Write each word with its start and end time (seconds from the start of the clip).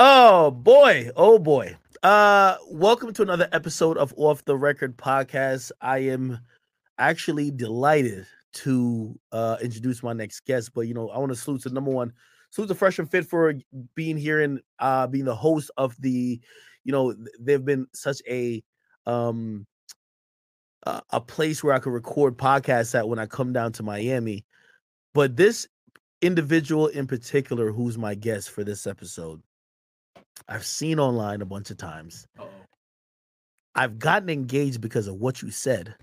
Oh 0.00 0.52
boy, 0.52 1.10
oh 1.16 1.40
boy. 1.40 1.76
Uh 2.04 2.56
welcome 2.70 3.12
to 3.14 3.22
another 3.22 3.48
episode 3.50 3.98
of 3.98 4.14
Off 4.16 4.44
the 4.44 4.56
Record 4.56 4.96
podcast. 4.96 5.72
I 5.80 5.98
am 5.98 6.38
actually 6.98 7.50
delighted 7.50 8.24
to 8.52 9.18
uh 9.32 9.56
introduce 9.60 10.00
my 10.04 10.12
next 10.12 10.46
guest, 10.46 10.70
but 10.72 10.82
you 10.82 10.94
know, 10.94 11.08
I 11.08 11.18
want 11.18 11.32
to 11.32 11.36
salute 11.36 11.62
to 11.62 11.70
number 11.70 11.90
one, 11.90 12.12
salute 12.50 12.68
to 12.68 12.76
Fresh 12.76 13.00
and 13.00 13.10
Fit 13.10 13.26
for 13.26 13.54
being 13.96 14.16
here 14.16 14.40
and 14.40 14.60
uh 14.78 15.08
being 15.08 15.24
the 15.24 15.34
host 15.34 15.68
of 15.76 15.96
the, 15.98 16.40
you 16.84 16.92
know, 16.92 17.12
they've 17.40 17.64
been 17.64 17.88
such 17.92 18.22
a 18.30 18.62
um 19.04 19.66
a, 20.84 21.02
a 21.10 21.20
place 21.20 21.64
where 21.64 21.74
I 21.74 21.80
could 21.80 21.92
record 21.92 22.38
podcasts 22.38 22.96
at 22.96 23.08
when 23.08 23.18
I 23.18 23.26
come 23.26 23.52
down 23.52 23.72
to 23.72 23.82
Miami. 23.82 24.44
But 25.12 25.36
this 25.36 25.66
individual 26.22 26.86
in 26.86 27.08
particular 27.08 27.72
who's 27.72 27.98
my 27.98 28.14
guest 28.14 28.50
for 28.50 28.62
this 28.62 28.86
episode 28.86 29.42
I've 30.48 30.64
seen 30.66 30.98
online 30.98 31.42
a 31.42 31.46
bunch 31.46 31.70
of 31.70 31.76
times. 31.76 32.26
Uh-oh. 32.38 32.48
I've 33.74 33.98
gotten 33.98 34.28
engaged 34.28 34.80
because 34.80 35.06
of 35.06 35.16
what 35.16 35.42
you 35.42 35.50
said. 35.50 35.94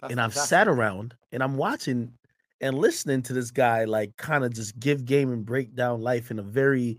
That's 0.00 0.12
and 0.12 0.20
I've 0.20 0.32
fantastic. 0.32 0.48
sat 0.48 0.68
around 0.68 1.14
and 1.32 1.42
I'm 1.42 1.56
watching 1.56 2.12
and 2.60 2.78
listening 2.78 3.22
to 3.22 3.32
this 3.32 3.50
guy 3.50 3.84
like 3.84 4.16
kind 4.16 4.44
of 4.44 4.54
just 4.54 4.78
give 4.78 5.04
game 5.04 5.32
and 5.32 5.44
break 5.44 5.74
down 5.74 6.00
life 6.02 6.30
in 6.30 6.38
a 6.38 6.42
very 6.42 6.98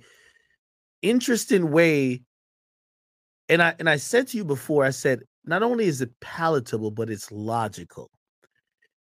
interesting 1.01 1.71
way. 1.71 2.21
And 3.49 3.61
I 3.61 3.75
and 3.79 3.89
I 3.89 3.95
said 3.97 4.27
to 4.29 4.37
you 4.37 4.43
before, 4.43 4.83
I 4.83 4.89
said, 4.89 5.21
not 5.45 5.63
only 5.63 5.85
is 5.85 6.01
it 6.01 6.11
palatable, 6.19 6.91
but 6.91 7.09
it's 7.09 7.31
logical. 7.31 8.09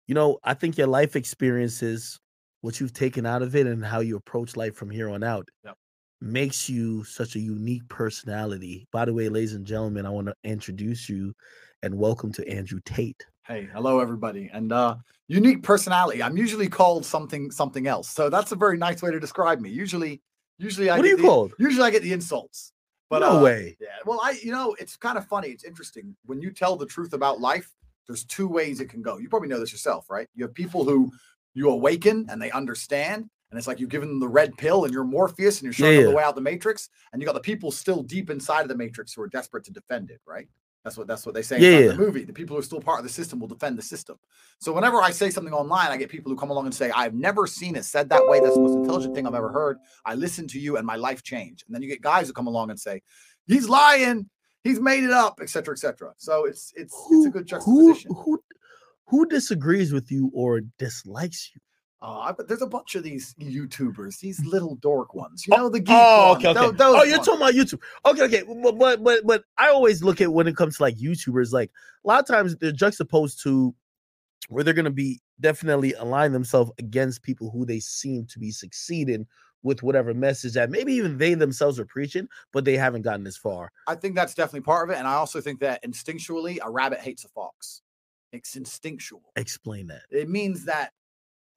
You 0.07 0.15
know, 0.15 0.39
I 0.45 0.53
think 0.53 0.77
your 0.77 0.87
life 0.87 1.17
experiences, 1.17 2.21
what 2.61 2.79
you've 2.79 2.93
taken 2.93 3.25
out 3.25 3.41
of 3.41 3.57
it 3.57 3.67
and 3.67 3.85
how 3.85 4.01
you 4.01 4.17
approach 4.17 4.57
life 4.57 4.75
from 4.75 4.91
here 4.91 5.09
on 5.09 5.23
out 5.23 5.49
Yep. 5.65 5.77
Makes 6.21 6.69
you 6.69 7.05
such 7.05 7.37
a 7.37 7.41
unique 7.41 7.87
personality. 7.89 8.87
By 8.93 9.05
the 9.05 9.13
way, 9.13 9.29
ladies 9.29 9.55
and 9.55 9.67
gentlemen, 9.67 10.07
I 10.07 10.11
want 10.11 10.29
to 10.29 10.35
introduce 10.45 11.09
you 11.09 11.35
and 11.83 11.95
welcome 11.95 12.33
to 12.33 12.49
Andrew 12.49 12.81
Tate. 12.85 13.25
Hey, 13.47 13.69
hello 13.73 14.01
everybody. 14.01 14.49
And 14.53 14.73
uh 14.73 14.97
unique 15.29 15.63
personality. 15.63 16.23
I'm 16.23 16.37
usually 16.37 16.69
called 16.69 17.05
something 17.05 17.51
something 17.51 17.87
else. 17.87 18.09
So 18.09 18.31
that's 18.31 18.53
a 18.53 18.57
very 18.57 18.79
nice 18.79 19.03
way 19.03 19.11
to 19.11 19.21
describe 19.21 19.61
me. 19.61 19.69
Usually 19.71 20.23
usually 20.59 20.89
I 20.89 20.97
What 20.97 21.01
are 21.05 21.09
get 21.09 21.11
you 21.11 21.17
the- 21.19 21.23
called? 21.29 21.53
Usually 21.59 21.85
I 21.87 21.91
get 21.91 22.03
the 22.03 22.13
insults. 22.13 22.73
But 23.11 23.19
no 23.19 23.39
uh, 23.39 23.43
way. 23.43 23.77
Yeah. 23.81 23.89
Well, 24.07 24.19
I 24.23 24.39
you 24.43 24.51
know, 24.51 24.75
it's 24.81 24.97
kind 24.97 25.19
of 25.19 25.27
funny. 25.27 25.49
It's 25.49 25.65
interesting. 25.65 26.17
When 26.25 26.41
you 26.41 26.51
tell 26.51 26.77
the 26.77 26.87
truth 26.87 27.13
about 27.13 27.39
life, 27.39 27.71
there's 28.07 28.25
two 28.25 28.49
ways 28.49 28.81
it 28.81 28.89
can 28.89 29.03
go. 29.03 29.19
You 29.19 29.29
probably 29.29 29.49
know 29.49 29.61
this 29.61 29.73
yourself, 29.73 30.09
right? 30.09 30.27
You 30.35 30.45
have 30.45 30.55
people 30.55 30.85
who 30.85 31.13
you 31.53 31.69
awaken 31.71 32.27
and 32.31 32.41
they 32.41 32.51
understand, 32.51 33.29
and 33.55 33.59
it's 33.61 33.69
like 33.69 33.79
you've 33.79 33.89
given 33.89 34.09
them 34.09 34.19
the 34.19 34.27
red 34.27 34.59
pill 34.59 34.85
and 34.85 34.93
you're 34.93 35.05
Morpheus 35.05 35.59
and 35.61 35.65
you're 35.65 35.73
showing 35.73 35.93
Yeah, 35.93 36.01
them 36.01 36.07
the 36.07 36.17
way 36.17 36.25
out 36.25 36.31
of 36.31 36.35
the 36.35 36.41
matrix, 36.41 36.89
and 37.13 37.23
you 37.23 37.27
got 37.27 37.35
the 37.35 37.41
people 37.41 37.71
still 37.71 38.03
deep 38.03 38.29
inside 38.29 38.63
of 38.63 38.69
the 38.69 38.77
matrix 38.77 39.15
who 39.15 39.23
are 39.23 39.29
desperate 39.29 39.63
to 39.67 39.71
defend 39.71 40.11
it, 40.11 40.21
right? 40.27 40.49
That's 40.83 40.99
what 40.99 41.07
that's 41.07 41.25
what 41.25 41.37
they 41.37 41.43
say 41.43 41.61
Yeah, 41.61 41.79
in 41.79 41.87
the 41.87 41.95
movie. 41.95 42.25
The 42.25 42.33
people 42.33 42.57
who 42.57 42.61
are 42.61 42.65
still 42.65 42.81
part 42.81 42.99
of 42.99 43.05
the 43.05 43.13
system 43.13 43.39
will 43.39 43.47
defend 43.47 43.79
the 43.79 43.83
system. 43.83 44.19
So 44.59 44.73
whenever 44.73 45.01
I 45.01 45.13
say 45.13 45.31
something 45.31 45.55
online, 45.55 45.93
I 45.93 45.97
get 45.97 46.09
people 46.09 46.33
who 46.33 46.37
come 46.37 46.51
along 46.51 46.65
and 46.67 46.75
say, 46.75 46.91
I've 46.91 47.15
never 47.15 47.47
seen 47.47 47.77
it 47.77 47.85
said 47.85 48.09
that 48.09 48.27
way. 48.27 48.41
That's 48.41 48.57
the 48.57 48.63
most 48.63 48.75
intelligent 48.75 49.15
thing 49.15 49.25
I've 49.25 49.37
ever 49.37 49.53
heard. 49.53 49.79
I 50.05 50.17
listened 50.17 50.51
to 50.51 50.59
you 50.59 50.77
and 50.77 50.85
my 50.85 50.97
life 50.97 51.23
changed. 51.23 51.63
And 51.69 51.75
then 51.75 51.81
you 51.81 51.89
get 51.89 52.03
guys 52.03 52.27
who 52.27 52.33
come 52.33 52.49
along 52.49 52.71
and 52.71 52.81
say, 52.81 53.03
He's 53.47 53.69
lying, 53.69 54.29
he's 54.65 54.81
made 54.81 55.05
it 55.05 55.13
up, 55.13 55.39
etc. 55.41 55.75
etc. 55.75 56.13
So 56.17 56.45
it's 56.45 56.73
it's 56.75 56.93
it's 57.13 57.27
a 57.27 57.31
good 57.31 57.49
who, 57.63 57.95
who 58.09 58.43
who 59.07 59.27
disagrees 59.27 59.93
with 59.93 60.11
you 60.11 60.31
or 60.35 60.63
dislikes 60.79 61.53
you? 61.55 61.61
I- 62.05 62.33
but 62.33 62.49
there's 62.49 62.63
a 62.63 62.67
bunch 62.67 62.95
of 62.95 63.03
these 63.03 63.35
YouTubers, 63.35 64.19
these 64.21 64.41
mm. 64.41 64.47
little 64.47 64.77
dork 64.77 65.15
ones. 65.15 65.47
You 65.47 65.55
oh, 65.55 65.57
know, 65.59 65.69
the 65.69 65.81
geek 65.81 65.97
Oh, 65.99 66.33
ones, 66.33 66.45
okay, 66.45 66.49
okay. 66.51 66.61
tho- 66.61 66.73
those 66.73 66.97
oh, 66.97 67.05
you're 67.05 67.17
ones. 67.19 67.27
talking 67.27 67.43
about 67.43 67.55
YouTube. 67.55 67.81
Okay, 68.07 68.23
okay. 68.23 68.43
But, 68.63 68.79
but 68.79 69.03
but 69.03 69.27
but 69.27 69.45
I 69.59 69.69
always 69.69 70.03
look 70.03 70.21
at 70.21 70.33
when 70.33 70.47
it 70.47 70.57
comes 70.57 70.77
to 70.77 70.83
like 70.83 70.97
YouTubers, 70.97 71.53
like 71.53 71.71
a 72.05 72.09
lot 72.09 72.21
of 72.21 72.27
times 72.27 72.57
they're 72.57 72.73
juxtaposed 72.73 73.43
to 73.45 73.75
where 74.49 74.65
they're 74.65 74.75
gonna 74.75 74.91
be 74.91 75.21
definitely 75.41 75.95
align 75.95 76.33
themselves 76.33 76.71
against 76.79 77.23
people 77.23 77.51
who 77.51 77.65
they 77.65 77.81
seem 77.81 78.27
to 78.27 78.39
be 78.39 78.51
succeeding 78.51 79.27
with 79.63 79.83
whatever 79.83 80.13
message 80.15 80.53
that 80.53 80.71
maybe 80.71 80.93
even 80.93 81.17
they 81.17 81.35
themselves 81.35 81.81
are 81.81 81.87
preaching, 81.87 82.29
but 82.53 82.65
they 82.65 82.77
haven't 82.77 83.03
gotten 83.03 83.25
this 83.25 83.37
far. 83.39 83.73
I 83.87 83.95
think 83.95 84.15
that's 84.15 84.35
definitely 84.35 84.61
part 84.61 84.89
of 84.89 84.95
it. 84.95 84.99
And 84.99 85.09
I 85.09 85.15
also 85.15 85.41
think 85.41 85.59
that 85.61 85.83
instinctually, 85.83 86.59
a 86.63 86.71
rabbit 86.71 87.01
hates 87.01 87.25
a 87.25 87.29
fox. 87.29 87.81
It's 88.31 88.57
instinctual. 88.57 89.23
Explain 89.37 89.87
that. 89.87 90.03
It 90.11 90.29
means 90.29 90.67
that 90.67 90.93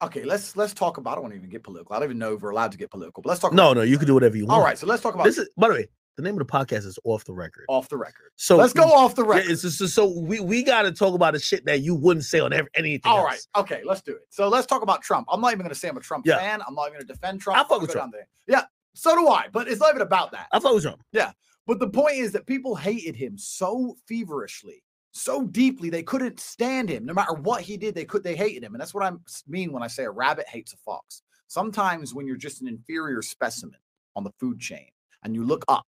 okay, 0.02 0.24
let's 0.24 0.56
let's 0.56 0.74
talk 0.74 0.96
about 0.98 1.12
I 1.12 1.14
don't 1.16 1.22
want 1.24 1.32
to 1.34 1.38
even 1.38 1.50
get 1.50 1.62
political. 1.62 1.94
I 1.94 1.98
don't 1.98 2.06
even 2.08 2.18
know 2.18 2.34
if 2.34 2.42
we're 2.42 2.50
allowed 2.50 2.72
to 2.72 2.78
get 2.78 2.90
political, 2.90 3.22
but 3.22 3.30
let's 3.30 3.40
talk 3.40 3.52
No, 3.52 3.72
no, 3.72 3.82
you 3.82 3.98
can 3.98 4.06
do 4.06 4.14
whatever 4.14 4.36
you 4.36 4.46
want. 4.46 4.58
all 4.58 4.64
right. 4.64 4.78
So 4.78 4.86
let's 4.86 5.02
talk 5.02 5.14
about 5.14 5.24
This 5.24 5.38
is 5.38 5.48
by 5.56 5.68
the 5.68 5.74
way, 5.74 5.88
the 6.16 6.22
name 6.22 6.34
of 6.40 6.44
the 6.46 6.52
podcast 6.52 6.84
is 6.84 6.98
off 7.04 7.24
the 7.24 7.32
record. 7.32 7.64
off 7.68 7.88
the 7.88 7.96
record. 7.96 8.30
So 8.36 8.56
let's 8.56 8.72
go 8.72 8.84
off 8.92 9.14
the 9.14 9.22
Yeah, 9.24 9.36
record. 9.36 9.50
it's 9.52 9.62
just, 9.62 9.94
so 9.94 10.06
we 10.18 10.40
we 10.40 10.62
got 10.62 10.82
to 10.82 10.92
talk 10.92 11.14
about 11.14 11.34
the 11.34 11.38
shit 11.40 11.64
that 11.66 11.80
you 11.80 11.94
wouldn't 11.94 12.24
say 12.24 12.40
on 12.40 12.52
every, 12.52 12.70
anything. 12.74 13.10
All 13.12 13.18
else. 13.18 13.26
right. 13.54 13.62
Okay, 13.62 13.82
let's 13.84 14.02
do 14.02 14.12
it. 14.12 14.22
So 14.30 14.48
let's 14.48 14.66
talk 14.66 14.82
about 14.82 15.02
Trump. 15.02 15.26
I'm 15.30 15.40
not 15.40 15.48
even 15.52 15.60
going 15.60 15.68
to 15.70 15.74
say 15.74 15.88
I'm 15.88 15.96
a 15.96 16.00
Trump 16.00 16.26
Yeah. 16.26 16.38
fan. 16.38 16.60
I'm 16.66 16.74
not 16.74 16.88
even 16.88 16.94
going 16.94 17.06
to 17.06 17.12
defend 17.12 17.40
Trump. 17.40 17.58
I 17.58 17.68
fuck 17.68 17.80
with 17.82 17.92
Trump. 17.92 18.14
Yeah, 18.48 18.64
so 18.94 19.14
do 19.16 19.28
I. 19.28 19.46
But 19.52 19.68
it's 19.68 19.80
not 19.80 19.90
even 19.90 20.02
about 20.02 20.32
that. 20.32 20.48
I 20.52 20.58
thought 20.58 20.72
it 20.72 20.74
was 20.74 20.86
wrong. 20.86 21.00
But 21.66 21.80
the 21.80 21.88
point 21.90 22.16
is 22.16 22.32
that 22.32 22.46
people 22.46 22.74
hated 22.74 23.14
him 23.14 23.36
so 23.36 23.94
feverishly, 24.06 24.82
so 25.12 25.44
deeply 25.44 25.90
they 25.90 26.02
couldn't 26.02 26.40
stand 26.40 26.88
him. 26.88 27.04
No 27.04 27.14
matter 27.14 27.34
what 27.34 27.62
he 27.62 27.76
did, 27.76 27.94
they 27.94 28.04
could 28.04 28.22
they 28.22 28.36
hated 28.36 28.62
him. 28.62 28.74
And 28.74 28.80
that's 28.80 28.94
what 28.94 29.04
I 29.04 29.16
mean 29.46 29.72
when 29.72 29.82
I 29.82 29.86
say 29.86 30.04
a 30.04 30.10
rabbit 30.10 30.48
hates 30.48 30.72
a 30.72 30.76
fox. 30.78 31.22
Sometimes 31.48 32.14
when 32.14 32.26
you're 32.26 32.36
just 32.36 32.60
an 32.60 32.68
inferior 32.68 33.22
specimen 33.22 33.80
on 34.16 34.24
the 34.24 34.32
food 34.38 34.60
chain 34.60 34.88
and 35.22 35.34
you 35.34 35.44
look 35.44 35.64
up, 35.68 35.86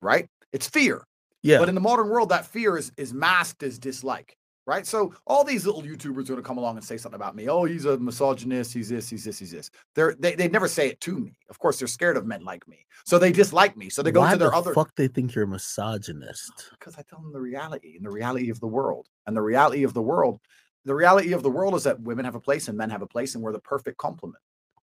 right? 0.00 0.28
It's 0.52 0.68
fear. 0.68 1.06
Yeah. 1.42 1.58
But 1.58 1.68
in 1.68 1.74
the 1.74 1.80
modern 1.80 2.08
world, 2.08 2.30
that 2.30 2.46
fear 2.46 2.78
is 2.78 2.90
is 2.96 3.12
masked 3.12 3.62
as 3.62 3.78
dislike, 3.78 4.36
right? 4.66 4.86
So 4.86 5.14
all 5.26 5.44
these 5.44 5.66
little 5.66 5.82
YouTubers 5.82 6.24
are 6.24 6.34
going 6.34 6.36
to 6.36 6.42
come 6.42 6.58
along 6.58 6.76
and 6.76 6.84
say 6.84 6.96
something 6.96 7.16
about 7.16 7.36
me. 7.36 7.48
Oh, 7.48 7.64
he's 7.64 7.84
a 7.84 7.98
misogynist. 7.98 8.72
He's 8.72 8.88
this. 8.88 9.08
He's 9.08 9.24
this. 9.24 9.38
He's 9.38 9.50
this. 9.50 9.70
They're 9.94 10.14
they 10.18 10.34
they 10.34 10.48
never 10.48 10.68
say 10.68 10.88
it 10.88 11.00
to 11.02 11.18
me. 11.18 11.36
Of 11.50 11.58
course, 11.58 11.78
they're 11.78 11.88
scared 11.88 12.16
of 12.16 12.26
men 12.26 12.44
like 12.44 12.66
me, 12.68 12.86
so 13.04 13.18
they 13.18 13.32
dislike 13.32 13.76
me. 13.76 13.90
So 13.90 14.02
they 14.02 14.10
go 14.10 14.20
Why 14.20 14.32
to 14.32 14.38
their 14.38 14.50
the 14.50 14.56
other 14.56 14.74
fuck 14.74 14.94
they 14.96 15.08
think 15.08 15.34
you're 15.34 15.44
a 15.44 15.48
misogynist? 15.48 16.52
Oh, 16.58 16.76
because 16.78 16.96
I 16.96 17.02
tell 17.02 17.20
them 17.20 17.32
the 17.32 17.40
reality 17.40 17.96
and 17.96 18.04
the 18.04 18.10
reality 18.10 18.50
of 18.50 18.60
the 18.60 18.66
world. 18.68 19.08
And 19.26 19.36
the 19.36 19.42
reality 19.42 19.84
of 19.84 19.94
the 19.94 20.02
world, 20.02 20.40
the 20.84 20.94
reality 20.94 21.32
of 21.32 21.42
the 21.42 21.50
world 21.50 21.74
is 21.74 21.84
that 21.84 22.00
women 22.00 22.24
have 22.24 22.34
a 22.34 22.40
place 22.40 22.68
and 22.68 22.76
men 22.76 22.90
have 22.90 23.02
a 23.02 23.06
place, 23.06 23.34
and 23.34 23.42
we're 23.44 23.52
the 23.52 23.60
perfect 23.60 23.98
complement. 23.98 24.42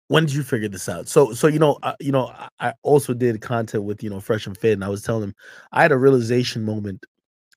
When 0.07 0.25
did 0.25 0.35
you 0.35 0.43
figure 0.43 0.67
this 0.67 0.89
out? 0.89 1.07
So 1.07 1.31
so 1.33 1.47
you 1.47 1.59
know 1.59 1.77
I, 1.83 1.95
you 1.99 2.11
know 2.11 2.27
I- 2.27 2.49
I 2.59 2.73
also 2.83 3.13
did 3.13 3.39
content 3.41 3.85
with 3.85 4.03
you 4.03 4.09
know 4.09 4.19
Fresh 4.19 4.47
and 4.47 4.57
Fit, 4.57 4.73
and 4.73 4.83
I 4.83 4.89
was 4.89 5.03
telling 5.03 5.21
them 5.21 5.35
I 5.71 5.81
had 5.81 5.91
a 5.93 5.97
realization 5.97 6.63
moment 6.65 7.05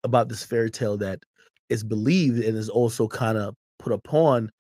about 0.05 0.29
this 0.29 0.45
fairy 0.45 0.71
tale 0.71 0.97
that 0.99 1.21
is 1.69 1.85
believed 1.85 2.43
and 2.45 2.57
is 2.57 2.69
also 2.69 3.09
kind 3.09 3.39
of 3.39 3.55
put 3.79 3.93
upon 3.93 4.51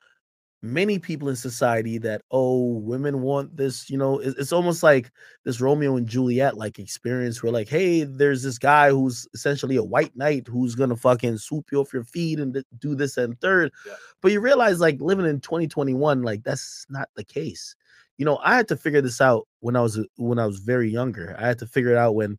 many 0.62 0.98
people 0.98 1.28
in 1.28 1.36
society 1.36 1.98
that 1.98 2.22
oh 2.30 2.78
women 2.78 3.20
want 3.20 3.54
this 3.54 3.90
you 3.90 3.98
know 3.98 4.18
it's, 4.18 4.38
it's 4.38 4.52
almost 4.52 4.82
like 4.82 5.10
this 5.44 5.60
romeo 5.60 5.96
and 5.96 6.06
juliet 6.08 6.56
like 6.56 6.78
experience 6.78 7.42
where 7.42 7.52
like 7.52 7.68
hey 7.68 8.02
there's 8.04 8.42
this 8.42 8.56
guy 8.56 8.88
who's 8.88 9.28
essentially 9.34 9.76
a 9.76 9.84
white 9.84 10.16
knight 10.16 10.48
who's 10.48 10.74
gonna 10.74 10.96
fucking 10.96 11.36
swoop 11.36 11.66
you 11.70 11.78
off 11.80 11.92
your 11.92 12.02
feet 12.04 12.40
and 12.40 12.54
th- 12.54 12.64
do 12.78 12.94
this 12.94 13.18
and 13.18 13.38
third 13.42 13.70
Yeah. 13.86 13.92
but 14.22 14.32
you 14.32 14.40
realize 14.40 14.80
like 14.80 14.98
living 15.02 15.26
in 15.26 15.38
2021 15.40 16.22
like 16.22 16.42
that's 16.42 16.86
not 16.88 17.10
the 17.14 17.24
case 17.24 17.76
you 18.16 18.24
know 18.24 18.38
i 18.38 18.56
had 18.56 18.68
to 18.68 18.76
figure 18.76 19.02
this 19.02 19.20
out 19.20 19.46
when 19.60 19.76
i 19.76 19.82
was 19.82 20.00
when 20.16 20.38
i 20.38 20.46
was 20.46 20.60
very 20.60 20.88
younger 20.88 21.36
i 21.38 21.46
had 21.46 21.58
to 21.58 21.66
figure 21.66 21.90
it 21.90 21.98
out 21.98 22.14
when 22.14 22.38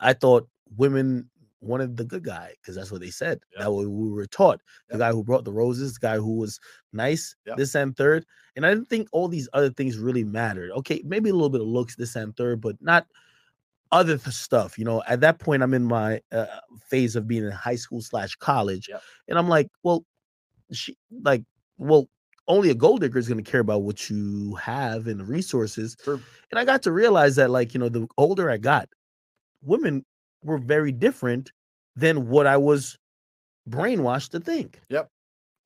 i 0.00 0.14
thought 0.14 0.48
women 0.78 1.28
wanted 1.64 1.96
the 1.96 2.04
good 2.04 2.24
guy 2.24 2.52
because 2.60 2.74
that's 2.74 2.92
what 2.92 3.00
they 3.00 3.10
said 3.10 3.40
that 3.58 3.72
what 3.72 3.86
we 3.86 4.10
were 4.10 4.26
taught 4.26 4.60
the 4.88 4.98
guy 4.98 5.10
who 5.10 5.24
brought 5.24 5.44
the 5.44 5.52
roses 5.52 5.94
the 5.94 6.00
guy 6.00 6.16
who 6.16 6.36
was 6.36 6.60
nice 6.92 7.34
this 7.56 7.74
and 7.74 7.96
third 7.96 8.24
and 8.56 8.66
i 8.66 8.70
didn't 8.70 8.88
think 8.88 9.08
all 9.12 9.28
these 9.28 9.48
other 9.52 9.70
things 9.70 9.98
really 9.98 10.24
mattered 10.24 10.70
okay 10.72 11.02
maybe 11.04 11.30
a 11.30 11.32
little 11.32 11.50
bit 11.50 11.60
of 11.60 11.66
looks 11.66 11.96
this 11.96 12.16
and 12.16 12.36
third 12.36 12.60
but 12.60 12.76
not 12.80 13.06
other 13.92 14.18
stuff 14.18 14.78
you 14.78 14.84
know 14.84 15.02
at 15.06 15.20
that 15.20 15.38
point 15.38 15.62
i'm 15.62 15.74
in 15.74 15.84
my 15.84 16.20
uh, 16.32 16.46
phase 16.88 17.16
of 17.16 17.28
being 17.28 17.44
in 17.44 17.50
high 17.50 17.76
school 17.76 18.00
slash 18.00 18.34
college 18.36 18.90
and 19.28 19.38
i'm 19.38 19.48
like 19.48 19.68
well 19.82 20.04
she 20.72 20.96
like 21.22 21.44
well 21.78 22.08
only 22.46 22.70
a 22.70 22.74
gold 22.74 23.00
digger 23.00 23.18
is 23.18 23.28
going 23.28 23.42
to 23.42 23.50
care 23.50 23.60
about 23.60 23.82
what 23.82 24.10
you 24.10 24.54
have 24.56 25.06
and 25.06 25.20
the 25.20 25.24
resources 25.24 25.96
True. 26.02 26.20
and 26.50 26.58
i 26.58 26.64
got 26.64 26.82
to 26.82 26.92
realize 26.92 27.36
that 27.36 27.50
like 27.50 27.72
you 27.72 27.80
know 27.80 27.88
the 27.88 28.06
older 28.18 28.50
i 28.50 28.56
got 28.56 28.88
women 29.62 30.04
were 30.44 30.58
very 30.58 30.92
different 30.92 31.50
than 31.96 32.28
what 32.28 32.46
i 32.46 32.56
was 32.56 32.96
brainwashed 33.68 34.30
to 34.30 34.40
think 34.40 34.80
Yep. 34.90 35.08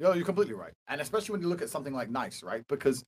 No, 0.01 0.13
you're 0.13 0.25
completely 0.25 0.55
right. 0.55 0.73
And 0.87 1.01
especially 1.01 1.33
when 1.33 1.43
you 1.43 1.49
look 1.49 1.61
at 1.61 1.71
something 1.71 1.93
like 1.93 2.09
nice, 2.09 2.45
right? 2.45 2.63
Because 2.69 3.05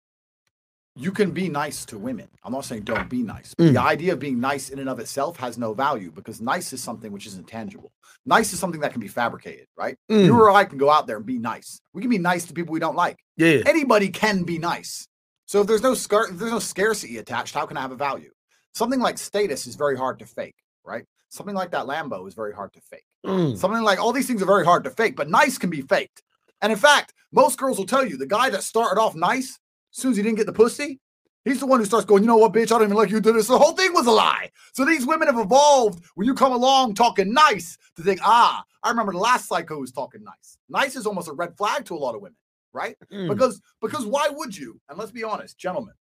you 0.97 1.13
can 1.13 1.31
be 1.31 1.49
nice 1.49 1.85
to 1.85 1.97
women. 1.99 2.27
I'm 2.43 2.53
not 2.53 2.65
saying 2.65 2.83
don't 2.83 3.09
be 3.09 3.23
nice. 3.23 3.55
Mm. 3.55 3.75
The 3.75 3.81
idea 3.81 4.13
of 4.15 4.19
being 4.19 4.41
nice 4.41 4.71
in 4.71 4.81
and 4.81 4.89
of 4.89 4.99
itself 4.99 5.37
has 5.37 5.57
no 5.57 5.73
value 5.73 6.11
because 6.11 6.41
nice 6.41 6.73
is 6.73 6.83
something 6.83 7.13
which 7.13 7.27
is 7.27 7.37
intangible. 7.37 7.93
Nice 8.27 8.53
is 8.53 8.59
something 8.59 8.81
that 8.81 8.91
can 8.91 9.01
be 9.01 9.07
fabricated, 9.07 9.67
right? 9.77 9.97
Mm. 10.11 10.25
You 10.27 10.37
or 10.41 10.51
I 10.51 10.65
can 10.65 10.79
go 10.79 10.91
out 10.91 11.07
there 11.07 11.17
and 11.19 11.25
be 11.25 11.39
nice. 11.39 11.81
We 11.93 12.01
can 12.03 12.11
be 12.11 12.19
nice 12.19 12.45
to 12.47 12.53
people 12.53 12.73
we 12.73 12.81
don't 12.81 12.97
like. 12.97 13.19
yeah 13.37 13.59
Anybody 13.67 14.09
can 14.09 14.43
be 14.43 14.59
nice. 14.59 15.07
So 15.47 15.61
if 15.61 15.69
there's 15.69 15.83
no 15.83 15.95
scar- 15.95 16.29
if 16.29 16.39
there's 16.39 16.51
no 16.51 16.59
scarcity 16.59 17.19
attached, 17.19 17.55
how 17.55 17.67
can 17.67 17.77
I 17.77 17.83
have 17.83 17.93
a 17.93 17.97
value? 17.97 18.33
Something 18.75 18.99
like 18.99 19.17
status 19.17 19.69
is 19.69 19.77
very 19.77 19.97
hard 19.97 20.19
to 20.19 20.27
fake, 20.27 20.57
right? 20.85 21.05
Something 21.31 21.55
like 21.55 21.71
that 21.71 21.87
Lambo 21.87 22.27
is 22.27 22.35
very 22.35 22.53
hard 22.53 22.73
to 22.75 22.81
fake. 22.81 23.07
Mm. 23.25 23.57
Something 23.57 23.83
like 23.83 24.01
all 24.01 24.13
these 24.13 24.27
things 24.27 24.43
are 24.43 24.47
very 24.47 24.65
hard 24.65 24.85
to 24.85 24.91
fake, 24.91 25.17
but 25.17 25.31
nice 25.31 25.59
can 25.59 25.71
be 25.71 25.81
faked. 25.81 26.23
And 26.61 26.73
in 26.73 26.79
fact, 26.79 27.15
most 27.33 27.59
girls 27.59 27.79
will 27.79 27.87
tell 27.87 28.05
you 28.05 28.17
the 28.17 28.27
guy 28.27 28.51
that 28.51 28.65
started 28.65 29.01
off 29.01 29.15
nice, 29.15 29.51
as 29.51 29.59
soon 30.01 30.11
as 30.11 30.17
he 30.17 30.23
didn't 30.25 30.39
get 30.39 30.47
the 30.47 30.53
pussy, 30.53 31.01
he's 31.45 31.61
the 31.61 31.67
one 31.67 31.79
who 31.79 31.87
starts 31.87 32.05
going, 32.05 32.25
you 32.25 32.27
know 32.27 32.37
what, 32.37 32.53
bitch, 32.53 32.65
I 32.65 32.79
don't 32.79 32.83
even 32.83 32.97
like 32.97 33.11
you 33.11 33.21
did 33.21 33.37
this. 33.37 33.47
The 33.47 33.59
whole 33.59 33.73
thing 33.73 33.93
was 33.93 34.07
a 34.07 34.11
lie. 34.11 34.51
So 34.75 34.85
these 34.85 35.07
women 35.07 35.29
have 35.29 35.39
evolved 35.39 36.05
when 36.17 36.27
you 36.27 36.35
come 36.35 36.53
along 36.53 36.95
talking 36.95 37.33
nice 37.33 37.79
to 37.97 38.03
think, 38.03 38.21
ah, 38.25 38.65
I 38.83 38.89
remember 38.89 39.13
the 39.13 39.19
last 39.19 39.49
psycho 39.49 39.79
was 39.79 39.93
talking 39.93 40.25
nice. 40.25 40.59
Nice 40.69 40.97
is 40.97 41.07
almost 41.07 41.29
a 41.29 41.33
red 41.33 41.57
flag 41.57 41.85
to 41.87 41.95
a 41.95 41.99
lot 41.99 42.15
of 42.17 42.23
women, 42.23 42.37
right? 42.73 42.97
Mm. 43.13 43.29
Because 43.29 43.61
because 43.81 44.05
why 44.05 44.29
would 44.31 44.57
you? 44.57 44.81
And 44.89 44.99
let's 44.99 45.13
be 45.13 45.23
honest, 45.23 45.59
gentlemen. 45.59 45.95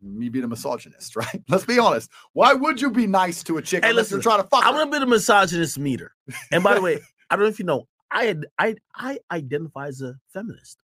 Me 0.00 0.28
being 0.28 0.44
a 0.44 0.48
misogynist, 0.48 1.16
right? 1.16 1.42
Let's 1.48 1.64
be 1.64 1.78
honest. 1.78 2.10
Why 2.32 2.52
would 2.54 2.80
you 2.80 2.90
be 2.90 3.06
nice 3.06 3.42
to 3.44 3.56
a 3.58 3.62
chick 3.62 3.84
Hey, 3.84 3.90
unless 3.90 4.10
you're 4.10 4.18
listen, 4.18 4.30
trying 4.30 4.42
to 4.42 4.48
fuck 4.48 4.64
I'm 4.66 4.74
her? 4.74 4.82
a 4.82 4.86
bit 4.86 5.02
of 5.02 5.08
misogynist 5.08 5.78
meter. 5.78 6.12
And 6.52 6.62
by 6.62 6.74
the 6.74 6.80
way, 6.80 7.00
I 7.30 7.36
don't 7.36 7.44
know 7.44 7.50
if 7.50 7.58
you 7.58 7.64
know, 7.64 7.88
I 8.10 8.24
had 8.24 8.46
I 8.58 8.76
I 8.94 9.18
identify 9.30 9.88
as 9.88 10.00
a 10.00 10.14
feminist 10.32 10.78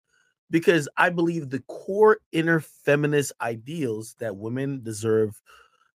because 0.49 0.87
I 0.97 1.09
believe 1.09 1.49
the 1.49 1.59
core 1.67 2.17
inner 2.31 2.59
feminist 2.61 3.31
ideals 3.41 4.15
that 4.19 4.35
women 4.37 4.81
deserve 4.83 5.39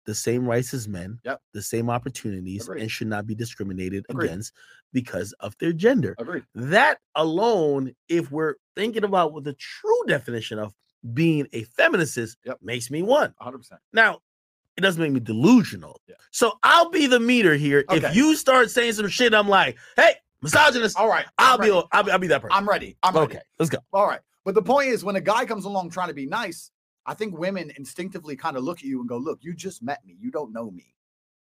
the 0.04 0.14
same 0.14 0.46
rights 0.48 0.74
as 0.74 0.88
men, 0.88 1.20
Yep. 1.24 1.40
the 1.52 1.62
same 1.62 1.88
opportunities, 1.88 2.64
Agreed. 2.64 2.82
and 2.82 2.90
should 2.90 3.06
not 3.06 3.24
be 3.24 3.36
discriminated 3.36 4.04
Agreed. 4.08 4.26
against 4.26 4.52
because 4.92 5.32
of 5.38 5.56
their 5.58 5.72
gender. 5.72 6.16
Agreed. 6.18 6.42
That 6.56 6.98
alone, 7.14 7.92
if 8.08 8.30
we're 8.32 8.54
thinking 8.74 9.04
about 9.04 9.32
what 9.32 9.44
the 9.44 9.52
true 9.54 10.02
definition 10.08 10.58
of 10.58 10.72
being 11.12 11.46
a 11.52 11.64
feminist 11.64 12.16
Yep. 12.44 12.58
makes 12.62 12.90
me 12.90 13.02
one. 13.02 13.34
100%. 13.40 13.78
Now, 13.93 14.20
it 14.76 14.81
doesn't 14.81 15.02
make 15.02 15.12
me 15.12 15.20
delusional. 15.20 16.00
Yeah. 16.06 16.14
So 16.31 16.58
I'll 16.62 16.90
be 16.90 17.06
the 17.06 17.20
meter 17.20 17.54
here. 17.54 17.84
If 17.90 18.14
you 18.14 18.37
start 18.37 18.70
saying 18.70 18.94
some 18.94 19.08
shit, 19.08 19.34
I'm 19.34 19.49
like, 19.49 19.76
hey, 19.96 20.14
misogynist, 20.40 20.96
All 20.99 21.08
right. 21.08 21.26
I'll 21.38 21.58
be. 21.58 21.70
I'll 21.70 22.02
be 22.02 22.10
I'll 22.10 22.19
be 22.19 22.26
that 22.28 22.40
person. 22.43 22.56
I'm 22.56 22.69
ready. 22.69 22.96
I'm 23.02 23.14
ready. 23.14 23.34
okay, 23.37 23.43
let's 23.58 23.70
go. 23.70 23.78
All 23.93 24.06
right. 24.06 24.20
But 24.44 24.54
the 24.54 24.62
point 24.62 24.88
is, 24.88 25.04
when 25.04 25.16
a 25.16 25.20
guy 25.20 25.44
comes 25.44 25.66
along 25.66 25.90
trying 25.90 26.08
to 26.08 26.14
be 26.14 26.26
nice, 26.26 26.70
I 27.06 27.14
think 27.14 27.37
women 27.38 27.70
instinctively 27.76 28.34
kind 28.37 28.56
of 28.56 28.64
look 28.64 28.78
at 28.78 28.84
you 28.84 29.00
and 29.00 29.08
go, 29.08 29.19
Look, 29.19 29.40
you 29.43 29.55
just 29.55 29.82
met 29.82 30.05
me. 30.06 30.16
You 30.19 30.31
don't 30.31 30.52
know 30.52 30.70
me. 30.70 30.94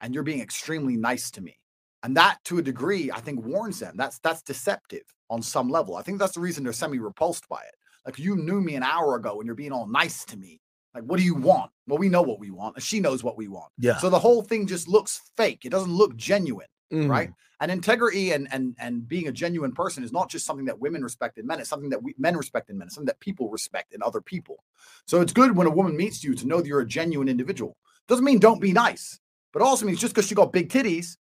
And 0.01 0.15
you're 0.15 0.23
being 0.23 0.41
extremely 0.41 0.97
nice 0.97 1.31
to 1.33 1.41
me. 1.41 1.59
And 2.05 2.17
that 2.17 2.39
to 2.45 2.59
a 2.59 2.63
degree, 2.63 3.11
I 3.11 3.21
think 3.21 3.45
warns 3.45 3.81
them. 3.81 3.95
That's 3.97 4.21
that's 4.21 4.43
deceptive 4.43 5.03
on 5.29 5.43
some 5.43 5.69
level. 5.69 5.97
I 5.97 6.03
think 6.03 6.21
that's 6.21 6.35
the 6.35 6.41
reason 6.41 6.63
they're 6.63 6.73
semi-repulsed 6.73 7.49
by 7.49 7.61
it. 7.63 7.75
Like 8.09 8.19
you 8.19 8.37
knew 8.37 8.63
me 8.63 8.75
an 8.75 8.83
hour 8.83 9.17
ago 9.17 9.39
and 9.39 9.45
you're 9.45 9.55
being 9.55 9.71
all 9.71 9.87
nice 9.87 10.25
to 10.25 10.37
me. 10.39 10.63
Like, 10.95 11.03
what 11.05 11.19
do 11.19 11.23
you 11.25 11.35
want? 11.35 11.71
Well, 11.87 11.99
we 11.99 12.09
know 12.09 12.23
what 12.23 12.41
we 12.41 12.51
want. 12.51 12.77
And 12.77 12.83
she 12.83 13.01
knows 13.01 13.23
what 13.23 13.37
we 13.37 13.49
want. 13.49 13.71
Yeah. 13.77 13.99
So 13.99 14.09
the 14.09 14.19
whole 14.19 14.41
thing 14.41 14.67
just 14.67 14.89
looks 14.89 15.21
fake. 15.37 15.67
It 15.67 15.69
doesn't 15.69 15.93
look 15.93 16.17
genuine 16.17 16.69
Mhm. 16.91 17.11
right? 17.11 17.31
And 17.61 17.71
integrity 17.71 18.33
and 18.33 18.49
and 18.51 18.75
and 18.79 19.07
being 19.07 19.29
a 19.29 19.33
genuine 19.33 19.73
person 19.73 20.03
is 20.03 20.11
not 20.11 20.31
just 20.31 20.47
something 20.47 20.65
that 20.65 20.79
women 20.81 21.03
respect 21.03 21.37
in 21.37 21.47
men. 21.47 21.61
It's 21.61 21.69
something 21.69 21.91
that 21.91 22.03
we 22.03 22.15
men 22.17 22.35
respect 22.35 22.71
in 22.71 22.79
men. 22.79 22.87
It's 22.87 22.95
something 22.95 23.09
that 23.13 23.21
people 23.21 23.51
respect 23.51 23.93
in 23.93 24.03
other 24.03 24.23
people. 24.23 24.65
So 25.07 25.21
it's 25.21 25.35
good 25.35 25.55
when 25.55 25.67
a 25.67 25.71
woman 25.71 25.95
meets 25.95 26.25
you 26.25 26.35
to 26.35 26.47
know 26.47 26.63
that 26.63 26.67
you're 26.67 26.81
a 26.81 26.87
genuine 26.87 27.29
individual. 27.29 27.77
Doesn't 28.07 28.25
mean 28.25 28.39
don't 28.39 28.59
be 28.61 28.73
nice, 28.73 29.21
but 29.53 29.61
also 29.61 29.85
means 29.85 30.01
just 30.01 30.15
because 30.15 30.27
she 30.27 30.35
got 30.35 30.51
big 30.51 30.71
titties, 30.71 31.19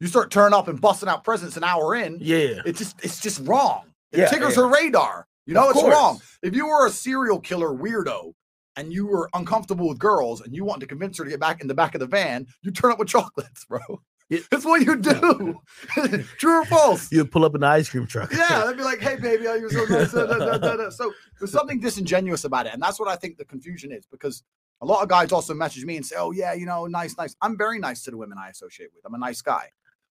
you 0.00 0.06
start 0.06 0.30
turning 0.30 0.54
up 0.58 0.68
and 0.68 0.80
busting 0.80 1.08
out 1.10 1.22
presents 1.22 1.58
an 1.58 1.64
hour 1.64 1.94
in. 1.94 2.16
Yeah. 2.22 2.62
It's 2.64 2.78
just 2.78 2.96
it's 3.04 3.20
just 3.20 3.46
wrong. 3.46 3.92
It 4.12 4.20
Yeah, 4.20 4.28
triggers 4.30 4.56
yeah. 4.56 4.62
her 4.62 4.68
radar. 4.68 5.26
You 5.46 5.54
know, 5.54 5.70
Of 5.70 5.76
it's 5.76 5.84
wrong. 5.84 6.20
If 6.42 6.54
you 6.54 6.66
were 6.66 6.86
a 6.86 6.90
serial 6.90 7.40
killer 7.40 7.70
weirdo 7.70 8.34
and 8.76 8.92
you 8.92 9.06
were 9.06 9.28
uncomfortable 9.34 9.88
with 9.88 9.98
girls 9.98 10.40
and 10.40 10.54
you 10.54 10.64
wanted 10.64 10.80
to 10.80 10.86
convince 10.86 11.18
her 11.18 11.24
to 11.24 11.30
get 11.30 11.40
back 11.40 11.60
in 11.60 11.66
the 11.68 11.74
back 11.74 11.94
of 11.94 12.00
the 12.00 12.06
van, 12.06 12.46
you 12.62 12.70
turn 12.70 12.92
up 12.92 12.98
with 12.98 13.08
chocolates, 13.08 13.64
bro. 13.68 13.80
Yeah. 14.28 14.38
That's 14.50 14.64
what 14.64 14.82
you 14.82 14.96
do. 14.96 15.60
True 16.38 16.60
or 16.60 16.64
false? 16.64 17.10
You 17.10 17.24
pull 17.24 17.44
up 17.44 17.56
in 17.56 17.62
the 17.62 17.66
ice 17.66 17.88
cream 17.88 18.06
truck. 18.06 18.32
Yeah, 18.32 18.64
they'd 18.64 18.76
be 18.76 18.84
like, 18.84 19.00
"Hey, 19.00 19.16
baby, 19.16 19.48
oh, 19.48 19.54
you're 19.54 19.70
so 19.70 19.84
nice." 19.86 20.12
da, 20.12 20.24
da, 20.24 20.76
da. 20.76 20.88
So 20.90 21.12
there's 21.40 21.50
something 21.50 21.80
disingenuous 21.80 22.44
about 22.44 22.66
it, 22.66 22.72
and 22.72 22.80
that's 22.80 23.00
what 23.00 23.08
I 23.08 23.16
think 23.16 23.38
the 23.38 23.44
confusion 23.44 23.90
is. 23.90 24.06
Because 24.06 24.44
a 24.82 24.86
lot 24.86 25.02
of 25.02 25.08
guys 25.08 25.32
also 25.32 25.52
message 25.52 25.84
me 25.84 25.96
and 25.96 26.06
say, 26.06 26.14
"Oh, 26.16 26.30
yeah, 26.30 26.52
you 26.52 26.64
know, 26.64 26.86
nice, 26.86 27.16
nice." 27.18 27.34
I'm 27.42 27.58
very 27.58 27.80
nice 27.80 28.04
to 28.04 28.12
the 28.12 28.16
women 28.16 28.38
I 28.38 28.50
associate 28.50 28.90
with. 28.94 29.04
I'm 29.04 29.14
a 29.14 29.18
nice 29.18 29.42
guy, 29.42 29.70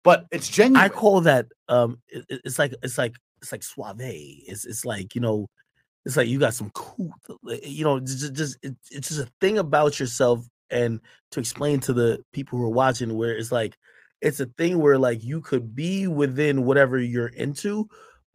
but 0.08 0.26
it's 0.32 0.48
genuine. 0.48 0.82
I 0.82 0.88
call 0.88 1.20
that 1.22 1.48
um 1.68 2.00
it- 2.08 2.26
it- 2.30 2.42
it's 2.46 2.58
like 2.58 2.74
it's 2.82 2.98
like 2.98 3.16
it's 3.42 3.52
like 3.52 3.62
suave. 3.62 4.00
It's 4.00 4.64
it's 4.66 4.86
like, 4.86 5.14
you 5.16 5.22
know, 5.22 5.48
it's 6.06 6.16
like 6.16 6.30
you 6.30 6.40
got 6.40 6.54
some 6.54 6.70
cool 6.72 7.12
you 7.62 7.84
know, 7.84 8.00
just, 8.00 8.34
just 8.34 8.58
it, 8.64 8.74
it's 8.90 9.10
just 9.10 9.20
a 9.28 9.30
thing 9.42 9.58
about 9.58 10.00
yourself 10.00 10.46
and 10.70 11.02
to 11.32 11.42
explain 11.42 11.82
to 11.82 11.94
the 11.94 12.24
people 12.32 12.58
who 12.58 12.64
are 12.66 12.70
watching 12.70 13.16
where 13.18 13.36
it's 13.38 13.52
like 13.52 13.76
it's 14.22 14.40
a 14.40 14.46
thing 14.58 14.80
where 14.80 14.98
like 14.98 15.24
you 15.26 15.42
could 15.42 15.76
be 15.76 16.08
within 16.08 16.64
whatever 16.64 16.98
you're 16.98 17.34
into 17.46 17.88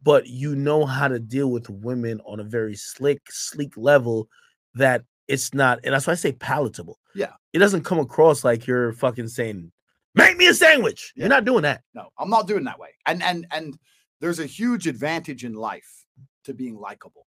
but 0.03 0.27
you 0.27 0.55
know 0.55 0.85
how 0.85 1.07
to 1.07 1.19
deal 1.19 1.49
with 1.49 1.67
women 1.69 2.21
on 2.25 2.39
a 2.39 2.43
very 2.43 2.75
slick 2.75 3.19
sleek 3.29 3.73
level 3.77 4.27
that 4.75 5.03
it's 5.27 5.53
not 5.55 5.79
and 5.83 5.93
that's 5.93 6.05
why 6.05 6.13
I 6.13 6.17
say 6.17 6.33
palatable. 6.33 6.99
Yeah. 7.15 7.33
It 7.51 7.59
doesn't 7.59 7.83
come 7.83 7.99
across 7.99 8.43
like 8.43 8.67
you're 8.67 8.93
fucking 8.93 9.27
saying 9.29 9.71
make 10.15 10.37
me 10.37 10.47
a 10.47 10.53
sandwich. 10.53 11.13
Yeah. 11.15 11.23
You're 11.23 11.29
not 11.29 11.45
doing 11.45 11.63
that. 11.63 11.81
No, 11.93 12.09
I'm 12.17 12.29
not 12.29 12.47
doing 12.47 12.63
that 12.65 12.79
way. 12.79 12.89
And 13.05 13.23
and 13.23 13.47
and 13.51 13.77
there's 14.21 14.39
a 14.39 14.45
huge 14.45 14.87
advantage 14.87 15.43
in 15.43 15.53
life 15.53 16.05
to 16.45 16.53
being 16.53 16.77
likable. 16.77 17.27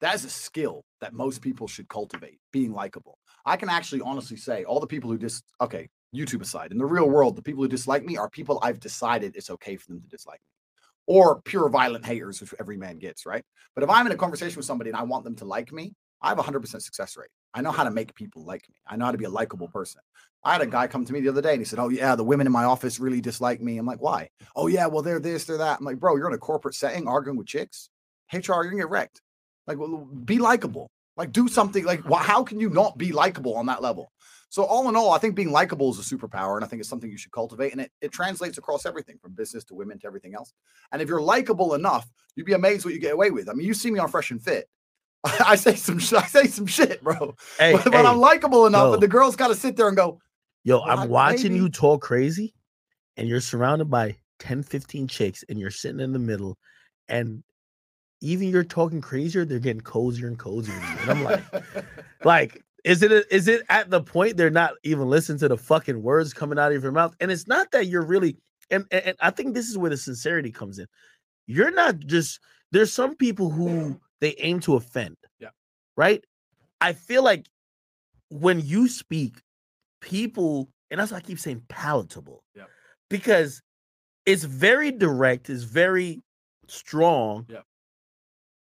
That 0.00 0.14
is 0.14 0.24
a 0.24 0.30
skill 0.30 0.84
that 1.00 1.12
most 1.12 1.42
people 1.42 1.66
should 1.66 1.88
cultivate, 1.88 2.40
being 2.52 2.72
likable. 2.72 3.18
I 3.44 3.56
can 3.56 3.68
actually 3.68 4.00
honestly 4.00 4.36
say 4.36 4.64
all 4.64 4.80
the 4.80 4.86
people 4.86 5.10
who 5.10 5.18
just 5.18 5.44
okay, 5.60 5.88
YouTube 6.14 6.42
aside, 6.42 6.72
in 6.72 6.78
the 6.78 6.86
real 6.86 7.08
world, 7.08 7.36
the 7.36 7.42
people 7.42 7.62
who 7.62 7.68
dislike 7.68 8.04
me 8.04 8.16
are 8.16 8.28
people 8.28 8.58
I've 8.62 8.80
decided 8.80 9.36
it's 9.36 9.50
okay 9.50 9.76
for 9.76 9.88
them 9.88 10.00
to 10.00 10.08
dislike 10.08 10.40
me. 10.40 11.14
Or 11.14 11.40
pure 11.42 11.68
violent 11.68 12.06
haters, 12.06 12.40
which 12.40 12.54
every 12.60 12.76
man 12.76 12.98
gets, 12.98 13.26
right? 13.26 13.44
But 13.74 13.84
if 13.84 13.90
I'm 13.90 14.06
in 14.06 14.12
a 14.12 14.16
conversation 14.16 14.56
with 14.56 14.66
somebody 14.66 14.90
and 14.90 14.98
I 14.98 15.02
want 15.02 15.24
them 15.24 15.36
to 15.36 15.44
like 15.44 15.72
me, 15.72 15.94
I 16.22 16.28
have 16.28 16.38
a 16.38 16.42
100% 16.42 16.66
success 16.82 17.16
rate. 17.16 17.30
I 17.54 17.62
know 17.62 17.72
how 17.72 17.84
to 17.84 17.90
make 17.90 18.14
people 18.14 18.44
like 18.44 18.68
me. 18.68 18.76
I 18.86 18.96
know 18.96 19.06
how 19.06 19.12
to 19.12 19.18
be 19.18 19.24
a 19.24 19.30
likable 19.30 19.68
person. 19.68 20.00
I 20.44 20.52
had 20.52 20.60
a 20.60 20.64
mm-hmm. 20.64 20.72
guy 20.72 20.86
come 20.86 21.04
to 21.04 21.12
me 21.12 21.20
the 21.20 21.28
other 21.28 21.42
day 21.42 21.52
and 21.52 21.60
he 21.60 21.64
said, 21.64 21.78
Oh, 21.78 21.88
yeah, 21.88 22.14
the 22.14 22.24
women 22.24 22.46
in 22.46 22.52
my 22.52 22.64
office 22.64 23.00
really 23.00 23.20
dislike 23.20 23.60
me. 23.60 23.78
I'm 23.78 23.86
like, 23.86 24.00
Why? 24.00 24.30
Oh, 24.56 24.66
yeah, 24.66 24.86
well, 24.86 25.02
they're 25.02 25.20
this, 25.20 25.44
they're 25.44 25.58
that. 25.58 25.78
I'm 25.78 25.84
like, 25.84 25.98
Bro, 25.98 26.16
you're 26.16 26.28
in 26.28 26.34
a 26.34 26.38
corporate 26.38 26.74
setting 26.74 27.08
arguing 27.08 27.36
with 27.36 27.46
chicks. 27.46 27.90
HR, 28.32 28.36
you're 28.36 28.64
going 28.64 28.70
to 28.76 28.82
get 28.82 28.90
wrecked. 28.90 29.20
Like, 29.66 29.78
well, 29.78 30.08
be 30.24 30.38
likable. 30.38 30.90
Like, 31.16 31.32
do 31.32 31.48
something. 31.48 31.84
Like, 31.84 32.04
how 32.10 32.42
can 32.42 32.60
you 32.60 32.70
not 32.70 32.96
be 32.96 33.12
likable 33.12 33.56
on 33.56 33.66
that 33.66 33.82
level? 33.82 34.10
So, 34.48 34.64
all 34.64 34.88
in 34.88 34.96
all, 34.96 35.12
I 35.12 35.18
think 35.18 35.34
being 35.34 35.52
likable 35.52 35.90
is 35.90 35.98
a 35.98 36.16
superpower. 36.16 36.56
And 36.56 36.64
I 36.64 36.68
think 36.68 36.80
it's 36.80 36.88
something 36.88 37.10
you 37.10 37.18
should 37.18 37.32
cultivate. 37.32 37.72
And 37.72 37.80
it, 37.80 37.92
it 38.00 38.10
translates 38.12 38.58
across 38.58 38.86
everything 38.86 39.18
from 39.20 39.32
business 39.32 39.64
to 39.64 39.74
women 39.74 39.98
to 40.00 40.06
everything 40.06 40.34
else. 40.34 40.52
And 40.92 41.02
if 41.02 41.08
you're 41.08 41.20
likable 41.20 41.74
enough, 41.74 42.08
you'd 42.34 42.46
be 42.46 42.54
amazed 42.54 42.84
what 42.84 42.94
you 42.94 43.00
get 43.00 43.12
away 43.12 43.30
with. 43.30 43.48
I 43.48 43.52
mean, 43.52 43.66
you 43.66 43.74
see 43.74 43.90
me 43.90 44.00
on 44.00 44.08
Fresh 44.08 44.30
and 44.30 44.42
Fit. 44.42 44.68
I 45.24 45.56
say 45.56 45.74
some 45.74 45.98
sh- 45.98 46.14
I 46.14 46.26
say 46.26 46.46
some 46.46 46.66
shit, 46.66 47.02
bro. 47.02 47.34
Hey, 47.58 47.72
but, 47.72 47.84
but 47.84 47.92
hey, 47.94 48.04
I'm 48.06 48.18
likable 48.18 48.66
enough 48.66 48.84
yo. 48.84 48.90
that 48.92 49.00
the 49.00 49.08
girls 49.08 49.36
got 49.36 49.48
to 49.48 49.54
sit 49.54 49.76
there 49.76 49.88
and 49.88 49.96
go, 49.96 50.20
yo, 50.64 50.80
I'm 50.80 51.08
watching 51.08 51.52
maybe- 51.52 51.64
you 51.64 51.68
talk 51.68 52.02
crazy, 52.02 52.54
and 53.16 53.28
you're 53.28 53.40
surrounded 53.40 53.90
by 53.90 54.16
10, 54.38 54.62
15 54.62 55.08
chicks, 55.08 55.44
and 55.48 55.58
you're 55.58 55.70
sitting 55.70 56.00
in 56.00 56.12
the 56.12 56.18
middle, 56.18 56.56
and 57.08 57.42
even 58.22 58.48
you're 58.48 58.64
talking 58.64 59.00
crazier, 59.00 59.44
they're 59.44 59.58
getting 59.58 59.80
cozier 59.80 60.26
and 60.26 60.38
cozier. 60.38 60.74
to 60.74 60.80
you. 60.80 60.98
And 61.00 61.10
I'm 61.10 61.24
like, 61.24 61.42
like, 62.24 62.64
is 62.84 63.02
it 63.02 63.12
is 63.30 63.48
it 63.48 63.62
at 63.68 63.90
the 63.90 64.02
point 64.02 64.36
they're 64.36 64.50
not 64.50 64.72
even 64.84 65.08
listening 65.08 65.38
to 65.40 65.48
the 65.48 65.56
fucking 65.56 66.02
words 66.02 66.32
coming 66.32 66.58
out 66.58 66.72
of 66.72 66.82
your 66.82 66.92
mouth? 66.92 67.14
And 67.20 67.30
it's 67.30 67.46
not 67.46 67.70
that 67.72 67.86
you're 67.86 68.04
really, 68.04 68.36
and, 68.70 68.86
and, 68.90 69.04
and 69.04 69.16
I 69.20 69.30
think 69.30 69.54
this 69.54 69.68
is 69.68 69.76
where 69.76 69.90
the 69.90 69.96
sincerity 69.96 70.50
comes 70.50 70.78
in. 70.78 70.86
You're 71.46 71.72
not 71.72 71.98
just 71.98 72.40
there's 72.72 72.92
some 72.92 73.16
people 73.16 73.50
who 73.50 73.98
they 74.20 74.34
aim 74.38 74.60
to 74.60 74.76
offend. 74.76 75.16
Yeah. 75.38 75.48
Right. 75.96 76.24
I 76.80 76.92
feel 76.92 77.22
like 77.22 77.46
when 78.30 78.60
you 78.60 78.88
speak, 78.88 79.40
people, 80.00 80.68
and 80.90 81.00
that's 81.00 81.12
why 81.12 81.18
I 81.18 81.20
keep 81.20 81.38
saying 81.38 81.62
palatable. 81.68 82.42
Yeah. 82.54 82.64
Because 83.08 83.60
it's 84.26 84.44
very 84.44 84.92
direct, 84.92 85.50
it's 85.50 85.64
very 85.64 86.22
strong. 86.68 87.46
Yeah. 87.48 87.60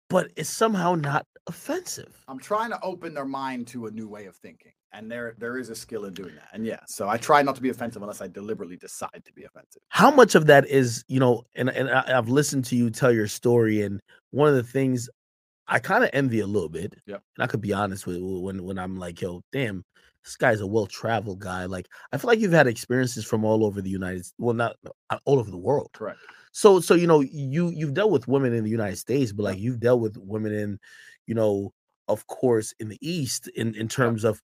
But 0.10 0.32
it's 0.36 0.50
somehow 0.50 0.96
not 0.96 1.26
offensive. 1.48 2.24
I'm 2.28 2.40
trying 2.40 2.70
to 2.70 2.80
open 2.82 3.14
their 3.14 3.26
mind 3.26 3.68
to 3.68 3.88
a 3.88 3.92
new 3.92 4.08
way 4.08 4.26
of 4.28 4.36
thinking. 4.36 4.72
And 4.94 5.12
there 5.12 5.36
there 5.38 5.58
is 5.58 5.70
a 5.70 5.76
skill 5.76 6.06
in 6.06 6.14
doing 6.14 6.36
that. 6.36 6.48
And 6.54 6.66
yeah, 6.66 6.80
so 6.88 7.10
I 7.10 7.18
try 7.18 7.42
not 7.42 7.56
to 7.56 7.62
be 7.62 7.70
offensive 7.70 8.02
unless 8.02 8.22
I 8.22 8.28
deliberately 8.28 8.78
decide 8.78 9.24
to 9.26 9.34
be 9.34 9.44
offensive. 9.44 9.82
How 9.90 10.10
much 10.10 10.36
of 10.36 10.46
that 10.46 10.68
is, 10.68 11.04
you 11.10 11.20
know, 11.20 11.44
and 11.56 11.70
and 11.70 11.90
I, 11.90 12.18
I've 12.18 12.30
listened 12.30 12.64
to 12.66 12.78
you 12.78 12.90
tell 12.90 13.12
your 13.12 13.28
story, 13.28 13.82
and 13.82 14.00
one 14.32 14.48
of 14.48 14.56
the 14.56 14.64
things 14.64 15.10
I 15.68 15.80
kind 15.80 16.04
of 16.04 16.10
envy 16.14 16.40
a 16.40 16.48
little 16.48 16.70
bit, 16.70 16.94
Yep. 17.06 17.24
and 17.38 17.44
I 17.44 17.48
could 17.48 17.62
be 17.62 17.74
honest 17.74 18.06
with 18.08 18.18
when 18.22 18.64
when 18.64 18.78
I'm 18.80 18.98
like, 18.98 19.22
yo, 19.22 19.42
damn, 19.52 19.84
this 20.24 20.36
guy's 20.38 20.62
a 20.62 20.68
well 20.68 20.88
traveled 20.88 21.40
guy. 21.40 21.66
Like, 21.66 21.88
I 22.12 22.18
feel 22.18 22.28
like 22.30 22.40
you've 22.40 22.52
had 22.52 22.68
experiences 22.68 23.26
from 23.26 23.44
all 23.46 23.66
over 23.66 23.82
the 23.82 23.90
United, 23.90 24.26
well, 24.38 24.56
not 24.56 24.76
uh, 25.10 25.18
all 25.26 25.40
over 25.40 25.52
the 25.52 25.58
world. 25.58 25.92
Correct. 25.94 26.20
So, 26.52 26.80
so 26.80 26.94
you 26.94 27.08
know, 27.08 27.22
you 27.22 27.70
you've 27.70 27.94
dealt 27.94 28.12
with 28.12 28.28
women 28.28 28.54
in 28.54 28.64
the 28.64 28.70
United 28.70 28.98
States, 28.98 29.32
but 29.32 29.44
like 29.44 29.60
you've 29.60 29.80
dealt 29.80 30.02
with 30.02 30.18
women 30.18 30.54
in, 30.54 30.80
you 31.28 31.36
know, 31.36 31.74
of 32.08 32.28
course, 32.28 32.74
in 32.80 32.90
the 32.90 33.00
East, 33.02 33.48
in 33.50 33.76
in 33.76 33.88
terms 33.88 34.24
of 34.24 34.42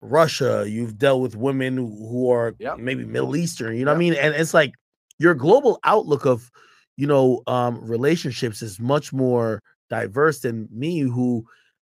Russia, 0.00 0.64
you've 0.68 0.98
dealt 0.98 1.22
with 1.22 1.36
women 1.36 1.76
who 1.76 2.30
are 2.30 2.54
Yep. 2.58 2.78
maybe 2.78 3.04
Middle 3.04 3.36
Eastern, 3.36 3.76
you 3.76 3.84
know 3.84 3.92
what 3.92 3.96
I 3.96 4.00
mean? 4.00 4.14
And 4.14 4.34
it's 4.34 4.54
like 4.54 4.72
your 5.18 5.34
global 5.34 5.78
outlook 5.84 6.26
of, 6.26 6.50
you 6.96 7.06
know, 7.06 7.42
um, 7.46 7.80
relationships 7.80 8.60
is 8.62 8.78
much 8.78 9.12
more 9.12 9.62
diverse 9.94 10.40
than 10.40 10.68
me, 10.70 11.00
who 11.00 11.44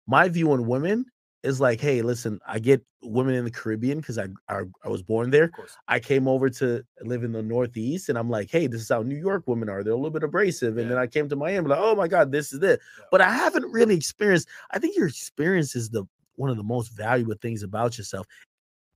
my 0.07 0.29
view 0.29 0.51
on 0.53 0.67
women 0.67 1.05
is 1.43 1.59
like, 1.61 1.79
hey, 1.79 2.01
listen, 2.01 2.39
I 2.47 2.59
get 2.59 2.81
women 3.01 3.35
in 3.35 3.45
the 3.45 3.51
Caribbean 3.51 3.99
because 3.99 4.17
I, 4.17 4.27
I 4.49 4.63
I 4.83 4.89
was 4.89 5.03
born 5.03 5.29
there. 5.29 5.51
I 5.87 5.99
came 5.99 6.27
over 6.27 6.49
to 6.61 6.83
live 7.01 7.23
in 7.23 7.31
the 7.31 7.43
Northeast, 7.43 8.09
and 8.09 8.17
I'm 8.17 8.29
like, 8.29 8.49
hey, 8.49 8.67
this 8.67 8.81
is 8.81 8.89
how 8.89 9.01
New 9.03 9.15
York 9.29 9.43
women 9.47 9.69
are. 9.69 9.83
They're 9.83 9.93
a 9.93 10.01
little 10.03 10.17
bit 10.19 10.23
abrasive. 10.23 10.77
And 10.77 10.85
Yeah. 10.87 10.95
then 10.95 10.97
I 10.97 11.07
came 11.07 11.27
to 11.29 11.35
Miami, 11.35 11.67
like, 11.67 11.79
oh 11.81 11.95
my 11.95 12.07
God, 12.07 12.31
this 12.31 12.53
is 12.53 12.61
it. 12.63 12.79
Yeah. 12.99 13.05
But 13.11 13.21
I 13.21 13.29
haven't 13.29 13.71
really 13.71 13.95
experienced. 13.95 14.47
I 14.71 14.79
think 14.79 14.95
your 14.97 15.07
experience 15.07 15.75
is 15.75 15.89
the 15.89 16.03
one 16.35 16.49
of 16.49 16.57
the 16.57 16.63
most 16.75 16.89
valuable 16.89 17.35
things 17.41 17.63
about 17.63 17.97
yourself. 17.97 18.25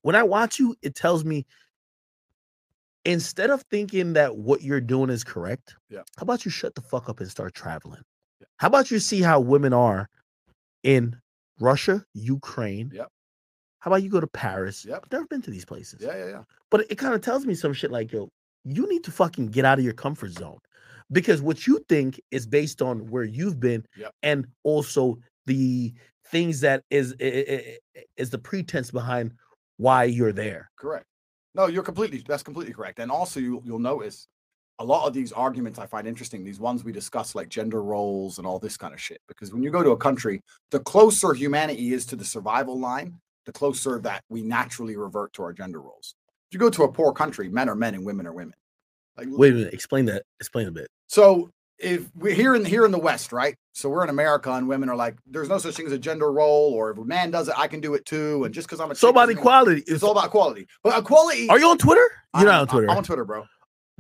When 0.04 0.16
I 0.16 0.24
watch 0.24 0.60
you, 0.60 0.76
it 0.82 0.96
tells 0.96 1.24
me 1.24 1.46
instead 3.06 3.50
of 3.50 3.62
thinking 3.64 4.14
that 4.14 4.38
what 4.38 4.62
you're 4.62 4.82
doing 4.82 5.10
is 5.10 5.24
correct, 5.24 5.76
Yeah. 5.90 6.04
how 6.18 6.24
about 6.24 6.46
you 6.46 6.52
shut 6.52 6.76
the 6.76 6.82
fuck 6.82 7.10
up 7.10 7.20
and 7.20 7.30
start 7.30 7.54
traveling? 7.54 8.04
How 8.62 8.68
about 8.68 8.92
you 8.92 9.00
see 9.00 9.24
how 9.24 9.40
women 9.40 9.74
are 9.74 10.08
in 10.84 11.20
Russia, 11.60 12.06
Ukraine? 12.14 12.92
Yep. 12.94 13.08
How 13.80 13.90
about 13.90 14.04
you 14.04 14.10
go 14.10 14.20
to 14.20 14.28
Paris? 14.28 14.86
Yep. 14.86 15.02
I've 15.04 15.12
never 15.12 15.26
been 15.26 15.42
to 15.42 15.50
these 15.50 15.66
places. 15.66 16.00
Yeah, 16.00 16.16
yeah, 16.16 16.28
yeah. 16.28 16.44
But 16.70 16.86
it, 16.92 17.00
kind 17.00 17.16
of 17.16 17.22
tells 17.22 17.44
me 17.44 17.56
some 17.56 17.74
shit 17.74 17.90
like, 17.90 18.12
yo, 18.12 18.30
you 18.64 18.88
need 18.88 19.04
to 19.06 19.12
fucking 19.12 19.48
get 19.48 19.66
out 19.66 19.80
of 19.80 19.84
your 19.84 19.96
comfort 19.96 20.34
zone. 20.34 20.60
Because 21.12 21.42
what 21.42 21.66
you 21.66 21.84
think 21.90 22.22
is 22.30 22.46
based 22.46 22.84
on 22.84 23.10
where 23.10 23.24
you've 23.24 23.60
been 23.60 23.84
Yep. 23.98 24.14
and 24.22 24.46
also 24.62 25.18
the 25.48 25.92
things 26.28 26.60
that 26.60 26.84
is 26.92 27.16
is 27.20 28.30
the 28.30 28.38
pretense 28.38 28.92
behind 28.92 29.34
why 29.78 30.04
you're 30.04 30.32
there. 30.32 30.70
Correct. 30.76 31.08
No, 31.56 31.66
you're 31.66 31.82
completely 31.82 32.24
that's 32.28 32.44
completely 32.44 32.74
correct. 32.76 33.00
And 33.00 33.10
also 33.10 33.40
you 33.40 33.64
you'll 33.66 33.80
notice 33.80 34.28
a 34.82 34.84
lot 34.84 35.08
of 35.08 35.14
these 35.14 35.32
arguments 35.32 35.78
I 35.80 35.86
find 35.86 36.08
interesting, 36.08 36.44
these 36.44 36.60
ones 36.60 36.84
we 36.84 36.92
discuss 36.92 37.36
like 37.36 37.50
gender 37.50 37.84
roles 37.84 38.38
and 38.40 38.48
all 38.48 38.58
this 38.60 38.78
kind 38.78 38.94
of 38.94 39.00
shit. 39.00 39.22
Because 39.28 39.54
when 39.54 39.62
you 39.62 39.70
go 39.70 39.84
to 39.84 39.92
a 39.92 39.98
country, 39.98 40.42
the 40.72 40.80
closer 40.80 41.34
humanity 41.34 41.94
is 41.94 42.06
to 42.08 42.16
the 42.16 42.26
survival 42.26 42.80
line, 42.80 43.20
the 43.46 43.52
closer 43.52 44.00
that 44.00 44.24
we 44.30 44.42
naturally 44.42 44.98
revert 44.98 45.34
to 45.34 45.44
our 45.44 45.54
gender 45.54 45.80
roles. 45.80 46.16
If 46.50 46.56
you 46.56 46.60
go 46.60 46.70
to 46.72 46.84
a 46.84 46.92
poor 46.92 47.14
country, 47.14 47.48
men 47.48 47.70
are 47.70 47.76
men 47.76 47.94
and 47.94 48.06
women 48.06 48.26
are 48.26 48.34
women. 48.34 48.56
Like 49.18 49.28
Wait 49.30 49.52
a 49.52 49.56
minute, 49.56 49.74
explain 49.74 50.06
that. 50.06 50.24
Explain 50.40 50.68
a 50.68 50.72
bit. 50.72 50.88
so 51.08 51.52
if 51.78 52.08
we're 52.16 52.36
here 52.36 52.54
in 52.54 52.64
here 52.64 52.86
in 52.86 52.92
the 52.92 53.00
West, 53.00 53.32
right? 53.34 53.56
So 53.74 53.90
we're 53.90 54.04
in 54.04 54.10
America, 54.12 54.52
and 54.52 54.68
women 54.68 54.88
are 54.88 54.96
like, 54.96 55.16
"There's 55.26 55.50
no 55.50 55.58
such 55.58 55.76
thing 55.76 55.88
as 55.88 55.92
a 55.92 55.98
gender 55.98 56.32
role, 56.32 56.72
or 56.76 56.92
if 56.92 56.98
a 57.00 57.04
man 57.04 57.32
does 57.32 57.48
it, 57.48 57.56
I 57.58 57.68
can 57.68 57.80
do 57.82 57.96
it 57.96 58.06
too." 58.06 58.44
And 58.44 58.54
just 58.54 58.68
because 58.68 58.80
I'm 58.80 58.92
a 58.92 58.96
So 58.96 59.10
about 59.10 59.30
equality. 59.32 59.84
it's 59.88 60.04
all 60.04 60.12
about 60.12 60.28
equality. 60.28 60.68
But 60.84 60.96
equality. 61.00 61.50
Are 61.50 61.58
you 61.58 61.68
on 61.70 61.80
Twitter? 61.80 62.08
You're 62.36 62.46
not 62.46 62.52
I'm- 62.54 62.62
on 62.62 62.68
Twitter. 62.68 62.90
I'm 62.92 62.98
on 62.98 63.04
Twitter, 63.04 63.26
bro. 63.26 63.46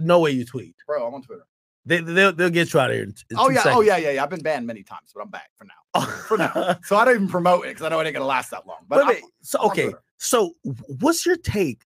No 0.02 0.20
way 0.20 0.32
you 0.32 0.46
tweet. 0.46 0.76
Bro, 0.88 1.08
I'm 1.08 1.14
on 1.14 1.22
Twitter. 1.22 1.46
They 1.86 2.00
they'll, 2.00 2.32
they'll 2.32 2.50
get 2.50 2.74
you 2.74 2.80
out 2.80 2.92
of 2.92 2.96
here. 2.96 3.04
In, 3.04 3.14
in 3.30 3.38
Oh 3.38 3.50
yeah, 3.50 3.64
oh 3.66 3.82
yeah, 3.82 3.98
yeah, 3.98 4.12
yeah. 4.12 4.24
I've 4.24 4.30
been 4.30 4.42
banned 4.44 4.68
many 4.68 4.84
times, 4.84 5.12
but 5.14 5.22
I'm 5.22 5.30
back 5.30 5.50
for 5.58 5.66
now. 5.66 5.72
Oh. 5.96 6.06
For 6.28 6.38
now. 6.38 6.78
So 6.84 6.96
I 6.96 7.06
don't 7.06 7.16
even 7.16 7.28
promote 7.28 7.66
it 7.66 7.70
because 7.70 7.84
I 7.86 7.90
know 7.90 8.00
it 8.00 8.06
ain't 8.06 8.14
gonna 8.14 8.26
last 8.26 8.52
that 8.52 8.68
long. 8.68 8.86
But 8.88 9.08
wait, 9.08 9.24
so 9.42 9.60
okay, 9.64 9.92
so 10.18 10.54
what's 11.00 11.26
your 11.26 11.38
take? 11.38 11.82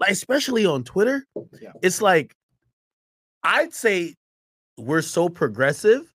Like, 0.00 0.10
especially 0.10 0.64
on 0.66 0.84
Twitter, 0.84 1.26
Yeah. 1.60 1.72
it's 1.82 2.02
like 2.02 2.34
I'd 3.42 3.72
say 3.74 4.14
we're 4.76 5.02
so 5.02 5.28
progressive 5.28 6.12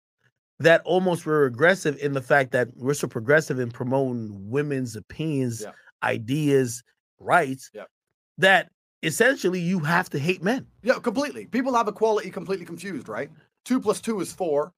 that 0.59 0.81
almost 0.85 1.25
we're 1.25 1.43
regressive 1.43 1.97
in 1.99 2.13
the 2.13 2.21
fact 2.21 2.51
that 2.51 2.69
we're 2.75 2.93
so 2.93 3.07
progressive 3.07 3.59
in 3.59 3.71
promoting 3.71 4.29
women's 4.49 4.95
opinions, 4.95 5.61
Yeah. 5.61 5.71
ideas, 6.03 6.83
rights, 7.19 7.71
Yeah. 7.73 7.83
that 8.37 8.69
essentially 9.03 9.59
you 9.59 9.79
have 9.79 10.09
to 10.11 10.19
hate 10.19 10.41
men. 10.41 10.65
yeah, 10.81 10.95
completely. 10.95 11.45
People 11.45 11.73
have 11.75 11.87
equality 11.87 12.31
completely 12.31 12.65
confused, 12.65 13.07
right? 13.07 13.29
Two 13.65 13.79
plus 13.79 14.01
two 14.01 14.19
is 14.21 14.31
four. 14.33 14.73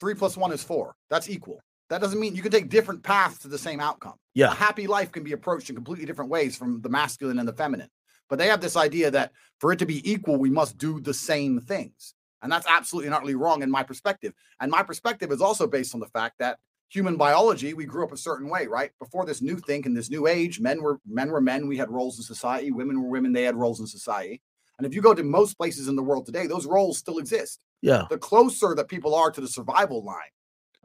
Three 0.00 0.14
plus 0.14 0.36
one 0.36 0.52
is 0.52 0.62
four. 0.62 0.94
That's 1.10 1.28
equal. 1.28 1.60
That 1.88 2.00
doesn't 2.00 2.20
mean 2.20 2.36
you 2.36 2.42
can 2.42 2.52
take 2.52 2.68
different 2.68 3.02
paths 3.02 3.38
to 3.38 3.48
the 3.48 3.58
same 3.58 3.80
outcome. 3.80 4.14
Yeah. 4.34 4.52
A 4.52 4.54
happy 4.54 4.86
life 4.86 5.10
can 5.10 5.24
be 5.24 5.32
approached 5.32 5.68
in 5.68 5.74
completely 5.74 6.06
different 6.06 6.30
ways 6.30 6.56
from 6.56 6.80
the 6.80 6.88
masculine 6.88 7.38
and 7.38 7.48
the 7.48 7.52
feminine. 7.52 7.88
But 8.28 8.38
they 8.38 8.46
have 8.46 8.60
this 8.60 8.76
idea 8.76 9.10
that 9.10 9.32
for 9.58 9.72
it 9.72 9.80
to 9.80 9.86
be 9.86 10.08
equal, 10.10 10.36
we 10.36 10.50
must 10.50 10.78
do 10.78 11.00
the 11.00 11.12
same 11.12 11.60
things. 11.60 12.14
And 12.42 12.50
that's 12.50 12.66
absolutely 12.68 13.08
and 13.08 13.14
utterly 13.14 13.34
wrong 13.34 13.62
in 13.62 13.70
my 13.70 13.82
perspective. 13.82 14.32
And 14.60 14.70
my 14.70 14.82
perspective 14.82 15.32
is 15.32 15.42
also 15.42 15.66
based 15.66 15.94
on 15.94 16.00
the 16.00 16.06
fact 16.06 16.36
that 16.38 16.58
human 16.90 17.16
biology, 17.16 17.72
we 17.72 17.86
grew 17.86 18.04
up 18.04 18.12
a 18.12 18.16
certain 18.16 18.48
way, 18.50 18.66
right? 18.66 18.90
Before 18.98 19.24
this 19.24 19.40
new 19.40 19.56
think 19.56 19.86
and 19.86 19.96
this 19.96 20.10
new 20.10 20.26
age, 20.26 20.60
men 20.60 20.82
were 20.82 21.00
men 21.06 21.30
were 21.30 21.40
men, 21.40 21.66
we 21.66 21.76
had 21.78 21.90
roles 21.90 22.18
in 22.18 22.24
society, 22.24 22.70
women 22.72 23.00
were 23.02 23.08
women, 23.08 23.32
they 23.32 23.44
had 23.44 23.56
roles 23.56 23.80
in 23.80 23.86
society. 23.86 24.42
And 24.78 24.86
if 24.86 24.94
you 24.94 25.00
go 25.02 25.14
to 25.14 25.22
most 25.22 25.56
places 25.56 25.88
in 25.88 25.96
the 25.96 26.02
world 26.02 26.26
today, 26.26 26.46
those 26.46 26.66
roles 26.66 26.98
still 26.98 27.18
exist 27.18 27.62
Yeah. 27.82 28.06
the 28.10 28.18
closer 28.18 28.74
that 28.74 28.88
people 28.88 29.14
are 29.14 29.30
to 29.30 29.40
the 29.40 29.48
survival 29.48 30.02
line, 30.02 30.32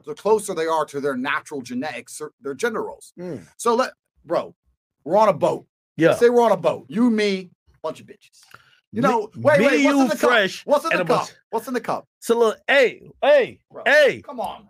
the 0.04 0.14
closer 0.14 0.54
they 0.54 0.66
are 0.66 0.84
to 0.86 1.00
their 1.00 1.16
natural 1.16 1.62
genetics, 1.62 2.20
their 2.40 2.54
gender 2.54 2.82
roles. 2.84 3.12
Mm. 3.18 3.46
So 3.56 3.74
let, 3.74 3.92
bro, 4.24 4.54
we're 5.04 5.16
on 5.16 5.28
a 5.28 5.32
boat. 5.32 5.66
Yeah. 5.96 6.14
Say 6.14 6.28
we're 6.28 6.42
on 6.42 6.52
a 6.52 6.56
boat. 6.58 6.84
You, 6.88 7.10
me, 7.10 7.50
bunch 7.82 8.00
of 8.00 8.06
bitches. 8.06 8.40
You 8.92 9.00
know, 9.02 9.30
wait, 9.36 9.58
me, 9.60 9.66
wait, 9.66 9.84
what's 9.84 9.96
you, 9.96 10.02
in 10.02 10.08
the 10.08 10.16
fresh, 10.16 10.64
cup? 10.64 10.72
What's 10.72 10.84
in 10.84 10.90
the 10.90 10.96
cup? 10.98 11.06
bunch- 11.08 11.32
What's 11.50 11.68
in 11.68 11.74
the 11.74 11.80
cup? 11.80 12.06
So 12.20 12.38
look, 12.38 12.58
hey, 12.68 13.02
hey, 13.22 13.60
Bro, 13.70 13.82
hey, 13.86 14.22
come 14.22 14.40
on. 14.40 14.68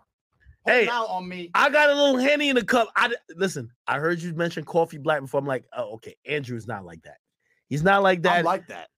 Hey, 0.66 0.88
out 0.88 1.08
on 1.08 1.28
me. 1.28 1.50
I 1.54 1.70
got 1.70 1.90
a 1.90 1.94
little 1.94 2.18
henny 2.18 2.48
in 2.48 2.56
the 2.56 2.64
cup. 2.64 2.88
I 2.96 3.14
listen. 3.36 3.70
I 3.86 3.98
heard 3.98 4.20
you 4.20 4.34
mention 4.34 4.64
coffee 4.64 4.98
black 4.98 5.20
before. 5.20 5.40
I'm 5.40 5.46
like, 5.46 5.64
oh, 5.76 5.94
okay. 5.94 6.16
Andrew's 6.26 6.66
not 6.66 6.84
like 6.84 7.02
that. 7.02 7.18
He's 7.68 7.82
not 7.82 8.02
like 8.02 8.22
that. 8.22 8.38
I'm 8.38 8.44
like 8.44 8.66
that. 8.68 8.88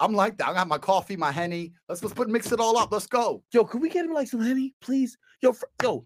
I'm 0.00 0.12
like 0.12 0.38
that. 0.38 0.48
I 0.48 0.54
got 0.54 0.68
my 0.68 0.78
coffee, 0.78 1.16
my 1.16 1.32
henny. 1.32 1.72
Let's 1.88 2.02
let's 2.02 2.14
put 2.14 2.28
mix 2.28 2.52
it 2.52 2.60
all 2.60 2.76
up. 2.76 2.92
Let's 2.92 3.06
go. 3.06 3.42
yo, 3.52 3.64
could 3.64 3.80
we 3.80 3.88
get 3.88 4.04
him 4.04 4.12
like 4.12 4.28
some 4.28 4.40
henny, 4.40 4.74
please? 4.80 5.16
Yo, 5.40 5.52
fr- 5.52 5.64
yo, 5.82 6.04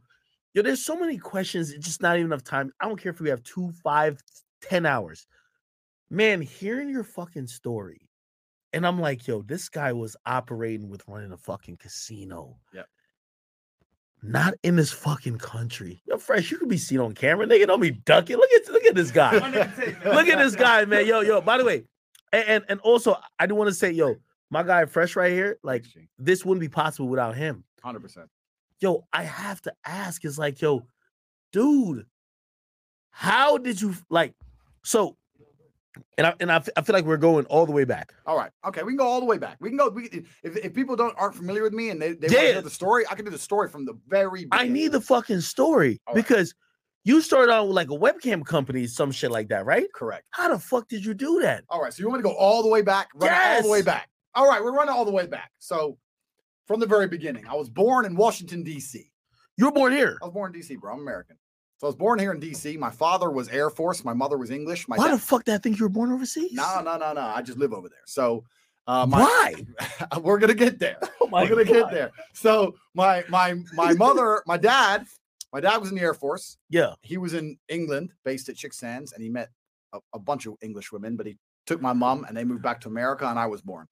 yo. 0.54 0.62
There's 0.62 0.84
so 0.84 0.96
many 0.96 1.18
questions. 1.18 1.72
It's 1.72 1.86
just 1.86 2.02
not 2.02 2.16
even 2.16 2.26
enough 2.26 2.44
time. 2.44 2.72
I 2.80 2.86
don't 2.86 3.00
care 3.00 3.10
if 3.10 3.20
we 3.20 3.30
have 3.30 3.42
two, 3.42 3.72
five, 3.82 4.22
ten 4.60 4.86
hours. 4.86 5.26
Man, 6.10 6.40
hearing 6.40 6.90
your 6.90 7.04
fucking 7.04 7.46
story, 7.48 8.08
and 8.72 8.86
I'm 8.86 9.00
like, 9.00 9.26
yo, 9.26 9.42
this 9.42 9.68
guy 9.68 9.92
was 9.92 10.16
operating 10.26 10.88
with 10.88 11.02
running 11.06 11.32
a 11.32 11.36
fucking 11.36 11.78
casino. 11.78 12.58
Yep. 12.72 12.86
Not 14.22 14.54
in 14.62 14.76
this 14.76 14.90
fucking 14.90 15.38
country. 15.38 16.02
Yo, 16.06 16.18
fresh. 16.18 16.50
You 16.50 16.58
could 16.58 16.68
be 16.68 16.76
seen 16.78 16.98
on 16.98 17.14
camera. 17.14 17.46
Nigga, 17.46 17.66
don't 17.66 17.80
be 17.80 17.92
ducking. 17.92 18.36
Look 18.36 18.50
at 18.50 18.68
look 18.72 18.84
at 18.84 18.94
this 18.94 19.10
guy. 19.10 19.32
Look 19.32 20.28
at 20.28 20.38
this 20.38 20.56
guy, 20.56 20.84
man. 20.86 21.06
Yo, 21.06 21.20
yo. 21.20 21.40
By 21.40 21.58
the 21.58 21.64
way, 21.64 21.84
and 22.32 22.44
and, 22.48 22.64
and 22.68 22.80
also 22.80 23.16
I 23.38 23.46
do 23.46 23.54
want 23.54 23.68
to 23.68 23.74
say, 23.74 23.90
yo, 23.92 24.16
my 24.50 24.62
guy 24.62 24.86
Fresh 24.86 25.14
right 25.14 25.30
here, 25.32 25.58
like 25.62 25.84
this 26.18 26.44
wouldn't 26.44 26.60
be 26.60 26.68
possible 26.68 27.08
without 27.08 27.36
him. 27.36 27.64
hundred 27.82 28.00
percent. 28.00 28.28
Yo, 28.80 29.06
I 29.12 29.24
have 29.24 29.60
to 29.62 29.72
ask. 29.84 30.24
It's 30.24 30.38
like, 30.38 30.60
yo, 30.60 30.86
dude, 31.52 32.06
how 33.10 33.58
did 33.58 33.80
you 33.80 33.94
like? 34.08 34.34
So, 34.84 35.17
and 36.16 36.26
I 36.26 36.34
and 36.40 36.50
I, 36.52 36.56
f- 36.56 36.68
I 36.76 36.82
feel 36.82 36.94
like 36.94 37.04
we're 37.04 37.16
going 37.16 37.44
all 37.46 37.66
the 37.66 37.72
way 37.72 37.84
back. 37.84 38.12
All 38.26 38.36
right. 38.36 38.50
Okay. 38.66 38.82
We 38.82 38.92
can 38.92 38.98
go 38.98 39.06
all 39.06 39.20
the 39.20 39.26
way 39.26 39.38
back. 39.38 39.56
We 39.60 39.68
can 39.70 39.78
go. 39.78 39.88
We, 39.88 40.04
if, 40.42 40.56
if 40.56 40.74
people 40.74 40.96
don't 40.96 41.14
aren't 41.18 41.34
familiar 41.34 41.62
with 41.62 41.72
me 41.72 41.90
and 41.90 42.00
they, 42.00 42.12
they 42.12 42.28
want 42.28 42.32
to 42.38 42.44
Yeah. 42.46 42.52
hear 42.52 42.62
the 42.62 42.70
story, 42.70 43.04
I 43.10 43.14
can 43.14 43.24
do 43.24 43.30
the 43.30 43.38
story 43.38 43.68
from 43.68 43.84
the 43.84 43.94
very 44.06 44.44
beginning. 44.44 44.70
I 44.70 44.72
need 44.72 44.92
the 44.92 45.00
fucking 45.00 45.40
story 45.40 46.00
All 46.06 46.14
right. 46.14 46.22
because 46.24 46.54
you 47.04 47.20
started 47.22 47.50
out 47.52 47.66
with 47.66 47.76
like 47.76 47.90
a 47.90 47.96
webcam 47.98 48.44
company, 48.44 48.86
some 48.86 49.10
shit 49.10 49.30
like 49.30 49.48
that, 49.48 49.64
right? 49.64 49.86
correct. 49.94 50.24
How 50.30 50.48
the 50.48 50.58
fuck 50.58 50.88
did 50.88 51.04
you 51.04 51.14
do 51.14 51.40
that? 51.40 51.64
All 51.70 51.80
right. 51.82 51.92
So 51.92 52.00
you 52.02 52.08
want 52.08 52.22
me 52.22 52.28
to 52.28 52.34
go 52.34 52.38
all 52.38 52.62
the 52.62 52.68
way 52.68 52.82
back? 52.82 53.08
Run 53.14 53.32
it 53.32 53.56
all 53.56 53.62
the 53.62 53.70
way 53.70 53.82
back. 53.82 54.08
All 54.34 54.46
right. 54.46 54.62
We're 54.62 54.72
running 54.74 54.94
all 54.94 55.04
the 55.04 55.10
way 55.12 55.26
back. 55.26 55.50
So 55.58 55.96
from 56.66 56.80
the 56.80 56.86
very 56.86 57.08
beginning, 57.08 57.46
I 57.48 57.54
was 57.54 57.68
born 57.70 58.04
in 58.04 58.14
Washington, 58.14 58.62
D.C. 58.62 59.10
You 59.56 59.64
were 59.66 59.72
born 59.72 59.92
here. 59.92 60.18
I 60.22 60.26
was 60.26 60.34
born 60.34 60.52
in 60.54 60.60
D.C., 60.60 60.76
bro. 60.76 60.92
I'm 60.92 61.00
American. 61.00 61.36
So 61.78 61.86
I 61.86 61.88
was 61.88 61.96
born 61.96 62.18
here 62.18 62.32
in 62.32 62.40
D.C. 62.40 62.76
My 62.76 62.90
father 62.90 63.30
was 63.30 63.48
Air 63.48 63.70
Force. 63.70 64.04
My 64.04 64.12
mother 64.12 64.36
was 64.36 64.50
English. 64.50 64.88
My 64.88 64.96
Why 64.96 65.08
dad- 65.08 65.14
the 65.14 65.18
fuck 65.20 65.44
did 65.44 65.54
I 65.54 65.58
think 65.58 65.78
you 65.78 65.84
were 65.84 65.88
born 65.90 66.10
overseas? 66.12 66.52
no, 66.52 66.80
no, 66.82 66.96
no, 66.96 67.12
no. 67.12 67.20
I 67.20 67.40
just 67.40 67.56
live 67.58 67.72
over 67.72 67.88
there. 67.88 68.02
So 68.04 68.44
uh, 68.88 69.06
my, 69.06 69.20
Why? 69.22 69.54
we're 70.20 70.38
gonna 70.38 70.54
get 70.54 70.78
there. 70.78 70.98
Oh 71.20 71.28
We're 71.30 71.48
gonna 71.48 71.64
get 71.64 71.90
there. 71.90 72.10
So 72.32 72.74
my 72.94 73.22
my 73.28 73.54
my 73.74 73.92
mother, 73.92 74.42
my 74.46 74.56
dad, 74.56 75.04
my 75.52 75.60
dad 75.60 75.76
was 75.76 75.90
in 75.90 75.96
the 75.96 76.00
Air 76.02 76.14
Force. 76.14 76.56
Yeah. 76.70 76.94
he 77.02 77.18
was 77.18 77.34
in 77.34 77.58
England, 77.68 78.12
based 78.24 78.48
at 78.48 78.56
Chicksands, 78.56 79.12
and 79.12 79.22
he 79.22 79.28
met 79.28 79.50
a, 79.92 79.98
a 80.14 80.18
bunch 80.18 80.46
of 80.46 80.54
English 80.62 80.90
women. 80.90 81.16
But 81.16 81.26
he 81.26 81.36
took 81.66 81.82
my 81.82 81.92
mom, 81.92 82.24
and 82.24 82.34
they 82.34 82.44
moved 82.44 82.62
back 82.62 82.80
to 82.80 82.88
America, 82.88 83.26
and 83.26 83.38
I 83.38 83.44
was 83.46 83.60
born. 83.60 83.86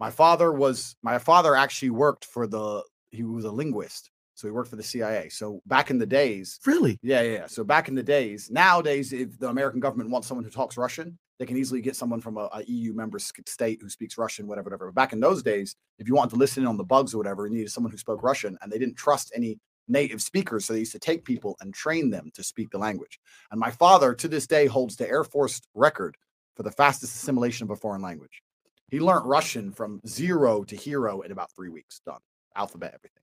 My 0.00 0.10
father 0.10 0.52
was 0.52 0.96
my 1.02 1.18
father 1.18 1.54
actually 1.54 1.90
worked 1.90 2.24
for 2.24 2.46
the 2.48 2.82
he 3.12 3.22
was 3.22 3.44
a 3.44 3.52
linguist, 3.52 4.09
so 4.40 4.48
he 4.48 4.52
worked 4.52 4.70
for 4.70 4.76
the 4.76 4.82
CIA. 4.82 5.28
So 5.28 5.60
back 5.66 5.90
in 5.90 5.98
the 5.98 6.06
days, 6.06 6.58
Really? 6.64 6.98
yeah, 7.02 7.20
yeah. 7.20 7.46
So 7.46 7.62
back 7.62 7.88
in 7.88 7.94
the 7.94 8.02
days, 8.02 8.50
nowadays, 8.50 9.12
if 9.12 9.38
the 9.38 9.48
American 9.48 9.80
government 9.80 10.08
wants 10.08 10.26
someone 10.26 10.44
who 10.44 10.50
talks 10.50 10.78
Russian, 10.78 11.18
they 11.38 11.44
can 11.44 11.58
easily 11.58 11.82
get 11.82 11.94
someone 11.94 12.20
from 12.22 12.38
a, 12.38 12.48
a 12.52 12.62
EU 12.64 12.94
member 12.94 13.18
state 13.18 13.80
who 13.82 13.88
speaks 13.90 14.16
Russian, 14.16 14.46
whatever, 14.46 14.66
whatever. 14.70 14.86
But 14.86 14.94
back 14.94 15.12
in 15.12 15.20
those 15.20 15.42
days, 15.42 15.76
if 15.98 16.08
you 16.08 16.14
wanted 16.14 16.30
to 16.30 16.36
listen 16.36 16.62
in 16.62 16.66
on 16.68 16.78
the 16.78 16.84
bugs 16.84 17.12
or 17.12 17.18
whatever, 17.18 17.46
you 17.46 17.52
needed 17.52 17.70
someone 17.70 17.90
who 17.90 17.98
spoke 17.98 18.22
Russian, 18.22 18.56
and 18.62 18.72
they 18.72 18.78
didn't 18.78 18.96
trust 18.96 19.30
any 19.34 19.58
native 19.88 20.22
speakers. 20.22 20.64
So 20.64 20.72
they 20.72 20.78
used 20.80 20.92
to 20.92 20.98
take 20.98 21.24
people 21.24 21.56
and 21.60 21.74
train 21.74 22.08
them 22.08 22.30
to 22.34 22.42
speak 22.42 22.70
the 22.70 22.78
language. 22.78 23.18
And 23.50 23.60
my 23.60 23.70
father, 23.70 24.14
to 24.14 24.28
this 24.28 24.46
day, 24.46 24.66
holds 24.66 24.96
the 24.96 25.08
Air 25.08 25.24
Force 25.24 25.60
record 25.74 26.16
for 26.56 26.62
the 26.62 26.70
fastest 26.72 27.14
assimilation 27.14 27.64
of 27.64 27.70
a 27.70 27.76
foreign 27.76 28.02
language. 28.02 28.42
He 28.90 29.00
learned 29.00 29.26
Russian 29.28 29.70
from 29.70 30.00
zero 30.06 30.64
to 30.64 30.76
hero 30.76 31.20
in 31.20 31.30
about 31.30 31.50
three 31.54 31.68
weeks. 31.68 32.00
Done. 32.06 32.20
Alphabet, 32.56 32.92
everything. 32.94 33.19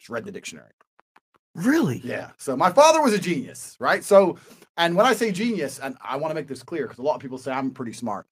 Just 0.00 0.08
read 0.08 0.24
the 0.24 0.32
dictionary. 0.32 0.70
Really? 1.54 2.00
Yeah. 2.02 2.30
So 2.38 2.56
my 2.56 2.72
father 2.72 3.02
was 3.02 3.12
a 3.12 3.18
genius, 3.18 3.76
right? 3.78 4.02
So, 4.02 4.38
and 4.78 4.96
when 4.96 5.04
I 5.04 5.12
say 5.12 5.30
genius, 5.30 5.78
and 5.78 5.96
I 6.02 6.16
want 6.16 6.30
to 6.30 6.34
make 6.34 6.48
this 6.48 6.62
clear 6.62 6.84
because 6.84 6.98
a 6.98 7.02
lot 7.02 7.16
of 7.16 7.20
people 7.20 7.36
say 7.36 7.52
I'm 7.52 7.70
pretty 7.70 7.92
smart. 7.92 8.26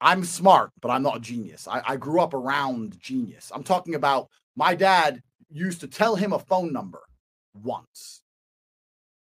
I'm 0.00 0.24
smart, 0.24 0.70
but 0.80 0.90
I'm 0.90 1.02
not 1.02 1.16
a 1.16 1.20
genius. 1.20 1.66
I, 1.66 1.82
I 1.84 1.96
grew 1.96 2.20
up 2.20 2.32
around 2.32 3.00
genius. 3.00 3.50
I'm 3.52 3.64
talking 3.64 3.94
about 3.96 4.28
my 4.54 4.74
dad 4.74 5.20
used 5.50 5.80
to 5.80 5.88
tell 5.88 6.14
him 6.14 6.32
a 6.32 6.38
phone 6.38 6.72
number 6.72 7.00
once. 7.62 8.22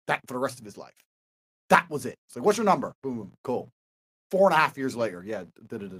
That 0.07 0.19
for 0.27 0.34
the 0.34 0.39
rest 0.39 0.60
of 0.60 0.65
his 0.65 0.77
life. 0.77 0.93
That 1.69 1.89
was 1.89 2.05
it. 2.05 2.17
It's 2.27 2.36
like, 2.36 2.45
what's 2.45 2.60
your 2.60 2.65
number? 2.65 2.93
Boom, 3.01 3.17
boom, 3.17 3.31
cool. 3.43 3.72
Four 4.29 4.50
and 4.50 4.53
a 4.53 4.57
half 4.57 4.77
years 4.77 4.95
later, 4.95 5.24
yeah, 5.25 5.45
da, 5.67 5.77
da, 5.77 5.88
da. 5.88 5.98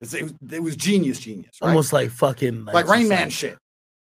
was, 0.00 0.14
it 0.52 0.62
was 0.62 0.76
genius, 0.76 1.18
genius, 1.18 1.52
right? 1.62 1.68
Almost 1.68 1.92
like 1.92 2.10
fucking 2.10 2.66
like 2.66 2.86
Rain 2.86 3.08
Man 3.08 3.22
like- 3.24 3.32
shit. 3.32 3.56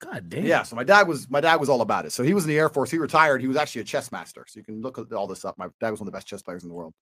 God 0.05 0.29
damn. 0.29 0.45
Yeah. 0.45 0.63
So 0.63 0.75
my 0.75 0.83
dad 0.83 1.07
was 1.07 1.29
my 1.29 1.41
dad 1.41 1.59
was 1.59 1.69
all 1.69 1.81
about 1.81 2.05
it. 2.05 2.11
So 2.11 2.23
he 2.23 2.33
was 2.33 2.43
in 2.43 2.49
the 2.49 2.57
Air 2.57 2.69
Force. 2.69 2.91
He 2.91 2.97
retired. 2.97 3.41
He 3.41 3.47
was 3.47 3.57
actually 3.57 3.81
a 3.81 3.85
chess 3.85 4.11
master. 4.11 4.45
So 4.47 4.59
you 4.59 4.63
can 4.63 4.81
look 4.81 4.97
at 4.97 5.11
all 5.13 5.27
this 5.27 5.45
up. 5.45 5.57
My 5.57 5.67
dad 5.79 5.91
was 5.91 5.99
one 5.99 6.07
of 6.07 6.13
the 6.13 6.17
best 6.17 6.27
chess 6.27 6.41
players 6.41 6.63
in 6.63 6.69
the 6.69 6.75
world. 6.75 6.93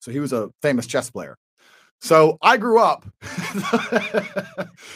So 0.00 0.10
he 0.10 0.20
was 0.20 0.32
a 0.32 0.50
famous 0.60 0.86
chess 0.86 1.10
player. 1.10 1.38
So 2.00 2.36
I 2.42 2.56
grew 2.56 2.80
up. 2.80 3.06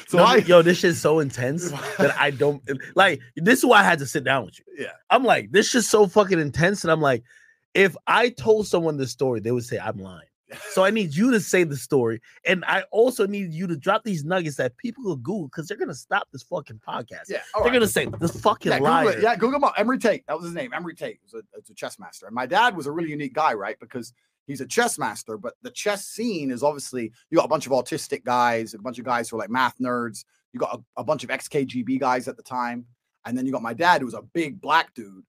so 0.09 0.19
No, 0.19 0.25
I 0.25 0.37
yo, 0.45 0.61
this 0.63 0.79
shit's 0.79 0.99
so 0.99 1.21
intense 1.21 1.71
that 1.99 2.17
I 2.19 2.33
don't 2.33 2.63
like. 2.97 3.21
This 3.37 3.61
is 3.61 3.65
why 3.65 3.81
I 3.81 3.85
had 3.85 4.01
to 4.01 4.07
sit 4.07 4.25
down 4.25 4.45
with 4.45 4.59
you. 4.59 4.65
Yeah. 4.77 4.93
I'm 5.09 5.23
like, 5.23 5.53
this 5.53 5.71
shit's 5.71 5.89
so 5.89 6.09
fucking 6.09 6.41
intense, 6.41 6.83
and 6.83 6.91
I'm 6.91 7.01
like, 7.01 7.23
if 7.75 7.97
I 8.09 8.31
told 8.31 8.67
someone 8.67 8.97
this 8.97 9.13
story, 9.13 9.39
they 9.39 9.53
would 9.53 9.65
say 9.65 9.79
I'm 9.79 9.99
lying. 9.99 10.27
So 10.71 10.85
I 10.85 10.91
need 10.91 11.15
you 11.15 11.31
to 11.33 11.41
say 11.41 11.65
the 11.65 11.77
story, 11.77 12.21
and 12.45 12.65
I 12.67 12.83
also 12.93 13.27
need 13.27 13.53
you 13.53 13.67
to 13.67 13.77
drop 13.77 14.05
these 14.05 14.25
nuggets 14.25 14.57
that 14.57 14.77
people 14.77 15.05
will 15.05 15.17
Google 15.17 15.49
because 15.49 15.67
they're 15.67 15.77
gonna 15.77 15.95
stop 15.95 16.29
this 16.33 16.43
fucking 16.45 16.81
podcast. 16.87 17.29
yeah. 17.29 17.39
they're 17.55 17.65
right. 17.65 17.73
gonna 17.73 17.89
say 17.89 18.07
this 18.21 18.41
fucking 18.41 18.71
yeah, 18.71 18.79
Google 18.79 18.93
liar. 18.93 19.11
it. 19.11 19.23
Yeah, 19.23 19.35
Google 19.37 19.57
him 19.57 19.65
up. 19.65 19.75
Emory 19.77 19.99
Tate. 19.99 20.27
That 20.27 20.37
was 20.37 20.47
his 20.47 20.55
name. 20.55 20.73
Emory 20.73 20.95
Tate 20.95 21.19
was 21.25 21.35
a, 21.35 21.43
was 21.55 21.69
a 21.71 21.75
chess 21.75 21.99
master. 21.99 22.27
And 22.27 22.35
my 22.35 22.47
dad 22.47 22.77
was 22.77 22.87
a 22.87 22.93
really 22.93 23.11
unique 23.11 23.35
guy, 23.35 23.55
right? 23.55 23.77
Because 23.81 24.13
he's 24.47 24.61
a 24.61 24.67
chess 24.67 24.99
master, 24.99 25.37
but 25.37 25.55
the 25.63 25.71
chess 25.71 26.07
scene 26.07 26.51
is 26.51 26.63
obviously 26.63 27.13
you 27.31 27.37
got 27.37 27.45
a 27.45 27.49
bunch 27.49 27.67
of 27.67 27.73
autistic 27.73 28.25
guys, 28.25 28.75
a 28.75 28.79
bunch 28.79 28.99
of 28.99 29.05
guys 29.05 29.29
who 29.29 29.37
are 29.37 29.41
like 29.41 29.51
math 29.51 29.77
nerds. 29.79 30.25
You 30.53 30.61
got 30.61 30.79
a, 30.79 31.01
a 31.01 31.05
bunch 31.05 31.25
of 31.25 31.31
ex-KGB 31.31 31.99
guys 32.01 32.29
at 32.29 32.37
the 32.37 32.43
time. 32.43 32.87
And 33.25 33.37
then 33.37 33.45
you 33.45 33.53
got 33.53 33.63
my 33.63 33.75
dad, 33.75 34.01
who 34.01 34.05
was 34.05 34.15
a 34.15 34.23
big 34.23 34.61
black 34.61 34.95
dude, 34.95 35.25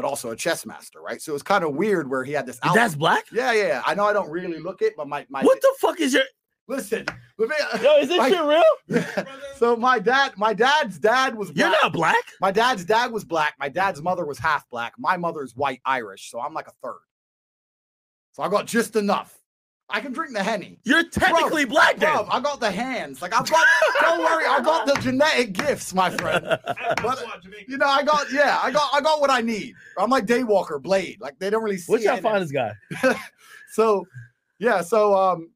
but 0.00 0.08
also 0.08 0.30
a 0.30 0.36
chess 0.36 0.64
master, 0.64 1.00
right? 1.00 1.20
So 1.20 1.32
it 1.32 1.34
was 1.34 1.42
kind 1.42 1.62
of 1.62 1.74
weird 1.74 2.08
where 2.08 2.24
he 2.24 2.32
had 2.32 2.46
this 2.46 2.58
Your 2.64 2.70
out- 2.70 2.76
dad's 2.76 2.96
black. 2.96 3.24
Yeah, 3.30 3.52
yeah, 3.52 3.66
yeah. 3.66 3.82
I 3.86 3.94
know 3.94 4.06
I 4.06 4.14
don't 4.14 4.30
really 4.30 4.58
look 4.58 4.80
it, 4.80 4.94
but 4.96 5.06
my 5.08 5.26
my 5.28 5.42
What 5.42 5.60
the 5.60 5.74
fuck 5.78 6.00
is 6.00 6.14
your? 6.14 6.22
listen. 6.68 7.04
let 7.36 7.48
me- 7.50 7.56
uh, 7.72 7.78
Yo, 7.82 7.96
is 7.98 8.08
this 8.08 8.16
my- 8.18 8.30
shit 8.30 8.42
real? 8.42 9.26
So 9.56 9.76
my 9.76 9.98
dad, 9.98 10.32
my 10.38 10.54
dad's 10.54 10.98
dad 10.98 11.34
was 11.34 11.48
You're 11.54 11.68
black. 11.68 11.82
not 11.82 11.92
black. 11.92 12.24
My 12.40 12.50
dad's 12.50 12.82
dad 12.86 13.12
was 13.12 13.24
black. 13.26 13.54
My 13.58 13.68
dad's 13.68 14.00
mother 14.00 14.24
was 14.24 14.38
half 14.38 14.66
black. 14.70 14.94
My 14.98 15.18
mother's 15.18 15.54
white 15.54 15.82
Irish. 15.84 16.30
So 16.30 16.40
I'm 16.40 16.54
like 16.54 16.66
a 16.68 16.72
third. 16.82 17.00
So 18.32 18.42
I 18.42 18.48
got 18.48 18.66
just 18.66 18.96
enough. 18.96 19.36
I 19.92 20.00
can 20.00 20.12
drink 20.12 20.34
the 20.34 20.42
henny. 20.42 20.78
You're 20.84 21.08
technically 21.08 21.64
black 21.64 21.98
then. 21.98 22.14
Bro, 22.14 22.28
I 22.30 22.40
got 22.40 22.60
the 22.60 22.70
hands. 22.70 23.20
Like 23.22 23.34
I've 23.34 23.48
got. 23.50 23.66
don't 24.00 24.20
worry, 24.20 24.44
I 24.46 24.60
got 24.62 24.86
the 24.86 24.94
genetic 25.00 25.52
gifts, 25.52 25.94
my 25.94 26.10
friend. 26.10 26.46
But, 27.02 27.24
you 27.66 27.78
know, 27.78 27.86
I 27.86 28.02
got. 28.02 28.30
Yeah, 28.32 28.58
I 28.62 28.70
got. 28.70 28.90
I 28.92 29.00
got 29.00 29.20
what 29.20 29.30
I 29.30 29.40
need. 29.40 29.74
I'm 29.98 30.10
like 30.10 30.26
Daywalker, 30.26 30.80
Blade. 30.80 31.18
Like 31.20 31.38
they 31.38 31.50
don't 31.50 31.62
really 31.62 31.78
see. 31.78 31.90
What's 31.90 32.04
your 32.04 32.14
it 32.14 32.18
in 32.18 32.22
there. 32.22 32.32
finest 32.32 32.52
guy? 32.52 32.72
So, 33.72 34.04
yeah. 34.58 34.80
So, 34.80 35.14
um, 35.14 35.50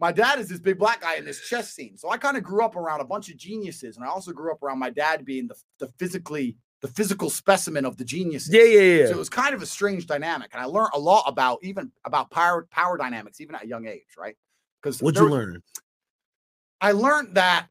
my 0.00 0.12
dad 0.12 0.38
is 0.38 0.48
this 0.48 0.60
big 0.60 0.78
black 0.78 1.00
guy 1.00 1.16
in 1.16 1.24
this 1.24 1.48
chess 1.48 1.72
scene. 1.72 1.96
So 1.96 2.10
I 2.10 2.16
kind 2.16 2.36
of 2.36 2.44
grew 2.44 2.64
up 2.64 2.76
around 2.76 3.00
a 3.00 3.04
bunch 3.04 3.30
of 3.30 3.36
geniuses, 3.36 3.96
and 3.96 4.04
I 4.04 4.08
also 4.08 4.32
grew 4.32 4.52
up 4.52 4.62
around 4.62 4.78
my 4.78 4.90
dad 4.90 5.24
being 5.24 5.48
the, 5.48 5.56
the 5.78 5.88
physically 5.98 6.56
the 6.80 6.88
physical 6.88 7.30
specimen 7.30 7.84
of 7.84 7.96
the 7.96 8.04
genius. 8.04 8.48
Yeah, 8.50 8.62
yeah, 8.62 8.80
yeah. 8.80 9.06
So 9.06 9.12
it 9.12 9.18
was 9.18 9.28
kind 9.28 9.54
of 9.54 9.62
a 9.62 9.66
strange 9.66 10.06
dynamic, 10.06 10.50
and 10.52 10.62
I 10.62 10.66
learned 10.66 10.90
a 10.94 10.98
lot 10.98 11.24
about 11.26 11.58
even 11.62 11.90
about 12.04 12.30
power 12.30 12.66
power 12.70 12.96
dynamics, 12.96 13.40
even 13.40 13.54
at 13.54 13.64
a 13.64 13.66
young 13.66 13.86
age, 13.86 14.16
right? 14.16 14.36
Because 14.82 15.00
What'd 15.02 15.20
you 15.20 15.28
learn? 15.28 15.62
I 16.80 16.92
learned 16.92 17.34
that 17.34 17.66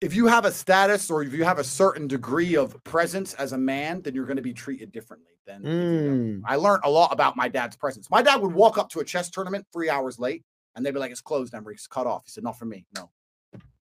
if 0.00 0.14
you 0.14 0.26
have 0.28 0.44
a 0.44 0.52
status 0.52 1.10
or 1.10 1.22
if 1.22 1.32
you 1.32 1.44
have 1.44 1.58
a 1.58 1.64
certain 1.64 2.06
degree 2.06 2.56
of 2.56 2.82
presence 2.84 3.34
as 3.34 3.52
a 3.52 3.58
man, 3.58 4.00
then 4.02 4.14
you're 4.14 4.26
going 4.26 4.36
to 4.36 4.42
be 4.42 4.54
treated 4.54 4.92
differently 4.92 5.32
than. 5.46 5.62
if 5.64 5.68
you 5.68 6.08
don't. 6.08 6.40
Mm. 6.40 6.42
I 6.46 6.56
learned 6.56 6.82
a 6.84 6.90
lot 6.90 7.12
about 7.12 7.36
my 7.36 7.48
dad's 7.48 7.76
presence. 7.76 8.08
My 8.10 8.22
dad 8.22 8.40
would 8.40 8.52
walk 8.52 8.78
up 8.78 8.88
to 8.90 9.00
a 9.00 9.04
chess 9.04 9.28
tournament 9.28 9.66
three 9.72 9.90
hours 9.90 10.18
late, 10.18 10.44
and 10.74 10.86
they'd 10.86 10.92
be 10.92 11.00
like, 11.00 11.10
"It's 11.10 11.20
closed, 11.20 11.54
Emory. 11.54 11.74
It's 11.74 11.86
cut 11.88 12.06
off." 12.06 12.24
He 12.24 12.30
said, 12.30 12.44
"Not 12.44 12.58
for 12.58 12.64
me, 12.66 12.86
no." 12.96 13.10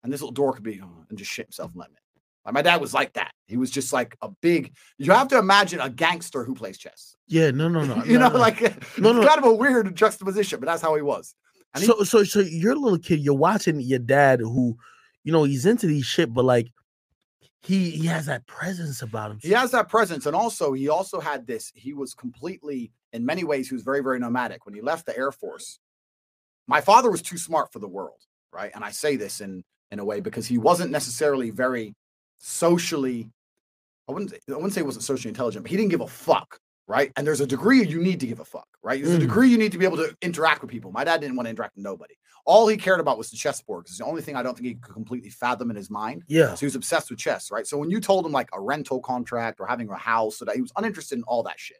And 0.03 0.13
this 0.13 0.21
little 0.21 0.31
door 0.31 0.53
could 0.53 0.63
be, 0.63 0.79
"Oh," 0.81 1.05
and 1.09 1.17
just 1.17 1.29
shit 1.29 1.47
himself 1.47 1.71
and 1.71 1.81
let 1.81 1.91
me. 1.91 1.97
My 2.51 2.61
dad 2.61 2.81
was 2.81 2.93
like 2.93 3.13
that. 3.13 3.31
He 3.47 3.57
was 3.57 3.71
just 3.71 3.91
like 3.93 4.15
a 4.21 4.29
big. 4.41 4.73
You 4.97 5.11
have 5.11 5.27
to 5.29 5.37
imagine 5.37 5.79
a 5.79 5.89
gangster 5.89 6.43
who 6.43 6.53
plays 6.55 6.77
chess. 6.77 7.15
Yeah, 7.27 7.51
no, 7.51 7.67
no, 7.67 7.83
no. 7.85 8.03
you 8.05 8.17
no, 8.19 8.27
know, 8.27 8.33
no. 8.35 8.39
like 8.39 8.61
No, 8.97 9.11
no. 9.13 9.25
kind 9.27 9.39
of 9.39 9.45
a 9.45 9.53
weird 9.53 9.95
juxtaposition, 9.95 10.59
but 10.59 10.65
that's 10.67 10.81
how 10.81 10.95
he 10.95 11.01
was. 11.01 11.35
And 11.73 11.83
he- 11.83 11.87
so, 11.87 12.03
so, 12.03 12.23
so 12.23 12.39
you're 12.39 12.73
a 12.73 12.79
little 12.79 12.97
kid. 12.99 13.19
You're 13.19 13.35
watching 13.35 13.79
your 13.81 13.99
dad, 13.99 14.39
who, 14.39 14.77
you 15.23 15.31
know, 15.31 15.43
he's 15.43 15.65
into 15.65 15.87
these 15.87 16.05
shit, 16.05 16.33
but 16.33 16.45
like, 16.45 16.67
he 17.61 17.89
he 17.91 18.05
has 18.07 18.25
that 18.27 18.47
presence 18.47 19.01
about 19.01 19.31
him. 19.31 19.39
he 19.41 19.49
has 19.51 19.71
that 19.71 19.89
presence 19.89 20.25
and 20.25 20.33
also 20.33 20.71
he 20.71 20.87
also 20.87 21.19
had 21.19 21.45
this 21.45 21.73
he 21.75 21.91
was 21.91 22.13
completely 22.13 22.89
in 23.11 23.25
many 23.25 23.43
ways 23.43 23.67
he 23.67 23.75
was 23.75 23.83
very 23.83 23.99
very 24.01 24.17
nomadic 24.17 24.65
when 24.65 24.73
he 24.73 24.79
left 24.79 25.05
the 25.05 25.17
air 25.17 25.29
force 25.29 25.77
my 26.67 26.79
father 26.79 27.11
was 27.11 27.21
too 27.21 27.37
smart 27.37 27.69
for 27.73 27.79
the 27.79 27.87
world 27.87 28.21
right 28.53 28.71
and 28.75 28.83
i 28.85 28.91
say 28.91 29.17
this 29.17 29.41
in 29.41 29.61
in 29.91 29.99
a 29.99 30.05
way 30.05 30.21
because 30.21 30.47
he 30.47 30.57
wasn't 30.57 30.89
necessarily 30.89 31.49
very 31.49 31.93
socially 32.39 33.29
i 34.07 34.11
wouldn't 34.11 34.33
i 34.33 34.53
wouldn't 34.53 34.73
say 34.73 34.79
he 34.81 34.85
wasn't 34.85 35.03
socially 35.03 35.29
intelligent 35.29 35.63
but 35.63 35.69
he 35.69 35.77
didn't 35.77 35.91
give 35.91 36.01
a 36.01 36.07
fuck 36.07 36.57
right 36.87 37.11
and 37.15 37.27
there's 37.27 37.41
a 37.41 37.45
degree 37.45 37.85
you 37.85 38.01
need 38.01 38.19
to 38.19 38.25
give 38.25 38.39
a 38.39 38.45
fuck 38.45 38.67
right 38.81 39.03
there's 39.03 39.15
a 39.15 39.17
Mm. 39.17 39.21
degree 39.21 39.49
you 39.49 39.57
need 39.57 39.71
to 39.73 39.77
be 39.77 39.85
able 39.85 39.97
to 39.97 40.15
interact 40.21 40.61
with 40.61 40.71
people 40.71 40.91
my 40.91 41.03
dad 41.03 41.19
didn't 41.21 41.35
want 41.35 41.45
to 41.47 41.49
interact 41.51 41.75
with 41.75 41.83
nobody 41.83 42.15
all 42.45 42.67
he 42.67 42.77
cared 42.77 42.99
about 43.01 43.17
was 43.17 43.29
the 43.29 43.37
chessboard 43.37 43.83
because 43.83 43.97
the 43.97 44.05
only 44.05 44.21
thing 44.21 44.35
i 44.37 44.41
don't 44.41 44.55
think 44.57 44.67
he 44.67 44.75
could 44.75 44.93
completely 44.93 45.29
fathom 45.29 45.69
in 45.69 45.75
his 45.75 45.89
mind 45.91 46.23
Yeah, 46.27 46.53
so 46.55 46.61
he 46.61 46.65
was 46.65 46.75
obsessed 46.75 47.09
with 47.09 47.19
chess, 47.19 47.51
right? 47.51 47.67
So 47.67 47.77
when 47.77 47.91
you 47.91 47.99
told 47.99 48.25
him 48.25 48.31
like 48.31 48.49
a 48.53 48.61
rental 48.61 48.99
contract 49.01 49.59
or 49.59 49.67
having 49.67 49.89
a 49.89 49.95
house, 49.97 50.37
so 50.37 50.45
that 50.45 50.55
he 50.55 50.61
was 50.61 50.71
uninterested 50.77 51.17
in 51.19 51.23
all 51.25 51.43
that 51.43 51.59
shit. 51.59 51.77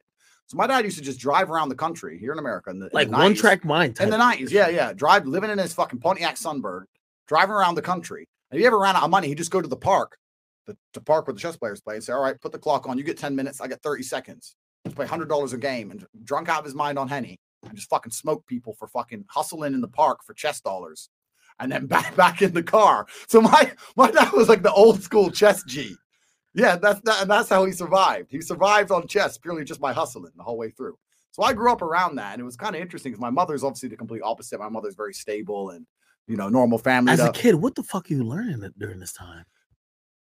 So 0.48 0.58
my 0.58 0.68
dad 0.68 0.84
used 0.84 0.98
to 0.98 1.04
just 1.04 1.20
drive 1.20 1.50
around 1.50 1.70
the 1.70 1.76
country 1.76 2.18
here 2.20 2.34
in 2.34 2.40
America 2.40 2.70
in 2.72 2.80
the 2.80 2.86
in 2.88 2.90
the 2.92 2.96
like 2.96 3.10
one 3.12 3.34
90s. 3.34 3.38
track 3.38 3.64
mind. 3.66 4.00
in 4.00 4.10
the 4.10 4.18
nineties. 4.18 4.52
Yeah, 4.52 4.68
yeah. 4.68 4.94
Drive 4.94 5.26
living 5.26 5.50
in 5.52 5.58
his 5.60 5.74
fucking 5.74 6.00
Pontiac 6.00 6.36
Sunbird, 6.36 6.84
driving 7.28 7.54
around 7.56 7.76
the 7.76 7.82
country. 7.84 8.28
And 8.52 8.58
if 8.58 8.62
he 8.64 8.68
ever 8.68 8.80
ran 8.80 8.96
out 8.96 9.04
of 9.04 9.10
money, 9.12 9.28
he'd 9.28 9.38
just 9.38 9.52
go 9.52 9.62
to 9.62 9.68
the 9.68 9.78
park, 9.78 10.18
the, 10.70 10.78
the 10.94 11.02
park 11.02 11.28
where 11.28 11.34
the 11.34 11.40
chess 11.40 11.58
players 11.58 11.82
play, 11.82 11.96
and 11.96 12.04
say, 12.04 12.14
All 12.14 12.22
right, 12.22 12.40
put 12.40 12.52
the 12.52 12.60
clock 12.60 12.88
on, 12.88 12.98
you 12.98 13.04
get 13.04 13.18
10 13.18 13.36
minutes, 13.36 13.60
I 13.60 13.68
get 13.68 13.82
30 13.82 14.04
seconds. 14.04 14.56
Just 14.86 14.96
play 14.96 15.06
hundred 15.06 15.28
dollars 15.28 15.52
a 15.52 15.58
game 15.58 15.92
and 15.92 16.06
drunk 16.24 16.48
out 16.48 16.60
of 16.60 16.66
his 16.66 16.76
mind 16.76 16.98
on 16.98 17.08
Henny 17.08 17.40
and 17.64 17.76
just 17.76 17.90
fucking 17.90 18.14
smoke 18.14 18.46
people 18.48 18.74
for 18.74 18.88
fucking 18.88 19.26
hustling 19.28 19.74
in 19.74 19.82
the 19.82 19.90
park 19.90 20.20
for 20.26 20.34
chess 20.34 20.62
dollars. 20.62 21.10
And 21.60 21.70
then 21.70 21.86
back 21.88 22.16
back 22.16 22.42
in 22.42 22.54
the 22.54 22.64
car. 22.64 23.08
So 23.28 23.42
my 23.42 23.72
my 23.98 24.10
dad 24.12 24.32
was 24.32 24.48
like 24.48 24.64
the 24.64 24.72
old 24.72 25.04
school 25.04 25.32
chess 25.32 25.64
G. 25.64 25.96
Yeah, 26.54 26.78
that's 26.78 27.02
that, 27.02 27.22
and 27.22 27.30
that's 27.30 27.50
how 27.50 27.66
he 27.66 27.74
survived. 27.74 28.32
He 28.32 28.42
survived 28.42 28.92
on 28.92 29.06
chess 29.08 29.38
purely 29.38 29.66
just 29.66 29.82
by 29.82 29.92
hustling 29.92 30.32
the 30.36 30.44
whole 30.44 30.58
way 30.58 30.72
through. 30.72 30.98
So 31.32 31.44
I 31.44 31.54
grew 31.54 31.72
up 31.72 31.82
around 31.82 32.16
that, 32.16 32.34
and 32.34 32.42
it 32.42 32.46
was 32.46 32.56
kind 32.56 32.76
of 32.76 32.82
interesting 32.82 33.12
because 33.12 33.22
my 33.22 33.30
mother's 33.30 33.64
obviously 33.64 33.90
the 33.90 33.98
complete 33.98 34.22
opposite. 34.24 34.60
My 34.60 34.70
mother's 34.70 34.96
very 34.96 35.14
stable 35.14 35.72
and 35.72 35.86
you 36.26 36.38
know 36.38 36.48
normal 36.48 36.78
family. 36.78 37.12
As 37.12 37.20
a 37.20 37.32
kid, 37.32 37.56
what 37.56 37.76
the 37.76 37.84
fuck 37.84 38.10
are 38.10 38.14
you 38.14 38.24
learning 38.24 38.72
during 38.78 39.00
this 39.00 39.14
time? 39.14 39.44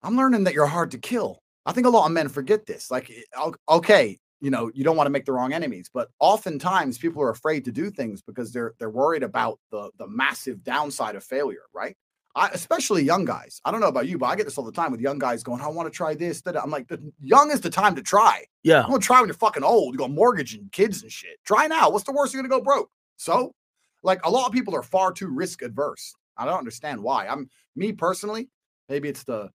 I'm 0.03 0.17
learning 0.17 0.45
that 0.45 0.55
you're 0.55 0.67
hard 0.67 0.91
to 0.93 0.99
kill. 0.99 1.43
I 1.65 1.73
think 1.73 1.87
a 1.87 1.91
lot 1.91 2.07
of 2.07 2.12
men 2.12 2.29
forget 2.29 2.67
this. 2.67 2.91
Like, 2.91 3.11
eh, 3.11 3.51
okay, 3.69 4.19
you 4.41 4.51
know, 4.51 4.71
you 4.75 4.83
don't 4.83 4.97
want 4.97 5.07
to 5.07 5.11
make 5.12 5.25
the 5.25 5.33
wrong 5.33 5.53
enemies, 5.53 5.88
but 5.93 6.09
oftentimes 6.19 6.99
people 6.99 7.23
are 7.23 7.31
afraid 7.31 7.65
to 7.65 7.73
do 7.73 7.91
things 7.91 8.23
because 8.23 8.53
they're 8.53 8.75
they're 8.79 8.91
worried 8.91 9.23
about 9.23 9.61
the 9.71 9.91
the 9.99 10.09
massive 10.09 10.65
downside 10.65 11.15
of 11.15 11.23
failure, 11.23 11.62
right? 11.73 11.97
I, 12.35 12.49
especially 12.49 13.05
young 13.05 13.25
guys. 13.25 13.61
I 13.65 13.71
don't 13.71 13.81
know 13.81 13.88
about 13.88 14.09
you, 14.09 14.17
but 14.19 14.27
I 14.27 14.37
get 14.37 14.45
this 14.47 14.57
all 14.57 14.65
the 14.65 14.73
time 14.73 14.91
with 14.91 15.01
young 15.01 15.19
guys 15.19 15.43
going, 15.43 15.61
"I 15.61 15.69
want 15.69 15.93
to 15.93 15.97
try 15.97 16.15
this." 16.15 16.41
That 16.43 16.61
I'm 16.61 16.71
like, 16.71 16.88
the 16.88 17.12
young 17.21 17.53
is 17.53 17.61
the 17.61 17.71
time 17.71 17.95
to 17.95 18.03
try. 18.03 18.45
Yeah, 18.65 18.83
I'm 18.83 18.91
gonna 18.91 18.99
try 19.01 19.21
when 19.21 19.29
you're 19.29 19.35
fucking 19.35 19.62
old. 19.62 19.95
You 19.95 19.99
got 19.99 20.11
mortgage 20.11 20.55
and 20.55 20.73
kids 20.73 21.03
and 21.03 21.12
shit. 21.12 21.38
Try 21.45 21.69
now. 21.69 21.91
What's 21.91 22.05
the 22.05 22.12
worst 22.12 22.35
you're 22.35 22.43
gonna 22.43 22.53
go 22.53 22.65
broke? 22.65 22.91
So, 23.19 23.55
like, 24.03 24.25
a 24.25 24.31
lot 24.31 24.47
of 24.47 24.53
people 24.53 24.75
are 24.75 24.83
far 24.83 25.12
too 25.12 25.29
risk 25.29 25.62
adverse. 25.62 26.15
I 26.37 26.47
don't 26.47 26.59
understand 26.59 27.01
why. 27.01 27.29
I'm 27.29 27.49
me 27.77 27.93
personally. 27.93 28.49
Maybe 28.88 29.09
it's 29.09 29.23
the 29.25 29.51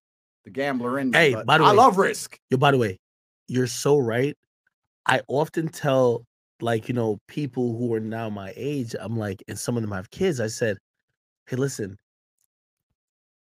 the 0.48 0.52
gambler 0.52 0.98
in 1.00 1.12
me. 1.12 1.18
Hey, 1.18 1.34
but 1.34 1.46
by 1.46 1.58
the 1.58 1.66
way, 1.66 1.70
I 1.70 1.74
love 1.74 1.98
risk. 1.98 2.40
Yo, 2.50 2.58
by 2.58 2.72
the 2.72 2.78
way, 2.78 2.98
you're 3.50 3.68
so 3.68 3.98
right. 3.98 4.34
I 5.06 5.22
often 5.28 5.68
tell 5.68 6.24
like, 6.62 6.88
you 6.88 6.94
know, 6.94 7.18
people 7.28 7.78
who 7.78 7.94
are 7.94 8.00
now 8.00 8.30
my 8.30 8.54
age, 8.56 8.96
I'm 8.98 9.18
like, 9.18 9.44
and 9.50 9.60
some 9.60 9.76
of 9.76 9.84
them 9.84 9.92
have 9.92 10.10
kids, 10.10 10.40
I 10.40 10.48
said, 10.48 10.78
Hey, 11.48 11.58
listen, 11.58 11.98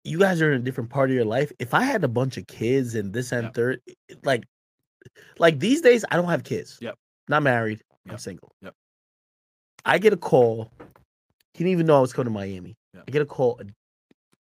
you 0.04 0.18
guys 0.18 0.42
are 0.42 0.52
in 0.52 0.62
a 0.62 0.64
different 0.64 0.90
part 0.90 1.12
of 1.12 1.16
your 1.16 1.26
life. 1.26 1.52
If 1.60 1.76
I 1.76 1.84
had 1.84 2.04
a 2.04 2.08
bunch 2.08 2.38
of 2.38 2.48
kids 2.48 2.96
and 2.96 3.14
this 3.14 3.32
and 3.32 3.44
Yeah. 3.46 3.52
third, 3.52 3.82
like 4.24 4.44
like 5.38 5.60
these 5.60 5.82
days, 5.82 6.04
I 6.10 6.16
don't 6.16 6.28
have 6.30 6.44
kids. 6.44 6.80
Yep. 6.82 6.96
Not 7.30 7.44
married. 7.44 7.82
I'm 8.10 8.18
single. 8.18 8.52
Yep. 8.64 8.74
I 9.86 10.00
get 10.00 10.12
a 10.14 10.18
call. 10.18 10.72
He 11.54 11.60
didn't 11.64 11.72
even 11.72 11.86
know 11.86 11.98
I 11.98 12.02
was 12.02 12.14
coming 12.14 12.34
to 12.34 12.40
Miami. 12.40 12.76
Yep. 12.96 13.04
I 13.08 13.12
get 13.12 13.22
a 13.22 13.26
call 13.28 13.60
a, 13.62 13.66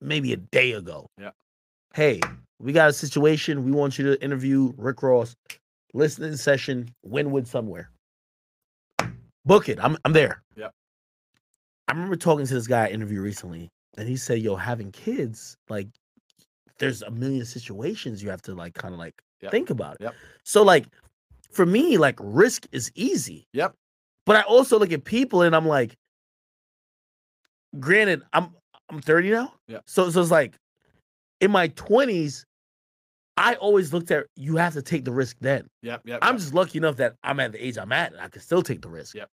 maybe 0.02 0.34
a 0.34 0.38
day 0.38 0.72
ago. 0.72 1.08
Yep. 1.20 1.36
Hey, 1.94 2.20
we 2.60 2.72
got 2.74 2.90
a 2.90 2.94
situation. 2.94 3.64
We 3.66 3.72
want 3.72 3.98
you 3.98 4.06
to 4.14 4.24
interview 4.24 4.74
Rick 4.78 5.02
Ross. 5.04 5.36
Listening 5.94 6.36
session, 6.36 6.94
Wynwood 7.08 7.48
somewhere. 7.48 7.90
Book 9.46 9.70
it. 9.70 9.80
I'm 9.82 9.98
I'm 10.06 10.14
there. 10.14 10.44
Yep. 10.56 10.72
I 11.88 11.94
remember 11.94 12.16
talking 12.16 12.46
to 12.46 12.54
this 12.54 12.68
guy 12.68 12.86
I 12.86 12.90
interviewed 12.90 13.24
recently, 13.24 13.70
and 13.98 14.08
he 14.08 14.16
said, 14.16 14.40
"Yo, 14.40 14.56
having 14.56 14.92
kids, 14.92 15.58
like, 15.68 15.88
there's 16.78 17.02
a 17.02 17.10
million 17.10 17.44
situations 17.46 18.22
you 18.22 18.30
have 18.30 18.42
to 18.44 18.54
like 18.54 18.76
kind 18.76 18.94
of 18.94 19.00
like 19.00 19.16
Yep. 19.42 19.52
think 19.52 19.70
about 19.70 19.96
it. 19.96 20.02
Yep. 20.04 20.16
So 20.44 20.64
like, 20.64 20.86
for 21.52 21.66
me, 21.66 21.98
like, 21.98 22.18
risk 22.22 22.68
is 22.74 22.92
easy. 22.94 23.48
Yep. 23.54 23.74
But 24.26 24.36
I 24.36 24.42
also 24.42 24.78
look 24.78 24.92
at 24.92 25.06
people 25.06 25.42
and 25.44 25.56
I'm 25.56 25.66
like, 25.66 25.96
granted, 27.80 28.22
I'm 28.34 28.54
I'm 28.90 29.02
30 29.02 29.32
now. 29.32 29.54
Yep. 29.70 29.84
So 29.88 30.10
so 30.12 30.22
it's 30.22 30.30
like, 30.30 30.56
in 31.42 31.52
my 31.52 31.70
20s, 31.70 32.44
I 33.38 33.56
always 33.56 33.94
looked 33.94 34.12
at 34.12 34.26
you 34.36 34.58
have 34.58 34.74
to 34.74 34.82
take 34.82 35.06
the 35.06 35.12
risk 35.12 35.38
then. 35.40 35.68
Yep. 35.82 36.02
Yep. 36.06 36.20
I'm 36.22 36.34
yep. 36.36 36.42
just 36.42 36.54
lucky 36.54 36.78
enough 36.78 36.98
that 36.98 37.16
I'm 37.24 37.40
at 37.40 37.54
the 37.54 37.66
age 37.66 37.78
I'm 37.78 37.92
at 37.92 38.12
and 38.12 38.22
I 38.22 38.28
can 38.28 38.42
still 38.42 38.62
take 38.62 38.82
the 38.82 38.90
risk. 38.90 39.16
Yep. 39.16 39.30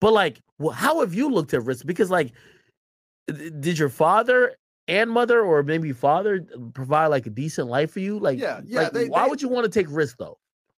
But 0.00 0.12
like, 0.12 0.40
well, 0.58 0.72
how 0.72 1.00
have 1.00 1.14
you 1.14 1.30
looked 1.30 1.54
at 1.54 1.64
risk? 1.64 1.86
Because 1.86 2.10
like, 2.10 2.32
did 3.26 3.78
your 3.78 3.88
father 3.88 4.54
and 4.88 5.10
mother, 5.10 5.42
or 5.42 5.62
maybe 5.64 5.92
father, 5.92 6.46
uh, 6.54 6.60
provide 6.72 7.08
like 7.08 7.26
a 7.26 7.30
decent 7.30 7.68
life 7.68 7.90
for 7.92 8.00
you? 8.00 8.18
Like, 8.18 8.38
Yeah, 8.38 8.60
yeah, 8.64 8.82
like, 8.82 8.92
they- 8.92 9.08
why 9.08 9.24
they- 9.24 9.30
would 9.30 9.42
you 9.42 9.48
want 9.48 9.64
to 9.64 9.70
take 9.70 9.86
risk 9.90 10.16
though? 10.18 10.38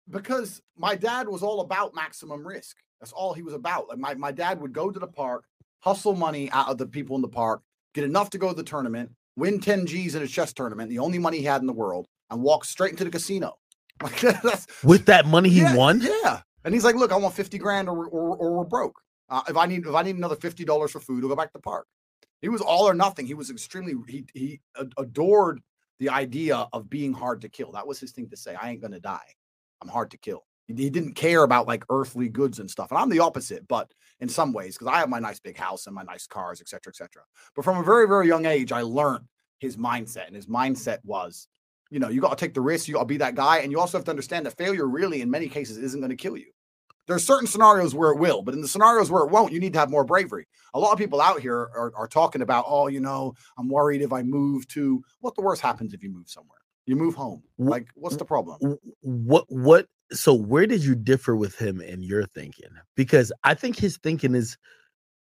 because 0.09 0.61
my 0.77 0.95
dad 0.95 1.27
was 1.27 1.43
all 1.43 1.59
about 1.59 1.93
maximum 1.93 2.47
risk. 2.47 2.77
That's 3.01 3.11
all 3.11 3.33
he 3.33 3.41
was 3.41 3.53
about. 3.53 3.89
Like 3.89 3.97
my, 3.97 4.13
my 4.13 4.31
dad 4.31 4.61
would 4.61 4.71
go 4.71 4.89
to 4.89 4.97
the 4.99 5.07
park, 5.07 5.43
hustle 5.79 6.15
money 6.15 6.49
out 6.51 6.69
of 6.69 6.77
the 6.77 6.85
people 6.87 7.17
in 7.17 7.21
the 7.21 7.27
park, 7.27 7.61
get 7.93 8.05
enough 8.05 8.29
to 8.29 8.37
go 8.37 8.47
to 8.47 8.53
the 8.55 8.63
tournament, 8.63 9.11
win 9.37 9.59
10 9.61 9.85
G's 9.85 10.15
in 10.15 10.23
a 10.23 10.27
chess 10.27 10.51
tournament, 10.51 10.89
the 10.89 10.99
only 10.99 11.19
money 11.19 11.37
he 11.37 11.45
had 11.45 11.61
in 11.61 11.67
the 11.67 11.73
world, 11.73 12.07
and 12.29 12.41
walk 12.41 12.65
straight 12.65 12.91
into 12.91 13.05
the 13.05 13.11
casino. 13.11 13.57
Like 14.03 14.19
that's 14.43 14.67
With 14.83 15.07
that 15.07 15.25
money 15.25 15.49
he 15.49 15.61
yeah, 15.61 15.75
won, 15.75 16.01
Yeah. 16.01 16.41
And 16.63 16.71
he's 16.71 16.83
like, 16.83 16.93
look, 16.93 17.11
I 17.11 17.15
want 17.15 17.33
50 17.33 17.57
grand 17.57 17.89
or 17.89 18.05
or, 18.05 18.35
or 18.35 18.57
we're 18.57 18.63
broke. 18.63 19.01
Uh, 19.27 19.41
if 19.49 19.57
I 19.57 19.65
need 19.65 19.87
if 19.87 19.95
I 19.95 20.03
need 20.03 20.17
another 20.17 20.35
$50 20.35 20.89
for 20.91 20.99
food, 20.99 21.23
I'll 21.23 21.29
go 21.29 21.35
back 21.35 21.47
to 21.47 21.53
the 21.53 21.61
park. 21.61 21.87
He 22.41 22.49
was 22.49 22.61
all 22.61 22.87
or 22.87 22.93
nothing. 22.93 23.25
He 23.25 23.33
was 23.33 23.49
extremely 23.49 23.95
he 24.07 24.25
he 24.35 24.61
adored 24.97 25.61
the 25.97 26.09
idea 26.09 26.67
of 26.73 26.91
being 26.91 27.11
hard 27.11 27.41
to 27.41 27.49
kill. 27.49 27.71
That 27.71 27.87
was 27.87 27.99
his 27.99 28.11
thing 28.11 28.29
to 28.29 28.37
say. 28.37 28.53
I 28.53 28.69
ain't 28.69 28.81
gonna 28.81 28.99
die. 28.99 29.33
I'm 29.81 29.89
hard 29.89 30.11
to 30.11 30.17
kill. 30.17 30.43
He, 30.67 30.75
he 30.75 30.91
didn't 30.91 31.15
care 31.15 31.41
about 31.41 31.67
like 31.67 31.83
earthly 31.89 32.29
goods 32.29 32.59
and 32.59 32.69
stuff. 32.69 32.91
And 32.91 32.99
I'm 32.99 33.09
the 33.09 33.21
opposite, 33.21 33.67
but 33.67 33.91
in 34.19 34.29
some 34.29 34.53
ways, 34.53 34.77
because 34.77 34.93
I 34.93 34.99
have 34.99 35.09
my 35.09 35.19
nice 35.19 35.39
big 35.39 35.57
house 35.57 35.85
and 35.85 35.95
my 35.95 36.03
nice 36.03 36.25
cars, 36.27 36.59
et 36.61 36.67
cetera, 36.67 36.91
et 36.91 36.95
cetera. 36.95 37.23
But 37.55 37.65
from 37.65 37.77
a 37.77 37.83
very, 37.83 38.07
very 38.07 38.27
young 38.27 38.45
age, 38.45 38.71
I 38.71 38.81
learned 38.81 39.25
his 39.59 39.77
mindset. 39.77 40.27
And 40.27 40.35
his 40.35 40.47
mindset 40.47 40.99
was, 41.03 41.47
you 41.89 41.99
know, 41.99 42.09
you 42.09 42.21
got 42.21 42.37
to 42.37 42.45
take 42.45 42.53
the 42.53 42.61
risk, 42.61 42.87
you 42.87 42.95
got 42.95 43.01
to 43.01 43.05
be 43.05 43.17
that 43.17 43.35
guy. 43.35 43.59
And 43.59 43.71
you 43.71 43.79
also 43.79 43.97
have 43.97 44.05
to 44.05 44.11
understand 44.11 44.45
that 44.45 44.57
failure 44.57 44.87
really, 44.87 45.21
in 45.21 45.29
many 45.29 45.47
cases, 45.47 45.77
isn't 45.77 45.99
going 45.99 46.09
to 46.09 46.15
kill 46.15 46.37
you. 46.37 46.51
There's 47.07 47.23
certain 47.23 47.47
scenarios 47.47 47.95
where 47.95 48.11
it 48.11 48.19
will, 48.19 48.41
but 48.41 48.53
in 48.53 48.59
the 48.59 48.67
scenarios 48.67 49.09
where 49.09 49.23
it 49.23 49.31
won't, 49.31 49.53
you 49.53 49.61
need 49.61 49.71
to 49.73 49.79
have 49.79 49.89
more 49.89 50.03
bravery. 50.03 50.45
A 50.73 50.79
lot 50.79 50.91
of 50.91 50.97
people 50.97 51.21
out 51.21 51.39
here 51.39 51.55
are, 51.55 51.93
are 51.95 52.07
talking 52.07 52.41
about, 52.41 52.65
oh, 52.67 52.87
you 52.87 52.99
know, 52.99 53.33
I'm 53.57 53.69
worried 53.69 54.01
if 54.01 54.11
I 54.11 54.23
move 54.23 54.67
to 54.69 55.01
what 55.21 55.33
the 55.35 55.41
worst 55.41 55.61
happens 55.61 55.93
if 55.93 56.03
you 56.03 56.09
move 56.09 56.27
somewhere. 56.27 56.59
You 56.85 56.97
move 56.97 57.15
home. 57.15 57.43
Like, 57.57 57.87
what's 57.95 58.17
the 58.17 58.25
problem? 58.25 58.77
what 59.01 59.45
what 59.47 59.87
so 60.11 60.33
where 60.33 60.65
did 60.65 60.83
you 60.83 60.95
differ 60.95 61.35
with 61.35 61.57
him 61.57 61.81
in 61.81 62.01
your 62.01 62.25
thinking 62.25 62.69
because 62.95 63.31
i 63.43 63.53
think 63.53 63.77
his 63.77 63.97
thinking 63.97 64.35
is 64.35 64.57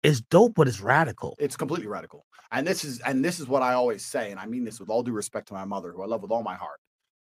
is 0.04 0.22
dope 0.22 0.54
but 0.56 0.68
it's 0.68 0.80
radical 0.82 1.36
It's 1.40 1.58
completely 1.58 1.88
radical. 1.88 2.26
And 2.52 2.66
this 2.66 2.84
is 2.84 3.00
and 3.02 3.24
this 3.24 3.40
is 3.40 3.48
what 3.48 3.62
I 3.62 3.74
always 3.74 4.04
say, 4.04 4.32
and 4.32 4.40
I 4.40 4.48
mean 4.48 4.64
this 4.64 4.80
with 4.80 4.90
all 4.90 5.04
due 5.04 5.12
respect 5.12 5.48
to 5.50 5.54
my 5.54 5.66
mother, 5.66 5.92
who 5.92 6.02
I 6.02 6.08
love 6.08 6.24
with 6.24 6.32
all 6.32 6.42
my 6.42 6.56
heart. 6.56 6.80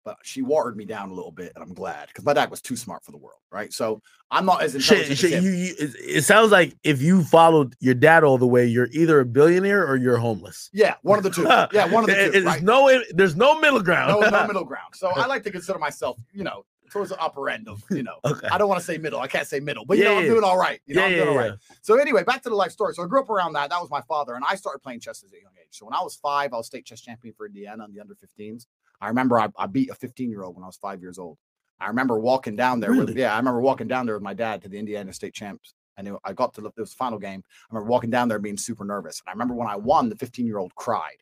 But 0.05 0.19
she 0.23 0.43
watered 0.43 0.77
me 0.77 0.85
down 0.85 1.09
a 1.09 1.15
little 1.15 1.33
bit, 1.33 1.53
and 1.55 1.65
I'm 1.65 1.73
glad 1.73 2.09
because 2.09 2.27
my 2.27 2.35
dad 2.35 2.51
was 2.51 2.61
too 2.61 2.77
smart 2.77 3.03
for 3.03 3.11
the 3.11 3.17
world, 3.17 3.39
right? 3.51 3.73
So 3.73 4.03
I'm 4.31 4.45
not 4.45 4.63
as 4.63 4.75
intelligent. 4.75 5.17
Shit, 5.17 5.33
as 5.33 5.33
shit, 5.33 5.33
him. 5.33 5.45
you, 5.45 5.51
you, 5.51 5.75
it, 5.79 6.25
sounds 6.25 6.53
like 6.53 6.77
if 6.85 7.01
you 7.01 7.25
followed 7.25 7.75
your 7.81 7.95
dad 7.95 8.23
all 8.23 8.37
the 8.37 8.47
way 8.47 8.67
you're 8.67 8.91
either 8.93 9.21
a 9.21 9.25
billionaire 9.25 9.87
or 9.87 9.97
you're 9.97 10.19
homeless 10.19 10.69
yeah, 10.75 10.97
one 11.01 11.17
of 11.17 11.23
the 11.23 11.31
two. 11.31 11.45
Yeah, 11.73 11.87
one 11.87 12.05
of 12.05 12.11
the 12.11 12.31
two. 12.35 12.45
right? 12.45 12.63
no 12.63 13.01
there's 13.13 13.35
no 13.35 13.59
middle 13.61 13.81
ground 13.81 14.21
no, 14.21 14.29
no 14.29 14.47
middle 14.47 14.65
ground. 14.65 14.95
So 14.95 15.09
I 15.09 15.25
like 15.25 15.43
to 15.45 15.51
consider 15.51 15.79
myself, 15.79 16.19
you 16.35 16.45
know, 16.45 16.67
towards 16.95 17.11
the 17.11 17.21
upper 17.21 17.51
end 17.51 17.69
of, 17.69 17.83
you 17.91 18.05
know, 18.05 18.15
okay 18.25 18.47
I 18.51 18.57
don't 18.57 18.69
want 18.69 18.79
to 18.81 18.87
say 18.87 18.97
middle. 18.99 19.21
I 19.21 19.27
can't 19.27 19.47
say 19.47 19.59
middle, 19.61 19.85
but 19.85 19.99
you 19.99 20.05
Yeah, 20.05 20.11
know, 20.11 20.17
I'm 20.19 20.23
yeah. 20.25 20.31
doing 20.31 20.45
all 20.45 20.57
right. 20.57 20.81
You 20.87 20.95
know, 20.95 21.01
yeah 21.03 21.07
I'm 21.09 21.13
doing 21.27 21.29
all 21.29 21.45
yeah. 21.47 21.57
So 21.83 21.99
anyway, 21.99 22.23
back 22.23 22.41
to 22.45 22.49
the 22.49 22.55
life 22.55 22.71
story. 22.71 22.95
So 22.95 23.03
I 23.03 23.07
grew 23.07 23.21
up 23.21 23.29
around 23.29 23.53
that. 23.55 23.69
That 23.71 23.81
was 23.81 23.91
my 23.91 24.01
father, 24.03 24.35
and 24.35 24.45
I 24.49 24.55
started 24.55 24.79
playing 24.79 25.01
chess 25.01 25.23
at 25.25 25.31
a 25.37 25.43
young 25.43 25.53
age. 25.61 25.69
So 25.73 25.87
when 25.87 25.95
I 25.95 26.01
was 26.03 26.15
five, 26.15 26.53
I 26.55 26.57
was 26.57 26.67
state 26.67 26.87
chess 26.87 27.01
champion 27.01 27.35
for 27.37 27.47
Indiana 27.47 27.83
on 27.83 27.93
the 27.93 28.01
under 28.01 28.15
15s. 28.15 28.67
I 29.01 29.09
remember 29.09 29.41
I, 29.41 29.49
I 29.59 29.67
beat 29.67 29.91
a 29.91 29.95
15 29.95 30.31
year 30.31 30.45
old 30.45 30.55
when 30.55 30.63
I 30.63 30.67
was 30.69 30.77
five 30.77 31.01
years 31.03 31.19
old. 31.19 31.37
I 31.81 31.89
remember 31.89 32.19
walking 32.21 32.55
down 32.55 32.79
there. 32.79 32.93
With, 32.95 33.17
yeah, 33.17 33.35
I 33.35 33.39
remember 33.39 33.61
walking 33.61 33.89
down 33.89 34.07
there 34.07 34.15
with 34.15 34.23
my 34.23 34.35
dad 34.35 34.63
to 34.63 34.69
the 34.69 34.79
Indiana 34.79 35.13
state 35.13 35.35
champs. 35.35 35.75
And 35.97 36.07
it- 36.09 36.15
I 36.25 36.33
got 36.33 36.55
to 36.55 36.61
the, 36.61 36.69
it 36.69 36.81
was 36.81 36.91
the 36.91 36.97
final 36.97 37.19
game. 37.19 37.43
I 37.71 37.75
remember 37.75 37.91
walking 37.91 38.11
down 38.11 38.29
there 38.29 38.39
being 38.39 38.57
super 38.57 38.85
nervous. 38.85 39.21
And 39.27 39.31
I 39.31 39.33
remember 39.33 39.55
when 39.55 39.67
I 39.69 39.75
won, 39.77 40.09
the 40.09 40.17
15 40.17 40.47
year 40.47 40.59
old 40.59 40.73
cried, 40.77 41.19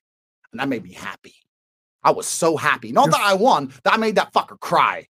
and 0.52 0.60
that 0.60 0.68
made 0.68 0.84
me 0.84 0.92
happy. 0.92 1.34
I 2.04 2.10
was 2.10 2.26
so 2.26 2.56
happy. 2.56 2.90
Not 2.92 3.10
that 3.10 3.20
I 3.20 3.34
won, 3.34 3.72
that 3.84 3.94
I 3.94 3.96
made 3.96 4.16
that 4.16 4.32
fucker 4.32 4.58
cry. 4.58 5.06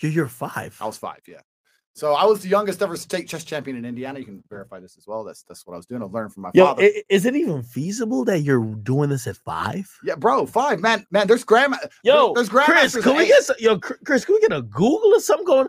You're, 0.00 0.12
you're 0.12 0.28
five 0.28 0.76
I 0.80 0.86
was 0.86 0.98
five, 0.98 1.20
yeah. 1.26 1.40
So 1.92 2.14
I 2.14 2.24
was 2.24 2.40
the 2.40 2.48
youngest 2.48 2.80
ever 2.82 2.96
state 2.96 3.28
chess 3.28 3.44
champion 3.44 3.76
in 3.76 3.84
Indiana. 3.84 4.20
You 4.20 4.24
can 4.24 4.44
verify 4.48 4.78
this 4.78 4.96
as 4.96 5.06
well. 5.06 5.24
That's 5.24 5.42
that's 5.42 5.66
what 5.66 5.74
I 5.74 5.76
was 5.76 5.86
doing. 5.86 6.02
I 6.02 6.06
learned 6.06 6.32
from 6.32 6.44
my 6.44 6.50
Yo, 6.54 6.66
father. 6.66 6.88
is 7.08 7.26
it 7.26 7.34
even 7.34 7.62
feasible 7.62 8.24
that 8.26 8.40
you're 8.40 8.64
doing 8.64 9.10
this 9.10 9.26
at 9.26 9.36
five? 9.36 9.90
yeah, 10.04 10.14
bro, 10.14 10.46
five, 10.46 10.80
man, 10.80 11.04
man. 11.10 11.26
There's 11.26 11.44
grandma. 11.44 11.78
Yo, 12.04 12.32
there's 12.34 12.48
grandma. 12.48 12.72
Chris, 12.72 12.94
grandmasters 12.94 13.02
can 13.02 13.16
we 13.16 13.26
get 13.26 13.42
some, 13.42 13.56
yo, 13.58 13.78
Chris? 13.78 14.24
Can 14.24 14.36
we 14.36 14.40
get 14.40 14.52
a 14.52 14.62
Google 14.62 15.14
or 15.14 15.20
something 15.20 15.44
going? 15.46 15.68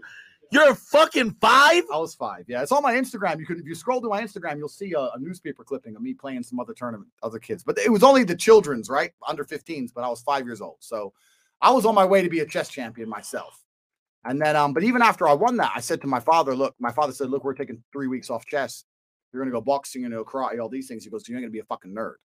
You're 0.51 0.75
fucking 0.75 1.37
five. 1.39 1.83
I 1.91 1.97
was 1.97 2.13
five. 2.13 2.45
Yeah, 2.47 2.61
it's 2.61 2.73
on 2.73 2.83
my 2.83 2.93
Instagram. 2.93 3.39
You 3.39 3.45
could, 3.45 3.59
if 3.59 3.65
you 3.65 3.73
scroll 3.73 4.01
to 4.01 4.09
my 4.09 4.21
Instagram, 4.21 4.57
you'll 4.57 4.67
see 4.67 4.93
a, 4.93 4.99
a 4.99 5.17
newspaper 5.17 5.63
clipping 5.63 5.95
of 5.95 6.01
me 6.01 6.13
playing 6.13 6.43
some 6.43 6.59
other 6.59 6.73
tournament, 6.73 7.09
other 7.23 7.39
kids. 7.39 7.63
But 7.63 7.77
it 7.79 7.89
was 7.89 8.03
only 8.03 8.25
the 8.25 8.35
children's, 8.35 8.89
right, 8.89 9.11
under 9.27 9.45
15s. 9.45 9.91
But 9.95 10.03
I 10.03 10.09
was 10.09 10.21
five 10.21 10.45
years 10.45 10.59
old, 10.61 10.75
so 10.79 11.13
I 11.61 11.71
was 11.71 11.85
on 11.85 11.95
my 11.95 12.05
way 12.05 12.21
to 12.21 12.29
be 12.29 12.41
a 12.41 12.45
chess 12.45 12.67
champion 12.69 13.07
myself. 13.09 13.60
And 14.23 14.39
then, 14.41 14.55
um, 14.55 14.73
but 14.73 14.83
even 14.83 15.01
after 15.01 15.27
I 15.27 15.33
won 15.33 15.57
that, 15.57 15.71
I 15.75 15.79
said 15.79 16.01
to 16.01 16.07
my 16.07 16.19
father, 16.19 16.55
"Look, 16.55 16.75
my 16.79 16.91
father 16.91 17.11
said, 17.13 17.29
look, 17.29 17.43
we're 17.43 17.55
taking 17.55 17.83
three 17.91 18.07
weeks 18.07 18.29
off 18.29 18.45
chess. 18.45 18.85
You're 19.33 19.41
gonna 19.41 19.51
go 19.51 19.61
boxing 19.61 20.05
and 20.05 20.13
karate, 20.13 20.61
all 20.61 20.69
these 20.69 20.87
things." 20.87 21.03
He 21.03 21.09
goes, 21.09 21.27
"You're 21.27 21.39
gonna 21.39 21.49
be 21.49 21.59
a 21.59 21.65
fucking 21.65 21.93
nerd." 21.93 22.15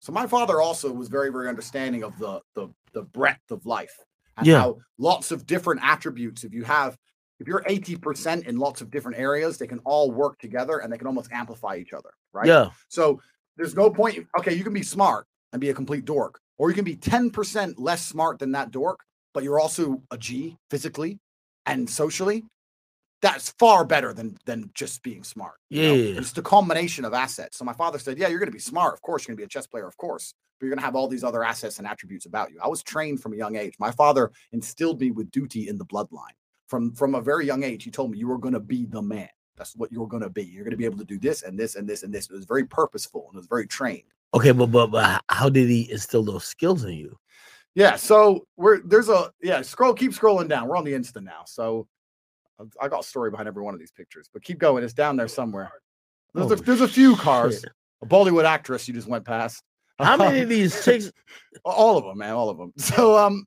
So 0.00 0.12
my 0.12 0.26
father 0.26 0.60
also 0.60 0.92
was 0.92 1.08
very, 1.08 1.30
very 1.32 1.48
understanding 1.48 2.04
of 2.04 2.16
the 2.18 2.40
the 2.54 2.68
the 2.92 3.02
breadth 3.02 3.50
of 3.50 3.66
life 3.66 3.96
and 4.36 4.46
Yeah. 4.46 4.60
how 4.60 4.78
lots 4.98 5.32
of 5.32 5.46
different 5.46 5.80
attributes. 5.82 6.44
If 6.44 6.52
you 6.52 6.62
have, 6.64 6.96
if 7.40 7.48
you're 7.48 7.64
80% 7.66 8.46
in 8.46 8.58
lots 8.58 8.80
of 8.80 8.90
different 8.90 9.18
areas, 9.18 9.58
they 9.58 9.66
can 9.66 9.80
all 9.80 10.12
work 10.12 10.38
together 10.38 10.78
and 10.78 10.92
they 10.92 10.98
can 10.98 11.06
almost 11.08 11.32
amplify 11.32 11.76
each 11.76 11.92
other, 11.92 12.10
right? 12.32 12.46
Yeah, 12.46 12.70
So 12.88 13.20
there's 13.56 13.74
no 13.74 13.90
point. 13.90 14.26
Okay, 14.38 14.54
you 14.54 14.62
can 14.62 14.72
be 14.72 14.82
smart 14.82 15.26
and 15.52 15.60
be 15.60 15.70
a 15.70 15.74
complete 15.74 16.04
dork, 16.04 16.40
or 16.58 16.68
you 16.68 16.74
can 16.74 16.84
be 16.84 16.96
10% 16.96 17.78
less 17.78 18.04
smart 18.06 18.38
than 18.38 18.52
that 18.52 18.70
dork, 18.70 19.00
but 19.32 19.42
you're 19.42 19.58
also 19.58 20.02
a 20.10 20.18
G 20.18 20.58
physically 20.70 21.18
and 21.66 21.88
socially. 21.88 22.44
That's 23.22 23.50
far 23.58 23.84
better 23.86 24.12
than 24.12 24.36
than 24.44 24.70
just 24.74 25.02
being 25.02 25.24
smart. 25.24 25.54
you 25.70 25.82
know? 25.82 25.94
Yeah. 25.94 26.18
It's 26.18 26.32
the 26.32 26.42
combination 26.42 27.04
of 27.06 27.14
assets. 27.14 27.56
So 27.56 27.64
my 27.64 27.72
father 27.72 27.98
said, 27.98 28.18
Yeah, 28.18 28.28
you're 28.28 28.38
gonna 28.38 28.50
be 28.50 28.58
smart, 28.58 28.92
of 28.94 29.00
course, 29.00 29.26
you're 29.26 29.34
gonna 29.34 29.38
be 29.42 29.44
a 29.44 29.48
chess 29.48 29.66
player, 29.66 29.86
of 29.86 29.96
course, 29.96 30.34
but 30.60 30.66
you're 30.66 30.74
gonna 30.74 30.84
have 30.84 30.94
all 30.94 31.08
these 31.08 31.24
other 31.24 31.42
assets 31.42 31.78
and 31.78 31.86
attributes 31.86 32.26
about 32.26 32.50
you. 32.50 32.58
I 32.62 32.68
was 32.68 32.82
trained 32.82 33.22
from 33.22 33.32
a 33.32 33.36
young 33.36 33.56
age. 33.56 33.74
My 33.78 33.90
father 33.90 34.30
instilled 34.52 35.00
me 35.00 35.10
with 35.10 35.30
duty 35.30 35.68
in 35.68 35.78
the 35.78 35.86
bloodline. 35.86 36.36
From 36.68 36.92
from 36.92 37.14
a 37.14 37.20
very 37.22 37.46
young 37.46 37.62
age, 37.62 37.84
he 37.84 37.90
told 37.90 38.10
me 38.10 38.18
you 38.18 38.28
were 38.28 38.38
gonna 38.38 38.60
be 38.60 38.84
the 38.84 39.00
man. 39.00 39.28
That's 39.56 39.74
what 39.74 39.90
you're 39.90 40.08
gonna 40.08 40.28
be. 40.28 40.44
You're 40.44 40.64
gonna 40.64 40.76
be 40.76 40.84
able 40.84 40.98
to 40.98 41.04
do 41.04 41.18
this 41.18 41.42
and 41.42 41.58
this 41.58 41.76
and 41.76 41.88
this 41.88 42.02
and 42.02 42.12
this. 42.12 42.26
It 42.28 42.32
was 42.34 42.44
very 42.44 42.64
purposeful 42.64 43.26
and 43.28 43.36
it 43.36 43.38
was 43.38 43.46
very 43.46 43.66
trained. 43.66 44.02
okay, 44.34 44.50
but 44.52 44.66
but 44.66 44.88
but 44.88 45.22
how 45.30 45.48
did 45.48 45.70
he 45.70 45.90
instill 45.90 46.24
those 46.24 46.44
skills 46.44 46.84
in 46.84 46.92
you? 46.92 47.16
Yeah. 47.74 47.96
So 47.96 48.46
we're 48.56 48.80
there's 48.80 49.08
a 49.08 49.30
yeah. 49.42 49.62
Scroll. 49.62 49.94
Keep 49.94 50.12
scrolling 50.12 50.48
down. 50.48 50.68
We're 50.68 50.76
on 50.76 50.84
the 50.84 50.92
Insta 50.92 51.22
now. 51.22 51.42
So 51.46 51.86
I- 52.80 52.88
got 52.88 53.00
a 53.00 53.02
story 53.02 53.30
behind 53.30 53.48
every 53.48 53.62
one 53.62 53.74
of 53.74 53.80
these 53.80 53.90
pictures, 53.92 54.28
but 54.32 54.42
keep 54.42 54.58
going. 54.58 54.84
It's 54.84 54.92
down 54.92 55.16
there 55.16 55.28
somewhere. 55.28 55.72
There's 56.34 56.50
a, 56.52 56.56
there's 56.56 56.80
a 56.80 56.88
few 56.88 57.16
cars. 57.16 57.60
shit. 57.60 57.70
A 58.02 58.06
Bollywood 58.06 58.44
actress 58.44 58.86
you 58.88 58.94
just 58.94 59.08
went 59.08 59.24
past. 59.24 59.62
How 59.98 60.16
many 60.16 60.40
of 60.40 60.48
these 60.48 60.84
chicks? 60.84 61.10
all 61.64 61.96
of 61.96 62.04
them, 62.04 62.18
man. 62.18 62.32
All 62.34 62.48
of 62.50 62.58
them. 62.58 62.72
So 62.78 63.16
um, 63.16 63.44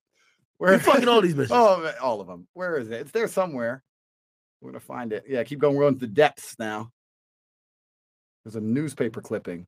You're 0.59 0.79
fucking 0.79 1.07
all 1.07 1.21
these 1.21 1.33
bitches. 1.35 1.47
Oh, 1.51 1.81
man, 1.83 1.93
all 2.01 2.21
of 2.21 2.27
them. 2.27 2.47
Where 2.53 2.77
is 2.77 2.89
it? 2.89 3.01
It's 3.01 3.11
there 3.11 3.27
somewhere. 3.27 3.83
We're 4.61 4.71
gonna 4.71 4.79
find 4.79 5.13
it. 5.13 5.23
Yeah, 5.27 5.43
keep 5.43 5.59
going. 5.59 5.75
We're 5.75 5.83
going 5.83 5.95
to 5.95 5.99
the 5.99 6.07
depths 6.07 6.55
now. 6.57 6.91
There's 8.43 8.55
a 8.55 8.61
newspaper 8.61 9.21
clipping. 9.21 9.67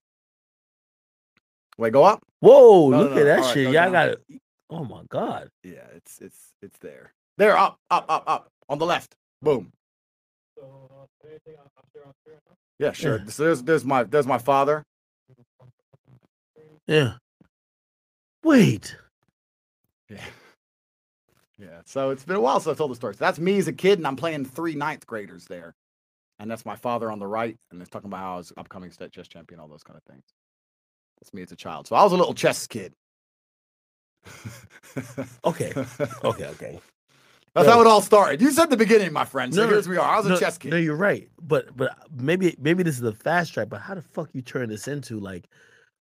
Wait, 1.77 1.93
go 1.93 2.03
up. 2.03 2.21
Whoa, 2.39 2.89
No, 2.89 2.97
look 3.03 3.11
no, 3.11 3.17
at 3.19 3.23
that 3.25 3.39
All 3.39 3.45
right, 3.45 3.53
shit. 3.53 3.65
go 3.67 3.71
Y'all 3.71 3.91
got 3.91 4.09
it. 4.09 4.23
Oh 4.69 4.83
my 4.83 5.03
god. 5.09 5.49
Yeah, 5.63 5.85
it's 5.95 6.19
it's 6.19 6.53
it's 6.61 6.77
there. 6.79 7.13
There, 7.37 7.57
up, 7.57 7.77
up, 7.89 8.05
up, 8.09 8.23
up. 8.27 8.51
On 8.67 8.77
the 8.77 8.85
left. 8.85 9.15
Boom. 9.41 9.71
Yeah, 12.77 12.91
sure. 12.91 13.23
So 13.27 13.43
there's 13.43 13.63
there's 13.63 13.85
my 13.85 14.03
there's 14.03 14.27
my 14.27 14.37
father. 14.37 14.83
Yeah. 16.87 17.13
Wait. 18.43 18.95
Yeah. 20.09 20.17
Yeah. 21.61 21.81
So 21.85 22.11
it's 22.11 22.23
been 22.23 22.37
a 22.37 22.39
while 22.41 22.61
since 22.61 22.73
I 22.73 22.77
told 22.77 22.91
the 22.91 22.95
story. 22.95 23.15
So 23.15 23.17
that's 23.19 23.37
me 23.37 23.57
as 23.57 23.67
a 23.67 23.73
kid, 23.73 23.99
and 23.99 24.07
I'm 24.07 24.15
playing 24.15 24.45
three 24.45 24.75
ninth 24.75 25.05
graders 25.05 25.43
there. 25.43 25.75
And 26.39 26.49
that's 26.49 26.65
my 26.65 26.77
father 26.77 27.11
on 27.11 27.19
the 27.19 27.27
right, 27.27 27.57
and 27.69 27.81
it's 27.81 27.89
talking 27.89 28.07
about 28.07 28.21
how 28.21 28.35
I 28.35 28.37
was 28.37 28.53
upcoming 28.55 28.91
state 28.91 29.11
chess 29.11 29.27
champion, 29.27 29.59
all 29.59 29.67
those 29.67 29.83
kind 29.83 29.97
of 29.97 30.03
things. 30.03 30.23
That's 31.19 31.33
me 31.33 31.41
as 31.41 31.51
a 31.51 31.57
child. 31.57 31.85
So 31.87 31.97
I 31.97 32.03
was 32.03 32.13
a 32.13 32.15
little 32.15 32.33
chess 32.33 32.65
kid. 32.65 32.93
Okay. 35.45 35.73
Okay. 36.23 36.45
Okay. 36.45 36.79
That's 37.55 37.67
how 37.67 37.81
it 37.81 37.87
all 37.87 38.01
started. 38.01 38.41
You 38.41 38.51
said 38.51 38.69
the 38.69 38.77
beginning, 38.77 39.11
my 39.11 39.25
friend. 39.25 39.53
So 39.53 39.61
No, 39.61 39.67
no, 39.67 39.73
here's 39.73 39.87
we 39.87 39.97
are. 39.97 40.15
I 40.15 40.19
was 40.19 40.27
a 40.27 40.39
chess 40.39 40.57
kid. 40.57 40.71
No, 40.71 40.77
you're 40.77 40.95
right. 40.95 41.29
But 41.41 41.75
but 41.75 41.97
maybe 42.15 42.55
maybe 42.59 42.83
this 42.83 42.95
is 42.95 43.01
the 43.01 43.13
fast 43.13 43.53
track. 43.53 43.69
But 43.69 43.81
how 43.81 43.95
the 43.95 44.01
fuck 44.01 44.29
you 44.33 44.41
turn 44.41 44.69
this 44.69 44.87
into 44.87 45.19
like, 45.19 45.47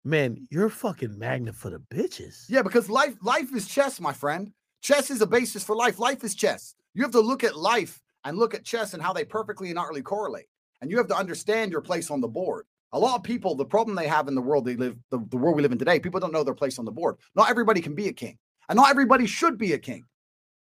man, 0.04 0.46
you're 0.50 0.66
a 0.66 0.70
fucking 0.70 1.18
magnet 1.18 1.54
for 1.54 1.70
the 1.70 1.78
bitches. 1.78 2.44
Yeah, 2.48 2.62
because 2.62 2.90
life 2.90 3.16
life 3.22 3.54
is 3.54 3.66
chess, 3.66 4.00
my 4.00 4.12
friend. 4.12 4.52
Chess 4.82 5.10
is 5.10 5.20
a 5.20 5.26
basis 5.26 5.64
for 5.64 5.76
life. 5.76 5.98
Life 5.98 6.24
is 6.24 6.34
chess. 6.34 6.74
You 6.94 7.02
have 7.02 7.12
to 7.12 7.20
look 7.20 7.44
at 7.44 7.56
life 7.56 8.00
and 8.24 8.38
look 8.38 8.54
at 8.54 8.64
chess 8.64 8.94
and 8.94 9.02
how 9.02 9.12
they 9.12 9.24
perfectly 9.24 9.70
and 9.70 9.78
utterly 9.78 10.02
correlate. 10.02 10.46
And 10.80 10.90
you 10.90 10.96
have 10.98 11.08
to 11.08 11.16
understand 11.16 11.72
your 11.72 11.82
place 11.82 12.10
on 12.10 12.20
the 12.20 12.28
board. 12.28 12.64
A 12.92 12.98
lot 12.98 13.16
of 13.16 13.22
people, 13.22 13.54
the 13.54 13.64
problem 13.64 13.94
they 13.96 14.08
have 14.08 14.26
in 14.26 14.34
the 14.34 14.42
world 14.42 14.64
they 14.64 14.76
live, 14.76 14.96
the, 15.10 15.24
the 15.30 15.36
world 15.36 15.56
we 15.56 15.62
live 15.62 15.72
in 15.72 15.78
today, 15.78 16.00
people 16.00 16.18
don't 16.18 16.32
know 16.32 16.42
their 16.42 16.54
place 16.54 16.78
on 16.78 16.84
the 16.84 16.90
board. 16.90 17.16
Not 17.36 17.48
everybody 17.48 17.80
can 17.80 17.94
be 17.94 18.08
a 18.08 18.12
king, 18.12 18.36
and 18.68 18.76
not 18.76 18.90
everybody 18.90 19.26
should 19.26 19.58
be 19.58 19.72
a 19.74 19.78
king. 19.78 20.04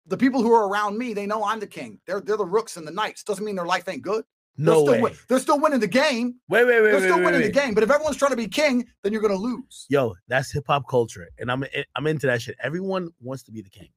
The 0.08 0.18
people 0.18 0.42
who 0.42 0.54
are 0.54 0.68
around 0.68 0.98
me, 0.98 1.14
they 1.14 1.26
know 1.26 1.44
I'm 1.44 1.60
the 1.60 1.68
king. 1.68 2.00
They're 2.08 2.22
they're 2.22 2.38
the 2.38 2.46
rooks 2.46 2.78
and 2.78 2.88
the 2.88 2.92
knights. 2.92 3.24
Doesn't 3.24 3.46
mean 3.46 3.56
their 3.56 3.66
life 3.66 3.88
ain't 3.88 4.02
good. 4.02 4.24
No 4.58 4.86
they're 4.86 4.96
still, 4.96 5.04
way. 5.04 5.14
they're 5.28 5.40
still 5.40 5.60
winning 5.60 5.80
the 5.82 5.88
game. 5.88 6.36
Wait, 6.48 6.64
wait, 6.66 6.82
wait, 6.82 6.92
They're 6.92 7.00
still 7.02 7.18
wait, 7.18 7.26
winning 7.26 7.42
wait. 7.42 7.54
the 7.54 7.60
game. 7.60 7.74
But 7.74 7.84
if 7.84 7.92
everyone's 7.92 8.16
trying 8.16 8.32
to 8.32 8.38
be 8.38 8.48
king, 8.48 8.88
then 9.04 9.12
you're 9.12 9.22
going 9.22 9.34
to 9.34 9.40
lose. 9.40 9.86
Yo, 9.90 10.16
that's 10.30 10.52
hip 10.52 10.64
hop 10.68 10.88
culture, 10.90 11.28
and 11.38 11.52
I'm 11.52 11.64
eh, 11.64 11.84
I'm 11.96 12.08
into 12.08 12.28
that 12.28 12.42
shit. 12.42 12.56
Everyone 12.64 13.10
wants 13.20 13.44
to 13.44 13.52
be 13.52 13.62
the 13.62 13.70
king. 13.70 13.90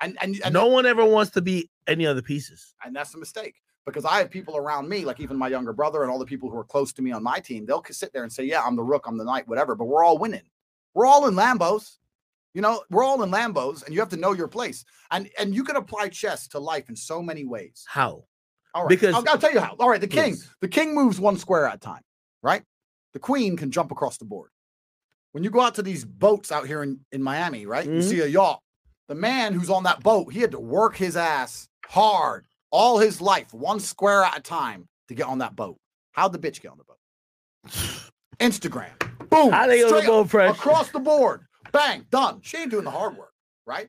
And 0.00 0.16
and, 0.20 0.40
and 0.44 0.54
no 0.54 0.66
one 0.66 0.86
ever 0.86 1.04
wants 1.04 1.32
to 1.32 1.42
be 1.42 1.70
any 1.86 2.06
other 2.06 2.22
pieces. 2.22 2.74
And 2.84 2.94
that's 2.94 3.14
a 3.14 3.18
mistake 3.18 3.56
because 3.86 4.04
I 4.04 4.18
have 4.18 4.30
people 4.30 4.56
around 4.56 4.88
me, 4.88 5.04
like 5.04 5.20
even 5.20 5.36
my 5.36 5.48
younger 5.48 5.72
brother 5.72 6.02
and 6.02 6.10
all 6.10 6.18
the 6.18 6.24
people 6.24 6.50
who 6.50 6.56
are 6.58 6.64
close 6.64 6.92
to 6.94 7.02
me 7.02 7.12
on 7.12 7.22
my 7.22 7.38
team, 7.38 7.66
they'll 7.66 7.84
sit 7.90 8.12
there 8.12 8.22
and 8.22 8.32
say, 8.32 8.44
Yeah, 8.44 8.62
I'm 8.62 8.76
the 8.76 8.82
rook, 8.82 9.04
I'm 9.06 9.18
the 9.18 9.24
knight, 9.24 9.46
whatever, 9.48 9.74
but 9.74 9.84
we're 9.84 10.04
all 10.04 10.18
winning. 10.18 10.42
We're 10.94 11.06
all 11.06 11.26
in 11.26 11.34
Lambos. 11.34 11.98
You 12.54 12.62
know, 12.62 12.84
we're 12.88 13.02
all 13.02 13.22
in 13.24 13.30
Lambos, 13.30 13.84
and 13.84 13.92
you 13.92 13.98
have 14.00 14.10
to 14.10 14.16
know 14.16 14.32
your 14.32 14.46
place. 14.48 14.84
And 15.10 15.28
and 15.38 15.54
you 15.54 15.64
can 15.64 15.76
apply 15.76 16.08
chess 16.08 16.46
to 16.48 16.58
life 16.60 16.88
in 16.88 16.96
so 16.96 17.20
many 17.20 17.44
ways. 17.44 17.84
How? 17.88 18.24
All 18.74 18.82
right. 18.84 18.88
Because- 18.88 19.14
I'll, 19.14 19.24
I'll 19.28 19.38
tell 19.38 19.52
you 19.52 19.60
how. 19.60 19.74
All 19.78 19.90
right, 19.90 20.00
the 20.00 20.06
king, 20.06 20.34
Please. 20.34 20.50
the 20.60 20.68
king 20.68 20.94
moves 20.94 21.18
one 21.20 21.36
square 21.36 21.66
at 21.66 21.74
a 21.76 21.78
time, 21.78 22.02
right? 22.42 22.62
The 23.12 23.18
queen 23.18 23.56
can 23.56 23.70
jump 23.70 23.90
across 23.90 24.18
the 24.18 24.24
board. 24.24 24.50
When 25.32 25.42
you 25.44 25.50
go 25.50 25.60
out 25.60 25.74
to 25.76 25.82
these 25.82 26.04
boats 26.04 26.52
out 26.52 26.66
here 26.66 26.82
in, 26.82 27.00
in 27.12 27.22
Miami, 27.22 27.66
right? 27.66 27.84
You 27.86 27.92
Mhm. 27.98 28.02
see 28.08 28.20
a 28.20 28.26
yacht. 28.26 28.60
The 29.08 29.14
man 29.16 29.52
who's 29.52 29.68
on 29.68 29.82
that 29.82 30.02
boat, 30.02 30.32
he 30.32 30.40
had 30.40 30.52
to 30.52 30.60
work 30.60 30.96
his 30.96 31.16
ass 31.16 31.68
hard 31.86 32.46
all 32.74 32.98
his 32.98 33.20
life, 33.20 33.54
one 33.54 33.78
square 33.78 34.24
at 34.24 34.36
a 34.36 34.42
time, 34.42 34.88
to 35.06 35.14
get 35.14 35.26
on 35.26 35.38
that 35.38 35.54
boat. 35.54 35.78
How'd 36.10 36.32
the 36.32 36.38
bitch 36.38 36.60
get 36.60 36.72
on 36.72 36.78
the 36.78 36.84
boat? 36.84 38.10
Instagram. 38.40 38.90
Boom. 39.30 39.52
How 39.52 39.68
they 39.68 39.86
straight 39.86 40.08
up, 40.08 40.28
fresh? 40.28 40.56
across 40.56 40.90
the 40.90 40.98
board. 40.98 41.42
Bang, 41.72 42.04
done. 42.10 42.40
She 42.42 42.56
ain't 42.56 42.72
doing 42.72 42.84
the 42.84 42.90
hard 42.90 43.16
work, 43.16 43.32
right? 43.64 43.88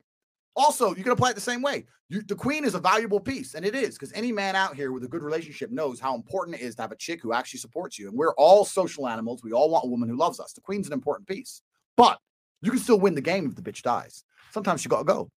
Also, 0.54 0.94
you 0.94 1.02
can 1.02 1.12
apply 1.12 1.30
it 1.30 1.34
the 1.34 1.40
same 1.40 1.62
way. 1.62 1.84
You, 2.08 2.22
the 2.22 2.36
queen 2.36 2.64
is 2.64 2.76
a 2.76 2.78
valuable 2.78 3.18
piece, 3.18 3.54
and 3.54 3.66
it 3.66 3.74
is 3.74 3.94
because 3.94 4.12
any 4.12 4.30
man 4.30 4.54
out 4.54 4.76
here 4.76 4.92
with 4.92 5.02
a 5.02 5.08
good 5.08 5.22
relationship 5.22 5.72
knows 5.72 5.98
how 5.98 6.14
important 6.14 6.56
it 6.56 6.62
is 6.62 6.76
to 6.76 6.82
have 6.82 6.92
a 6.92 6.96
chick 6.96 7.20
who 7.20 7.32
actually 7.32 7.58
supports 7.58 7.98
you. 7.98 8.08
And 8.08 8.16
we're 8.16 8.34
all 8.34 8.64
social 8.64 9.08
animals. 9.08 9.42
We 9.42 9.52
all 9.52 9.68
want 9.68 9.84
a 9.84 9.88
woman 9.88 10.08
who 10.08 10.16
loves 10.16 10.38
us. 10.38 10.52
The 10.52 10.60
queen's 10.60 10.86
an 10.86 10.92
important 10.92 11.26
piece, 11.26 11.60
but 11.96 12.20
you 12.62 12.70
can 12.70 12.78
still 12.78 13.00
win 13.00 13.16
the 13.16 13.20
game 13.20 13.46
if 13.46 13.56
the 13.56 13.62
bitch 13.62 13.82
dies. 13.82 14.22
Sometimes 14.52 14.84
you 14.84 14.88
gotta 14.88 15.04
go. 15.04 15.28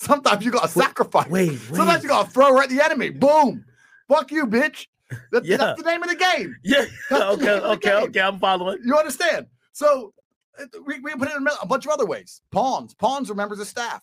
Sometimes 0.00 0.44
you 0.44 0.50
gotta 0.50 0.66
Wait, 0.78 0.84
sacrifice. 0.84 1.28
Wait, 1.28 1.58
Sometimes 1.58 2.02
you 2.02 2.08
gotta 2.08 2.30
throw 2.30 2.58
at 2.58 2.70
the 2.70 2.82
enemy. 2.82 3.10
Boom. 3.10 3.64
Fuck 4.08 4.32
you, 4.32 4.46
bitch. 4.46 4.86
That- 5.30 5.44
Yeah. 5.44 5.58
That's 5.58 5.82
the 5.82 5.88
name 5.90 6.02
of 6.02 6.08
the 6.08 6.16
game. 6.16 6.56
Yeah. 6.62 6.86
Okay. 7.10 7.44
name 7.44 7.56
of 7.56 7.62
the 7.62 7.70
Okay. 7.72 7.92
Okay. 7.92 8.20
I'm 8.20 8.38
following. 8.38 8.78
You 8.82 8.96
understand? 8.96 9.46
So 9.72 10.14
uh, 10.58 10.64
we, 10.86 11.00
we 11.00 11.14
put 11.14 11.28
it 11.28 11.36
in 11.36 11.46
a 11.62 11.66
bunch 11.66 11.84
of 11.84 11.92
other 11.92 12.06
ways. 12.06 12.40
Pawns. 12.50 12.94
Pawns 12.94 13.30
are 13.30 13.34
members 13.34 13.60
of 13.60 13.66
staff. 13.66 14.00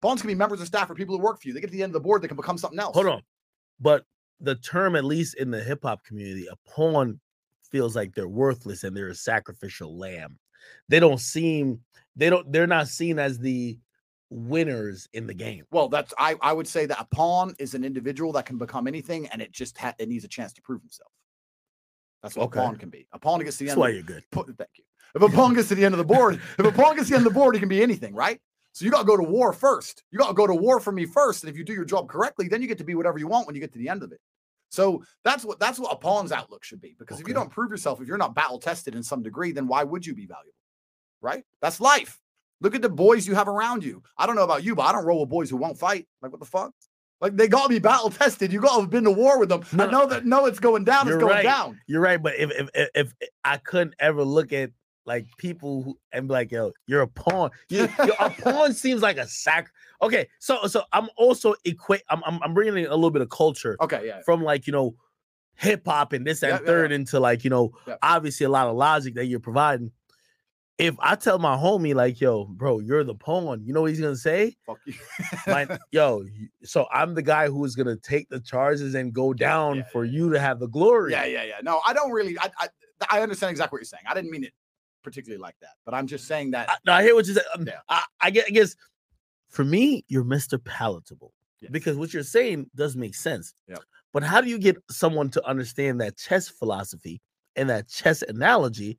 Pawns 0.00 0.22
can 0.22 0.28
be 0.28 0.34
members 0.34 0.60
of 0.62 0.66
staff 0.66 0.88
for 0.88 0.94
people 0.94 1.16
who 1.16 1.22
work 1.22 1.42
for 1.42 1.48
you. 1.48 1.54
They 1.54 1.60
get 1.60 1.70
to 1.70 1.76
the 1.76 1.82
end 1.82 1.90
of 1.90 1.94
the 1.94 2.00
board, 2.00 2.22
they 2.22 2.28
can 2.28 2.36
become 2.36 2.56
something 2.56 2.78
else. 2.78 2.94
Hold 2.94 3.08
on. 3.08 3.22
But 3.80 4.04
the 4.40 4.54
term, 4.54 4.96
at 4.96 5.04
least 5.04 5.34
in 5.34 5.50
the 5.50 5.62
hip 5.62 5.80
hop 5.82 6.04
community, 6.04 6.46
a 6.50 6.56
pawn 6.70 7.20
feels 7.70 7.94
like 7.94 8.14
they're 8.14 8.28
worthless 8.28 8.82
and 8.84 8.96
they're 8.96 9.08
a 9.08 9.14
sacrificial 9.14 9.98
lamb. 9.98 10.38
They 10.88 11.00
don't 11.00 11.20
seem. 11.20 11.80
They 12.16 12.30
don't. 12.30 12.50
They're 12.50 12.66
not 12.66 12.88
seen 12.88 13.18
as 13.18 13.38
the 13.38 13.78
winners 14.30 15.08
in 15.12 15.26
the 15.26 15.34
game. 15.34 15.64
Well, 15.70 15.88
that's 15.88 16.12
I, 16.18 16.36
I 16.40 16.52
would 16.52 16.66
say 16.68 16.86
that 16.86 17.00
a 17.00 17.06
pawn 17.14 17.54
is 17.58 17.74
an 17.74 17.84
individual 17.84 18.32
that 18.32 18.46
can 18.46 18.58
become 18.58 18.86
anything 18.86 19.26
and 19.28 19.40
it 19.40 19.52
just 19.52 19.76
ha- 19.78 19.94
it 19.98 20.08
needs 20.08 20.24
a 20.24 20.28
chance 20.28 20.52
to 20.54 20.62
prove 20.62 20.80
himself. 20.82 21.10
That's 22.22 22.36
what 22.36 22.44
Okay. 22.46 22.60
a 22.60 22.62
pawn 22.62 22.76
can 22.76 22.90
be. 22.90 23.06
A 23.12 23.18
pawn 23.18 23.40
gets 23.42 23.56
to 23.58 23.64
the 23.64 23.66
That's 23.66 23.74
end. 23.74 23.80
why 23.80 23.88
of- 23.90 23.94
you're 23.94 24.04
good. 24.04 24.24
Thank 24.32 24.70
you. 24.76 24.84
If 25.14 25.22
a 25.22 25.28
pawn 25.30 25.54
gets 25.54 25.68
to 25.68 25.74
the 25.74 25.84
end 25.84 25.94
of 25.94 25.98
the 25.98 26.04
board, 26.04 26.40
if 26.58 26.66
a 26.66 26.72
pawn 26.72 26.94
gets 26.96 27.08
to 27.08 27.12
the 27.12 27.16
end 27.16 27.26
of 27.26 27.32
the 27.32 27.38
board, 27.38 27.54
he 27.54 27.60
can 27.60 27.68
be 27.68 27.82
anything, 27.82 28.14
right? 28.14 28.38
So 28.72 28.84
you 28.84 28.90
got 28.90 28.98
to 29.00 29.06
go 29.06 29.16
to 29.16 29.22
war 29.22 29.52
first. 29.54 30.04
You 30.12 30.18
got 30.18 30.28
to 30.28 30.34
go 30.34 30.46
to 30.46 30.54
war 30.54 30.78
for 30.80 30.92
me 30.92 31.06
first, 31.06 31.42
and 31.42 31.50
if 31.50 31.56
you 31.56 31.64
do 31.64 31.72
your 31.72 31.86
job 31.86 32.08
correctly, 32.08 32.46
then 32.46 32.60
you 32.60 32.68
get 32.68 32.78
to 32.78 32.84
be 32.84 32.94
whatever 32.94 33.18
you 33.18 33.26
want 33.26 33.46
when 33.46 33.54
you 33.56 33.60
get 33.60 33.72
to 33.72 33.78
the 33.78 33.88
end 33.88 34.02
of 34.02 34.12
it. 34.12 34.20
So 34.70 35.02
that's 35.24 35.44
what 35.46 35.58
that's 35.58 35.78
what 35.78 35.92
a 35.92 35.96
pawn's 35.96 36.30
outlook 36.30 36.62
should 36.62 36.80
be. 36.80 36.94
Because 36.98 37.18
if 37.20 37.26
you 37.26 37.32
don't 37.32 37.50
prove 37.50 37.70
yourself, 37.70 38.02
if 38.02 38.06
you're 38.06 38.18
not 38.18 38.34
battle 38.34 38.58
tested 38.58 38.94
in 38.94 39.02
some 39.02 39.22
degree, 39.22 39.50
then 39.52 39.66
why 39.66 39.82
would 39.82 40.04
you 40.06 40.14
be 40.14 40.26
valuable? 40.26 40.52
Right? 41.22 41.44
That's 41.62 41.80
life. 41.80 42.20
Look 42.60 42.74
at 42.74 42.82
the 42.82 42.88
boys 42.88 43.26
you 43.26 43.34
have 43.34 43.48
around 43.48 43.84
you. 43.84 44.02
I 44.16 44.26
don't 44.26 44.34
know 44.36 44.42
about 44.44 44.64
you, 44.64 44.74
but 44.74 44.82
I 44.82 44.92
don't 44.92 45.04
roll 45.04 45.20
with 45.20 45.28
boys 45.28 45.48
who 45.50 45.56
won't 45.56 45.78
fight. 45.78 46.06
Like 46.22 46.32
what 46.32 46.40
the 46.40 46.46
fuck? 46.46 46.72
Like 47.20 47.36
they 47.36 47.48
got 47.48 47.64
to 47.64 47.68
be 47.68 47.78
battle 47.78 48.10
tested. 48.10 48.52
You 48.52 48.60
got 48.60 48.74
to 48.76 48.80
have 48.82 48.90
been 48.90 49.04
to 49.04 49.10
war 49.10 49.38
with 49.38 49.48
them. 49.48 49.64
I 49.72 49.76
No. 49.76 49.90
know 49.90 50.02
uh, 50.02 50.06
that 50.06 50.24
no, 50.26 50.46
it's 50.46 50.60
going 50.60 50.84
down. 50.84 51.02
It's 51.02 51.10
You're 51.10 51.18
going 51.20 51.32
right. 51.34 51.42
down. 51.42 51.80
You're 51.86 52.00
right. 52.00 52.22
But 52.22 52.36
if 52.36 52.50
if 52.52 52.68
if, 52.74 52.88
if 52.94 53.12
I 53.44 53.56
couldn't 53.58 53.94
ever 53.98 54.22
look 54.24 54.52
at 54.52 54.70
like 55.06 55.26
people 55.38 55.82
who 55.82 55.98
and 56.12 56.28
be 56.28 56.34
like, 56.34 56.52
yo, 56.52 56.72
you're 56.86 57.00
a 57.02 57.08
pawn. 57.08 57.50
You, 57.70 57.88
yo, 57.98 58.12
a 58.20 58.30
pawn 58.30 58.72
seems 58.74 59.02
like 59.02 59.16
a 59.16 59.26
sack. 59.26 59.70
Okay, 60.02 60.28
so 60.38 60.66
so 60.66 60.82
I'm 60.92 61.08
also 61.16 61.54
equate. 61.64 62.02
I'm, 62.10 62.22
I'm 62.24 62.40
I'm 62.42 62.54
bringing 62.54 62.76
in 62.84 62.86
a 62.90 62.94
little 62.94 63.10
bit 63.10 63.22
of 63.22 63.30
culture 63.30 63.76
Okay, 63.80 64.02
yeah. 64.06 64.20
from 64.24 64.42
like 64.42 64.66
you 64.66 64.72
know 64.72 64.94
hip 65.54 65.82
hop 65.86 66.12
and 66.12 66.24
this 66.24 66.42
and 66.44 66.50
Yeah, 66.50 66.58
yeah, 66.60 66.66
third 66.66 66.92
into 66.92 67.18
like 67.18 67.42
you 67.42 67.50
know 67.50 67.72
obviously 68.02 68.44
a 68.46 68.48
lot 68.50 68.68
of 68.68 68.76
logic 68.76 69.14
that 69.14 69.26
you're 69.26 69.40
providing. 69.40 69.90
If 70.78 70.94
I 71.00 71.16
tell 71.16 71.40
my 71.40 71.56
homie 71.56 71.92
like, 71.94 72.20
yo, 72.20 72.44
bro, 72.44 72.78
you're 72.78 73.02
the 73.02 73.14
pawn, 73.14 73.62
you 73.64 73.72
know 73.72 73.80
what 73.82 73.90
he's 73.90 74.00
gonna 74.00 74.14
say? 74.14 74.56
Fuck 74.64 74.78
you. 74.86 74.94
Like, 75.48 75.70
yo, 75.90 76.24
so 76.62 76.86
I'm 76.92 77.14
the 77.14 77.22
guy 77.22 77.48
who 77.48 77.64
is 77.64 77.74
gonna 77.74 77.96
take 77.96 78.28
the 78.28 78.38
charges 78.38 78.94
and 78.94 79.12
go 79.12 79.32
down 79.34 79.78
Yeah, 79.78 79.82
for 79.92 80.04
you 80.04 80.30
to 80.32 80.38
have 80.38 80.60
the 80.60 80.68
glory. 80.68 81.12
Yeah, 81.12 81.24
yeah, 81.24 81.42
yeah. 81.42 81.56
No, 81.62 81.80
I 81.84 81.92
don't 81.92 82.12
really. 82.12 82.38
I, 82.38 82.48
I 82.60 82.68
I 83.10 83.20
understand 83.22 83.50
exactly 83.50 83.76
what 83.76 83.80
you're 83.80 83.84
saying. 83.86 84.04
I 84.08 84.14
didn't 84.14 84.30
mean 84.30 84.44
it 84.44 84.52
particularly 85.02 85.40
like 85.40 85.56
that, 85.62 85.74
but 85.84 85.94
I'm 85.94 86.06
just 86.06 86.26
saying 86.28 86.52
that. 86.52 86.70
I, 86.70 86.76
no, 86.86 86.92
I 86.92 87.02
hear 87.02 87.14
what 87.14 87.26
you 87.26 87.34
said. 87.34 87.44
Um, 87.54 87.64
Yeah. 87.66 87.80
I, 87.88 88.04
I 88.20 88.30
guess, 88.30 88.44
I 88.46 88.50
guess 88.50 88.76
for 89.48 89.64
me, 89.64 90.04
you're 90.08 90.24
Mr. 90.24 90.62
Palatable 90.62 91.32
Yes. 91.60 91.72
because 91.72 91.96
what 91.96 92.12
you're 92.14 92.22
saying 92.22 92.70
does 92.76 92.94
make 92.94 93.14
sense. 93.16 93.52
Yep. 93.68 93.80
But 94.12 94.22
how 94.22 94.40
do 94.40 94.48
you 94.48 94.58
get 94.58 94.76
someone 94.90 95.28
to 95.30 95.44
understand 95.46 96.00
that 96.00 96.16
chess 96.16 96.48
philosophy 96.48 97.20
and 97.56 97.68
that 97.70 97.88
chess 97.88 98.22
analogy 98.22 98.96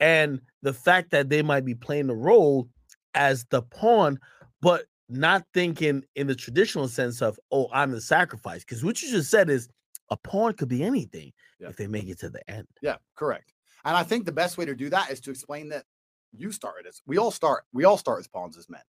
and 0.00 0.40
the 0.62 0.72
fact 0.72 1.10
that 1.10 1.28
they 1.28 1.42
might 1.42 1.64
be 1.64 1.74
playing 1.74 2.06
the 2.08 2.14
role 2.16 2.68
as 3.14 3.44
the 3.50 3.62
pawn, 3.62 4.18
but 4.60 4.86
not 5.08 5.44
thinking 5.54 6.04
in 6.14 6.26
the 6.26 6.34
traditional 6.34 6.88
sense 6.88 7.20
of, 7.20 7.38
oh, 7.50 7.68
I'm 7.72 7.90
the 7.90 8.00
sacrifice? 8.00 8.64
Because 8.64 8.84
what 8.84 9.02
you 9.02 9.10
just 9.10 9.30
said 9.30 9.50
is 9.50 9.68
a 10.10 10.16
pawn 10.16 10.54
could 10.54 10.68
be 10.68 10.82
anything 10.84 11.32
Yeah. 11.58 11.68
if 11.68 11.76
they 11.76 11.86
make 11.86 12.08
it 12.08 12.18
to 12.20 12.30
the 12.30 12.48
end. 12.50 12.66
Yeah, 12.82 12.96
correct. 13.16 13.52
And 13.84 13.96
I 13.96 14.02
think 14.02 14.24
the 14.24 14.32
best 14.32 14.58
way 14.58 14.64
to 14.66 14.74
do 14.74 14.90
that 14.90 15.10
is 15.10 15.20
to 15.22 15.30
explain 15.30 15.68
that 15.70 15.84
you 16.32 16.52
started 16.52 16.86
as 16.86 17.02
we 17.06 17.18
all 17.18 17.30
start. 17.30 17.64
We 17.72 17.84
all 17.84 17.96
start 17.96 18.20
as 18.20 18.28
pawns 18.28 18.56
as 18.56 18.68
men. 18.68 18.82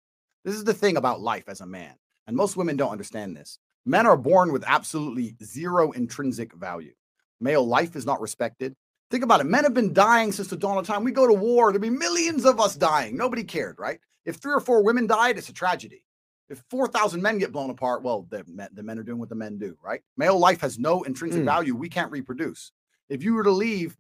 This 0.44 0.56
is 0.56 0.64
the 0.64 0.74
thing 0.74 0.98
about 0.98 1.22
life 1.22 1.46
as 1.48 1.62
a 1.62 1.66
man, 1.66 1.96
and 2.28 2.36
most 2.36 2.56
women 2.58 2.76
don't 2.78 2.92
understand 2.92 3.36
this. 3.36 3.58
Men 3.86 4.06
are 4.06 4.18
born 4.18 4.52
with 4.52 4.64
absolutely 4.68 5.36
zero 5.44 5.92
intrinsic 5.92 6.54
value. 6.54 6.94
Male 7.40 7.66
life 7.66 7.96
is 7.96 8.06
not 8.06 8.22
respected. 8.22 8.76
Think 9.12 9.24
about 9.24 9.42
it. 9.42 9.44
Men 9.46 9.66
have 9.66 9.74
been 9.74 9.94
dying 9.94 10.32
since 10.32 10.48
the 10.48 10.56
dawn 10.56 10.78
of 10.78 10.88
time. 10.88 11.04
We 11.04 11.12
go 11.12 11.28
to 11.28 11.34
war, 11.34 11.72
there'd 11.72 11.82
be 11.82 11.90
millions 11.90 12.46
of 12.46 12.60
us 12.62 12.76
dying. 12.78 13.18
Nobody 13.18 13.44
cared, 13.44 13.78
right? 13.78 14.00
If 14.26 14.38
three 14.38 14.54
or 14.54 14.62
four 14.62 14.84
women 14.84 15.06
died, 15.06 15.38
it's 15.38 15.50
a 15.50 15.54
tragedy. 15.54 16.06
If 16.50 16.64
4,000 16.70 17.22
men 17.22 17.38
get 17.38 17.52
blown 17.52 17.70
apart, 17.70 18.04
well, 18.04 18.26
the 18.30 18.44
men, 18.48 18.70
the 18.74 18.84
men 18.84 18.98
are 19.00 19.04
doing 19.04 19.20
what 19.20 19.30
the 19.30 19.36
men 19.36 19.58
do, 19.58 19.78
right? 19.82 20.02
Male 20.18 20.38
life 20.38 20.62
has 20.62 20.80
no 20.80 21.04
intrinsic 21.04 21.42
Mm. 21.42 21.46
value. 21.46 21.76
We 21.76 21.88
can't 21.90 22.12
reproduce. 22.12 22.72
If 23.10 23.24
you 23.24 23.34
were 23.34 23.44
to 23.44 23.52
leave 23.52 23.98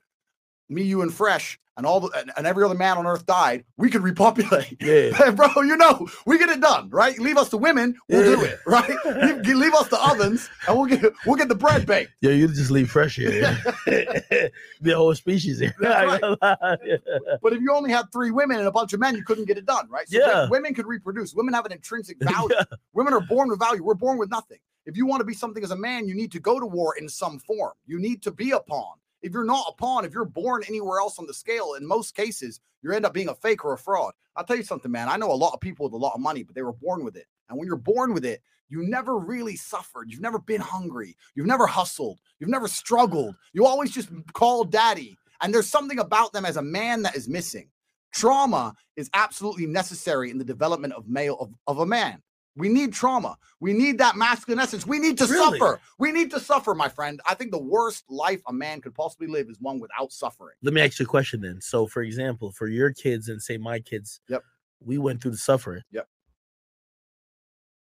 me, 0.72 0.84
you, 0.84 1.02
and 1.02 1.14
Fresh, 1.14 1.60
and 1.78 1.86
all 1.86 2.00
the 2.00 2.32
and, 2.38 2.46
every 2.46 2.64
other 2.64 2.76
man 2.76 2.98
on 2.98 3.08
earth 3.08 3.26
died, 3.26 3.64
we 3.78 3.90
could 3.90 4.02
repopulate. 4.02 4.78
Yeah. 4.82 5.32
bro, 5.36 5.48
you 5.62 5.78
know, 5.78 6.08
we 6.26 6.38
get 6.38 6.50
it 6.50 6.62
done, 6.62 6.90
right? 6.90 7.18
Leave 7.20 7.38
us 7.38 7.50
the 7.50 7.58
women, 7.58 7.98
we'll 8.10 8.24
do 8.24 8.44
it, 8.44 8.60
right? 8.66 8.96
leave, 9.06 9.46
leave 9.56 9.74
us 9.74 9.88
the 9.88 10.00
ovens, 10.02 10.50
and 10.68 10.78
we'll 10.78 10.86
get 10.86 11.14
we'll 11.26 11.36
get 11.36 11.50
the 11.50 11.56
bread 11.56 11.86
baked. 11.86 12.12
Yeah, 12.22 12.32
you 12.32 12.48
just 12.48 12.72
leave 12.72 12.90
fresh 12.90 13.16
here. 13.16 13.32
yeah. 13.32 13.58
the 14.82 14.92
whole 14.96 15.14
species 15.16 15.60
here. 15.60 15.74
That's 15.80 16.36
Yeah. 16.84 16.98
But 17.42 17.54
if 17.54 17.62
you 17.62 17.74
only 17.74 17.92
had 17.92 18.12
three 18.12 18.32
women 18.32 18.60
and 18.60 18.68
a 18.68 18.72
bunch 18.72 18.94
of 18.94 19.00
men, 19.00 19.16
you 19.16 19.24
couldn't 19.24 19.46
get 19.46 19.58
it 19.58 19.66
done, 19.66 19.90
right? 19.90 20.08
So 20.08 20.18
Yeah. 20.18 20.44
wo- 20.44 20.50
women 20.52 20.74
could 20.74 20.88
reproduce. 20.88 21.34
Women 21.34 21.54
have 21.54 21.66
an 21.66 21.72
intrinsic 21.72 22.18
value. 22.20 22.50
Yeah. 22.54 22.64
Women 22.94 23.14
are 23.14 23.22
born 23.22 23.50
with 23.50 23.60
value. 23.60 23.84
We're 23.84 23.94
born 23.96 24.18
with 24.18 24.30
nothing. 24.30 24.60
If 24.86 24.98
you 24.98 25.06
want 25.06 25.22
to 25.22 25.26
be 25.26 25.34
something 25.34 25.64
as 25.64 25.72
a 25.72 25.76
man, 25.76 26.08
you 26.08 26.16
need 26.16 26.32
to 26.32 26.40
go 26.40 26.60
to 26.60 26.66
war 26.66 26.96
in 26.98 27.08
some 27.08 27.40
form. 27.40 27.74
You 27.86 28.00
need 28.00 28.22
to 28.24 28.32
be 28.32 28.52
a 28.52 28.60
pawn. 28.60 28.96
If 29.22 29.34
you're 29.34 29.44
not 29.44 29.66
a 29.70 29.74
pawn, 29.74 30.06
if 30.06 30.14
you're 30.14 30.26
born 30.26 30.64
anywhere 30.68 31.00
else 31.00 31.20
on 31.20 31.28
the 31.28 31.34
scale, 31.34 31.76
in 31.76 31.86
most 31.86 32.16
cases, 32.16 32.60
you 32.82 32.92
end 32.92 33.06
up 33.06 33.14
being 33.14 33.30
a 33.30 33.36
fake 33.36 33.64
or 33.64 33.74
a 33.74 33.78
fraud. 33.78 34.14
I'll 34.36 34.44
tell 34.44 34.58
you 34.58 34.64
something, 34.64 34.92
man. 34.92 35.10
I 35.10 35.18
know 35.18 35.32
a 35.32 35.34
lot 35.34 35.54
of 35.54 35.60
people 35.60 35.86
with 35.86 35.94
a 35.94 35.98
lot 35.98 36.16
of 36.16 36.22
money, 36.22 36.44
but 36.44 36.56
they 36.56 36.64
were 36.64 36.74
born 36.74 37.04
with 37.04 37.16
it. 37.16 37.28
And 37.50 37.58
when 37.58 37.68
you're 37.68 37.76
born 37.78 38.14
with 38.14 38.26
it, 38.26 38.42
you 38.70 38.84
never 38.84 39.18
really 39.20 39.58
suffered. 39.58 40.10
You've 40.10 40.22
never 40.22 40.40
been 40.40 40.62
hungry. 40.62 41.18
You've 41.36 41.46
never 41.46 41.68
hustled. 41.68 42.20
You've 42.40 42.50
never 42.50 42.68
struggled. 42.68 43.36
You 43.54 43.66
always 43.66 43.92
just 43.92 44.10
call 44.34 44.64
daddy. 44.64 45.18
And 45.42 45.54
there's 45.54 45.70
something 45.70 46.00
about 46.00 46.32
them 46.32 46.46
as 46.46 46.58
a 46.58 46.62
man 46.62 47.02
that 47.02 47.16
is 47.16 47.28
missing. 47.28 47.70
Trauma 48.14 48.74
is 48.96 49.10
absolutely 49.14 49.66
necessary 49.66 50.32
in 50.32 50.38
the 50.38 50.46
development 50.46 50.94
of 50.94 51.08
male 51.08 51.38
of, 51.40 51.52
of 51.68 51.80
a 51.80 51.86
man. 51.86 52.22
We 52.56 52.68
need 52.70 52.92
trauma. 52.94 53.38
We 53.60 53.74
need 53.74 53.98
that 54.00 54.16
masculine 54.18 54.60
essence. 54.60 54.86
We 54.86 55.00
need 55.00 55.18
to 55.20 55.26
Really? 55.26 55.58
suffer. 55.60 55.80
We 56.00 56.12
need 56.12 56.32
to 56.32 56.40
suffer, 56.40 56.74
my 56.76 56.90
friend. 56.90 57.22
I 57.26 57.34
think 57.34 57.52
the 57.52 57.62
worst 57.62 58.04
life 58.10 58.42
a 58.48 58.54
man 58.54 58.82
could 58.82 58.94
possibly 58.94 59.28
live 59.28 59.48
is 59.50 59.58
one 59.62 59.80
without 59.80 60.12
suffering. 60.12 60.56
Let 60.62 60.74
me 60.74 60.82
ask 60.82 61.00
you 61.00 61.06
a 61.06 61.08
question 61.08 61.42
then. 61.42 61.62
So, 61.62 61.88
for 61.88 62.02
example, 62.04 62.52
for 62.52 62.68
your 62.68 62.92
kids 62.92 63.30
and 63.30 63.42
say 63.42 63.58
my 63.58 63.80
kids, 63.80 64.20
Yep. 64.28 64.44
we 64.82 64.98
went 64.98 65.22
through 65.22 65.32
the 65.32 65.38
suffering. 65.38 65.82
Yep. 65.92 66.08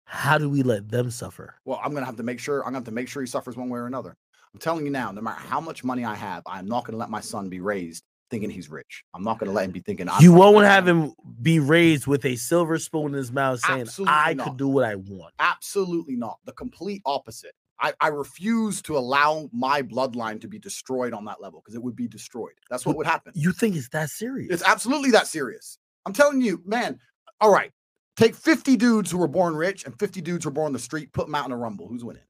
How 0.06 0.38
do 0.38 0.50
we 0.50 0.64
let 0.64 0.90
them 0.90 1.12
suffer? 1.12 1.56
Well, 1.66 1.80
I'm 1.84 1.94
gonna 1.94 2.06
have 2.06 2.16
to 2.16 2.24
make 2.24 2.40
sure. 2.40 2.60
I'm 2.62 2.68
gonna 2.68 2.78
have 2.78 2.86
to 2.86 2.92
make 2.92 3.10
sure 3.10 3.22
he 3.22 3.28
suffers 3.28 3.58
one 3.58 3.70
way 3.70 3.80
or 3.80 3.88
another. 3.88 4.16
I'm 4.54 4.60
telling 4.60 4.86
you 4.86 4.92
now, 4.92 5.12
no 5.12 5.22
matter 5.22 5.42
how 5.42 5.60
much 5.60 5.84
money 5.84 6.06
I 6.06 6.16
have, 6.16 6.44
I'm 6.48 6.68
not 6.68 6.86
gonna 6.86 6.98
let 6.98 7.10
my 7.10 7.20
son 7.20 7.50
be 7.50 7.60
raised 7.60 8.06
thinking 8.30 8.50
he's 8.50 8.70
rich. 8.70 9.04
I'm 9.14 9.24
not 9.24 9.40
gonna 9.40 9.52
let 9.52 9.66
him 9.66 9.72
be 9.72 9.80
thinking 9.80 10.08
you 10.20 10.34
won't 10.34 10.66
have 10.66 10.88
him 10.88 11.14
be 11.42 11.60
raised 11.60 12.08
with 12.08 12.26
a 12.26 12.36
silver 12.36 12.78
spoon 12.80 13.08
in 13.08 13.14
his 13.14 13.32
mouth 13.32 13.60
saying, 13.60 13.82
Absolutely 13.82 14.14
I 14.16 14.34
not. 14.34 14.44
could 14.48 14.58
do 14.58 14.68
what 14.68 14.86
I 14.86 14.96
want. 14.96 15.34
Absolutely 15.40 16.16
not. 16.16 16.40
The 16.46 16.54
complete 16.54 17.02
opposite. 17.06 17.54
I, 17.80 17.94
I 18.02 18.08
refuse 18.08 18.82
to 18.84 18.98
allow 18.98 19.50
my 19.54 19.84
bloodline 19.84 20.42
to 20.42 20.48
be 20.48 20.58
destroyed 20.58 21.14
on 21.14 21.26
that 21.26 21.42
level 21.42 21.62
because 21.62 21.76
it 21.76 21.84
would 21.84 21.96
be 21.96 22.08
destroyed. 22.08 22.54
That's 22.70 22.86
what 22.86 22.98
would 22.98 23.06
happen. 23.06 23.34
You 23.36 23.52
think 23.52 23.76
it's 23.76 23.90
that 23.90 24.10
serious? 24.10 24.52
It's 24.52 24.64
absolutely 24.64 25.12
that 25.12 25.28
serious. 25.28 25.78
I'm 26.06 26.14
telling 26.14 26.42
you, 26.42 26.62
man. 26.66 27.00
All 27.40 27.52
right. 27.52 27.72
Take 28.16 28.36
50 28.36 28.78
dudes 28.78 29.12
who 29.12 29.20
were 29.20 29.28
born 29.28 29.56
rich 29.56 29.86
and 29.86 29.98
50 30.00 30.22
dudes 30.22 30.44
who 30.44 30.50
were 30.50 30.56
born 30.56 30.68
on 30.68 30.74
the 30.74 30.80
street, 30.80 31.14
put 31.14 31.28
them 31.28 31.36
out 31.36 31.46
in 31.46 31.52
a 31.52 31.58
rumble. 31.58 31.88
Who's 31.88 32.04
winning? 32.04 32.24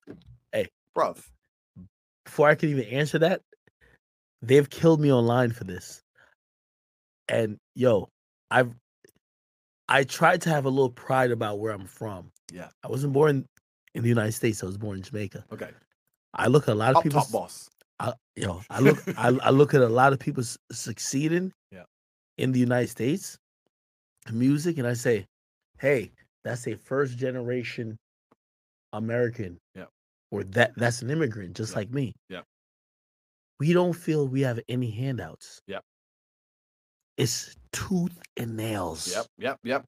Hey. 0.52 0.68
bruv. 0.96 1.24
Before 2.26 2.50
I 2.50 2.56
can 2.56 2.68
even 2.70 2.84
answer 2.86 3.18
that, 3.20 3.42
they've 4.42 4.70
killed 4.70 5.00
me 5.00 5.12
online 5.12 5.52
for 5.52 5.64
this. 5.64 6.02
And 7.30 7.58
yo, 7.76 8.08
I've 8.52 8.74
I 9.90 10.04
tried 10.04 10.42
to 10.42 10.50
have 10.50 10.66
a 10.66 10.70
little 10.70 10.90
pride 10.90 11.32
about 11.32 11.60
where 11.60 11.72
I'm 11.74 11.86
from. 11.86 12.30
Yeah. 12.52 12.70
I 12.84 12.88
wasn't 12.88 13.14
born 13.14 13.46
in 13.96 14.04
the 14.04 14.10
United 14.10 14.34
States. 14.34 14.62
I 14.64 14.66
was 14.66 14.78
born 14.78 14.98
in 14.98 15.04
Jamaica. 15.04 15.46
Okay. 15.52 15.70
I 16.34 16.48
look 16.48 16.64
at 16.64 16.74
a 16.74 16.76
lot 16.76 16.96
of 16.96 17.04
people. 17.04 17.22
top 17.22 17.32
boss. 17.32 17.70
I, 18.00 18.14
yo, 18.36 18.62
I 18.70 18.80
look, 18.80 18.98
I, 19.18 19.30
I 19.42 19.50
look 19.50 19.74
at 19.74 19.82
a 19.82 19.88
lot 19.90 20.14
of 20.14 20.20
people 20.20 20.44
succeeding 20.72 21.52
Yeah. 21.72 21.84
in 22.38 22.52
the 22.52 22.60
United 22.60 22.90
States 22.90 23.38
music, 24.32 24.78
and 24.78 24.86
I 24.86 24.94
say, 24.94 25.26
hey, 25.80 26.12
that's 26.44 26.68
a 26.68 26.76
first 26.76 27.18
generation 27.18 27.96
American. 28.94 29.58
Yeah. 29.74 29.86
Or 30.32 30.44
that 30.44 30.74
that's 30.76 31.02
an 31.02 31.10
immigrant, 31.10 31.56
just 31.56 31.72
Yeah. 31.72 31.78
like 31.80 31.92
me. 31.92 32.14
Yeah. 32.30 32.42
We 33.60 33.74
don't 33.74 33.94
feel 33.94 34.28
we 34.28 34.42
have 34.42 34.60
any 34.70 34.92
handouts. 34.92 35.62
Yep. 35.68 35.84
It's 37.18 37.56
tooth 37.72 38.20
and 38.38 38.56
nails. 38.56 39.12
Yep. 39.14 39.26
Yep. 39.40 39.60
Yep. 39.64 39.86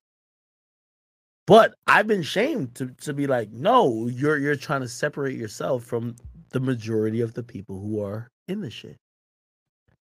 But 1.46 1.74
I've 1.88 2.08
been 2.08 2.24
shamed 2.24 2.76
to, 2.76 2.88
to 3.02 3.14
be 3.14 3.26
like, 3.26 3.52
no, 3.52 4.08
you're 4.08 4.38
you're 4.38 4.56
trying 4.56 4.82
to 4.82 4.88
separate 4.88 5.36
yourself 5.36 5.84
from 5.84 6.16
the 6.52 6.60
majority 6.60 7.22
of 7.22 7.34
the 7.34 7.44
people 7.44 7.80
who 7.80 8.04
are 8.04 8.30
in 8.48 8.62
the 8.62 8.70
shit. 8.70 8.98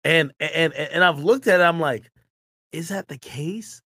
And 0.05 0.33
and 0.41 0.73
and 0.75 0.91
and 0.93 1.05
I've 1.05 1.21
looked 1.21 1.47
at 1.47 1.61
it, 1.61 1.63
I'm 1.63 1.81
like, 1.81 2.11
is 2.73 2.89
that 2.89 3.09
the 3.09 3.19
case? 3.19 3.81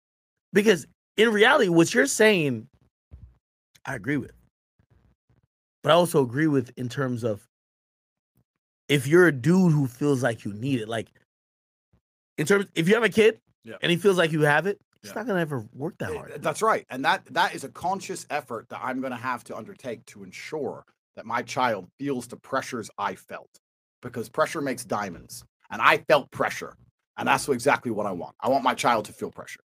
Because 0.54 0.86
in 1.18 1.32
reality, 1.32 1.70
what 1.70 1.94
you're 1.94 2.06
saying, 2.06 2.68
I 3.86 3.96
agree 3.96 4.18
with. 4.18 4.34
But 5.84 5.92
I 5.92 5.96
also 5.96 6.22
agree 6.22 6.48
with 6.48 6.72
in 6.78 6.90
terms 6.90 7.24
of 7.24 7.48
if 8.90 9.08
you're 9.08 9.28
a 9.28 9.32
dude 9.32 9.72
who 9.74 9.88
feels 9.88 10.24
like 10.24 10.46
you 10.46 10.54
need 10.54 10.80
it, 10.82 10.88
like 10.90 11.08
in 12.38 12.46
terms 12.46 12.66
if 12.76 12.88
you 12.88 12.94
have 12.96 13.04
a 13.04 13.10
kid 13.10 13.40
Yeah. 13.64 13.76
and 13.82 13.92
he 13.92 13.98
feels 13.98 14.18
like 14.18 14.32
you 14.32 14.42
have 14.42 14.68
it, 14.68 14.80
it's 15.04 15.10
Yeah. 15.12 15.16
not 15.22 15.28
gonna 15.28 15.40
ever 15.40 15.66
work 15.74 15.98
that 16.00 16.12
Eh, 16.12 16.16
hard. 16.16 16.42
That's 16.42 16.62
right. 16.62 16.86
And 16.90 17.04
that 17.06 17.26
that 17.34 17.54
is 17.56 17.64
a 17.64 17.70
conscious 17.70 18.26
effort 18.30 18.68
that 18.70 18.80
I'm 18.84 19.00
going 19.02 19.12
to 19.12 19.18
have 19.18 19.44
to 19.46 19.56
undertake 19.58 20.06
to 20.08 20.24
ensure 20.24 20.84
that 21.16 21.26
my 21.26 21.42
child 21.42 21.88
feels 22.00 22.28
the 22.28 22.38
pressures 22.38 22.90
I 22.98 23.16
felt 23.16 23.50
because 24.02 24.30
pressure 24.30 24.62
makes 24.62 24.86
diamonds. 24.86 25.44
And 25.70 25.82
I 25.82 25.98
felt 26.10 26.32
pressure. 26.32 26.76
And 27.18 27.28
that's 27.28 27.50
exactly 27.50 27.92
what 27.92 28.06
I 28.06 28.12
want. 28.12 28.36
I 28.40 28.50
want 28.50 28.64
my 28.64 28.74
child 28.76 29.06
to 29.06 29.14
feel 29.14 29.32
pressure. 29.32 29.60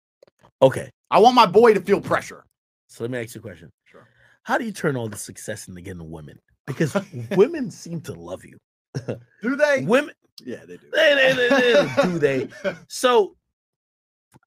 Okay. 0.63 0.91
I 1.11 1.19
want 1.19 1.35
my 1.35 1.47
boy 1.47 1.75
to 1.75 1.81
feel 1.81 2.01
pressure. 2.01 2.45
So 2.89 3.05
let 3.05 3.11
me 3.11 3.19
ask 3.21 3.35
you 3.35 3.41
a 3.41 3.43
question. 3.43 3.71
Sure. 3.85 4.09
How 4.45 4.57
do 4.59 4.65
you 4.65 4.73
turn 4.73 4.97
all 4.97 5.09
the 5.09 5.17
success 5.19 5.69
into 5.69 5.81
getting 5.81 6.11
women? 6.11 6.39
Because 6.67 6.95
women 7.37 7.71
seem 7.73 8.01
to 8.03 8.13
love 8.15 8.45
you. 8.45 8.57
Do 9.43 9.57
they? 9.57 9.85
Women, 9.85 10.15
Yeah, 10.45 10.65
they 10.67 10.77
do. 10.77 10.91
They- 10.93 11.35
they- 11.35 11.49
they- 11.49 11.89
do 12.03 12.19
they? 12.19 12.49
so 12.89 13.37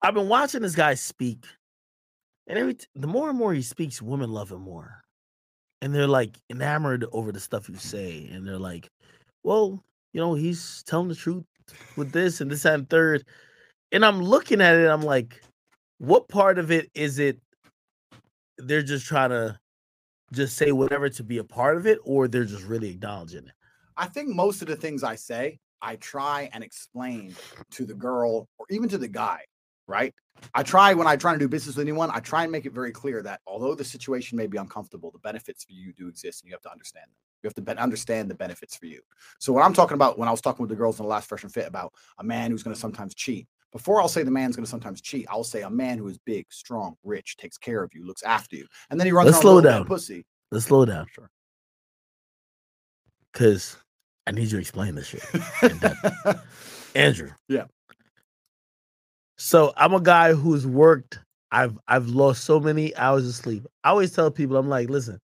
I've 0.01 0.13
been 0.13 0.29
watching 0.29 0.61
this 0.61 0.75
guy 0.75 0.93
speak, 0.93 1.45
and 2.47 2.57
every 2.59 2.75
t- 2.75 2.85
the 2.95 3.07
more 3.07 3.29
and 3.29 3.37
more 3.37 3.53
he 3.53 3.61
speaks, 3.61 4.01
women 4.01 4.31
love 4.31 4.51
him 4.51 4.61
more, 4.61 5.01
and 5.81 5.93
they're 5.93 6.07
like 6.07 6.37
enamored 6.49 7.05
over 7.11 7.31
the 7.31 7.39
stuff 7.39 7.69
you 7.69 7.75
say, 7.75 8.27
and 8.31 8.47
they're 8.47 8.59
like, 8.59 8.89
"Well, 9.43 9.83
you 10.13 10.21
know, 10.21 10.33
he's 10.33 10.83
telling 10.83 11.07
the 11.07 11.15
truth 11.15 11.43
with 11.95 12.11
this 12.11 12.41
and 12.41 12.51
this 12.51 12.63
that, 12.63 12.75
and 12.75 12.89
third. 12.89 13.25
And 13.91 14.05
I'm 14.05 14.21
looking 14.21 14.61
at 14.61 14.75
it, 14.75 14.87
I'm 14.87 15.01
like, 15.01 15.41
what 15.99 16.27
part 16.27 16.59
of 16.59 16.71
it 16.71 16.89
is 16.93 17.19
it? 17.19 17.39
They're 18.57 18.81
just 18.83 19.05
trying 19.05 19.29
to 19.31 19.59
just 20.33 20.57
say 20.57 20.71
whatever 20.71 21.09
to 21.09 21.23
be 21.23 21.37
a 21.37 21.43
part 21.43 21.77
of 21.77 21.87
it, 21.87 21.99
or 22.03 22.27
they're 22.27 22.45
just 22.45 22.63
really 22.65 22.89
acknowledging 22.89 23.45
it. 23.47 23.53
I 23.97 24.07
think 24.07 24.29
most 24.29 24.61
of 24.61 24.67
the 24.67 24.75
things 24.75 25.03
I 25.03 25.15
say, 25.15 25.59
I 25.81 25.95
try 25.97 26.49
and 26.53 26.63
explain 26.63 27.35
to 27.71 27.85
the 27.85 27.93
girl 27.93 28.47
or 28.57 28.65
even 28.69 28.89
to 28.89 28.97
the 28.97 29.07
guy, 29.07 29.41
right? 29.87 30.13
I 30.53 30.63
try 30.63 30.93
when 30.93 31.07
I 31.07 31.15
try 31.15 31.33
to 31.33 31.39
do 31.39 31.47
business 31.47 31.75
with 31.75 31.83
anyone, 31.85 32.09
I 32.11 32.19
try 32.19 32.43
and 32.43 32.51
make 32.51 32.65
it 32.65 32.73
very 32.73 32.91
clear 32.91 33.21
that 33.23 33.39
although 33.47 33.73
the 33.75 33.85
situation 33.85 34.37
may 34.37 34.47
be 34.47 34.57
uncomfortable, 34.57 35.11
the 35.11 35.19
benefits 35.19 35.63
for 35.63 35.73
you 35.73 35.93
do 35.93 36.07
exist 36.07 36.41
and 36.43 36.49
you 36.49 36.53
have 36.55 36.61
to 36.63 36.71
understand 36.71 37.05
them. 37.05 37.15
You 37.43 37.47
have 37.47 37.53
to 37.55 37.61
be- 37.61 37.79
understand 37.79 38.29
the 38.29 38.35
benefits 38.35 38.75
for 38.75 38.87
you. 38.87 39.01
So 39.39 39.53
when 39.53 39.63
I'm 39.63 39.73
talking 39.73 39.95
about 39.95 40.17
when 40.17 40.27
I 40.27 40.31
was 40.31 40.41
talking 40.41 40.63
with 40.63 40.69
the 40.69 40.75
girls 40.75 40.99
in 40.99 41.03
the 41.03 41.09
last 41.09 41.29
fresh 41.29 41.43
and 41.43 41.53
fit 41.53 41.67
about 41.67 41.93
a 42.17 42.23
man 42.23 42.51
who's 42.51 42.63
going 42.63 42.73
to 42.73 42.79
sometimes 42.79 43.13
cheat, 43.13 43.47
before 43.71 44.01
I'll 44.01 44.07
say 44.07 44.23
the 44.23 44.31
man's 44.31 44.55
going 44.55 44.65
to 44.65 44.69
sometimes 44.69 45.01
cheat, 45.01 45.27
I'll 45.29 45.43
say 45.43 45.61
a 45.61 45.69
man 45.69 45.97
who 45.99 46.07
is 46.07 46.17
big, 46.17 46.47
strong, 46.49 46.95
rich, 47.03 47.37
takes 47.37 47.57
care 47.57 47.83
of 47.83 47.93
you, 47.93 48.05
looks 48.05 48.23
after 48.23 48.55
you, 48.55 48.65
and 48.89 48.99
then 48.99 49.05
he 49.05 49.11
runs 49.11 49.27
Let's 49.27 49.41
slow 49.41 49.55
with 49.57 49.65
a 49.65 49.67
little 49.67 49.79
down. 49.81 49.87
pussy. 49.87 50.25
Let's 50.51 50.65
slow 50.65 50.85
down. 50.85 51.05
Sure. 51.11 51.29
because 53.31 53.77
I 54.27 54.31
need 54.31 54.43
you 54.43 54.49
to 54.51 54.57
explain 54.59 54.95
this 54.95 55.07
shit. 55.07 55.21
That- 55.61 56.41
Andrew. 56.95 57.31
Yeah. 57.47 57.65
So 59.37 59.73
I'm 59.77 59.93
a 59.93 59.99
guy 60.01 60.33
who's 60.33 60.65
worked. 60.65 61.19
I've 61.51 61.77
I've 61.87 62.07
lost 62.07 62.43
so 62.43 62.59
many 62.59 62.95
hours 62.95 63.27
of 63.27 63.35
sleep. 63.35 63.65
I 63.83 63.89
always 63.89 64.11
tell 64.11 64.31
people, 64.31 64.57
I'm 64.57 64.69
like, 64.69 64.89
listen, 64.89 65.19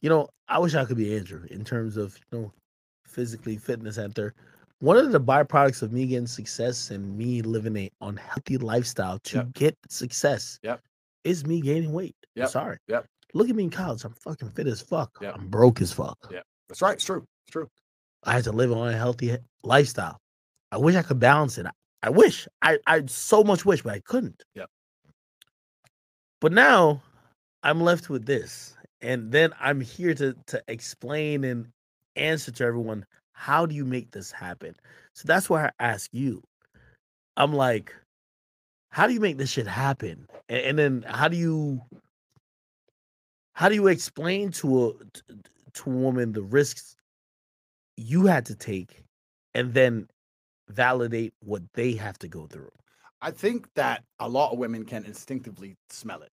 you 0.00 0.08
know, 0.08 0.28
I 0.48 0.58
wish 0.58 0.74
I 0.74 0.84
could 0.84 0.96
be 0.96 1.16
Andrew 1.16 1.44
in 1.50 1.64
terms 1.64 1.96
of 1.96 2.18
you 2.32 2.38
know, 2.38 2.52
physically 3.06 3.56
fitness 3.56 3.98
and 3.98 4.14
third. 4.14 4.34
One 4.80 4.96
of 4.96 5.10
the 5.10 5.20
byproducts 5.20 5.82
of 5.82 5.92
me 5.92 6.06
getting 6.06 6.28
success 6.28 6.90
and 6.90 7.16
me 7.18 7.42
living 7.42 7.76
a 7.76 7.90
unhealthy 8.00 8.56
lifestyle 8.58 9.18
to 9.24 9.38
Yep. 9.38 9.52
get 9.54 9.76
success 9.88 10.58
Yep. 10.62 10.80
is 11.24 11.44
me 11.44 11.60
gaining 11.60 11.92
weight. 11.92 12.14
I'm 12.36 12.42
Yep. 12.42 12.48
sorry. 12.50 12.78
Yep. 12.86 13.06
Look 13.34 13.50
at 13.50 13.56
me 13.56 13.64
in 13.64 13.70
college. 13.70 14.04
I'm 14.04 14.14
fucking 14.14 14.50
fit 14.50 14.68
as 14.68 14.80
fuck. 14.80 15.10
Yep. 15.20 15.34
I'm 15.36 15.48
broke 15.48 15.80
as 15.82 15.92
fuck. 15.92 16.16
Yeah. 16.30 16.40
That's 16.68 16.80
right. 16.80 16.94
It's 16.94 17.04
true. 17.04 17.26
It's 17.44 17.52
true. 17.52 17.68
I 18.28 18.32
had 18.34 18.44
to 18.44 18.52
live 18.52 18.72
on 18.72 18.88
a 18.88 18.96
healthy 18.96 19.36
lifestyle. 19.62 20.20
I 20.70 20.76
wish 20.76 20.94
I 20.94 21.02
could 21.02 21.18
balance 21.18 21.56
it. 21.56 21.66
I, 21.66 21.70
I 22.02 22.10
wish. 22.10 22.46
I 22.60 22.78
I 22.86 23.02
so 23.06 23.42
much 23.42 23.64
wish, 23.64 23.82
but 23.82 23.94
I 23.94 24.00
couldn't. 24.00 24.42
Yep. 24.54 24.68
But 26.40 26.52
now 26.52 27.02
I'm 27.62 27.80
left 27.80 28.10
with 28.10 28.26
this. 28.26 28.76
And 29.00 29.32
then 29.32 29.54
I'm 29.58 29.80
here 29.80 30.14
to 30.14 30.36
to 30.48 30.62
explain 30.68 31.42
and 31.44 31.68
answer 32.16 32.50
to 32.52 32.64
everyone 32.64 33.06
how 33.32 33.64
do 33.64 33.74
you 33.74 33.86
make 33.86 34.10
this 34.10 34.30
happen? 34.30 34.74
So 35.14 35.22
that's 35.26 35.48
why 35.48 35.66
I 35.66 35.70
ask 35.78 36.10
you. 36.12 36.42
I'm 37.36 37.54
like, 37.54 37.94
how 38.90 39.06
do 39.06 39.14
you 39.14 39.20
make 39.20 39.38
this 39.38 39.50
shit 39.50 39.66
happen? 39.66 40.26
And, 40.50 40.58
and 40.58 40.78
then 40.78 41.04
how 41.08 41.28
do 41.28 41.36
you 41.36 41.80
how 43.54 43.70
do 43.70 43.74
you 43.74 43.86
explain 43.86 44.50
to 44.52 44.88
a 44.88 44.92
t- 45.14 45.22
to 45.74 45.90
a 45.90 45.94
woman 45.94 46.32
the 46.32 46.42
risks 46.42 46.94
you 47.98 48.26
had 48.26 48.46
to 48.46 48.54
take 48.54 49.04
and 49.54 49.74
then 49.74 50.08
validate 50.68 51.34
what 51.40 51.62
they 51.74 51.92
have 51.92 52.18
to 52.20 52.28
go 52.28 52.46
through? 52.46 52.70
I 53.20 53.30
think 53.30 53.68
that 53.74 54.04
a 54.20 54.28
lot 54.28 54.52
of 54.52 54.58
women 54.58 54.84
can 54.84 55.04
instinctively 55.04 55.74
smell 55.90 56.22
it. 56.22 56.30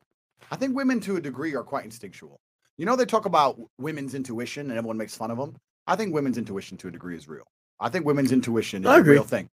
I 0.51 0.55
think 0.55 0.75
women 0.75 0.99
to 1.01 1.15
a 1.15 1.21
degree 1.21 1.55
are 1.55 1.63
quite 1.63 1.85
instinctual. 1.85 2.39
You 2.77 2.85
know, 2.85 2.95
they 2.95 3.05
talk 3.05 3.25
about 3.25 3.59
women's 3.79 4.13
intuition 4.13 4.69
and 4.69 4.77
everyone 4.77 4.97
makes 4.97 5.15
fun 5.15 5.31
of 5.31 5.37
them. 5.37 5.55
I 5.87 5.95
think 5.95 6.13
women's 6.13 6.37
intuition 6.37 6.77
to 6.77 6.89
a 6.89 6.91
degree 6.91 7.15
is 7.15 7.27
real. 7.27 7.45
I 7.79 7.89
think 7.89 8.05
women's 8.05 8.31
intuition 8.31 8.85
is 8.85 8.89
a 8.89 9.01
real 9.01 9.23
thing. 9.23 9.49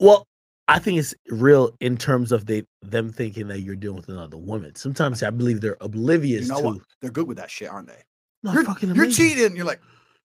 Well, 0.00 0.26
I 0.68 0.78
think 0.78 0.98
it's 0.98 1.14
real 1.28 1.74
in 1.80 1.96
terms 1.96 2.32
of 2.32 2.46
they 2.46 2.64
them 2.82 3.12
thinking 3.12 3.48
that 3.48 3.60
you're 3.60 3.76
dealing 3.76 3.96
with 3.96 4.08
another 4.08 4.36
woman. 4.36 4.74
Sometimes 4.74 5.22
I 5.22 5.30
believe 5.30 5.60
they're 5.60 5.76
oblivious 5.80 6.46
You 6.46 6.52
know 6.52 6.60
to 6.60 6.66
what? 6.66 6.78
They're 7.00 7.10
good 7.10 7.28
with 7.28 7.36
that 7.38 7.50
shit, 7.50 7.68
aren't 7.68 7.88
they? 7.88 8.02
No, 8.42 8.52
you're, 8.52 8.64
fucking 8.64 8.94
you're 8.94 9.10
cheating. 9.10 9.56
You're 9.56 9.66
like, 9.66 9.80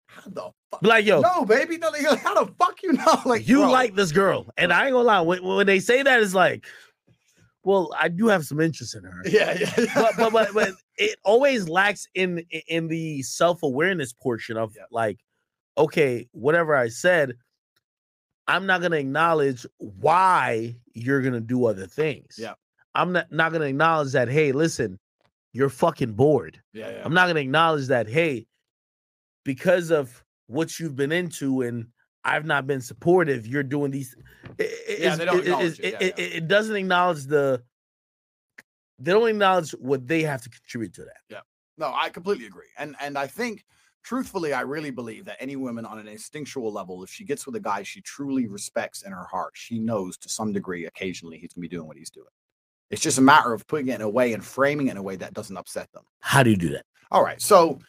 how 0.07 0.21
the 0.29 0.51
fuck? 0.71 0.81
Like, 0.83 1.05
yo, 1.05 1.21
No, 1.21 1.45
baby. 1.45 1.77
No, 1.77 1.89
like, 1.89 2.19
how 2.19 2.43
the 2.43 2.51
fuck 2.53 2.81
you 2.83 2.93
know? 2.93 3.21
Like, 3.25 3.47
you 3.47 3.59
bro. 3.61 3.71
like 3.71 3.95
this 3.95 4.11
girl. 4.11 4.45
And 4.57 4.71
I 4.73 4.85
ain't 4.85 4.93
gonna 4.93 5.03
lie, 5.07 5.21
when, 5.21 5.43
when 5.43 5.67
they 5.67 5.79
say 5.79 6.01
that, 6.03 6.21
it's 6.21 6.33
like, 6.33 6.65
well, 7.63 7.91
I 7.99 8.07
do 8.07 8.27
have 8.27 8.45
some 8.45 8.61
interest 8.61 8.95
in 8.95 9.03
her. 9.03 9.21
Yeah, 9.25 9.57
yeah. 9.59 9.73
yeah. 9.77 9.93
but, 9.95 10.13
but 10.17 10.31
but 10.33 10.53
but 10.53 10.69
it 10.97 11.19
always 11.25 11.67
lacks 11.67 12.07
in 12.15 12.39
in 12.67 12.87
the 12.87 13.21
self-awareness 13.23 14.13
portion 14.13 14.55
of 14.57 14.73
Yeah. 14.75 14.83
like, 14.91 15.19
okay, 15.77 16.27
whatever 16.31 16.75
I 16.75 16.87
said, 16.87 17.33
I'm 18.47 18.65
not 18.65 18.81
gonna 18.81 18.95
acknowledge 18.97 19.65
why 19.77 20.75
you're 20.93 21.21
gonna 21.21 21.41
do 21.41 21.65
other 21.65 21.87
things. 21.87 22.35
Yeah. 22.37 22.53
I'm 22.95 23.11
not, 23.11 23.31
not 23.31 23.51
gonna 23.51 23.65
acknowledge 23.65 24.13
that, 24.13 24.29
hey, 24.29 24.53
listen, 24.53 24.97
you're 25.51 25.69
fucking 25.69 26.13
bored. 26.13 26.61
yeah, 26.73 26.89
yeah. 26.91 27.01
I'm 27.03 27.13
not 27.13 27.27
gonna 27.27 27.41
acknowledge 27.41 27.87
that, 27.87 28.07
hey, 28.07 28.47
because 29.47 29.91
of 29.91 30.25
what 30.47 30.77
you've 30.77 30.97
been 30.97 31.13
into 31.13 31.61
and 31.61 31.87
I've 32.25 32.45
not 32.45 32.67
been 32.67 32.81
supportive, 32.81 33.47
you're 33.47 33.63
doing 33.63 33.91
these. 33.91 34.13
It, 34.57 34.99
Yeah, 34.99 35.15
they 35.15 35.23
don't 35.23 35.37
it- 35.37 35.43
acknowledge 35.45 35.79
it. 35.79 35.85
it- 35.85 35.93
Yeah, 35.93 36.07
it- 36.07 36.19
it- 36.19 36.33
it 36.35 36.47
doesn't 36.49 36.75
acknowledge 36.75 37.23
the. 37.23 37.63
They 38.99 39.11
don't 39.13 39.29
acknowledge 39.29 39.71
what 39.71 40.05
they 40.05 40.23
have 40.23 40.41
to 40.41 40.49
contribute 40.49 40.93
to 40.95 41.05
that. 41.05 41.21
Yeah. 41.29 41.39
No, 41.77 41.93
I 41.95 42.09
completely 42.09 42.45
agree. 42.45 42.67
And 42.77 42.95
and 42.99 43.17
I 43.17 43.27
think 43.27 43.63
truthfully, 44.03 44.51
I 44.51 44.61
really 44.61 44.91
believe 44.91 45.23
that 45.25 45.37
any 45.39 45.55
woman 45.55 45.85
on 45.85 45.97
an 45.99 46.07
instinctual 46.09 46.73
level, 46.73 47.01
if 47.03 47.09
she 47.09 47.23
gets 47.23 47.45
with 47.45 47.55
a 47.55 47.59
guy 47.61 47.83
she 47.83 48.01
truly 48.01 48.47
respects 48.47 49.03
in 49.03 49.13
her 49.13 49.25
heart, 49.25 49.53
she 49.55 49.79
knows 49.79 50.17
to 50.17 50.27
some 50.29 50.51
degree 50.51 50.85
occasionally 50.85 51.37
he's 51.37 51.53
gonna 51.53 51.61
be 51.61 51.69
doing 51.69 51.87
what 51.87 51.95
he's 51.95 52.09
doing. 52.09 52.27
It's 52.89 53.01
just 53.01 53.17
a 53.17 53.21
matter 53.21 53.53
of 53.53 53.65
putting 53.67 53.87
it 53.87 53.95
in 53.95 54.01
a 54.01 54.09
way 54.09 54.33
and 54.33 54.43
framing 54.43 54.87
it 54.87 54.91
in 54.91 54.97
a 54.97 55.03
way 55.03 55.15
that 55.17 55.33
doesn't 55.33 55.55
upset 55.55 55.89
them. 55.93 56.03
How 56.19 56.43
do 56.43 56.49
you 56.49 56.57
do 56.57 56.69
that? 56.69 56.85
All 57.11 57.23
right. 57.23 57.41
So 57.41 57.79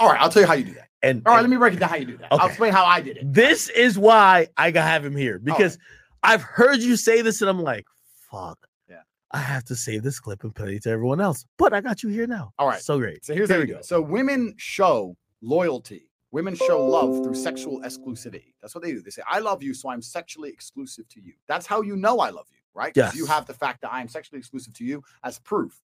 all 0.00 0.08
right, 0.10 0.20
I'll 0.20 0.28
tell 0.30 0.42
you 0.42 0.48
how 0.48 0.54
you 0.54 0.64
do 0.64 0.74
that. 0.74 0.88
And, 1.02 1.22
All 1.26 1.32
right, 1.34 1.40
and 1.40 1.44
let 1.48 1.54
me 1.54 1.58
break 1.58 1.74
it 1.74 1.80
down 1.80 1.90
how 1.90 1.96
you 1.96 2.04
do 2.06 2.16
that. 2.18 2.28
I'll 2.32 2.46
explain 2.48 2.72
how 2.72 2.84
I 2.84 3.00
did 3.00 3.18
it. 3.18 3.32
this 3.32 3.68
is 3.68 3.98
why 3.98 4.48
I 4.56 4.70
gotta 4.70 4.88
have 4.88 5.04
him 5.04 5.14
here 5.16 5.38
because 5.38 5.78
I've 6.22 6.42
heard 6.42 6.78
you 6.78 6.96
say 6.96 7.22
this 7.22 7.40
and 7.42 7.48
I'm 7.50 7.60
like, 7.62 7.84
fuck. 8.30 8.66
Yeah. 8.88 9.02
I 9.30 9.38
have 9.38 9.62
to 9.64 9.76
save 9.76 10.02
this 10.02 10.18
clip 10.18 10.42
and 10.42 10.54
play 10.54 10.76
it 10.76 10.82
to 10.84 10.90
everyone 10.90 11.20
else. 11.20 11.44
But 11.58 11.72
I 11.72 11.80
got 11.80 12.02
you 12.02 12.08
here 12.08 12.26
now. 12.26 12.52
All 12.58 12.66
right. 12.66 12.80
So 12.80 12.98
great. 12.98 13.24
So 13.24 13.34
here's 13.34 13.48
Here 13.48 13.58
how 13.58 13.60
we 13.64 13.66
we 13.66 13.72
go. 13.74 13.82
So 13.82 14.00
women 14.00 14.54
show 14.56 15.16
loyalty. 15.42 16.10
Women 16.32 16.56
show 16.56 16.84
love 16.84 17.22
through 17.22 17.34
sexual 17.36 17.80
exclusivity. 17.82 18.52
That's 18.60 18.74
what 18.74 18.82
they 18.82 18.90
do. 18.92 19.00
They 19.00 19.10
say, 19.10 19.22
I 19.28 19.38
love 19.38 19.62
you, 19.62 19.72
so 19.72 19.88
I'm 19.90 20.02
sexually 20.02 20.50
exclusive 20.50 21.08
to 21.10 21.20
you. 21.20 21.32
That's 21.46 21.66
how 21.66 21.82
you 21.82 21.96
know 21.96 22.18
I 22.18 22.30
love 22.30 22.46
you, 22.50 22.58
right? 22.74 22.92
'Cause 22.92 23.14
You 23.14 23.26
have 23.26 23.46
the 23.46 23.54
fact 23.54 23.80
that 23.82 23.92
I 23.92 24.00
am 24.00 24.08
sexually 24.08 24.38
exclusive 24.40 24.74
to 24.74 24.84
you 24.84 25.02
as 25.22 25.38
proof. 25.38 25.80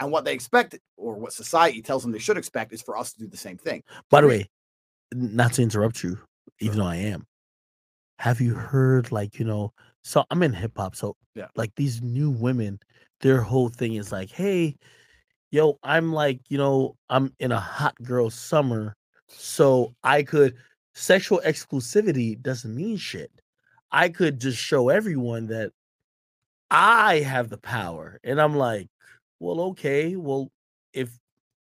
And 0.00 0.12
what 0.12 0.24
they 0.24 0.32
expect, 0.32 0.78
or 0.96 1.14
what 1.14 1.32
society 1.32 1.82
tells 1.82 2.02
them 2.02 2.12
they 2.12 2.18
should 2.18 2.38
expect, 2.38 2.72
is 2.72 2.82
for 2.82 2.96
us 2.96 3.12
to 3.12 3.18
do 3.18 3.26
the 3.26 3.36
same 3.36 3.56
thing. 3.58 3.82
By 4.10 4.20
the 4.20 4.28
way, 4.28 4.48
not 5.12 5.54
to 5.54 5.62
interrupt 5.62 6.02
you, 6.02 6.18
even 6.60 6.76
Sure. 6.76 6.84
though 6.84 6.90
I 6.90 6.96
am. 6.96 7.26
Have 8.18 8.40
you 8.40 8.54
heard 8.54 9.10
like, 9.12 9.38
you 9.38 9.44
know, 9.44 9.72
so 10.02 10.24
I'm 10.30 10.42
in 10.42 10.52
hip 10.52 10.72
hop, 10.76 10.96
so 10.96 11.16
Yeah. 11.34 11.48
like 11.56 11.74
these 11.76 12.02
new 12.02 12.30
women, 12.30 12.80
their 13.20 13.40
whole 13.40 13.68
thing 13.68 13.94
is 13.94 14.12
like, 14.12 14.30
hey, 14.30 14.76
yo, 15.50 15.78
I'm 15.82 16.12
like, 16.12 16.40
you 16.48 16.58
know, 16.58 16.96
I'm 17.08 17.34
in 17.38 17.52
a 17.52 17.60
hot 17.60 17.94
girl 18.02 18.30
summer, 18.30 18.94
so 19.28 19.94
I 20.02 20.22
could 20.22 20.56
sexual 20.94 21.40
exclusivity 21.44 22.40
doesn't 22.40 22.74
mean 22.74 22.96
shit. 22.96 23.30
I 23.90 24.08
could 24.08 24.40
just 24.40 24.58
show 24.58 24.88
everyone 24.88 25.46
that 25.48 25.72
I 26.70 27.20
have 27.20 27.48
the 27.48 27.58
power. 27.58 28.18
And 28.24 28.40
I'm 28.40 28.56
like, 28.56 28.88
well, 29.40 29.60
okay, 29.70 30.16
well, 30.16 30.50
if 30.92 31.10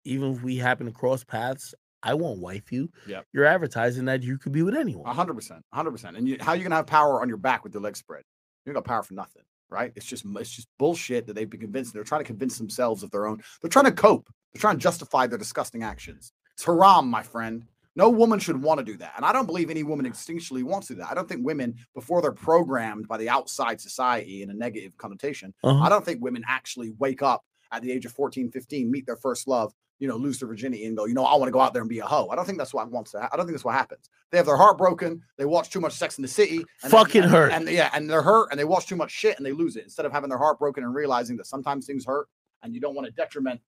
even 0.05 0.33
if 0.35 0.43
we 0.43 0.57
happen 0.57 0.87
to 0.87 0.93
cross 0.93 1.25
paths, 1.25 1.75
I 2.03 2.15
won't 2.15 2.41
wife 2.41 2.73
you. 2.73 2.91
Yep. 3.07 3.27
You're 3.33 3.45
advertising 3.45 4.07
that 4.07 4.23
you 4.23 4.39
could 4.39 4.53
be 4.53 4.63
with 4.63 4.75
A 4.75 4.81
anyone. 4.81 5.15
hundred 5.15 5.35
percent, 5.35 5.63
a 5.73 5.77
hundred 5.77 5.91
percent. 5.93 6.17
And 6.17 6.27
you, 6.29 6.37
how 6.41 6.55
you 6.55 6.63
gonna 6.63 6.77
have 6.77 6.87
power 6.87 7.21
on 7.21 7.29
your 7.29 7.37
back 7.37 7.63
with 7.65 7.75
your 7.75 7.83
legs 7.83 7.99
spread? 7.99 8.23
You 8.65 8.73
got 8.73 8.85
power 8.85 9.03
for 9.03 9.15
nothing, 9.15 9.43
right? 9.69 9.93
It's 9.97 10.07
just 10.07 10.25
it's 10.37 10.51
just 10.51 10.69
bullshit 10.79 11.27
that 11.27 11.35
they've 11.35 11.49
been 11.51 11.61
convinced. 11.61 11.93
They're 11.93 12.05
trying 12.05 12.21
to 12.23 12.27
convince 12.27 12.57
themselves 12.59 13.03
of 13.03 13.11
their 13.11 13.27
own. 13.27 13.43
They're 13.61 13.69
trying 13.71 13.85
to 13.87 13.93
cope. 13.93 14.29
They're 14.53 14.61
trying 14.61 14.77
to 14.77 14.83
justify 14.83 15.27
their 15.27 15.39
disgusting 15.39 15.83
actions. 15.83 16.33
It's 16.55 16.65
haram, 16.65 17.09
my 17.09 17.23
friend. 17.23 17.65
No 17.97 18.09
woman 18.09 18.39
should 18.39 18.63
want 18.63 18.79
to 18.79 18.85
do 18.85 18.97
that, 18.99 19.13
and 19.17 19.25
I 19.27 19.33
don't 19.33 19.47
believe 19.47 19.69
any 19.69 19.83
woman 19.83 20.07
instinctually 20.07 20.63
wants 20.63 20.87
to 20.87 20.95
do 20.95 21.01
that. 21.01 21.11
I 21.11 21.15
don't 21.15 21.29
think 21.29 21.45
women, 21.45 21.75
before 21.95 22.23
they're 22.23 22.31
programmed 22.33 23.09
by 23.09 23.19
the 23.19 23.29
outside 23.29 23.81
society 23.81 24.43
in 24.43 24.51
a 24.51 24.55
negative 24.55 24.97
connotation, 24.97 25.53
Uh-huh. 25.65 25.83
I 25.85 25.89
don't 25.89 26.05
think 26.05 26.23
women 26.23 26.45
actually 26.47 26.93
wake 26.99 27.21
up 27.21 27.45
at 27.73 27.83
the 27.83 27.93
age 27.93 28.07
of 28.07 28.13
14, 28.13 28.51
15, 28.51 28.91
meet 28.91 29.07
their 29.07 29.17
first 29.17 29.47
love, 29.47 29.73
you 29.99 30.09
know, 30.09 30.17
lose 30.17 30.39
their 30.39 30.49
virginity 30.49 30.87
and 30.87 30.97
go, 30.97 31.05
you 31.05 31.15
know, 31.15 31.25
I 31.25 31.37
want 31.37 31.49
to 31.49 31.53
go 31.53 31.61
out 31.61 31.73
there 31.73 31.83
and 31.83 31.89
be 31.89 31.99
a 31.99 32.07
hoe. 32.07 32.29
I 32.31 32.37
don't 32.37 32.47
think 32.47 32.59
that's 32.59 32.73
what 32.73 32.91
wants 32.91 33.13
to. 33.13 33.21
Ha- 33.21 33.29
I 33.33 33.37
don't 33.37 33.47
think 33.47 33.55
that's 33.55 33.65
what 33.65 33.75
happens. 33.75 34.09
They 34.31 34.39
have 34.39 34.47
their 34.47 34.57
heart 34.57 34.79
broken. 34.79 35.23
They 35.37 35.45
watch 35.45 35.71
too 35.71 35.81
much 35.81 35.93
Sex 35.93 36.19
in 36.19 36.23
the 36.23 36.29
City. 36.29 36.65
And 36.83 36.91
Fucking 36.91 37.23
and, 37.23 37.31
hurt. 37.31 37.53
And 37.53 37.69
yeah, 37.69 37.91
and 37.93 38.09
they're 38.09 38.23
hurt, 38.23 38.49
and 38.51 38.59
they 38.59 38.65
watch 38.65 38.87
too 38.87 38.97
much 38.97 39.11
shit, 39.11 39.37
and 39.37 39.45
they 39.45 39.53
lose 39.53 39.77
it. 39.77 39.85
Instead 39.85 40.07
of 40.07 40.13
having 40.13 40.31
their 40.31 40.39
heart 40.39 40.59
broken 40.59 40.85
and 40.85 40.95
realizing 40.95 41.37
that 41.37 41.47
sometimes 41.47 41.87
things 41.87 42.05
hurt, 42.05 42.29
and 42.63 42.75
you 42.75 42.81
don't 42.81 42.95
want 42.95 43.07
to 43.07 43.13
detriment, 43.13 43.61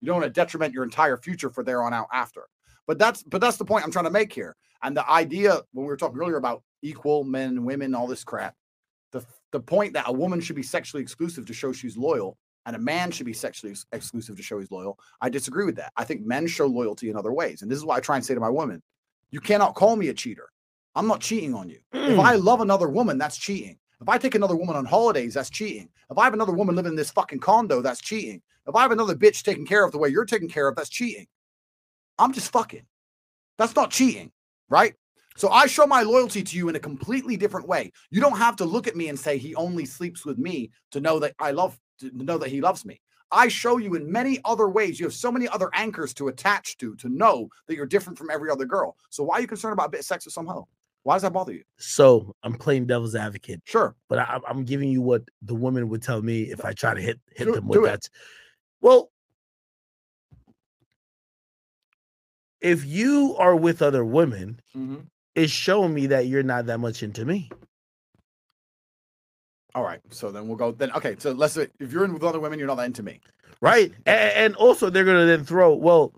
you 0.00 0.06
don't 0.06 0.20
want 0.20 0.32
to 0.32 0.40
detriment 0.40 0.72
your 0.72 0.84
entire 0.84 1.16
future 1.16 1.50
for 1.50 1.64
there 1.64 1.82
on 1.82 1.92
out 1.92 2.08
after. 2.12 2.48
But 2.86 2.98
that's 2.98 3.22
but 3.22 3.40
that's 3.40 3.56
the 3.56 3.64
point 3.64 3.84
I'm 3.84 3.92
trying 3.92 4.06
to 4.06 4.10
make 4.10 4.32
here. 4.32 4.56
And 4.82 4.96
the 4.96 5.08
idea 5.08 5.60
when 5.72 5.84
we 5.84 5.88
were 5.88 5.96
talking 5.96 6.18
earlier 6.18 6.36
about 6.36 6.62
equal 6.82 7.24
men 7.24 7.50
and 7.50 7.64
women, 7.64 7.94
all 7.94 8.06
this 8.06 8.24
crap, 8.24 8.54
the 9.12 9.24
the 9.50 9.60
point 9.60 9.94
that 9.94 10.08
a 10.08 10.12
woman 10.12 10.40
should 10.40 10.56
be 10.56 10.62
sexually 10.62 11.02
exclusive 11.02 11.46
to 11.46 11.52
show 11.52 11.72
she's 11.72 11.96
loyal 11.96 12.36
and 12.66 12.76
a 12.76 12.78
man 12.78 13.10
should 13.10 13.26
be 13.26 13.32
sexually 13.32 13.72
ex- 13.72 13.86
exclusive 13.92 14.36
to 14.36 14.42
show 14.42 14.58
he's 14.58 14.70
loyal. 14.70 14.98
I 15.20 15.28
disagree 15.28 15.64
with 15.64 15.76
that. 15.76 15.92
I 15.96 16.04
think 16.04 16.24
men 16.24 16.46
show 16.46 16.66
loyalty 16.66 17.10
in 17.10 17.16
other 17.16 17.32
ways. 17.32 17.62
And 17.62 17.70
this 17.70 17.78
is 17.78 17.84
why 17.84 17.96
I 17.96 18.00
try 18.00 18.16
and 18.16 18.24
say 18.24 18.34
to 18.34 18.40
my 18.40 18.48
women, 18.50 18.82
you 19.30 19.40
cannot 19.40 19.74
call 19.74 19.96
me 19.96 20.08
a 20.08 20.14
cheater. 20.14 20.50
I'm 20.94 21.06
not 21.08 21.20
cheating 21.20 21.54
on 21.54 21.68
you. 21.68 21.78
If 21.92 22.18
Mm. 22.18 22.24
I 22.24 22.34
love 22.36 22.60
another 22.60 22.88
woman, 22.88 23.18
that's 23.18 23.38
cheating. 23.38 23.78
If 24.00 24.08
I 24.08 24.18
take 24.18 24.34
another 24.34 24.56
woman 24.56 24.76
on 24.76 24.84
holidays, 24.84 25.34
that's 25.34 25.48
cheating. 25.50 25.88
If 26.10 26.18
I 26.18 26.24
have 26.24 26.34
another 26.34 26.52
woman 26.52 26.76
living 26.76 26.92
in 26.92 26.96
this 26.96 27.10
fucking 27.10 27.38
condo, 27.40 27.80
that's 27.80 28.00
cheating. 28.00 28.42
If 28.66 28.74
I 28.74 28.82
have 28.82 28.92
another 28.92 29.14
bitch 29.14 29.42
taken 29.42 29.64
care 29.64 29.84
of 29.84 29.92
the 29.92 29.98
way 29.98 30.08
you're 30.08 30.24
taken 30.24 30.48
care 30.48 30.68
of, 30.68 30.76
that's 30.76 30.88
cheating. 30.90 31.26
I'm 32.18 32.32
just 32.32 32.52
fucking. 32.52 32.84
That's 33.58 33.74
not 33.74 33.90
cheating, 33.90 34.32
right? 34.68 34.94
So 35.36 35.48
I 35.48 35.66
show 35.66 35.86
my 35.86 36.02
loyalty 36.02 36.42
to 36.42 36.56
you 36.56 36.68
in 36.68 36.76
a 36.76 36.80
completely 36.80 37.36
different 37.36 37.66
way. 37.66 37.90
You 38.10 38.20
don't 38.20 38.36
have 38.36 38.56
to 38.56 38.64
look 38.66 38.86
at 38.86 38.96
me 38.96 39.08
and 39.08 39.18
say 39.18 39.38
he 39.38 39.54
only 39.54 39.86
sleeps 39.86 40.26
with 40.26 40.36
me 40.36 40.70
to 40.90 41.00
know 41.00 41.18
that 41.20 41.34
I 41.38 41.52
love 41.52 41.78
to 42.10 42.24
know 42.24 42.38
that 42.38 42.48
he 42.50 42.60
loves 42.60 42.84
me. 42.84 43.00
I 43.30 43.48
show 43.48 43.78
you 43.78 43.94
in 43.94 44.12
many 44.12 44.40
other 44.44 44.68
ways. 44.68 45.00
You 45.00 45.06
have 45.06 45.14
so 45.14 45.32
many 45.32 45.48
other 45.48 45.70
anchors 45.72 46.12
to 46.14 46.28
attach 46.28 46.76
to 46.78 46.94
to 46.96 47.08
know 47.08 47.48
that 47.66 47.74
you're 47.76 47.86
different 47.86 48.18
from 48.18 48.30
every 48.30 48.50
other 48.50 48.66
girl. 48.66 48.96
So 49.08 49.24
why 49.24 49.38
are 49.38 49.40
you 49.40 49.46
concerned 49.46 49.72
about 49.72 49.86
a 49.86 49.90
bit 49.90 50.00
of 50.00 50.06
sex 50.06 50.26
with 50.26 50.34
some 50.34 50.46
hoe? 50.46 50.68
Why 51.04 51.14
does 51.14 51.22
that 51.22 51.32
bother 51.32 51.52
you? 51.52 51.64
So 51.78 52.36
I'm 52.44 52.54
playing 52.54 52.86
devil's 52.86 53.16
advocate, 53.16 53.60
Sure. 53.64 53.96
but 54.08 54.18
I, 54.20 54.38
I'm 54.46 54.64
giving 54.64 54.88
you 54.88 55.02
what 55.02 55.22
the 55.40 55.54
woman 55.54 55.88
would 55.88 56.02
tell 56.02 56.22
me 56.22 56.42
if 56.42 56.64
I 56.64 56.72
try 56.72 56.94
to 56.94 57.00
hit 57.00 57.18
hit 57.34 57.46
Do- 57.46 57.52
them 57.52 57.66
with 57.66 57.82
that. 57.84 58.08
Well, 58.80 59.10
if 62.60 62.84
you 62.84 63.34
are 63.38 63.56
with 63.56 63.82
other 63.82 64.04
women, 64.04 64.60
mm-hmm. 64.76 64.96
it's 65.34 65.52
showing 65.52 65.92
me 65.92 66.06
that 66.08 66.26
you're 66.26 66.44
not 66.44 66.66
that 66.66 66.78
much 66.78 67.02
into 67.02 67.24
me. 67.24 67.50
All 69.74 69.82
right. 69.84 70.00
So 70.10 70.30
then 70.30 70.48
we'll 70.48 70.56
go 70.56 70.72
then. 70.72 70.92
Okay. 70.92 71.16
So 71.18 71.32
let's 71.32 71.54
say 71.54 71.68
if 71.80 71.92
you're 71.92 72.04
in 72.04 72.12
with 72.12 72.24
other 72.24 72.40
women, 72.40 72.58
you're 72.58 72.68
not 72.68 72.76
that 72.76 72.86
into 72.86 73.02
me. 73.02 73.20
right? 73.60 73.92
And, 74.06 74.32
and 74.32 74.56
also, 74.56 74.90
they're 74.90 75.04
gonna 75.04 75.24
then 75.26 75.44
throw 75.44 75.74
well 75.74 76.12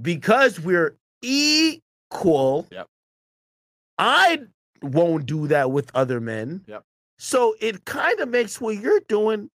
because 0.00 0.58
we're 0.60 0.96
equal. 1.22 2.66
Yep. 2.70 2.86
I 3.98 4.40
won't 4.82 5.26
do 5.26 5.46
that 5.48 5.70
with 5.70 5.90
other 5.94 6.20
men. 6.20 6.62
Yep. 6.66 6.82
So 7.18 7.54
it 7.60 7.84
kind 7.84 8.18
of 8.20 8.28
makes 8.28 8.60
what 8.60 8.76
you're 8.78 9.00
doing 9.08 9.50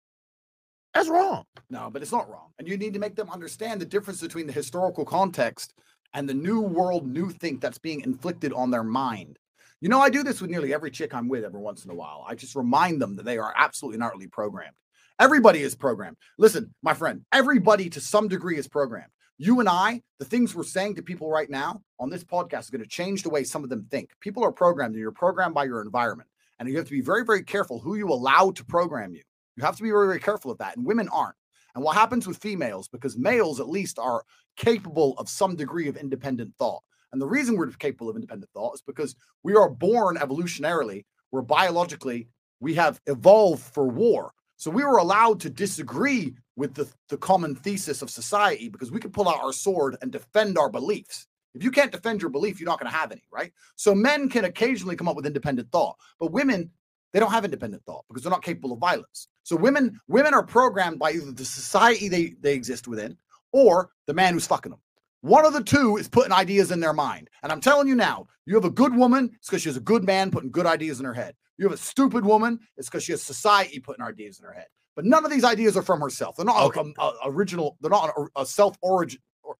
as 0.95 1.09
wrong. 1.09 1.45
No, 1.71 1.91
but 1.93 2.03
it's 2.03 2.13
not 2.13 2.29
wrong. 2.29 2.51
And 2.59 2.67
you 2.67 2.77
need 2.77 2.93
to 2.95 2.99
make 2.99 3.15
them 3.15 3.31
understand 3.31 3.81
the 3.81 3.87
difference 3.87 4.21
between 4.21 4.47
the 4.47 4.53
historical 4.53 5.05
context 5.05 5.75
and 6.15 6.29
the 6.29 6.35
new 6.35 6.61
world, 6.61 7.07
new 7.07 7.31
think 7.31 7.61
that's 7.61 7.79
being 7.79 8.01
inflicted 8.01 8.53
on 8.53 8.71
their 8.71 8.83
mind. 8.83 9.39
You 9.83 9.89
know, 9.89 9.99
I 9.99 10.11
do 10.11 10.23
this 10.23 10.41
with 10.41 10.49
nearly 10.49 10.73
every 10.73 10.93
chick 10.93 11.13
I'm 11.13 11.27
with 11.27 11.43
every 11.43 11.61
once 11.61 11.85
in 11.85 11.91
a 11.91 11.95
while. 11.95 12.25
I 12.29 12.37
just 12.37 12.55
remind 12.55 13.03
them 13.03 13.17
that 13.17 13.25
they 13.25 13.37
are 13.37 13.53
absolutely 13.57 13.97
and 13.97 14.05
utterly 14.05 14.29
programmed. 14.29 14.77
Everybody 15.19 15.61
is 15.61 15.75
programmed. 15.75 16.19
Listen, 16.39 16.73
my 16.85 16.95
friend, 16.95 17.23
everybody 17.33 17.91
to 17.91 18.01
some 18.01 18.29
degree 18.29 18.57
is 18.57 18.69
programmed. 18.69 19.11
You 19.39 19.59
and 19.59 19.69
I, 19.69 20.03
the 20.21 20.25
things 20.25 20.55
we're 20.55 20.63
saying 20.63 20.95
to 20.95 21.03
people 21.03 21.29
right 21.29 21.51
now 21.51 21.83
on 21.99 22.11
this 22.11 22.23
podcast 22.23 22.61
is 22.61 22.71
going 22.71 22.85
to 22.85 22.89
change 22.89 23.25
the 23.25 23.31
way 23.31 23.43
some 23.43 23.65
of 23.65 23.71
them 23.71 23.89
think. 23.91 24.11
People 24.21 24.45
are 24.45 24.53
programmed, 24.53 24.95
and 24.95 25.01
you're 25.01 25.11
programmed 25.11 25.55
by 25.55 25.65
your 25.65 25.83
environment. 25.83 26.29
And 26.61 26.69
you 26.69 26.77
have 26.77 26.87
to 26.87 26.93
be 26.93 27.01
very, 27.01 27.25
very 27.25 27.43
careful 27.43 27.81
who 27.81 27.97
you 27.97 28.09
allow 28.09 28.53
to 28.53 28.65
program 28.65 29.15
you. 29.15 29.23
You 29.57 29.65
have 29.65 29.77
to 29.79 29.83
be 29.83 29.91
very, 29.91 30.07
very 30.07 30.21
careful 30.21 30.53
of 30.53 30.59
that. 30.59 30.77
And 30.77 30.87
women 30.87 31.09
aren't. 31.09 31.35
And 31.75 31.83
what 31.83 31.97
happens 31.97 32.29
with 32.29 32.37
females, 32.37 32.87
because 32.87 33.19
males 33.19 33.59
at 33.59 33.69
least 33.69 33.99
are 33.99 34.23
capable 34.57 35.19
of 35.19 35.29
some 35.29 35.57
degree 35.57 35.89
of 35.89 35.97
independent 35.97 36.55
thought. 36.57 36.85
And 37.13 37.21
the 37.21 37.27
reason 37.27 37.57
we're 37.57 37.71
capable 37.73 38.09
of 38.09 38.17
independent 38.17 38.51
thought 38.53 38.75
is 38.75 38.83
because 38.83 39.15
we 39.43 39.55
are 39.55 39.69
born 39.69 40.17
evolutionarily, 40.17 41.05
we're 41.31 41.43
biologically, 41.43 42.29
we 42.61 42.75
have 42.75 43.01
evolved 43.07 43.63
for 43.63 43.89
war. 43.89 44.33
So 44.57 44.71
we 44.71 44.85
were 44.85 44.99
allowed 44.99 45.41
to 45.41 45.51
disagree 45.51 46.35
with 46.57 46.75
the, 46.75 46.89
the 47.09 47.17
common 47.17 47.55
thesis 47.55 48.01
of 48.01 48.11
society 48.11 48.69
because 48.69 48.93
we 48.93 49.01
could 49.01 49.13
pull 49.13 49.29
out 49.29 49.43
our 49.43 49.53
sword 49.53 49.97
and 50.01 50.13
defend 50.13 50.57
our 50.57 50.71
beliefs. 50.71 51.27
If 51.55 51.63
you 51.63 51.71
can't 51.71 51.93
defend 51.93 52.23
your 52.23 52.31
belief, 52.31 52.61
you're 52.61 52.69
not 52.69 52.79
going 52.79 52.91
to 52.91 52.97
have 52.97 53.13
any, 53.13 53.25
right? 53.31 53.53
So 53.77 53.95
men 53.95 54.29
can 54.29 54.45
occasionally 54.45 54.97
come 54.97 55.09
up 55.09 55.17
with 55.17 55.27
independent 55.27 55.71
thought, 55.71 55.97
but 56.19 56.33
women, 56.33 56.71
they 57.13 57.21
don't 57.21 57.33
have 57.33 57.45
independent 57.45 57.85
thought 57.85 58.05
because 58.09 58.23
they're 58.23 58.31
not 58.31 58.43
capable 58.43 58.73
of 58.73 58.79
violence. 58.79 59.29
So 59.43 59.57
women, 59.57 60.01
women 60.09 60.33
are 60.33 60.43
programmed 60.43 60.99
by 60.99 61.13
either 61.13 61.33
the 61.33 61.45
society 61.45 62.09
they, 62.09 62.35
they 62.41 62.55
exist 62.55 62.89
within 62.89 63.19
or 63.53 63.91
the 64.07 64.15
man 64.15 64.33
who's 64.33 64.47
fucking 64.47 64.71
them. 64.71 64.81
One 65.23 65.45
of 65.47 65.53
the 65.53 65.63
two 65.63 65.97
is 65.97 66.09
putting 66.09 66.33
ideas 66.33 66.71
in 66.71 66.81
their 66.81 66.93
mind. 66.93 67.31
And 67.43 67.51
I'm 67.51 67.61
telling 67.61 67.89
you 67.89 67.95
now, 67.95 68.27
you 68.45 68.55
have 68.57 68.65
a 68.65 68.71
good 68.71 68.95
woman, 68.95 69.31
it's 69.37 69.49
because 69.49 69.63
she 69.63 69.69
has 69.69 69.77
a 69.77 69.81
good 69.81 70.05
man 70.05 70.31
putting 70.31 70.51
good 70.51 70.67
ideas 70.67 70.99
in 71.01 71.07
her 71.07 71.15
head. 71.15 71.35
You 71.59 71.65
have 71.67 71.73
a 71.73 71.81
stupid 71.81 72.25
woman, 72.25 72.59
it's 72.77 72.89
because 72.89 73.05
she 73.05 73.13
has 73.13 73.23
society 73.23 73.79
putting 73.79 74.05
ideas 74.05 74.41
in 74.41 74.45
her 74.47 74.53
head. 74.53 74.67
But 74.97 75.05
none 75.05 75.25
of 75.25 75.31
these 75.31 75.45
ideas 75.45 75.77
are 75.77 75.83
from 75.83 76.01
herself. 76.01 76.37
They're 76.37 76.45
not 76.45 76.61
Okay. 76.65 76.93
a, 76.99 77.03
a- 77.03 77.19
original, 77.27 77.77
they're 77.81 77.91
not 77.91 78.11
a, 78.17 78.41
a 78.43 78.45
self 78.47 78.77
origin. 78.83 79.21
Or, 79.45 79.55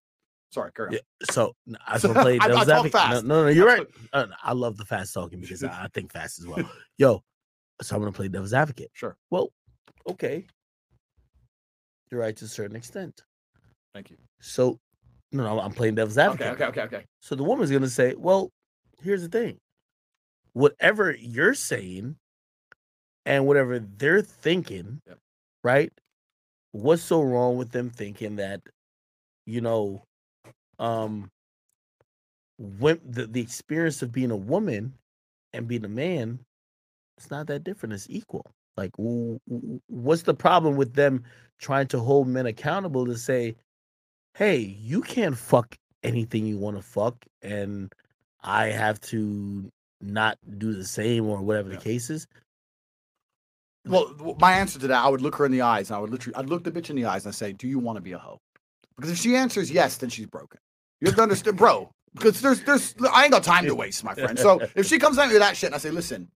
sorry, 0.51 0.73
carry 0.73 0.89
on. 0.89 0.93
Yeah, 0.95 1.01
so 1.31 1.55
I 1.87 1.97
so, 1.97 2.09
was 2.09 2.15
gonna 2.15 2.25
play 2.25 2.39
I- 2.41 2.45
I 2.45 2.49
devil's 2.49 2.67
talk 2.67 2.85
advocate. 3.11 3.25
No, 3.25 3.37
no, 3.37 3.43
no, 3.45 3.49
you're 3.51 3.67
right. 3.67 3.87
Uh, 4.13 4.27
I 4.43 4.53
love 4.53 4.77
the 4.77 4.85
fast 4.85 5.15
talking 5.15 5.41
because 5.41 5.63
I 5.63 5.85
I 5.85 5.89
think 5.95 6.13
fast 6.13 6.41
as 6.41 6.47
well. 6.47 6.69
Yo, 6.99 7.23
so 7.81 7.95
I'm 7.95 8.03
gonna 8.03 8.11
play 8.13 8.27
devil's 8.29 8.53
advocate. 8.53 8.91
Sure. 8.95 9.17
Well, 9.31 9.53
okay, 10.11 10.45
you're 12.11 12.21
right 12.21 12.37
to 12.37 12.45
a 12.45 12.49
certain 12.49 12.77
extent. 12.77 13.23
Thank 13.95 14.11
you. 14.11 14.17
So, 14.41 14.81
no, 15.33 15.45
no, 15.45 15.61
I'm 15.61 15.73
playing 15.73 15.95
devil's 15.95 16.19
Okay, 16.19 16.25
advocate. 16.25 16.55
okay, 16.55 16.65
okay, 16.67 16.83
okay. 16.83 17.07
So 17.21 17.35
the 17.35 17.45
woman's 17.45 17.71
gonna 17.71 17.89
say, 17.89 18.15
"Well, 18.15 18.51
here's 19.03 19.23
the 19.23 19.29
thing. 19.29 19.59
Whatever 20.55 21.13
you're 21.13 21.55
saying, 21.55 22.17
and 23.25 23.47
whatever 23.47 23.79
they're 23.79 24.23
thinking, 24.23 25.01
Yep. 25.07 25.19
right? 25.65 25.93
What's 26.73 27.03
so 27.03 27.23
wrong 27.23 27.57
with 27.59 27.71
them 27.73 27.91
thinking 27.91 28.37
that, 28.37 28.63
you 29.47 29.61
know, 29.61 30.05
um, 30.79 31.31
when 32.59 33.01
the 33.05 33.27
the 33.27 33.41
experience 33.41 34.03
of 34.03 34.13
being 34.13 34.31
a 34.31 34.37
woman 34.37 34.95
and 35.53 35.69
being 35.69 35.85
a 35.85 35.89
man, 35.89 36.41
it's 37.19 37.31
not 37.31 37.47
that 37.49 37.65
different. 37.65 37.95
It's 37.95 38.11
equal. 38.11 38.47
Like, 38.77 38.93
what's 38.97 40.23
the 40.23 40.35
problem 40.35 40.77
with 40.77 40.95
them 40.95 41.25
trying 41.59 41.89
to 41.89 42.01
hold 42.01 42.29
men 42.29 42.47
accountable 42.47 43.07
to 43.07 43.17
say, 43.19 43.57
"Hey, 44.35 44.59
you 44.59 45.03
can't 45.03 45.37
fuck 45.37 45.77
anything 46.03 46.47
you 46.47 46.59
want 46.59 46.77
to 46.77 46.83
fuck 46.83 47.17
and 47.43 47.93
I 48.43 48.67
have 48.67 49.01
to 49.03 49.71
not 50.01 50.37
do 50.59 50.73
the 50.75 50.85
same 50.85 51.27
or 51.29 51.41
whatever 51.43 51.71
Yeah. 51.71 51.77
the 51.77 51.83
case 51.83 52.11
is. 52.11 52.27
Well, 53.85 54.15
my 54.39 54.53
answer 54.53 54.79
to 54.81 54.87
that, 54.89 55.05
I 55.05 55.09
would 55.09 55.21
look 55.23 55.35
her 55.37 55.47
in 55.47 55.53
the 55.53 55.63
eyes 55.63 55.91
and 55.91 55.97
I 55.97 56.01
would 56.01 56.11
literally, 56.11 56.37
I'd 56.37 56.49
look 56.49 56.63
the 56.65 56.71
bitch 56.71 56.91
in 56.91 56.97
the 56.97 57.05
eyes 57.07 57.25
and 57.25 57.33
I 57.33 57.35
say, 57.35 57.53
Do 57.53 57.67
you 57.69 57.79
want 57.79 57.97
to 57.97 58.01
be 58.03 58.13
a 58.13 58.19
hoe? 58.19 58.41
Because 58.97 59.11
if 59.11 59.19
she 59.19 59.35
answers 59.37 59.71
yes, 59.71 59.97
then 59.97 60.11
she's 60.11 60.27
broken. 60.27 60.61
You 61.01 61.07
have 61.09 61.17
to 61.17 61.23
understand, 61.23 61.57
bro. 61.57 61.91
Because 62.15 62.41
there's, 62.41 62.61
there's, 62.63 62.95
I 63.13 63.25
ain't 63.25 63.33
got 63.33 63.43
time 63.43 63.65
to 63.67 63.75
waste, 63.75 64.05
my 64.05 64.15
friend. 64.15 64.39
So 64.39 64.61
if 64.77 64.87
she 64.87 64.99
comes 64.99 65.19
at 65.19 65.29
me 65.29 65.35
with 65.35 65.43
that 65.43 65.57
shit 65.57 65.69
and 65.69 65.75
I 65.75 65.79
say, 65.79 65.91
Listen, 65.91 66.29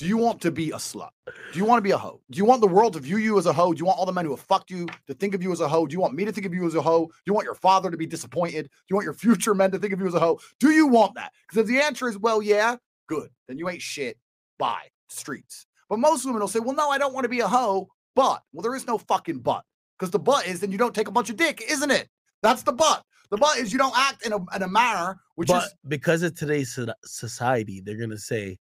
do 0.00 0.06
you 0.06 0.16
want 0.16 0.40
to 0.40 0.50
be 0.50 0.70
a 0.70 0.76
slut? 0.76 1.10
Do 1.26 1.58
you 1.58 1.66
want 1.66 1.76
to 1.76 1.82
be 1.82 1.90
a 1.90 1.98
hoe? 1.98 2.22
Do 2.30 2.38
you 2.38 2.46
want 2.46 2.62
the 2.62 2.66
world 2.66 2.94
to 2.94 3.00
view 3.00 3.18
you 3.18 3.38
as 3.38 3.44
a 3.44 3.52
hoe? 3.52 3.74
Do 3.74 3.78
you 3.78 3.84
want 3.84 3.98
all 3.98 4.06
the 4.06 4.12
men 4.12 4.24
who 4.24 4.30
have 4.30 4.40
fucked 4.40 4.70
you 4.70 4.86
to 5.06 5.12
think 5.12 5.34
of 5.34 5.42
you 5.42 5.52
as 5.52 5.60
a 5.60 5.68
hoe? 5.68 5.86
Do 5.86 5.92
you 5.92 6.00
want 6.00 6.14
me 6.14 6.24
to 6.24 6.32
think 6.32 6.46
of 6.46 6.54
you 6.54 6.66
as 6.66 6.74
a 6.74 6.80
hoe? 6.80 7.04
Do 7.04 7.22
you 7.26 7.34
want 7.34 7.44
your 7.44 7.54
father 7.54 7.90
to 7.90 7.98
be 7.98 8.06
disappointed? 8.06 8.62
Do 8.62 8.86
you 8.88 8.96
want 8.96 9.04
your 9.04 9.12
future 9.26 9.54
men 9.54 9.70
to 9.72 9.78
think 9.78 9.92
of 9.92 10.00
you 10.00 10.06
as 10.06 10.14
a 10.14 10.18
hoe? 10.18 10.40
Do 10.58 10.70
you 10.70 10.86
want 10.86 11.16
that? 11.16 11.32
Because 11.46 11.60
if 11.60 11.66
the 11.66 11.82
answer 11.84 12.08
is, 12.08 12.16
well, 12.16 12.40
yeah, 12.40 12.76
good. 13.08 13.28
Then 13.46 13.58
you 13.58 13.68
ain't 13.68 13.82
shit. 13.82 14.16
Bye. 14.58 14.86
Streets. 15.10 15.66
But 15.90 15.98
most 15.98 16.24
women 16.24 16.40
will 16.40 16.48
say, 16.48 16.60
well, 16.60 16.74
no, 16.74 16.88
I 16.88 16.96
don't 16.96 17.12
want 17.12 17.24
to 17.24 17.28
be 17.28 17.40
a 17.40 17.48
hoe. 17.48 17.86
But, 18.16 18.42
well, 18.54 18.62
there 18.62 18.74
is 18.74 18.86
no 18.86 18.96
fucking 18.96 19.40
but. 19.40 19.64
Because 19.98 20.10
the 20.10 20.18
but 20.18 20.46
is 20.46 20.60
then 20.60 20.72
you 20.72 20.78
don't 20.78 20.94
take 20.94 21.08
a 21.08 21.12
bunch 21.12 21.28
of 21.28 21.36
dick, 21.36 21.62
isn't 21.68 21.90
it? 21.90 22.08
That's 22.42 22.62
the 22.62 22.72
but. 22.72 23.04
The 23.30 23.36
but 23.36 23.58
is 23.58 23.70
you 23.70 23.78
don't 23.78 23.96
act 23.96 24.24
in 24.24 24.32
a, 24.32 24.38
in 24.56 24.62
a 24.62 24.68
manner 24.68 25.20
which 25.34 25.48
but 25.48 25.64
is 25.64 25.74
because 25.88 26.22
of 26.22 26.34
today's 26.34 26.78
society, 27.04 27.80
they're 27.80 27.98
gonna 27.98 28.18
say 28.18 28.58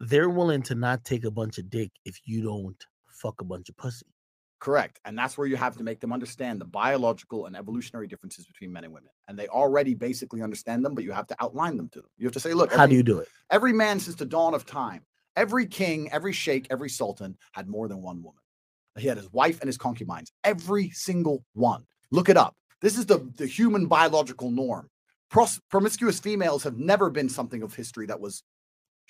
they're 0.00 0.30
willing 0.30 0.62
to 0.62 0.74
not 0.74 1.04
take 1.04 1.24
a 1.24 1.30
bunch 1.30 1.58
of 1.58 1.70
dick 1.70 1.90
if 2.04 2.18
you 2.24 2.42
don't 2.42 2.86
fuck 3.08 3.40
a 3.40 3.44
bunch 3.44 3.68
of 3.68 3.76
pussy. 3.76 4.06
Correct. 4.58 5.00
And 5.06 5.16
that's 5.16 5.38
where 5.38 5.46
you 5.46 5.56
have 5.56 5.76
to 5.78 5.82
make 5.82 6.00
them 6.00 6.12
understand 6.12 6.60
the 6.60 6.66
biological 6.66 7.46
and 7.46 7.56
evolutionary 7.56 8.06
differences 8.06 8.46
between 8.46 8.72
men 8.72 8.84
and 8.84 8.92
women. 8.92 9.10
And 9.26 9.38
they 9.38 9.48
already 9.48 9.94
basically 9.94 10.42
understand 10.42 10.84
them, 10.84 10.94
but 10.94 11.04
you 11.04 11.12
have 11.12 11.26
to 11.28 11.36
outline 11.40 11.78
them 11.78 11.88
to 11.90 12.00
them. 12.00 12.10
You 12.18 12.26
have 12.26 12.34
to 12.34 12.40
say, 12.40 12.52
look, 12.52 12.72
How 12.72 12.86
do 12.86 12.94
you 12.94 13.02
do 13.02 13.18
it? 13.18 13.28
every 13.50 13.72
man 13.72 14.00
since 14.00 14.16
the 14.16 14.26
dawn 14.26 14.52
of 14.54 14.66
time, 14.66 15.02
every 15.34 15.66
king, 15.66 16.10
every 16.12 16.34
sheikh, 16.34 16.66
every 16.70 16.90
sultan 16.90 17.38
had 17.52 17.68
more 17.68 17.88
than 17.88 18.02
one 18.02 18.22
woman. 18.22 18.42
He 18.98 19.06
had 19.06 19.16
his 19.16 19.32
wife 19.32 19.60
and 19.60 19.68
his 19.68 19.78
concubines, 19.78 20.30
every 20.44 20.90
single 20.90 21.44
one. 21.54 21.86
Look 22.10 22.28
it 22.28 22.36
up. 22.36 22.54
This 22.82 22.98
is 22.98 23.06
the, 23.06 23.30
the 23.36 23.46
human 23.46 23.86
biological 23.86 24.50
norm. 24.50 24.90
Pros- 25.30 25.60
promiscuous 25.70 26.20
females 26.20 26.64
have 26.64 26.76
never 26.76 27.08
been 27.08 27.28
something 27.28 27.62
of 27.62 27.74
history 27.74 28.06
that 28.06 28.20
was 28.20 28.42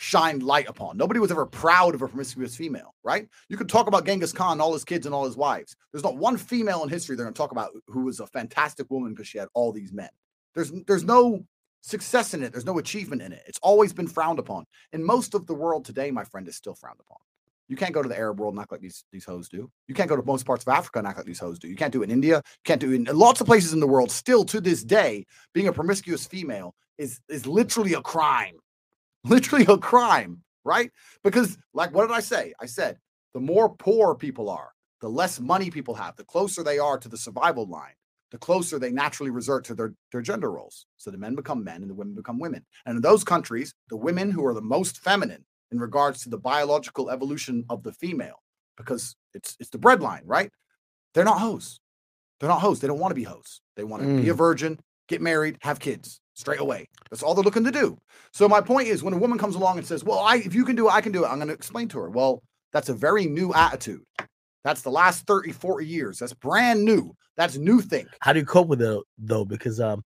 shined 0.01 0.42
light 0.42 0.66
upon. 0.66 0.96
Nobody 0.96 1.20
was 1.20 1.30
ever 1.30 1.44
proud 1.44 1.94
of 1.94 2.01
a 2.01 2.09
promiscuous 2.09 2.57
female, 2.57 2.94
right? 3.05 3.28
You 3.51 3.59
could 3.59 3.68
talk 3.68 3.86
about 3.86 4.07
Genghis 4.07 4.32
Khan, 4.32 4.59
all 4.59 4.72
his 4.72 4.82
kids, 4.82 5.05
and 5.05 5.14
all 5.14 5.26
his 5.26 5.36
wives. 5.36 5.76
There's 5.92 6.03
not 6.03 6.16
one 6.16 6.38
female 6.38 6.82
in 6.82 6.88
history 6.88 7.16
they're 7.16 7.26
going 7.26 7.34
to 7.34 7.38
talk 7.38 7.53
about 7.53 7.72
who 7.86 8.05
was 8.05 8.18
a 8.18 8.26
fantastic 8.26 8.90
woman 8.90 9.12
because 9.12 9.28
she 9.28 9.36
had 9.36 9.48
all 9.53 9.72
these 9.72 9.92
men. 9.92 10.09
There's 10.55 10.72
there's 10.86 11.05
no 11.05 11.44
success 11.82 12.32
in 12.32 12.42
it. 12.42 12.51
There's 12.51 12.64
no 12.64 12.78
achievement 12.78 13.20
in 13.20 13.32
it. 13.32 13.42
It's 13.46 13.59
always 13.62 13.92
been 13.92 14.09
frowned 14.09 14.38
upon. 14.38 14.64
In 14.94 15.05
most 15.05 15.34
of 15.34 15.46
the 15.46 15.55
world 15.55 15.84
today, 15.84 16.11
my 16.11 16.24
friend, 16.24 16.48
is 16.48 16.57
still 16.57 16.74
frowned 16.74 17.01
upon. 17.01 17.18
You 17.68 17.76
can't 17.76 17.92
go 17.92 18.03
to 18.03 18.09
the 18.09 18.16
Arab 18.16 18.40
world 18.40 18.55
and 18.55 18.62
act 18.62 18.72
like 18.72 18.80
these 18.80 19.05
these 19.12 19.26
hoes 19.26 19.51
do. 19.51 19.70
You 19.86 19.94
can't 19.94 20.09
go 20.09 20.16
to 20.16 20.22
most 20.22 20.46
parts 20.46 20.64
of 20.64 20.68
Africa 20.68 21.01
and 21.01 21.09
act 21.09 21.18
like 21.18 21.26
these 21.26 21.38
hoes 21.38 21.59
do. 21.59 21.68
You 21.68 21.76
can't 21.76 21.92
do 21.92 22.01
it 22.01 22.07
in 22.07 22.11
India. 22.11 22.36
You 22.36 22.64
can't 22.64 22.80
do 22.80 22.90
it 22.90 22.94
in 22.94 23.05
lots 23.14 23.42
of 23.42 23.46
places 23.46 23.74
in 23.74 23.80
the 23.80 23.86
world. 23.86 24.11
Still 24.11 24.44
to 24.46 24.62
this 24.62 24.82
day, 24.82 25.26
being 25.53 25.68
a 25.68 25.74
promiscuous 25.74 26.26
female 26.26 26.74
is 26.96 27.20
is 27.28 27.46
literally 27.46 27.92
a 27.92 28.01
crime. 28.01 28.57
Literally 29.24 29.66
a 29.68 29.76
crime, 29.78 30.42
right? 30.64 30.90
Because, 31.22 31.58
like, 31.74 31.92
what 31.92 32.06
did 32.06 32.14
I 32.14 32.20
say? 32.20 32.54
I 32.60 32.66
said 32.66 32.98
the 33.34 33.40
more 33.40 33.68
poor 33.68 34.14
people 34.14 34.48
are, 34.50 34.70
the 35.00 35.08
less 35.08 35.40
money 35.40 35.70
people 35.70 35.94
have, 35.94 36.16
the 36.16 36.24
closer 36.24 36.62
they 36.62 36.78
are 36.78 36.98
to 36.98 37.08
the 37.08 37.16
survival 37.16 37.66
line, 37.66 37.94
the 38.30 38.38
closer 38.38 38.78
they 38.78 38.90
naturally 38.90 39.30
resort 39.30 39.64
to 39.64 39.74
their, 39.74 39.94
their 40.12 40.22
gender 40.22 40.50
roles. 40.50 40.86
So 40.96 41.10
the 41.10 41.18
men 41.18 41.34
become 41.34 41.62
men 41.62 41.82
and 41.82 41.90
the 41.90 41.94
women 41.94 42.14
become 42.14 42.38
women. 42.38 42.64
And 42.86 42.96
in 42.96 43.02
those 43.02 43.24
countries, 43.24 43.74
the 43.88 43.96
women 43.96 44.30
who 44.30 44.44
are 44.46 44.54
the 44.54 44.62
most 44.62 44.98
feminine 44.98 45.44
in 45.70 45.78
regards 45.78 46.22
to 46.22 46.28
the 46.28 46.38
biological 46.38 47.10
evolution 47.10 47.64
of 47.68 47.82
the 47.82 47.92
female, 47.92 48.42
because 48.76 49.16
it's 49.34 49.56
it's 49.60 49.70
the 49.70 49.78
breadline, 49.78 50.22
right? 50.24 50.50
They're 51.14 51.24
not 51.24 51.40
hoes. 51.40 51.80
They're 52.38 52.48
not 52.48 52.60
hoes. 52.60 52.80
They 52.80 52.88
don't 52.88 52.98
want 52.98 53.10
to 53.10 53.16
be 53.16 53.24
hoes. 53.24 53.60
They 53.76 53.84
want 53.84 54.02
to 54.02 54.22
be 54.22 54.28
a 54.28 54.34
mm. 54.34 54.38
virgin, 54.38 54.80
get 55.08 55.20
married, 55.20 55.58
have 55.60 55.78
kids 55.78 56.20
straight 56.41 56.61
away. 56.61 56.88
That's 57.11 57.22
all 57.22 57.34
they're 57.34 57.45
looking 57.45 57.64
to 57.64 57.70
do. 57.70 57.97
So 58.32 58.49
my 58.49 58.61
point 58.61 58.88
is, 58.88 59.03
when 59.03 59.14
a 59.14 59.18
woman 59.18 59.38
comes 59.38 59.55
along 59.55 59.78
and 59.78 59.86
says, 59.86 60.03
"Well, 60.03 60.18
I 60.18 60.36
if 60.36 60.55
you 60.55 60.64
can 60.64 60.74
do 60.76 60.88
it, 60.88 60.93
I 60.93 61.01
can 61.01 61.12
do 61.12 61.24
it," 61.24 61.28
I'm 61.28 61.36
going 61.36 61.49
to 61.49 61.55
explain 61.55 61.88
to 61.88 61.99
her. 62.01 62.11
Well, 62.11 62.43
that's 62.72 62.88
a 62.88 62.95
very 62.95 63.26
new 63.26 63.53
attitude. 63.55 64.03
That's 64.64 64.82
the 64.82 64.91
last 64.91 65.26
30, 65.26 65.53
40 65.53 65.86
years. 65.86 66.18
That's 66.18 66.32
brand 66.34 66.84
new. 66.84 67.14
That's 67.36 67.57
new 67.57 67.80
thing. 67.80 68.07
How 68.20 68.32
do 68.32 68.41
you 68.41 68.47
cope 68.47 68.68
with 68.68 68.82
it 68.82 69.03
though? 69.18 69.45
Because 69.45 69.80
um, 69.80 70.05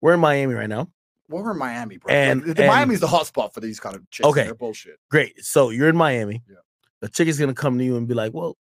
we're 0.00 0.14
in 0.14 0.20
Miami 0.20 0.54
right 0.54 0.68
now. 0.68 0.88
Well, 1.28 1.42
we're 1.44 1.52
in 1.52 1.58
Miami, 1.58 1.98
bro. 1.98 2.12
And- 2.12 2.44
Like, 2.46 2.56
the 2.56 2.62
and- 2.64 2.72
Miami's 2.72 3.00
the 3.00 3.06
hotspot 3.06 3.54
for 3.54 3.60
these 3.60 3.78
kind 3.80 3.94
of 3.96 4.08
chicks. 4.10 4.26
Okay. 4.28 4.44
They're 4.44 4.54
bullshit. 4.54 4.96
Great. 5.10 5.44
So 5.44 5.70
you're 5.70 5.88
in 5.88 5.96
Miami. 5.96 6.42
Yeah. 6.48 6.56
The 7.00 7.08
chick 7.08 7.28
is 7.28 7.38
gonna 7.38 7.54
come 7.54 7.78
to 7.78 7.84
you 7.84 7.96
and 7.96 8.06
be 8.08 8.14
like, 8.14 8.32
"Well, 8.34 8.56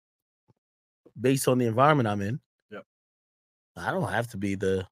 based 1.19 1.49
on 1.49 1.59
the 1.59 1.67
environment 1.67 2.09
I'm 2.09 2.21
in, 2.21 2.41
Yep. 2.71 2.85
I 3.77 3.91
don't 3.91 4.11
have 4.11 4.29
to 4.29 4.37
be 4.37 4.55
the 4.55 4.87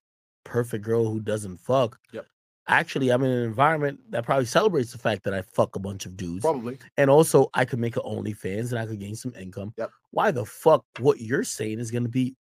perfect 0.48 0.84
girl 0.84 1.08
who 1.08 1.20
doesn't 1.20 1.58
fuck. 1.58 1.98
Yep. 2.12 2.26
Actually, 2.68 3.10
I'm 3.10 3.22
in 3.22 3.30
an 3.30 3.44
environment 3.44 4.00
that 4.10 4.24
probably 4.24 4.44
celebrates 4.44 4.92
the 4.92 4.98
fact 4.98 5.24
that 5.24 5.32
I 5.32 5.42
fuck 5.42 5.76
a 5.76 5.78
bunch 5.78 6.04
of 6.04 6.16
dudes, 6.16 6.42
Probably. 6.42 6.78
and 6.98 7.08
also 7.08 7.48
I 7.54 7.64
could 7.64 7.78
make 7.78 7.96
an 7.96 8.02
OnlyFans 8.02 8.70
and 8.70 8.78
I 8.78 8.86
could 8.86 8.98
gain 9.00 9.14
some 9.16 9.32
income. 9.38 9.72
Yep. 9.78 9.90
Why 10.10 10.30
the 10.30 10.44
fuck 10.44 10.84
what 10.98 11.20
you're 11.20 11.44
saying 11.44 11.78
is 11.80 11.90
gonna 11.90 12.08
be 12.08 12.34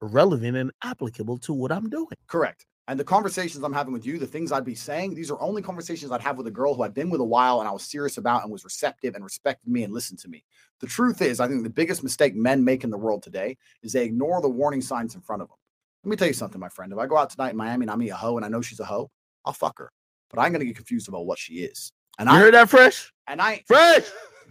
relevant 0.00 0.56
and 0.56 0.70
applicable 0.82 1.38
to 1.38 1.52
what 1.52 1.72
I'm 1.72 1.90
doing? 1.90 2.08
Correct. 2.26 2.66
And 2.88 2.98
the 2.98 3.04
conversations 3.04 3.62
I'm 3.62 3.72
having 3.72 3.92
with 3.92 4.04
you, 4.04 4.18
the 4.18 4.26
things 4.26 4.50
I'd 4.50 4.64
be 4.64 4.74
saying, 4.74 5.14
these 5.14 5.30
are 5.30 5.40
only 5.40 5.62
conversations 5.62 6.10
I'd 6.10 6.22
have 6.22 6.36
with 6.38 6.48
a 6.48 6.50
girl 6.50 6.74
who 6.74 6.82
I'd 6.82 6.94
been 6.94 7.08
with 7.08 7.20
a 7.20 7.24
while 7.24 7.60
and 7.60 7.68
I 7.68 7.72
was 7.72 7.84
serious 7.84 8.18
about 8.18 8.42
and 8.42 8.50
was 8.50 8.64
receptive 8.64 9.14
and 9.14 9.22
respected 9.22 9.70
me 9.70 9.84
and 9.84 9.92
listened 9.92 10.18
to 10.20 10.28
me. 10.28 10.42
The 10.80 10.88
truth 10.88 11.22
is, 11.22 11.38
I 11.38 11.46
think 11.46 11.62
the 11.62 11.70
biggest 11.70 12.02
mistake 12.02 12.34
men 12.34 12.64
make 12.64 12.82
in 12.82 12.90
the 12.90 12.98
world 12.98 13.22
today 13.22 13.58
is 13.82 13.92
they 13.92 14.04
ignore 14.04 14.40
the 14.40 14.48
warning 14.48 14.80
signs 14.80 15.14
in 15.14 15.20
front 15.20 15.42
of 15.42 15.48
them. 15.48 15.58
Let 16.04 16.10
me 16.10 16.16
tell 16.16 16.28
you 16.28 16.34
something, 16.34 16.60
my 16.60 16.68
friend. 16.70 16.92
If 16.92 16.98
I 16.98 17.06
go 17.06 17.16
out 17.18 17.30
tonight 17.30 17.50
in 17.50 17.56
Miami 17.56 17.84
and 17.84 17.90
I 17.90 17.96
meet 17.96 18.08
a 18.10 18.16
hoe 18.16 18.36
and 18.36 18.44
I 18.44 18.48
know 18.48 18.62
she's 18.62 18.80
a 18.80 18.84
hoe, 18.84 19.10
I'll 19.44 19.52
fuck 19.52 19.78
her. 19.78 19.90
But 20.30 20.40
I'm 20.40 20.52
gonna 20.52 20.64
get 20.64 20.76
confused 20.76 21.08
about 21.08 21.26
what 21.26 21.38
she 21.38 21.54
is. 21.54 21.92
And 22.18 22.28
You 22.28 22.36
I 22.36 22.38
heard 22.38 22.54
that, 22.54 22.68
Fresh? 22.70 23.12
and 23.26 23.40
I 23.40 23.62
Fresh! 23.66 24.04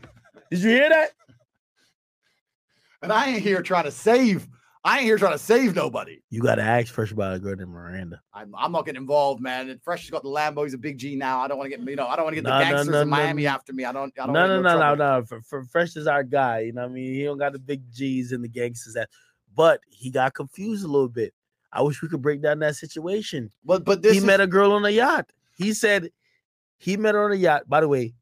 Did 0.52 0.60
you 0.62 0.70
hear 0.70 0.89
that? 0.89 1.10
and 3.02 3.12
I 3.14 3.30
ain't 3.30 3.41
here 3.41 3.62
trying 3.62 3.86
to 3.86 3.91
save. 3.91 4.47
I 4.84 4.97
ain't 4.97 5.06
here 5.06 5.18
trying 5.18 5.34
to 5.34 5.38
save 5.39 5.76
nobody. 5.76 6.20
You 6.30 6.41
got 6.41 6.56
to 6.56 6.62
ask 6.62 6.93
Fresh 6.93 7.12
about 7.12 7.36
a 7.36 7.39
girl 7.39 7.56
named 7.56 7.70
Miranda. 7.70 8.22
I'm, 8.34 8.54
I'm 8.58 8.72
not 8.72 8.86
getting 8.86 9.02
involved, 9.02 9.41
man. 9.41 9.70
And 9.70 9.82
Fresh 9.84 10.04
has 10.04 10.10
got 10.10 10.24
the 10.24 10.30
Lambo. 10.30 10.64
He's 10.64 10.74
a 10.74 10.78
big 10.78 10.97
G 10.97 11.16
now. 11.18 11.39
I 11.41 11.47
don't 11.50 11.58
want 11.58 11.70
to 11.70 11.78
get, 11.78 11.86
you 11.88 11.95
know, 11.97 12.08
I 12.08 12.16
don't 12.16 12.24
want 12.26 12.36
to 12.36 12.41
get 12.41 12.50
No, 12.50 12.58
the 12.58 12.64
gangsters 12.64 12.88
no, 12.93 13.02
in 13.02 13.10
Miami 13.10 13.43
no. 13.43 13.50
after 13.50 13.74
me. 13.74 13.84
I 13.84 13.91
don't, 13.91 14.14
I 14.18 14.26
don't 14.26 14.34
No, 14.34 14.47
no, 14.47 14.62
no, 14.62 14.80
no, 14.80 14.95
no. 14.95 15.26
For, 15.26 15.41
for 15.41 15.64
Fresh 15.66 15.97
is 15.97 16.08
our 16.08 16.24
guy. 16.24 16.62
You 16.62 16.74
know 16.74 16.84
what 16.84 16.91
I 16.91 16.93
mean? 16.93 17.14
He 17.14 17.24
don't 17.26 17.38
got 17.38 17.52
the 17.52 17.60
big 17.60 17.84
G's 17.91 18.32
and 18.32 18.41
the 18.43 18.47
gangsters 18.47 18.93
that, 18.93 19.10
but 19.54 19.82
he 19.89 20.10
got 20.10 20.34
confused 20.34 20.86
a 20.86 20.88
little 20.88 21.10
bit. 21.10 21.34
I 21.72 21.82
wish 21.82 22.02
we 22.02 22.08
could 22.10 22.22
break 22.22 22.42
down 22.42 22.60
that 22.60 22.76
situation. 22.76 23.52
But, 23.64 23.86
but 23.86 24.02
this 24.02 24.14
he 24.14 24.18
is, 24.20 24.24
met 24.26 24.42
a 24.42 24.48
girl 24.48 24.72
on 24.72 24.86
a 24.86 24.90
yacht. 24.90 25.32
He 25.56 25.74
said 25.74 26.10
he 26.78 26.98
met 26.98 27.16
her 27.16 27.24
on 27.26 27.32
a 27.32 27.36
yacht. 27.36 27.70
By 27.70 27.82
the 27.82 27.88
way, 27.88 28.14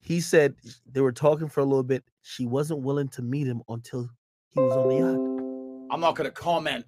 he 0.00 0.20
said 0.20 0.54
they 0.90 1.00
were 1.00 1.12
talking 1.12 1.48
for 1.48 1.60
a 1.60 1.64
little 1.64 1.82
bit. 1.84 2.04
She 2.22 2.44
wasn't 2.46 2.80
willing 2.80 3.08
to 3.08 3.22
meet 3.22 3.46
him 3.46 3.62
until 3.68 4.10
he 4.50 4.60
was 4.60 4.76
on 4.76 4.88
the 4.88 4.96
yacht. 4.96 5.92
I'm 5.92 6.00
not 6.00 6.16
going 6.16 6.28
to 6.28 6.32
comment 6.32 6.84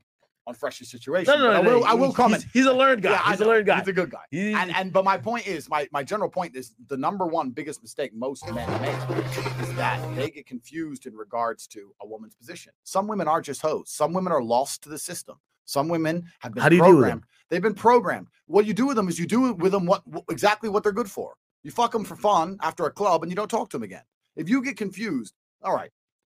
on 0.46 0.54
Fresh's 0.54 0.90
situation. 0.90 1.32
No, 1.32 1.38
no, 1.38 1.52
no. 1.52 1.56
I 1.56 1.60
will, 1.60 1.80
no, 1.80 1.86
I 1.86 1.94
will 1.94 2.04
he's- 2.08 2.16
comment. 2.16 2.42
He's, 2.42 2.52
he's 2.52 2.66
a 2.66 2.72
learned 2.72 3.02
guy. 3.02 3.12
Yeah, 3.12 3.30
he's 3.30 3.40
a 3.40 3.46
learned 3.46 3.66
guy. 3.66 3.78
He's 3.78 3.88
a 3.88 3.92
good 3.94 4.10
guy. 4.10 4.24
He- 4.30 4.52
And 4.52 4.74
and 4.76 4.92
but 4.92 5.04
my 5.04 5.16
point 5.16 5.46
is, 5.46 5.70
my 5.70 5.88
my 5.90 6.02
general 6.02 6.28
point 6.28 6.54
is 6.54 6.74
the 6.88 6.96
number 6.98 7.26
one 7.26 7.50
biggest 7.50 7.80
mistake 7.82 8.12
most 8.14 8.44
men 8.52 8.68
make 8.82 9.18
is 9.60 9.74
that 9.76 10.16
they 10.16 10.30
get 10.30 10.46
confused 10.46 11.06
in 11.06 11.14
regards 11.14 11.66
to 11.68 11.94
a 12.02 12.06
woman's 12.06 12.34
position. 12.34 12.72
Some 12.82 13.06
women 13.06 13.26
are 13.26 13.40
just 13.40 13.62
hoes. 13.62 13.90
Some 13.90 14.12
women 14.12 14.32
are 14.32 14.42
lost 14.42 14.82
to 14.82 14.90
the 14.90 14.98
system. 14.98 15.36
Some 15.64 15.88
women 15.88 16.24
have 16.40 16.54
been 16.54 16.62
How 16.62 16.68
do 16.68 16.76
you 16.76 16.82
deal 16.82 16.90
with 16.90 17.00
programmed. 17.00 17.24
They've 17.50 17.62
been 17.62 17.74
programmed. 17.74 18.28
What 18.46 18.66
you 18.66 18.74
do 18.74 18.86
with 18.86 18.96
them 18.96 19.08
is 19.08 19.18
you 19.18 19.26
do 19.26 19.52
with 19.54 19.72
them 19.72 19.86
what, 19.86 20.06
what 20.06 20.24
exactly 20.30 20.68
what 20.68 20.82
they're 20.82 20.92
good 20.92 21.10
for. 21.10 21.34
You 21.62 21.70
fuck 21.70 21.92
them 21.92 22.04
for 22.04 22.16
fun 22.16 22.58
after 22.62 22.84
a 22.84 22.90
club 22.90 23.22
and 23.22 23.32
you 23.32 23.36
don't 23.36 23.50
talk 23.50 23.70
to 23.70 23.78
them 23.78 23.84
again. 23.84 24.02
If 24.36 24.48
you 24.48 24.62
get 24.62 24.76
confused, 24.76 25.34
all 25.62 25.74
right. 25.74 25.90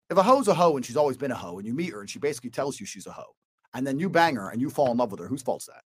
If 0.10 0.18
a 0.18 0.24
hoe's 0.24 0.48
a 0.48 0.54
hoe 0.54 0.78
and 0.78 0.86
she's 0.86 0.96
always 0.96 1.18
been 1.18 1.32
a 1.32 1.36
hoe 1.36 1.58
and 1.58 1.68
you 1.68 1.74
meet 1.74 1.92
her 1.92 2.00
and 2.00 2.10
she 2.10 2.20
basically 2.20 2.50
tells 2.50 2.80
you 2.80 2.86
she's 2.86 3.08
a 3.08 3.12
hoe, 3.12 3.36
and 3.74 3.86
then 3.86 4.00
you 4.00 4.10
bang 4.10 4.36
her 4.38 4.50
and 4.50 4.62
you 4.62 4.70
fall 4.70 4.92
in 4.92 4.98
love 4.98 5.12
with 5.12 5.20
her, 5.20 5.28
whose 5.28 5.42
fault's 5.42 5.66
that? 5.66 5.84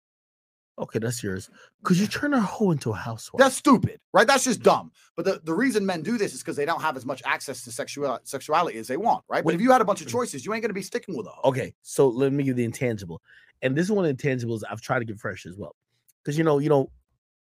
Okay, 0.79 0.99
that's 0.99 1.23
yours. 1.23 1.51
Because 1.83 2.01
you 2.01 2.07
turn 2.07 2.33
her 2.33 2.41
hoe 2.41 2.71
into 2.71 2.91
a 2.91 2.95
housewife. 2.95 3.39
That's 3.39 3.57
stupid, 3.57 4.01
right? 4.13 4.27
That's 4.27 4.45
just 4.45 4.63
dumb. 4.63 4.93
But 5.17 5.25
the, 5.25 5.41
the 5.45 5.55
reason 5.55 5.85
men 5.85 6.03
do 6.03 6.19
this 6.19 6.35
is 6.35 6.41
because 6.41 6.57
they 6.57 6.65
don't 6.65 6.81
have 6.81 6.97
as 6.97 7.05
much 7.05 7.23
access 7.25 7.63
to 7.65 7.73
sexual 7.73 8.19
sexuality 8.25 8.79
as 8.79 8.89
they 8.89 8.97
want, 8.97 9.25
right? 9.29 9.45
But 9.45 9.49
Wait. 9.49 9.55
if 9.57 9.61
you 9.61 9.73
had 9.73 9.81
a 9.81 9.85
bunch 9.85 10.01
of 10.01 10.09
choices, 10.09 10.45
you 10.45 10.55
ain't 10.55 10.63
gonna 10.63 10.75
be 10.75 10.83
sticking 10.83 11.17
with 11.17 11.27
a 11.27 11.31
hoe. 11.31 11.49
okay, 11.51 11.75
so 11.83 12.09
let 12.09 12.33
me 12.33 12.45
give 12.45 12.57
the 12.57 12.65
intangible. 12.65 13.21
And 13.63 13.77
this 13.77 13.87
is 13.87 13.93
one 13.93 14.05
of 14.05 14.17
the 14.17 14.23
intangibles 14.23 14.63
I've 14.71 14.81
tried 14.81 15.01
to 15.01 15.05
get 15.05 15.19
fresh 15.19 15.47
as 15.47 15.57
well. 15.57 15.75
Because 16.23 16.39
you 16.39 16.45
know, 16.45 16.59
you 16.59 16.69
know, 16.69 16.91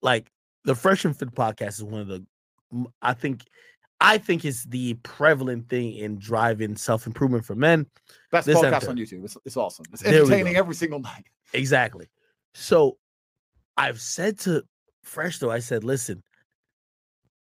like 0.02 0.32
the 0.64 0.76
Fresh 0.76 1.06
and 1.06 1.18
Fit 1.18 1.34
podcast 1.34 1.76
is 1.80 1.84
one 1.84 2.02
of 2.02 2.08
the 2.08 2.26
I 3.02 3.14
think 3.14 3.46
I 4.00 4.18
think 4.18 4.46
it's 4.46 4.64
the 4.66 4.94
prevalent 4.96 5.70
thing 5.70 5.96
in 5.96 6.20
driving 6.20 6.76
self-improvement 6.76 7.46
for 7.46 7.56
men. 7.56 7.88
Best 8.32 8.46
This 8.46 8.58
podcast 8.58 8.90
on 8.90 8.98
YouTube. 8.98 9.24
It's, 9.24 9.38
it's 9.46 9.58
awesome. 9.58 9.86
It's 9.92 10.04
entertaining 10.04 10.56
every 10.56 10.76
single 10.76 11.00
night. 11.00 11.26
Exactly. 11.54 12.08
So 12.54 12.98
I've 13.78 14.02
said 14.02 14.40
to 14.40 14.64
Fresh 15.04 15.40
though, 15.40 15.52
I 15.52 15.60
said, 15.60 15.84
listen, 15.84 16.22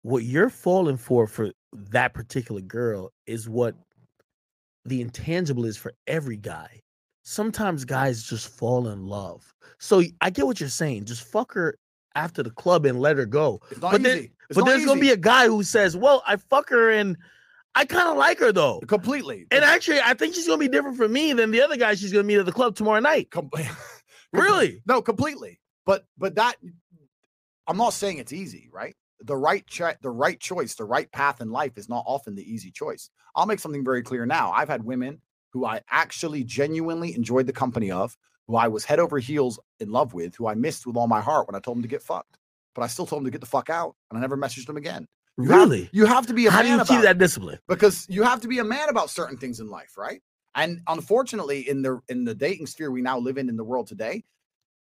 what 0.03 0.24
you're 0.24 0.51
falling 0.51 0.97
for 0.99 1.26
for 1.26 1.53
that 1.72 2.12
particular 2.14 2.61
girl 2.61 3.11
is 3.26 3.49
what 3.49 3.74
the 4.85 5.01
intangible 5.01 5.64
is 5.64 5.76
for 5.76 5.93
every 6.07 6.37
guy. 6.37 6.80
Sometimes 7.22 7.85
guys 7.87 8.22
just 8.22 8.49
fall 8.49 8.89
in 8.89 9.07
love. 9.07 9.55
So 9.78 10.03
I 10.20 10.28
get 10.28 10.47
what 10.47 10.61
you're 10.61 10.68
saying. 10.68 11.07
Just 11.07 11.22
fuck 11.22 11.55
her 11.55 11.76
after 12.14 12.43
the 12.43 12.51
club 12.51 12.85
and 12.85 13.01
let 13.01 13.16
her 13.16 13.24
go. 13.26 13.61
But 13.80 14.03
then- 14.03 14.28
but 14.51 14.66
there's 14.66 14.85
gonna 14.85 15.01
be 15.01 15.11
a 15.11 15.16
guy 15.16 15.47
who 15.47 15.62
says, 15.62 15.97
Well, 15.97 16.22
I 16.26 16.37
fuck 16.37 16.68
her 16.68 16.91
and 16.91 17.16
I 17.74 17.87
kind 17.87 18.09
of 18.11 18.18
like 18.18 18.39
her 18.41 18.53
though. 18.53 18.80
completely. 18.87 19.47
And 19.51 19.64
actually, 19.64 20.01
I 20.01 20.12
think 20.12 20.35
she's 20.35 20.47
gonna 20.47 20.59
be 20.59 20.68
different 20.68 20.99
from 20.99 21.12
me 21.14 21.32
than 21.32 21.51
the 21.51 21.62
other 21.62 21.76
guy 21.78 21.95
she's 21.95 22.12
gonna 22.12 22.24
meet 22.24 22.37
at 22.37 22.45
the 22.47 22.53
club 22.53 22.76
tomorrow 22.76 23.01
night. 23.01 23.30
Com- 23.30 23.51
Really? 24.32 24.82
No, 24.87 25.01
completely. 25.01 25.61
But 25.87 26.07
but 26.18 26.35
that 26.37 26.57
I'm 27.66 27.76
not 27.76 27.93
saying 27.93 28.18
it's 28.18 28.32
easy, 28.32 28.68
right? 28.72 28.95
The 29.20 29.37
right 29.37 29.66
cho- 29.66 29.95
the 30.03 30.11
right 30.11 30.39
choice, 30.39 30.74
the 30.74 30.85
right 30.85 31.11
path 31.12 31.41
in 31.41 31.51
life 31.51 31.78
is 31.78 31.89
not 31.89 32.05
often 32.07 32.35
the 32.35 32.43
easy 32.53 32.70
choice. 32.70 33.11
I'll 33.35 33.47
make 33.47 33.59
something 33.61 33.85
very 33.85 34.03
clear 34.03 34.26
now. 34.26 34.53
I've 34.53 34.68
had 34.68 34.85
women 34.85 35.20
who 35.53 35.64
I 35.64 35.80
actually 35.91 36.45
genuinely 36.45 37.14
enjoyed 37.14 37.47
the 37.47 37.53
company 37.53 37.91
of, 37.91 38.16
who 38.49 38.57
I 38.57 38.68
was 38.68 38.85
head 38.85 38.99
over 38.99 39.18
heels 39.18 39.59
in 39.80 39.91
love 39.91 40.12
with, 40.12 40.35
who 40.37 40.47
I 40.47 40.55
missed 40.55 40.87
with 40.87 40.97
all 40.97 41.07
my 41.07 41.20
heart 41.20 41.47
when 41.47 41.55
I 41.55 41.61
told 41.61 41.76
them 41.78 41.82
to 41.82 41.89
get 41.89 42.03
fucked. 42.03 42.39
But 42.74 42.82
I 42.82 42.87
still 42.89 43.07
told 43.07 43.20
them 43.20 43.26
to 43.26 43.30
get 43.30 43.41
the 43.41 43.47
fuck 43.47 43.70
out, 43.70 43.95
and 44.11 44.18
I 44.18 44.20
never 44.20 44.37
messaged 44.37 44.66
them 44.66 44.76
again. 44.76 45.07
You 45.39 45.45
have- 45.45 45.57
Really? 45.61 45.89
you 45.93 46.07
have 46.07 46.26
to 46.26 46.35
be 46.35 46.47
a 46.47 46.51
How 46.51 46.59
man 46.59 46.64
do 46.64 46.68
you 46.70 46.74
about 46.76 46.89
keep 46.89 47.01
that 47.03 47.18
discipline? 47.18 47.59
because 47.68 48.07
you 48.11 48.24
have 48.24 48.41
to 48.41 48.49
be 48.49 48.59
a 48.59 48.64
man 48.64 48.89
about 48.89 49.11
certain 49.11 49.37
things 49.39 49.61
in 49.61 49.68
life, 49.68 49.97
right? 49.97 50.20
And 50.57 50.80
unfortunately, 50.89 51.68
in 51.68 51.82
the 51.82 52.01
in 52.09 52.24
the 52.24 52.35
dating 52.35 52.66
sphere 52.66 52.91
we 52.91 53.01
now 53.01 53.18
live 53.18 53.39
in 53.39 53.49
in 53.49 53.57
the 53.57 53.64
world 53.64 53.87
today, 53.87 54.24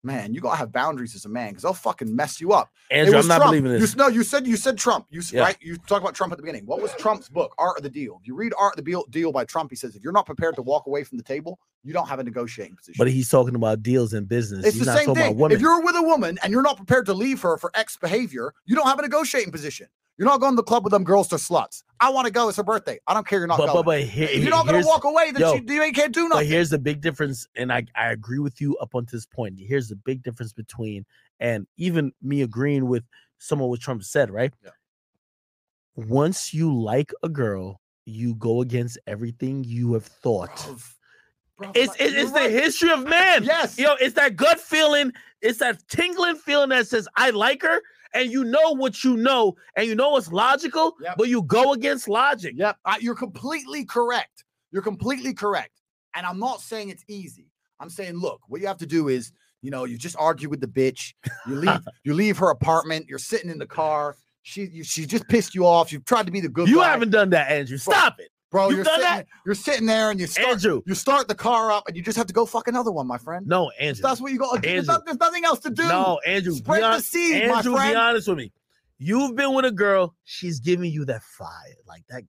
man, 0.04 0.34
you 0.34 0.42
gotta 0.42 0.58
have 0.58 0.72
boundaries 0.72 1.16
as 1.16 1.26
a 1.26 1.30
man 1.30 1.50
because 1.50 1.64
they'll 1.64 1.74
fucking 1.74 2.16
mess 2.16 2.42
you 2.42 2.52
up. 2.54 2.72
Andrew, 2.90 3.18
I'm 3.18 3.28
not 3.28 3.38
Trump. 3.38 3.52
believing 3.52 3.72
this. 3.72 3.92
s- 3.92 3.96
no, 3.96 4.08
you 4.08 4.24
said 4.24 4.48
you 4.48 4.58
said 4.58 4.78
Trump. 4.78 5.06
You 5.10 5.22
Yeah. 5.32 5.42
right. 5.42 5.58
You 5.62 5.78
talk 5.78 6.02
about 6.02 6.16
Trump 6.16 6.32
at 6.34 6.38
the 6.38 6.42
beginning. 6.44 6.66
What 6.66 6.82
was 6.82 6.92
Trump's 6.96 7.30
book, 7.30 7.54
Art 7.58 7.78
of 7.78 7.84
the 7.84 7.90
Deal? 7.90 8.18
If 8.22 8.28
you 8.28 8.36
read 8.36 8.54
Art 8.58 8.74
of 8.74 8.84
the 8.84 8.92
Deal, 8.92 9.06
deal 9.10 9.32
by 9.32 9.46
Trump, 9.46 9.70
he 9.72 9.76
says 9.76 9.96
if 9.96 10.04
you're 10.04 10.14
not 10.14 10.26
prepared 10.26 10.56
to 10.56 10.62
walk 10.62 10.88
away 10.88 11.04
from 11.04 11.18
the 11.18 11.24
table, 11.24 11.60
you 11.84 11.94
don't 11.94 12.08
have 12.08 12.20
a 12.20 12.24
negotiating 12.24 12.76
position. 12.76 12.96
But 12.98 13.10
he's 13.10 13.30
talking 13.30 13.56
about 13.56 13.84
deals 13.84 14.14
in 14.14 14.26
business. 14.26 14.66
it's 14.66 14.76
he's 14.78 14.86
the 14.86 14.96
same 14.98 15.14
thing. 15.16 15.40
If 15.52 15.62
you're 15.62 15.82
with 15.84 15.96
a 15.96 16.02
woman 16.04 16.38
and 16.44 16.52
you're 16.52 16.62
not 16.62 16.78
prepared 16.78 17.06
to 17.08 17.14
leave 17.14 17.42
her 17.42 17.58
for 17.58 17.72
X 17.76 17.98
behavior, 17.98 18.54
you 18.66 18.76
don't 18.76 18.88
have 18.88 19.00
a 19.00 19.04
negotiating 19.04 19.52
position. 19.52 19.88
You're 20.22 20.30
not 20.30 20.40
going 20.40 20.52
to 20.52 20.56
the 20.56 20.62
club 20.62 20.84
with 20.84 20.92
them 20.92 21.04
girls 21.04 21.30
to 21.30 21.38
sluts. 21.38 21.82
I 22.00 22.12
want 22.12 22.28
to 22.28 22.32
go. 22.32 22.48
It's 22.48 22.58
her 22.58 22.64
birthday. 22.64 23.00
I 23.08 23.16
don't 23.16 23.26
care. 23.26 23.40
You're 23.40 23.48
not 23.48 23.58
but, 23.58 23.74
going. 23.74 23.78
but, 23.78 23.86
but 23.86 24.04
here, 24.04 24.30
if 24.30 24.44
you're 24.44 24.52
not 24.52 24.68
going 24.68 24.80
to 24.80 24.88
walk 24.88 25.04
away, 25.04 25.32
then 25.32 25.42
yo, 25.42 25.56
she, 25.56 25.64
you 25.68 25.82
ain't 25.82 25.96
can't 25.96 26.14
do 26.14 26.30
nothing. 26.30 26.46
But 26.46 26.46
here's 26.46 26.70
the 26.70 26.78
big 26.78 27.02
difference, 27.02 27.48
and 27.56 27.74
I, 27.74 27.88
I 27.96 28.12
agree 28.12 28.38
with 28.38 28.62
you 28.62 28.78
up 28.78 28.94
until 28.94 29.18
this 29.18 29.26
point. 29.26 29.56
Here's 29.58 29.88
the 29.90 29.96
big 29.96 30.22
difference 30.22 30.54
between, 30.54 31.08
and 31.40 31.66
even 31.78 32.12
me 32.22 32.44
agreeing 32.44 32.86
with 32.86 33.04
some 33.40 33.62
of 33.64 33.70
what 33.70 33.80
Trump 33.80 34.04
said, 34.04 34.30
right? 34.30 34.54
Yeah. 34.64 34.70
Once 35.96 36.54
you 36.54 36.72
like 36.72 37.12
a 37.24 37.30
girl, 37.30 37.82
you 38.06 38.36
go 38.36 38.62
against 38.62 39.00
everything 39.08 39.64
you 39.64 39.94
have 39.94 40.06
thought. 40.06 40.56
Bruv, 40.56 41.72
It's 41.74 41.96
it's 42.00 42.30
right. 42.30 42.44
the 42.44 42.50
history 42.62 42.92
of 42.92 43.08
man. 43.08 43.44
Yes. 43.44 43.76
Yo, 43.80 43.96
it's 44.00 44.14
that 44.16 44.36
gut 44.36 44.60
feeling. 44.60 45.14
It's 45.42 45.58
that 45.58 45.82
tingling 45.90 46.36
feeling 46.36 46.70
that 46.70 46.86
says 46.86 47.08
I 47.16 47.32
like 47.32 47.64
her, 47.64 47.82
and 48.14 48.32
you 48.32 48.44
know 48.44 48.72
what 48.76 49.04
you 49.04 49.18
know, 49.18 49.56
and 49.76 49.88
you 49.88 49.96
know 49.96 50.18
it's 50.18 50.32
logical, 50.32 50.94
Yep. 51.02 51.16
but 51.18 51.28
you 51.30 51.42
go 51.44 51.74
against 51.74 52.08
logic. 52.08 52.54
Yep. 52.58 52.78
Uh, 52.86 52.96
you're 53.00 53.16
completely 53.16 53.86
correct. 53.86 54.44
You're 54.72 54.82
completely 54.84 55.34
correct. 55.34 55.82
And 56.16 56.26
I'm 56.26 56.40
not 56.40 56.62
saying 56.62 56.90
it's 56.90 57.04
easy. 57.08 57.48
I'm 57.80 57.90
saying, 57.90 58.16
look, 58.16 58.42
what 58.48 58.62
you 58.62 58.68
have 58.68 58.78
to 58.78 58.86
do 58.86 59.08
is, 59.08 59.32
you 59.62 59.72
know, 59.72 59.86
you 59.86 59.98
just 59.98 60.16
argue 60.20 60.50
with 60.50 60.60
the 60.62 60.68
bitch. 60.68 61.14
You 61.48 61.56
leave, 61.56 61.80
you 62.04 62.14
leave 62.14 62.38
her 62.38 62.50
apartment. 62.50 63.08
You're 63.10 63.20
sitting 63.20 63.50
in 63.50 63.58
the 63.60 63.66
car. 63.68 64.16
She, 64.44 64.66
you, 64.66 64.84
she 64.84 65.06
just 65.06 65.28
pissed 65.28 65.54
you 65.56 65.66
off. 65.66 65.92
You've 65.92 66.06
tried 66.06 66.26
to 66.26 66.32
be 66.32 66.42
the 66.42 66.50
good 66.50 66.68
You 66.68 66.78
guy. 66.78 66.90
haven't 66.92 67.12
done 67.12 67.30
that, 67.32 67.52
Andrew. 67.52 67.78
Stop 67.78 68.20
it, 68.20 68.30
bro. 68.52 68.70
You're 68.70 68.84
done 68.84 69.00
sitting, 69.00 69.04
that? 69.16 69.28
you're 69.46 69.56
sitting 69.56 69.86
there 69.88 70.12
and 70.12 70.20
you 70.20 70.28
start, 70.28 70.48
Andrew. 70.50 70.82
you 70.86 70.94
start 70.94 71.28
the 71.28 71.36
car 71.36 71.72
up 71.72 71.88
and 71.88 71.96
you 71.98 72.04
just 72.04 72.18
have 72.18 72.28
to 72.28 72.34
go 72.34 72.46
fuck 72.46 72.68
another 72.68 72.92
one, 72.92 73.08
my 73.08 73.18
friend. 73.18 73.48
No, 73.48 73.72
Andrew. 73.80 74.02
That's 74.04 74.22
what 74.22 74.32
you 74.32 74.38
got. 74.40 74.62
There's, 74.62 74.88
not- 74.88 75.06
there's 75.06 75.18
nothing 75.20 75.46
else 75.46 75.60
to 75.62 75.70
do. 75.70 75.84
No, 75.84 76.20
Andrew. 76.26 76.54
Spread 76.54 76.82
be 76.82 76.98
the 76.98 77.00
seed, 77.02 77.48
my 77.50 77.58
Andrew, 77.58 77.74
be 77.74 77.96
honest 77.96 78.28
with 78.28 78.38
me. 78.38 78.52
You've 79.00 79.36
been 79.36 79.54
with 79.56 79.66
a 79.66 79.72
girl. 79.72 80.14
She's 80.26 80.60
giving 80.60 80.92
you 80.92 81.06
that 81.06 81.24
fire, 81.24 81.50
like 81.88 82.04
that 82.10 82.24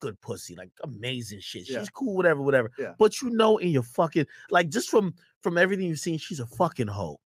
good 0.00 0.18
pussy, 0.20 0.54
like 0.56 0.70
amazing 0.82 1.40
shit. 1.40 1.66
She's 1.66 1.74
Yeah. 1.76 1.84
cool, 1.92 2.14
whatever, 2.14 2.40
whatever. 2.40 2.70
Yeah. 2.78 2.92
But 2.98 3.20
you 3.20 3.30
know, 3.30 3.58
in 3.58 3.68
your 3.68 3.82
fucking 3.82 4.26
like, 4.50 4.68
just 4.70 4.88
from 4.90 5.14
from 5.42 5.58
everything 5.58 5.86
you've 5.86 5.98
seen, 5.98 6.16
she's 6.18 6.40
a 6.40 6.46
fucking 6.46 6.86
hoe. 6.86 7.20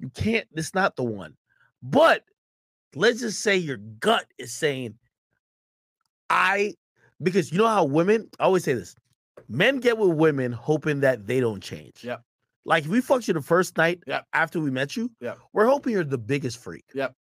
You 0.00 0.10
can't. 0.10 0.46
It's 0.54 0.74
not 0.74 0.96
the 0.96 1.04
one. 1.04 1.36
But 1.82 2.24
let's 2.94 3.20
just 3.20 3.40
say 3.40 3.56
your 3.56 3.76
gut 3.76 4.26
is 4.38 4.52
saying, 4.52 4.94
I, 6.28 6.74
because 7.22 7.52
you 7.52 7.58
know 7.58 7.66
how 7.66 7.84
women. 7.84 8.28
I 8.40 8.44
always 8.44 8.64
say 8.64 8.74
this: 8.74 8.94
men 9.48 9.78
get 9.80 9.98
with 9.98 10.10
women 10.10 10.52
hoping 10.52 11.00
that 11.00 11.26
they 11.26 11.40
don't 11.40 11.62
change. 11.62 12.02
Yep. 12.04 12.22
Like 12.64 12.84
if 12.84 12.90
we 12.90 13.00
fucked 13.00 13.28
you 13.28 13.34
the 13.34 13.40
first 13.42 13.76
night 13.76 14.02
Yep. 14.06 14.26
after 14.32 14.60
we 14.60 14.70
met 14.70 14.96
you, 14.96 15.10
Yep. 15.20 15.38
we're 15.52 15.66
hoping 15.66 15.92
you're 15.92 16.04
the 16.04 16.18
biggest 16.18 16.58
freak. 16.58 16.84
Yep. 16.94 17.14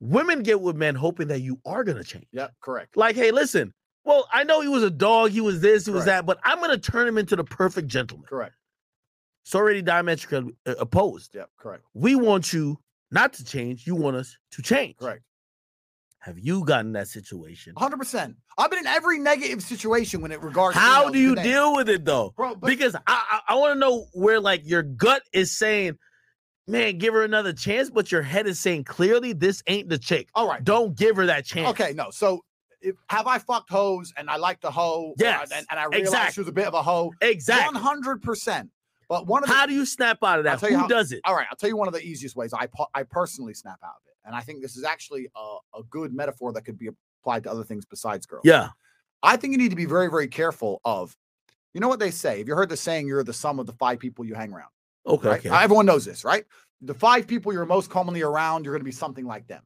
Women 0.00 0.42
get 0.42 0.60
with 0.60 0.76
men 0.76 0.94
hoping 0.94 1.28
that 1.28 1.40
you 1.40 1.58
are 1.64 1.84
gonna 1.84 2.04
change. 2.04 2.26
Yep. 2.32 2.52
Correct. 2.60 2.96
Like, 2.96 3.16
hey, 3.16 3.30
listen. 3.30 3.72
Well, 4.04 4.28
I 4.32 4.44
know 4.44 4.60
he 4.60 4.68
was 4.68 4.84
a 4.84 4.90
dog, 4.90 5.30
he 5.32 5.40
was 5.40 5.60
this, 5.60 5.84
he 5.86 5.90
was 5.90 6.04
that, 6.04 6.26
but 6.26 6.38
I'm 6.44 6.60
gonna 6.60 6.78
turn 6.78 7.08
him 7.08 7.18
into 7.18 7.34
the 7.34 7.42
perfect 7.44 7.88
gentleman. 7.88 8.26
Correct. 8.28 8.54
It's 9.44 9.54
already 9.54 9.82
diametrically 9.82 10.52
uh, 10.66 10.74
opposed. 10.78 11.34
Yeah, 11.34 11.44
correct. 11.56 11.84
We 11.94 12.14
want 12.16 12.52
you 12.52 12.78
not 13.10 13.32
to 13.34 13.44
change. 13.44 13.86
You 13.86 13.94
want 13.94 14.16
us 14.16 14.36
to 14.52 14.62
change. 14.62 14.96
Correct. 14.98 15.22
Have 16.26 16.40
you 16.40 16.64
gotten 16.64 16.90
that 16.94 17.06
situation? 17.06 17.72
100%. 17.76 18.34
I've 18.58 18.68
been 18.68 18.80
in 18.80 18.86
every 18.88 19.20
negative 19.20 19.62
situation 19.62 20.20
when 20.20 20.32
it 20.32 20.42
regards 20.42 20.76
How 20.76 21.08
do 21.08 21.20
you 21.20 21.36
name. 21.36 21.44
deal 21.44 21.76
with 21.76 21.88
it 21.88 22.04
though? 22.04 22.34
Bro, 22.36 22.56
but 22.56 22.66
because 22.66 22.96
I 22.96 23.00
I, 23.06 23.40
I 23.50 23.54
want 23.54 23.74
to 23.74 23.78
know 23.78 24.06
where 24.12 24.40
like 24.40 24.62
your 24.64 24.82
gut 24.82 25.22
is 25.32 25.56
saying, 25.56 25.96
man, 26.66 26.98
give 26.98 27.14
her 27.14 27.22
another 27.22 27.52
chance, 27.52 27.90
but 27.90 28.10
your 28.10 28.22
head 28.22 28.48
is 28.48 28.58
saying 28.58 28.82
clearly 28.84 29.34
this 29.34 29.62
ain't 29.68 29.88
the 29.88 29.98
chick. 29.98 30.28
all 30.34 30.48
right. 30.48 30.64
Don't 30.64 30.96
give 30.98 31.14
her 31.14 31.26
that 31.26 31.44
chance. 31.44 31.68
Okay, 31.70 31.92
no. 31.94 32.10
So 32.10 32.40
if, 32.80 32.96
have 33.08 33.28
I 33.28 33.38
fucked 33.38 33.70
hoes 33.70 34.12
and 34.16 34.28
I 34.28 34.34
like 34.36 34.60
the 34.60 34.70
hoe? 34.72 35.10
or- 35.10 35.14
Yes, 35.18 35.52
and, 35.54 35.64
and 35.70 35.78
I 35.78 35.84
realized 35.84 36.06
exactly. 36.08 36.32
she 36.34 36.40
was 36.40 36.48
a 36.48 36.52
bit 36.52 36.66
of 36.66 36.74
a 36.74 36.82
hoe. 36.82 37.12
Exactly. 37.20 37.78
100%. 37.80 38.68
But 39.08 39.26
one 39.26 39.42
of 39.42 39.48
the 39.48 39.54
How 39.54 39.66
do 39.66 39.72
you 39.74 39.86
snap 39.86 40.18
out 40.22 40.40
of 40.40 40.46
I'll 40.46 40.52
that? 40.54 40.60
tell 40.60 40.70
you 40.70 40.76
Who 40.76 40.82
how- 40.82 40.88
does 40.88 41.12
it? 41.12 41.20
All 41.24 41.34
right, 41.34 41.46
I'll 41.50 41.56
tell 41.56 41.68
you 41.68 41.76
one 41.76 41.88
of 41.88 41.94
the 41.94 42.02
easiest 42.02 42.36
ways 42.36 42.52
I 42.52 42.68
I 42.94 43.02
personally 43.04 43.54
snap 43.54 43.78
out 43.84 43.90
of 43.96 44.02
it, 44.06 44.14
and 44.24 44.34
I 44.34 44.40
think 44.40 44.62
this 44.62 44.76
is 44.76 44.84
actually 44.84 45.28
a, 45.36 45.56
a 45.78 45.82
good 45.90 46.12
metaphor 46.12 46.52
that 46.52 46.62
could 46.62 46.78
be 46.78 46.88
applied 47.22 47.44
to 47.44 47.50
other 47.50 47.64
things 47.64 47.84
besides 47.84 48.26
girls. 48.26 48.42
Yeah. 48.44 48.68
I 49.22 49.36
think 49.36 49.52
you 49.52 49.58
need 49.58 49.70
to 49.70 49.76
be 49.76 49.86
very 49.86 50.08
very 50.10 50.28
careful 50.28 50.80
of, 50.84 51.16
you 51.74 51.80
know 51.80 51.88
what 51.88 51.98
they 51.98 52.10
say. 52.10 52.38
Have 52.38 52.48
you 52.48 52.54
heard 52.54 52.68
the 52.68 52.76
saying? 52.76 53.06
You're 53.06 53.24
the 53.24 53.32
sum 53.32 53.58
of 53.58 53.66
the 53.66 53.72
five 53.74 53.98
people 53.98 54.24
you 54.24 54.34
hang 54.34 54.52
around. 54.52 54.70
Okay. 55.06 55.28
Right? 55.28 55.38
okay. 55.40 55.48
Uh, 55.48 55.60
everyone 55.60 55.86
knows 55.86 56.04
this, 56.04 56.24
right? 56.24 56.44
The 56.82 56.94
five 56.94 57.26
people 57.26 57.52
you're 57.52 57.64
most 57.64 57.90
commonly 57.90 58.22
around, 58.22 58.64
you're 58.64 58.74
going 58.74 58.80
to 58.80 58.84
be 58.84 58.92
something 58.92 59.24
like 59.24 59.46
them. 59.46 59.62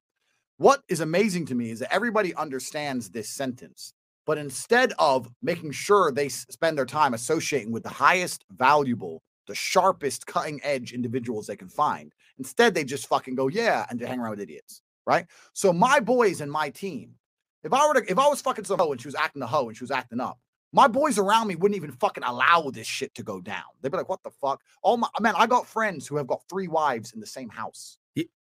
What 0.59 0.82
is 0.88 1.01
amazing 1.01 1.47
to 1.47 1.55
me 1.55 1.70
is 1.70 1.78
that 1.80 1.93
everybody 1.93 2.34
understands 2.34 3.09
this 3.11 3.30
sentence, 3.30 3.95
but 4.26 4.36
instead 4.38 4.93
of 4.99 5.28
making 5.43 5.72
sure 5.72 6.12
they 6.12 6.28
spend 6.28 6.76
their 6.78 6.86
time 6.86 7.14
associating 7.14 7.72
with 7.72 7.82
the 7.82 7.88
highest 7.88 8.45
valuable, 8.53 9.22
the 9.51 9.55
sharpest 9.57 10.26
cutting 10.26 10.61
edge 10.62 10.92
individuals 10.92 11.48
they 11.48 11.57
can 11.57 11.68
find, 11.68 12.14
instead 12.38 12.72
they 12.72 12.84
just 12.84 13.09
fucking 13.09 13.34
go, 13.34 13.48
yeah, 13.48 13.84
and 13.90 13.98
they 13.98 14.07
hang 14.07 14.20
around 14.20 14.30
with 14.30 14.40
idiots, 14.40 14.80
right? 15.07 15.26
So 15.55 15.72
my 15.72 15.98
boys 15.98 16.40
and 16.40 16.51
my 16.53 16.70
team, 16.70 17.16
if 17.64 17.72
I 17.72 17.84
were 17.86 17.94
to, 17.94 18.09
if 18.09 18.16
I 18.16 18.28
was 18.28 18.40
fucking 18.40 18.64
some 18.64 18.78
hoe 18.78 18.92
and 18.92 19.01
she 19.01 19.09
was 19.09 19.16
acting 19.16 19.42
a 19.42 19.46
hoe 19.48 19.66
and 19.66 19.76
she 19.76 19.82
was 19.82 19.90
acting 19.90 20.20
up, 20.20 20.38
my 20.72 20.86
boys 20.86 21.18
around 21.18 21.48
me 21.48 21.57
wouldn't 21.57 21.76
even 21.76 21.90
fucking 21.90 22.22
allow 22.22 22.70
this 22.70 22.86
shit 22.86 23.12
to 23.16 23.24
go 23.24 23.40
down. 23.40 23.64
They'd 23.82 23.90
be 23.90 23.98
like, 23.98 24.09
what 24.09 24.22
the 24.22 24.30
fuck? 24.30 24.62
All 24.82 24.96
my 24.96 25.09
man, 25.18 25.34
I 25.36 25.48
got 25.48 25.66
friends 25.66 26.07
who 26.07 26.16
have 26.16 26.28
got 26.28 26.42
three 26.48 26.68
wives 26.68 27.12
in 27.12 27.18
the 27.18 27.26
same 27.26 27.48
house. 27.48 27.98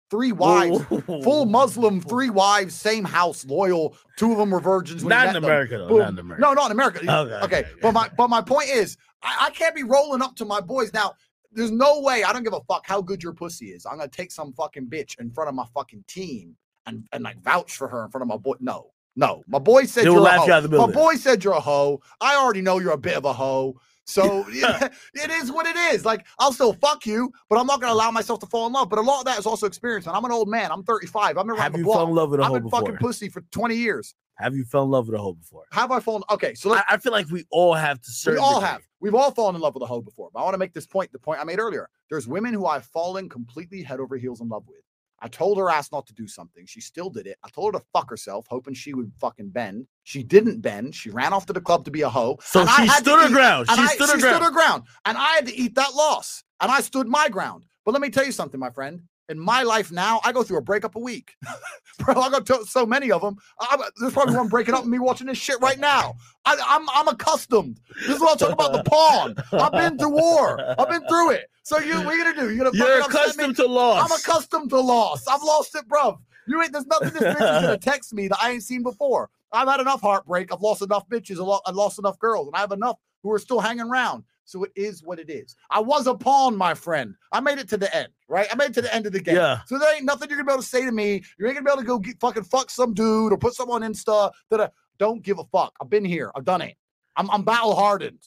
Three 0.09 0.31
wives, 0.31 0.79
Whoa. 0.81 1.21
full 1.21 1.45
Muslim, 1.45 2.01
three 2.01 2.29
wives, 2.31 2.73
same 2.73 3.03
house, 3.03 3.45
loyal. 3.45 3.95
Two 4.17 4.31
of 4.31 4.39
them 4.39 4.49
were 4.49 4.59
virgins. 4.59 5.03
Not 5.03 5.29
in. 5.29 5.35
America 5.35 5.77
though. 5.77 5.97
Not 5.97 6.09
in 6.09 6.19
America. 6.19 6.41
No, 6.41 6.53
not 6.53 6.65
in 6.67 6.71
America. 6.71 6.99
Okay, 6.99 7.09
Okay, 7.11 7.45
okay, 7.45 7.69
but 7.81 7.91
my 7.91 8.09
but 8.17 8.27
my 8.29 8.41
point 8.41 8.69
is, 8.69 8.97
I, 9.21 9.47
I 9.47 9.49
can't 9.51 9.75
be 9.75 9.83
rolling 9.83 10.21
up 10.21 10.35
to 10.37 10.45
my 10.45 10.61
boys 10.61 10.93
now. 10.93 11.13
There's 11.51 11.71
no 11.71 11.99
way. 12.01 12.23
I 12.23 12.33
don't 12.33 12.43
give 12.43 12.53
a 12.53 12.61
fuck 12.61 12.85
how 12.87 13.01
good 13.01 13.21
your 13.21 13.33
pussy 13.33 13.67
is. 13.67 13.85
I'm 13.85 13.97
gonna 13.97 14.07
take 14.07 14.31
some 14.31 14.51
fucking 14.53 14.87
bitch 14.87 15.19
in 15.19 15.29
front 15.31 15.47
of 15.47 15.55
my 15.55 15.65
fucking 15.75 16.03
team 16.07 16.55
and 16.87 17.07
and 17.11 17.23
like 17.23 17.39
vouch 17.43 17.75
for 17.77 17.87
her 17.87 18.03
in 18.05 18.09
front 18.11 18.23
of 18.23 18.27
my 18.27 18.37
boy. 18.37 18.55
No, 18.59 18.91
no. 19.15 19.43
My 19.47 19.59
boy 19.59 19.85
said 19.85 20.05
They 20.05 20.09
will 20.09 20.23
you're 20.23 20.27
a 20.27 20.39
hoe. 20.39 20.45
you 20.47 20.53
out 20.53 20.65
of 20.65 20.71
the 20.71 20.77
My 20.77 20.87
boy 20.87 21.15
said 21.15 21.43
you're 21.43 21.53
a 21.53 21.59
hoe. 21.59 22.01
I 22.19 22.35
already 22.35 22.61
know 22.61 22.79
you're 22.79 22.93
a 22.93 22.97
bit 22.97 23.15
of 23.15 23.25
a 23.25 23.33
hoe. 23.33 23.79
So 24.09 24.47
yeah, 24.51 24.89
it 25.13 25.29
is 25.29 25.51
what 25.51 25.67
it 25.67 25.75
is. 25.93 26.03
Like 26.05 26.25
I'll 26.39 26.51
still 26.51 26.73
fuck 26.73 27.05
you, 27.05 27.31
but 27.49 27.59
I'm 27.59 27.67
not 27.67 27.79
gonna 27.79 27.93
allow 27.93 28.11
myself 28.11 28.39
to 28.39 28.47
fall 28.47 28.65
in 28.67 28.73
love. 28.73 28.89
But 28.89 28.99
a 28.99 29.01
lot 29.03 29.19
of 29.19 29.25
that 29.25 29.37
is 29.39 29.45
also 29.45 29.67
experience. 29.67 30.07
And 30.07 30.15
I'm 30.15 30.25
an 30.25 30.31
old 30.31 30.49
man. 30.49 30.71
I'm 30.71 30.83
35. 30.83 31.37
I've 31.37 31.45
been 31.45 31.51
around 31.51 31.59
Have 31.59 31.73
the 31.73 31.79
you 31.79 31.83
block. 31.85 31.97
fell 31.97 32.07
in 32.07 32.15
love 32.15 32.31
with 32.31 32.39
a 32.39 32.43
I've 32.43 32.47
hoe 32.49 32.53
been 32.55 32.63
before? 32.63 32.79
fucking 32.81 32.97
pussy 32.97 33.29
for 33.29 33.41
20 33.51 33.75
years. 33.75 34.15
Have 34.39 34.55
you 34.55 34.63
fell 34.63 34.83
in 34.83 34.89
love 34.89 35.07
with 35.07 35.15
a 35.15 35.21
hoe 35.21 35.33
before? 35.33 35.65
Have 35.73 35.91
I 35.91 35.99
fallen? 35.99 36.23
Okay, 36.31 36.53
so 36.55 36.69
let's 36.69 36.83
I, 36.89 36.95
I 36.95 36.97
feel 36.97 37.11
like 37.11 37.29
we 37.29 37.43
all 37.51 37.73
have 37.73 37.97
to. 38.01 38.07
we 38.07 38.13
certain 38.13 38.39
all 38.43 38.55
degree. 38.61 38.69
have. 38.69 38.81
We've 39.01 39.15
all 39.15 39.31
fallen 39.31 39.55
in 39.55 39.61
love 39.61 39.73
with 39.73 39.83
a 39.83 39.85
hoe 39.85 40.01
before. 40.01 40.29
But 40.33 40.39
I 40.39 40.43
want 40.43 40.53
to 40.53 40.57
make 40.57 40.73
this 40.73 40.87
point, 40.87 41.11
the 41.11 41.19
point 41.19 41.39
I 41.39 41.43
made 41.43 41.59
earlier. 41.59 41.89
There's 42.09 42.27
women 42.27 42.53
who 42.53 42.65
I've 42.65 42.85
fallen 42.85 43.27
completely 43.29 43.83
head 43.83 43.99
over 43.99 44.17
heels 44.17 44.39
in 44.41 44.47
love 44.49 44.63
with. 44.67 44.79
I 45.21 45.27
told 45.27 45.57
her 45.57 45.69
ass 45.69 45.91
not 45.91 46.07
to 46.07 46.13
do 46.13 46.27
something. 46.27 46.65
She 46.65 46.81
still 46.81 47.09
did 47.09 47.27
it. 47.27 47.37
I 47.43 47.49
told 47.49 47.73
her 47.73 47.79
to 47.79 47.85
fuck 47.93 48.09
herself, 48.09 48.45
hoping 48.49 48.73
she 48.73 48.93
would 48.93 49.11
fucking 49.19 49.49
bend. 49.49 49.87
She 50.03 50.23
didn't 50.23 50.61
bend. 50.61 50.95
She 50.95 51.09
ran 51.09 51.33
off 51.33 51.45
to 51.47 51.53
the 51.53 51.61
club 51.61 51.85
to 51.85 51.91
be 51.91 52.01
a 52.01 52.09
hoe. 52.09 52.37
So 52.43 52.65
she 52.65 52.87
stood 52.87 53.19
her 53.19 53.27
eat- 53.27 53.31
ground. 53.33 53.67
She 53.69 53.75
I- 53.81 53.87
stood 53.87 54.09
her 54.09 54.17
ground. 54.17 54.35
stood 54.37 54.45
her 54.45 54.51
ground. 54.51 54.83
And 55.05 55.17
I 55.17 55.33
had 55.35 55.45
to 55.47 55.55
eat 55.55 55.75
that 55.75 55.93
loss. 55.93 56.43
And 56.61 56.71
I 56.71 56.81
stood 56.81 57.07
my 57.07 57.29
ground. 57.29 57.65
But 57.85 57.91
let 57.93 58.01
me 58.01 58.09
tell 58.09 58.25
you 58.25 58.31
something, 58.31 58.59
my 58.59 58.69
friend. 58.69 59.01
In 59.29 59.39
my 59.39 59.61
life 59.63 59.91
now, 59.91 60.19
I 60.23 60.31
go 60.31 60.41
through 60.43 60.57
a 60.57 60.61
breakup 60.61 60.95
a 60.95 60.99
week. 60.99 61.35
Bro, 61.99 62.15
I 62.19 62.29
got 62.31 62.45
to- 62.47 62.65
so 62.65 62.85
many 62.85 63.11
of 63.11 63.21
them. 63.21 63.37
I, 63.59 63.77
there's 63.99 64.13
probably 64.13 64.35
one 64.35 64.47
breaking 64.47 64.73
up 64.73 64.81
with 64.81 64.89
me 64.89 64.97
watching 64.99 65.27
this 65.27 65.37
shit 65.37 65.59
right 65.61 65.77
now. 65.79 66.15
I, 66.45 66.57
I'm 66.67 66.89
I'm 66.89 67.07
accustomed. 67.07 67.79
This 68.07 68.15
is 68.15 68.21
what 68.21 68.31
I'm 68.31 68.37
talking 68.37 68.53
about. 68.53 68.73
The 68.83 68.89
pawn. 68.89 69.35
I've 69.53 69.71
been 69.73 69.97
through 69.99 70.09
war. 70.11 70.59
I've 70.79 70.89
been 70.89 71.05
through 71.07 71.31
it. 71.31 71.49
So 71.63 71.77
you, 71.77 71.95
what 72.01 72.07
are 72.07 72.15
you 72.15 72.23
gonna 72.23 72.41
do? 72.47 72.53
You're 72.55 72.65
gonna 72.71 72.77
You're 72.77 73.01
accustomed 73.01 73.55
to 73.57 73.67
loss. 73.67 74.09
I'm 74.11 74.17
accustomed 74.19 74.69
to 74.71 74.79
loss. 74.79 75.27
I've 75.27 75.43
lost 75.43 75.75
it, 75.75 75.87
bruv. 75.87 76.17
You 76.47 76.61
ain't. 76.63 76.71
There's 76.73 76.87
nothing 76.87 77.09
this 77.11 77.21
bitch 77.21 77.33
is 77.57 77.61
gonna 77.61 77.77
text 77.81 78.13
me 78.13 78.27
that 78.29 78.39
I 78.41 78.51
ain't 78.51 78.63
seen 78.63 78.81
before. 78.81 79.29
I've 79.51 79.67
had 79.67 79.79
enough 79.79 80.01
heartbreak. 80.01 80.51
I've 80.51 80.61
lost 80.61 80.81
enough 80.81 81.07
bitches. 81.09 81.37
a 81.37 81.43
lot- 81.43 81.61
I've 81.67 81.75
lost 81.75 81.99
enough 81.99 82.17
girls, 82.17 82.47
and 82.47 82.55
I 82.55 82.59
have 82.61 82.71
enough 82.71 82.97
who 83.21 83.31
are 83.31 83.39
still 83.39 83.59
hanging 83.59 83.87
around. 83.89 84.23
So 84.45 84.63
it 84.63 84.71
is 84.75 85.03
what 85.03 85.19
it 85.19 85.29
is. 85.29 85.55
I 85.69 85.79
was 85.79 86.07
a 86.07 86.15
pawn, 86.15 86.55
my 86.57 86.73
friend. 86.73 87.13
I 87.31 87.39
made 87.39 87.59
it 87.59 87.69
to 87.69 87.77
the 87.77 87.93
end, 87.95 88.07
right? 88.29 88.47
I 88.49 88.55
made 88.55 88.69
it 88.69 88.73
to 88.75 88.81
the 88.81 88.93
end 88.93 89.05
of 89.05 89.11
the 89.11 89.19
game. 89.19 89.35
Yeah. 89.35 89.61
So 89.65 89.77
there 89.77 89.93
ain't 89.95 90.05
nothing 90.05 90.29
you're 90.29 90.37
gonna 90.37 90.47
be 90.47 90.53
able 90.53 90.63
to 90.63 90.67
say 90.67 90.85
to 90.85 90.91
me. 90.91 91.23
You 91.37 91.47
ain't 91.47 91.55
gonna 91.55 91.65
be 91.65 91.71
able 91.71 91.81
to 91.81 91.87
go 91.87 91.99
get, 91.99 92.19
fucking 92.19 92.43
fuck 92.43 92.69
some 92.69 92.93
dude 92.93 93.33
or 93.33 93.37
put 93.37 93.55
someone 93.55 93.83
in 93.83 93.91
Insta 93.91 94.31
that 94.49 94.61
I 94.61 94.69
don't 94.97 95.21
give 95.21 95.39
a 95.39 95.43
fuck. 95.45 95.73
I've 95.81 95.89
been 95.89 96.05
here. 96.05 96.31
I've 96.35 96.45
done 96.45 96.61
it. 96.61 96.77
I'm, 97.17 97.29
I'm 97.31 97.43
battle 97.43 97.75
hardened. 97.75 98.19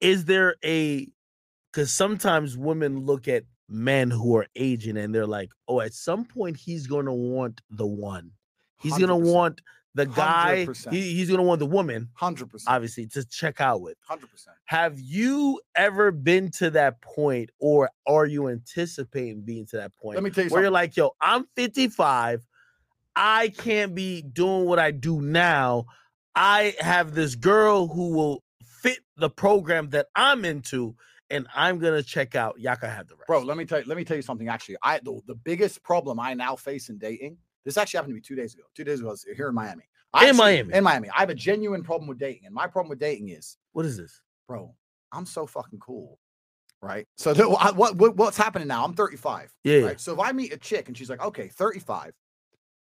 Is 0.00 0.26
there 0.26 0.56
a? 0.64 1.08
Because 1.72 1.90
sometimes 1.90 2.56
women 2.56 3.06
look 3.06 3.26
at 3.26 3.44
men 3.68 4.10
who 4.10 4.36
are 4.36 4.46
aging 4.54 4.98
and 4.98 5.14
they're 5.14 5.26
like, 5.26 5.50
"Oh, 5.66 5.80
at 5.80 5.94
some 5.94 6.24
point 6.26 6.58
he's 6.58 6.86
gonna 6.86 7.14
want 7.14 7.62
the 7.70 7.86
one. 7.86 8.30
He's 8.80 8.98
gonna 8.98 9.16
want 9.16 9.60
the 9.94 10.06
guy. 10.06 10.66
100%. 10.66 10.92
He, 10.92 11.14
he's 11.14 11.30
gonna 11.30 11.42
want 11.42 11.58
the 11.58 11.66
woman, 11.66 12.08
Hundred 12.14 12.50
percent. 12.50 12.74
obviously, 12.74 13.06
to 13.08 13.24
check 13.24 13.60
out 13.60 13.80
with." 13.80 13.96
Hundred 14.06 14.30
percent. 14.30 14.56
Have 14.64 14.98
you 14.98 15.60
ever 15.74 16.10
been 16.10 16.50
to 16.52 16.70
that 16.70 17.00
point, 17.00 17.50
or 17.58 17.90
are 18.06 18.26
you 18.26 18.48
anticipating 18.48 19.42
being 19.42 19.66
to 19.66 19.76
that 19.76 19.94
point 19.96 20.16
Let 20.16 20.24
me 20.24 20.30
tell 20.30 20.44
you 20.44 20.50
where 20.50 20.62
you're 20.62 20.70
like, 20.70 20.96
"Yo, 20.96 21.10
I'm 21.20 21.46
55. 21.56 22.46
I 23.14 23.48
can't 23.48 23.94
be 23.94 24.22
doing 24.22 24.64
what 24.64 24.78
I 24.78 24.90
do 24.90 25.20
now. 25.20 25.86
I 26.34 26.74
have 26.80 27.14
this 27.14 27.34
girl 27.34 27.88
who 27.88 28.14
will 28.14 28.42
fit 28.62 29.00
the 29.16 29.28
program 29.28 29.90
that 29.90 30.06
I'm 30.14 30.44
into, 30.46 30.96
and 31.28 31.46
I'm 31.54 31.78
gonna 31.78 32.02
check 32.02 32.34
out. 32.34 32.58
Y'all 32.58 32.76
can 32.76 32.88
have 32.88 33.08
the 33.08 33.14
rest, 33.14 33.26
Bro, 33.26 33.42
let 33.42 33.56
me 33.56 33.64
tell 33.64 33.80
you, 33.80 33.84
let 33.86 33.96
me 33.96 34.04
tell 34.04 34.16
you 34.16 34.22
something. 34.22 34.48
Actually, 34.48 34.76
I 34.82 34.98
the, 35.00 35.20
the 35.26 35.34
biggest 35.34 35.82
problem 35.82 36.18
I 36.18 36.34
now 36.34 36.56
face 36.56 36.88
in 36.88 36.98
dating. 36.98 37.36
This 37.64 37.76
actually 37.76 37.98
happened 37.98 38.12
to 38.12 38.14
me 38.16 38.20
two 38.20 38.34
days 38.34 38.54
ago. 38.54 38.64
Two 38.74 38.84
days 38.84 39.00
ago, 39.00 39.08
I 39.08 39.12
was 39.12 39.24
here 39.36 39.48
in 39.48 39.54
Miami. 39.54 39.84
I 40.12 40.24
In 40.24 40.28
actually- 40.30 40.38
Miami? 40.38 40.74
In 40.74 40.84
Miami. 40.84 41.10
I 41.10 41.20
have 41.20 41.30
a 41.30 41.34
genuine 41.34 41.82
problem 41.82 42.08
with 42.08 42.18
dating. 42.18 42.46
And 42.46 42.54
my 42.54 42.66
problem 42.66 42.90
with 42.90 42.98
dating 42.98 43.28
is, 43.30 43.56
What 43.72 43.86
is 43.86 43.96
this? 43.96 44.20
bro, 44.48 44.74
I'm 45.12 45.26
so 45.26 45.46
fucking 45.46 45.78
cool. 45.78 46.18
Right. 46.80 47.06
So 47.16 47.30
I- 47.56 47.70
what, 47.70 47.96
what 47.96 48.16
what's 48.16 48.36
happening 48.36 48.66
now? 48.68 48.84
I'm 48.84 48.94
35. 48.94 49.54
Yeah, 49.62 49.80
Right. 49.82 50.00
So 50.00 50.12
if 50.12 50.18
I 50.18 50.32
meet 50.32 50.52
a 50.52 50.56
chick 50.58 50.88
and 50.88 50.96
she's 50.98 51.08
like, 51.08 51.22
okay, 51.22 51.48
35, 51.48 52.12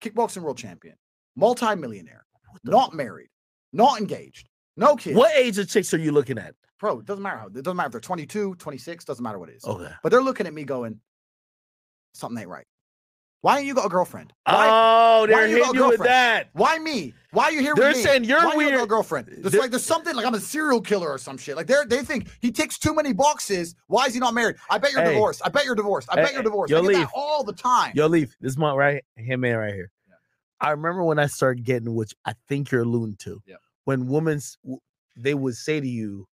kickboxing 0.01 0.41
world 0.41 0.57
champion, 0.57 0.95
multi-millionaire, 1.35 2.25
not 2.65 2.93
married, 2.93 3.29
not 3.71 3.99
engaged, 3.99 4.49
no 4.75 4.95
kids. 4.97 5.15
what 5.15 5.33
age 5.35 5.57
of 5.57 5.69
chicks 5.69 5.93
are 5.93 5.97
you 5.97 6.11
looking 6.11 6.37
at? 6.37 6.55
Bro, 6.77 6.99
it 6.99 7.05
doesn't 7.05 7.23
matter 7.23 7.37
how. 7.37 7.45
It 7.47 7.53
doesn't 7.63 7.77
matter 7.77 7.87
if 7.87 7.91
they're 7.93 8.01
22, 8.01 8.55
26, 8.55 9.05
doesn't 9.05 9.23
matter 9.23 9.39
what 9.39 9.47
it 9.49 9.55
is. 9.55 9.63
Okay. 9.63 9.89
But 10.03 10.09
they're 10.11 10.21
looking 10.21 10.45
at 10.45 10.53
me 10.53 10.65
going, 10.65 10.99
something 12.13 12.37
ain't 12.37 12.49
right. 12.49 12.67
Why 13.45 13.59
ain't 13.59 13.67
you 13.67 13.75
got 13.75 13.85
a 13.85 13.89
girlfriend? 13.89 14.33
Why, 14.47 14.67
oh, 15.21 15.27
they're 15.27 15.45
you 15.45 15.57
hitting 15.57 15.75
you 15.75 15.87
with 15.87 15.99
that. 15.99 16.49
why 16.53 16.79
me? 16.79 17.13
Why 17.29 17.43
are 17.43 17.51
you 17.51 17.59
here 17.61 17.75
They're 17.75 17.89
with 17.89 17.97
me? 17.97 18.01
They're 18.03 18.11
saying 18.13 18.23
you're 18.23 18.39
why 18.43 18.55
You 18.55 18.71
got 18.71 18.83
a 18.85 18.87
girlfriend. 18.87 19.27
There's 19.27 19.51
They're- 19.51 19.61
like 19.61 19.69
there's 19.69 19.83
something 19.85 20.15
like 20.15 20.25
I'm 20.25 20.33
a 20.33 20.39
serial 20.39 20.81
killer 20.81 21.07
or 21.11 21.19
some 21.19 21.37
shit. 21.37 21.55
Like 21.55 21.67
they 21.67 21.75
they 21.87 22.01
think 22.01 22.27
he 22.41 22.51
ticks 22.51 22.79
too 22.79 22.95
many 22.95 23.13
boxes. 23.13 23.75
Why 23.85 24.07
is 24.07 24.15
he 24.15 24.19
not 24.19 24.33
married? 24.33 24.55
I 24.67 24.79
bet 24.79 24.93
you're 24.93 25.03
Hey. 25.03 25.13
divorced. 25.13 25.43
I 25.45 25.49
bet 25.49 25.63
you're 25.63 25.75
divorced. 25.75 26.07
I 26.11 26.15
Hey, 26.15 26.23
bet 26.23 26.33
you're 26.33 26.41
divorced. 26.41 26.71
yo, 26.71 26.81
leave. 26.81 26.97
that 26.97 27.11
all 27.13 27.43
the 27.43 27.53
time. 27.53 27.91
Yo, 27.93 28.07
Leaf, 28.07 28.35
this 28.41 28.57
month 28.57 28.77
right 28.79 29.03
him 29.15 29.41
man 29.41 29.57
right 29.57 29.75
here. 29.75 29.91
Yeah. 30.09 30.15
I 30.59 30.71
remember 30.71 31.03
when 31.03 31.19
I 31.19 31.27
started 31.27 31.63
getting, 31.63 31.93
which 31.93 32.15
I 32.25 32.33
think 32.49 32.71
you're 32.71 32.81
alluding 32.81 33.17
to, 33.17 33.43
Yeah. 33.45 33.57
when 33.83 34.07
women 34.07 34.41
they 35.15 35.35
would 35.35 35.53
say 35.55 35.79
to 35.79 35.87
you, 35.87 36.27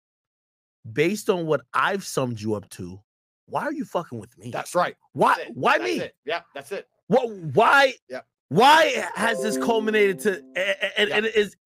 based 0.90 1.28
on 1.28 1.44
what 1.44 1.60
I've 1.74 2.04
summed 2.06 2.40
you 2.40 2.54
up 2.54 2.70
to, 2.70 3.02
why 3.44 3.64
are 3.64 3.72
you 3.72 3.84
fucking 3.84 4.18
with 4.18 4.38
me? 4.38 4.50
That's 4.50 4.74
right. 4.74 4.96
why? 5.12 5.34
That's. 5.36 5.50
Why 5.52 5.76
That's 5.76 5.90
me? 5.90 6.00
it. 6.00 6.16
Yeah, 6.24 6.40
that's 6.54 6.72
it. 6.72 6.88
What? 7.08 7.30
Why? 7.30 7.94
Yeah. 8.08 8.20
Why 8.48 9.06
has 9.14 9.42
this 9.42 9.56
culminated 9.56 10.18
to? 10.20 10.42
And, 10.96 11.10
and 11.10 11.26
it 11.26 11.34
is. 11.34 11.56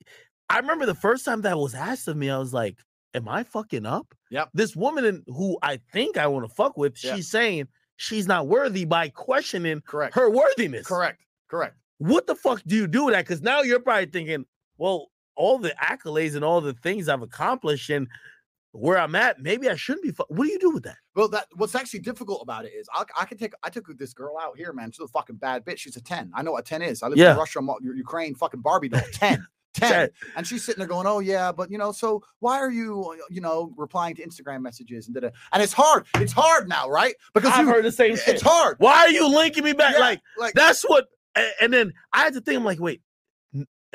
I 0.48 0.58
remember 0.58 0.86
the 0.86 0.94
first 0.94 1.24
time 1.24 1.42
that 1.42 1.58
was 1.58 1.74
asked 1.74 2.06
of 2.06 2.16
me, 2.16 2.30
I 2.30 2.38
was 2.38 2.52
like, 2.54 2.78
"Am 3.14 3.28
I 3.28 3.42
fucking 3.42 3.86
up?" 3.86 4.14
Yep. 4.30 4.50
This 4.54 4.76
woman 4.76 5.04
in- 5.04 5.24
who 5.26 5.58
I 5.62 5.80
think 5.92 6.16
I 6.16 6.26
want 6.28 6.48
to 6.48 6.54
fuck 6.54 6.76
with, 6.76 6.96
she's 6.96 7.28
saying 7.28 7.66
she's 7.96 8.26
not 8.28 8.46
worthy 8.46 8.84
by 8.84 9.08
questioning 9.08 9.80
Correct. 9.80 10.14
her 10.14 10.30
worthiness. 10.30 10.86
Correct. 10.86 11.20
Correct. 11.48 11.76
What 11.98 12.26
the 12.26 12.34
fuck 12.34 12.62
do 12.66 12.76
you 12.76 12.86
do 12.86 13.06
with 13.06 13.14
that? 13.14 13.24
Because 13.26 13.42
now 13.42 13.62
you're 13.62 13.80
probably 13.80 14.06
thinking, 14.06 14.44
well, 14.78 15.08
all 15.34 15.58
the 15.58 15.74
accolades 15.82 16.34
and 16.34 16.44
all 16.44 16.60
the 16.60 16.74
things 16.74 17.08
I've 17.08 17.22
accomplished, 17.22 17.90
and 17.90 18.06
where 18.78 18.98
I'm 18.98 19.14
at, 19.14 19.40
maybe 19.40 19.68
I 19.68 19.76
shouldn't 19.76 20.04
be. 20.04 20.10
Fu- 20.12 20.24
what 20.28 20.44
do 20.46 20.50
you 20.52 20.58
do 20.58 20.70
with 20.70 20.84
that? 20.84 20.96
Well, 21.14 21.28
that 21.28 21.46
what's 21.56 21.74
actually 21.74 22.00
difficult 22.00 22.40
about 22.42 22.64
it 22.64 22.72
is 22.72 22.88
I, 22.92 23.04
I 23.18 23.24
can 23.24 23.38
take 23.38 23.52
I 23.62 23.70
took 23.70 23.86
this 23.98 24.12
girl 24.12 24.36
out 24.40 24.56
here, 24.56 24.72
man. 24.72 24.92
She's 24.92 25.04
a 25.04 25.08
fucking 25.08 25.36
bad 25.36 25.64
bitch. 25.64 25.78
She's 25.78 25.96
a 25.96 26.00
10. 26.00 26.32
I 26.34 26.42
know 26.42 26.52
what 26.52 26.64
10 26.66 26.82
is. 26.82 27.02
I 27.02 27.08
live 27.08 27.18
Yeah. 27.18 27.32
in 27.32 27.38
Russia, 27.38 27.60
Ukraine, 27.82 28.34
fucking 28.34 28.60
Barbie 28.60 28.88
doll. 28.88 29.00
10. 29.12 29.46
10. 29.74 29.90
Ten. 29.90 30.08
And 30.36 30.46
she's 30.46 30.64
sitting 30.64 30.78
there 30.78 30.88
going, 30.88 31.06
Oh, 31.06 31.18
yeah, 31.18 31.52
but 31.52 31.70
you 31.70 31.76
know, 31.76 31.92
so 31.92 32.22
why 32.40 32.56
are 32.58 32.70
you, 32.70 33.04
uh, 33.12 33.16
you 33.28 33.42
know, 33.42 33.74
replying 33.76 34.14
to 34.16 34.26
Instagram 34.26 34.62
messages 34.62 35.06
and 35.06 35.14
da-da. 35.14 35.28
and 35.52 35.62
it's 35.62 35.74
hard. 35.74 36.06
It's 36.14 36.32
hard 36.32 36.66
now, 36.66 36.88
right? 36.88 37.14
Because 37.34 37.52
I've 37.52 37.66
you, 37.66 37.72
heard 37.72 37.84
the 37.84 37.92
same 37.92 38.12
it's 38.14 38.22
shit. 38.22 38.40
hard. 38.40 38.76
Why 38.78 39.00
are 39.00 39.10
you 39.10 39.28
linking 39.28 39.64
me 39.64 39.74
back? 39.74 39.92
Yeah, 39.94 40.00
Like 40.00 40.20
like 40.38 40.54
that's 40.54 40.82
what. 40.82 41.08
And 41.60 41.70
then 41.70 41.92
I 42.14 42.20
had 42.22 42.32
to 42.32 42.40
think. 42.40 42.56
I'm 42.56 42.64
like, 42.64 42.80
wait, 42.80 43.02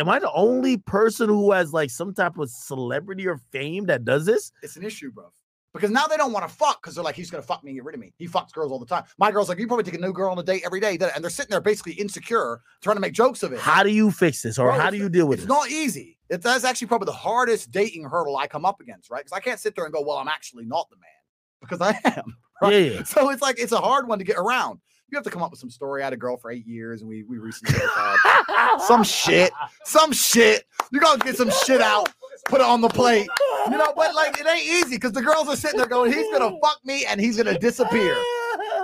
am 0.01 0.09
I 0.09 0.19
the 0.19 0.31
only 0.33 0.77
person 0.77 1.29
who 1.29 1.51
has 1.51 1.71
like 1.71 1.89
some 1.89 2.13
type 2.13 2.37
of 2.37 2.49
celebrity 2.49 3.27
or 3.27 3.37
fame 3.51 3.85
that 3.85 4.03
does 4.03 4.25
this? 4.25 4.51
it's 4.61 4.75
an 4.75 4.83
issue, 4.83 5.11
bro. 5.11 5.31
Because 5.73 5.89
now 5.89 6.05
they 6.05 6.17
don't 6.17 6.33
want 6.33 6.45
to 6.45 6.53
fuck 6.53 6.81
because 6.81 6.95
they're 6.95 7.03
like, 7.03 7.15
he's 7.15 7.29
gonna 7.29 7.41
fuck 7.43 7.63
me 7.63 7.71
and 7.71 7.77
get 7.77 7.85
rid 7.85 7.95
of 7.95 8.01
me. 8.01 8.13
He 8.17 8.27
fucks 8.27 8.51
girls 8.51 8.73
all 8.73 8.79
the 8.79 8.85
time. 8.85 9.05
My 9.17 9.31
girl's 9.31 9.47
like, 9.47 9.57
you 9.57 9.67
probably 9.67 9.85
take 9.85 9.93
a 9.93 9.99
new 9.99 10.11
girl 10.11 10.31
on 10.31 10.37
a 10.37 10.43
date 10.43 10.63
every 10.65 10.81
day, 10.81 10.97
and 10.99 11.23
they're 11.23 11.29
sitting 11.29 11.49
there 11.49 11.61
basically 11.61 11.93
insecure, 11.93 12.59
trying 12.81 12.97
to 12.97 12.99
make 12.99 13.13
jokes 13.13 13.41
of 13.41 13.53
it. 13.53 13.59
How 13.59 13.81
do 13.81 13.89
you 13.89 14.11
fix 14.11 14.41
this, 14.41 14.59
or 14.59 14.67
Bro, 14.67 14.79
how 14.79 14.89
do 14.89 14.97
you 14.97 15.07
deal 15.07 15.27
with 15.27 15.39
it? 15.39 15.43
it's 15.43 15.49
it? 15.49 15.53
not 15.53 15.69
easy. 15.71 16.17
It, 16.29 16.41
that's 16.41 16.65
actually 16.65 16.87
probably 16.87 17.05
the 17.05 17.13
hardest 17.13 17.71
dating 17.71 18.03
hurdle 18.03 18.35
I 18.35 18.47
come 18.47 18.65
up 18.65 18.81
against, 18.81 19.09
right? 19.09 19.23
Because 19.23 19.31
I 19.31 19.39
can't 19.39 19.61
sit 19.61 19.75
there 19.75 19.85
and 19.85 19.93
go, 19.93 20.01
well, 20.01 20.17
I'm 20.17 20.27
actually 20.27 20.65
not 20.65 20.89
the 20.89 20.97
man 20.97 21.61
because 21.61 21.79
I 21.79 21.97
am. 22.17 22.35
Right? 22.61 22.73
Yeah, 22.73 22.79
yeah. 22.79 23.03
So 23.03 23.29
it's 23.29 23.41
like 23.41 23.57
it's 23.57 23.71
a 23.71 23.79
hard 23.79 24.09
one 24.09 24.19
to 24.19 24.25
get 24.25 24.37
around. 24.37 24.79
You 25.11 25.17
have 25.17 25.25
to 25.25 25.29
come 25.29 25.43
up 25.43 25.51
with 25.51 25.59
some 25.59 25.69
story. 25.69 26.01
I 26.01 26.05
had 26.05 26.13
a 26.13 26.17
girl 26.17 26.37
for 26.37 26.51
eight 26.51 26.65
years, 26.65 27.01
and 27.01 27.09
we 27.09 27.23
we 27.23 27.37
recently. 27.37 27.77
Some 28.87 29.03
shit. 29.03 29.51
Some 29.83 30.13
shit. 30.13 30.65
You 30.91 31.01
gotta 31.01 31.19
get 31.19 31.35
some 31.35 31.51
shit 31.65 31.81
out. 31.81 32.09
Put 32.45 32.61
it 32.61 32.67
on 32.67 32.79
the 32.79 32.89
plate. 32.89 33.27
You 33.69 33.77
know, 33.77 33.93
but 33.95 34.15
like 34.15 34.39
it 34.39 34.47
ain't 34.47 34.65
easy 34.65 34.95
because 34.95 35.11
the 35.11 35.21
girls 35.21 35.49
are 35.49 35.55
sitting 35.57 35.77
there 35.77 35.87
going, 35.87 36.13
"He's 36.13 36.31
gonna 36.31 36.57
fuck 36.63 36.79
me 36.85 37.05
and 37.05 37.19
he's 37.19 37.37
gonna 37.37 37.59
disappear." 37.59 38.15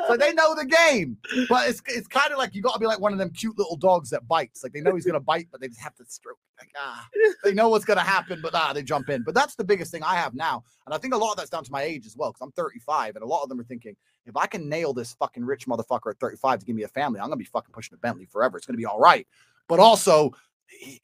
So 0.08 0.16
they 0.18 0.34
know 0.34 0.54
the 0.54 0.66
game, 0.66 1.18
but 1.50 1.70
it's 1.70 1.82
it's 1.88 2.08
kind 2.08 2.32
of 2.32 2.38
like 2.38 2.54
you 2.54 2.62
gotta 2.62 2.80
be 2.80 2.86
like 2.86 3.00
one 3.00 3.14
of 3.14 3.20
them 3.20 3.30
cute 3.32 3.58
little 3.58 3.76
dogs 3.78 4.10
that 4.10 4.28
bites. 4.28 4.64
Like 4.64 4.74
they 4.74 4.82
know 4.82 4.96
he's 4.96 5.06
gonna 5.06 5.20
bite, 5.20 5.48
but 5.52 5.62
they 5.62 5.68
just 5.68 5.82
have 5.82 5.96
to 5.96 6.06
stroke. 6.06 6.38
Like 6.60 6.70
ah, 6.78 7.08
they 7.44 7.54
know 7.54 7.70
what's 7.70 7.86
gonna 7.86 8.02
happen, 8.02 8.40
but 8.42 8.54
ah, 8.54 8.74
they 8.74 8.84
jump 8.84 9.10
in. 9.10 9.24
But 9.24 9.34
that's 9.34 9.56
the 9.56 9.64
biggest 9.64 9.92
thing 9.92 10.04
I 10.04 10.16
have 10.16 10.34
now, 10.34 10.64
and 10.86 10.94
I 10.94 10.98
think 10.98 11.14
a 11.14 11.18
lot 11.18 11.32
of 11.32 11.38
that's 11.38 11.50
down 11.50 11.64
to 11.64 11.72
my 11.72 11.84
age 11.84 12.06
as 12.06 12.16
well, 12.18 12.32
because 12.32 12.42
I'm 12.42 12.52
35, 12.52 13.16
and 13.16 13.24
a 13.24 13.28
lot 13.28 13.44
of 13.44 13.50
them 13.50 13.60
are 13.60 13.66
thinking, 13.66 13.96
if 14.28 14.38
I 14.38 14.48
can 14.48 14.70
nail 14.70 14.94
this 14.94 15.14
fucking 15.14 15.46
rich 15.46 15.68
motherfucker 15.68 16.12
at 16.12 16.20
35 16.20 16.60
to 16.60 16.66
give 16.66 16.76
me 16.76 16.84
a 16.84 16.88
family, 16.88 17.20
I'm 17.20 17.28
gonna 17.28 17.38
be 17.38 17.46
fucking 17.46 17.74
pushing 17.74 17.96
a 17.96 17.98
Bentley 17.98 18.26
forever. 18.26 18.58
It's 18.58 18.66
gonna 18.66 18.78
be 18.78 18.86
all 18.86 19.00
right. 19.00 19.28
But 19.68 19.80
also, 19.80 20.32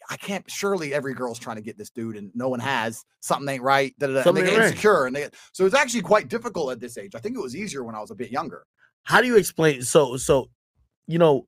I 0.09 0.17
can't. 0.17 0.49
Surely 0.49 0.93
every 0.93 1.13
girl's 1.13 1.39
trying 1.39 1.55
to 1.55 1.61
get 1.61 1.77
this 1.77 1.89
dude, 1.89 2.17
and 2.17 2.31
no 2.35 2.49
one 2.49 2.59
has. 2.59 3.05
Something 3.21 3.47
ain't 3.49 3.63
right. 3.63 3.97
da, 3.97 4.07
da, 4.07 4.13
da, 4.13 4.17
and 4.19 4.23
Something 4.25 4.43
they 4.43 4.51
get 4.51 4.59
right. 4.59 4.67
insecure, 4.67 5.05
and 5.05 5.15
they 5.15 5.21
get, 5.21 5.35
so 5.53 5.65
it's 5.65 5.75
actually 5.75 6.01
quite 6.01 6.27
difficult 6.27 6.71
at 6.71 6.79
this 6.79 6.97
age. 6.97 7.15
I 7.15 7.19
think 7.19 7.35
it 7.35 7.41
was 7.41 7.55
easier 7.55 7.83
when 7.83 7.95
I 7.95 7.99
was 7.99 8.11
a 8.11 8.15
bit 8.15 8.31
younger. 8.31 8.65
How 9.03 9.21
do 9.21 9.27
you 9.27 9.37
explain? 9.37 9.81
So, 9.81 10.17
so, 10.17 10.49
you 11.07 11.17
know, 11.17 11.47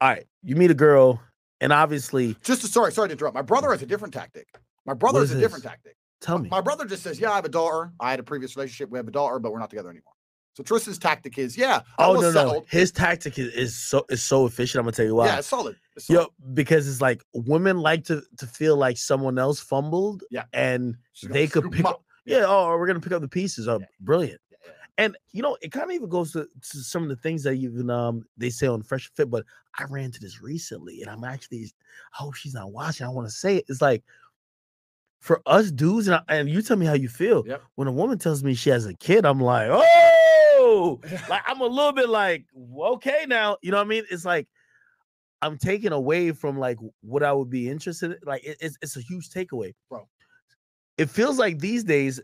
all 0.00 0.08
right, 0.08 0.26
you 0.42 0.56
meet 0.56 0.70
a 0.70 0.74
girl, 0.74 1.20
and 1.60 1.72
obviously, 1.72 2.36
Just 2.42 2.62
to, 2.62 2.68
sorry, 2.68 2.92
sorry 2.92 3.08
to 3.08 3.12
interrupt. 3.12 3.34
My 3.34 3.42
brother 3.42 3.70
has 3.70 3.82
a 3.82 3.86
different 3.86 4.14
tactic. 4.14 4.48
My 4.86 4.94
brother 4.94 5.20
has 5.20 5.30
a 5.30 5.38
different 5.38 5.64
tactic. 5.64 5.96
tell 6.20 6.38
me. 6.38 6.48
My 6.48 6.60
brother 6.60 6.86
just 6.86 7.02
says, 7.02 7.20
"Yeah, 7.20 7.32
I 7.32 7.36
have 7.36 7.44
a 7.44 7.50
daughter. 7.50 7.92
I 8.00 8.10
had 8.10 8.20
a 8.20 8.22
previous 8.22 8.56
relationship. 8.56 8.90
We 8.90 8.98
have 8.98 9.08
a 9.08 9.12
daughter, 9.12 9.38
but 9.38 9.52
we're 9.52 9.58
not 9.58 9.70
together 9.70 9.90
anymore." 9.90 10.09
So 10.54 10.62
Tristan's 10.64 10.98
tactic 10.98 11.38
is, 11.38 11.56
"Yeah, 11.56 11.82
Oh 11.98 12.14
no, 12.20 12.32
no, 12.32 12.64
his 12.68 12.90
tactic 12.90 13.38
is, 13.38 13.48
is 13.54 13.76
so 13.76 14.04
is 14.10 14.22
so 14.22 14.46
efficient. 14.46 14.80
I'm 14.80 14.84
gonna 14.84 14.92
tell 14.92 15.06
you 15.06 15.14
why. 15.14 15.26
Yeah, 15.26 15.38
it's 15.38 15.48
solid. 15.48 15.76
It's 15.96 16.06
solid. 16.06 16.22
Yo, 16.22 16.52
because 16.54 16.88
it's 16.88 17.00
like 17.00 17.22
women 17.32 17.78
like 17.78 18.04
to 18.06 18.22
to 18.38 18.46
feel 18.46 18.76
like 18.76 18.96
someone 18.98 19.38
else 19.38 19.60
fumbled, 19.60 20.24
Yeah. 20.30 20.44
and 20.52 20.96
they 21.22 21.46
could 21.46 21.70
pick 21.70 21.84
up. 21.84 21.92
up. 21.96 22.02
Yeah, 22.24 22.44
oh, 22.46 22.76
we're 22.76 22.86
gonna 22.86 23.00
pick 23.00 23.12
up 23.12 23.22
the 23.22 23.28
pieces. 23.28 23.68
Oh, 23.68 23.78
Yeah. 23.78 23.86
brilliant. 24.00 24.40
Yeah, 24.50 24.58
yeah. 24.66 24.72
And 24.98 25.16
you 25.30 25.40
know, 25.40 25.56
it 25.62 25.70
kind 25.72 25.84
of 25.84 25.92
even 25.92 26.08
goes 26.08 26.32
to, 26.32 26.44
to 26.70 26.78
some 26.78 27.04
of 27.04 27.08
the 27.08 27.16
things 27.16 27.44
that 27.44 27.52
even 27.54 27.88
um 27.88 28.24
they 28.36 28.50
say 28.50 28.66
on 28.66 28.82
Fresh 28.82 29.10
Fit. 29.14 29.30
But 29.30 29.46
I 29.78 29.84
ran 29.84 30.06
into 30.06 30.20
this 30.20 30.42
recently, 30.42 31.00
and 31.00 31.10
I'm 31.10 31.22
actually, 31.24 31.62
I 32.12 32.16
hope 32.24 32.34
she's 32.34 32.54
not 32.54 32.72
watching. 32.72 33.06
I 33.06 33.10
want 33.10 33.28
to 33.28 33.32
say 33.32 33.56
it. 33.58 33.64
It's 33.68 33.80
like 33.80 34.02
for 35.20 35.40
us 35.46 35.70
dudes, 35.70 36.08
and, 36.08 36.16
I, 36.16 36.22
and 36.38 36.48
you 36.50 36.60
tell 36.60 36.76
me 36.76 36.86
how 36.86 36.94
you 36.94 37.08
feel. 37.08 37.44
Yep. 37.46 37.62
When 37.76 37.86
a 37.88 37.92
woman 37.92 38.18
tells 38.18 38.42
me 38.42 38.54
she 38.54 38.70
has 38.70 38.86
a 38.86 38.94
kid, 38.94 39.24
I'm 39.24 39.40
like, 39.40 39.68
oh, 39.70 39.84
like 41.28 41.42
I'm 41.46 41.60
a 41.60 41.66
little 41.66 41.92
bit 41.92 42.08
like, 42.08 42.44
okay, 42.78 43.24
now 43.28 43.56
you 43.62 43.70
know 43.70 43.78
what 43.78 43.86
I 43.86 43.88
mean. 43.88 44.04
It's 44.10 44.24
like 44.24 44.48
I'm 45.42 45.58
taken 45.58 45.92
away 45.92 46.32
from 46.32 46.58
like 46.58 46.78
what 47.00 47.22
I 47.22 47.32
would 47.32 47.50
be 47.50 47.68
interested 47.68 48.12
in. 48.12 48.18
Like 48.24 48.44
it- 48.44 48.58
it's 48.60 48.76
it's 48.82 48.96
a 48.96 49.00
huge 49.00 49.30
takeaway, 49.30 49.74
Bro. 49.88 50.08
It 50.98 51.08
feels 51.10 51.38
like 51.38 51.58
these 51.58 51.84
days, 51.84 52.20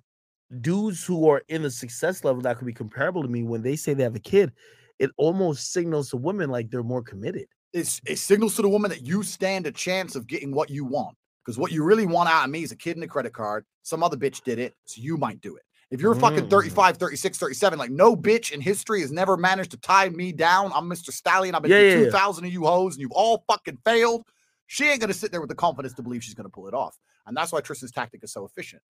dudes 0.61 1.05
who 1.05 1.29
are 1.29 1.43
in 1.49 1.63
the 1.63 1.71
success 1.71 2.25
level 2.25 2.43
that 2.43 2.59
could 2.59 2.67
be 2.67 2.73
comparable 2.75 3.23
to 3.23 3.29
me, 3.29 3.43
when 3.43 3.63
they 3.63 3.77
say 3.77 3.95
they 3.95 4.03
have 4.03 4.17
a 4.17 4.21
kid, 4.21 4.53
it 4.99 5.11
almost 5.17 5.73
signals 5.73 6.11
to 6.11 6.17
women 6.17 6.51
like 6.51 6.71
they're 6.71 6.83
more 6.83 7.03
committed. 7.03 7.47
It's, 7.73 8.01
it 8.07 8.19
signals 8.19 8.57
to 8.57 8.63
the 8.63 8.69
woman 8.69 8.91
that 8.91 9.03
you 9.07 9.23
stand 9.23 9.67
a 9.67 9.73
chance 9.73 10.15
of 10.17 10.27
getting 10.27 10.53
what 10.53 10.71
you 10.71 10.85
want. 10.85 11.17
Because 11.45 11.59
what 11.59 11.73
you 11.73 11.85
really 11.85 12.07
want 12.07 12.29
out 12.29 12.45
of 12.45 12.51
me 12.51 12.63
is 12.63 12.73
a 12.73 12.77
kid 12.77 12.97
and 12.97 13.05
a 13.05 13.07
credit 13.07 13.33
card. 13.33 13.65
Some 13.83 14.03
other 14.03 14.17
bitch 14.17 14.43
did 14.43 14.59
it, 14.59 14.75
so 14.85 15.01
you 15.01 15.17
might 15.17 15.41
do 15.41 15.57
it. 15.57 15.63
If 15.91 16.01
you're 16.01 16.15
fucking 16.17 16.47
Mm. 16.47 16.51
35, 16.51 16.97
36, 16.97 17.39
37, 17.39 17.79
like 17.79 17.91
no 17.91 18.17
bitch 18.17 18.51
in 18.51 18.61
history 18.61 19.03
has 19.03 19.13
never 19.13 19.37
managed 19.37 19.71
to 19.71 19.77
tie 19.77 20.09
me 20.09 20.33
down. 20.33 20.73
I'm 20.75 20.89
Mr. 20.89 21.13
Stallion. 21.13 21.55
I've 21.55 21.63
been 21.63 21.71
Yeah, 21.71 21.81
yeah, 21.81 21.99
yeah. 21.99 22.05
2,000 22.05 22.45
of 22.45 22.53
you 22.53 22.65
hoes 22.65 22.95
and 22.95 23.01
you've 23.03 23.13
all 23.13 23.45
fucking 23.49 23.79
failed. 23.85 24.25
She 24.67 24.89
ain't 24.89 25.01
going 25.01 25.13
to 25.13 25.19
sit 25.19 25.31
there 25.31 25.41
with 25.41 25.49
the 25.49 25.55
confidence 25.55 25.95
to 25.95 26.03
believe 26.03 26.25
she's 26.25 26.35
going 26.35 26.45
to 26.47 26.51
pull 26.51 26.67
it 26.67 26.75
off. 26.75 26.99
And 27.27 27.37
that's 27.37 27.53
why 27.53 27.61
Tristan's 27.61 27.93
tactic 27.93 28.25
is 28.25 28.33
so 28.33 28.45
efficient. 28.45 28.83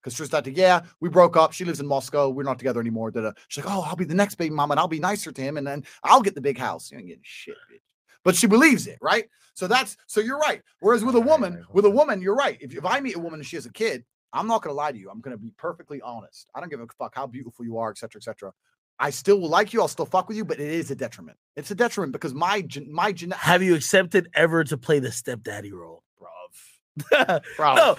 Because 0.00 0.14
Tristan's 0.14 0.38
tactic, 0.38 0.56
yeah, 0.56 0.82
we 1.00 1.10
broke 1.10 1.36
up. 1.36 1.52
She 1.52 1.66
lives 1.66 1.80
in 1.80 1.86
Moscow. 1.86 2.30
We're 2.30 2.44
not 2.44 2.58
together 2.58 2.80
anymore. 2.80 3.10
Da-da. 3.10 3.32
She's 3.48 3.62
like, 3.62 3.74
oh, 3.74 3.82
I'll 3.82 3.96
be 3.96 4.04
the 4.06 4.14
next 4.14 4.36
baby 4.36 4.54
mama 4.54 4.72
and 4.72 4.80
I'll 4.80 4.88
be 4.88 5.00
nicer 5.00 5.30
to 5.32 5.42
him. 5.42 5.58
And 5.58 5.66
then 5.66 5.84
I'll 6.02 6.22
get 6.22 6.34
the 6.34 6.40
big 6.40 6.56
house. 6.56 6.90
You 6.90 6.96
ain't 6.98 7.08
getting 7.08 7.22
shit, 7.24 7.56
bitch. 7.70 7.80
But 8.24 8.36
she 8.36 8.46
believes 8.46 8.86
it, 8.86 8.98
right? 9.02 9.28
So 9.52 9.66
that's 9.66 9.96
so 10.06 10.20
you're 10.20 10.38
right. 10.38 10.62
Whereas 10.80 11.04
with 11.04 11.14
a 11.16 11.20
woman, 11.20 11.64
with 11.72 11.84
a 11.84 11.90
woman, 11.90 12.22
you're 12.22 12.34
right. 12.36 12.56
If, 12.60 12.74
if 12.74 12.84
I 12.86 13.00
meet 13.00 13.16
a 13.16 13.18
woman 13.18 13.40
and 13.40 13.46
she 13.46 13.56
has 13.56 13.66
a 13.66 13.72
kid, 13.72 14.04
I'm 14.32 14.46
not 14.46 14.62
gonna 14.62 14.74
lie 14.74 14.92
to 14.92 14.98
you. 14.98 15.10
I'm 15.10 15.20
gonna 15.20 15.36
be 15.38 15.52
perfectly 15.56 16.00
honest. 16.02 16.48
I 16.54 16.60
don't 16.60 16.68
give 16.68 16.80
a 16.80 16.86
fuck 16.98 17.14
how 17.14 17.26
beautiful 17.26 17.64
you 17.64 17.78
are, 17.78 17.90
et 17.90 17.98
cetera, 17.98 18.18
et 18.20 18.24
cetera. 18.24 18.52
I 19.00 19.10
still 19.10 19.40
will 19.40 19.48
like 19.48 19.72
you. 19.72 19.80
I'll 19.80 19.88
still 19.88 20.06
fuck 20.06 20.28
with 20.28 20.36
you, 20.36 20.44
but 20.44 20.58
it 20.58 20.68
is 20.68 20.90
a 20.90 20.94
detriment. 20.96 21.38
It's 21.56 21.70
a 21.70 21.74
detriment 21.74 22.12
because 22.12 22.34
my 22.34 22.62
gen- 22.62 22.92
my 22.92 23.12
gen- 23.12 23.30
Have 23.30 23.62
you 23.62 23.74
accepted 23.74 24.28
ever 24.34 24.64
to 24.64 24.76
play 24.76 24.98
the 24.98 25.12
stepdaddy 25.12 25.72
role? 25.72 26.02
bruv, 26.20 27.40
bruv, 27.56 27.76
no, 27.76 27.96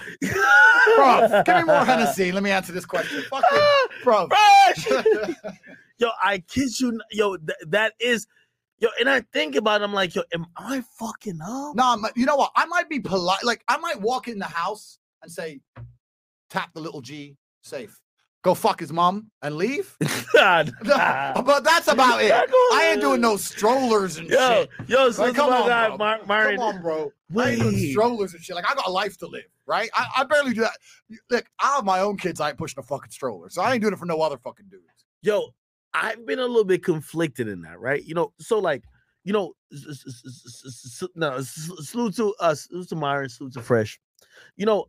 bruv. 0.98 1.44
Give 1.46 1.56
me 1.56 1.62
more 1.64 1.84
Hennessy. 1.86 2.32
Let 2.32 2.42
me 2.42 2.50
answer 2.50 2.72
this 2.72 2.84
question. 2.84 3.22
Fuck 3.30 3.44
it, 3.50 3.90
bruv. 4.04 4.30
Yo, 5.98 6.08
I 6.22 6.38
kid 6.38 6.78
you, 6.80 7.00
yo, 7.10 7.36
th- 7.36 7.58
that 7.68 7.92
is, 8.00 8.26
yo, 8.78 8.88
and 8.98 9.08
I 9.08 9.20
think 9.32 9.54
about, 9.56 9.80
it, 9.82 9.84
I'm 9.84 9.92
like, 9.92 10.14
yo, 10.14 10.22
am 10.32 10.46
I 10.56 10.82
fucking 10.98 11.40
up? 11.42 11.74
No, 11.76 11.82
I'm- 11.84 12.02
you 12.16 12.24
know 12.26 12.36
what? 12.36 12.52
I 12.56 12.64
might 12.66 12.88
be 12.88 13.00
polite. 13.00 13.42
Like 13.44 13.62
I 13.68 13.76
might 13.78 14.00
walk 14.00 14.28
in 14.28 14.38
the 14.38 14.44
house 14.46 14.98
and 15.22 15.30
say, 15.32 15.60
tap 16.50 16.72
the 16.74 16.80
little 16.80 17.00
G, 17.00 17.36
safe. 17.62 17.98
Go 18.42 18.54
fuck 18.54 18.80
his 18.80 18.92
mom 18.92 19.30
and 19.42 19.56
leave. 19.56 19.96
But 20.34 21.64
that's 21.64 21.88
about 21.88 22.22
it. 22.22 22.32
I 22.32 22.90
ain't 22.92 23.00
doing 23.00 23.20
no 23.20 23.36
strollers 23.36 24.16
and 24.16 24.28
Yo, 24.28 24.38
shit. 24.38 24.70
yo, 24.88 25.10
so 25.10 25.22
Like, 25.22 25.34
come 25.34 25.52
on, 25.52 25.66
bro. 25.66 25.96
Mar- 26.26 26.50
Come 26.50 26.58
on, 26.58 26.82
bro. 26.82 27.12
I 27.38 27.50
ain't 27.50 27.60
doing 27.60 27.90
strollers 27.90 28.32
and 28.34 28.42
shit. 28.42 28.56
Like 28.56 28.64
I 28.70 28.74
got 28.74 28.86
a 28.86 28.90
life 28.90 29.18
to 29.18 29.26
live, 29.26 29.44
right? 29.66 29.90
I, 29.94 30.06
I 30.18 30.24
barely 30.24 30.54
do 30.54 30.62
that. 30.62 30.72
Look, 31.30 31.44
I 31.60 31.74
have 31.76 31.84
my 31.84 32.00
own 32.00 32.16
kids. 32.16 32.40
I 32.40 32.48
ain't 32.48 32.58
pushing 32.58 32.78
a 32.78 32.82
fucking 32.82 33.10
stroller, 33.10 33.50
so 33.50 33.60
I 33.62 33.72
ain't 33.72 33.82
doing 33.82 33.92
it 33.92 33.98
for 33.98 34.06
no 34.06 34.20
other 34.22 34.38
fucking 34.38 34.66
dudes. 34.70 34.84
yo, 35.22 35.50
I've 35.92 36.24
been 36.24 36.38
a 36.38 36.46
little 36.46 36.64
bit 36.64 36.82
conflicted 36.84 37.48
in 37.48 37.60
that, 37.62 37.78
right? 37.80 38.02
You 38.04 38.14
know, 38.14 38.32
so 38.38 38.58
like, 38.58 38.84
you 39.24 39.32
know, 39.32 39.52
no, 41.14 41.40
salute 41.42 42.16
to 42.16 42.34
us, 42.40 42.62
salute 42.68 42.88
to 42.88 42.96
Myron, 42.96 43.28
salute 43.28 43.52
to 43.54 43.60
Fresh. 43.60 44.00
You 44.56 44.66
know, 44.66 44.86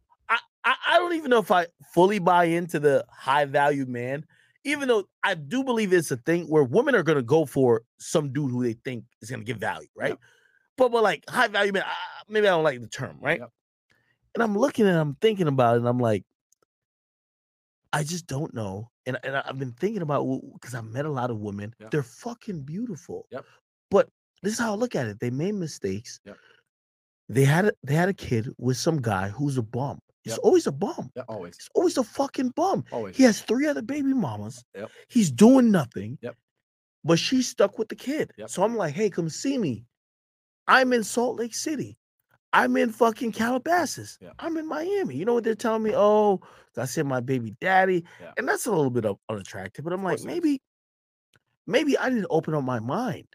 I, 0.64 0.72
I 0.88 0.96
I 0.96 0.98
don't 0.98 1.14
even 1.14 1.30
know 1.30 1.40
if 1.40 1.52
I 1.52 1.68
fully 1.94 2.20
buy 2.20 2.46
into 2.46 2.80
the 2.80 3.06
high 3.10 3.46
value 3.46 3.86
man, 3.86 4.26
even 4.64 4.88
though 4.88 5.06
I 5.24 5.36
do 5.36 5.64
believe 5.64 5.94
it's 5.94 6.12
a 6.12 6.18
thing 6.18 6.46
where 6.48 6.64
women 6.64 6.96
are 6.96 7.04
gonna 7.04 7.22
go 7.22 7.46
for 7.46 7.84
some 7.98 8.32
dude 8.34 8.52
who 8.52 8.64
they 8.64 8.74
think 8.74 9.06
is 9.22 9.30
gonna 9.32 9.44
give 9.44 9.58
value, 9.58 9.88
right? 9.96 10.18
But 10.78 10.90
but 10.92 11.04
like 11.04 11.24
high 11.30 11.48
value 11.48 11.72
man, 11.74 11.84
I, 11.86 11.94
maybe 12.30 12.48
I 12.48 12.52
don't 12.52 12.64
like 12.64 12.82
the 12.82 12.88
term, 12.88 13.18
right? 13.22 13.40
Yep. 13.40 13.50
And 14.36 14.44
I'm 14.44 14.58
looking 14.58 14.88
and 14.88 14.98
I'm 14.98 15.16
thinking 15.16 15.48
about 15.48 15.76
it, 15.76 15.80
and 15.80 15.88
I'm 15.88 16.00
like, 16.00 16.24
I 17.94 18.04
just 18.04 18.28
don't 18.28 18.54
know. 18.54 18.90
And, 19.06 19.18
and 19.24 19.36
I- 19.36 19.44
I've 19.46 19.60
been 19.60 19.74
thinking 19.74 20.02
about 20.02 20.26
because 20.54 20.76
I've 20.76 20.86
met 20.86 21.06
a 21.06 21.12
lot 21.12 21.32
of 21.32 21.40
women. 21.40 21.74
Yep. 21.80 21.92
They're 21.92 22.04
fucking 22.04 22.62
beautiful. 22.62 23.28
Yep. 23.32 23.46
But 23.90 24.10
this 24.44 24.54
is 24.54 24.60
how 24.60 24.74
I 24.74 24.76
look 24.76 24.96
at 24.96 25.08
it. 25.08 25.20
They 25.20 25.30
made 25.30 25.56
mistakes. 25.56 26.20
Yep. 26.26 26.38
They 27.30 27.44
had 27.46 27.66
a, 27.66 27.74
they 27.84 27.94
had 27.94 28.10
a 28.10 28.14
kid 28.14 28.50
with 28.58 28.78
some 28.78 29.02
guy 29.02 29.30
who's 29.30 29.58
a 29.58 29.62
bum. 29.62 30.00
He's 30.24 30.32
Yep. 30.34 30.40
always 30.44 30.68
a 30.68 30.72
bum. 30.72 31.12
Yeah, 31.16 31.24
always, 31.28 31.58
He's 31.58 31.70
always 31.74 31.98
a 31.98 32.04
fucking 32.04 32.50
bum. 32.50 32.84
always. 32.92 33.16
He 33.18 33.24
has 33.24 33.42
three 33.42 33.68
other 33.68 33.82
baby 33.82 34.14
mamas. 34.14 34.64
Yep. 34.76 34.92
He's 35.08 35.32
doing 35.32 35.72
nothing. 35.72 36.18
Yep. 36.22 36.36
But 37.04 37.18
she's 37.18 37.48
stuck 37.48 37.80
with 37.80 37.90
the 37.90 37.96
kid. 37.96 38.32
Yep. 38.38 38.50
So 38.50 38.64
I'm 38.64 38.76
like, 38.76 38.94
hey, 38.94 39.10
come 39.10 39.30
see 39.30 39.58
me. 39.58 39.84
I'm 40.68 40.94
in 40.94 41.04
Salt 41.04 41.40
Lake 41.40 41.56
City. 41.56 41.98
I'm 42.54 42.78
in 42.78 42.92
fucking 42.92 43.32
Calabasas. 43.32 44.18
Yeah. 44.22 44.32
I'm 44.38 44.58
in 44.58 44.68
Miami. 44.68 45.16
You 45.16 45.26
know 45.26 45.34
what 45.34 45.44
they're 45.44 45.56
telling 45.56 45.84
me? 45.84 45.94
Oh, 45.96 46.42
I 46.78 46.86
said 46.86 47.06
my 47.08 47.20
baby 47.22 47.56
daddy, 47.62 48.04
Yeah. 48.20 48.34
and 48.38 48.48
that's 48.48 48.66
a 48.68 48.72
little 48.72 48.90
bit 48.92 49.06
unattractive. 49.30 49.84
But 49.84 49.94
I'm 49.94 50.04
like, 50.04 50.18
course 50.18 50.22
it 50.26 50.30
is. 50.30 50.36
maybe, 50.36 50.62
maybe 51.66 51.98
I 51.98 52.10
need 52.10 52.22
to 52.22 52.28
open 52.28 52.54
up 52.54 52.64
my 52.64 52.80
mind. 52.80 53.28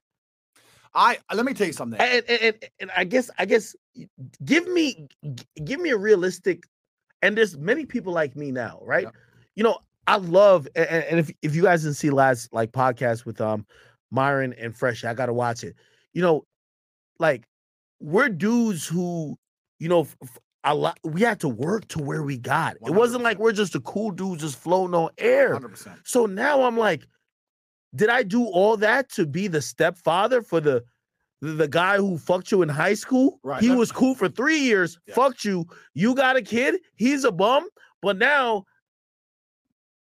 I 0.95 1.19
let 1.35 1.45
me 1.45 1.53
tell 1.53 1.67
you 1.67 1.73
something. 1.75 2.01
And 2.01 2.25
and, 2.29 2.41
and, 2.43 2.65
and 2.81 2.91
I 2.97 3.05
guess 3.05 3.29
I 3.39 3.45
guess 3.45 3.77
give 4.45 4.67
me 4.69 5.09
give 5.65 5.79
me 5.81 5.91
a 5.91 5.97
realistic. 5.99 6.65
And 7.23 7.37
there's 7.37 7.57
many 7.57 7.87
people 7.87 8.13
like 8.13 8.37
me 8.37 8.51
now, 8.53 8.81
right? 8.83 9.07
You 9.55 9.65
know, 9.65 9.79
I 10.07 10.17
love 10.17 10.69
and, 10.77 10.87
and 10.89 11.19
if 11.19 11.31
if 11.43 11.55
you 11.55 11.63
guys 11.63 11.83
didn't 11.83 11.97
see 11.97 12.11
last 12.11 12.53
like 12.53 12.73
podcast 12.73 13.25
with 13.25 13.41
um 13.41 13.67
Myron 14.11 14.53
and 14.55 14.77
Fresh, 14.77 15.05
I 15.05 15.15
gotta 15.15 15.33
watch 15.33 15.65
it. 15.65 15.75
You 16.13 16.23
know, 16.23 16.45
like 17.19 17.45
we're 18.01 18.29
dudes 18.29 18.87
who, 18.87 19.37
you 19.79 19.89
know, 19.89 20.03
f- 20.03 20.39
a 20.65 20.75
lot 20.75 20.99
we 21.05 21.23
had 21.23 21.41
to 21.41 21.49
work 21.49 21.89
to 21.89 22.01
where 22.01 22.23
we 22.23 22.37
got. 22.39 22.77
It 22.87 22.91
wasn't 22.91 23.23
like 23.23 23.39
we're 23.39 23.53
just 23.53 23.75
a 23.75 23.81
cool 23.81 24.11
dude 24.11 24.41
just 24.41 24.59
floating 24.59 24.95
on 24.95 25.11
air. 25.19 25.55
Hundred 25.55 25.71
percent. 25.71 26.01
So 26.05 26.27
now 26.27 26.63
I'm 26.63 26.77
like, 26.77 27.07
did 27.95 28.11
I 28.11 28.23
do 28.23 28.45
all 28.45 28.77
that 28.79 29.09
to 29.13 29.27
be 29.27 29.49
the 29.49 29.63
stepfather 29.63 30.43
for 30.43 30.61
the 30.61 30.85
the, 31.41 31.53
the 31.53 31.69
guy 31.69 31.97
who 31.97 32.19
fucked 32.19 32.51
you 32.51 32.63
in 32.63 32.69
high 32.69 32.95
school? 32.95 33.39
Right, 33.43 33.63
He 33.63 33.71
was 33.71 33.93
cool 33.93 34.15
for 34.15 34.29
three 34.29 34.59
years, 34.59 34.99
Yeah. 35.07 35.15
fucked 35.15 35.45
you. 35.45 35.67
You 35.95 36.15
got 36.15 36.37
a 36.37 36.43
kid, 36.43 36.77
he's 36.95 37.25
a 37.25 37.33
bum, 37.33 37.69
but 38.03 38.17
now 38.19 38.65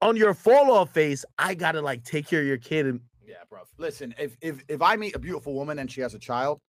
on 0.02 0.16
your 0.16 0.34
fall 0.34 0.72
off 0.72 0.94
face, 0.94 1.26
I 1.38 1.54
gotta 1.56 1.82
like 1.82 2.04
take 2.04 2.28
care 2.28 2.42
of 2.42 2.48
your 2.48 2.58
kid 2.58 2.86
and 2.86 3.00
Yeah, 3.26 3.36
bro. 3.50 3.62
Listen, 3.78 4.14
if 4.20 4.38
if 4.42 4.64
if 4.68 4.82
I 4.82 4.96
meet 4.96 5.16
a 5.16 5.20
beautiful 5.20 5.54
woman 5.54 5.80
and 5.80 5.92
she 5.92 6.02
has 6.02 6.14
a 6.14 6.20
child, 6.20 6.60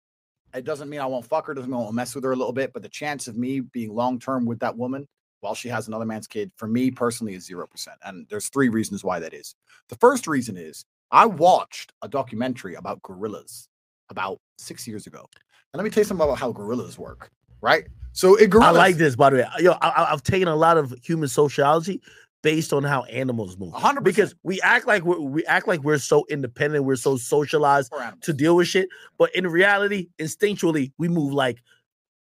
it 0.55 0.65
doesn't 0.65 0.89
mean 0.89 1.01
I 1.01 1.07
won't 1.07 1.27
fuck 1.27 1.47
her. 1.47 1.55
Doesn't 1.55 1.71
mean 1.71 1.79
I 1.79 1.83
won't 1.83 1.95
mess 1.95 2.15
with 2.15 2.25
her 2.25 2.33
a 2.33 2.37
little 2.37 2.55
bit. 2.55 2.73
But 2.73 2.83
the 2.83 2.89
chance 2.89 3.29
of 3.29 3.37
me 3.37 3.61
being 3.61 3.95
long 3.95 4.19
term 4.19 4.47
with 4.47 4.59
that 4.61 4.77
woman 4.77 5.07
while 5.41 5.55
she 5.55 5.69
has 5.69 5.87
another 5.89 6.07
man's 6.07 6.27
kid, 6.27 6.51
for 6.57 6.67
me 6.67 6.91
personally, 6.91 7.35
is 7.35 7.45
zero 7.45 7.67
percent. 7.67 7.99
And 8.03 8.27
there's 8.31 8.49
three 8.49 8.71
reasons 8.71 9.05
why 9.05 9.21
that 9.21 9.35
is. 9.35 9.55
The 9.91 9.97
first 9.97 10.27
reason 10.27 10.57
is 10.57 10.85
I 11.11 11.27
watched 11.27 11.93
a 12.03 12.09
documentary 12.09 12.75
about 12.77 13.03
gorillas 13.03 13.69
about 14.11 14.39
six 14.59 14.87
years 14.87 15.07
ago, 15.07 15.29
and 15.73 15.79
let 15.79 15.85
me 15.85 15.91
tell 15.91 16.01
you 16.03 16.05
something 16.07 16.25
about 16.25 16.39
how 16.39 16.53
gorillas 16.53 16.99
work. 16.99 17.31
Right. 17.61 17.87
So 18.13 18.37
it 18.37 18.51
gorillas. 18.51 18.77
I 18.77 18.79
like 18.79 18.97
this, 18.97 19.17
by 19.17 19.31
the 19.31 19.37
way. 19.39 19.47
Yo, 19.61 19.73
I, 19.73 20.13
I've 20.13 20.23
taken 20.23 20.49
a 20.49 20.57
lot 20.57 20.77
of 20.79 20.95
human 21.03 21.29
sociology 21.29 22.01
based 22.43 22.73
on 22.73 22.85
how 22.85 23.03
animals 23.05 23.59
move. 23.59 23.73
100%. 23.75 24.05
Because 24.05 24.35
we 24.45 24.61
act 24.61 24.87
like 24.87 25.03
we're 25.05 25.19
we 25.21 25.45
act 25.47 25.67
like 25.67 25.83
we're 25.83 25.99
so 25.99 26.25
independent, 26.31 26.85
we're 26.85 26.97
so 26.97 27.17
socialized 27.17 27.93
to 28.23 28.33
deal 28.33 28.57
with 28.57 28.69
shit, 28.69 28.89
but 29.19 29.35
in 29.35 29.47
reality, 29.47 30.09
instinctually, 30.21 30.93
we 30.99 31.09
move 31.09 31.33
like 31.33 31.59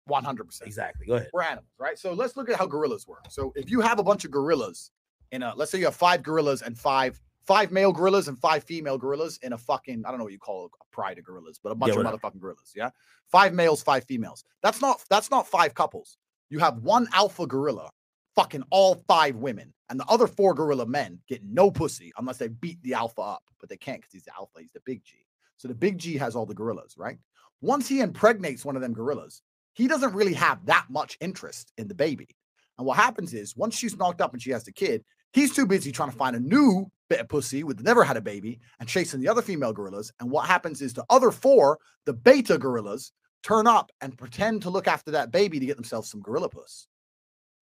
One 0.07 0.23
hundred 0.25 0.45
percent. 0.45 0.69
exactly. 0.69 1.07
Go 1.07 1.15
ahead. 1.15 1.31
we're 1.33 1.43
animals, 1.43 1.67
right? 1.79 1.99
So 1.99 2.13
let's 2.13 2.37
look 2.37 2.49
at 2.49 2.57
how 2.57 2.67
gorillas 2.67 3.07
work. 3.09 3.25
So 3.29 3.53
if 3.57 3.71
you 3.71 3.81
have 3.81 3.99
a 3.99 4.05
bunch 4.05 4.25
of 4.25 4.31
gorillas 4.31 4.91
in 5.33 5.43
a, 5.43 5.53
let's 5.57 5.71
say 5.73 5.79
you 5.79 5.87
have 5.87 5.97
five 5.97 6.23
gorillas 6.23 6.63
and 6.63 6.79
five 6.79 7.21
five 7.47 7.73
male 7.73 7.93
gorillas 7.93 8.29
and 8.29 8.39
five 8.41 8.65
female 8.65 8.99
gorillas 8.99 9.39
in 9.43 9.53
a 9.53 9.59
fucking 9.59 10.05
I 10.05 10.11
don't 10.11 10.19
know 10.19 10.25
what 10.25 10.33
you 10.33 10.39
call 10.39 10.67
a 10.67 10.95
pride 10.95 11.19
of 11.19 11.25
gorillas, 11.25 11.59
but 11.63 11.73
a 11.73 11.75
bunch 11.75 11.95
Yeah, 11.95 12.03
of 12.03 12.07
motherfucking 12.07 12.41
gorillas, 12.41 12.73
yeah. 12.75 12.91
Five 13.31 13.55
males, 13.55 13.83
five 13.83 14.05
females. 14.05 14.45
That's 14.63 14.81
not 14.81 15.03
that's 15.11 15.31
not 15.31 15.47
five 15.47 15.75
couples. 15.75 16.19
You 16.51 16.59
have 16.61 16.79
one 16.79 17.09
alpha 17.13 17.47
gorilla, 17.47 17.91
fucking 18.35 18.65
all 18.71 18.97
five 19.09 19.37
women, 19.37 19.73
and 19.89 19.99
the 19.99 20.07
other 20.07 20.27
four 20.27 20.55
gorilla 20.55 20.87
men 20.87 21.21
get 21.29 21.43
no 21.45 21.71
pussy 21.71 22.13
unless 22.19 22.39
they 22.39 22.49
beat 22.49 22.81
the 22.83 22.95
alpha 22.95 23.21
up, 23.21 23.43
but 23.61 23.69
they 23.69 23.77
can't 23.77 24.01
because 24.01 24.13
he's 24.13 24.25
the 24.25 24.35
alpha, 24.39 24.61
he's 24.61 24.73
the 24.73 24.81
big 24.85 25.05
G. 25.05 25.27
So 25.57 25.69
the 25.69 25.75
big 25.75 25.99
G 25.99 26.17
has 26.17 26.37
all 26.37 26.47
the 26.47 26.55
gorillas, 26.55 26.95
right? 26.97 27.19
Once 27.61 27.89
he 27.89 28.01
impregnates 28.01 28.65
one 28.65 28.77
of 28.77 28.83
them 28.83 28.93
gorillas, 28.93 29.43
he 29.73 29.89
doesn't 29.89 30.15
really 30.15 30.35
have 30.35 30.65
that 30.67 30.87
much 30.91 31.17
interest 31.21 31.73
in 31.79 31.89
the 31.89 31.95
baby. 31.95 32.29
And 32.77 32.87
what 32.87 32.97
happens 32.97 33.35
is 33.35 33.57
once 33.57 33.77
she's 33.77 33.97
knocked 33.97 34.21
up 34.21 34.33
and 34.33 34.43
she 34.43 34.51
has 34.51 34.65
the 34.65 34.73
kid, 34.73 35.05
he's 35.35 35.53
too 35.53 35.67
busy 35.67 35.93
trying 35.93 36.11
to 36.11 36.17
find 36.17 36.35
a 36.37 36.41
new 36.41 36.91
bit 37.11 37.21
of 37.21 37.29
pussy 37.29 37.65
with 37.65 37.83
never 37.83 38.05
had 38.05 38.17
a 38.17 38.21
baby 38.23 38.61
and 38.81 38.89
chasing 38.89 39.21
the 39.21 39.29
other 39.29 39.43
female 39.43 39.73
gorillas. 39.73 40.11
And 40.21 40.31
what 40.31 40.47
happens 40.47 40.81
is 40.81 40.95
the 40.95 41.05
other 41.11 41.31
four, 41.31 41.79
the 42.07 42.15
beta 42.15 42.57
gorillas, 42.57 43.13
turn 43.43 43.67
up 43.67 43.93
and 44.01 44.17
pretend 44.17 44.63
to 44.63 44.71
look 44.71 44.89
after 44.89 45.11
that 45.11 45.31
baby 45.31 45.61
to 45.61 45.67
get 45.67 45.77
themselves 45.77 46.11
some 46.11 46.23
gorilla 46.23 46.49
puss. 46.49 46.87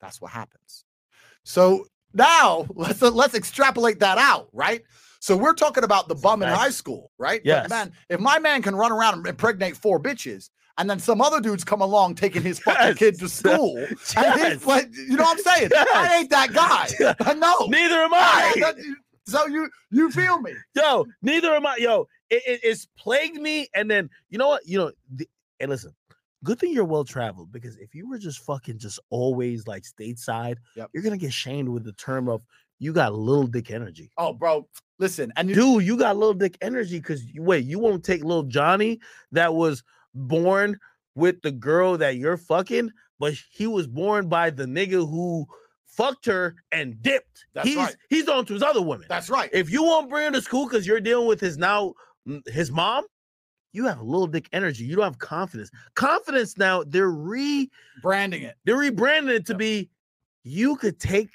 That's 0.01 0.20
what 0.20 0.31
happens. 0.31 0.85
So 1.45 1.87
now 2.14 2.66
let's 2.75 3.03
let's 3.03 3.35
extrapolate 3.35 3.99
that 4.01 4.18
out, 4.18 4.49
right? 4.53 4.83
So 5.18 5.37
we're 5.37 5.55
talking 5.55 5.85
about 5.85 6.09
the 6.09 6.14
bum 6.16 6.43
in 6.43 6.49
high 6.49 6.70
school, 6.70 7.11
right? 7.16 7.41
But 7.43 7.49
Yes. 7.49 7.70
man, 7.70 7.93
if 8.09 8.20
my 8.20 8.39
man 8.39 8.61
can 8.61 8.77
run 8.77 8.93
around 8.93 9.14
and 9.14 9.27
impregnate 9.27 9.77
four 9.77 10.01
bitches, 10.01 10.51
and 10.79 10.89
then 10.89 10.99
some 10.99 11.20
other 11.20 11.41
dudes 11.41 11.64
come 11.64 11.81
along 11.81 12.14
taking 12.16 12.43
his 12.43 12.59
fucking 12.61 12.87
Yes. 12.89 12.99
kid 12.99 13.18
to 13.20 13.29
school, 13.29 13.77
and 14.16 14.41
he's 14.53 14.66
like, 14.66 14.89
you 14.95 15.16
know 15.16 15.25
what 15.25 15.39
I'm 15.39 15.45
saying? 15.45 15.70
I 15.95 16.16
ain't 16.20 16.31
that 16.31 16.53
guy. 16.53 17.14
I 17.20 17.35
know. 17.35 17.66
Neither 17.66 17.97
am 17.97 18.14
I. 18.14 18.53
That- 18.61 18.77
so 19.25 19.47
you 19.47 19.68
you 19.91 20.11
feel 20.11 20.41
me? 20.41 20.53
Yo, 20.75 21.07
neither 21.23 21.51
am 21.55 21.64
I. 21.66 21.77
Yo, 21.77 22.09
it, 22.31 22.43
it- 22.47 22.61
it's 22.64 22.87
plagued 22.99 23.41
me. 23.41 23.68
And 23.75 23.91
then 23.91 24.11
you 24.31 24.39
know 24.39 24.49
what? 24.49 24.66
You 24.66 24.79
know, 24.79 24.93
the, 25.14 25.29
and 25.61 25.70
listen, 25.70 25.95
good 26.43 26.59
thing 26.59 26.73
you're 26.73 26.85
well 26.85 27.05
traveled 27.05 27.53
because 27.53 27.77
if 27.77 27.95
you 27.95 28.09
were 28.09 28.18
just 28.18 28.41
fucking 28.41 28.79
just 28.79 28.99
always 29.11 29.66
like 29.68 29.85
stateside, 29.85 30.57
Yep. 30.75 30.91
you're 30.93 31.03
gonna 31.05 31.16
get 31.18 31.33
shamed 31.33 31.68
with 31.68 31.85
the 31.85 31.93
term 31.93 32.29
of 32.29 32.43
you 32.81 32.93
got 32.93 33.14
little 33.14 33.47
dick 33.47 33.70
energy. 33.70 34.11
Oh, 34.18 34.33
bro, 34.33 34.66
listen, 34.99 35.33
and 35.37 35.49
you, 35.49 35.55
Dude, 35.55 35.85
you 35.85 35.97
got 35.97 36.16
little 36.16 36.35
dick 36.35 36.59
energy 36.61 36.99
because 36.99 37.25
you 37.25 37.43
wait, 37.45 37.64
you 37.64 37.79
won't 37.79 38.03
take 38.05 38.25
little 38.25 38.43
Johnny 38.43 38.99
that 39.31 39.55
was 39.55 39.85
born 40.15 40.79
with 41.15 41.43
the 41.43 41.51
girl 41.51 41.99
that 41.99 42.17
you're 42.17 42.37
fucking, 42.37 42.91
but 43.19 43.35
he 43.51 43.67
was 43.67 43.87
born 43.87 44.29
by 44.29 44.51
the 44.51 44.65
nigga 44.65 45.09
who 45.09 45.47
fucked 45.87 46.27
her 46.27 46.55
and 46.73 47.01
dipped. 47.03 47.45
That's 47.55 47.69
he's 47.69 47.77
right. 47.77 47.97
he's 48.09 48.29
on 48.29 48.47
to 48.47 48.55
his 48.55 48.63
other 48.63 48.83
women. 48.83 49.07
that's 49.09 49.29
right. 49.31 49.51
If 49.53 49.71
you 49.71 49.83
won't 49.83 50.09
bring 50.09 50.25
her 50.27 50.31
to 50.33 50.43
school 50.43 50.67
because 50.67 50.87
you're 50.87 51.01
dealing 51.01 51.27
with 51.29 51.41
his 51.41 51.59
now 51.59 51.95
mm, 52.27 52.47
his 52.49 52.71
mom, 52.71 53.05
you 53.73 53.87
have 53.87 54.01
a 54.01 54.05
little 54.05 54.27
dick 54.27 54.49
energy. 54.53 54.85
You 54.85 54.97
don't 54.97 55.05
have 55.05 55.19
confidence. 55.19 55.71
Confidence 55.95 56.57
now 56.57 56.83
they're 56.85 57.11
rebranding 57.11 58.43
it, 58.43 58.57
they're 58.65 58.77
rebranding 58.77 59.31
it 59.37 59.47
to 59.47 59.53
Yep. 59.53 59.59
be 59.59 59.91
you 60.45 60.77
could 60.77 60.99
take 60.99 61.29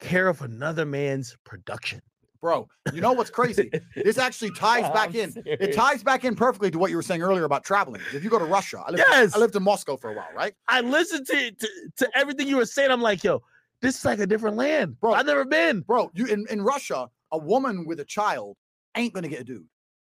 care 0.00 0.28
of 0.28 0.42
another 0.42 0.84
man's 0.84 1.36
production. 1.44 2.02
Bro. 2.44 2.68
You 2.92 3.00
know 3.00 3.14
what's 3.14 3.30
crazy? 3.30 3.70
this 3.96 4.18
actually 4.18 4.50
ties 4.54 4.82
back 4.92 5.08
I'm 5.08 5.16
in. 5.16 5.42
It 5.46 5.74
ties 5.74 6.02
back 6.02 6.26
in 6.26 6.34
perfectly 6.34 6.70
to 6.70 6.78
what 6.78 6.90
you 6.90 6.96
were 6.96 7.02
saying 7.02 7.22
earlier 7.22 7.44
about 7.44 7.64
traveling. 7.64 8.02
If 8.12 8.22
you 8.22 8.28
go 8.28 8.38
to 8.38 8.44
Russia, 8.44 8.84
I 8.86 8.90
lived, 8.90 9.02
Yes. 9.08 9.34
I 9.34 9.38
lived 9.38 9.56
in 9.56 9.62
Moscow 9.62 9.96
for 9.96 10.10
a 10.10 10.14
while, 10.14 10.28
right? 10.36 10.52
I 10.68 10.82
listened 10.82 11.26
to, 11.28 11.50
to 11.52 11.68
to 11.96 12.10
everything 12.14 12.46
you 12.46 12.58
were 12.58 12.66
saying. 12.66 12.90
I'm 12.90 13.00
like, 13.00 13.24
yo, 13.24 13.42
this 13.80 13.96
is 13.96 14.04
like 14.04 14.18
a 14.18 14.26
different 14.26 14.58
land, 14.58 15.00
Bro. 15.00 15.14
I've 15.14 15.24
never 15.24 15.46
been. 15.46 15.80
Bro, 15.80 16.10
you 16.12 16.26
in, 16.26 16.44
in 16.50 16.60
Russia, 16.60 17.08
a 17.32 17.38
woman 17.38 17.86
with 17.86 18.00
a 18.00 18.04
child 18.04 18.58
ain't 18.94 19.14
gonna 19.14 19.28
get 19.28 19.40
a 19.40 19.44
dude. 19.44 19.66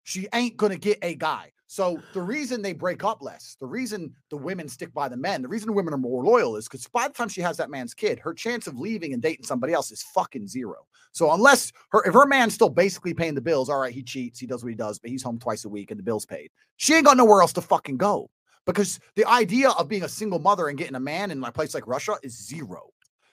She 0.02 0.26
ain't 0.34 0.56
gonna 0.56 0.78
get 0.78 0.98
a 1.02 1.14
guy. 1.14 1.52
So 1.68 2.00
the 2.12 2.20
reason 2.20 2.62
they 2.62 2.72
break 2.72 3.02
up 3.02 3.22
less, 3.22 3.56
the 3.58 3.66
reason 3.66 4.14
the 4.30 4.36
women 4.36 4.68
stick 4.68 4.94
by 4.94 5.08
the 5.08 5.16
men, 5.16 5.42
the 5.42 5.48
reason 5.48 5.74
women 5.74 5.92
are 5.92 5.98
more 5.98 6.24
loyal 6.24 6.56
is 6.56 6.68
because 6.68 6.86
by 6.86 7.08
the 7.08 7.14
time 7.14 7.28
she 7.28 7.40
has 7.40 7.56
that 7.56 7.70
man's 7.70 7.92
kid, 7.92 8.20
her 8.20 8.32
chance 8.32 8.66
of 8.66 8.78
leaving 8.78 9.12
and 9.12 9.22
dating 9.22 9.44
somebody 9.44 9.72
else 9.72 9.90
is 9.90 10.02
fucking 10.14 10.46
zero. 10.46 10.86
So 11.10 11.32
unless 11.32 11.72
her 11.90 12.04
if 12.04 12.14
her 12.14 12.26
man's 12.26 12.54
still 12.54 12.68
basically 12.68 13.14
paying 13.14 13.34
the 13.34 13.40
bills, 13.40 13.68
all 13.68 13.80
right, 13.80 13.92
he 13.92 14.02
cheats, 14.02 14.38
he 14.38 14.46
does 14.46 14.62
what 14.62 14.70
he 14.70 14.76
does, 14.76 14.98
but 14.98 15.10
he's 15.10 15.22
home 15.22 15.38
twice 15.38 15.64
a 15.64 15.68
week 15.68 15.90
and 15.90 15.98
the 15.98 16.04
bills 16.04 16.24
paid. 16.24 16.50
She 16.76 16.94
ain't 16.94 17.06
got 17.06 17.16
nowhere 17.16 17.40
else 17.40 17.52
to 17.54 17.60
fucking 17.60 17.96
go. 17.96 18.30
Because 18.64 18.98
the 19.14 19.24
idea 19.24 19.70
of 19.70 19.88
being 19.88 20.02
a 20.02 20.08
single 20.08 20.40
mother 20.40 20.68
and 20.68 20.76
getting 20.76 20.96
a 20.96 21.00
man 21.00 21.30
in 21.30 21.42
a 21.42 21.52
place 21.52 21.72
like 21.72 21.86
Russia 21.86 22.16
is 22.22 22.46
zero. 22.46 22.90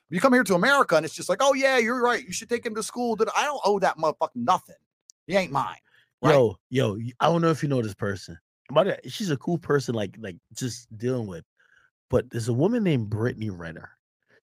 You 0.09 0.21
come 0.21 0.33
here 0.33 0.43
to 0.43 0.53
America 0.53 0.95
and 0.95 1.05
it's 1.05 1.15
just 1.15 1.27
like, 1.27 1.39
oh 1.41 1.53
yeah, 1.53 1.79
you're 1.79 2.01
right. 2.01 2.23
You 2.23 2.31
should 2.31 2.49
take 2.49 2.65
him 2.65 2.75
to 2.75 2.83
school. 2.83 3.15
That 3.15 3.29
I 3.35 3.45
don't 3.45 3.61
owe 3.65 3.79
that 3.79 3.97
motherfucker 3.97 4.29
nothing. 4.35 4.75
He 5.25 5.35
ain't 5.35 5.51
mine. 5.51 5.77
Right. 6.23 6.33
Yo, 6.33 6.57
yo, 6.69 6.97
I 7.19 7.27
don't 7.27 7.41
know 7.41 7.49
if 7.49 7.61
you 7.61 7.69
know 7.69 7.81
this 7.81 7.93
person. 7.93 8.37
But 8.69 8.87
uh, 8.87 8.95
she's 9.07 9.29
a 9.29 9.37
cool 9.37 9.57
person, 9.57 9.93
like 9.93 10.15
like 10.19 10.37
just 10.53 10.87
dealing 10.97 11.27
with. 11.27 11.43
But 12.09 12.29
there's 12.29 12.47
a 12.47 12.53
woman 12.53 12.83
named 12.83 13.09
Brittany 13.09 13.49
Renner. 13.49 13.89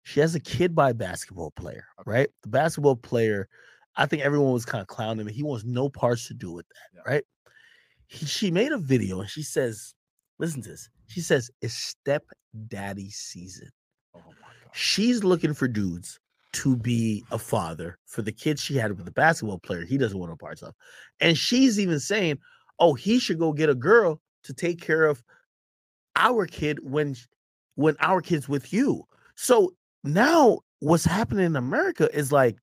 She 0.02 0.20
has 0.20 0.34
a 0.34 0.40
kid 0.40 0.74
by 0.74 0.90
a 0.90 0.94
basketball 0.94 1.52
player, 1.52 1.84
right? 2.06 2.28
The 2.42 2.48
basketball 2.48 2.96
player, 2.96 3.48
I 3.96 4.06
think 4.06 4.22
everyone 4.22 4.52
was 4.52 4.64
kind 4.64 4.82
of 4.82 4.88
clowning 4.88 5.26
him. 5.26 5.32
He 5.32 5.42
wants 5.42 5.64
no 5.64 5.88
parts 5.88 6.26
to 6.28 6.34
do 6.34 6.52
with 6.52 6.66
that, 6.68 6.96
Yeah. 6.96 7.12
right? 7.14 7.24
He, 8.08 8.26
she 8.26 8.50
made 8.50 8.72
a 8.72 8.78
video 8.78 9.20
and 9.20 9.30
she 9.30 9.42
says, 9.42 9.94
listen 10.38 10.62
to 10.62 10.70
this. 10.70 10.88
She 11.06 11.20
says, 11.20 11.50
it's 11.60 11.74
step 11.74 12.24
daddy 12.68 13.10
season. 13.10 13.68
Oh 14.14 14.20
my 14.26 14.48
god. 14.64 14.72
She's 14.72 15.22
looking 15.22 15.54
for 15.54 15.68
dudes 15.68 16.18
to 16.52 16.76
be 16.76 17.24
a 17.30 17.38
father 17.38 17.98
for 18.06 18.22
the 18.22 18.32
kid 18.32 18.58
she 18.58 18.76
had 18.76 18.92
with 18.96 19.04
the 19.04 19.12
basketball 19.12 19.58
player. 19.58 19.84
He 19.84 19.98
doesn't 19.98 20.18
want 20.18 20.30
no 20.30 20.36
parts 20.36 20.62
of. 20.62 20.74
And 21.20 21.38
she's 21.38 21.78
even 21.80 22.00
saying, 22.00 22.38
"Oh, 22.78 22.94
he 22.94 23.18
should 23.18 23.38
go 23.38 23.52
get 23.52 23.70
a 23.70 23.74
girl 23.74 24.20
to 24.44 24.54
take 24.54 24.80
care 24.80 25.06
of 25.06 25.22
our 26.16 26.46
kid 26.46 26.80
when 26.82 27.16
when 27.76 27.96
our 28.00 28.20
kid's 28.22 28.48
with 28.48 28.72
you." 28.72 29.04
So 29.36 29.74
now 30.04 30.60
what's 30.80 31.04
happening 31.04 31.46
in 31.46 31.56
America 31.56 32.08
is 32.16 32.32
like 32.32 32.58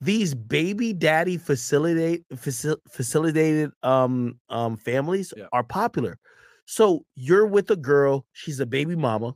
these 0.00 0.34
baby 0.34 0.92
daddy 0.92 1.36
facilitate 1.38 2.24
facil- 2.30 2.78
facilitated 2.90 3.70
um 3.82 4.38
um 4.48 4.76
families 4.76 5.32
Yeah. 5.36 5.46
are 5.52 5.64
popular. 5.64 6.18
So 6.66 7.04
you're 7.14 7.46
with 7.46 7.70
a 7.70 7.76
girl, 7.76 8.26
she's 8.32 8.60
a 8.60 8.66
baby 8.66 8.96
mama. 8.96 9.34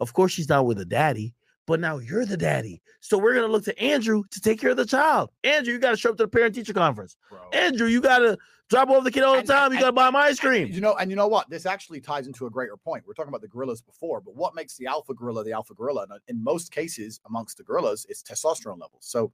Of 0.00 0.12
course, 0.14 0.32
she's 0.32 0.48
not 0.48 0.66
with 0.66 0.78
a 0.78 0.84
daddy, 0.84 1.34
but 1.66 1.80
now 1.80 1.98
you're 1.98 2.24
the 2.24 2.36
daddy. 2.36 2.80
So 3.00 3.18
we're 3.18 3.34
gonna 3.34 3.46
look 3.48 3.64
to 3.64 3.78
Andrew 3.82 4.22
to 4.30 4.40
take 4.40 4.60
care 4.60 4.70
of 4.70 4.76
the 4.76 4.86
child. 4.86 5.30
Andrew, 5.44 5.72
you 5.74 5.78
gotta 5.78 5.96
show 5.96 6.10
up 6.10 6.16
to 6.18 6.24
the 6.24 6.28
parent 6.28 6.54
teacher 6.54 6.72
conference. 6.72 7.16
Bro. 7.28 7.50
Andrew, 7.52 7.86
you 7.88 8.00
gotta 8.00 8.36
drop 8.68 8.88
off 8.90 9.04
the 9.04 9.10
kid 9.10 9.22
all 9.22 9.34
the 9.34 9.38
And- 9.40 9.48
time. 9.48 9.72
You 9.72 9.76
and- 9.78 9.82
gotta 9.82 9.92
buy 9.92 10.08
him 10.08 10.16
ice 10.16 10.30
And 10.30 10.38
cream. 10.40 10.68
You 10.68 10.80
know, 10.80 10.94
and 10.96 11.10
you 11.10 11.16
know 11.16 11.28
what? 11.28 11.48
This 11.50 11.66
actually 11.66 12.00
ties 12.00 12.26
into 12.26 12.46
a 12.46 12.50
greater 12.50 12.76
point. 12.76 13.04
We're 13.06 13.14
talking 13.14 13.28
about 13.28 13.42
the 13.42 13.48
gorillas 13.48 13.80
before, 13.82 14.20
but 14.20 14.34
what 14.34 14.54
makes 14.54 14.76
the 14.76 14.86
alpha 14.86 15.14
gorilla 15.14 15.44
the 15.44 15.52
alpha 15.52 15.74
gorilla? 15.74 16.02
And 16.10 16.20
in 16.28 16.42
most 16.42 16.72
cases, 16.72 17.20
amongst 17.26 17.58
the 17.58 17.64
gorillas, 17.64 18.06
it's 18.08 18.22
testosterone 18.22 18.80
levels. 18.80 19.00
So 19.06 19.32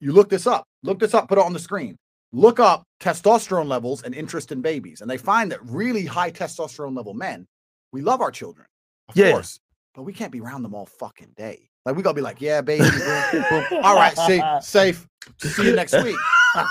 you 0.00 0.12
look 0.12 0.28
this 0.28 0.46
up. 0.46 0.66
Look 0.82 0.98
this 0.98 1.14
up. 1.14 1.28
Put 1.28 1.38
it 1.38 1.44
on 1.44 1.52
the 1.52 1.58
screen. 1.58 1.98
Look 2.32 2.60
up 2.60 2.86
testosterone 3.00 3.66
levels 3.68 4.02
and 4.02 4.14
interest 4.14 4.52
in 4.52 4.60
babies, 4.60 5.00
and 5.00 5.10
they 5.10 5.16
find 5.16 5.50
that 5.52 5.64
really 5.64 6.04
high 6.04 6.30
testosterone 6.30 6.94
level 6.96 7.14
men, 7.14 7.46
we 7.92 8.02
love 8.02 8.20
our 8.20 8.30
children, 8.30 8.66
of 9.08 9.16
Yeah. 9.16 9.32
course, 9.32 9.60
but 9.96 10.02
we 10.02 10.12
can't 10.12 10.30
be 10.30 10.40
around 10.40 10.62
them 10.62 10.74
all 10.74 10.86
fucking 10.86 11.32
day. 11.36 11.70
Like 11.86 11.94
we 11.96 12.02
gotta 12.02 12.16
be 12.16 12.20
like, 12.20 12.40
yeah, 12.40 12.60
baby. 12.60 12.82
boom, 12.82 13.44
boom. 13.70 13.84
All 13.84 13.94
right, 13.94 14.16
safe. 14.18 15.06
To 15.40 15.48
see 15.48 15.66
you 15.66 15.72
next 15.74 15.92
week. 16.02 16.16
You 16.56 16.62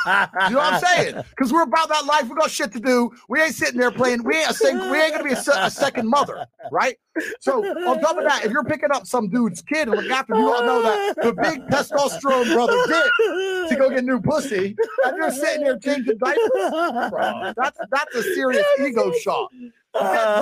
know 0.52 0.58
what 0.58 0.74
I'm 0.74 0.80
saying? 0.82 1.24
Because 1.30 1.54
we're 1.54 1.62
about 1.64 1.88
that 1.90 2.06
life. 2.06 2.24
We 2.24 2.36
got 2.36 2.50
shit 2.50 2.72
to 2.74 2.80
do. 2.80 3.12
We 3.30 3.42
ain't 3.42 3.54
sitting 3.54 3.80
there 3.80 3.92
playing. 3.92 4.24
We 4.24 4.36
ain't 4.38 4.50
a 4.50 4.54
sec- 4.54 4.74
we 4.92 4.98
ain't 5.00 5.12
gonna 5.14 5.24
be 5.24 5.34
a, 5.34 5.36
se- 5.36 5.52
a 5.62 5.70
second 5.70 6.10
mother, 6.10 6.46
right? 6.72 6.98
So 7.40 7.64
on 7.66 8.00
top 8.00 8.18
of 8.18 8.24
that, 8.24 8.44
if 8.46 8.52
you're 8.52 8.64
picking 8.64 8.92
up 8.94 9.06
some 9.08 9.30
dude's 9.30 9.62
kid 9.62 9.88
and 9.88 9.96
looking 9.96 10.12
after 10.12 10.34
him, 10.34 10.42
you 10.42 10.54
all 10.54 10.64
know 10.66 10.82
that 10.82 11.16
the 11.22 11.34
big 11.34 11.62
testosterone 11.68 12.54
brother 12.54 12.78
did 12.88 13.70
to 13.70 13.76
go 13.78 13.90
get 13.90 14.04
new 14.06 14.20
pussy, 14.20 14.76
and 15.06 15.18
you're 15.18 15.32
sitting 15.32 15.64
there 15.66 15.78
changing 15.78 16.18
diapers. 16.18 17.10
Bro, 17.12 17.54
that's 17.56 17.78
that's 17.92 18.16
a 18.16 18.24
serious 18.34 18.66
ego 18.82 19.12
shot. 19.22 19.50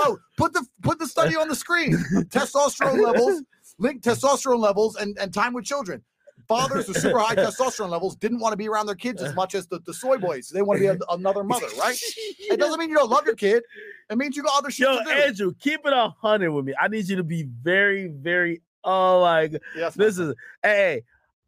No, 0.05 0.17
put 0.37 0.53
the 0.53 0.65
put 0.81 0.99
the 0.99 1.07
study 1.07 1.35
on 1.35 1.47
the 1.49 1.55
screen. 1.55 1.93
Testosterone 2.29 3.03
levels, 3.03 3.43
link 3.83 4.01
testosterone 4.01 4.59
levels, 4.59 4.95
and, 4.95 5.17
and 5.19 5.33
time 5.33 5.53
with 5.53 5.65
children. 5.65 6.01
Fathers 6.47 6.87
with 6.87 6.97
super 6.97 7.19
high 7.19 7.35
testosterone 7.35 7.89
levels 7.89 8.15
didn't 8.15 8.39
want 8.39 8.51
to 8.51 8.57
be 8.57 8.67
around 8.67 8.85
their 8.85 8.95
kids 8.95 9.21
as 9.21 9.33
much 9.33 9.55
as 9.55 9.67
the, 9.67 9.79
the 9.85 9.93
soy 9.93 10.17
boys. 10.17 10.49
They 10.49 10.61
want 10.61 10.79
to 10.79 10.81
be 10.81 10.87
a, 10.87 11.13
another 11.13 11.43
mother, 11.43 11.67
right? 11.77 11.97
It 12.39 12.59
doesn't 12.59 12.79
mean 12.79 12.89
you 12.89 12.97
don't 12.97 13.09
love 13.09 13.25
your 13.25 13.35
kid. 13.35 13.63
It 14.09 14.17
means 14.17 14.35
you 14.35 14.43
got 14.43 14.57
other 14.57 14.69
shit 14.69 14.87
Yo, 14.87 14.97
to 14.97 15.03
do. 15.03 15.09
Andrew, 15.09 15.53
keep 15.59 15.79
it 15.85 15.93
a 15.93 16.09
hundred 16.21 16.51
with 16.51 16.65
me. 16.65 16.73
I 16.79 16.87
need 16.87 17.07
you 17.07 17.15
to 17.15 17.23
be 17.23 17.43
very, 17.43 18.07
very. 18.07 18.61
Oh 18.83 19.21
my 19.21 19.47
god, 19.47 19.61
yes, 19.75 19.95
this 19.95 20.19
is 20.19 20.35
hey, 20.61 21.03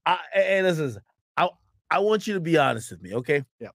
I, 0.06 0.18
hey, 0.34 0.62
this 0.62 0.80
is. 0.80 0.98
I 1.36 1.50
I 1.92 2.00
want 2.00 2.26
you 2.26 2.34
to 2.36 2.40
be 2.40 2.58
honest 2.58 2.92
with 2.92 3.02
me, 3.02 3.14
okay? 3.16 3.44
Yeah. 3.60 3.70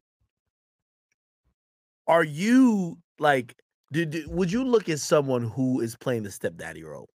Are 2.07 2.25
you 2.25 2.99
like? 3.19 3.55
Did, 3.93 4.11
did 4.11 4.29
would 4.29 4.51
you 4.51 4.65
look 4.65 4.89
at 4.89 4.99
someone 4.99 5.43
who 5.43 5.81
is 5.81 5.95
playing 5.95 6.23
the 6.23 6.31
stepdaddy 6.31 6.83
role? 6.83 7.11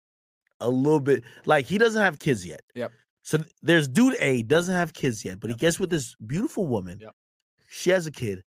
A 0.64 0.68
little 0.68 1.00
bit 1.00 1.22
like 1.46 1.66
he 1.66 1.78
doesn't 1.78 2.00
have 2.02 2.18
kids 2.18 2.46
yet. 2.46 2.62
Yep. 2.74 2.90
So 3.22 3.38
there's 3.62 3.86
dude 3.88 4.16
A 4.20 4.42
doesn't 4.42 4.74
have 4.74 4.92
kids 4.92 5.24
yet, 5.24 5.40
but 5.40 5.48
Yep. 5.50 5.56
he 5.56 5.60
gets 5.60 5.78
with 5.80 5.90
this 5.90 6.14
beautiful 6.26 6.66
woman. 6.66 6.98
Yep. 7.00 7.14
She 7.68 7.90
has 7.90 8.06
a 8.06 8.10
kid. 8.12 8.42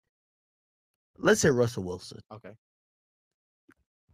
Let's 1.18 1.40
say 1.40 1.50
Russell 1.50 1.84
Wilson. 1.84 2.20
okay. 2.32 2.52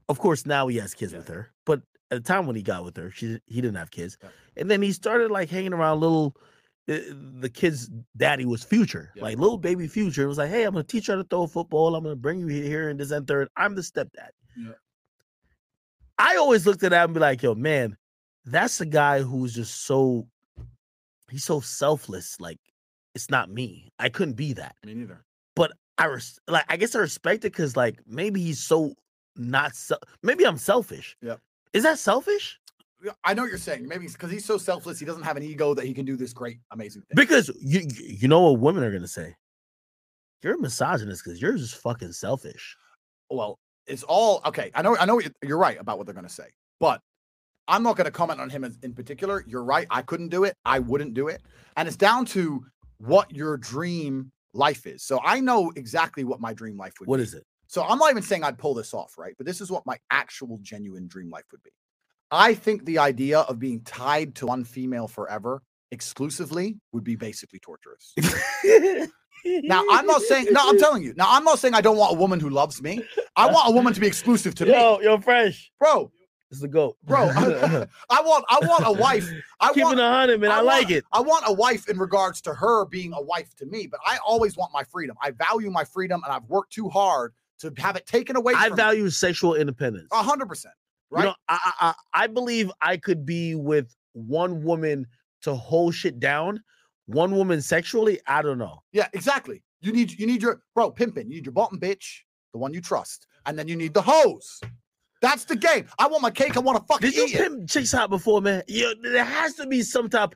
Of 0.09 0.19
course, 0.19 0.47
now 0.47 0.67
he 0.69 0.77
has 0.79 0.95
kids 0.95 1.13
Yeah. 1.13 1.19
with 1.19 1.29
her, 1.29 1.53
but 1.65 1.83
at 2.11 2.23
the 2.23 2.29
time 2.33 2.47
when 2.47 2.57
he 2.57 2.63
got 2.63 2.85
with 2.85 2.97
her, 2.97 3.11
she 3.11 3.41
he 3.47 3.61
didn't 3.61 3.77
have 3.77 3.91
kids. 3.91 4.17
Yeah. 4.23 4.29
And 4.57 4.71
then 4.71 4.83
he 4.83 4.93
started 4.93 5.31
like 5.31 5.49
hanging 5.49 5.73
around 5.73 6.01
little. 6.01 6.37
uh, 6.89 6.99
The 7.41 7.49
kid's 7.53 7.89
daddy 8.17 8.45
was 8.45 8.65
Future, 8.65 9.13
like 9.17 9.39
little 9.39 9.57
baby 9.59 9.87
Future. 9.89 10.25
It 10.25 10.27
was 10.27 10.39
like, 10.39 10.51
hey, 10.51 10.65
I'm 10.65 10.73
gonna 10.75 10.83
teach 10.85 11.07
her 11.07 11.15
how 11.15 11.23
to 11.23 11.29
throw 11.29 11.45
a 11.45 11.49
football. 11.49 11.95
I'm 11.95 12.03
gonna 12.03 12.17
bring 12.17 12.41
you 12.41 12.49
here 12.49 12.89
and 12.91 12.99
this 12.99 13.13
and 13.13 13.27
third. 13.27 13.49
I'm 13.57 13.75
the 13.77 13.83
stepdad. 13.83 14.31
I 16.23 16.37
always 16.37 16.67
looked 16.67 16.83
at 16.85 16.91
that 16.91 17.05
and 17.05 17.15
be 17.15 17.21
like, 17.21 17.43
yo, 17.43 17.55
man, 17.55 17.97
that's 18.45 18.81
a 18.81 18.87
guy 18.87 19.23
who's 19.23 19.55
just 19.55 19.85
so 19.87 20.27
he's 21.31 21.45
so 21.45 21.61
selfless. 21.61 22.41
Like, 22.41 22.59
it's 23.15 23.29
not 23.29 23.51
me. 23.51 23.91
I 23.99 24.09
couldn't 24.09 24.35
be 24.35 24.53
that. 24.55 24.77
Me 24.85 24.95
neither. 24.95 25.25
But 25.57 25.73
I 25.99 26.07
res- 26.07 26.39
like 26.49 26.65
I 26.69 26.77
guess 26.77 26.95
I 26.95 27.01
respect 27.01 27.45
it 27.45 27.53
because 27.53 27.77
like 27.77 27.99
maybe 28.07 28.41
he's 28.41 28.61
so 28.61 28.95
not 29.37 29.75
so 29.75 29.97
maybe 30.23 30.47
I'm 30.47 30.59
selfish. 30.59 31.17
Yeah. 31.21 31.37
Is 31.73 31.83
that 31.83 31.99
selfish? 31.99 32.59
I 33.25 33.35
know 33.35 33.43
what 33.43 33.49
you're 33.49 33.59
saying. 33.59 33.89
Maybe 33.89 34.07
because 34.07 34.31
he's 34.31 34.45
so 34.45 34.59
selfless, 34.59 35.01
he 35.01 35.05
doesn't 35.05 35.25
have 35.25 35.37
an 35.37 35.43
ego 35.43 35.75
that 35.75 35.85
he 35.85 35.93
can 35.93 36.05
do 36.05 36.17
this 36.17 36.33
great, 36.33 36.61
amazing 36.71 37.03
thing. 37.03 37.17
Because 37.17 37.51
you 37.61 37.81
you 37.81 38.07
you 38.23 38.29
know 38.29 38.43
what 38.43 38.61
women 38.61 38.85
are 38.85 38.93
gonna 38.93 39.09
say? 39.09 39.35
You're 40.43 40.55
a 40.55 40.61
misogynist 40.61 41.25
because 41.25 41.43
you're 41.43 41.57
just 41.57 41.77
fucking 41.77 42.13
selfish. 42.13 42.77
well, 43.31 43.59
it's 43.87 44.03
all 44.03 44.41
okay. 44.47 44.71
I 44.75 44.83
know, 44.83 44.97
I 44.97 45.05
know 45.05 45.19
you- 45.21 45.31
you're 45.43 45.59
right 45.59 45.79
about 45.81 45.99
what 45.99 46.07
they're 46.07 46.15
going 46.15 46.27
to 46.27 46.33
say, 46.33 46.49
but 46.81 47.01
I'm 47.69 47.83
not 47.83 47.97
going 47.97 48.07
to 48.07 48.11
comment 48.11 48.41
on 48.41 48.51
him 48.51 48.65
in 48.83 48.93
particular. 48.95 49.45
You're 49.47 49.65
right. 49.65 49.87
I 49.91 50.03
couldn't 50.03 50.29
do 50.31 50.45
it. 50.45 50.57
I 50.65 50.79
wouldn't 50.81 51.15
do 51.15 51.29
it. 51.29 51.43
And 51.77 51.87
it's 51.87 51.97
down 51.97 52.25
to 52.27 52.65
what 52.99 53.35
your 53.35 53.57
dream 53.57 54.33
life 54.53 54.87
is. 54.87 55.03
So 55.05 55.21
I 55.25 55.41
know 55.41 55.73
exactly 55.77 56.25
what 56.25 56.41
my 56.41 56.53
dream 56.53 56.77
life 56.77 56.95
would 57.01 57.09
What 57.09 57.19
be. 57.19 57.23
is 57.23 57.35
it? 57.35 57.45
So 57.69 57.83
I'm 57.85 57.99
not 57.99 58.11
even 58.11 58.23
saying 58.23 58.45
I'd 58.45 58.59
pull 58.59 58.75
this 58.75 58.93
off, 58.93 59.17
right? 59.17 59.35
But 59.39 59.47
this 59.47 59.61
is 59.61 59.71
what 59.71 59.87
my 59.87 59.97
actual 60.11 60.59
genuine 60.61 61.07
dream 61.09 61.31
life 61.31 61.45
would 61.53 61.63
be. 61.63 61.71
I 62.31 62.55
think 62.55 62.85
the 62.85 62.99
idea 62.99 63.41
of 63.41 63.59
being 63.59 63.81
tied 63.83 64.35
to 64.37 64.47
one 64.47 64.65
female 64.65 65.09
forever 65.09 65.63
exclusively 65.91 66.79
would 66.93 67.05
be 67.05 67.17
basically 67.17 67.59
torturous. 67.61 68.15
Now, 69.45 69.85
I'm 69.91 70.07
not 70.07 70.23
saying, 70.23 70.49
no, 70.51 70.61
I'm 70.63 70.79
telling 70.79 71.03
you. 71.03 71.15
Now, 71.17 71.27
I'm 71.29 71.45
not 71.45 71.59
saying 71.59 71.75
I 71.75 71.81
don't 71.81 71.97
want 71.97 72.15
a 72.15 72.19
woman 72.19 72.41
who 72.41 72.49
loves 72.51 72.81
me. 72.83 73.03
I 73.37 73.47
want 73.51 73.69
a 73.69 73.73
woman 73.73 73.93
to 73.95 74.01
be 74.01 74.07
exclusive 74.07 74.55
to 74.57 74.65
me. 74.67 74.73
yo, 74.73 75.01
yo, 75.01 75.19
fresh. 75.19 75.71
Bro, 75.79 76.13
It's 76.51 76.61
the 76.61 76.69
goat, 76.69 76.97
bro, 77.03 77.31
I 78.11 78.21
want 78.23 78.45
I 78.49 78.61
want 78.61 78.85
a 78.87 78.93
wife. 78.93 79.29
I 79.61 79.69
Keeping 79.69 79.85
want 79.85 80.01
a 80.01 80.09
hundred, 80.09 80.41
man. 80.41 80.51
I, 80.51 80.61
like 80.61 80.85
want- 80.85 80.91
it. 80.91 81.05
I 81.13 81.21
want 81.21 81.45
a 81.47 81.53
wife 81.53 81.89
in 81.89 81.99
regards 81.99 82.41
to 82.43 82.55
her 82.55 82.85
being 82.87 83.13
a 83.15 83.23
wife 83.23 83.55
to 83.57 83.67
me, 83.67 83.87
but 83.87 84.01
I 84.07 84.19
always 84.27 84.57
want 84.57 84.71
my 84.73 84.85
freedom. 84.85 85.17
I 85.23 85.31
value 85.31 85.71
my 85.71 85.85
freedom 85.85 86.23
and 86.25 86.33
I've 86.33 86.45
worked 86.45 86.73
too 86.73 86.89
hard 86.89 87.33
to 87.61 87.73
have 87.79 87.97
it 87.97 88.07
taken 88.07 88.37
away 88.37 88.55
I 88.55 88.69
from 88.69 88.77
me. 88.77 88.83
value 88.83 89.09
sexual 89.11 89.55
independence. 89.55 90.09
a 90.13 90.23
hundred 90.23 90.47
percent. 90.49 90.75
You 91.11 91.17
Right? 91.19 91.25
know, 91.25 91.35
I, 91.49 91.59
I 91.81 91.87
I 92.15 92.25
I 92.25 92.27
believe 92.27 92.71
I 92.81 92.97
could 92.97 93.25
be 93.27 93.55
with 93.55 93.95
one 94.13 94.63
woman 94.63 95.07
to 95.43 95.55
hold 95.55 95.95
shit 95.95 96.19
down. 96.21 96.63
One 97.13 97.35
woman 97.35 97.61
sexually, 97.61 98.21
I 98.27 98.43
don't 98.43 98.59
know. 98.59 98.83
Yeah, 98.93 99.09
exactly. 99.13 99.63
You 99.81 99.93
need 99.93 100.19
you 100.19 100.27
need 100.27 100.43
your 100.43 100.63
bro 100.75 100.91
pimping. 100.91 101.29
You 101.29 101.37
need 101.37 101.47
your 101.47 101.53
bottom 101.53 101.79
bitch, 101.79 102.21
the 102.53 102.59
one 102.59 102.73
you 102.73 102.81
trust, 102.81 103.27
and 103.47 103.59
then 103.59 103.69
you 103.69 103.77
need 103.77 103.95
the 103.95 104.03
hose. 104.03 104.61
That's 105.21 105.45
the 105.45 105.57
game. 105.57 105.87
I 105.99 106.09
want 106.09 106.23
my 106.23 106.31
cake. 106.31 106.57
I 106.57 106.61
want 106.61 106.79
to 106.79 106.85
fucking 106.85 107.11
Did 107.11 107.17
you 107.17 107.27
eat 107.27 107.35
it. 107.35 107.39
pimp 107.39 107.69
chicks 107.69 107.95
out 107.95 108.11
before, 108.11 108.41
man? 108.41 108.63
Yeah, 108.67 108.93
there 109.01 109.25
has 109.25 109.55
to 109.55 109.67
be 109.67 109.83
some 109.83 110.09
type. 110.09 110.35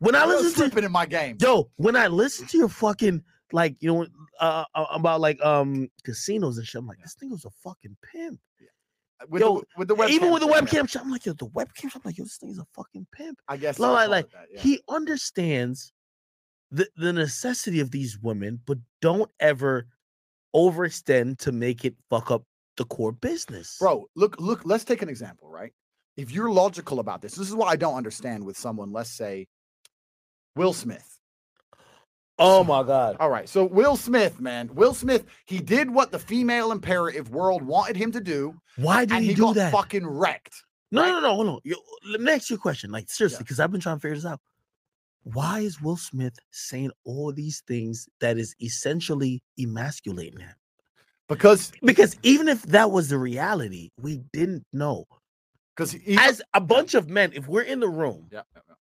When 0.00 0.14
I 0.14 0.22
I'm 0.22 0.28
listen 0.28 0.50
to 0.50 0.56
sleeping 0.56 0.84
in 0.84 0.92
my 0.92 1.06
game. 1.06 1.36
yo, 1.40 1.70
when 1.76 1.96
I 1.96 2.08
listen 2.08 2.46
to 2.48 2.58
your 2.58 2.68
fucking 2.68 3.22
like, 3.52 3.76
you 3.78 3.92
know, 3.92 4.06
uh, 4.40 4.64
uh, 4.74 4.86
about 4.92 5.20
like 5.20 5.40
um 5.44 5.88
casinos 6.04 6.58
and 6.58 6.66
shit, 6.66 6.80
I'm 6.80 6.86
like, 6.86 6.98
this 6.98 7.14
thing 7.14 7.30
was 7.30 7.44
a 7.44 7.50
fucking 7.50 7.96
pimp. 8.12 8.40
With 9.28 9.40
yo, 9.40 9.60
the, 9.60 9.66
with 9.78 9.88
the 9.88 9.94
webcam. 9.94 10.10
Even 10.10 10.32
with 10.32 10.42
the 10.42 10.48
thing, 10.48 10.56
yeah. 10.56 10.82
webcam, 10.82 11.00
I'm 11.00 11.10
like, 11.10 11.24
yo, 11.24 11.32
the 11.32 11.46
webcam. 11.46 11.94
I'm 11.94 12.02
like, 12.04 12.18
yo, 12.18 12.24
this 12.24 12.36
thing 12.36 12.50
is 12.50 12.58
a 12.58 12.66
fucking 12.74 13.06
pimp. 13.12 13.38
I 13.48 13.56
guess. 13.56 13.78
Like, 13.78 13.90
like, 13.90 13.98
call 14.00 14.10
like, 14.10 14.24
it 14.26 14.32
that, 14.32 14.46
yeah. 14.52 14.60
He 14.60 14.80
understands 14.88 15.92
the 16.70 16.88
the 16.96 17.12
necessity 17.12 17.80
of 17.80 17.90
these 17.90 18.18
women, 18.18 18.60
but 18.66 18.78
don't 19.00 19.30
ever 19.40 19.86
overextend 20.54 21.38
to 21.38 21.52
make 21.52 21.84
it 21.84 21.94
fuck 22.10 22.30
up 22.30 22.42
the 22.76 22.84
core 22.84 23.12
business, 23.12 23.76
bro 23.80 24.04
look 24.16 24.34
look 24.40 24.62
let's 24.64 24.82
take 24.84 25.00
an 25.02 25.08
example 25.08 25.48
right 25.48 25.72
if 26.16 26.32
you're 26.32 26.50
logical 26.50 26.98
about 26.98 27.22
this 27.22 27.34
this 27.36 27.48
is 27.48 27.54
what 27.54 27.68
i 27.68 27.76
don't 27.76 27.94
understand 27.96 28.44
with 28.44 28.56
someone 28.58 28.92
let's 28.92 29.10
say 29.10 29.46
will 30.56 30.72
smith 30.72 31.18
Oh 32.36 32.64
my 32.64 32.82
god. 32.82 33.16
all 33.20 33.30
right 33.30 33.48
so 33.48 33.64
will 33.64 33.96
smith 33.96 34.40
man 34.40 34.68
will 34.74 34.92
smith 34.92 35.24
he 35.46 35.58
did 35.60 35.88
what 35.88 36.10
the 36.10 36.18
female 36.18 36.72
imperative 36.72 37.30
world 37.30 37.62
wanted 37.62 37.94
him 37.96 38.10
to 38.10 38.20
do 38.20 38.54
Why 38.76 39.04
did 39.04 39.14
and 39.14 39.22
he, 39.22 39.30
he 39.30 39.34
do 39.36 39.42
got 39.42 39.54
that? 39.54 39.72
fucking 39.72 40.04
wrecked 40.06 40.64
No, 40.90 41.02
right? 41.02 41.10
no, 41.10 41.20
no, 41.20 41.34
hold 41.36 41.48
on. 41.48 41.60
Yo, 41.62 41.76
let 42.10 42.20
me 42.20 42.32
ask 42.32 42.50
you 42.50 42.56
a 42.56 42.58
question. 42.58 42.90
Like 42.90 43.08
seriously, 43.08 43.36
Yeah. 43.36 43.42
because 43.44 43.60
I've 43.60 43.70
been 43.70 43.80
trying 43.80 43.96
to 43.96 44.00
figure 44.00 44.16
this 44.16 44.26
out. 44.26 44.40
Why 45.24 45.60
is 45.60 45.80
Will 45.80 45.96
Smith 45.96 46.38
saying 46.52 46.90
all 47.04 47.32
these 47.32 47.62
things 47.66 48.08
that 48.20 48.38
is 48.38 48.54
essentially 48.62 49.42
emasculating 49.58 50.40
him? 50.40 50.54
because 51.28 51.72
Because 51.82 52.16
even 52.22 52.48
if 52.48 52.62
that 52.64 52.90
was 52.90 53.08
the 53.08 53.18
reality, 53.18 53.90
we 54.00 54.18
didn't 54.32 54.64
know. 54.72 55.06
because 55.76 55.96
As 56.18 56.42
a 56.52 56.60
bunch 56.60 56.94
of 56.94 57.08
men, 57.08 57.32
if 57.34 57.48
we're 57.48 57.62
in 57.62 57.80
the 57.80 57.88
room, 57.88 58.28
yeah, 58.30 58.42
yeah, 58.54 58.62
yeah. 58.68 58.74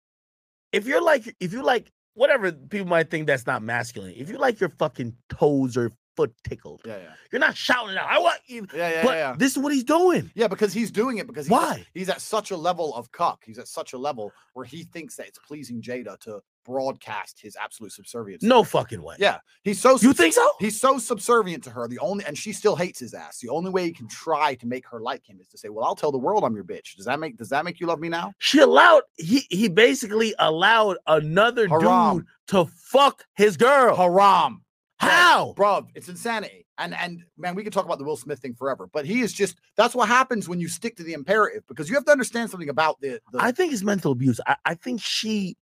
if 0.72 0.88
you're 0.88 1.04
like, 1.04 1.34
if 1.40 1.54
you 1.54 1.64
like 1.64 1.92
whatever 2.16 2.52
people 2.52 2.88
might 2.88 3.10
think 3.12 3.28
that's 3.28 3.46
not 3.48 3.62
masculine, 3.64 4.14
if 4.18 4.30
you 4.30 4.38
like 4.38 4.60
your 4.60 4.70
fucking 4.80 5.16
toes 5.30 5.78
or 5.78 5.92
foot 6.16 6.34
tickled, 6.48 6.82
yeah 6.86 6.98
yeah 6.98 7.14
you're 7.32 7.40
not 7.40 7.56
shouting 7.56 7.98
out, 7.98 8.08
I 8.10 8.20
want 8.20 8.40
you. 8.46 8.68
yeah 8.76 8.90
yeah 8.90 9.04
but 9.04 9.16
yeah 9.16 9.36
this 9.38 9.54
is 9.54 9.58
what 9.64 9.74
he's 9.74 9.84
doing. 9.84 10.30
yeah 10.36 10.48
because 10.48 10.74
he's 10.74 10.92
doing 10.92 11.18
it 11.20 11.28
because 11.28 11.46
he's, 11.46 11.52
Why? 11.52 11.86
he's 11.94 12.10
at 12.10 12.22
such 12.22 12.52
a 12.52 12.58
level 12.58 12.94
of 12.96 13.12
cuck 13.12 13.44
he's 13.46 13.58
at 13.60 13.68
such 13.68 13.94
a 13.94 13.98
level 13.98 14.32
where 14.54 14.66
he 14.66 14.84
thinks 14.84 15.16
that 15.16 15.28
it's 15.28 15.40
pleasing 15.40 15.82
jada 15.82 16.20
to 16.22 16.42
broadcast 16.64 17.40
his 17.42 17.56
absolute 17.60 17.92
subservience. 17.92 18.44
No 18.44 18.64
fucking 18.64 19.02
way. 19.02 19.16
Yeah, 19.18 19.40
he's 19.64 19.82
so 19.82 19.98
You 20.00 20.14
think 20.14 20.36
so? 20.36 20.48
he's 20.60 20.80
so 20.80 21.00
subservient 21.00 21.64
to 21.64 21.72
her. 21.72 21.88
The 21.88 21.98
only 22.00 22.24
and 22.26 22.38
she 22.38 22.54
still 22.54 22.76
hates 22.76 23.00
his 23.00 23.16
ass. 23.16 23.40
The 23.40 23.50
only 23.50 23.72
way 23.72 23.86
he 23.86 23.92
can 23.92 24.08
try 24.08 24.54
to 24.56 24.68
make 24.68 24.86
her 24.88 25.00
like 25.02 25.28
him 25.28 25.40
is 25.42 25.48
to 25.50 25.58
say, 25.58 25.70
"Well, 25.70 25.84
I'll 25.84 25.96
tell 25.96 26.12
the 26.12 26.20
world 26.20 26.44
I'm 26.44 26.54
your 26.54 26.64
bitch." 26.64 26.96
Does 26.96 27.06
that 27.08 27.20
make 27.20 27.36
does 27.38 27.50
that 27.50 27.66
make 27.66 27.80
you 27.80 27.88
love 27.88 28.00
me 28.00 28.10
now? 28.10 28.34
She 28.38 28.60
allowed 28.60 29.02
he 29.18 29.46
he 29.50 29.70
basically 29.70 30.36
allowed 30.38 30.98
another 31.08 31.68
Haram. 31.68 32.18
dude 32.18 32.26
to 32.50 32.66
fuck 32.78 33.26
his 33.36 33.58
girl. 33.58 33.96
Haram. 33.96 34.64
How? 35.02 35.54
Bruv, 35.58 35.88
it's 35.96 36.10
insanity. 36.10 36.66
And 36.78 36.94
and 36.94 37.24
man, 37.38 37.56
we 37.56 37.64
could 37.64 37.74
talk 37.74 37.86
about 37.86 37.98
the 37.98 38.04
Will 38.04 38.18
Smith 38.18 38.40
thing 38.40 38.54
forever, 38.54 38.88
but 38.92 39.06
he 39.06 39.22
is 39.22 39.34
just 39.34 39.58
that's 39.76 39.96
what 39.96 40.08
happens 40.08 40.48
when 40.48 40.60
you 40.60 40.68
stick 40.68 40.96
to 40.98 41.04
the 41.04 41.14
imperative 41.14 41.64
because 41.68 41.90
you 41.90 41.96
have 41.96 42.06
to 42.06 42.12
understand 42.12 42.50
something 42.50 42.70
about 42.70 43.00
the, 43.02 43.20
the 43.32 43.42
I 43.42 43.52
think 43.52 43.74
it's 43.74 43.84
mental 43.84 44.12
abuse. 44.12 44.40
I, 44.46 44.56
I 44.66 44.76
think 44.76 45.02
she 45.02 45.58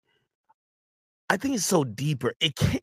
I 1.30 1.36
think 1.36 1.54
it's 1.54 1.66
so 1.66 1.84
deeper. 1.84 2.34
It 2.40 2.56
can't 2.56 2.82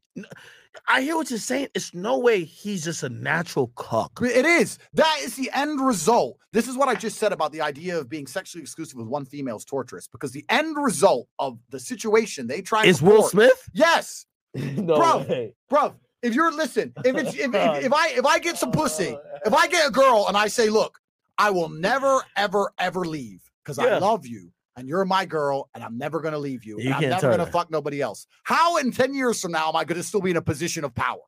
I 0.88 1.02
hear 1.02 1.15
what 1.15 1.30
you're 1.30 1.40
saying. 1.40 1.69
It's 1.73 1.94
no 1.94 2.18
way 2.19 2.44
he's 2.44 2.84
just 2.84 3.03
a 3.03 3.10
natural 3.10 3.68
cock. 3.76 4.19
It 4.22 4.45
is. 4.45 4.77
That 4.94 5.18
is 5.22 5.36
the 5.36 5.49
end 5.53 5.80
result. 5.80 6.38
This 6.52 6.68
is 6.68 6.77
what 6.77 6.88
I 6.88 6.95
just 6.95 7.18
said 7.18 7.32
about 7.32 7.52
the 7.52 7.61
idea 7.61 7.98
of 7.98 8.10
being 8.10 8.27
sexually 8.27 8.61
exclusive 8.61 8.98
with 8.98 9.07
one 9.07 9.26
female 9.26 9.57
is 9.57 9.65
torturous 9.65 10.07
because 10.07 10.32
the 10.32 10.45
end 10.49 10.76
result 10.77 11.27
of 11.40 11.57
the 11.69 11.80
situation 11.80 12.48
they 12.48 12.61
try 12.61 12.86
Is 12.86 13.02
Will 13.02 13.23
Smith? 13.23 13.69
Yes, 13.73 14.26
no 14.53 14.98
Bro, 14.98 15.18
way. 15.30 15.53
bro. 15.69 15.95
If 16.26 16.34
you're 16.34 16.52
listen, 16.52 16.91
if 17.06 17.15
it's 17.15 17.35
if, 17.35 17.53
if, 17.53 17.85
if 17.85 17.93
I 17.93 18.10
if 18.10 18.26
I 18.26 18.39
get 18.39 18.57
some 18.57 18.72
pussy, 18.72 19.15
if 19.45 19.53
I 19.53 19.68
get 19.68 19.88
a 19.88 19.91
girl 19.91 20.26
and 20.27 20.35
I 20.35 20.47
say, 20.47 20.69
look, 20.69 20.99
I 21.38 21.52
will 21.52 21.69
never 21.69 22.22
ever 22.35 22.73
ever 22.80 23.02
leave 23.02 23.41
because 23.64 23.77
I 23.77 23.99
love 23.99 24.26
you 24.26 24.52
and 24.76 24.88
you're 24.88 25.06
my 25.06 25.26
girl 25.26 25.69
and 25.76 25.84
I'm 25.84 25.97
never 25.97 26.22
gonna 26.22 26.39
leave 26.39 26.65
you. 26.65 26.80
You 26.80 26.93
I'm 26.93 27.02
never 27.02 27.30
gonna 27.30 27.45
her. 27.45 27.52
fuck 27.52 27.69
nobody 27.69 28.02
else. 28.02 28.26
How 28.43 28.77
in 28.77 28.91
10 28.91 29.14
years 29.14 29.39
from 29.41 29.52
now 29.52 29.69
am 29.69 29.76
I 29.76 29.84
gonna 29.84 30.02
still 30.03 30.22
be 30.22 30.31
in 30.31 30.38
a 30.38 30.41
position 30.41 30.84
of 30.84 30.95
power? 30.95 31.19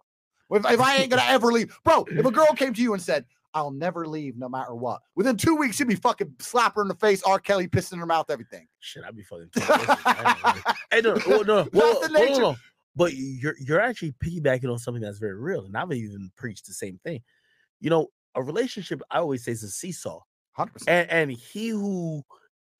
If, 0.49 0.65
if 0.65 0.79
I 0.79 0.97
ain't 0.97 1.11
gonna 1.11 1.23
ever 1.27 1.51
leave, 1.51 1.77
bro, 1.83 2.05
if 2.09 2.25
a 2.25 2.31
girl 2.31 2.47
came 2.55 2.73
to 2.73 2.81
you 2.81 2.93
and 2.93 3.01
said, 3.01 3.25
I'll 3.53 3.71
never 3.71 4.05
leave 4.05 4.37
no 4.37 4.49
matter 4.49 4.75
what, 4.75 5.01
within 5.15 5.37
two 5.37 5.55
weeks 5.55 5.79
you'd 5.79 5.87
be 5.87 5.95
fucking 5.95 6.33
slap 6.39 6.75
her 6.75 6.81
in 6.81 6.87
the 6.87 6.95
face, 6.95 7.23
R. 7.23 7.39
Kelly 7.39 7.67
pissing 7.67 7.93
in 7.93 7.99
her 7.99 8.05
mouth, 8.05 8.29
everything. 8.29 8.67
Shit, 8.79 9.03
I'd 9.03 9.15
be 9.15 9.23
fucking. 9.23 9.49
hey, 10.91 11.01
no, 11.01 11.15
no, 11.15 11.41
no, 11.43 11.63
That's 11.63 12.07
the 12.07 12.09
nature. 12.13 12.33
hold 12.33 12.43
on. 12.43 12.57
But 12.97 13.13
you're 13.15 13.55
you're 13.59 13.79
actually 13.79 14.13
piggybacking 14.23 14.71
on 14.71 14.79
something 14.79 15.03
that's 15.03 15.19
very 15.19 15.35
real, 15.39 15.65
and 15.65 15.77
I've 15.77 15.91
even 15.93 16.31
preached 16.35 16.65
the 16.65 16.73
same 16.73 16.99
thing. 17.05 17.21
You 17.79 17.91
know, 17.91 18.07
a 18.33 18.41
relationship 18.41 19.01
I 19.11 19.19
always 19.19 19.45
say 19.45 19.51
is 19.51 19.63
a 19.63 19.69
seesaw, 19.69 20.21
100%. 20.57 20.83
and 20.87 21.09
and 21.09 21.31
he 21.31 21.69
who 21.69 22.23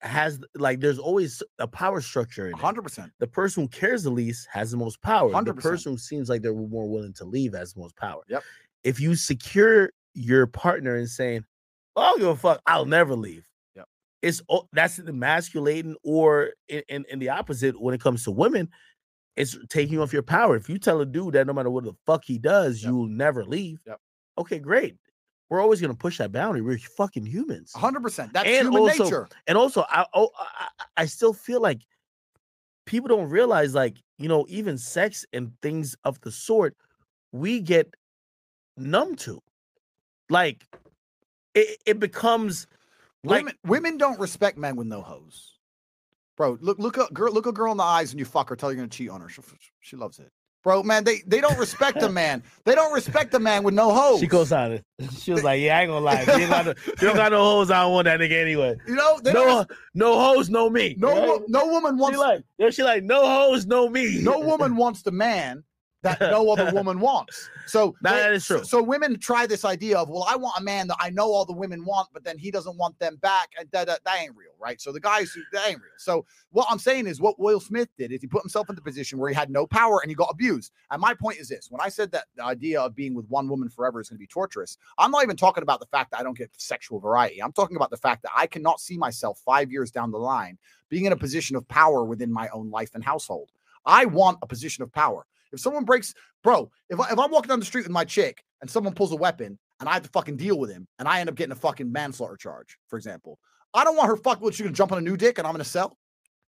has 0.02 0.40
like 0.56 0.80
there's 0.80 1.00
always 1.00 1.42
a 1.60 1.68
power 1.68 2.02
structure 2.02 2.48
in 2.48 2.54
100%. 2.54 3.12
The 3.20 3.28
person 3.28 3.64
who 3.64 3.70
cares 3.70 4.04
the 4.04 4.10
least 4.10 4.48
has 4.52 4.72
the 4.72 4.78
most 4.78 5.02
power. 5.02 5.30
The 5.30 5.38
100%. 5.38 5.46
The 5.46 5.54
person 5.54 5.92
who 5.92 5.98
seems 5.98 6.30
like 6.30 6.42
they're 6.42 6.54
more 6.54 6.90
willing 6.90 7.14
to 7.14 7.26
leave 7.26 7.54
has 7.54 7.74
the 7.74 7.82
most 7.82 7.96
power. 7.96 8.22
Yep. 8.28 8.44
If 8.84 9.00
you 9.00 9.16
secure 9.16 9.92
your 10.14 10.48
partner 10.48 10.98
in 10.98 11.08
saying, 11.08 11.46
well, 11.96 12.06
"I 12.06 12.10
don't 12.10 12.20
give 12.20 12.28
a 12.30 12.36
fuck," 12.36 12.62
I'll 12.66 12.86
never 12.86 13.16
leave. 13.16 13.48
Yep. 13.76 13.86
It's 14.24 14.42
that's 14.74 14.98
emasculating, 15.00 15.96
or 16.04 16.54
in, 16.70 16.82
in 16.90 17.06
in 17.10 17.20
the 17.20 17.30
opposite 17.30 17.80
when 17.80 17.94
it 17.94 18.02
comes 18.02 18.24
to 18.24 18.32
women, 18.32 18.70
it's 19.38 19.58
taking 19.70 20.00
off 20.00 20.12
your 20.12 20.24
power. 20.24 20.56
If 20.56 20.68
you 20.68 20.78
tell 20.78 21.00
a 21.02 21.06
dude 21.06 21.34
that 21.36 21.48
no 21.48 21.54
matter 21.54 21.70
what 21.70 21.84
the 21.86 21.94
fuck 22.06 22.26
he 22.26 22.38
does, 22.38 22.82
Yep. 22.84 22.90
you'll 22.92 23.08
never 23.08 23.46
leave. 23.46 23.80
Yep. 23.86 24.00
Okay, 24.40 24.60
great. 24.60 24.98
We're 25.50 25.62
always 25.62 25.80
gonna 25.80 25.96
push 25.96 26.18
that 26.18 26.32
boundary. 26.34 26.62
We're 26.62 26.78
fucking 26.78 27.26
humans. 27.26 27.72
100%. 27.74 28.34
That's 28.34 28.48
And 28.50 28.68
human 28.68 28.82
also- 28.82 29.04
nature. 29.06 29.30
And 29.48 29.58
also, 29.58 29.86
I, 29.90 30.06
oh, 30.14 30.30
I 30.38 30.68
I- 30.80 30.86
I 31.04 31.06
still 31.06 31.34
feel 31.34 31.62
like 31.62 31.82
people 32.86 33.08
don't 33.08 33.30
realize, 33.30 33.74
like 33.76 33.98
you 34.18 34.28
know, 34.28 34.46
even 34.50 34.78
sex 34.78 35.26
and 35.32 35.52
things 35.62 35.96
of 36.04 36.20
the 36.22 36.32
sort, 36.32 36.76
we 37.32 37.62
get 37.62 37.94
numb 38.78 39.16
to. 39.18 39.40
Like, 40.30 40.66
it, 41.54 41.78
it 41.86 42.00
becomes 42.00 42.66
like 43.24 43.44
women, 43.46 43.54
women 43.64 43.98
don't 43.98 44.20
respect 44.20 44.58
men 44.58 44.76
with 44.76 44.88
no 44.88 45.02
hose. 45.02 45.57
Bro, 46.38 46.60
look 46.62 46.78
look 46.80 46.98
a 46.98 47.08
girl 47.14 47.34
look 47.34 47.48
a 47.48 47.52
girl 47.52 47.72
in 47.72 47.78
the 47.78 47.84
eyes 47.84 48.12
and 48.12 48.20
you 48.20 48.26
fuck 48.26 48.50
her, 48.50 48.56
tell 48.56 48.70
her 48.70 48.76
you're 48.76 48.82
gonna 48.84 48.90
cheat 48.90 49.10
on 49.10 49.20
her. 49.22 49.28
She, 49.30 49.42
she 49.82 49.96
loves 49.96 50.20
it. 50.20 50.30
Bro, 50.64 50.84
man, 50.84 51.04
they, 51.06 51.22
they 51.26 51.40
don't 51.40 51.58
respect 51.58 52.04
a 52.04 52.10
man. 52.10 52.44
They 52.66 52.76
don't 52.76 52.92
respect 52.94 53.34
a 53.34 53.40
man 53.40 53.64
with 53.64 53.74
no 53.74 53.94
hose. 53.94 54.20
she 54.20 54.28
goes 54.28 54.52
on 54.52 54.74
it. 54.74 54.84
She 55.18 55.32
was 55.32 55.42
like, 55.44 55.62
"Yeah, 55.62 55.78
I 55.78 55.82
ain't 55.84 55.90
gonna 55.90 56.04
lie. 56.04 56.24
You, 56.24 56.34
ain't 56.34 56.50
got 56.50 56.66
no, 56.66 56.74
you 56.88 56.94
don't 57.08 57.16
got 57.16 57.32
no 57.38 57.44
hoes. 57.44 57.72
I 57.72 57.82
don't 57.84 57.94
want 57.94 58.06
that 58.06 58.20
nigga 58.20 58.34
anyway. 58.42 58.76
You 58.88 58.96
know, 58.96 59.20
No, 59.24 59.58
res- 59.60 59.66
no 59.94 60.20
hoes, 60.20 60.50
no 60.50 60.70
me. 60.70 60.96
no 60.98 61.38
right? 61.38 61.42
no 61.48 61.68
woman 61.68 61.96
She 61.96 62.02
wants 62.02 62.18
like, 62.20 62.44
yo, 62.58 62.70
she 62.70 62.84
like, 62.84 63.04
no 63.04 63.26
hoes, 63.26 63.66
no 63.66 63.88
me. 63.90 64.20
no 64.22 64.40
woman 64.40 64.76
wants 64.76 65.04
the 65.04 65.12
man 65.12 65.64
that 66.04 66.20
no 66.22 66.50
other 66.52 66.72
woman 66.72 67.00
wants. 67.00 67.50
So 67.66 67.96
That- 68.02 68.14
they- 68.14 68.20
that 68.22 68.34
is 68.34 68.46
so- 68.46 68.58
true. 68.58 68.66
So, 68.66 68.82
women 68.84 69.20
try 69.20 69.46
this 69.48 69.66
idea 69.66 69.98
of, 69.98 70.10
well, 70.10 70.26
I 70.30 70.36
want 70.36 70.56
a 70.60 70.64
man 70.64 70.88
that 70.88 70.98
I 71.00 71.10
know 71.10 71.32
all 71.32 71.46
the 71.46 71.54
women 71.54 71.84
want, 71.86 72.10
but 72.14 72.24
then 72.24 72.38
he 72.38 72.52
doesn't 72.52 72.78
want 72.78 72.98
them 73.00 73.18
back. 73.18 73.50
And 73.60 73.70
that, 73.72 73.88
that, 73.88 74.04
that 74.06 74.20
ain't 74.22 74.36
real, 74.36 74.52
right? 74.60 74.80
So 74.80 74.92
the 74.92 75.00
guys 75.00 75.32
who 75.32 75.42
that 75.54 75.68
ain't 75.70 75.78
real. 75.82 75.92
So 75.98 76.26
what 76.52 76.68
I'm 76.70 76.80
saying 76.80 77.08
is 77.08 77.20
what 77.20 77.40
Will 77.40 77.60
Smith 77.60 77.90
did 77.98 78.12
is 78.12 78.22
he 78.22 78.28
put 78.28 78.42
himself 78.44 78.70
in 78.70 78.76
the 78.76 78.82
position 78.82 79.18
where 79.20 79.30
he 79.30 79.36
had 79.36 79.50
no 79.50 79.66
power 79.68 80.00
and 80.02 80.10
he 80.12 80.16
got 80.16 80.30
abused. 80.32 80.72
And 80.92 81.02
my 81.02 81.14
point 81.14 81.40
is 81.40 81.50
this: 81.50 81.68
when 81.72 81.82
I 81.82 81.90
said 81.90 82.12
that 82.12 82.26
the 82.36 82.44
idea 82.44 82.82
of 82.82 82.96
being 82.96 83.14
with 83.14 83.28
one 83.30 83.48
woman 83.50 83.70
forever 83.70 84.00
is 84.00 84.10
going 84.10 84.18
to 84.18 84.20
be 84.20 84.28
torturous, 84.28 84.78
I'm 84.98 85.12
not 85.12 85.24
even 85.24 85.36
talking 85.38 85.64
about 85.64 85.80
the 85.80 85.86
fact 85.88 86.12
that 86.12 86.20
I 86.20 86.24
don't 86.24 86.38
get 86.38 86.52
sexual 86.58 87.00
variety. 87.00 87.42
I'm 87.42 87.52
talking 87.54 87.76
about 87.76 87.90
the 87.90 87.98
fact 87.98 88.22
that 88.24 88.32
I 88.36 88.48
cannot 88.48 88.80
see 88.80 88.98
myself 88.98 89.40
five 89.46 89.72
years 89.72 89.92
down 89.92 90.12
the 90.12 90.18
line 90.20 90.58
being 90.90 91.06
in 91.06 91.12
a 91.12 91.18
position 91.18 91.56
of 91.56 91.68
power 91.68 92.06
within 92.06 92.32
my 92.32 92.48
own 92.50 92.70
life 92.70 92.92
and 92.94 93.04
household. 93.04 93.52
I 93.86 94.06
want 94.06 94.40
a 94.42 94.48
position 94.48 94.84
of 94.84 94.92
power. 94.92 95.26
If 95.52 95.60
someone 95.60 95.86
breaks, 95.86 96.14
bro, 96.44 96.70
if, 96.90 97.00
I, 97.00 97.12
if 97.12 97.20
I'm 97.20 97.32
walking 97.32 97.50
down 97.50 97.60
the 97.60 97.66
street 97.66 97.84
with 97.84 97.92
my 97.92 98.06
chick 98.06 98.44
and 98.62 98.70
someone 98.70 98.94
pulls 98.94 99.12
a 99.12 99.16
weapon 99.16 99.58
and 99.80 99.90
I 99.90 99.94
have 99.94 100.04
to 100.04 100.10
fucking 100.10 100.38
deal 100.38 100.58
with 100.58 100.72
him 100.72 100.88
and 101.00 101.08
I 101.08 101.20
end 101.20 101.30
up 101.30 101.36
getting 101.36 101.52
a 101.52 101.56
fucking 101.56 101.92
manslaughter 101.92 102.38
charge, 102.38 102.78
for 102.88 102.98
example, 102.98 103.40
I 103.74 103.84
don't 103.84 103.96
want 103.96 104.10
her 104.10 104.18
fuck 104.18 104.42
what 104.42 104.54
she's 104.54 104.64
gonna 104.66 104.76
jump 104.76 104.92
on 104.92 104.98
a 104.98 105.02
new 105.02 105.18
dick 105.18 105.38
and 105.38 105.48
I'm 105.48 105.54
gonna 105.54 105.64
sell. 105.64 105.98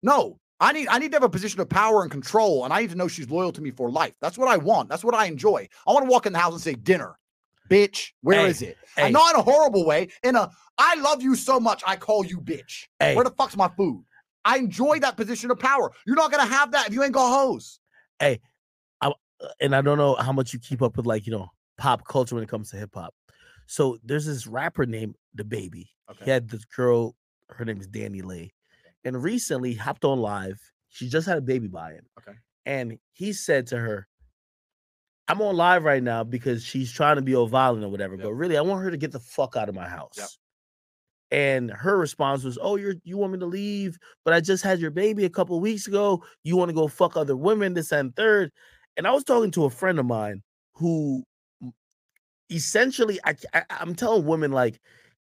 No, 0.02 0.38
I 0.60 0.72
need 0.72 0.88
I 0.88 0.98
need 0.98 1.10
to 1.12 1.16
have 1.16 1.22
a 1.22 1.28
position 1.28 1.60
of 1.60 1.68
power 1.68 2.02
and 2.02 2.10
control, 2.10 2.64
and 2.64 2.72
I 2.72 2.80
need 2.80 2.90
to 2.90 2.96
know 2.96 3.08
she's 3.08 3.28
loyal 3.30 3.52
to 3.52 3.60
me 3.60 3.70
for 3.70 3.90
life. 3.90 4.14
That's 4.20 4.38
what 4.38 4.48
I 4.48 4.56
want. 4.56 4.88
That's 4.88 5.04
what 5.04 5.14
I 5.14 5.26
enjoy. 5.26 5.68
I 5.86 5.92
want 5.92 6.04
to 6.06 6.10
walk 6.10 6.26
in 6.26 6.32
the 6.32 6.38
house 6.38 6.52
and 6.52 6.62
say, 6.62 6.74
"Dinner, 6.74 7.18
bitch, 7.70 8.12
where 8.22 8.40
Hey, 8.40 8.46
is 8.48 8.62
it?" 8.62 8.76
hey. 8.96 9.04
And 9.04 9.12
not 9.12 9.34
in 9.34 9.40
a 9.40 9.42
horrible 9.42 9.84
way. 9.84 10.08
In 10.22 10.36
a, 10.36 10.50
I 10.78 10.94
love 10.96 11.22
you 11.22 11.34
so 11.34 11.58
much, 11.60 11.82
I 11.86 11.96
call 11.96 12.24
you 12.24 12.40
bitch. 12.40 12.86
Hey. 13.00 13.14
Where 13.14 13.24
the 13.24 13.30
fuck's 13.32 13.56
my 13.56 13.68
food? 13.76 14.04
I 14.44 14.58
enjoy 14.58 15.00
that 15.00 15.16
position 15.16 15.50
of 15.50 15.58
power. 15.58 15.90
You're 16.06 16.16
not 16.16 16.30
gonna 16.30 16.46
have 16.46 16.70
that 16.72 16.88
if 16.88 16.94
you 16.94 17.02
ain't 17.02 17.12
got 17.12 17.30
hoes. 17.30 17.80
uh, 18.20 18.36
Uh, 19.42 19.48
and 19.60 19.74
I 19.76 19.82
don't 19.82 19.98
know 19.98 20.14
how 20.16 20.32
much 20.32 20.52
you 20.52 20.58
keep 20.58 20.82
up 20.82 20.96
with 20.96 21.06
like 21.06 21.26
you 21.26 21.32
know 21.32 21.48
pop 21.78 22.06
culture 22.06 22.34
when 22.34 22.44
it 22.44 22.50
comes 22.50 22.70
to 22.70 22.76
hip 22.76 22.90
hop. 22.94 23.14
So 23.66 23.98
there's 24.04 24.26
this 24.26 24.46
rapper 24.46 24.86
named 24.86 25.16
DaBaby. 25.36 25.86
He 26.24 26.30
had 26.30 26.48
this 26.48 26.64
girl, 26.64 27.16
her 27.50 27.64
name 27.64 27.80
is 27.80 27.88
DaniLeigh, 27.88 28.50
and 29.04 29.22
recently 29.22 29.74
hopped 29.74 30.04
on 30.04 30.20
live. 30.20 30.58
She 30.88 31.08
just 31.08 31.26
had 31.26 31.36
a 31.36 31.42
baby 31.42 31.66
by 31.68 31.92
him. 31.94 32.06
Okay. 32.20 32.38
And 32.64 32.98
he 33.12 33.32
said 33.32 33.66
to 33.68 33.78
her, 33.78 34.06
I'm 35.28 35.42
on 35.42 35.56
live 35.56 35.82
right 35.82 36.02
now 36.02 36.22
because 36.22 36.62
she's 36.64 36.92
trying 36.92 37.16
to 37.16 37.22
be 37.22 37.34
all 37.34 37.48
violent 37.48 37.84
or 37.84 37.88
whatever, 37.88 38.14
Yep. 38.14 38.24
but 38.24 38.32
really 38.34 38.56
I 38.56 38.60
want 38.60 38.84
her 38.84 38.90
to 38.92 38.96
get 38.96 39.10
the 39.10 39.18
fuck 39.20 39.56
out 39.56 39.68
of 39.68 39.74
my 39.74 39.88
house. 39.88 40.14
Yep. 40.16 40.28
And 41.32 41.70
her 41.72 41.98
response 41.98 42.44
was, 42.44 42.56
"Oh, 42.62 42.76
you're 42.76 42.94
you 43.02 43.16
want 43.18 43.32
me 43.32 43.40
to 43.40 43.46
leave, 43.46 43.98
but 44.24 44.32
I 44.32 44.40
just 44.40 44.62
had 44.62 44.78
your 44.78 44.92
baby 44.92 45.24
a 45.24 45.30
couple 45.30 45.58
weeks 45.58 45.88
ago. 45.88 46.22
You 46.44 46.56
want 46.56 46.68
to 46.68 46.74
go 46.74 46.86
fuck 46.86 47.16
other 47.16 47.36
women, 47.36 47.74
this 47.74 47.90
and 47.90 48.14
third. 48.14 48.52
And 48.96 49.06
I 49.06 49.12
was 49.12 49.24
talking 49.24 49.50
to 49.52 49.64
a 49.64 49.70
friend 49.70 49.98
of 49.98 50.06
mine 50.06 50.42
who 50.74 51.24
essentially 52.50 53.18
I, 53.24 53.34
I 53.54 53.64
I'm 53.70 53.94
telling 53.94 54.24
women 54.26 54.52
like 54.52 54.80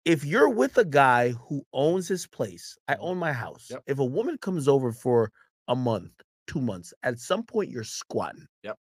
if 0.04 0.24
you're 0.24 0.48
with 0.48 0.78
a 0.78 0.84
guy 0.84 1.30
who 1.30 1.62
owns 1.74 2.08
his 2.08 2.26
place, 2.26 2.76
I 2.88 2.94
Mhm. 2.94 2.98
own 3.00 3.18
my 3.18 3.32
house. 3.32 3.66
Yep. 3.70 3.82
If 3.86 3.98
a 3.98 4.04
woman 4.04 4.38
comes 4.38 4.66
over 4.66 4.92
for 4.92 5.30
a 5.68 5.76
month, 5.76 6.12
two 6.46 6.60
months, 6.60 6.94
at 7.02 7.18
some 7.18 7.42
point 7.44 7.70
you're 7.70 7.84
squatting. 7.84 8.46
Yep. 8.62 8.78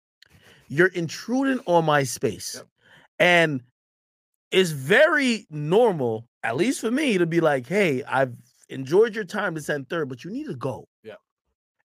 You're 0.68 0.88
intruding 0.89 1.59
on 1.65 1.85
my 1.85 2.03
space. 2.03 2.55
Yep. 2.55 2.68
And 3.19 3.64
it's 4.51 4.72
very 4.72 5.47
normal, 5.49 6.27
at 6.43 6.55
least 6.57 6.81
for 6.81 6.91
me, 6.91 7.18
to 7.18 7.26
be 7.26 7.41
like, 7.41 7.68
hey, 7.68 8.03
I've 8.03 8.35
enjoyed 8.69 9.15
your 9.15 9.26
time 9.26 9.55
to 9.55 9.61
send 9.61 9.89
third, 9.89 10.09
but 10.09 10.23
you 10.23 10.31
need 10.31 10.47
to 10.47 10.55
go. 10.55 10.88
Yep. 11.03 11.19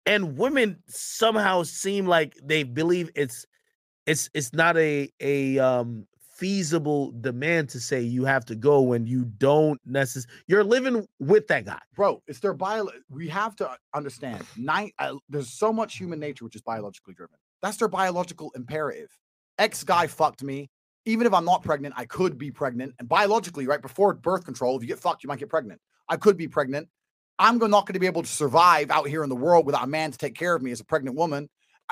And 0.08 0.38
women 0.38 0.82
somehow 0.88 1.62
seem 1.64 2.06
like 2.06 2.34
they 2.42 2.62
believe 2.62 3.10
it's 3.14 3.44
it's 4.06 4.30
it's 4.32 4.54
not 4.54 4.76
a 4.78 5.10
a 5.20 5.58
um 5.58 6.06
feasible 6.38 7.12
demand 7.20 7.68
to 7.68 7.80
say 7.80 8.00
you 8.00 8.24
have 8.24 8.44
to 8.44 8.54
go 8.54 8.80
when 8.80 9.06
you 9.06 9.24
don't 9.24 9.80
necessarily 9.84 10.42
you're 10.46 10.64
living 10.64 11.04
with 11.18 11.46
that 11.48 11.64
guy. 11.64 11.80
bro 11.96 12.22
it's 12.28 12.38
their 12.38 12.54
bio 12.54 12.88
we 13.10 13.28
have 13.28 13.56
to 13.56 13.68
understand 13.92 14.46
nine 14.56 14.90
uh, 15.00 15.14
there's 15.28 15.52
so 15.52 15.72
much 15.72 15.98
human 15.98 16.20
nature 16.20 16.44
which 16.44 16.54
is 16.54 16.62
biologically 16.62 17.12
driven. 17.12 17.36
That's 17.60 17.76
their 17.76 17.88
biological 17.88 18.52
imperative. 18.54 19.10
Ex 19.58 19.82
guy 19.82 20.06
fucked 20.06 20.42
me. 20.42 20.70
Even 21.04 21.26
if 21.26 21.34
i'm 21.34 21.44
not 21.44 21.62
pregnant 21.62 21.92
i 21.98 22.06
could 22.06 22.38
be 22.38 22.50
pregnant 22.50 22.94
and 22.98 23.08
biologically 23.08 23.66
right 23.66 23.82
before 23.82 24.14
birth 24.14 24.44
control 24.44 24.76
if 24.76 24.82
you 24.82 24.88
get 24.88 25.00
fucked 25.00 25.22
you 25.22 25.28
might 25.28 25.40
get 25.40 25.50
pregnant. 25.50 25.80
I 26.08 26.16
could 26.16 26.38
be 26.38 26.48
pregnant 26.48 26.88
I'm 27.38 27.58
not 27.58 27.86
going 27.86 27.94
to 27.94 28.00
be 28.00 28.06
able 28.06 28.22
to 28.22 28.28
survive 28.28 28.90
out 28.90 29.08
here 29.08 29.22
in 29.22 29.28
the 29.28 29.36
world 29.36 29.66
without 29.66 29.84
a 29.84 29.86
man 29.86 30.10
to 30.10 30.18
take 30.18 30.34
care 30.34 30.54
of 30.54 30.62
me 30.62 30.70
as 30.70 30.80
a 30.80 30.84
pregnant 30.84 31.16
woman. 31.16 31.48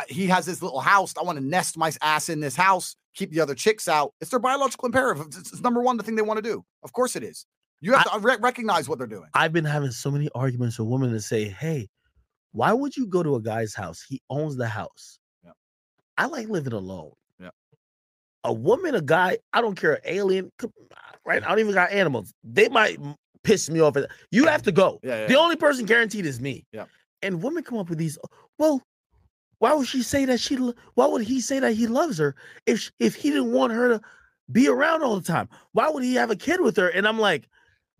He 0.08 0.26
has 0.26 0.44
this 0.44 0.62
little 0.62 0.80
house. 0.80 1.14
I 1.18 1.22
want 1.22 1.38
to 1.38 1.44
nest 1.44 1.78
my 1.78 1.90
ass 2.02 2.28
in 2.28 2.40
this 2.40 2.56
house, 2.56 2.96
keep 3.14 3.30
the 3.30 3.40
other 3.40 3.54
chicks 3.54 3.88
out. 3.88 4.12
It's 4.20 4.30
their 4.30 4.40
biological 4.40 4.86
imperative. 4.86 5.26
It's, 5.26 5.38
it's 5.38 5.62
number 5.62 5.80
one, 5.80 5.96
the 5.96 6.02
thing 6.02 6.16
they 6.16 6.22
want 6.22 6.38
to 6.38 6.42
do. 6.42 6.64
Of 6.82 6.92
course 6.92 7.16
it 7.16 7.22
is. 7.22 7.46
You 7.80 7.92
have 7.92 8.04
to 8.04 8.14
uh, 8.14 8.18
re- 8.18 8.36
recognize 8.40 8.88
what 8.88 8.98
they're 8.98 9.06
doing. 9.06 9.28
I've 9.34 9.52
been 9.52 9.64
having 9.64 9.90
so 9.90 10.10
many 10.10 10.28
arguments 10.34 10.78
with 10.78 10.88
women 10.88 11.12
to 11.12 11.20
say, 11.20 11.44
"Hey, 11.44 11.88
why 12.56 12.72
would 12.72 12.96
you 12.96 13.06
go 13.06 13.22
to 13.22 13.36
a 13.36 13.40
guy's 13.40 13.74
house? 13.74 14.02
He 14.02 14.22
owns 14.30 14.56
the 14.56 14.66
house. 14.66 15.18
Yeah. 15.44 15.50
I 16.16 16.24
like 16.24 16.48
living 16.48 16.72
alone. 16.72 17.12
Yeah. 17.38 17.50
A 18.44 18.52
woman, 18.52 18.94
a 18.94 19.02
guy, 19.02 19.38
I 19.52 19.60
don't 19.60 19.78
care, 19.78 20.00
alien, 20.06 20.50
right? 21.26 21.44
I 21.44 21.48
don't 21.48 21.58
even 21.58 21.74
got 21.74 21.92
animals. 21.92 22.32
They 22.42 22.70
might 22.70 22.98
m- 23.36 23.40
piss 23.44 23.70
me 23.70 23.80
off. 23.80 23.96
You 24.30 24.46
have 24.46 24.62
to 24.62 24.72
go. 24.72 25.00
Yeah, 25.02 25.20
yeah. 25.20 25.26
The 25.26 25.38
only 25.38 25.56
person 25.56 25.86
guaranteed 25.86 26.26
is 26.26 26.40
me. 26.40 26.64
Yeah. 26.72 26.86
And 27.22 27.42
women 27.42 27.62
come 27.62 27.78
up 27.78 27.88
with 27.88 27.98
these. 27.98 28.18
Well, 28.58 28.82
why 29.58 29.72
would 29.72 29.86
she 29.86 30.02
say 30.02 30.24
that 30.26 30.38
she? 30.40 30.56
Why 30.94 31.06
would 31.06 31.22
he 31.22 31.40
say 31.40 31.58
that 31.60 31.72
he 31.72 31.86
loves 31.86 32.18
her 32.18 32.34
if 32.66 32.90
if 32.98 33.14
he 33.14 33.30
didn't 33.30 33.52
want 33.52 33.72
her 33.72 33.88
to 33.88 34.00
be 34.52 34.68
around 34.68 35.02
all 35.02 35.16
the 35.16 35.26
time? 35.26 35.48
Why 35.72 35.88
would 35.88 36.02
he 36.02 36.14
have 36.14 36.30
a 36.30 36.36
kid 36.36 36.60
with 36.60 36.76
her? 36.76 36.88
And 36.88 37.06
I'm 37.08 37.18
like, 37.18 37.48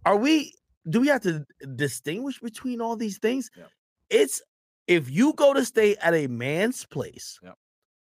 are 0.04 0.16
we? 0.16 0.52
Do 0.88 1.00
we 1.00 1.08
have 1.08 1.22
to 1.22 1.44
distinguish 1.74 2.38
between 2.40 2.80
all 2.80 2.96
these 2.96 3.18
things? 3.18 3.50
Yeah. 3.56 3.64
It's 4.10 4.42
if 4.86 5.10
you 5.10 5.32
go 5.32 5.52
to 5.54 5.64
stay 5.64 5.96
at 5.96 6.14
a 6.14 6.26
man's 6.28 6.84
place. 6.84 7.38
Yeah. 7.42 7.52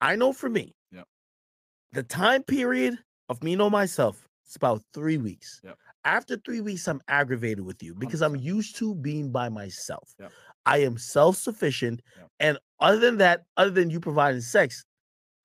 I 0.01 0.17
know 0.17 0.33
for 0.33 0.49
me. 0.49 0.75
Yeah. 0.93 1.03
The 1.93 2.03
time 2.05 2.43
period 2.43 2.99
of 3.29 3.43
me 3.43 3.57
know 3.57 3.69
myself. 3.69 4.27
It's 4.47 4.57
about 4.57 4.83
three 4.95 5.19
weeks. 5.19 5.61
Yeah. 5.63 5.73
After 6.05 6.37
three 6.37 6.61
weeks, 6.61 6.89
I'm 6.89 7.01
aggravated 7.09 7.61
with 7.61 7.83
you 7.83 7.95
because 7.95 8.23
I'm 8.23 8.37
used 8.37 8.77
to 8.77 8.95
being 8.95 9.31
by 9.31 9.49
myself. 9.49 10.15
Yeah. 10.19 10.29
I 10.67 10.79
am 10.79 10.97
self 10.99 11.37
sufficient. 11.37 12.03
Yeah. 12.17 12.25
And 12.41 12.59
other 12.79 12.99
than 12.99 13.19
that, 13.19 13.45
other 13.57 13.71
than 13.71 13.91
you 13.91 14.01
providing 14.01 14.41
sex, 14.41 14.85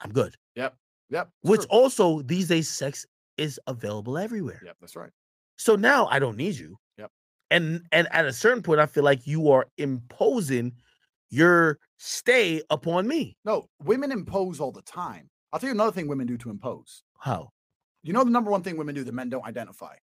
I'm 0.01 0.11
good. 0.11 0.35
Yep. 0.55 0.75
Yep. 1.09 1.29
Which 1.41 1.61
true. 1.61 1.69
also 1.69 2.21
these 2.21 2.47
days, 2.47 2.69
sex 2.69 3.05
is 3.37 3.59
available 3.67 4.17
everywhere. 4.17 4.61
Yep, 4.65 4.77
that's 4.79 4.95
right. 4.95 5.11
So 5.57 5.75
now 5.75 6.07
I 6.07 6.19
don't 6.19 6.37
need 6.37 6.55
you. 6.55 6.77
Yep. 6.97 7.11
And 7.51 7.81
and 7.91 8.07
at 8.11 8.25
a 8.25 8.33
certain 8.33 8.63
point, 8.63 8.79
I 8.79 8.85
feel 8.85 9.03
like 9.03 9.27
you 9.27 9.51
are 9.51 9.67
imposing 9.77 10.73
your 11.29 11.79
stay 11.97 12.61
upon 12.69 13.07
me. 13.07 13.37
No, 13.45 13.67
women 13.83 14.11
impose 14.11 14.59
all 14.59 14.71
the 14.71 14.81
time. 14.83 15.29
I'll 15.51 15.59
tell 15.59 15.69
you 15.69 15.75
another 15.75 15.91
thing 15.91 16.07
women 16.07 16.27
do 16.27 16.37
to 16.37 16.49
impose. 16.49 17.03
How? 17.19 17.49
You 18.03 18.13
know 18.13 18.23
the 18.23 18.29
number 18.29 18.51
one 18.51 18.61
thing 18.61 18.77
women 18.77 18.95
do 18.95 19.03
that 19.03 19.13
men 19.13 19.29
don't 19.29 19.45
identify. 19.45 19.95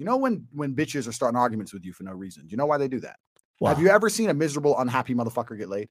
You 0.00 0.06
know 0.06 0.16
when 0.16 0.46
when 0.52 0.74
bitches 0.74 1.06
are 1.06 1.12
starting 1.12 1.36
arguments 1.38 1.74
with 1.74 1.84
you 1.84 1.92
for 1.92 2.04
no 2.04 2.12
reason. 2.12 2.44
Do 2.46 2.50
you 2.52 2.56
know 2.56 2.64
why 2.64 2.78
they 2.78 2.88
do 2.88 3.00
that? 3.00 3.16
Have 3.62 3.78
you 3.80 3.88
ever 3.90 4.08
seen 4.08 4.30
a 4.30 4.34
miserable, 4.34 4.78
unhappy 4.78 5.14
motherfucker 5.14 5.58
get 5.58 5.68
laid? 5.68 5.90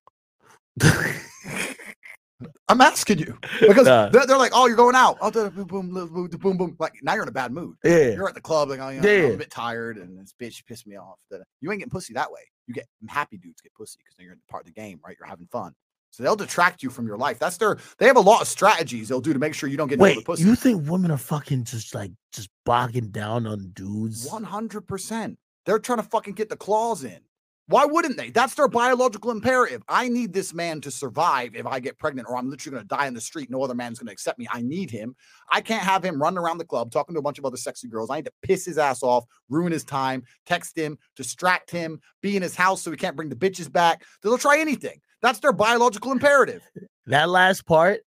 I'm 2.67 2.81
asking 2.81 3.19
you 3.19 3.37
because 3.61 3.85
Nah. 3.85 4.09
they're, 4.09 4.25
they're 4.25 4.37
like, 4.37 4.51
"Oh, 4.55 4.65
you're 4.65 4.75
going 4.75 4.95
out." 4.95 5.17
Oh, 5.21 5.29
da- 5.29 5.49
boom, 5.49 5.65
boom, 5.65 5.89
boom, 5.93 6.11
boom, 6.11 6.27
boom, 6.39 6.57
boom. 6.57 6.75
Like 6.79 6.93
now 7.03 7.13
you're 7.13 7.21
in 7.21 7.29
a 7.29 7.31
bad 7.33 7.51
mood. 7.51 7.75
yeah. 7.83 8.09
You're 8.09 8.27
at 8.27 8.33
the 8.33 8.41
club, 8.41 8.69
like, 8.69 8.79
oh, 8.79 8.89
you 8.89 9.01
know, 9.01 9.07
I'm 9.07 9.21
Yeah. 9.21 9.27
a 9.35 9.37
bit 9.37 9.51
tired, 9.51 9.97
and 9.97 10.17
this 10.17 10.33
bitch 10.41 10.65
pissed 10.65 10.87
me 10.87 10.95
off. 10.95 11.19
You 11.61 11.71
ain't 11.71 11.79
getting 11.81 11.91
pussy 11.91 12.13
that 12.15 12.31
way. 12.31 12.41
You 12.65 12.73
get 12.73 12.87
happy 13.07 13.37
dudes 13.37 13.61
get 13.61 13.73
pussy 13.75 13.99
because 14.03 14.15
you're 14.17 14.37
part 14.49 14.63
of 14.63 14.73
the 14.73 14.79
game, 14.81 14.99
right? 15.05 15.15
You're 15.19 15.27
having 15.27 15.47
fun. 15.51 15.75
So 16.11 16.23
they'll 16.23 16.35
detract 16.35 16.83
you 16.83 16.89
from 16.89 17.07
your 17.07 17.17
life. 17.17 17.39
That's 17.39 17.57
their. 17.57 17.77
They 17.97 18.07
have 18.07 18.17
a 18.17 18.21
lot 18.21 18.41
of 18.41 18.47
strategies 18.47 19.07
they'll 19.07 19.21
do 19.21 19.33
to 19.33 19.39
make 19.39 19.53
sure 19.53 19.69
you 19.69 19.77
don't 19.77 19.87
get 19.87 19.99
Wait, 19.99 20.25
pussy. 20.25 20.43
you 20.43 20.55
think 20.55 20.89
women 20.89 21.11
are 21.11 21.17
fucking 21.17 21.65
just 21.65 21.93
like 21.93 22.11
just 22.33 22.49
bogging 22.65 23.09
down 23.09 23.45
on 23.45 23.71
dudes? 23.73 24.27
One 24.29 24.43
hundred 24.43 24.87
percent. 24.87 25.37
They're 25.65 25.79
trying 25.79 25.99
to 25.99 26.03
fucking 26.03 26.33
get 26.33 26.49
the 26.49 26.57
claws 26.57 27.03
in. 27.03 27.19
Why 27.67 27.85
wouldn't 27.85 28.17
they? 28.17 28.31
That's 28.31 28.55
their 28.55 28.67
biological 28.67 29.29
imperative. 29.29 29.83
I 29.87 30.09
need 30.09 30.33
this 30.33 30.55
man 30.55 30.81
to 30.81 30.89
survive 30.89 31.53
if 31.53 31.67
I 31.67 31.79
get 31.79 31.99
pregnant, 31.99 32.27
or 32.27 32.35
I'm 32.35 32.49
literally 32.49 32.77
going 32.77 32.83
to 32.83 32.95
die 32.95 33.05
in 33.05 33.13
the 33.13 33.21
street. 33.21 33.51
No 33.51 33.61
other 33.61 33.75
man's 33.75 33.99
going 33.99 34.07
to 34.07 34.11
accept 34.11 34.39
me. 34.39 34.47
I 34.51 34.63
need 34.63 34.89
him. 34.89 35.15
I 35.51 35.61
can't 35.61 35.83
have 35.83 36.03
him 36.03 36.19
running 36.19 36.39
around 36.39 36.57
the 36.57 36.65
club 36.65 36.89
talking 36.89 37.13
to 37.13 37.19
a 37.19 37.21
bunch 37.21 37.37
of 37.37 37.45
other 37.45 37.57
sexy 37.57 37.87
girls. 37.87 38.09
I 38.09 38.15
need 38.15 38.25
to 38.25 38.31
piss 38.41 38.65
his 38.65 38.79
ass 38.79 39.03
off, 39.03 39.25
ruin 39.49 39.71
his 39.71 39.83
time, 39.83 40.23
text 40.47 40.75
him, 40.75 40.97
distract 41.15 41.69
him, 41.69 42.01
be 42.23 42.35
in 42.35 42.41
his 42.41 42.55
house 42.55 42.81
so 42.81 42.89
he 42.89 42.97
can't 42.97 43.15
bring 43.15 43.29
the 43.29 43.35
bitches 43.35 43.71
back. 43.71 44.03
They'll 44.23 44.39
try 44.39 44.57
anything. 44.57 44.99
That's 45.21 45.39
their 45.39 45.53
biological 45.53 46.11
imperative. 46.11 46.61
That 47.07 47.29
last 47.29 47.65
part, 47.65 48.01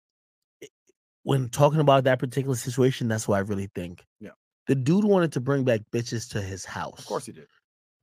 when 1.23 1.49
talking 1.49 1.79
about 1.79 2.03
that 2.03 2.19
particular 2.19 2.55
situation, 2.55 3.07
that's 3.07 3.27
what 3.27 3.37
I 3.37 3.41
really 3.41 3.69
think. 3.75 4.05
Yeah. 4.19 4.31
The 4.67 4.75
dude 4.75 5.05
wanted 5.05 5.31
to 5.33 5.39
bring 5.39 5.63
back 5.63 5.81
bitches 5.91 6.29
to 6.31 6.41
his 6.41 6.65
house. 6.65 6.99
Of 6.99 7.05
course 7.05 7.25
he 7.25 7.31
did. 7.31 7.47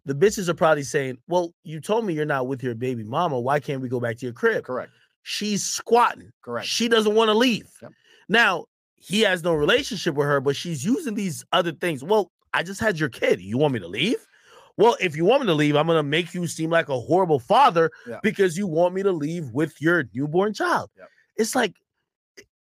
The 0.04 0.14
bitches 0.14 0.48
are 0.48 0.54
probably 0.54 0.84
saying, 0.84 1.18
Well, 1.28 1.52
you 1.64 1.80
told 1.80 2.04
me 2.04 2.14
you're 2.14 2.24
not 2.24 2.46
with 2.46 2.62
your 2.62 2.74
baby 2.74 3.04
mama. 3.04 3.38
Why 3.38 3.60
can't 3.60 3.80
we 3.80 3.88
go 3.88 4.00
back 4.00 4.16
to 4.18 4.26
your 4.26 4.32
crib? 4.32 4.64
Correct. 4.64 4.92
She's 5.22 5.64
squatting. 5.64 6.30
Correct. 6.42 6.66
She 6.66 6.88
doesn't 6.88 7.14
want 7.14 7.28
to 7.28 7.34
leave. 7.34 7.68
Yep. 7.82 7.92
Now, 8.28 8.66
he 8.96 9.20
has 9.22 9.42
no 9.42 9.54
relationship 9.54 10.14
with 10.14 10.26
her, 10.26 10.40
but 10.40 10.56
she's 10.56 10.84
using 10.84 11.14
these 11.14 11.44
other 11.52 11.72
things. 11.72 12.02
Well, 12.04 12.30
I 12.54 12.62
just 12.62 12.80
had 12.80 12.98
your 12.98 13.08
kid. 13.08 13.40
You 13.40 13.58
want 13.58 13.74
me 13.74 13.80
to 13.80 13.88
leave? 13.88 14.24
Well, 14.78 14.96
if 15.00 15.16
you 15.16 15.24
want 15.24 15.42
me 15.42 15.46
to 15.48 15.54
leave, 15.54 15.76
I'm 15.76 15.86
going 15.86 15.98
to 15.98 16.02
make 16.02 16.34
you 16.34 16.46
seem 16.46 16.70
like 16.70 16.88
a 16.88 16.98
horrible 17.00 17.38
father 17.38 17.90
Yeah. 18.06 18.18
because 18.22 18.58
you 18.58 18.66
want 18.66 18.94
me 18.94 19.02
to 19.02 19.12
leave 19.12 19.50
with 19.50 19.80
your 19.80 20.04
newborn 20.14 20.52
child. 20.52 20.90
It's 21.36 21.54
like 21.54 21.74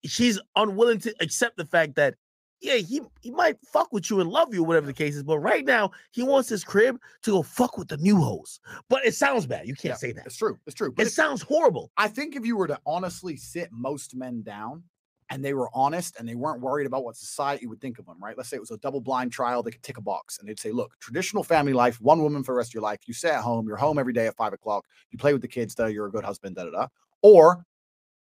she's 0.05 0.39
unwilling 0.57 0.99
to 1.01 1.15
accept 1.21 1.57
the 1.57 1.65
fact 1.67 1.97
that, 1.97 2.15
yeah, 2.61 2.75
he, 2.77 3.01
he 3.21 3.31
might 3.31 3.57
fuck 3.73 3.93
with 3.93 4.11
you 4.11 4.21
and 4.21 4.31
love 4.31 4.53
you, 4.53 4.65
whatever 4.65 4.87
the 4.87 4.93
case 4.93 5.15
is. 5.15 5.23
But 5.23 5.39
right 5.39 5.65
now, 5.65 5.91
he 6.13 6.23
wants 6.23 6.49
his 6.49 6.65
crib 6.65 6.99
to 7.23 7.31
go 7.31 7.43
fuck 7.43 7.79
with 7.79 7.89
the 7.89 7.97
new 7.99 8.17
hoes. 8.17 8.59
But 8.89 9.05
it 9.07 9.15
sounds 9.15 9.47
bad. 9.47 9.69
You 9.69 9.75
can't 9.75 9.93
Yeah, 9.93 9.97
say 9.97 10.13
that. 10.13 10.27
It's 10.27 10.37
true. 10.37 10.59
It's 10.67 10.75
true. 10.75 10.91
But 10.91 11.03
It 11.03 11.09
if- 11.09 11.13
sounds 11.15 11.43
horrible. 11.43 11.93
I 11.97 12.09
think 12.09 12.35
if 12.37 12.45
you 12.45 12.57
were 12.57 12.67
to 12.67 12.81
honestly 12.87 13.37
sit 13.37 13.71
most 13.71 14.17
men 14.17 14.43
down 14.43 14.83
and 15.31 15.45
they 15.45 15.55
were 15.55 15.69
honest 15.75 16.17
and 16.19 16.29
they 16.29 16.35
weren't 16.35 16.61
worried 16.61 16.87
about 16.87 17.05
what 17.05 17.17
society 17.17 17.67
would 17.67 17.81
think 17.81 17.99
of 17.99 18.07
them, 18.07 18.17
right? 18.21 18.37
Let's 18.37 18.49
say 18.49 18.57
it 18.57 18.61
was 18.61 18.71
a 18.71 18.79
double 18.79 19.01
blind 19.01 19.33
trial, 19.33 19.63
they 19.63 19.71
could 19.71 19.83
tick 19.83 19.99
a 19.99 20.03
box 20.03 20.39
and 20.39 20.49
they'd 20.49 20.59
say, 20.59 20.71
look, 20.73 20.95
traditional 21.01 21.45
family 21.45 21.73
life, 21.73 22.01
one 22.01 22.23
woman 22.23 22.43
for 22.43 22.53
the 22.53 22.57
rest 22.59 22.71
of 22.71 22.75
your 22.75 22.83
life. 22.83 23.01
You 23.07 23.15
stay 23.15 23.31
at 23.31 23.43
home, 23.43 23.67
you're 23.67 23.77
home 23.77 23.99
every 23.99 24.13
day 24.13 24.27
at 24.27 24.37
five 24.37 24.53
o'clock, 24.53 24.87
you 25.11 25.19
play 25.19 25.33
with 25.33 25.43
the 25.43 25.49
kids, 25.49 25.75
da, 25.75 25.87
you're 25.87 26.07
a 26.07 26.11
good 26.11 26.25
husband, 26.25 26.57
da 26.57 26.65
da 26.65 26.71
da. 26.71 26.87
Or 27.23 27.65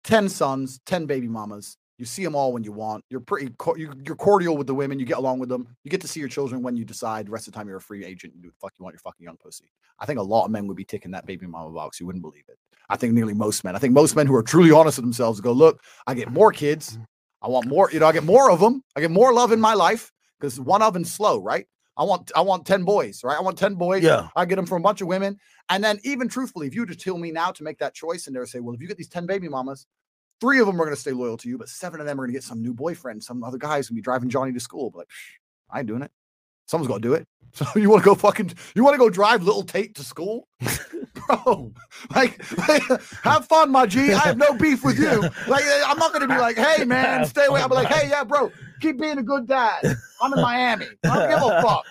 10 0.04 0.30
sons, 0.30 0.80
10 0.86 1.06
baby 1.06 1.28
mamas. 1.28 1.78
You 1.98 2.04
see 2.06 2.24
them 2.26 2.36
all 2.36 2.52
when 2.52 2.64
you 2.64 2.74
want. 2.74 3.06
You're 3.10 3.22
pretty, 3.22 3.54
co- 3.58 3.76
you- 3.78 3.94
you're 4.06 4.18
cordial 4.18 4.58
with 4.58 4.68
the 4.68 4.76
women. 4.76 5.00
You 5.00 5.06
get 5.06 5.18
along 5.18 5.40
with 5.40 5.48
them. 5.48 5.66
You 5.86 5.90
get 5.90 6.02
to 6.02 6.10
see 6.10 6.20
your 6.20 6.28
children 6.28 6.62
when 6.62 6.76
you 6.76 6.84
decide. 6.84 7.26
The 7.28 7.32
rest 7.32 7.48
of 7.48 7.54
the 7.54 7.58
time, 7.58 7.70
you're 7.70 7.78
a 7.78 7.82
free 7.82 8.04
agent. 8.04 8.34
You 8.36 8.42
do 8.42 8.48
what 8.50 8.54
the 8.54 8.60
fuck 8.60 8.74
you 8.78 8.84
want. 8.84 8.94
Your 8.96 9.00
fucking 9.00 9.24
young 9.24 9.38
pussy. 9.38 9.72
I 9.98 10.06
think 10.06 10.20
a 10.20 10.24
lot 10.24 10.44
of 10.44 10.52
men 10.52 10.68
would 10.68 10.76
be 10.76 10.84
ticking 10.84 11.12
that 11.12 11.26
baby 11.26 11.48
mama 11.48 11.72
box. 11.72 12.00
You 12.02 12.06
wouldn't 12.06 12.22
believe 12.22 12.44
it. 12.50 12.60
I 12.90 12.98
think 12.98 13.14
nearly 13.14 13.34
most 13.34 13.64
men. 13.64 13.76
I 13.76 13.80
think 13.80 13.94
most 13.94 14.16
men 14.16 14.28
who 14.28 14.36
are 14.36 14.44
truly 14.44 14.72
honest 14.72 14.98
with 14.98 15.06
themselves 15.06 15.42
go, 15.42 15.52
look, 15.52 15.82
I 16.08 16.14
get 16.14 16.32
more 16.32 16.52
kids. 16.52 16.92
Mm-hmm. 16.92 17.04
I 17.42 17.48
want 17.50 17.68
more. 17.68 17.90
You 17.92 18.00
know, 18.00 18.08
I 18.08 18.12
get 18.12 18.24
more 18.24 18.50
of 18.50 18.60
them. 18.60 18.84
I 18.96 19.02
get 19.02 19.12
more 19.12 19.34
love 19.34 19.52
in 19.52 19.60
my 19.60 19.74
life 19.74 20.12
because 20.40 20.60
one 20.60 20.82
of 20.82 20.88
oven's 20.88 21.12
slow, 21.12 21.40
right? 21.40 21.68
I 21.98 22.04
want, 22.04 22.32
I 22.36 22.42
want 22.42 22.66
ten 22.66 22.84
boys, 22.84 23.24
right? 23.24 23.38
I 23.38 23.42
want 23.42 23.58
ten 23.58 23.76
boys. 23.76 24.04
Yeah. 24.04 24.28
I 24.36 24.46
get 24.46 24.56
them 24.56 24.66
from 24.66 24.82
a 24.82 24.84
bunch 24.84 25.02
of 25.02 25.08
women. 25.08 25.38
And 25.70 25.84
then, 25.84 26.00
even 26.04 26.28
truthfully, 26.28 26.68
if 26.68 26.76
you 26.76 26.82
were 26.82 26.88
to 26.88 26.96
tell 26.96 27.18
me 27.18 27.32
now 27.32 27.52
to 27.52 27.64
make 27.64 27.78
that 27.80 27.94
choice, 27.94 28.28
and 28.28 28.36
they 28.36 28.40
would 28.40 28.50
say, 28.50 28.60
well, 28.60 28.76
if 28.76 28.82
you 28.82 28.88
get 28.88 28.98
these 28.98 29.10
ten 29.10 29.26
baby 29.26 29.48
mamas, 29.48 29.86
three 30.42 30.60
of 30.60 30.68
them 30.68 30.80
are 30.82 30.86
going 30.86 30.96
to 30.96 31.02
stay 31.02 31.12
loyal 31.12 31.38
to 31.38 31.50
you, 31.50 31.58
but 31.58 31.70
seven 31.70 32.00
of 32.00 32.06
them 32.06 32.20
are 32.20 32.24
going 32.24 32.34
to 32.34 32.38
get 32.38 32.44
some 32.44 32.62
new 32.62 32.74
boyfriend. 32.74 33.24
Some 33.24 33.44
other 33.44 33.58
guy's 33.58 33.90
going 33.90 33.96
to 33.96 34.02
be 34.02 34.02
driving 34.02 34.30
Johnny 34.30 34.52
to 34.54 34.60
school. 34.60 34.90
But 34.90 35.00
like, 35.00 35.08
I 35.70 35.80
ain't 35.80 35.88
doing 35.88 36.02
it. 36.02 36.12
Someone's 36.68 36.88
got 36.88 36.96
to 36.96 37.02
do 37.02 37.14
it. 37.14 37.28
So 37.54 37.66
you 37.76 37.90
want 37.90 38.04
to 38.04 38.06
go 38.06 38.16
fucking, 38.16 38.54
you 38.76 38.84
want 38.84 38.96
to 38.96 38.98
go 38.98 39.10
drive 39.10 39.42
little 39.42 39.64
Tate 39.64 39.96
to 39.96 40.04
school, 40.04 40.50
bro? 41.16 41.72
Like, 42.16 42.40
have 43.24 43.48
fun, 43.48 43.72
my 43.72 43.86
G. 43.86 44.14
I 44.14 44.20
have 44.20 44.38
no 44.38 44.54
beef 44.54 44.84
with 44.84 45.00
you. 45.00 45.22
Like, 45.48 45.64
I'm 45.86 45.98
not 45.98 46.14
to 46.14 46.28
be 46.28 46.38
like, 46.38 46.58
hey 46.58 46.86
man, 46.86 47.26
stay 47.26 47.46
away. 47.46 47.62
I'll 47.62 47.70
be 47.70 47.76
like, 47.76 47.88
hey, 47.88 48.10
yeah, 48.10 48.24
bro, 48.24 48.52
keep 48.80 49.00
being 49.00 49.18
a 49.18 49.24
good 49.24 49.48
dad. 49.48 49.98
I'm 50.22 50.34
in 50.34 50.42
Miami. 50.42 50.88
I 51.04 51.08
don't 51.08 51.30
give 51.30 51.42
a 51.42 51.62
fuck. 51.62 51.86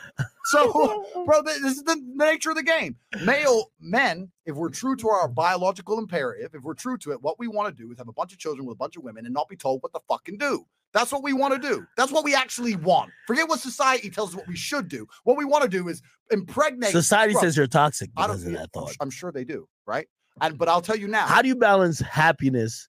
So, 0.47 1.07
bro, 1.27 1.43
this 1.43 1.59
is 1.59 1.83
the 1.85 2.01
nature 2.15 2.51
of 2.51 2.57
the 2.57 2.63
game. 2.63 2.97
Male 3.25 3.71
men, 3.81 4.31
if 4.45 4.55
we're 4.55 4.71
true 4.71 4.97
to 4.97 5.09
our 5.09 5.29
biological 5.29 5.99
imperative, 5.99 6.55
if 6.55 6.63
we're 6.63 6.75
true 6.75 6.99
to 6.99 7.13
it, 7.13 7.23
what 7.23 7.39
we 7.39 7.49
want 7.49 7.75
to 7.75 7.83
do 7.83 7.91
is 7.91 7.99
have 7.99 8.09
a 8.09 8.13
bunch 8.13 8.33
of 8.33 8.39
children 8.39 8.67
with 8.67 8.75
a 8.75 8.79
bunch 8.79 8.97
of 8.97 9.03
women 9.03 9.25
and 9.25 9.35
not 9.35 9.49
be 9.49 9.57
told 9.57 9.83
what 9.83 9.93
to 9.95 10.01
fucking 10.09 10.39
do. 10.39 10.67
That's 10.95 11.11
what 11.11 11.25
we 11.25 11.33
want 11.33 11.61
to 11.61 11.69
do. 11.69 11.85
That's 11.97 12.13
what 12.13 12.25
we 12.25 12.35
actually 12.37 12.77
want. 12.77 13.11
Forget 13.27 13.49
what 13.49 13.59
society 13.59 14.09
tells 14.09 14.31
us 14.31 14.37
what 14.37 14.47
we 14.47 14.55
should 14.55 14.89
do. 14.89 15.07
What 15.25 15.37
we 15.37 15.45
want 15.45 15.65
to 15.65 15.69
do 15.69 15.89
is 15.89 16.01
impregnate. 16.31 16.93
Society 16.93 17.33
bro, 17.33 17.43
says 17.43 17.57
you're 17.57 17.67
toxic 17.67 18.11
I 18.17 18.29
don't. 18.29 18.37
because 18.37 18.47
of 18.47 18.53
that 18.53 18.61
I'm, 18.61 18.69
thought. 18.69 18.97
I'm 19.01 19.11
sure 19.11 19.33
they 19.33 19.45
do, 19.45 19.69
right? 19.87 20.07
And 20.41 20.57
but 20.57 20.69
I'll 20.69 20.81
tell 20.81 20.97
you 20.97 21.09
now. 21.09 21.27
How 21.27 21.43
do 21.43 21.49
you 21.49 21.57
balance 21.57 21.99
happiness, 21.99 22.89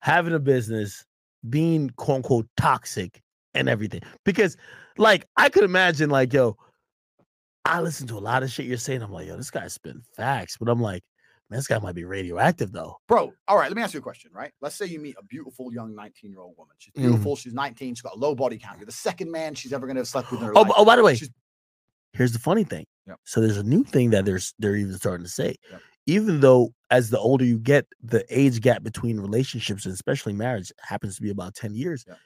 having 0.00 0.32
a 0.32 0.38
business, 0.38 1.04
being 1.50 1.90
quote 1.96 2.16
unquote 2.18 2.46
toxic, 2.56 3.20
and 3.54 3.68
everything? 3.68 4.02
Because, 4.24 4.56
like, 4.96 5.26
I 5.36 5.48
could 5.48 5.64
imagine, 5.64 6.10
like, 6.10 6.32
yo, 6.32 6.56
I 7.64 7.80
listen 7.80 8.06
to 8.08 8.16
a 8.16 8.20
lot 8.20 8.44
of 8.44 8.50
shit 8.50 8.66
you're 8.66 8.76
saying. 8.76 9.02
I'm 9.02 9.12
like, 9.12 9.26
yo, 9.26 9.36
this 9.36 9.50
guy's 9.50 9.72
spitting 9.72 10.02
facts, 10.16 10.56
but 10.58 10.68
I'm 10.68 10.80
like, 10.80 11.02
man, 11.50 11.58
this 11.58 11.66
guy 11.66 11.78
might 11.78 11.94
be 11.94 12.04
radioactive 12.04 12.72
though. 12.72 12.96
bro. 13.08 13.32
All 13.48 13.56
right, 13.58 13.68
let 13.68 13.76
me 13.76 13.82
ask 13.82 13.94
you 13.94 14.00
a 14.00 14.02
question, 14.02 14.30
right? 14.34 14.52
Let's 14.60 14.76
say 14.76 14.86
you 14.86 14.98
meet 15.00 15.16
a 15.18 15.24
beautiful 15.24 15.72
young 15.72 15.94
19 15.94 16.30
year 16.30 16.40
old 16.40 16.54
woman. 16.56 16.74
She's 16.78 16.92
Mhm. 16.94 17.02
beautiful. 17.02 17.36
She's 17.36 17.52
19. 17.54 17.94
She's 17.94 18.02
got 18.02 18.14
a 18.14 18.18
low 18.18 18.34
body 18.34 18.58
count. 18.58 18.78
You're 18.78 18.86
the 18.86 18.92
second 18.92 19.30
man 19.30 19.54
she's 19.54 19.72
ever 19.72 19.86
going 19.86 19.96
to 19.96 20.00
have 20.00 20.08
slept 20.08 20.30
with 20.30 20.40
in 20.40 20.46
her 20.48 20.56
Oh, 20.56 20.62
life. 20.62 20.72
oh, 20.76 20.84
by 20.84 20.96
the 20.96 21.02
way, 21.02 21.14
She's- 21.16 21.30
Here's 22.12 22.32
the 22.32 22.38
funny 22.38 22.62
thing. 22.62 22.86
Yep. 23.08 23.18
So 23.24 23.40
there's 23.40 23.56
a 23.56 23.64
new 23.64 23.82
thing 23.82 24.10
that 24.10 24.24
there's 24.24 24.54
they're 24.60 24.76
even 24.76 24.94
starting 24.94 25.24
to 25.24 25.30
say. 25.30 25.56
Yep. 25.70 25.80
Even 26.06 26.40
though 26.40 26.72
as 26.90 27.10
the 27.10 27.18
older 27.18 27.44
you 27.44 27.58
get, 27.58 27.86
the 28.02 28.24
age 28.30 28.60
gap 28.60 28.84
between 28.84 29.18
relationships 29.18 29.84
and 29.84 29.92
especially 29.92 30.32
marriage 30.32 30.70
happens 30.78 31.16
to 31.16 31.22
be 31.22 31.30
about 31.30 31.54
10 31.56 31.74
years. 31.74 32.04
Yep. 32.06 32.18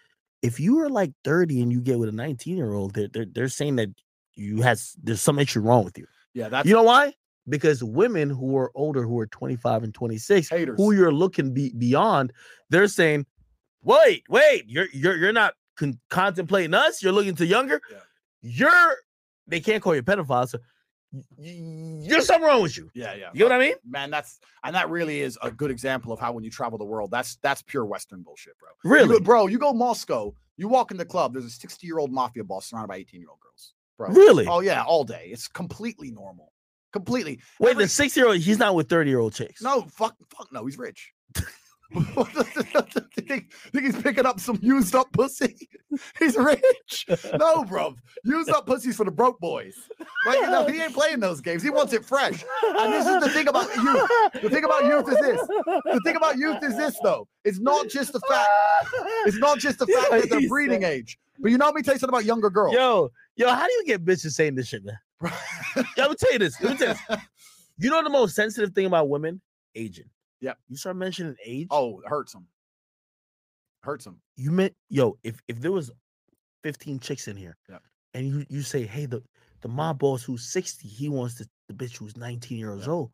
If 0.43 0.61
you 0.61 0.79
are 0.81 0.91
like 0.91 1.13
30 1.25 1.63
and 1.63 1.73
you 1.73 1.81
get 1.81 1.99
with 1.99 2.11
a 2.11 2.13
19 2.13 2.57
year 2.57 2.75
old, 2.75 2.93
they're, 2.95 3.09
they're 3.09 3.25
they're 3.25 3.49
saying 3.49 3.77
that 3.77 3.89
you 4.35 4.61
has 4.61 4.95
there's 5.03 5.23
some 5.23 5.39
issue 5.39 5.61
wrong 5.61 5.85
with 5.85 5.97
you. 5.97 6.07
Yeah, 6.35 6.49
that's 6.51 6.69
You 6.69 6.75
know 6.75 6.83
why? 6.83 7.15
Because 7.49 7.83
women 7.83 8.29
who 8.31 8.57
are 8.57 8.71
older, 8.75 9.03
who 9.03 9.19
are 9.19 9.27
25 9.27 9.83
and 9.85 9.95
26, 9.95 10.49
haters. 10.49 10.77
who 10.77 10.93
you're 10.93 11.13
looking 11.13 11.53
be- 11.55 11.73
beyond, 11.79 12.33
they're 12.71 12.89
saying, 12.89 13.27
"Wait, 13.83 14.25
wait, 14.29 14.65
you're 14.67 14.89
you're 14.93 15.17
you're 15.17 15.33
not 15.33 15.55
con- 15.77 15.99
contemplating 16.11 16.75
us. 16.75 17.03
You're 17.03 17.13
looking 17.13 17.35
to 17.37 17.47
younger. 17.47 17.81
Yeah. 17.91 17.99
You're 18.43 18.97
they 19.47 19.61
can't 19.61 19.83
call 19.83 19.95
you 19.95 20.01
a 20.01 20.05
pedophile. 20.05 20.49
So 20.49 20.59
there's 21.39 22.27
something 22.27 22.45
wrong 22.45 22.63
with 22.63 22.77
you. 22.77 22.91
yeah, 22.95 23.15
yeah. 23.15 23.31
You 23.33 23.41
know 23.41 23.47
what 23.47 23.53
I 23.53 23.59
mean? 23.67 23.75
Man, 23.89 24.11
that's 24.11 24.39
and 24.65 24.75
that 24.75 24.91
really 24.91 25.21
is 25.21 25.39
a 25.43 25.51
good 25.51 25.71
example 25.71 26.13
of 26.13 26.21
how 26.21 26.33
when 26.33 26.45
you 26.45 26.51
travel 26.51 26.77
the 26.79 26.85
world, 26.85 27.11
that's 27.11 27.37
that's 27.37 27.63
pure 27.63 27.85
Western 27.87 28.23
bullshit, 28.23 28.59
bro. 28.59 28.69
You 28.85 28.91
Really? 28.91 29.19
go- 29.19 29.25
bro, 29.25 29.47
you 29.47 29.59
go 29.59 29.73
Moscow, 29.73 30.35
you 30.57 30.69
walk 30.69 30.91
in 30.91 30.97
the 30.97 31.05
club, 31.07 31.33
there's 31.33 31.47
a 31.47 31.51
60 31.51 31.87
year 31.87 31.99
old 31.99 32.13
mafia 32.13 32.45
boss 32.45 32.67
surrounded 32.67 32.89
by 32.89 32.97
18 32.97 33.21
year 33.21 33.31
old 33.31 33.41
girls, 33.41 33.73
bro. 33.97 34.09
Really? 34.11 34.47
Oh 34.47 34.61
yeah, 34.61 34.83
all 34.85 35.05
day. 35.05 35.29
It's 35.33 35.49
completely 35.49 36.11
normal. 36.11 36.53
Completely. 36.93 37.41
Wait, 37.61 37.71
Every- 37.73 37.85
the 37.85 37.89
six 37.89 38.17
year 38.17 38.27
old, 38.27 38.39
he's 38.39 38.59
not 38.59 38.75
with 38.75 38.89
30 38.89 39.11
year 39.11 39.19
old 39.21 39.35
chicks. 39.35 39.63
No, 39.63 39.83
fuck, 39.83 40.17
fuck 40.37 40.53
no, 40.53 40.65
he's 40.67 40.79
rich. 40.79 41.13
think, 41.93 43.53
think 43.73 43.85
he's 43.87 44.03
picking 44.03 44.27
up 44.27 44.41
some 44.41 44.59
used 44.61 44.95
up 44.95 45.11
pussy? 45.13 45.69
He's 46.19 46.37
rich. 46.37 47.07
No, 47.39 47.65
bro. 47.65 47.95
Used 48.23 48.51
up 48.51 48.67
pussies 48.67 48.95
for 48.95 49.05
the 49.05 49.11
broke 49.11 49.41
boys. 49.41 49.75
Like, 50.27 50.43
no, 50.43 50.67
he 50.67 50.83
ain't 50.83 50.93
playing 50.93 51.21
those 51.21 51.41
games. 51.41 51.63
He 51.63 51.71
wants 51.71 51.95
it 51.95 52.05
fresh. 52.05 52.45
And 52.77 52.93
this 52.93 53.07
is 53.07 53.21
the 53.23 53.31
thing 53.31 53.49
about 53.49 53.75
youth. 53.75 54.11
The 54.43 54.51
thing 54.51 54.65
about 54.65 54.85
youth 54.85 55.09
is 55.09 55.17
this. 55.19 55.41
The 55.41 56.01
thing 56.05 56.17
about 56.17 56.37
youth 56.37 56.63
is 56.63 56.77
this, 56.77 56.99
though. 57.03 57.27
It's 57.45 57.59
not 57.59 57.89
just 57.89 58.13
the 58.13 58.21
fact. 58.21 58.49
It's 59.25 59.39
not 59.39 59.59
just 59.59 59.79
the 59.79 59.87
fact 59.87 60.11
that 60.11 60.29
they're 60.29 60.47
breeding 60.49 60.83
age. 60.83 61.19
But 61.39 61.53
you 61.53 61.57
know, 61.59 61.65
let 61.67 61.75
me 61.75 61.81
tell 61.83 61.95
you 61.95 62.01
something 62.01 62.15
about 62.15 62.27
younger 62.27 62.51
girls. 62.51 62.75
Yo, 62.75 63.11
yo, 63.37 63.49
how 63.49 63.67
do 63.67 63.73
you 63.73 63.85
get 63.87 64.05
bitches 64.05 64.33
saying 64.33 64.57
this 64.57 64.69
shit, 64.69 64.85
man? 64.85 64.99
Yo, 65.23 65.31
let 65.97 66.11
me 66.11 66.17
tell 66.17 66.33
you 66.33 66.39
this. 66.39 66.61
Let 66.61 66.73
me 66.73 66.79
tell 66.79 66.89
you 66.89 66.95
this. 67.09 67.19
You 67.81 67.91
know 67.91 68.03
the 68.03 68.11
most 68.11 68.35
sensitive 68.35 68.73
thing 68.75 68.87
about 68.87 69.09
women? 69.09 69.41
Aging. 69.77 70.11
Yep. 70.41 70.59
You 70.69 70.77
start 70.77 70.97
mentioning 70.97 71.37
age. 71.47 71.69
oh, 71.71 72.01
it 72.01 72.09
hurts 72.09 72.33
them. 72.33 72.47
Hurts 73.85 74.05
them. 74.05 74.21
you 74.37 74.51
meant 74.51 74.75
yo 74.91 75.17
if 75.23 75.41
if 75.47 75.61
there 75.61 75.71
was 75.71 75.93
15 76.65 76.99
chicks 76.99 77.29
in 77.29 77.37
here 77.37 77.57
Yep. 77.69 77.83
and 78.15 78.27
you 78.27 78.45
you 78.49 78.63
say 78.63 78.85
hey 78.85 79.07
the 79.07 79.23
the 79.61 79.69
mob 79.69 80.01
boss 80.01 80.25
who's 80.25 80.53
60 80.53 80.89
he 80.89 81.09
wants 81.09 81.37
the, 81.37 81.47
the 81.69 81.75
bitch 81.75 81.97
who's 81.97 82.17
19 82.17 82.59
years 82.59 82.81
Yep. 82.81 82.89
old 82.89 83.11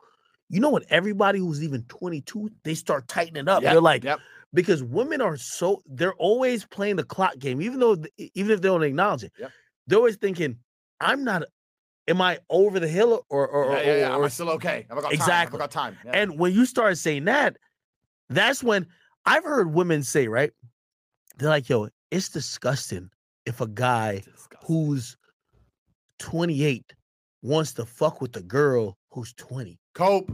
you 0.49 0.61
know 0.61 0.71
what 0.71 0.85
everybody 0.89 1.39
who's 1.41 1.63
even 1.63 1.83
22 1.85 2.49
they 2.65 2.75
start 2.75 3.07
tightening 3.07 3.47
up 3.49 3.63
Yep, 3.63 3.73
they're 3.73 3.81
like 3.83 4.07
because 4.55 4.83
women 4.83 5.21
are 5.21 5.37
so 5.37 5.83
they're 5.85 6.15
always 6.15 6.65
playing 6.65 6.97
the 6.97 7.05
clock 7.05 7.39
game 7.39 7.61
even 7.61 7.79
though 7.79 7.97
even 8.17 8.51
if 8.53 8.63
they 8.63 8.69
don't 8.69 8.83
acknowledge 8.83 9.25
it 9.25 9.33
they're 9.87 9.99
always 9.99 10.17
thinking 10.17 10.57
i'm 11.01 11.23
not 11.23 11.43
am 12.09 12.21
i 12.21 12.39
over 12.51 12.79
the 12.81 12.89
hill 12.89 13.25
or 13.31 13.47
or, 13.49 13.65
Yeah, 13.73 13.79
or, 13.79 13.83
yeah, 13.85 13.97
yeah. 13.99 14.11
or- 14.13 14.19
Am 14.19 14.25
I 14.25 14.29
still 14.29 14.51
okay? 14.51 14.87
Have 14.89 14.99
I 14.99 15.01
got 15.03 15.11
time? 15.11 15.19
Have 15.19 15.29
I 15.29 15.33
Exactly. 15.33 15.59
got 15.59 15.71
time? 15.71 15.99
Yeah. 16.05 16.11
and 16.15 16.39
when 16.39 16.53
you 16.53 16.67
start 16.67 16.99
saying 16.99 17.25
that, 17.25 17.57
that's 18.29 18.63
when 18.63 18.87
I've 19.27 19.45
heard 19.45 19.73
women 19.73 20.03
say, 20.03 20.29
right? 20.29 20.51
They're 21.39 21.49
like, 21.49 21.69
yo, 21.69 21.89
it's 22.11 22.29
disgusting 22.29 23.11
if 23.47 23.61
a 23.61 23.67
guy 23.67 24.23
who's 24.67 25.17
28 26.19 26.93
wants 27.43 27.73
to 27.75 27.85
fuck 27.85 28.21
with 28.21 28.37
a 28.37 28.43
girl 28.43 28.97
who's 29.11 29.33
20. 29.35 29.79
cope, 29.95 30.33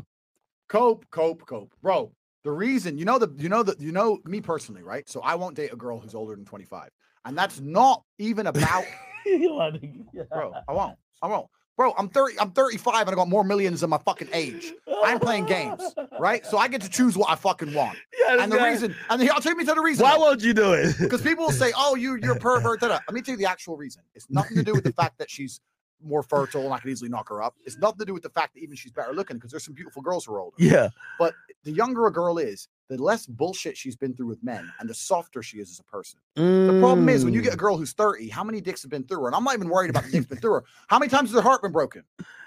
cope, 0.69 1.05
cope, 1.11 1.45
cope, 1.47 1.73
bro. 1.83 2.13
The 2.45 2.51
reason 2.53 2.97
you 2.97 3.05
know 3.05 3.19
the 3.19 3.29
you 3.37 3.49
know 3.51 3.63
that 3.63 3.79
you 3.81 3.93
know 3.93 4.19
me 4.25 4.41
personally, 4.41 4.83
right? 4.83 5.07
So 5.09 5.21
I 5.21 5.35
won't 5.35 5.57
date 5.57 5.73
a 5.73 5.77
girl 5.77 5.99
who's 6.01 6.15
older 6.15 6.35
than 6.35 6.45
25, 6.47 6.89
and 7.27 7.37
that's 7.37 7.61
not 7.61 8.03
even 8.19 8.47
about, 8.47 8.85
bro. 9.27 10.53
I 10.67 10.73
won't. 10.73 10.97
I 11.23 11.27
won't, 11.27 11.47
bro. 11.81 11.95
I'm 11.97 12.09
30. 12.11 12.39
I'm 12.39 12.51
35, 12.51 13.03
and 13.09 13.11
I 13.11 13.15
got 13.15 13.29
more 13.29 13.43
millions 13.43 13.81
than 13.81 13.89
my 13.91 13.97
fucking 13.99 14.29
age, 14.35 14.73
I'm 15.03 15.19
playing 15.19 15.47
games, 15.47 15.83
right? 16.19 16.45
So 16.45 16.59
I 16.59 16.69
get 16.69 16.83
to 16.83 16.91
choose 16.91 17.17
what 17.17 17.31
I 17.31 17.35
fucking 17.37 17.73
want. 17.73 17.97
Yeah, 18.21 18.43
And 18.43 18.53
the 18.53 18.57
this 18.57 18.65
reason, 18.83 18.95
and 19.09 19.21
the, 19.21 19.31
I'll 19.31 19.41
take 19.41 19.57
me 19.57 19.65
to 19.65 19.71
the 19.71 19.75
guy- 19.77 19.83
reason. 19.83 20.05
why 20.05 20.17
won't 20.19 20.43
you 20.43 20.53
do 20.53 20.73
it? 20.75 20.95
Because 21.01 21.23
people 21.23 21.47
will 21.47 21.53
say, 21.53 21.73
"Oh, 21.77 21.95
you 21.95 22.19
you're 22.23 22.37
a 22.37 22.39
pervert." 22.39 22.81
da-da. 22.81 22.99
Let 23.09 23.15
me 23.15 23.23
tell 23.23 23.33
you 23.33 23.39
the 23.39 23.47
actual 23.49 23.77
reason. 23.79 24.03
It's 24.15 24.27
nothing 24.31 24.57
to 24.59 24.63
do 24.63 24.73
with 24.75 24.85
the 24.85 24.93
fact 24.93 25.17
that 25.19 25.31
she's 25.31 25.61
more 26.03 26.23
fertile 26.23 26.65
and 26.65 26.73
I 26.75 26.79
could 26.81 26.91
easily 26.91 27.09
knock 27.11 27.29
her 27.31 27.43
up. 27.43 27.55
It's 27.65 27.79
nothing 27.79 27.99
to 28.01 28.05
do 28.05 28.15
with 28.15 28.23
the 28.23 28.31
fact 28.31 28.55
that 28.55 28.61
even 28.61 28.77
she's 28.77 28.93
better 28.93 29.13
looking 29.13 29.37
because 29.37 29.51
there's 29.51 29.65
some 29.65 29.75
beautiful 29.75 30.01
girls 30.03 30.25
who 30.27 30.33
are 30.35 30.41
older. 30.41 30.57
yeah, 30.59 30.89
But 31.19 31.35
The 31.65 31.73
younger 31.73 32.07
a 32.07 32.13
girl 32.13 32.39
is, 32.39 32.69
the 32.91 33.03
less 33.03 33.25
bullshit 33.25 33.77
she's 33.77 33.95
been 33.97 34.15
through 34.15 34.27
with 34.27 34.43
men 34.43 34.71
and 34.81 34.91
the 34.91 34.95
softer 34.95 35.43
she 35.43 35.59
is 35.59 35.71
as 35.71 35.79
a 35.79 35.85
person. 35.85 36.19
The 36.67 36.73
problem 36.75 37.09
is 37.09 37.25
when 37.25 37.33
you 37.33 37.41
get 37.41 37.55
a 37.55 37.57
Mm. 37.57 37.61
girl 37.61 37.77
who's 37.79 37.93
30, 37.93 38.29
how 38.29 38.43
many 38.45 38.61
dicks 38.61 38.83
have 38.83 38.91
been 38.91 39.05
through 39.05 39.21
her? 39.21 39.27
And 39.29 39.35
I'm 39.37 39.45
not 39.45 39.55
even 39.55 39.69
worried 39.69 39.91
about 39.91 40.05
the 40.05 40.11
dicks 40.11 40.27
been 40.27 40.39
through 40.39 40.53
her. 40.55 40.65
How 40.89 40.99
many 40.99 41.09
times 41.09 41.31
has 41.31 41.37
her 41.37 41.43
heart 41.43 41.63
been 41.63 41.73
broken? 41.73 42.03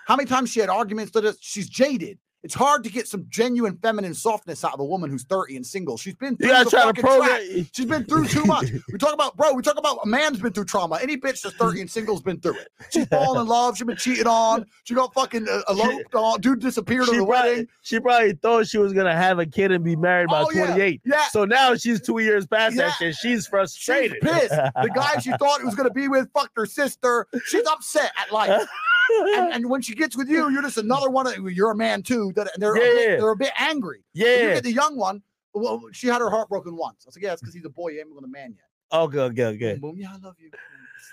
How 0.05 0.15
many 0.17 0.27
times 0.27 0.49
she 0.51 0.59
had 0.59 0.69
arguments 0.69 1.11
that 1.13 1.37
she's 1.39 1.69
jaded? 1.69 2.19
It's 2.43 2.53
hard 2.53 2.83
to 2.83 2.89
get 2.91 3.07
some 3.07 3.25
genuine 3.29 3.77
feminine 3.81 4.13
softness 4.13 4.65
out 4.65 4.73
of 4.73 4.81
a 4.81 4.85
woman 4.85 5.09
who's 5.09 5.23
30 5.23 5.55
and 5.55 5.65
single. 5.65 5.97
She's 5.97 6.15
been 6.15 6.35
through 6.35 6.49
gotta 6.49 6.65
the 6.65 6.69
try 6.71 6.79
to 6.81 6.85
fucking 6.87 7.01
track. 7.03 7.19
program. 7.41 7.69
She's 7.73 7.85
been 7.85 8.03
through 8.05 8.27
too 8.27 8.43
much. 8.43 8.65
We 8.91 8.97
talk 8.99 9.13
about, 9.13 9.37
bro, 9.37 9.53
we 9.53 9.61
talk 9.61 9.77
about 9.77 9.99
a 10.03 10.05
man's 10.07 10.39
been 10.39 10.51
through 10.51 10.65
trauma. 10.65 10.99
Any 11.01 11.15
bitch 11.15 11.41
that's 11.41 11.55
30 11.55 11.81
and 11.81 11.89
single's 11.89 12.21
been 12.21 12.41
through 12.41 12.57
it. 12.59 12.67
She's 12.91 13.07
fallen 13.07 13.41
in 13.41 13.47
love. 13.47 13.77
She's 13.77 13.87
been 13.87 13.95
cheated 13.95 14.27
on. 14.27 14.65
She 14.83 14.93
got 14.93 15.13
fucking 15.13 15.47
uh, 15.49 15.61
eloped 15.69 16.13
on. 16.15 16.41
Dude 16.41 16.59
disappeared 16.59 17.03
at 17.03 17.11
the 17.11 17.25
probably, 17.25 17.25
wedding. 17.29 17.67
she 17.81 17.99
probably 18.01 18.33
thought 18.33 18.67
she 18.67 18.77
was 18.77 18.91
gonna 18.91 19.15
have 19.15 19.39
a 19.39 19.45
kid 19.45 19.71
and 19.71 19.83
be 19.83 19.95
married 19.95 20.27
by 20.27 20.41
Oh, 20.41 20.51
28. 20.51 21.01
Yeah. 21.05 21.23
So 21.29 21.45
now 21.45 21.75
she's 21.75 22.01
two 22.01 22.19
years 22.19 22.45
past 22.45 22.75
that 22.75 22.87
Yeah. 22.87 22.91
shit. 22.91 23.15
She's 23.15 23.33
She's 23.33 23.47
frustrated. 23.47 24.19
pissed. 24.21 24.49
The 24.49 24.91
guy 24.93 25.17
she 25.19 25.31
thought 25.31 25.59
he 25.59 25.65
was 25.65 25.75
going 25.75 25.87
to 25.87 25.93
be 25.93 26.07
with 26.09 26.29
fucked 26.33 26.51
her 26.57 26.65
sister. 26.65 27.25
She's 27.45 27.65
upset 27.67 28.11
at 28.17 28.31
life. 28.33 28.67
And, 29.09 29.53
and 29.53 29.69
when 29.69 29.81
she 29.81 29.95
gets 29.95 30.15
with 30.17 30.29
you, 30.29 30.49
you're 30.49 30.61
just 30.61 30.77
another 30.77 31.09
one. 31.09 31.27
Of, 31.27 31.37
you're 31.51 31.71
a 31.71 31.75
man 31.75 32.03
too. 32.03 32.31
That 32.35 32.53
and 32.53 32.61
they're 32.61 32.75
a 32.75 32.79
bit, 32.79 33.09
Yeah. 33.09 33.15
they're 33.17 33.31
a 33.31 33.35
bit 33.35 33.51
angry. 33.57 34.03
When 34.13 34.25
You 34.25 34.31
yeah. 34.31 34.53
get 34.55 34.63
the 34.63 34.71
young 34.73 34.97
one. 34.97 35.21
Well, 35.55 35.83
she 35.91 36.07
had 36.07 36.19
her 36.19 36.31
heart 36.31 36.49
broken 36.49 36.75
once. 36.75 37.03
I 37.05 37.09
was 37.09 37.15
like, 37.15 37.23
yeah, 37.23 37.33
it's 37.33 37.41
because 37.41 37.53
he's 37.53 37.65
a 37.65 37.69
boy. 37.69 37.89
You 37.89 37.99
ain't 37.99 38.15
with 38.15 38.23
a 38.23 38.27
man 38.27 38.51
yet. 38.55 38.65
Oh, 38.91 39.03
okay, 39.03 39.29
good, 39.29 39.59
good. 39.59 39.81
Boom, 39.81 39.91
boom. 39.91 39.99
Yeah, 39.99 40.13
I 40.13 40.17
love 40.17 40.35
you. 40.39 40.49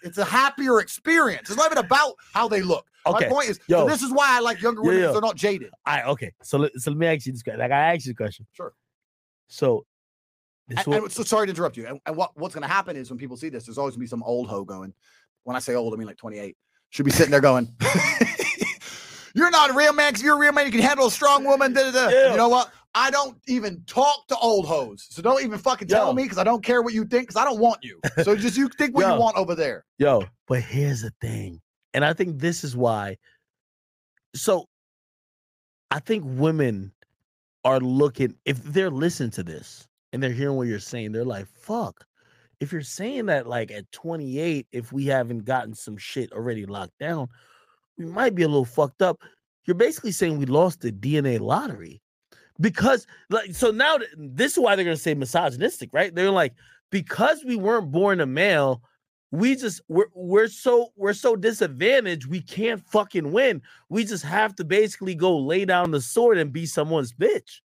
It's 0.03 0.17
a 0.17 0.25
happier 0.25 0.81
experience. 0.81 1.51
It's 1.51 1.59
not 1.59 1.71
even 1.71 1.85
about 1.85 2.15
how 2.33 2.49
they 2.49 2.63
look. 2.63 2.87
Okay. 3.07 3.27
My 3.27 3.31
point 3.33 3.51
is, 3.51 3.61
Yo. 3.67 3.81
so 3.81 3.87
this 3.87 4.03
is 4.03 4.11
why 4.13 4.29
I 4.35 4.41
like 4.41 4.63
younger 4.63 4.81
women 4.81 4.97
yeah. 4.97 5.01
because 5.09 5.15
they're 5.15 5.21
not 5.29 5.37
jaded. 5.37 5.71
All 5.87 5.95
right, 5.95 6.07
okay. 6.07 6.33
So 6.43 6.57
let, 6.59 6.73
so 6.77 6.91
let 6.91 6.99
me 6.99 7.07
ask 7.07 7.27
you 7.27 7.33
this 7.33 7.43
question. 7.43 7.61
Like 7.61 7.71
I 7.71 7.95
asked 7.95 8.07
you 8.07 8.13
the 8.13 8.17
question. 8.17 8.47
Sure. 8.53 8.73
So 9.49 9.85
this 10.69 10.79
And, 10.79 10.87
will- 10.87 11.03
and 11.05 11.13
so 11.13 11.23
sorry 11.23 11.47
to 11.47 11.51
interrupt 11.51 11.77
you. 11.77 11.87
And, 11.87 12.01
and 12.07 12.17
what, 12.17 12.31
what's 12.35 12.55
going 12.55 12.63
to 12.67 12.73
happen 12.73 12.97
is 12.97 13.11
when 13.11 13.19
people 13.19 13.37
see 13.37 13.49
this, 13.51 13.67
there's 13.67 13.79
always 13.79 13.93
going 13.93 14.01
to 14.01 14.05
be 14.05 14.11
some 14.11 14.23
old 14.23 14.49
hoe 14.49 14.65
going. 14.65 14.95
When 15.45 15.57
I 15.57 15.59
say 15.59 15.75
old, 15.75 15.93
I 15.93 15.97
mean 15.97 16.07
like 16.07 16.17
28. 16.19 16.57
Should 16.91 17.05
be 17.05 17.11
sitting 17.11 17.31
there 17.31 17.41
going, 17.41 17.75
"You're 19.35 19.51
not 19.51 19.71
a 19.71 19.75
real 19.75 19.93
man. 19.93 20.13
Because 20.13 20.23
you're 20.23 20.37
a 20.37 20.39
real 20.39 20.53
man, 20.53 20.67
you 20.67 20.73
can 20.73 20.81
handle 20.81 21.07
a 21.07 21.11
strong 21.11 21.45
woman." 21.45 21.73
Da, 21.73 21.85
da, 21.85 21.93
da. 21.93 22.09
Yeah. 22.09 22.31
You 22.33 22.37
know 22.37 22.49
what? 22.49 22.73
I 22.95 23.11
don't 23.11 23.39
even 23.47 23.83
talk 23.87 24.27
to 24.29 24.37
old 24.39 24.67
hoes, 24.67 25.07
so 25.09 25.23
don't 25.23 25.43
even 25.45 25.59
fucking 25.59 25.87
tell 25.87 26.13
me 26.13 26.25
because 26.25 26.39
I 26.39 26.45
don't 26.45 26.65
care 26.65 26.83
what 26.83 26.93
you 26.93 27.05
think 27.05 27.29
because 27.29 27.41
I 27.41 27.45
don't 27.45 27.61
want 27.61 27.85
you. 27.85 28.01
So 28.25 28.35
just 28.35 28.57
you 28.57 28.69
think 28.69 28.97
what 28.97 29.07
Yo. 29.07 29.15
you 29.15 29.21
want 29.21 29.37
over 29.37 29.55
there. 29.55 29.85
Yo, 29.99 30.25
but 30.49 30.63
here's 30.63 31.03
the 31.03 31.13
thing. 31.21 31.61
And 31.95 32.05
I 32.05 32.13
think 32.13 32.41
this 32.41 32.65
is 32.65 32.77
why. 32.77 33.17
So 34.35 34.67
I 35.91 36.01
think 36.01 36.25
women 36.27 36.93
are 37.65 37.81
looking, 37.81 38.35
if 38.45 38.63
they're 38.63 38.91
listening 38.91 39.31
to 39.33 39.43
this 39.43 39.87
and 40.13 40.23
they're 40.23 40.33
hearing 40.33 40.57
what 40.57 40.69
you're 40.69 40.79
saying, 40.79 41.13
they're 41.13 41.25
like, 41.25 41.47
fuck. 41.47 42.07
If 42.61 42.73
you're 42.73 42.83
saying 42.83 43.27
that, 43.27 43.47
like 43.47 43.71
at 43.71 43.91
28, 43.93 44.67
if 44.73 44.93
we 44.93 45.07
haven't 45.07 45.45
gotten 45.45 45.75
some 45.75 45.97
shit 45.97 46.33
already 46.33 46.67
locked 46.67 46.99
down, 46.99 47.29
we 47.97 48.07
might 48.07 48.35
be 48.35 48.43
a 48.43 48.49
little 48.49 48.65
fucked 48.65 49.03
up. 49.03 49.21
You're 49.65 49.75
basically 49.75 50.13
saying 50.13 50.39
we 50.39 50.47
lost 50.47 50.81
the 50.81 50.93
DNA 50.93 51.41
lottery 51.41 52.03
because, 52.61 53.07
like, 53.31 53.55
so 53.55 53.71
now 53.71 53.99
this 54.17 54.53
is 54.53 54.59
why 54.59 54.77
they're 54.77 54.85
gonna 54.85 54.97
say 54.97 55.15
misogynistic, 55.15 55.91
right? 55.93 56.15
They're 56.15 56.31
like, 56.31 56.55
because 56.91 57.45
we 57.45 57.57
weren't 57.57 57.91
born 57.91 58.21
a 58.21 58.27
male, 58.27 58.83
we 59.31 59.55
just 59.55 59.81
we're 59.89 60.09
we're 60.15 60.49
so 60.49 60.93
we're 60.97 61.13
so 61.13 61.37
disadvantaged 61.37 62.27
we 62.27 62.41
can't 62.41 62.85
fucking 62.87 63.31
win 63.31 63.63
we 63.89 64.05
just 64.05 64.25
have 64.25 64.55
to 64.57 64.65
basically 64.65 65.15
go 65.15 65.39
lay 65.39 65.65
down 65.65 65.91
the 65.91 66.01
sword 66.01 66.39
and 66.39 66.53
be 66.53 66.67
someone's 66.67 67.13
bitch 67.13 67.61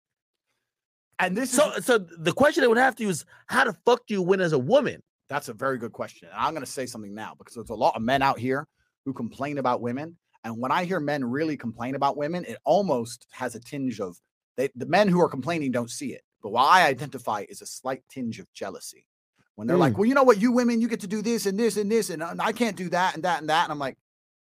And 1.21 1.37
this 1.37 1.51
so 1.51 1.73
is 1.73 1.87
so 1.87 1.99
the 1.99 2.33
question 2.33 2.63
they 2.63 2.69
would 2.69 2.79
have 2.79 2.97
to 2.97 3.05
use 3.05 3.25
how 3.47 3.65
the 3.65 3.77
fuck 3.85 4.07
do 4.07 4.15
you 4.15 4.23
win 4.23 4.41
as 4.41 4.53
a 4.53 4.59
woman 4.59 5.03
that's 5.31 5.49
a 5.49 5.55
very 5.55 5.79
good 5.79 5.93
question. 5.93 6.29
And 6.29 6.37
I'm 6.37 6.53
going 6.53 6.67
to 6.67 6.71
say 6.71 6.87
something 6.87 7.15
now 7.15 7.35
because 7.39 7.55
there's 7.55 7.71
a 7.71 7.75
lot 7.75 7.95
of 7.95 8.03
men 8.03 8.21
out 8.21 8.39
here 8.39 8.67
who 9.05 9.13
complain 9.13 9.59
about 9.59 9.81
women. 9.81 10.19
And 10.43 10.59
when 10.59 10.73
I 10.73 10.85
hear 10.85 10.99
men 10.99 11.25
really 11.25 11.57
complain 11.57 11.95
about 11.95 12.17
women, 12.17 12.45
it 12.45 12.59
almost 12.65 13.29
has 13.31 13.55
a 13.55 13.61
tinge 13.61 14.01
of 14.01 14.19
they, 14.57 14.71
the 14.75 14.87
men 14.87 15.07
who 15.07 15.21
are 15.21 15.29
complaining 15.29 15.71
don't 15.71 15.89
see 15.91 16.13
it. 16.13 16.23
But 16.43 16.51
what 16.51 16.65
I 16.65 16.87
identify 16.87 17.45
is 17.49 17.63
a 17.63 17.67
slight 17.67 18.03
tinge 18.11 18.41
of 18.41 18.53
jealousy. 18.53 19.07
When 19.55 19.69
they're 19.69 19.77
like, 19.77 19.93
Mm. 19.93 19.99
well, 19.99 20.07
you 20.07 20.15
know 20.15 20.25
what, 20.25 20.41
you 20.41 20.51
women, 20.51 20.81
you 20.81 20.89
get 20.89 21.01
to 21.01 21.07
do 21.07 21.23
this 21.23 21.47
and 21.47 21.57
this 21.57 21.77
and 21.77 21.91
this, 21.91 22.11
and, 22.11 22.23
uh, 22.23 22.35
I 22.41 22.53
can't 22.53 22.77
do 22.77 22.89
that 22.89 23.15
and 23.15 23.23
that 23.23 23.41
and 23.41 23.51
that. 23.51 23.65
And 23.65 23.73
I'm 23.73 23.79
like, 23.79 23.97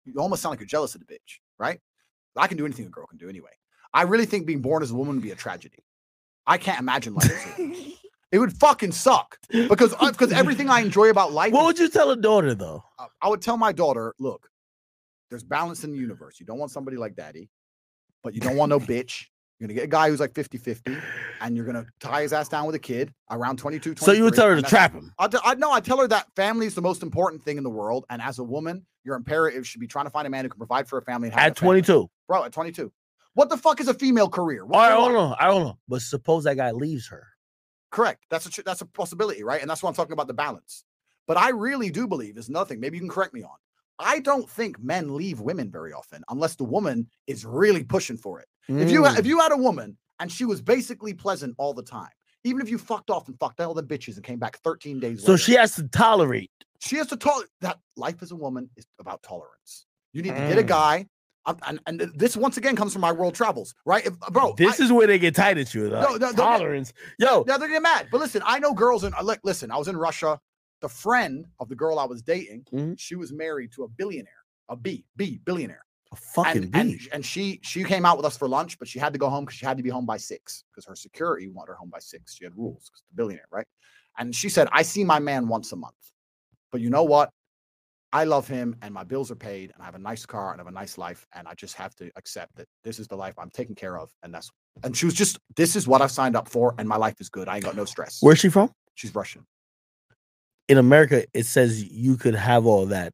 you 0.05 0.13
almost 0.19 0.41
sound 0.41 0.51
like 0.51 0.61
you're 0.61 0.67
jealous 0.67 0.95
of 0.95 1.05
the 1.05 1.13
bitch, 1.13 1.39
right? 1.59 1.81
I 2.37 2.47
can 2.47 2.57
do 2.57 2.65
anything 2.65 2.85
a 2.85 2.89
girl 2.89 3.07
can 3.07 3.17
do 3.17 3.27
anyway. 3.27 3.49
I 3.93 4.03
really 4.03 4.25
think 4.27 4.45
being 4.45 4.61
born 4.61 4.83
as 4.83 4.91
a 4.91 4.95
woman 4.95 5.15
would 5.15 5.23
be 5.23 5.31
a 5.31 5.35
tragedy. 5.35 5.83
I 6.47 6.57
can't 6.57 6.79
imagine 6.79 7.13
life. 7.13 7.25
as 7.25 7.59
a 7.59 7.61
woman. 7.61 7.93
it 8.31 8.39
would 8.39 8.53
fucking 8.53 8.91
suck 8.93 9.37
because 9.49 9.93
uh, 9.99 10.11
because 10.11 10.31
everything 10.31 10.69
I 10.69 10.79
enjoy 10.81 11.09
about 11.09 11.31
life. 11.33 11.51
What 11.53 11.61
is- 11.61 11.65
would 11.67 11.79
you 11.79 11.89
tell 11.89 12.11
a 12.11 12.15
daughter 12.17 12.55
though? 12.55 12.83
I- 12.97 13.07
I 13.21 13.29
would 13.29 13.41
tell 13.41 13.57
my 13.57 13.71
daughter, 13.71 14.13
look, 14.19 14.49
there's 15.29 15.43
balance 15.43 15.83
in 15.83 15.91
the 15.91 15.97
universe. 15.97 16.39
You 16.39 16.45
don't 16.45 16.57
want 16.59 16.71
somebody 16.71 16.97
like 16.97 17.15
daddy, 17.15 17.49
but 18.23 18.33
you 18.33 18.39
don't 18.41 18.55
want 18.55 18.69
no 18.69 18.79
bitch. 18.79 19.25
You're 19.59 19.67
gonna 19.67 19.73
get 19.75 19.85
a 19.85 19.87
guy 19.87 20.09
who's 20.09 20.19
like 20.19 20.35
50 20.35 20.59
50, 20.59 20.95
and 21.41 21.55
you're 21.57 21.65
gonna 21.65 21.87
tie 21.99 22.21
his 22.21 22.31
ass 22.31 22.47
down 22.47 22.67
with 22.67 22.75
a 22.75 22.79
kid 22.79 23.11
around 23.31 23.57
22. 23.57 23.95
So 23.97 24.11
you 24.11 24.23
would 24.23 24.35
tell 24.35 24.47
her 24.47 24.55
to 24.55 24.61
trap 24.61 24.93
him. 24.93 25.11
I 25.17 25.55
know. 25.55 25.71
I 25.71 25.79
tell 25.81 25.97
her 25.97 26.07
that 26.09 26.27
family 26.35 26.67
is 26.67 26.75
the 26.75 26.81
most 26.81 27.01
important 27.01 27.43
thing 27.43 27.57
in 27.57 27.63
the 27.63 27.69
world, 27.69 28.05
and 28.11 28.21
as 28.21 28.37
a 28.37 28.43
woman, 28.43 28.85
your 29.03 29.15
imperative 29.15 29.65
should 29.67 29.81
be 29.81 29.87
trying 29.87 30.05
to 30.05 30.11
find 30.11 30.27
a 30.27 30.29
man 30.29 30.45
who 30.45 30.49
can 30.49 30.59
provide 30.59 30.87
for 30.87 30.99
a 30.99 31.01
family. 31.01 31.29
And 31.29 31.33
have 31.39 31.51
At 31.53 31.57
a 31.57 31.59
family. 31.61 31.81
22. 31.81 32.09
bro. 32.27 32.43
At 32.43 32.51
22, 32.51 32.91
what 33.37 33.49
the 33.49 33.57
fuck 33.57 33.79
is 33.79 33.87
a 33.87 33.93
female 33.93 34.29
career? 34.29 34.65
What- 34.65 34.79
I 34.79 34.89
don't 34.89 35.13
know. 35.13 35.35
I 35.39 35.45
don't 35.47 35.63
know. 35.63 35.77
But 35.87 36.01
suppose 36.01 36.43
that 36.45 36.55
guy 36.57 36.71
leaves 36.71 37.07
her. 37.09 37.27
Correct. 37.91 38.25
That's 38.29 38.45
a 38.45 38.49
tr- 38.49 38.61
that's 38.65 38.81
a 38.81 38.85
possibility, 38.85 39.43
right? 39.43 39.61
And 39.61 39.69
that's 39.69 39.81
what 39.83 39.89
I'm 39.89 39.95
talking 39.95 40.13
about 40.13 40.27
the 40.27 40.33
balance. 40.33 40.83
But 41.27 41.37
I 41.37 41.49
really 41.49 41.89
do 41.89 42.07
believe 42.07 42.33
there's 42.35 42.49
nothing. 42.49 42.79
Maybe 42.79 42.97
you 42.97 43.01
can 43.01 43.09
correct 43.09 43.33
me 43.33 43.43
on. 43.43 43.57
I 43.99 44.19
don't 44.19 44.49
think 44.49 44.79
men 44.79 45.15
leave 45.15 45.39
women 45.39 45.71
very 45.71 45.93
often 45.93 46.23
unless 46.29 46.55
the 46.55 46.63
woman 46.63 47.09
is 47.27 47.45
really 47.45 47.83
pushing 47.83 48.17
for 48.17 48.39
it. 48.39 48.47
If 48.67 48.91
you 48.91 49.05
ha- 49.05 49.15
Mm. 49.15 49.19
if 49.19 49.25
you 49.25 49.39
had 49.39 49.51
a 49.51 49.57
woman 49.57 49.97
and 50.19 50.31
she 50.31 50.43
was 50.45 50.61
basically 50.61 51.13
pleasant 51.13 51.55
all 51.57 51.73
the 51.73 51.83
time, 51.83 52.11
even 52.43 52.61
if 52.61 52.69
you 52.69 52.77
fucked 52.77 53.09
off 53.09 53.27
and 53.27 53.37
fucked 53.39 53.59
all 53.61 53.73
the 53.73 53.83
bitches 53.83 54.15
and 54.15 54.23
came 54.23 54.39
back 54.39 54.57
13 54.63 54.99
days 54.99 55.21
so 55.23 55.31
later, 55.31 55.43
she 55.43 55.53
has 55.53 55.75
to 55.75 55.83
tolerate. 55.87 56.51
she 56.79 56.97
has 56.97 57.07
to 57.07 57.17
tolerate 57.17 57.49
that 57.61 57.79
life 57.95 58.21
as 58.21 58.31
a 58.31 58.35
woman 58.35 58.69
is 58.75 58.85
about 58.99 59.23
tolerance. 59.23 59.85
You 60.13 60.21
need 60.21 60.29
to 60.35 60.47
get 60.51 60.57
a 60.59 60.63
Mm. 60.63 60.67
guy. 60.67 61.07
And, 61.65 61.79
and 61.87 62.11
this 62.15 62.35
once 62.35 62.57
again 62.57 62.75
comes 62.75 62.91
from 62.93 63.01
my 63.01 63.11
world 63.11 63.33
travels, 63.33 63.73
right? 63.85 64.05
If, 64.05 64.19
bro, 64.19 64.53
this 64.57 64.79
I- 64.79 64.83
is 64.83 64.91
where 64.91 65.07
they 65.07 65.17
get 65.17 65.33
tight 65.35 65.57
at 65.57 65.73
you. 65.73 65.87
No, 65.89 65.99
Like, 66.01 66.19
no, 66.19 66.27
no, 66.29 66.33
tolerance. 66.33 66.91
Yo, 67.19 67.45
Yeah, 67.47 67.57
they're 67.57 67.69
getting 67.69 67.83
mad. 67.83 68.07
But 68.11 68.19
listen, 68.19 68.41
I 68.45 68.59
know 68.59 68.73
girls 68.73 69.03
in 69.03 69.13
like 69.23 69.39
listen, 69.43 69.71
I 69.71 69.77
was 69.77 69.87
in 69.87 69.95
Russia. 69.97 70.39
The 70.81 70.89
friend 70.89 71.45
of 71.59 71.69
the 71.69 71.75
girl 71.75 71.97
I 71.99 72.05
was 72.05 72.21
dating, 72.21 72.65
Mhm. 72.71 72.99
she 72.99 73.15
was 73.15 73.31
married 73.33 73.71
to 73.73 73.83
a 73.83 73.87
billionaire, 73.87 74.43
a 74.69 74.75
B, 74.75 75.05
B, 75.15 75.39
billionaire. 75.43 75.83
a 76.11 76.15
fucking 76.15 76.63
and, 76.63 76.75
and, 76.75 76.99
and 77.13 77.25
she 77.25 77.59
she 77.63 77.83
came 77.83 78.05
out 78.05 78.15
with 78.17 78.25
us 78.25 78.37
for 78.37 78.47
lunch, 78.47 78.77
but 78.79 78.87
she 78.87 78.99
had 78.99 79.11
to 79.13 79.19
go 79.19 79.29
home 79.29 79.45
because 79.45 79.57
she 79.57 79.65
had 79.65 79.77
to 79.77 79.83
be 79.83 79.89
home 79.89 80.05
by 80.05 80.17
six 80.17 80.63
because 80.71 80.85
her 80.85 80.95
security 80.95 81.47
wanted 81.47 81.69
her 81.71 81.75
home 81.75 81.89
by 81.89 81.99
six. 81.99 82.35
She 82.35 82.43
had 82.43 82.53
rules, 82.57 82.89
'cause 82.89 83.03
the 83.09 83.15
billionaire, 83.15 83.47
right? 83.51 83.67
And 84.17 84.35
she 84.35 84.49
said, 84.49 84.67
I 84.71 84.81
see 84.83 85.03
my 85.03 85.19
man 85.19 85.47
once 85.47 85.71
a 85.71 85.75
month. 85.75 85.95
But 86.71 86.81
you 86.81 86.89
know 86.89 87.03
what? 87.03 87.29
I 88.17 88.23
love 88.23 88.47
him 88.47 88.75
and 88.81 88.91
my 88.91 89.03
bills 89.03 89.29
are 89.29 89.35
paid 89.35 89.71
and 89.75 89.83
I 89.83 89.85
have 89.85 89.93
a 89.93 89.99
nice 89.99 90.25
car 90.25 90.51
and 90.51 90.59
I 90.59 90.63
have 90.63 90.73
a 90.73 90.75
nice 90.75 90.97
life. 90.97 91.27
And 91.33 91.47
I 91.47 91.53
just 91.53 91.75
have 91.75 91.93
to 91.97 92.09
accept 92.15 92.55
that 92.55 92.67
this 92.83 92.97
is 92.97 93.07
the 93.07 93.15
life 93.15 93.35
I'm 93.37 93.51
taken 93.51 93.75
care 93.75 93.95
of. 93.95 94.09
And 94.23 94.33
that's 94.33 94.49
and 94.83 94.97
she 94.97 95.05
was 95.05 95.13
just, 95.13 95.37
this 95.55 95.75
is 95.75 95.87
what 95.87 96.01
I've 96.01 96.09
signed 96.09 96.35
up 96.35 96.47
for, 96.49 96.73
and 96.79 96.89
my 96.89 96.97
life 96.97 97.21
is 97.21 97.29
good. 97.29 97.47
I 97.47 97.57
ain't 97.57 97.65
got 97.65 97.75
no 97.75 97.85
stress. 97.85 98.17
Where's 98.21 98.39
she 98.39 98.49
from? 98.49 98.71
She's 98.95 99.13
Russian. 99.13 99.45
In 100.67 100.79
America, 100.79 101.25
it 101.35 101.45
says 101.45 101.83
you 101.83 102.17
could 102.17 102.33
have 102.33 102.65
all 102.65 102.87
that, 102.87 103.13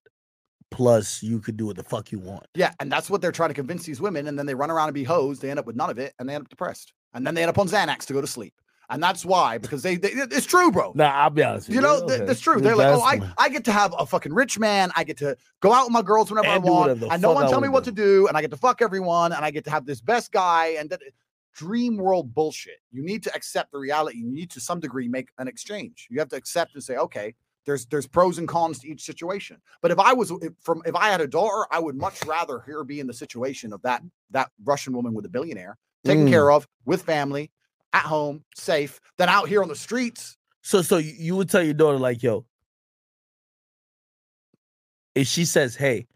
plus 0.72 1.22
you 1.22 1.40
could 1.40 1.58
do 1.58 1.66
what 1.66 1.76
the 1.76 1.84
fuck 1.84 2.14
you 2.14 2.20
want. 2.20 2.46
Yeah, 2.56 2.72
and 2.80 2.90
that's 2.90 3.10
what 3.10 3.22
they're 3.22 3.34
trying 3.34 3.50
to 3.50 3.54
convince 3.54 3.86
these 3.86 4.00
women, 4.00 4.28
and 4.28 4.40
then 4.40 4.46
they 4.46 4.56
run 4.56 4.72
around 4.72 4.88
and 4.88 4.94
be 4.94 5.04
hoes. 5.04 5.40
They 5.40 5.50
end 5.50 5.60
up 5.60 5.66
with 5.66 5.76
none 5.76 5.90
of 5.90 6.00
it, 6.00 6.14
and 6.18 6.30
they 6.30 6.34
end 6.34 6.46
up 6.46 6.50
depressed, 6.50 6.94
and 7.14 7.28
then 7.28 7.36
they 7.36 7.42
end 7.44 7.50
up 7.50 7.58
on 7.58 7.68
Xanax 7.68 8.06
to 8.06 8.14
go 8.14 8.22
to 8.22 8.28
sleep, 8.28 8.54
and 8.94 9.03
that's 9.03 9.26
why 9.26 9.57
because 9.57 9.82
they, 9.82 9.95
they 9.95 10.10
it's 10.10 10.45
true, 10.45 10.72
bro. 10.72 10.91
Nah, 10.95 11.06
I'll 11.11 11.30
be 11.30 11.44
honest. 11.44 11.68
with 11.68 11.76
You 11.76 11.82
know, 11.82 11.95
Okay. 12.03 12.26
that's 12.26 12.40
true. 12.40 12.61
They're 12.61 12.76
like, 12.76 12.88
oh, 12.95 13.02
I, 13.02 13.20
I 13.38 13.49
get 13.49 13.65
to 13.65 13.72
have 13.72 13.94
a 13.98 14.06
fucking 14.06 14.34
rich 14.34 14.60
man. 14.60 14.91
I 14.95 15.03
get 15.03 15.18
to 15.18 15.36
go 15.61 15.74
out 15.74 15.86
with 15.86 15.94
my 15.94 16.02
girls 16.02 16.30
whenever 16.30 16.48
And 16.49 16.65
I 16.65 16.70
want, 16.70 17.02
and 17.02 17.22
no 17.22 17.32
one 17.32 17.49
tell 17.49 17.61
me 17.61 17.70
what 17.70 17.84
to 17.86 17.91
do, 17.91 18.28
and 18.28 18.38
I 18.38 18.41
get 18.41 18.52
to 18.52 18.57
fuck 18.57 18.82
everyone, 18.82 19.34
and 19.34 19.44
I 19.44 19.52
get 19.52 19.64
to 19.65 19.72
have 19.72 19.86
this 19.86 20.02
best 20.02 20.32
guy, 20.32 20.76
and 20.80 20.90
that 20.90 21.02
dream 21.56 21.98
world 21.98 22.34
bullshit. 22.34 22.80
You 22.91 23.03
need 23.03 23.24
to 23.24 23.36
accept 23.36 23.72
the 23.72 23.78
reality. 23.78 24.18
You 24.18 24.32
need 24.32 24.49
to 24.52 24.60
some 24.60 24.80
degree 24.80 25.07
make 25.07 25.30
an 25.38 25.48
exchange. 25.48 26.07
You 26.10 26.20
have 26.20 26.30
to 26.30 26.36
accept 26.36 26.74
and 26.74 26.84
say, 26.84 26.95
okay, 26.98 27.36
there's 27.65 27.86
there's 27.86 28.07
pros 28.07 28.40
and 28.40 28.48
cons 28.48 28.80
to 28.80 28.88
each 28.90 29.03
situation. 29.03 29.57
But 29.82 29.91
if 29.91 29.99
I 29.99 30.14
was 30.14 30.32
if, 30.41 30.53
from 30.61 30.82
if 30.86 30.95
I 30.95 31.10
had 31.10 31.22
a 31.22 31.28
daughter, 31.28 31.65
I 31.72 31.80
would 31.80 31.95
much 31.95 32.26
rather 32.26 32.60
her 32.60 32.84
be 32.84 32.99
in 32.99 33.07
the 33.07 33.14
situation 33.14 33.72
of 33.72 33.82
that 33.84 34.02
that 34.32 34.49
Russian 34.64 34.94
woman 34.94 35.14
with 35.14 35.26
a 35.26 35.30
billionaire, 35.30 35.78
taken 36.06 36.26
Mm. 36.26 36.30
care 36.30 36.52
of, 36.52 36.68
with 36.86 37.03
family, 37.03 37.52
at 37.94 38.03
home, 38.03 38.44
safe, 38.56 38.99
than 39.18 39.30
out 39.30 39.48
here 39.48 39.61
on 39.61 39.70
the 39.70 39.76
streets. 39.76 40.36
So, 40.61 40.82
so 40.82 40.98
you- 40.98 41.36
would 41.36 41.49
tell 41.49 41.61
your 41.64 41.74
daughter 41.74 41.98
like, 41.99 42.24
yo, 42.24 42.45
if 45.15 45.28
she 45.28 45.45
says, 45.45 45.76
"Hey, 45.76 46.07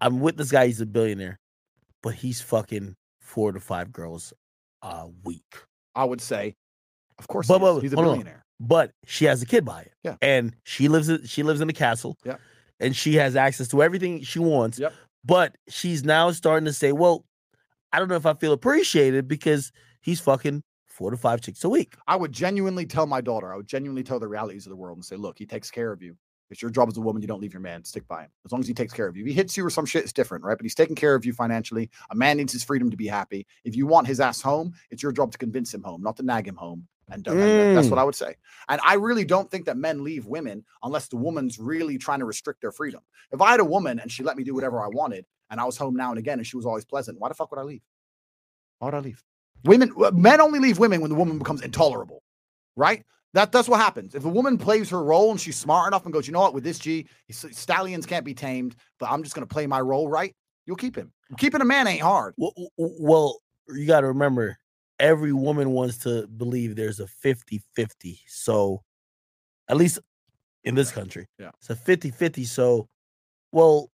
I'm 0.00 0.20
with 0.20 0.36
this 0.36 0.50
guy. 0.50 0.66
He's 0.66 0.80
a 0.80 0.86
billionaire, 0.86 1.38
but 2.02 2.14
he's 2.14 2.40
fucking 2.40 2.96
four 3.20 3.52
to 3.52 3.60
five 3.60 3.92
girls 3.92 4.32
a 4.82 5.08
week." 5.24 5.56
I 5.94 6.04
would 6.04 6.20
say, 6.20 6.56
of 7.18 7.28
course, 7.28 7.46
But- 7.48 7.58
he 7.58 7.64
but 7.64 7.80
he's 7.80 7.92
a 7.92 7.96
hold 7.96 8.08
on. 8.08 8.12
billionaire. 8.14 8.44
but 8.60 8.92
she 9.06 9.24
has 9.24 9.42
a 9.42 9.46
kid 9.46 9.64
by 9.64 9.82
it. 9.82 9.92
Yeah. 10.04 10.16
And 10.22 10.54
she 10.64 10.88
lives 10.88 11.08
in 11.08 11.24
she 11.26 11.42
lives 11.42 11.60
in 11.60 11.66
the 11.66 11.72
castle. 11.72 12.16
Yeah. 12.24 12.36
And 12.80 12.94
she 12.94 13.14
has 13.16 13.36
access 13.36 13.68
to 13.68 13.82
everything 13.82 14.22
she 14.22 14.38
wants. 14.38 14.78
Yep. 14.78 14.92
But 15.24 15.56
she's 15.68 16.04
now 16.04 16.30
starting 16.32 16.66
to 16.66 16.72
say, 16.72 16.92
Well, 16.92 17.24
I 17.92 17.98
don't 17.98 18.08
know 18.08 18.16
if 18.16 18.26
I 18.26 18.34
feel 18.34 18.52
appreciated 18.52 19.26
because 19.28 19.72
he's 20.00 20.20
fucking 20.20 20.62
four 20.94 21.10
to 21.10 21.16
five 21.16 21.40
chicks 21.40 21.64
a 21.64 21.68
week. 21.68 21.96
I 22.06 22.14
would 22.14 22.32
genuinely 22.32 22.86
tell 22.86 23.06
my 23.06 23.20
daughter, 23.20 23.52
I 23.52 23.56
would 23.56 23.66
genuinely 23.66 24.04
tell 24.04 24.20
the 24.20 24.28
realities 24.28 24.64
of 24.64 24.70
the 24.70 24.76
world 24.76 24.96
and 24.96 25.04
say, 25.04 25.16
look, 25.16 25.36
he 25.36 25.44
takes 25.44 25.70
care 25.70 25.90
of 25.90 26.00
you. 26.00 26.16
It's 26.50 26.62
your 26.62 26.70
job 26.70 26.88
as 26.88 26.96
a 26.96 27.00
woman. 27.00 27.20
You 27.20 27.26
don't 27.26 27.40
leave 27.40 27.52
your 27.52 27.60
man. 27.60 27.82
Stick 27.82 28.06
by 28.06 28.22
him. 28.22 28.30
As 28.44 28.52
long 28.52 28.60
as 28.60 28.68
he 28.68 28.74
takes 28.74 28.92
care 28.92 29.08
of 29.08 29.16
you. 29.16 29.24
If 29.24 29.28
he 29.28 29.32
hits 29.32 29.56
you 29.56 29.66
or 29.66 29.70
some 29.70 29.86
shit, 29.86 30.04
it's 30.04 30.12
different, 30.12 30.44
right? 30.44 30.56
But 30.56 30.64
he's 30.64 30.74
taking 30.74 30.94
care 30.94 31.16
of 31.16 31.24
you 31.24 31.32
financially. 31.32 31.90
A 32.10 32.14
man 32.14 32.36
needs 32.36 32.52
his 32.52 32.62
freedom 32.62 32.90
to 32.90 32.96
be 32.96 33.08
happy. 33.08 33.44
If 33.64 33.74
you 33.74 33.86
want 33.86 34.06
his 34.06 34.20
ass 34.20 34.40
home, 34.40 34.72
it's 34.90 35.02
your 35.02 35.10
job 35.10 35.32
to 35.32 35.38
convince 35.38 35.74
him 35.74 35.82
home, 35.82 36.00
not 36.00 36.16
to 36.18 36.22
nag 36.22 36.46
him 36.46 36.54
home. 36.54 36.86
And, 37.10 37.24
that- 37.24 37.74
that's 37.74 37.88
what 37.88 37.96
mm. 37.96 38.02
I 38.02 38.04
would 38.04 38.14
say. 38.14 38.36
And 38.68 38.80
I 38.84 38.94
really 38.94 39.24
don't 39.24 39.50
think 39.50 39.64
that 39.66 39.76
men 39.76 40.04
leave 40.04 40.26
women 40.26 40.64
unless 40.84 41.08
the 41.08 41.16
woman's 41.16 41.58
really 41.58 41.98
trying 41.98 42.20
to 42.20 42.24
restrict 42.24 42.60
their 42.60 42.72
freedom. 42.72 43.00
If 43.32 43.40
I 43.40 43.50
had 43.50 43.60
a 43.60 43.64
woman 43.64 43.98
and 43.98 44.12
she 44.12 44.22
let 44.22 44.36
me 44.36 44.44
do 44.44 44.54
whatever 44.54 44.80
I 44.80 44.88
wanted 44.88 45.26
and 45.50 45.60
I 45.60 45.64
was 45.64 45.76
home 45.76 45.96
now 45.96 46.10
and 46.10 46.18
again 46.18 46.38
and 46.38 46.46
she 46.46 46.56
was 46.56 46.66
always 46.66 46.84
pleasant, 46.84 47.18
why 47.18 47.28
the 47.28 47.34
fuck 47.34 47.50
would 47.50 47.60
I 47.60 47.64
leave? 47.64 47.82
Why 48.78 48.86
would 48.88 48.94
I 48.94 49.00
leave? 49.00 49.24
Women, 49.64 49.92
uh, 50.02 50.10
men 50.12 50.40
only 50.40 50.58
leave 50.58 50.78
women 50.78 51.00
when 51.00 51.10
the 51.10 51.16
woman 51.16 51.38
becomes 51.38 51.62
intolerable, 51.62 52.22
right? 52.76 53.04
That 53.32 53.50
that's 53.50 53.68
what 53.68 53.80
happens. 53.80 54.14
If 54.14 54.24
a 54.24 54.28
woman 54.28 54.58
plays 54.58 54.90
her 54.90 55.02
role 55.02 55.30
and 55.30 55.40
she's 55.40 55.56
smart 55.56 55.88
enough 55.88 56.04
and 56.04 56.12
goes, 56.12 56.26
you 56.26 56.32
know 56.32 56.40
what, 56.40 56.54
with 56.54 56.64
this 56.64 56.78
G, 56.78 57.06
stallions 57.30 58.06
can't 58.06 58.24
be 58.24 58.34
tamed, 58.34 58.76
but 59.00 59.10
I'm 59.10 59.22
just 59.22 59.34
gonna 59.34 59.46
play 59.46 59.66
my 59.66 59.80
role 59.80 60.08
right. 60.08 60.34
You'll 60.66 60.76
keep 60.76 60.96
him. 60.96 61.12
Keeping 61.38 61.60
a 61.60 61.64
man 61.64 61.86
ain't 61.86 62.00
hard. 62.02 62.34
Well, 62.38 62.52
well 62.76 63.38
you 63.68 63.86
got 63.86 64.00
to 64.00 64.08
remember, 64.08 64.56
every 65.00 65.32
woman 65.32 65.70
wants 65.70 65.98
to 65.98 66.26
believe 66.26 66.76
there's 66.76 67.00
a 67.00 67.06
50 67.06 67.60
50. 67.74 68.20
So, 68.26 68.82
at 69.68 69.76
least 69.76 69.98
in 70.64 70.74
this 70.74 70.90
country, 70.90 71.26
Yeah. 71.38 71.50
it's 71.60 71.70
a 71.70 71.76
50 71.76 72.10
50. 72.10 72.44
So, 72.44 72.88
well, 73.52 73.90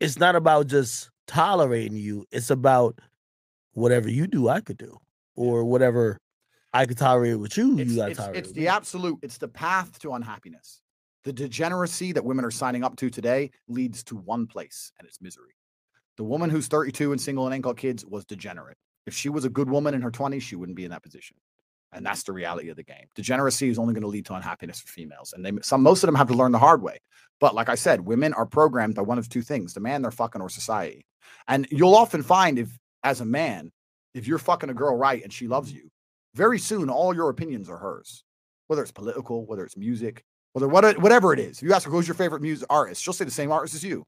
it's 0.00 0.18
not 0.18 0.34
about 0.34 0.66
just 0.66 1.10
tolerating 1.26 1.96
you, 1.96 2.26
it's 2.32 2.50
about 2.50 2.98
whatever 3.72 4.08
you 4.10 4.26
do, 4.26 4.48
I 4.48 4.60
could 4.60 4.78
do, 4.78 4.98
or 5.34 5.64
whatever 5.64 6.18
I 6.72 6.86
could 6.86 6.98
tolerate 6.98 7.38
with 7.38 7.56
you, 7.56 7.78
It's, 7.78 7.90
you 7.90 7.96
got 7.96 8.08
to 8.08 8.14
tolerate. 8.14 8.36
it's 8.38 8.52
the 8.52 8.62
me. 8.62 8.66
absolute, 8.68 9.18
it's 9.22 9.38
the 9.38 9.48
path 9.48 9.98
to 10.00 10.12
unhappiness. 10.12 10.80
The 11.24 11.32
degeneracy 11.32 12.12
that 12.12 12.24
women 12.24 12.44
are 12.44 12.50
signing 12.50 12.82
up 12.82 12.96
to 12.96 13.08
today 13.10 13.50
leads 13.68 14.02
to 14.04 14.16
one 14.16 14.46
place, 14.46 14.90
and 14.98 15.06
it's 15.06 15.20
misery. 15.20 15.54
The 16.16 16.24
woman 16.24 16.50
who's 16.50 16.66
32 16.66 17.12
and 17.12 17.20
single 17.20 17.46
and 17.46 17.54
ain't 17.54 17.64
got 17.64 17.76
kids 17.76 18.04
was 18.04 18.24
degenerate. 18.24 18.76
If 19.06 19.14
she 19.14 19.28
was 19.28 19.44
a 19.44 19.48
good 19.48 19.68
woman 19.70 19.94
in 19.94 20.02
her 20.02 20.10
20s, 20.10 20.42
she 20.42 20.56
wouldn't 20.56 20.76
be 20.76 20.84
in 20.84 20.90
that 20.90 21.02
position. 21.02 21.36
And 21.92 22.06
that's 22.06 22.22
the 22.22 22.32
reality 22.32 22.70
of 22.70 22.76
the 22.76 22.82
game. 22.82 23.06
Degeneracy 23.14 23.68
is 23.68 23.78
only 23.78 23.92
going 23.92 24.02
to 24.02 24.08
lead 24.08 24.24
to 24.26 24.34
unhappiness 24.34 24.80
for 24.80 24.88
females. 24.88 25.34
And 25.34 25.44
they 25.44 25.52
some 25.62 25.82
most 25.82 26.02
of 26.02 26.08
them 26.08 26.14
have 26.14 26.28
to 26.28 26.34
learn 26.34 26.52
the 26.52 26.58
hard 26.58 26.80
way. 26.82 26.98
But 27.38 27.54
like 27.54 27.68
I 27.68 27.74
said, 27.74 28.00
women 28.00 28.32
are 28.32 28.46
programmed 28.46 28.94
by 28.94 29.02
one 29.02 29.18
of 29.18 29.28
two 29.28 29.42
things: 29.42 29.74
the 29.74 29.80
man 29.80 30.00
they're 30.00 30.10
fucking 30.10 30.40
or 30.40 30.48
society. 30.48 31.04
And 31.48 31.66
you'll 31.70 31.94
often 31.94 32.22
find 32.22 32.58
if 32.58 32.70
as 33.04 33.20
a 33.20 33.24
man, 33.24 33.72
if 34.14 34.26
you're 34.26 34.38
fucking 34.38 34.70
a 34.70 34.74
girl 34.74 34.96
right 34.96 35.22
and 35.22 35.32
she 35.32 35.48
loves 35.48 35.70
mm-hmm. 35.70 35.78
you, 35.78 35.90
very 36.34 36.58
soon 36.58 36.90
all 36.90 37.14
your 37.14 37.30
opinions 37.30 37.68
are 37.68 37.78
hers. 37.78 38.24
Whether 38.68 38.82
it's 38.82 38.92
political, 38.92 39.44
whether 39.44 39.64
it's 39.64 39.76
music, 39.76 40.24
whether 40.52 40.68
what 40.68 40.98
whatever 40.98 41.32
it 41.32 41.38
is. 41.38 41.58
If 41.58 41.64
you 41.64 41.74
ask 41.74 41.84
her 41.84 41.90
who's 41.90 42.08
your 42.08 42.14
favorite 42.14 42.40
music 42.42 42.66
artist, 42.70 43.02
she'll 43.02 43.12
say 43.12 43.24
the 43.24 43.30
same 43.30 43.52
artist 43.52 43.74
as 43.74 43.84
you. 43.84 44.04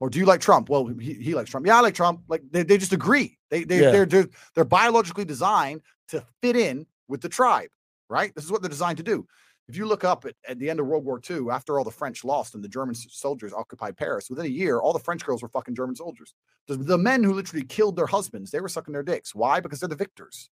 Or 0.00 0.10
do 0.10 0.18
you 0.18 0.26
like 0.26 0.40
Trump? 0.40 0.68
Well, 0.68 0.86
he, 0.86 1.14
he 1.14 1.34
likes 1.34 1.50
Trump. 1.50 1.66
Yeah, 1.66 1.78
I 1.78 1.80
like 1.80 1.94
Trump. 1.94 2.20
Like 2.28 2.42
they, 2.50 2.62
they 2.62 2.78
just 2.78 2.92
agree. 2.92 3.38
They 3.50 3.64
they 3.64 3.80
Yeah. 3.80 3.90
they're, 3.90 4.06
they're 4.06 4.28
they're 4.54 4.64
biologically 4.64 5.24
designed 5.24 5.82
to 6.08 6.24
fit 6.42 6.56
in 6.56 6.86
with 7.08 7.20
the 7.20 7.28
tribe, 7.28 7.70
right? 8.08 8.34
This 8.34 8.44
is 8.44 8.50
what 8.50 8.62
they're 8.62 8.70
designed 8.70 8.98
to 8.98 9.02
do. 9.02 9.26
If 9.68 9.76
you 9.76 9.86
look 9.86 10.04
up 10.04 10.24
at, 10.24 10.34
at 10.48 10.58
the 10.58 10.70
end 10.70 10.78
of 10.78 10.86
World 10.86 11.04
War 11.04 11.20
II, 11.28 11.50
after 11.50 11.78
all 11.78 11.84
the 11.84 11.90
French 11.90 12.24
lost 12.24 12.54
and 12.54 12.62
the 12.62 12.68
German 12.68 12.94
soldiers 12.94 13.52
occupied 13.52 13.96
Paris, 13.96 14.30
within 14.30 14.46
a 14.46 14.48
year, 14.48 14.78
all 14.78 14.92
the 14.92 14.98
French 14.98 15.24
girls 15.24 15.42
were 15.42 15.48
fucking 15.48 15.74
German 15.74 15.96
soldiers. 15.96 16.34
The, 16.68 16.76
the 16.76 16.98
men 16.98 17.24
who 17.24 17.32
literally 17.32 17.64
killed 17.64 17.96
their 17.96 18.06
husbands, 18.06 18.50
they 18.50 18.60
were 18.60 18.68
sucking 18.68 18.92
their 18.92 19.02
dicks. 19.02 19.34
Why? 19.34 19.60
Because 19.60 19.80
they're 19.80 19.88
the 19.88 19.96
victors. 19.96 20.50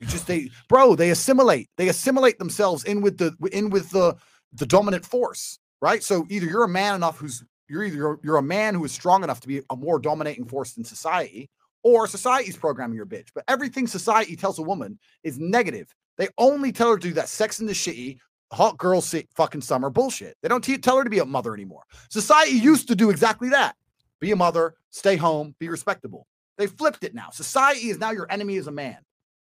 You 0.00 0.06
just 0.06 0.26
they, 0.26 0.50
bro, 0.68 0.96
they 0.96 1.10
assimilate. 1.10 1.70
They 1.76 1.88
assimilate 1.88 2.38
themselves 2.38 2.84
in 2.84 3.00
with 3.02 3.18
the 3.18 3.34
in 3.52 3.70
with 3.70 3.90
the 3.90 4.16
the 4.52 4.66
dominant 4.66 5.06
force, 5.06 5.58
right? 5.80 6.02
So 6.02 6.26
either 6.28 6.46
you're 6.46 6.64
a 6.64 6.68
man 6.68 6.96
enough 6.96 7.18
who's 7.18 7.44
you're 7.68 7.84
either 7.84 7.96
you're, 7.96 8.20
you're 8.22 8.36
a 8.36 8.42
man 8.42 8.74
who 8.74 8.84
is 8.84 8.92
strong 8.92 9.22
enough 9.22 9.40
to 9.40 9.48
be 9.48 9.62
a 9.70 9.76
more 9.76 10.00
dominating 10.00 10.44
force 10.44 10.76
in 10.76 10.84
society, 10.84 11.48
or 11.84 12.06
society's 12.06 12.56
programming 12.56 12.96
your 12.96 13.06
bitch. 13.06 13.28
But 13.34 13.44
everything 13.48 13.86
society 13.86 14.34
tells 14.36 14.58
a 14.58 14.62
woman 14.62 14.98
is 15.22 15.38
negative. 15.38 15.94
They 16.18 16.28
only 16.36 16.72
tell 16.72 16.90
her 16.90 16.98
to 16.98 17.08
do 17.08 17.14
that 17.14 17.28
sex 17.28 17.60
in 17.60 17.66
the 17.66 17.72
shitty, 17.72 18.18
hot 18.52 18.76
girl 18.78 19.00
sick 19.00 19.28
fucking 19.34 19.60
summer 19.62 19.90
bullshit. 19.90 20.36
They 20.42 20.48
don't 20.48 20.62
te- 20.62 20.78
tell 20.78 20.98
her 20.98 21.04
to 21.04 21.10
be 21.10 21.18
a 21.18 21.24
mother 21.24 21.54
anymore. 21.54 21.82
Society 22.10 22.52
used 22.52 22.88
to 22.88 22.94
do 22.94 23.10
exactly 23.10 23.48
that 23.50 23.76
be 24.20 24.30
a 24.30 24.36
mother, 24.36 24.74
stay 24.90 25.16
home, 25.16 25.54
be 25.58 25.68
respectable. 25.68 26.28
They 26.56 26.68
flipped 26.68 27.02
it 27.02 27.12
now. 27.12 27.30
Society 27.30 27.88
is 27.88 27.98
now 27.98 28.12
your 28.12 28.30
enemy 28.30 28.56
as 28.56 28.68
a 28.68 28.70
man. 28.72 28.98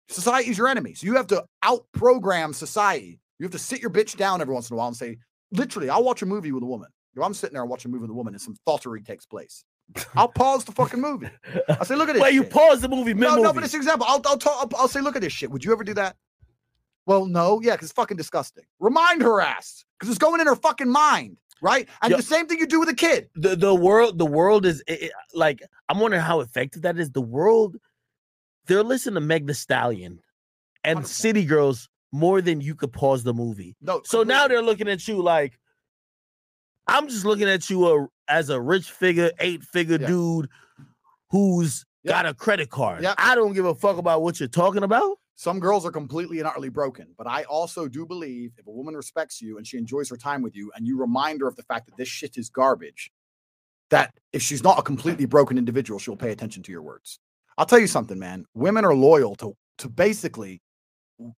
Society 0.09 0.49
is 0.49 0.57
your 0.57 0.67
enemy. 0.67 0.95
So 0.95 1.05
you 1.05 1.15
have 1.15 1.27
to 1.27 1.45
out 1.61 1.85
program 1.91 2.53
society. 2.53 3.19
You 3.39 3.43
have 3.43 3.51
to 3.51 3.59
sit 3.59 3.81
your 3.81 3.91
bitch 3.91 4.17
down 4.17 4.41
every 4.41 4.53
once 4.53 4.69
in 4.69 4.73
a 4.73 4.77
while 4.77 4.87
and 4.87 4.97
say, 4.97 5.17
literally, 5.51 5.89
I'll 5.91 6.03
watch 6.03 6.23
a 6.23 6.25
movie 6.25 6.51
with 6.51 6.63
a 6.63 6.65
woman. 6.65 6.89
If 7.15 7.21
I'm 7.21 7.35
sitting 7.35 7.53
there 7.53 7.61
and 7.61 7.69
watching 7.69 7.91
a 7.91 7.93
movie 7.93 8.01
with 8.03 8.09
a 8.09 8.15
woman 8.15 8.33
and 8.33 8.41
some 8.41 8.55
thoughterry 8.65 9.03
takes 9.03 9.27
place, 9.27 9.63
I'll 10.15 10.27
pause 10.35 10.65
the 10.65 10.71
fucking 10.71 10.99
movie. 10.99 11.29
I 11.69 11.83
say, 11.85 11.95
look 11.95 12.09
at 12.09 12.13
this. 12.13 12.23
Wait, 12.23 12.33
you 12.33 12.43
pause 12.43 12.81
the 12.81 12.89
movie 12.89 13.13
No, 13.13 13.31
movie. 13.31 13.41
no, 13.43 13.53
but 13.53 13.63
it's 13.63 13.75
an 13.75 13.79
example. 13.79 14.07
I'll, 14.09 14.21
I'll, 14.25 14.37
talk, 14.37 14.55
I'll, 14.73 14.81
I'll 14.81 14.87
say, 14.87 15.01
look 15.01 15.15
at 15.15 15.21
this 15.21 15.33
shit. 15.33 15.51
Would 15.51 15.63
you 15.63 15.71
ever 15.71 15.83
do 15.83 15.93
that? 15.93 16.15
Well, 17.05 17.25
no, 17.25 17.59
yeah, 17.61 17.73
because 17.73 17.85
it's 17.89 17.93
fucking 17.95 18.17
disgusting. 18.17 18.63
Remind 18.79 19.21
her 19.21 19.41
ass 19.41 19.83
because 19.99 20.09
it's 20.09 20.17
going 20.19 20.39
in 20.41 20.47
her 20.47 20.55
fucking 20.55 20.89
mind, 20.89 21.37
right? 21.61 21.87
And 22.01 22.11
Yo- 22.11 22.17
the 22.17 22.23
same 22.23 22.47
thing 22.47 22.59
you 22.59 22.67
do 22.67 22.79
with 22.79 22.89
a 22.89 22.95
kid. 22.95 23.29
the 23.35 23.55
the 23.55 23.75
world 23.75 24.17
the 24.17 24.25
world 24.25 24.65
is 24.65 24.81
it, 24.87 25.03
it- 25.03 25.11
like 25.33 25.61
I'm 25.89 25.99
wondering 25.99 26.23
how 26.23 26.39
effective 26.39 26.83
that 26.83 26.97
is. 26.97 27.11
The 27.11 27.21
world 27.21 27.75
they're 28.67 28.83
listening 28.83 29.15
to 29.15 29.21
Meg 29.21 29.45
Thee 29.47 29.53
Stallion 29.53 30.19
and 30.85 30.99
100%. 30.99 31.07
City 31.07 31.43
Girls 31.45 31.89
more 32.13 32.41
than 32.41 32.61
you 32.61 32.75
could 32.75 32.93
pause 32.93 33.23
the 33.23 33.33
movie. 33.33 33.75
No, 33.81 34.01
So 34.05 34.23
now 34.23 34.47
they're 34.47 34.61
looking 34.61 34.87
at 34.87 35.05
you 35.07 35.21
like 35.21 35.59
I'm 36.87 37.07
just 37.07 37.25
looking 37.25 37.49
at 37.49 37.69
you 37.69 37.85
uh, 37.85 38.05
as 38.27 38.49
a 38.49 38.59
rich 38.61 38.91
figure, 38.91 39.31
eight 39.39 39.63
figure 39.63 39.97
Yeah. 39.99 40.07
dude 40.07 40.49
who's 41.31 41.85
Yeah. 42.03 42.11
got 42.11 42.25
a 42.25 42.33
credit 42.33 42.69
card. 42.69 43.03
Yeah. 43.03 43.15
I 43.17 43.35
don't 43.35 43.53
give 43.53 43.65
a 43.65 43.73
fuck 43.75 43.97
about 43.97 44.21
what 44.21 44.39
you're 44.39 44.49
talking 44.49 44.83
about. 44.83 45.17
Some 45.43 45.59
girls 45.59 45.85
are 45.85 45.91
completely 45.91 46.39
and 46.39 46.47
utterly 46.47 46.69
broken, 46.69 47.07
but 47.17 47.27
I 47.27 47.43
also 47.43 47.89
do 47.89 48.05
believe 48.05 48.53
if 48.57 48.65
a 48.65 48.71
woman 48.71 48.95
respects 48.95 49.41
you 49.41 49.57
and 49.57 49.67
she 49.67 49.77
enjoys 49.77 50.09
her 50.09 50.15
time 50.15 50.41
with 50.41 50.55
you, 50.55 50.71
and 50.73 50.87
you 50.87 50.97
remind 50.97 51.41
her 51.41 51.49
of 51.49 51.57
the 51.57 51.63
fact 51.63 51.85
that 51.87 51.97
this 51.97 52.07
shit 52.07 52.37
is 52.37 52.47
garbage, 52.47 53.11
that 53.89 54.13
if 54.31 54.41
she's 54.41 54.63
not 54.63 54.79
a 54.79 54.81
completely 54.81 55.25
broken 55.25 55.57
individual, 55.57 55.99
she'll 55.99 56.15
pay 56.15 56.31
attention 56.31 56.63
to 56.63 56.71
your 56.71 56.81
words. 56.81 57.19
I'll 57.57 57.65
tell 57.65 57.79
you 57.79 57.87
something, 57.87 58.17
man. 58.17 58.45
Women 58.53 58.85
are 58.85 58.95
loyal 58.95 59.35
to 59.35 59.53
to 59.79 59.89
basically 59.89 60.61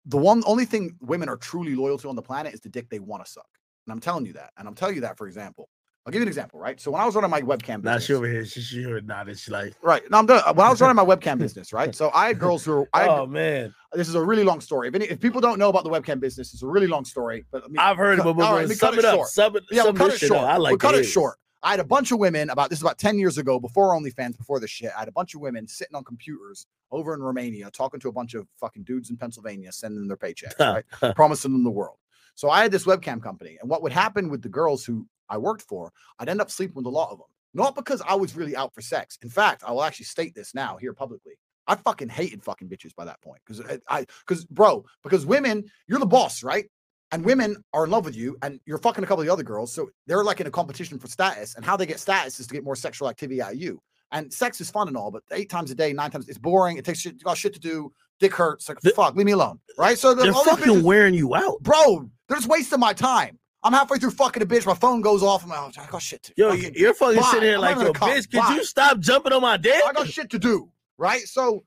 the 0.05 0.17
one 0.17 0.43
only 0.45 0.65
thing 0.65 0.95
women 1.01 1.27
are 1.27 1.37
truly 1.37 1.73
loyal 1.73 1.97
to 1.97 2.07
on 2.07 2.15
the 2.15 2.21
planet 2.21 2.53
is 2.53 2.59
the 2.59 2.69
dick 2.69 2.87
they 2.91 2.99
want 2.99 3.25
to 3.25 3.31
suck. 3.31 3.49
And 3.87 3.91
I'm 3.91 4.01
telling 4.01 4.27
you 4.27 4.33
that. 4.33 4.51
And 4.59 4.67
I'm 4.67 4.75
telling 4.75 4.93
you 4.93 5.01
that 5.01 5.17
for 5.17 5.25
example. 5.25 5.67
I'll 6.05 6.11
give 6.11 6.19
you 6.19 6.23
an 6.23 6.27
example, 6.27 6.59
right? 6.59 6.79
So 6.79 6.91
when 6.91 7.01
I 7.01 7.05
was 7.05 7.15
running 7.15 7.31
my 7.31 7.41
webcam 7.41 7.83
Now 7.83 7.93
business, 7.93 8.05
she 8.05 8.13
over 8.13 8.27
here, 8.27 8.45
she 8.45 8.61
she 8.61 8.83
heard 8.83 9.07
nodding. 9.07 9.33
She 9.35 9.49
like, 9.49 9.73
right? 9.81 10.03
No, 10.11 10.19
I'm 10.19 10.27
done. 10.27 10.43
When 10.55 10.65
I 10.65 10.69
was 10.69 10.79
running 10.79 10.95
my 10.95 11.03
webcam 11.03 11.39
business, 11.39 11.73
right? 11.73 11.95
So 11.95 12.11
I 12.13 12.27
had 12.27 12.37
girls 12.37 12.63
who 12.63 12.73
were, 12.73 12.89
I 12.93 13.01
had, 13.01 13.09
oh 13.09 13.25
man, 13.25 13.73
this 13.93 14.07
is 14.07 14.13
a 14.13 14.21
really 14.23 14.43
long 14.43 14.61
story. 14.61 14.87
If, 14.87 14.93
any, 14.93 15.05
if 15.05 15.19
people 15.19 15.41
don't 15.41 15.57
know 15.57 15.69
about 15.69 15.83
the 15.83 15.89
webcam 15.89 16.19
business, 16.19 16.53
it's 16.53 16.61
a 16.61 16.67
really 16.67 16.85
long 16.85 17.05
story. 17.05 17.45
But 17.51 17.63
let 17.63 17.71
me, 17.71 17.79
I've 17.79 17.97
heard 17.97 18.19
it, 18.19 18.21
cut- 18.21 18.37
but, 18.37 18.43
all 18.45 18.53
right, 18.53 18.61
but 18.63 18.69
let 18.69 18.77
sum 18.77 18.89
cut 18.91 18.99
it, 18.99 19.05
up. 19.05 19.15
short. 19.15 19.29
Sum 19.29 19.55
it, 19.55 19.63
Yeah, 19.71 19.77
we'll 19.83 19.85
sum 19.87 19.95
cut 19.97 20.13
it 20.13 20.19
short. 20.19 20.41
up. 20.41 20.49
I 20.49 20.57
like 20.57 20.71
we'll 20.73 20.77
cut 20.77 20.93
it 20.95 21.05
short. 21.05 21.39
I 21.63 21.71
had 21.71 21.79
a 21.79 21.83
bunch 21.85 22.11
of 22.11 22.19
women 22.19 22.51
about 22.51 22.69
this 22.69 22.77
is 22.77 22.83
about 22.83 22.99
10 22.99 23.17
years 23.17 23.39
ago 23.39 23.59
before 23.59 23.89
OnlyFans, 23.95 24.37
before 24.37 24.59
this 24.59 24.69
shit. 24.69 24.91
I 24.95 24.99
had 24.99 25.07
a 25.07 25.11
bunch 25.11 25.33
of 25.33 25.41
women 25.41 25.67
sitting 25.67 25.95
on 25.95 26.03
computers 26.03 26.67
over 26.91 27.15
in 27.15 27.21
Romania 27.23 27.71
talking 27.71 27.99
to 28.01 28.09
a 28.09 28.11
bunch 28.11 28.35
of 28.35 28.47
fucking 28.59 28.83
dudes 28.83 29.09
in 29.09 29.17
Pennsylvania, 29.17 29.71
sending 29.71 29.97
them 30.01 30.07
their 30.07 30.17
paychecks, 30.17 30.59
right? 31.01 31.15
promising 31.15 31.53
them 31.53 31.63
the 31.63 31.71
world. 31.71 31.97
So 32.35 32.51
I 32.51 32.61
had 32.61 32.71
this 32.71 32.83
webcam 32.85 33.23
company, 33.23 33.57
and 33.59 33.67
what 33.67 33.81
would 33.81 33.93
happen 33.93 34.29
with 34.29 34.43
the 34.43 34.49
girls 34.49 34.85
who 34.85 35.07
I 35.29 35.37
worked 35.37 35.63
for, 35.63 35.91
I'd 36.19 36.29
end 36.29 36.41
up 36.41 36.51
sleeping 36.51 36.75
with 36.75 36.85
a 36.85 36.89
lot 36.89 37.11
of 37.11 37.17
them. 37.17 37.27
Not 37.53 37.75
because 37.75 38.01
I 38.07 38.15
was 38.15 38.35
really 38.35 38.55
out 38.55 38.73
for 38.73 38.81
sex. 38.81 39.17
In 39.21 39.29
fact, 39.29 39.63
I 39.65 39.71
will 39.71 39.83
actually 39.83 40.05
state 40.05 40.35
this 40.35 40.53
now 40.53 40.77
here 40.77 40.93
publicly. 40.93 41.33
I 41.67 41.75
fucking 41.75 42.09
hated 42.09 42.43
fucking 42.43 42.67
bitches 42.69 42.93
by 42.95 43.05
that 43.05 43.21
point 43.21 43.39
because 43.47 43.79
I 43.87 44.05
because 44.27 44.45
bro 44.45 44.85
because 45.03 45.25
women 45.25 45.63
you're 45.87 45.97
the 45.99 46.05
boss 46.05 46.43
right 46.43 46.65
and 47.11 47.25
women 47.25 47.55
are 47.73 47.85
in 47.85 47.89
love 47.89 48.05
with 48.05 48.15
you 48.15 48.37
and 48.43 48.59
you're 48.67 48.77
fucking 48.77 49.03
a 49.03 49.07
couple 49.07 49.21
of 49.21 49.25
the 49.25 49.33
other 49.33 49.41
girls 49.41 49.73
so 49.73 49.89
they're 50.05 50.23
like 50.23 50.39
in 50.39 50.45
a 50.45 50.51
competition 50.51 50.99
for 50.99 51.07
status 51.07 51.55
and 51.55 51.65
how 51.65 51.75
they 51.75 51.87
get 51.87 51.99
status 51.99 52.39
is 52.39 52.45
to 52.45 52.53
get 52.53 52.63
more 52.63 52.75
sexual 52.75 53.09
activity 53.09 53.41
out 53.41 53.53
of 53.53 53.57
you 53.59 53.81
and 54.11 54.31
sex 54.31 54.61
is 54.61 54.69
fun 54.69 54.87
and 54.87 54.95
all 54.95 55.09
but 55.09 55.23
eight 55.31 55.49
times 55.49 55.71
a 55.71 55.75
day 55.75 55.91
nine 55.91 56.11
times 56.11 56.29
it's 56.29 56.37
boring 56.37 56.77
it 56.77 56.85
takes 56.85 56.99
shit, 56.99 57.13
you 57.13 57.21
got 57.21 57.35
shit 57.35 57.53
to 57.53 57.59
do 57.59 57.91
dick 58.19 58.35
hurts 58.35 58.69
like 58.69 58.79
The- 58.81 58.91
fuck 58.91 59.15
leave 59.15 59.25
me 59.25 59.31
alone 59.31 59.59
right 59.75 59.97
so 59.97 60.13
the, 60.13 60.21
They're 60.21 60.33
all 60.33 60.43
fucking 60.45 60.65
bitches- 60.71 60.83
wearing 60.83 61.15
you 61.15 61.33
out. 61.33 61.63
bro, 61.63 62.07
they're 62.27 62.37
just 62.37 62.47
wasting 62.47 62.79
my 62.79 62.93
time. 62.93 63.39
I'm 63.65 63.73
halfway 63.73 63.97
through 63.97 64.11
fucking 64.11 64.43
a 64.43 64.45
bitch. 64.45 64.67
My 64.67 64.75
phone 64.75 65.01
goes 65.01 65.23
off. 65.23 65.43
I'm 65.43 65.49
like, 65.49 65.59
oh, 65.59 65.81
I 65.81 65.87
got 65.87 66.01
shit 66.01 66.21
to 66.23 66.33
do. 66.35 66.43
Yo, 66.43 66.51
fucking- 66.51 66.73
you're 66.75 66.93
fucking 66.93 67.23
sitting 67.23 67.49
here 67.49 67.57
like, 67.57 67.75
yo, 67.77 67.91
bitch, 67.93 68.29
could 68.31 68.55
you 68.55 68.63
stop 68.63 68.99
jumping 68.99 69.33
on 69.33 69.41
my 69.41 69.57
dick? 69.57 69.81
I 69.83 69.91
got 69.91 70.07
shit 70.07 70.29
to 70.29 70.39
do. 70.39 70.69
Right. 70.99 71.21
So 71.21 71.65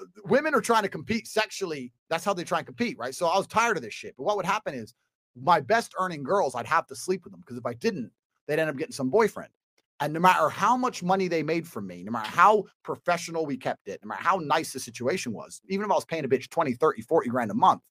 uh, 0.00 0.04
women 0.24 0.54
are 0.54 0.60
trying 0.60 0.84
to 0.84 0.88
compete 0.88 1.26
sexually. 1.26 1.92
That's 2.08 2.24
how 2.24 2.32
they 2.32 2.44
try 2.44 2.58
and 2.58 2.66
compete. 2.66 2.96
Right. 2.96 3.12
So 3.12 3.26
I 3.26 3.36
was 3.36 3.48
tired 3.48 3.76
of 3.76 3.82
this 3.82 3.92
shit. 3.92 4.14
But 4.16 4.22
what 4.22 4.36
would 4.36 4.46
happen 4.46 4.72
is 4.72 4.94
my 5.34 5.58
best 5.58 5.94
earning 5.98 6.22
girls, 6.22 6.54
I'd 6.54 6.64
have 6.66 6.86
to 6.86 6.94
sleep 6.94 7.24
with 7.24 7.32
them 7.32 7.40
because 7.40 7.58
if 7.58 7.66
I 7.66 7.74
didn't, 7.74 8.12
they'd 8.46 8.60
end 8.60 8.70
up 8.70 8.76
getting 8.76 8.92
some 8.92 9.10
boyfriend. 9.10 9.50
And 9.98 10.12
no 10.12 10.20
matter 10.20 10.48
how 10.48 10.76
much 10.76 11.02
money 11.02 11.26
they 11.26 11.42
made 11.42 11.66
from 11.66 11.88
me, 11.88 12.04
no 12.04 12.12
matter 12.12 12.30
how 12.30 12.66
professional 12.84 13.46
we 13.46 13.56
kept 13.56 13.88
it, 13.88 13.98
no 14.04 14.08
matter 14.08 14.22
how 14.22 14.36
nice 14.36 14.72
the 14.72 14.78
situation 14.78 15.32
was, 15.32 15.60
even 15.68 15.86
if 15.86 15.90
I 15.90 15.94
was 15.94 16.04
paying 16.04 16.24
a 16.24 16.28
bitch 16.28 16.50
20, 16.50 16.74
30, 16.74 17.02
40 17.02 17.30
grand 17.30 17.50
a 17.50 17.54
month, 17.54 17.82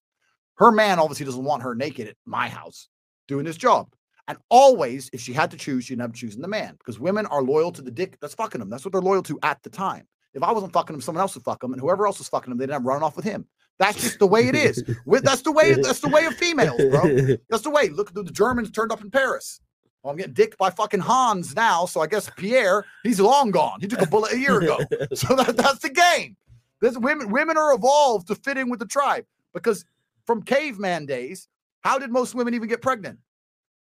her 0.56 0.72
man 0.72 1.00
obviously 1.00 1.26
doesn't 1.26 1.44
want 1.44 1.64
her 1.64 1.76
naked 1.76 2.08
at 2.08 2.16
my 2.26 2.48
house 2.48 2.88
doing 3.28 3.46
this 3.46 3.58
job. 3.58 3.88
And 4.28 4.38
always, 4.50 5.10
if 5.14 5.22
she 5.22 5.34
had 5.34 5.52
to 5.52 5.58
choose, 5.58 5.86
she'd 5.86 5.94
end 5.94 6.02
up 6.02 6.14
choosing 6.14 6.42
the 6.42 6.48
man 6.48 6.76
because 6.80 7.00
women 7.00 7.26
are 7.28 7.44
loyal 7.44 7.72
to 7.74 7.82
the 7.82 7.92
dick 7.92 8.18
that's 8.20 8.34
fucking 8.34 8.60
them. 8.60 8.70
That's 8.70 8.84
what 8.84 8.92
they're 8.92 9.02
loyal 9.02 9.22
to 9.24 9.40
at 9.44 9.62
the 9.62 9.70
time. 9.70 10.08
If 10.34 10.44
I 10.44 10.52
wasn't 10.52 10.74
fucking 10.74 10.94
them, 10.94 11.02
someone 11.02 11.22
else 11.22 11.36
would 11.36 11.44
fuck 11.44 11.62
them, 11.62 11.74
and 11.74 11.82
whoever 11.82 12.06
else 12.06 12.18
was 12.18 12.28
fucking 12.28 12.50
them, 12.50 12.58
they'd 12.58 12.66
end 12.66 12.74
up 12.74 12.84
running 12.84 13.04
off 13.04 13.16
with 13.16 13.24
him. 13.24 13.46
That's 13.78 14.02
just 14.02 14.20
the 14.20 14.28
way 14.28 14.48
it 14.48 14.56
is. 14.56 14.84
That's 15.06 15.42
the 15.42 15.52
way. 15.52 15.74
That's 15.74 16.00
the 16.00 16.10
way 16.10 16.26
of 16.26 16.34
females, 16.36 16.82
bro. 16.90 17.36
That's 17.50 17.64
the 17.64 17.70
way. 17.70 17.90
Look, 17.90 18.14
the 18.14 18.24
the 18.24 18.32
Germans 18.32 18.72
turned 18.72 18.92
up 18.92 19.02
in 19.02 19.12
Paris. 19.12 19.60
Well, 20.02 20.12
I'm 20.12 20.18
getting 20.18 20.34
dicked 20.34 20.58
by 20.58 20.70
fucking 20.70 21.00
Hans 21.02 21.56
now, 21.56 21.86
so 21.86 22.00
I 22.00 22.08
guess 22.08 22.30
Pierre, 22.38 22.86
he's 23.04 23.20
long 23.20 23.52
gone. 23.52 23.82
He 23.82 23.88
took 23.88 24.02
a 24.02 24.08
bullet 24.08 24.34
a 24.34 24.38
year 24.38 24.60
ago. 24.60 24.80
So 25.16 25.36
that, 25.36 25.58
that's 25.58 25.80
the 25.80 25.90
game. 25.90 26.38
Women. 26.82 27.32
Women 27.32 27.58
are 27.58 27.74
evolved 27.74 28.28
to 28.28 28.36
fit 28.36 28.58
in 28.58 28.70
with 28.70 28.80
the 28.80 28.86
tribe 28.86 29.26
because 29.54 29.84
from 30.26 30.44
caveman 30.44 31.06
days, 31.06 31.48
how 31.86 32.00
did 32.00 32.12
most 32.12 32.34
women 32.34 32.56
even 32.56 32.68
get 32.68 32.82
pregnant? 32.82 33.20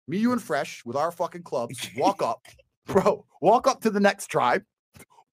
Me, 0.08 0.16
you, 0.16 0.32
and 0.32 0.42
Fresh 0.42 0.84
with 0.84 0.96
our 0.96 1.12
fucking 1.12 1.42
clubs 1.42 1.90
walk 1.96 2.22
up, 2.22 2.46
bro. 2.86 3.24
Walk 3.42 3.68
up 3.68 3.82
to 3.82 3.90
the 3.90 4.00
next 4.00 4.28
tribe, 4.28 4.64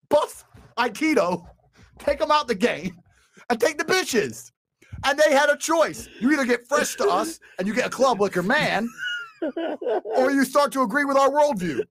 bust 0.10 0.44
Aikido, 0.78 1.46
take 1.98 2.20
them 2.20 2.32
out 2.32 2.48
the 2.48 2.56
game, 2.56 2.98
and 3.50 3.60
take 3.60 3.78
the 3.78 3.86
bitches. 3.86 4.52
And 5.06 5.18
they 5.18 5.32
had 5.32 5.50
a 5.50 5.56
choice. 5.56 6.10
You 6.20 6.32
either 6.34 6.44
get 6.44 6.68
fresh 6.68 6.96
to 6.98 7.08
us 7.08 7.40
and 7.58 7.68
you 7.68 7.74
get 7.74 7.88
a 7.88 7.90
club 7.90 8.20
like 8.20 8.36
your 8.36 8.44
man, 8.44 8.90
or 10.04 10.30
you 10.30 10.44
start 10.44 10.74
to 10.74 10.82
agree 10.82 11.06
with 11.06 11.16
our 11.16 11.30
worldview. 11.30 11.82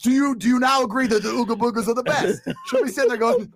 Do 0.00 0.10
you 0.12 0.36
do 0.36 0.46
you 0.46 0.60
now 0.60 0.84
agree 0.84 1.08
that 1.08 1.24
the 1.24 1.30
Ooga 1.30 1.58
Boogas 1.58 1.88
are 1.88 1.94
the 1.94 2.04
best? 2.04 2.42
Should 2.66 2.84
be 2.84 2.90
sitting 2.92 3.08
there 3.08 3.18
going, 3.18 3.52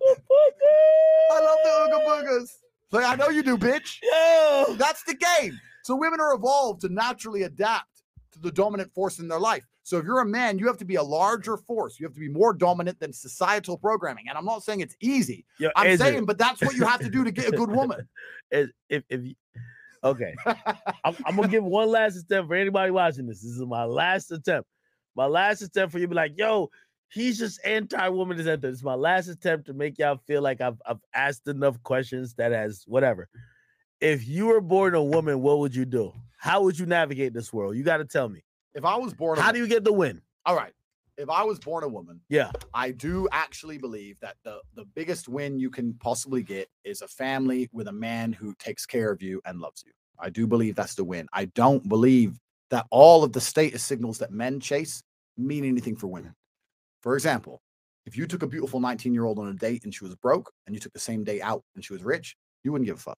I 1.31 1.39
love 1.39 1.57
the 1.63 1.69
Ooga 1.69 2.05
Boogas. 2.05 2.49
Like, 2.91 3.05
I 3.05 3.15
know 3.15 3.29
you 3.29 3.43
do, 3.43 3.57
bitch. 3.57 3.99
Yo, 4.01 4.75
That's 4.75 5.03
the 5.03 5.13
game. 5.13 5.59
So 5.87 5.95
women 5.95 6.19
are 6.19 6.33
evolved 6.33 6.81
to 6.81 6.89
naturally 6.89 7.43
adapt 7.43 8.03
to 8.33 8.39
the 8.39 8.51
dominant 8.51 8.93
force 8.93 9.19
in 9.19 9.29
their 9.29 9.39
life. 9.39 9.63
So 9.83 9.97
if 9.97 10.03
you're 10.03 10.19
a 10.19 10.25
man, 10.25 10.59
you 10.59 10.67
have 10.67 10.75
to 10.79 10.85
be 10.85 10.95
a 10.95 11.01
larger 11.01 11.55
force. 11.55 11.97
You 11.97 12.05
have 12.05 12.13
to 12.15 12.19
be 12.19 12.27
more 12.27 12.51
dominant 12.51 12.99
than 12.99 13.13
societal 13.13 13.77
programming. 13.77 14.25
And 14.27 14.37
I'm 14.37 14.43
not 14.43 14.63
saying 14.63 14.81
it's 14.81 14.97
easy. 14.99 15.45
yo, 15.59 15.69
I'm 15.77 15.97
saying, 15.97 16.25
but 16.25 16.37
that's 16.37 16.61
what 16.61 16.75
you 16.75 16.85
have 16.85 16.99
to 16.99 17.09
do 17.09 17.23
to 17.23 17.31
get 17.31 17.47
a 17.47 17.51
good 17.53 17.71
woman. 17.71 18.05
if 18.51 18.69
if, 18.89 19.03
if 19.07 19.23
you, 19.23 19.35
okay, 20.03 20.35
I'm, 21.05 21.15
I'm 21.25 21.37
gonna 21.37 21.47
give 21.47 21.63
one 21.63 21.87
last 21.87 22.17
attempt 22.17 22.49
for 22.49 22.55
anybody 22.55 22.91
watching 22.91 23.25
this. 23.25 23.41
This 23.41 23.51
is 23.51 23.61
my 23.61 23.85
last 23.85 24.29
attempt. 24.33 24.67
My 25.15 25.25
last 25.25 25.61
attempt 25.61 25.93
for 25.93 25.99
you 25.99 26.07
to 26.07 26.09
be 26.09 26.15
like, 26.15 26.33
yo, 26.35 26.69
he's 27.07 27.39
just 27.39 27.61
anti-woman. 27.63 28.37
Is. 28.37 28.45
This 28.45 28.75
is 28.75 28.83
my 28.83 28.95
last 28.95 29.29
attempt 29.29 29.67
to 29.67 29.73
make 29.73 29.97
y'all 29.99 30.19
feel 30.27 30.41
like 30.41 30.59
I've 30.59 30.81
I've 30.85 30.99
asked 31.13 31.47
enough 31.47 31.81
questions 31.83 32.33
that 32.33 32.51
has 32.51 32.83
whatever. 32.87 33.29
If 33.99 34.27
you 34.27 34.47
were 34.47 34.61
born 34.61 34.93
a 34.93 35.03
woman, 35.03 35.41
what 35.41 35.59
would 35.59 35.75
you 35.75 35.85
do? 35.85 36.13
How 36.37 36.61
would 36.61 36.77
you 36.77 36.85
navigate 36.85 37.33
this 37.33 37.51
world? 37.51 37.75
You 37.75 37.83
got 37.83 37.97
to 37.97 38.05
tell 38.05 38.29
me. 38.29 38.43
If 38.75 38.85
I 38.85 38.95
was 38.95 39.13
born, 39.13 39.39
a 39.39 39.41
How 39.41 39.51
do 39.51 39.59
you 39.59 39.67
get 39.67 39.83
the 39.83 39.93
win? 39.93 40.21
all 40.45 40.55
right. 40.55 40.73
If 41.17 41.31
I 41.31 41.43
was 41.43 41.57
born 41.57 41.83
a 41.83 41.87
woman, 41.87 42.21
Yeah. 42.29 42.51
I 42.75 42.91
do 42.91 43.27
actually 43.31 43.79
believe 43.79 44.19
that 44.19 44.35
the 44.43 44.59
the 44.75 44.85
biggest 44.85 45.27
win 45.27 45.57
you 45.59 45.71
can 45.71 45.95
possibly 45.95 46.43
get 46.43 46.69
is 46.83 47.01
a 47.01 47.07
family 47.07 47.69
with 47.73 47.87
a 47.87 47.91
man 47.91 48.33
who 48.33 48.53
takes 48.59 48.85
care 48.85 49.11
of 49.11 49.23
you 49.23 49.41
and 49.45 49.59
loves 49.59 49.83
you. 49.83 49.91
I 50.19 50.29
do 50.29 50.45
believe 50.45 50.75
that's 50.75 50.93
the 50.93 51.03
win. 51.03 51.27
I 51.33 51.45
don't 51.45 51.89
believe 51.89 52.37
that 52.69 52.85
all 52.91 53.23
of 53.23 53.33
the 53.33 53.41
status 53.41 53.81
signals 53.81 54.19
that 54.19 54.31
men 54.31 54.59
chase 54.59 55.01
mean 55.37 55.65
anything 55.65 55.95
for 55.95 56.05
women. 56.05 56.35
For 57.01 57.15
example, 57.15 57.61
if 58.05 58.15
you 58.15 58.27
took 58.27 58.43
a 58.43 58.47
beautiful 58.47 58.79
19 58.79 59.11
year 59.15 59.25
old 59.25 59.39
on 59.39 59.47
a 59.47 59.53
date 59.55 59.85
and 59.85 59.93
she 59.93 60.03
was 60.03 60.15
broke, 60.15 60.51
and 60.67 60.75
you 60.75 60.79
took 60.79 60.93
the 60.93 60.99
same 60.99 61.23
day 61.23 61.41
out 61.41 61.63
and 61.73 61.83
she 61.83 61.93
was 61.93 62.03
rich, 62.03 62.35
you 62.63 62.71
wouldn't 62.71 62.85
give 62.87 62.97
a 62.97 62.99
fuck. 62.99 63.17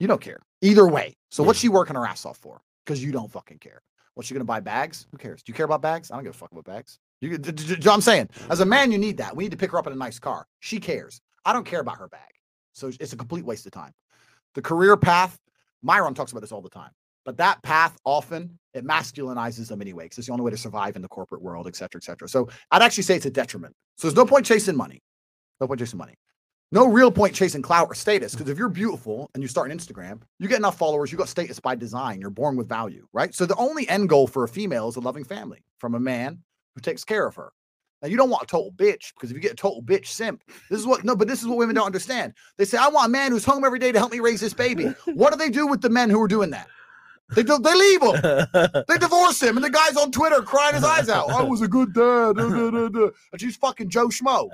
You 0.00 0.08
don't 0.08 0.20
care 0.20 0.40
either 0.62 0.88
way. 0.88 1.14
So 1.30 1.42
what's 1.44 1.58
she 1.60 1.68
working 1.68 1.94
her 1.94 2.04
ass 2.06 2.26
off 2.26 2.38
for? 2.38 2.60
because 2.84 3.04
you 3.04 3.12
don't 3.12 3.30
fucking 3.30 3.58
care. 3.58 3.82
What's 4.14 4.26
she 4.28 4.34
gonna 4.34 4.44
buy 4.44 4.58
bags? 4.58 5.06
Who 5.12 5.18
cares? 5.18 5.42
Do 5.44 5.50
you 5.50 5.54
care 5.54 5.66
about 5.66 5.80
bags? 5.82 6.10
I 6.10 6.16
don't 6.16 6.24
give 6.24 6.34
a 6.34 6.36
fuck 6.38 6.50
about 6.50 6.64
bags. 6.64 6.98
You, 7.20 7.38
d- 7.38 7.52
d- 7.52 7.76
d- 7.76 7.88
I'm 7.90 8.00
saying, 8.00 8.28
as 8.48 8.58
a 8.60 8.64
man, 8.66 8.90
you 8.90 8.98
need 8.98 9.18
that. 9.18 9.36
We 9.36 9.44
need 9.44 9.52
to 9.52 9.56
pick 9.56 9.70
her 9.70 9.78
up 9.78 9.86
in 9.86 9.92
a 9.92 9.96
nice 9.96 10.18
car. 10.18 10.46
She 10.58 10.80
cares. 10.80 11.20
I 11.44 11.52
don't 11.52 11.64
care 11.64 11.80
about 11.80 11.98
her 11.98 12.08
bag, 12.08 12.30
so 12.72 12.90
it's 12.98 13.12
a 13.12 13.16
complete 13.16 13.44
waste 13.44 13.66
of 13.66 13.72
time. 13.72 13.92
The 14.56 14.62
career 14.62 14.96
path, 14.96 15.38
Myron 15.82 16.14
talks 16.14 16.32
about 16.32 16.40
this 16.40 16.50
all 16.50 16.62
the 16.62 16.70
time. 16.70 16.90
But 17.24 17.36
that 17.36 17.62
path 17.62 17.96
often 18.04 18.58
it 18.74 18.84
masculinizes 18.84 19.68
them 19.68 19.80
anyway, 19.82 20.06
because 20.06 20.18
it's 20.18 20.26
the 20.26 20.32
only 20.32 20.44
way 20.44 20.50
to 20.50 20.56
survive 20.56 20.96
in 20.96 21.02
the 21.02 21.08
corporate 21.08 21.42
world, 21.42 21.66
et 21.68 21.76
cetera, 21.76 22.00
et 22.00 22.04
cetera. 22.04 22.28
So 22.28 22.48
I'd 22.72 22.82
actually 22.82 23.04
say 23.04 23.14
it's 23.16 23.26
a 23.26 23.30
detriment. 23.30 23.74
So 23.98 24.08
there's 24.08 24.16
no 24.16 24.24
point 24.26 24.46
chasing 24.46 24.76
money. 24.76 25.00
No 25.60 25.66
point 25.68 25.78
chasing 25.78 25.98
money. 25.98 26.14
No 26.72 26.86
real 26.86 27.10
point 27.10 27.34
chasing 27.34 27.62
clout 27.62 27.88
or 27.90 27.94
status. 27.94 28.32
Because 28.34 28.48
if 28.48 28.56
you're 28.56 28.68
beautiful 28.68 29.28
and 29.34 29.42
you 29.42 29.48
start 29.48 29.70
an 29.70 29.76
Instagram, 29.76 30.20
you 30.38 30.46
get 30.46 30.58
enough 30.58 30.78
followers, 30.78 31.10
you 31.10 31.18
got 31.18 31.28
status 31.28 31.58
by 31.58 31.74
design. 31.74 32.20
You're 32.20 32.30
born 32.30 32.56
with 32.56 32.68
value, 32.68 33.06
right? 33.12 33.34
So 33.34 33.44
the 33.44 33.56
only 33.56 33.88
end 33.88 34.08
goal 34.08 34.26
for 34.28 34.44
a 34.44 34.48
female 34.48 34.88
is 34.88 34.96
a 34.96 35.00
loving 35.00 35.24
family 35.24 35.64
from 35.78 35.94
a 35.94 36.00
man 36.00 36.38
who 36.74 36.80
takes 36.80 37.02
care 37.04 37.26
of 37.26 37.34
her. 37.34 37.52
Now 38.02 38.08
you 38.08 38.16
don't 38.16 38.30
want 38.30 38.44
a 38.44 38.46
total 38.46 38.72
bitch 38.72 39.12
because 39.14 39.30
if 39.30 39.34
you 39.36 39.40
get 39.42 39.52
a 39.52 39.56
total 39.56 39.82
bitch 39.82 40.06
simp, 40.06 40.42
this 40.70 40.78
is 40.78 40.86
what 40.86 41.04
no, 41.04 41.14
but 41.16 41.28
this 41.28 41.42
is 41.42 41.48
what 41.48 41.58
women 41.58 41.74
don't 41.74 41.86
understand. 41.86 42.34
They 42.56 42.64
say, 42.64 42.78
I 42.78 42.88
want 42.88 43.06
a 43.06 43.10
man 43.10 43.32
who's 43.32 43.44
home 43.44 43.64
every 43.64 43.78
day 43.78 43.92
to 43.92 43.98
help 43.98 44.12
me 44.12 44.20
raise 44.20 44.40
this 44.40 44.54
baby. 44.54 44.94
What 45.06 45.32
do 45.32 45.38
they 45.38 45.50
do 45.50 45.66
with 45.66 45.82
the 45.82 45.90
men 45.90 46.08
who 46.08 46.20
are 46.22 46.28
doing 46.28 46.50
that? 46.50 46.68
They 47.34 47.42
do, 47.42 47.58
they 47.58 47.74
leave 47.74 48.02
him. 48.02 48.46
They 48.88 48.96
divorce 48.98 49.40
him, 49.42 49.56
and 49.56 49.64
the 49.64 49.70
guy's 49.70 49.96
on 49.96 50.10
Twitter 50.10 50.40
crying 50.42 50.74
his 50.74 50.82
eyes 50.84 51.08
out. 51.08 51.30
I 51.30 51.42
was 51.42 51.62
a 51.62 51.68
good 51.68 51.92
dad. 51.92 52.36
duh, 52.36 52.48
duh, 52.48 52.70
duh, 52.70 52.88
duh." 52.88 53.10
And 53.32 53.40
she's 53.40 53.56
fucking 53.56 53.88
Joe 53.90 54.08
Schmo. 54.08 54.48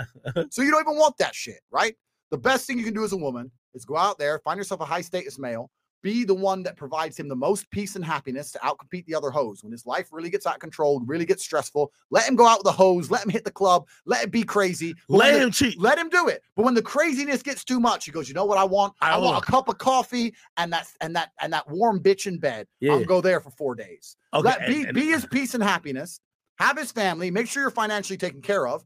So 0.50 0.62
you 0.62 0.70
don't 0.70 0.82
even 0.82 0.96
want 0.98 1.16
that 1.18 1.34
shit, 1.34 1.60
right? 1.70 1.96
The 2.30 2.38
best 2.38 2.66
thing 2.66 2.78
you 2.78 2.84
can 2.84 2.94
do 2.94 3.04
as 3.04 3.12
a 3.12 3.16
woman 3.16 3.50
is 3.74 3.84
go 3.84 3.96
out 3.96 4.18
there, 4.18 4.38
find 4.40 4.58
yourself 4.58 4.80
a 4.80 4.84
high 4.84 5.00
status 5.00 5.38
male, 5.38 5.70
be 6.02 6.24
the 6.24 6.34
one 6.34 6.62
that 6.62 6.76
provides 6.76 7.18
him 7.18 7.26
the 7.28 7.34
most 7.36 7.68
peace 7.70 7.96
and 7.96 8.04
happiness 8.04 8.52
to 8.52 8.58
outcompete 8.58 9.04
the 9.06 9.14
other 9.14 9.30
hoes. 9.30 9.62
When 9.62 9.72
his 9.72 9.86
life 9.86 10.08
really 10.12 10.30
gets 10.30 10.46
out 10.46 10.54
of 10.54 10.60
control, 10.60 11.00
really 11.00 11.24
gets 11.24 11.42
stressful, 11.42 11.90
let 12.10 12.28
him 12.28 12.36
go 12.36 12.46
out 12.46 12.58
with 12.58 12.64
the 12.64 12.72
hoes, 12.72 13.10
let 13.10 13.24
him 13.24 13.30
hit 13.30 13.44
the 13.44 13.50
club, 13.50 13.88
let 14.04 14.22
it 14.24 14.30
be 14.30 14.42
crazy. 14.42 14.94
Let 15.08 15.32
the- 15.32 15.40
him 15.40 15.50
cheat. 15.50 15.78
let 15.80 15.98
him 15.98 16.08
do 16.08 16.28
it. 16.28 16.42
But 16.54 16.64
when 16.64 16.74
the 16.74 16.82
craziness 16.82 17.42
gets 17.42 17.64
too 17.64 17.80
much, 17.80 18.04
he 18.04 18.12
goes, 18.12 18.28
you 18.28 18.34
know 18.34 18.44
what 18.44 18.58
I 18.58 18.64
want? 18.64 18.94
I 19.00 19.12
I, 19.14 19.18
want 19.18 19.42
a 19.42 19.46
cup 19.46 19.68
of 19.68 19.78
coffee 19.78 20.34
and 20.56 20.72
that 20.72 20.86
and 21.00 21.14
that 21.16 21.30
and 21.40 21.52
that 21.52 21.68
warm 21.70 22.00
bitch 22.00 22.26
in 22.26 22.38
bed. 22.38 22.68
Yeah. 22.80 22.92
I'll 22.94 23.04
go 23.04 23.20
there 23.20 23.40
for 23.40 23.50
four 23.50 23.74
days. 23.74 24.16
Okay, 24.34 24.44
Let 24.44 24.62
and- 24.62 24.74
be, 24.74 24.82
and- 24.84 24.94
be 24.94 25.06
his 25.06 25.26
peace 25.26 25.54
and 25.54 25.62
happiness, 25.62 26.20
have 26.58 26.78
his 26.78 26.92
family, 26.92 27.30
make 27.30 27.48
sure 27.48 27.62
you're 27.62 27.70
financially 27.70 28.16
taken 28.16 28.42
care 28.42 28.66
of, 28.68 28.84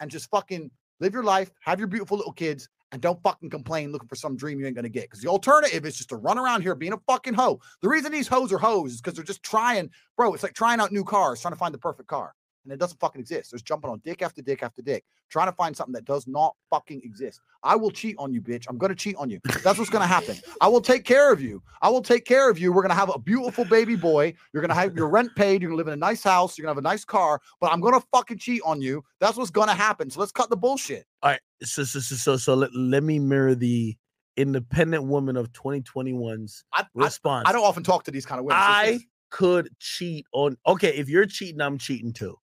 and 0.00 0.10
just 0.10 0.30
fucking 0.30 0.70
live 1.00 1.12
your 1.12 1.24
life, 1.24 1.50
have 1.60 1.78
your 1.80 1.88
beautiful 1.88 2.16
little 2.16 2.32
kids, 2.32 2.68
and 2.92 3.00
don't 3.00 3.20
fucking 3.22 3.50
complain 3.50 3.90
looking 3.90 4.08
for 4.08 4.16
some 4.16 4.36
dream 4.36 4.60
you 4.60 4.66
ain't 4.66 4.76
gonna 4.76 4.88
get. 4.88 5.04
Because 5.04 5.20
the 5.20 5.28
alternative 5.28 5.84
is 5.84 5.96
just 5.96 6.10
to 6.10 6.16
run 6.16 6.38
around 6.38 6.62
here 6.62 6.74
being 6.74 6.92
a 6.92 7.00
fucking 7.08 7.34
hoe. 7.34 7.60
The 7.80 7.88
reason 7.88 8.12
these 8.12 8.28
hoes 8.28 8.52
are 8.52 8.58
hoes 8.58 8.92
is 8.92 9.00
because 9.00 9.14
they're 9.14 9.24
just 9.24 9.42
trying, 9.42 9.90
bro. 10.16 10.34
It's 10.34 10.42
like 10.42 10.54
trying 10.54 10.78
out 10.78 10.92
new 10.92 11.04
cars, 11.04 11.40
trying 11.40 11.54
to 11.54 11.58
find 11.58 11.74
the 11.74 11.78
perfect 11.78 12.08
car. 12.08 12.34
And 12.64 12.72
it 12.72 12.78
doesn't 12.78 13.00
fucking 13.00 13.20
exist. 13.20 13.50
There's 13.50 13.62
jumping 13.62 13.90
on 13.90 14.00
dick 14.04 14.22
after 14.22 14.42
dick 14.42 14.62
after 14.62 14.82
dick, 14.82 15.04
trying 15.30 15.48
to 15.48 15.52
find 15.52 15.76
something 15.76 15.92
that 15.94 16.04
does 16.04 16.26
not 16.26 16.54
fucking 16.70 17.02
exist. 17.04 17.40
I 17.62 17.76
will 17.76 17.90
cheat 17.90 18.16
on 18.18 18.32
you, 18.32 18.40
bitch. 18.40 18.66
I'm 18.68 18.78
gonna 18.78 18.94
cheat 18.94 19.16
on 19.16 19.30
you. 19.30 19.40
That's 19.62 19.78
what's 19.78 19.90
gonna 19.90 20.06
happen. 20.06 20.36
I 20.60 20.68
will 20.68 20.80
take 20.80 21.04
care 21.04 21.32
of 21.32 21.40
you. 21.40 21.62
I 21.80 21.88
will 21.88 22.02
take 22.02 22.24
care 22.24 22.50
of 22.50 22.58
you. 22.58 22.72
We're 22.72 22.82
gonna 22.82 22.94
have 22.94 23.14
a 23.14 23.18
beautiful 23.18 23.64
baby 23.64 23.96
boy. 23.96 24.34
You're 24.52 24.62
gonna 24.62 24.74
have 24.74 24.94
your 24.96 25.08
rent 25.08 25.34
paid. 25.34 25.62
You're 25.62 25.70
gonna 25.70 25.78
live 25.78 25.88
in 25.88 25.94
a 25.94 25.96
nice 25.96 26.22
house. 26.22 26.56
You're 26.56 26.64
gonna 26.64 26.74
have 26.74 26.84
a 26.84 26.88
nice 26.88 27.04
car. 27.04 27.40
But 27.60 27.72
I'm 27.72 27.80
gonna 27.80 28.02
fucking 28.12 28.38
cheat 28.38 28.62
on 28.64 28.80
you. 28.80 29.04
That's 29.20 29.36
what's 29.36 29.50
gonna 29.50 29.74
happen. 29.74 30.10
So 30.10 30.20
let's 30.20 30.32
cut 30.32 30.50
the 30.50 30.56
bullshit. 30.56 31.06
All 31.22 31.30
right. 31.30 31.40
So 31.62 31.84
so 31.84 32.00
so 32.00 32.16
so, 32.16 32.36
so 32.36 32.54
let, 32.54 32.74
let 32.74 33.02
me 33.02 33.18
mirror 33.18 33.54
the 33.54 33.96
independent 34.36 35.04
woman 35.04 35.36
of 35.36 35.52
2021's 35.52 36.64
I, 36.72 36.82
I, 36.82 36.86
response. 36.94 37.48
I 37.48 37.52
don't 37.52 37.64
often 37.64 37.82
talk 37.82 38.04
to 38.04 38.10
these 38.10 38.26
kind 38.26 38.38
of 38.38 38.44
women. 38.44 38.60
I 38.60 39.00
could 39.30 39.68
cheat 39.78 40.26
on. 40.32 40.56
Okay, 40.66 40.94
if 40.94 41.08
you're 41.08 41.26
cheating, 41.26 41.60
I'm 41.60 41.78
cheating 41.78 42.12
too. 42.12 42.36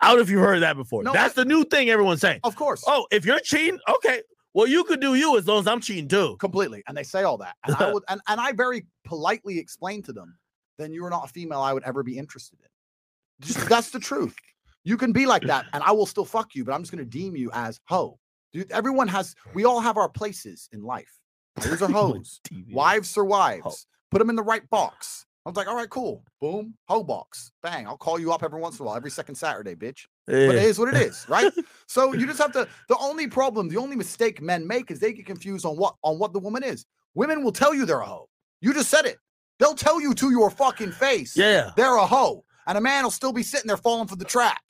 I 0.00 0.08
don't 0.08 0.16
know 0.16 0.22
if 0.22 0.30
you've 0.30 0.40
heard 0.40 0.60
that 0.62 0.76
before. 0.76 1.02
No, 1.02 1.12
That's 1.12 1.36
I- 1.36 1.42
the 1.42 1.48
new 1.48 1.64
thing 1.64 1.90
everyone's 1.90 2.20
saying. 2.20 2.40
of 2.44 2.56
course. 2.56 2.82
Oh, 2.86 3.06
if 3.10 3.24
you're 3.26 3.40
cheating, 3.40 3.78
okay. 3.88 4.22
Well, 4.54 4.66
you 4.66 4.82
could 4.84 5.00
do 5.00 5.14
you 5.14 5.38
as 5.38 5.46
long 5.46 5.60
as 5.60 5.66
I'm 5.68 5.80
cheating 5.80 6.08
too. 6.08 6.36
completely 6.40 6.82
and 6.88 6.96
they 6.96 7.04
say 7.04 7.22
all 7.22 7.36
that 7.38 7.54
and 7.64 7.76
i 7.76 7.92
would 7.92 8.02
and, 8.08 8.20
and 8.26 8.40
i 8.40 8.50
very 8.50 8.84
politely 9.04 9.58
explain 9.58 10.02
to 10.02 10.12
them 10.12 10.36
then 10.76 10.92
you 10.92 11.04
are 11.04 11.10
not 11.10 11.24
a 11.24 11.28
female 11.28 11.60
i 11.60 11.72
would 11.72 11.84
ever 11.84 12.02
be 12.02 12.18
interested 12.18 12.58
in 12.60 13.46
just, 13.46 13.68
that's 13.68 13.90
the 13.90 14.00
truth 14.00 14.34
you 14.82 14.96
can 14.96 15.12
be 15.12 15.24
like 15.24 15.42
that 15.42 15.66
and 15.72 15.84
i 15.84 15.92
will 15.92 16.04
still 16.06 16.24
fuck 16.24 16.54
you 16.56 16.64
but 16.64 16.72
i'm 16.72 16.82
just 16.82 16.90
going 16.90 17.04
to 17.04 17.08
deem 17.08 17.36
you 17.36 17.48
as 17.52 17.78
hoe 17.84 18.18
dude 18.52 18.70
everyone 18.72 19.06
has 19.06 19.36
we 19.54 19.64
all 19.64 19.80
have 19.80 19.96
our 19.96 20.08
places 20.08 20.68
in 20.72 20.82
life 20.82 21.12
Hoes 21.60 21.80
are 21.82 21.88
hoes 21.92 22.40
wives 22.72 23.16
are 23.16 23.24
wives 23.24 23.86
put 24.10 24.18
them 24.18 24.30
in 24.30 24.36
the 24.36 24.42
right 24.42 24.68
box 24.68 25.26
i 25.46 25.48
was 25.48 25.56
like 25.56 25.66
all 25.68 25.74
right 25.76 25.90
cool 25.90 26.22
boom 26.40 26.74
hoe 26.88 27.02
box 27.02 27.50
bang 27.62 27.86
i'll 27.86 27.96
call 27.96 28.18
you 28.18 28.32
up 28.32 28.42
every 28.42 28.60
once 28.60 28.78
in 28.78 28.84
a 28.84 28.86
while 28.86 28.96
every 28.96 29.10
second 29.10 29.34
saturday 29.34 29.74
bitch 29.74 30.06
but 30.26 30.34
it 30.34 30.54
Yeah. 30.56 30.60
is 30.62 30.78
what 30.78 30.94
it 30.94 31.00
is, 31.02 31.26
right? 31.28 31.52
so 31.88 32.12
you 32.12 32.24
just 32.24 32.38
have 32.38 32.52
to. 32.52 32.68
The 32.88 32.96
only 32.98 33.26
problem, 33.26 33.68
the 33.68 33.78
only 33.78 33.96
mistake 33.96 34.40
men 34.40 34.64
make 34.64 34.92
is 34.92 35.00
they 35.00 35.12
get 35.12 35.26
confused 35.26 35.66
on 35.66 35.76
what 35.76 35.96
on 36.04 36.20
what 36.20 36.32
the 36.32 36.38
woman 36.38 36.62
is. 36.62 36.84
Women 37.14 37.42
will 37.42 37.50
tell 37.50 37.74
you 37.74 37.84
they're 37.84 37.98
a 37.98 38.06
hoe. 38.06 38.28
You 38.60 38.72
just 38.72 38.90
said 38.90 39.06
it. 39.06 39.16
They'll 39.58 39.74
tell 39.74 40.00
you 40.00 40.14
to 40.14 40.30
your 40.30 40.48
fucking 40.50 40.92
face. 40.92 41.36
Yeah. 41.36 41.70
they're 41.76 41.96
a 41.96 42.06
hoe, 42.06 42.44
and 42.68 42.78
a 42.78 42.80
man 42.80 43.02
will 43.02 43.10
still 43.10 43.32
be 43.32 43.42
sitting 43.42 43.66
there 43.66 43.76
falling 43.76 44.06
for 44.06 44.14
the 44.14 44.24
trap. 44.24 44.60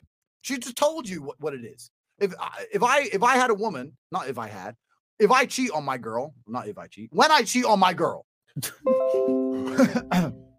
She 0.41 0.57
just 0.57 0.75
told 0.77 1.07
you 1.07 1.21
what, 1.21 1.39
what 1.39 1.53
it 1.53 1.63
is. 1.63 1.91
If 2.19 2.33
I, 2.39 2.65
if 2.73 2.81
I 2.81 3.01
if 3.13 3.21
I 3.21 3.35
had 3.35 3.51
a 3.51 3.53
woman, 3.55 3.95
not 4.11 4.29
if 4.29 4.39
I 4.39 4.47
had, 4.47 4.75
if 5.19 5.29
I 5.29 5.45
cheat 5.45 5.69
on 5.71 5.83
my 5.83 5.99
girl, 5.99 6.33
not 6.47 6.67
if 6.69 6.79
I 6.79 6.87
cheat, 6.87 7.11
when 7.13 7.29
I 7.31 7.43
cheat 7.43 7.65
on 7.65 7.77
my 7.77 7.93
girl, 7.93 8.25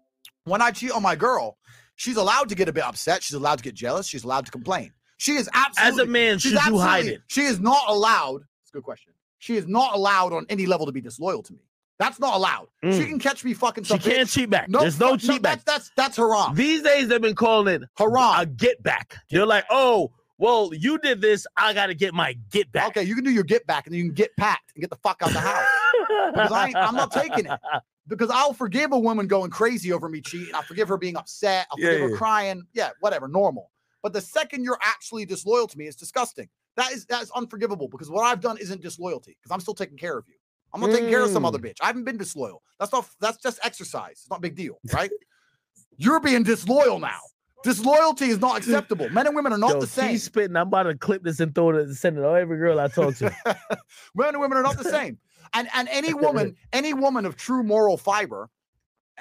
when 0.45 0.61
I 0.61 0.71
cheat 0.71 0.91
on 0.91 1.01
my 1.01 1.15
girl, 1.15 1.57
she's 1.95 2.17
allowed 2.17 2.49
to 2.49 2.55
get 2.55 2.67
a 2.69 2.73
bit 2.73 2.83
upset. 2.83 3.23
She's 3.23 3.35
allowed 3.35 3.57
to 3.59 3.63
get 3.63 3.73
jealous. 3.75 4.07
She's 4.07 4.23
allowed 4.23 4.45
to 4.45 4.51
complain. 4.51 4.91
She 5.17 5.33
is 5.33 5.49
absolutely 5.53 6.01
As 6.03 6.07
a 6.07 6.11
man, 6.11 6.39
she's 6.39 6.51
should 6.51 6.65
you 6.71 6.79
hide 6.79 7.05
it? 7.05 7.21
She 7.27 7.41
is 7.41 7.59
not 7.59 7.83
allowed. 7.87 8.41
That's 8.41 8.71
a 8.71 8.73
good 8.73 8.83
question. 8.83 9.13
She 9.39 9.55
is 9.57 9.67
not 9.67 9.93
allowed 9.95 10.33
on 10.33 10.45
any 10.49 10.65
level 10.65 10.85
to 10.85 10.91
be 10.91 11.01
disloyal 11.01 11.43
to 11.43 11.53
me. 11.53 11.59
That's 11.99 12.19
not 12.19 12.35
allowed. 12.35 12.67
She 12.83 12.89
Mm. 12.89 13.07
can 13.07 13.19
catch 13.19 13.45
me 13.45 13.53
fucking 13.53 13.83
She 13.85 13.97
can't 13.99 14.27
cheat 14.27 14.49
back. 14.49 14.67
No, 14.67 14.79
There's 14.79 14.99
no 14.99 15.11
fuck- 15.11 15.19
cheat 15.21 15.41
back. 15.41 15.63
That's 15.63 15.89
that's 15.95 16.15
that's 16.15 16.17
haram. 16.17 16.55
These 16.55 16.81
days 16.81 17.07
they've 17.07 17.21
been 17.21 17.35
calling 17.35 17.81
it 17.81 17.87
Haram. 17.97 18.39
a 18.39 18.45
get 18.45 18.81
back. 18.83 19.17
They're 19.29 19.45
like, 19.45 19.65
oh, 19.69 20.11
well, 20.39 20.71
you 20.73 20.97
did 20.97 21.21
this. 21.21 21.45
I 21.55 21.73
got 21.73 21.85
to 21.87 21.93
get 21.93 22.13
my 22.13 22.33
get 22.51 22.71
back. 22.71 22.87
Okay, 22.97 23.03
you 23.03 23.15
can 23.15 23.23
do 23.23 23.29
your 23.31 23.43
get 23.43 23.65
back 23.67 23.85
and 23.85 23.93
then 23.93 23.99
you 23.99 24.05
can 24.07 24.15
get 24.15 24.35
packed 24.37 24.71
and 24.75 24.81
get 24.81 24.89
the 24.89 24.97
fuck 24.97 25.21
out 25.21 25.29
of 25.29 25.33
the 25.35 25.39
house. 25.39 25.67
Because 26.33 26.51
I 26.51 26.73
I'm 26.75 26.95
not 26.95 27.11
taking 27.11 27.45
it. 27.45 27.51
because 28.07 28.29
I'll 28.29 28.53
forgive 28.53 28.91
a 28.91 28.99
woman 28.99 29.27
going 29.27 29.49
crazy 29.51 29.91
over 29.93 30.09
me 30.09 30.21
cheating. 30.21 30.53
I'll 30.55 30.61
forgive 30.63 30.87
her 30.89 30.97
being 30.97 31.15
upset. 31.17 31.67
I'll 31.71 31.79
Yeah, 31.79 31.87
forgive 31.89 32.01
yeah. 32.01 32.07
her 32.09 32.17
crying. 32.17 32.63
Yeah, 32.73 32.89
whatever, 32.99 33.27
normal. 33.27 33.69
But 34.01 34.13
the 34.13 34.21
second 34.21 34.63
you're 34.63 34.79
actually 34.81 35.25
disloyal 35.25 35.67
to 35.67 35.77
me, 35.77 35.87
it's 35.87 35.95
disgusting. 35.95 36.49
That 36.75 36.91
is 36.91 37.05
that 37.05 37.21
is 37.21 37.31
unforgivable 37.31 37.87
because 37.87 38.09
what 38.09 38.23
I've 38.25 38.41
done 38.41 38.57
isn't 38.57 38.81
disloyalty 38.81 39.37
because 39.41 39.53
I'm 39.53 39.59
still 39.61 39.75
taking 39.75 39.97
care 39.97 40.17
of 40.17 40.25
you. 40.27 40.33
I'm 40.73 40.81
not 40.81 40.89
taking 40.89 41.07
care 41.09 41.21
of 41.23 41.29
some 41.29 41.45
other 41.45 41.59
Mm. 41.59 41.65
bitch. 41.65 41.77
I 41.81 41.85
haven't 41.87 42.03
been 42.03 42.17
disloyal. 42.17 42.63
That's 42.79 42.91
not 42.91 43.07
that's 43.19 43.37
just 43.37 43.59
exercise. 43.63 44.11
It's 44.13 44.29
not 44.29 44.39
a 44.39 44.41
big 44.41 44.55
deal, 44.55 44.79
right? 44.93 45.11
you're 45.97 46.19
being 46.19 46.43
disloyal 46.43 46.99
now. 46.99 47.19
Disloyalty 47.63 48.25
is 48.25 48.39
not 48.39 48.57
acceptable. 48.57 49.07
Men 49.09 49.27
and 49.27 49.35
women 49.35 49.53
are 49.53 49.57
not 49.57 49.71
Yo, 49.75 49.79
the 49.81 49.87
same. 49.87 50.09
He's 50.09 50.23
spitting. 50.23 50.55
I'm 50.57 50.67
about 50.67 50.83
to 50.83 50.95
clip 50.97 51.23
this 51.23 51.39
and 51.39 51.55
throw 51.55 51.69
it 51.69 51.75
and 51.77 51.95
send 51.95 52.17
it 52.17 52.21
to 52.21 52.27
every 52.29 52.57
girl 52.57 52.77
I 52.79 52.87
talk 52.89 53.15
to. 53.17 53.33
men 54.15 54.29
and 54.29 54.39
women 54.41 54.57
are 54.57 54.63
not 54.63 54.77
the 54.77 54.83
same. 54.83 55.17
And 55.53 55.67
and 55.73 55.87
any 55.89 56.13
woman, 56.13 56.55
any 56.71 56.93
woman 56.93 57.25
of 57.25 57.35
true 57.35 57.63
moral 57.63 57.97
fiber, 57.97 58.49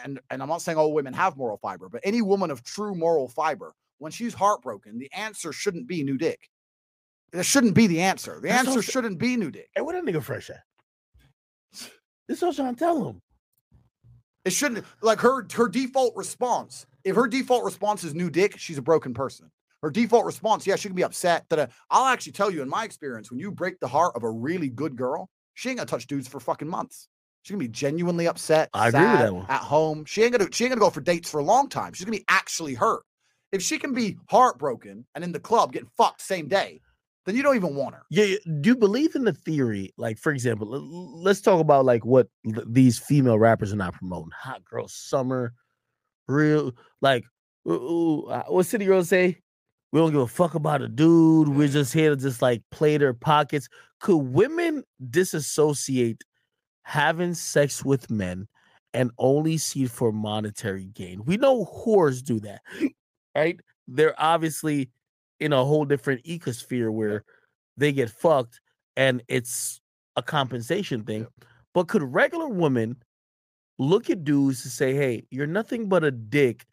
and 0.02 0.18
and 0.30 0.42
I'm 0.42 0.48
not 0.48 0.62
saying 0.62 0.78
all 0.78 0.92
women 0.92 1.12
have 1.14 1.36
moral 1.36 1.58
fiber, 1.58 1.88
but 1.88 2.00
any 2.04 2.22
woman 2.22 2.50
of 2.50 2.64
true 2.64 2.94
moral 2.94 3.28
fiber, 3.28 3.74
when 3.98 4.12
she's 4.12 4.32
heartbroken, 4.34 4.98
the 4.98 5.12
answer 5.12 5.52
shouldn't 5.52 5.86
be 5.86 6.02
new 6.02 6.16
dick. 6.16 6.48
It 7.32 7.44
shouldn't 7.44 7.74
be 7.74 7.86
the 7.86 8.00
answer. 8.00 8.36
The 8.40 8.48
That's 8.48 8.58
answer 8.60 8.70
also- 8.78 8.80
shouldn't 8.92 9.18
be 9.18 9.36
new 9.36 9.50
dick. 9.50 9.68
hey, 9.74 9.82
what 9.82 9.92
that 9.94 10.04
nigga 10.04 10.22
fresh 10.22 10.50
at? 10.50 10.62
This 12.28 12.38
is 12.38 12.42
what 12.42 12.48
I'm 12.48 12.54
trying 12.54 12.74
to 12.74 12.78
tell 12.78 13.08
him. 13.08 13.22
It 14.44 14.52
shouldn't 14.52 14.84
like 15.02 15.20
her 15.20 15.46
her 15.54 15.68
default 15.68 16.16
response. 16.16 16.86
If 17.04 17.16
her 17.16 17.26
default 17.26 17.64
response 17.64 18.04
is 18.04 18.14
new 18.14 18.30
dick, 18.30 18.58
she's 18.58 18.78
a 18.78 18.82
broken 18.82 19.12
person. 19.14 19.50
Her 19.82 19.90
default 19.90 20.24
response, 20.24 20.66
yeah, 20.66 20.76
she 20.76 20.88
can 20.88 20.94
be 20.94 21.04
upset. 21.04 21.44
That 21.50 21.70
I'll 21.90 22.06
actually 22.06 22.32
tell 22.32 22.50
you 22.50 22.62
in 22.62 22.68
my 22.68 22.84
experience, 22.84 23.30
when 23.30 23.40
you 23.40 23.50
break 23.50 23.80
the 23.80 23.88
heart 23.88 24.14
of 24.14 24.22
a 24.22 24.30
really 24.30 24.68
good 24.68 24.94
girl, 24.96 25.28
she 25.54 25.68
ain't 25.68 25.78
gonna 25.78 25.86
touch 25.86 26.06
dudes 26.06 26.28
for 26.28 26.40
fucking 26.40 26.68
months. 26.68 27.08
She's 27.42 27.52
gonna 27.52 27.64
be 27.64 27.68
genuinely 27.68 28.28
upset. 28.28 28.70
I 28.72 28.88
agree 28.88 29.00
with 29.00 29.18
that 29.18 29.34
one. 29.34 29.46
At 29.48 29.60
home, 29.60 30.04
she 30.04 30.22
ain't 30.22 30.32
gonna 30.32 30.48
she 30.52 30.64
ain't 30.64 30.70
gonna 30.70 30.80
go 30.80 30.90
for 30.90 31.00
dates 31.00 31.30
for 31.30 31.40
a 31.40 31.44
long 31.44 31.68
time. 31.68 31.92
She's 31.92 32.04
gonna 32.04 32.16
be 32.16 32.24
actually 32.28 32.74
hurt. 32.74 33.02
If 33.50 33.62
she 33.62 33.78
can 33.78 33.92
be 33.92 34.16
heartbroken 34.30 35.04
and 35.14 35.24
in 35.24 35.32
the 35.32 35.40
club 35.40 35.72
getting 35.72 35.90
fucked 35.96 36.22
same 36.22 36.48
day, 36.48 36.80
then 37.26 37.36
you 37.36 37.42
don't 37.42 37.56
even 37.56 37.74
want 37.74 37.94
her. 37.94 38.02
Yeah, 38.10 38.36
do 38.60 38.70
you 38.70 38.76
believe 38.76 39.14
in 39.14 39.24
the 39.24 39.32
theory? 39.32 39.92
Like, 39.96 40.18
for 40.18 40.32
example, 40.32 40.68
let's 40.68 41.40
talk 41.40 41.60
about 41.60 41.84
like 41.84 42.04
what 42.04 42.28
these 42.44 42.98
female 42.98 43.38
rappers 43.38 43.72
are 43.72 43.76
not 43.76 43.94
promoting. 43.94 44.30
Hot 44.38 44.64
girl 44.64 44.88
summer, 44.88 45.52
real 46.28 46.72
like, 47.00 47.24
ooh, 47.68 47.72
ooh, 47.72 48.26
uh, 48.26 48.44
what 48.48 48.66
city 48.66 48.86
girls 48.86 49.08
say? 49.08 49.38
We 49.92 50.00
don't 50.00 50.12
give 50.12 50.22
a 50.22 50.26
fuck 50.26 50.54
about 50.54 50.82
a 50.82 50.88
dude. 50.88 51.48
We're 51.48 51.68
just 51.68 51.92
here 51.92 52.10
to 52.10 52.16
just 52.16 52.40
like 52.40 52.62
play 52.70 52.96
their 52.96 53.12
pockets. 53.12 53.68
Could 54.00 54.16
women 54.16 54.82
disassociate 55.10 56.22
having 56.82 57.34
sex 57.34 57.84
with 57.84 58.10
men 58.10 58.48
and 58.94 59.10
only 59.18 59.58
see 59.58 59.84
it 59.84 59.90
for 59.90 60.12
monetary 60.12 60.86
gain. 60.86 61.24
We 61.24 61.36
know 61.36 61.64
whores 61.64 62.22
do 62.22 62.40
that, 62.40 62.62
right? 63.34 63.60
They're 63.86 64.14
obviously 64.18 64.90
in 65.40 65.52
a 65.52 65.64
whole 65.64 65.84
different 65.84 66.24
ecosphere 66.24 66.92
where 66.92 67.24
they 67.76 67.92
get 67.92 68.10
fucked 68.10 68.60
and 68.96 69.22
it's 69.28 69.80
a 70.16 70.22
compensation 70.22 71.04
thing. 71.04 71.26
But 71.74 71.88
could 71.88 72.02
regular 72.02 72.48
women 72.48 72.96
look 73.78 74.10
at 74.10 74.24
dudes 74.24 74.62
to 74.62 74.68
say, 74.68 74.94
hey, 74.94 75.24
you're 75.30 75.46
nothing 75.46 75.88
but 75.88 76.04
a 76.04 76.10
dick 76.10 76.66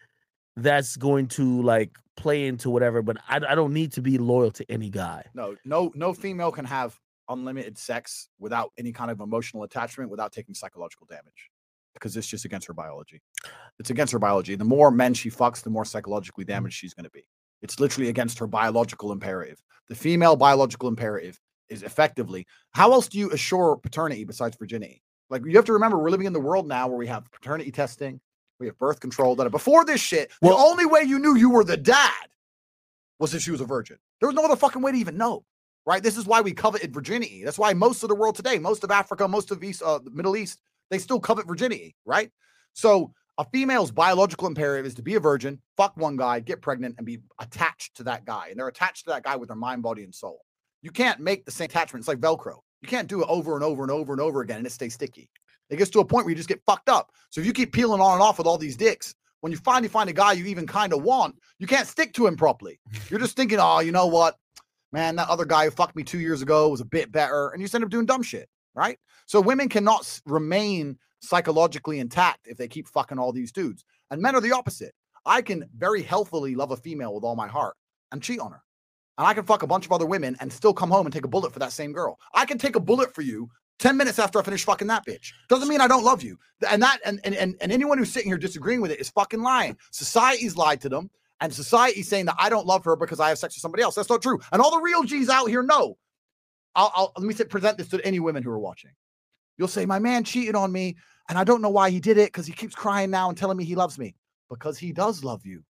that's 0.64 0.96
going 0.98 1.28
to 1.30 1.62
like 1.62 1.92
play 2.18 2.48
into 2.48 2.70
whatever, 2.70 3.02
but 3.02 3.18
I, 3.28 3.38
I 3.38 3.56
don't 3.56 3.74
need 3.74 3.94
to 3.94 4.02
be 4.02 4.18
loyal 4.18 4.52
to 4.52 4.72
any 4.72 4.90
guy. 4.90 5.26
No, 5.34 5.56
no, 5.66 5.92
no 5.96 6.14
female 6.14 6.52
can 6.52 6.66
have 6.66 6.98
unlimited 7.30 7.78
sex 7.78 8.30
without 8.40 8.72
any 8.78 8.92
kind 8.92 9.12
of 9.12 9.20
emotional 9.20 9.64
attachment 9.64 10.10
without 10.10 10.32
taking 10.32 10.56
psychological 10.56 11.06
damage 11.10 11.50
because 11.94 12.16
it's 12.18 12.28
just 12.28 12.46
against 12.46 12.68
her 12.68 12.74
biology. 12.74 13.22
It's 13.80 13.90
against 13.90 14.14
her 14.14 14.20
biology. 14.20 14.56
The 14.56 14.66
more 14.66 14.92
men 14.92 15.14
she 15.14 15.30
fucks, 15.30 15.62
the 15.62 15.70
more 15.70 15.86
psychologically 15.86 16.44
Mm-hmm. 16.44 16.52
damaged 16.54 16.76
she's 16.76 16.94
going 16.94 17.06
to 17.06 17.10
be. 17.12 17.26
It's 17.62 17.80
literally 17.80 18.10
against 18.10 18.40
her 18.40 18.48
biological 18.48 19.12
imperative. 19.12 19.62
The 19.90 19.96
female 19.96 20.36
biological 20.36 20.88
imperative 20.88 21.40
is 21.70 21.84
effectively 21.84 22.48
how 22.72 22.94
else 22.94 23.08
do 23.08 23.20
you 23.20 23.32
assure 23.32 23.78
paternity 23.78 24.24
besides 24.24 24.58
virginity? 24.58 25.04
Like 25.30 25.44
you 25.46 25.56
have 25.56 25.66
to 25.66 25.74
remember, 25.74 26.00
we're 26.00 26.10
living 26.10 26.26
in 26.26 26.34
the 26.34 26.40
world 26.40 26.68
now 26.68 26.88
where 26.88 26.98
we 26.98 27.08
have 27.08 27.30
paternity 27.32 27.72
testing, 27.72 28.20
we 28.60 28.68
have 28.68 28.78
birth 28.78 29.00
control. 29.00 29.36
That 29.36 29.50
before 29.52 29.86
this 29.86 30.02
shit, 30.02 30.32
Well- 30.42 30.58
the 30.58 30.64
only 30.64 30.86
way 30.86 31.04
you 31.04 31.20
knew 31.20 31.36
you 31.36 31.50
were 31.50 31.64
the 31.64 31.78
dad 31.78 32.28
was 33.20 33.34
if 33.34 33.42
she 33.42 33.52
was 33.52 33.62
a 33.62 33.66
virgin. 33.66 33.98
There 34.20 34.28
was 34.28 34.36
no 34.36 34.44
other 34.46 34.56
fucking 34.56 34.82
way 34.82 34.92
to 34.92 34.98
even 34.98 35.18
know 35.18 35.46
right? 35.90 36.04
This 36.04 36.18
is 36.18 36.26
why 36.28 36.42
we 36.42 36.52
coveted 36.52 36.94
virginity. 36.94 37.44
That's 37.44 37.58
why 37.58 37.74
most 37.74 38.04
of 38.04 38.10
the 38.10 38.16
world 38.16 38.36
today, 38.36 38.60
most 38.60 38.84
of 38.84 38.92
Africa, 38.92 39.28
most 39.28 39.50
of 39.50 39.64
East, 39.64 39.82
uh, 39.82 39.98
the 39.98 40.12
Middle 40.12 40.38
East, 40.38 40.62
they 40.92 41.00
still 41.00 41.20
covet 41.20 41.48
virginity, 41.48 41.96
right? 42.06 42.30
So 42.74 43.12
a 43.40 43.46
female's 43.46 43.90
biological 43.90 44.48
imperative 44.48 44.86
is 44.86 44.94
to 44.96 45.02
be 45.02 45.16
a 45.16 45.20
virgin, 45.20 45.60
fuck 45.78 45.98
one 45.98 46.16
guy, 46.16 46.42
get 46.42 46.62
pregnant, 46.62 46.96
and 46.98 47.08
be 47.08 47.20
attached 47.40 47.98
to 47.98 48.04
that 48.04 48.24
guy. 48.24 48.50
And 48.52 48.60
they're 48.60 48.68
attached 48.68 49.06
to 49.06 49.12
that 49.12 49.24
guy 49.24 49.36
with 49.36 49.50
their 49.50 49.56
mind, 49.56 49.82
body, 49.82 50.04
and 50.04 50.14
soul. 50.14 50.42
You 50.84 50.92
can't 50.92 51.20
make 51.20 51.46
the 51.46 51.52
same 51.52 51.66
attachment. 51.66 52.02
It's 52.02 52.08
like 52.08 52.20
Velcro. 52.20 52.60
You 52.82 52.88
can't 52.88 53.08
do 53.08 53.24
it 53.24 53.28
over 53.28 53.56
and 53.56 53.64
over 53.64 53.82
and 53.82 53.92
over 53.92 54.14
and 54.14 54.22
over 54.22 54.42
again 54.42 54.58
and 54.58 54.68
it 54.68 54.72
stays 54.72 54.94
sticky. 54.94 55.30
It 55.70 55.78
gets 55.78 55.92
to 55.92 56.00
a 56.00 56.06
point 56.06 56.26
where 56.26 56.32
you 56.32 56.36
just 56.36 56.50
get 56.50 56.62
fucked 56.66 56.90
up. 56.90 57.12
So 57.30 57.42
if 57.42 57.48
you 57.48 57.54
keep 57.54 57.72
peeling 57.72 58.02
on 58.02 58.14
and 58.14 58.22
off 58.22 58.38
with 58.38 58.48
all 58.48 58.58
these 58.58 58.76
dicks, 58.78 59.16
when 59.42 59.52
you 59.52 59.58
finally 59.58 59.88
find 59.88 60.10
a 60.10 60.14
guy 60.14 60.34
you 60.34 60.46
even 60.46 60.68
kind 60.68 60.94
of 60.94 61.04
want, 61.04 61.36
you 61.60 61.68
can't 61.68 61.88
stick 61.88 62.14
to 62.14 62.28
him 62.28 62.36
properly. 62.36 62.80
You're 63.10 63.20
just 63.20 63.36
thinking, 63.36 63.60
oh, 63.62 63.80
you 63.80 63.92
know 63.92 64.08
what? 64.08 64.36
Man, 64.92 65.16
that 65.18 65.30
other 65.30 65.46
guy 65.46 65.66
who 65.66 65.72
fucked 65.72 65.96
me 65.96 66.04
two 66.04 66.20
years 66.20 66.42
ago 66.42 66.70
was 66.70 66.82
a 66.82 66.86
bit 66.86 67.12
better. 67.12 67.50
And 67.50 67.62
you 67.62 67.66
just 67.66 67.76
end 67.76 67.84
up 67.84 67.92
doing 67.92 68.08
dumb 68.08 68.24
shit, 68.24 68.50
right? 68.74 68.98
So 69.28 69.40
women 69.40 69.70
cannot 69.70 70.20
remain 70.26 70.98
psychologically 71.22 72.00
intact 72.00 72.48
if 72.48 72.58
they 72.58 72.68
keep 72.68 72.88
fucking 72.88 73.20
all 73.20 73.32
these 73.32 73.52
dudes. 73.52 73.86
And 74.10 74.22
men 74.22 74.36
are 74.36 74.42
the 74.42 74.52
opposite. 74.52 74.94
I 75.26 75.42
can 75.42 75.70
very 75.78 76.02
healthily 76.02 76.56
love 76.56 76.72
a 76.72 76.78
female 76.78 77.14
with 77.14 77.24
all 77.24 77.36
my 77.36 77.48
heart 77.48 77.76
and 78.12 78.24
cheat 78.24 78.40
on 78.40 78.52
her. 78.52 78.64
And 79.18 79.28
I 79.28 79.34
can 79.34 79.44
fuck 79.44 79.64
a 79.64 79.68
bunch 79.68 79.86
of 79.86 79.92
other 79.92 80.06
women 80.06 80.38
and 80.40 80.52
still 80.52 80.74
come 80.74 80.90
home 80.90 81.06
and 81.06 81.14
take 81.14 81.26
a 81.26 81.30
bullet 81.30 81.52
for 81.54 81.60
that 81.60 81.74
same 81.74 81.92
girl. 81.92 82.18
I 82.34 82.46
can 82.46 82.58
take 82.58 82.76
a 82.76 82.80
bullet 82.80 83.14
for 83.14 83.22
you 83.22 83.50
10 83.80 83.98
minutes 83.98 84.20
after 84.20 84.40
I 84.40 84.44
finish 84.44 84.66
fucking 84.66 84.88
that 84.88 85.06
bitch. 85.06 85.32
Doesn't 85.48 85.68
mean 85.68 85.82
I 85.82 85.88
don't 85.88 86.04
love 86.04 86.22
you. 86.22 86.38
And 86.70 86.82
that 86.84 87.00
and 87.06 87.20
and 87.24 87.34
and, 87.36 87.56
and 87.62 87.72
anyone 87.72 87.98
who's 87.98 88.12
sitting 88.12 88.30
here 88.30 88.38
disagreeing 88.38 88.82
with 88.82 88.92
it 88.92 89.00
is 89.00 89.10
fucking 89.10 89.42
lying. 89.42 89.78
Society's 89.92 90.58
lied 90.58 90.82
to 90.82 90.90
them, 90.90 91.10
and 91.42 91.54
society's 91.54 92.10
saying 92.10 92.26
that 92.26 92.36
I 92.38 92.50
don't 92.50 92.68
love 92.68 92.84
her 92.86 92.96
because 92.96 93.20
I 93.20 93.30
have 93.30 93.40
sex 93.40 93.56
with 93.56 93.62
somebody 93.62 93.84
else. 93.84 93.96
That's 93.96 94.10
not 94.10 94.22
true. 94.22 94.40
And 94.52 94.62
all 94.62 94.72
the 94.72 94.82
real 94.82 95.04
G's 95.04 95.30
out 95.30 95.48
here 95.48 95.64
know. 95.64 95.98
I'll, 96.76 96.92
I'll 96.96 97.14
let 97.18 97.26
me 97.26 97.46
present 97.46 97.78
this 97.78 97.90
to 97.90 98.06
any 98.06 98.20
women 98.20 98.44
who 98.44 98.52
are 98.52 98.60
watching. 98.60 98.92
You'll 99.58 99.68
say, 99.68 99.86
My 99.86 100.00
man 100.00 100.24
cheated 100.24 100.56
on 100.56 100.72
me, 100.72 100.98
and 101.28 101.38
I 101.38 101.44
don't 101.44 101.62
know 101.62 101.70
why 101.70 101.90
he 101.90 102.00
did 102.00 102.18
it 102.18 102.28
because 102.28 102.46
he 102.46 102.54
keeps 102.54 102.76
crying 102.76 103.10
now 103.10 103.30
and 103.30 103.38
telling 103.38 103.58
me 103.58 103.64
he 103.64 103.76
loves 103.76 103.98
me. 103.98 104.16
Because 104.50 104.78
he 104.78 104.92
does 104.92 105.24
love 105.24 105.46
you. 105.46 105.64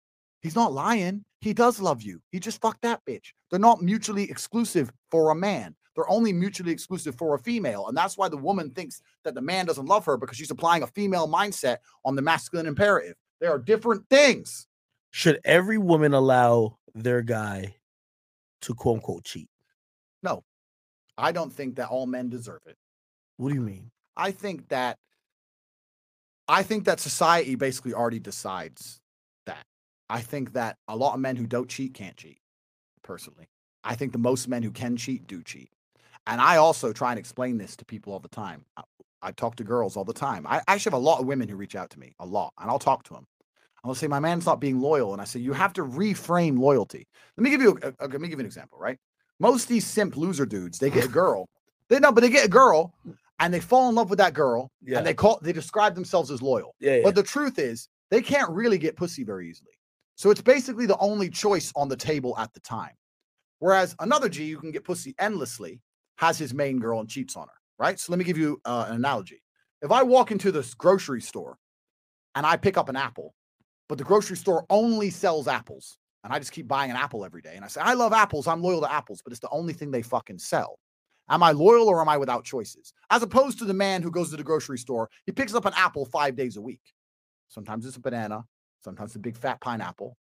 He's 0.41 0.55
not 0.55 0.71
lying. 0.71 1.25
He 1.41 1.53
does 1.53 1.79
love 1.79 2.01
you. 2.01 2.21
He 2.31 2.39
just 2.39 2.61
fucked 2.61 2.81
that 2.83 3.03
bitch. 3.05 3.33
They're 3.49 3.59
not 3.59 3.81
mutually 3.81 4.29
exclusive 4.29 4.91
for 5.09 5.31
a 5.31 5.35
man. 5.35 5.75
They're 5.97 6.09
only 6.11 6.31
mutually 6.31 6.71
exclusive 6.71 7.15
for 7.15 7.33
a 7.33 7.39
female. 7.39 7.87
And 7.87 7.97
that's 7.97 8.19
why 8.19 8.29
the 8.29 8.37
woman 8.37 8.69
thinks 8.69 9.01
that 9.23 9.33
the 9.33 9.41
man 9.41 9.65
doesn't 9.65 9.87
love 9.87 10.05
her 10.05 10.15
because 10.15 10.37
she's 10.37 10.51
applying 10.51 10.83
a 10.83 10.87
female 10.87 11.27
mindset 11.27 11.77
on 12.05 12.15
the 12.15 12.21
masculine 12.21 12.67
imperative. 12.67 13.15
They 13.41 13.47
are 13.47 13.57
different 13.57 14.07
things. 14.07 14.67
Should 15.09 15.39
every 15.43 15.79
woman 15.79 16.13
allow 16.13 16.77
their 16.93 17.23
guy 17.23 17.77
to 18.61 18.75
quote 18.75 18.97
unquote 18.97 19.23
cheat? 19.23 19.49
No, 20.21 20.43
I 21.17 21.31
don't 21.31 21.51
think 21.51 21.77
that 21.77 21.89
all 21.89 22.05
men 22.05 22.29
deserve 22.29 22.61
it. 22.67 22.77
What 23.37 23.49
do 23.49 23.55
you 23.55 23.61
mean? 23.61 23.89
I 24.15 24.29
think 24.29 24.69
that 24.69 24.99
I 26.47 26.61
think 26.61 26.85
that 26.85 26.99
society 26.99 27.55
basically 27.55 27.95
already 27.95 28.19
decides 28.19 29.01
that. 29.47 29.65
I 30.11 30.21
think 30.21 30.53
that 30.53 30.77
a 30.87 30.95
lot 30.95 31.15
of 31.15 31.19
men 31.19 31.35
who 31.35 31.47
don't 31.47 31.67
cheat 31.67 31.95
can't 31.95 32.15
cheat. 32.15 32.39
Personally, 33.01 33.47
I 33.83 33.95
think 33.95 34.11
the 34.11 34.19
most 34.19 34.47
men 34.47 34.61
who 34.61 34.71
can 34.71 34.95
cheat 34.95 35.25
do 35.25 35.41
cheat, 35.41 35.71
and 36.27 36.39
I 36.41 36.57
also 36.57 36.93
try 36.93 37.11
and 37.11 37.19
explain 37.19 37.57
this 37.57 37.75
to 37.77 37.85
people 37.85 38.13
all 38.13 38.19
the 38.19 38.27
time. 38.29 38.65
I, 38.75 38.83
I 39.21 39.31
talk 39.31 39.55
to 39.57 39.63
girls 39.63 39.97
all 39.97 40.05
the 40.05 40.13
time. 40.13 40.45
I 40.45 40.57
I 40.67 40.73
actually 40.73 40.91
have 40.91 41.01
a 41.01 41.05
lot 41.05 41.19
of 41.19 41.25
women 41.25 41.47
who 41.49 41.55
reach 41.55 41.75
out 41.75 41.89
to 41.91 41.99
me 41.99 42.13
a 42.19 42.25
lot, 42.25 42.53
and 42.59 42.69
I'll 42.69 42.79
talk 42.79 43.03
to 43.05 43.13
them. 43.13 43.25
I'll 43.83 43.95
say 43.95 44.07
my 44.07 44.19
man's 44.19 44.45
not 44.45 44.59
being 44.59 44.79
loyal, 44.81 45.13
and 45.13 45.21
I 45.21 45.25
say 45.25 45.39
you 45.39 45.53
have 45.53 45.73
to 45.73 45.83
reframe 45.83 46.59
loyalty. 46.59 47.07
Let 47.37 47.43
me 47.43 47.49
give 47.49 47.61
you 47.61 47.79
a, 47.81 47.93
a- 48.05 48.07
let 48.07 48.21
me 48.21 48.27
give 48.27 48.39
you 48.39 48.41
an 48.41 48.45
example. 48.45 48.77
Right, 48.79 48.97
most 49.39 49.63
of 49.63 49.69
these 49.69 49.85
simp 49.87 50.17
loser 50.17 50.45
dudes, 50.45 50.77
they 50.79 50.89
get 50.89 51.05
a 51.05 51.09
girl. 51.09 51.47
They 51.89 51.99
know, 51.99 52.11
but 52.11 52.21
they 52.21 52.29
get 52.29 52.45
a 52.45 52.49
girl, 52.49 52.93
and 53.39 53.53
they 53.53 53.61
fall 53.61 53.87
in 53.89 53.95
love 53.95 54.09
with 54.09 54.19
that 54.19 54.33
girl, 54.33 54.69
Yeah. 54.83 54.97
and 54.97 55.07
they 55.07 55.13
call 55.13 55.39
they 55.41 55.53
describe 55.53 55.95
themselves 55.95 56.29
as 56.31 56.41
loyal. 56.41 56.75
Yeah, 56.79 56.95
yeah. 56.97 57.03
But 57.03 57.15
the 57.15 57.23
truth 57.23 57.57
is, 57.59 57.87
they 58.11 58.21
can't 58.21 58.49
really 58.51 58.77
get 58.77 58.97
pussy 58.97 59.23
very 59.23 59.49
easily. 59.49 59.71
So 60.15 60.31
it's 60.31 60.41
basically 60.41 60.85
the 60.85 60.97
only 60.97 61.29
choice 61.29 61.71
on 61.75 61.87
the 61.89 61.95
table 61.95 62.35
at 62.37 62.51
the 62.53 62.59
time. 62.59 62.95
Whereas 63.59 63.95
another 63.99 64.29
G 64.29 64.43
you 64.45 64.59
can 64.59 64.71
get 64.71 64.83
pussy 64.83 65.15
endlessly 65.19 65.79
has 66.17 66.37
his 66.37 66.53
main 66.53 66.79
girl 66.79 66.99
and 66.99 67.09
cheats 67.09 67.35
on 67.35 67.47
her, 67.47 67.53
right? 67.79 67.99
So 67.99 68.11
let 68.11 68.19
me 68.19 68.25
give 68.25 68.37
you 68.37 68.61
uh, 68.65 68.85
an 68.89 68.95
analogy. 68.95 69.41
If 69.81 69.91
I 69.91 70.03
walk 70.03 70.31
into 70.31 70.51
this 70.51 70.73
grocery 70.73 71.21
store 71.21 71.57
and 72.35 72.45
I 72.45 72.57
pick 72.57 72.77
up 72.77 72.89
an 72.89 72.95
apple, 72.95 73.33
but 73.87 73.97
the 73.97 74.03
grocery 74.03 74.37
store 74.37 74.65
only 74.69 75.09
sells 75.09 75.47
apples, 75.47 75.97
and 76.23 76.33
I 76.33 76.39
just 76.39 76.51
keep 76.51 76.67
buying 76.67 76.91
an 76.91 76.97
apple 76.97 77.23
every 77.23 77.41
day, 77.41 77.53
and 77.55 77.63
I 77.63 77.67
say, 77.67 77.81
I 77.81 77.93
love 77.93 78.13
apples, 78.13 78.47
I'm 78.47 78.61
loyal 78.61 78.81
to 78.81 78.91
apples, 78.91 79.21
but 79.23 79.31
it's 79.31 79.39
the 79.39 79.49
only 79.49 79.73
thing 79.73 79.91
they 79.91 80.01
fucking 80.01 80.39
sell. 80.39 80.79
Am 81.29 81.43
I 81.43 81.51
loyal 81.51 81.87
or 81.87 82.01
am 82.01 82.09
I 82.09 82.17
without 82.17 82.45
choices? 82.45 82.93
As 83.09 83.21
opposed 83.21 83.59
to 83.59 83.65
the 83.65 83.73
man 83.73 84.01
who 84.01 84.11
goes 84.11 84.29
to 84.31 84.37
the 84.37 84.43
grocery 84.43 84.77
store, 84.77 85.09
he 85.25 85.31
picks 85.31 85.53
up 85.53 85.65
an 85.65 85.73
apple 85.75 86.05
five 86.05 86.35
days 86.35 86.57
a 86.57 86.61
week. 86.61 86.81
Sometimes 87.49 87.85
it's 87.85 87.97
a 87.97 88.01
banana, 88.01 88.45
sometimes 88.83 89.15
a 89.15 89.19
big 89.19 89.35
fat 89.35 89.59
pineapple. 89.61 90.17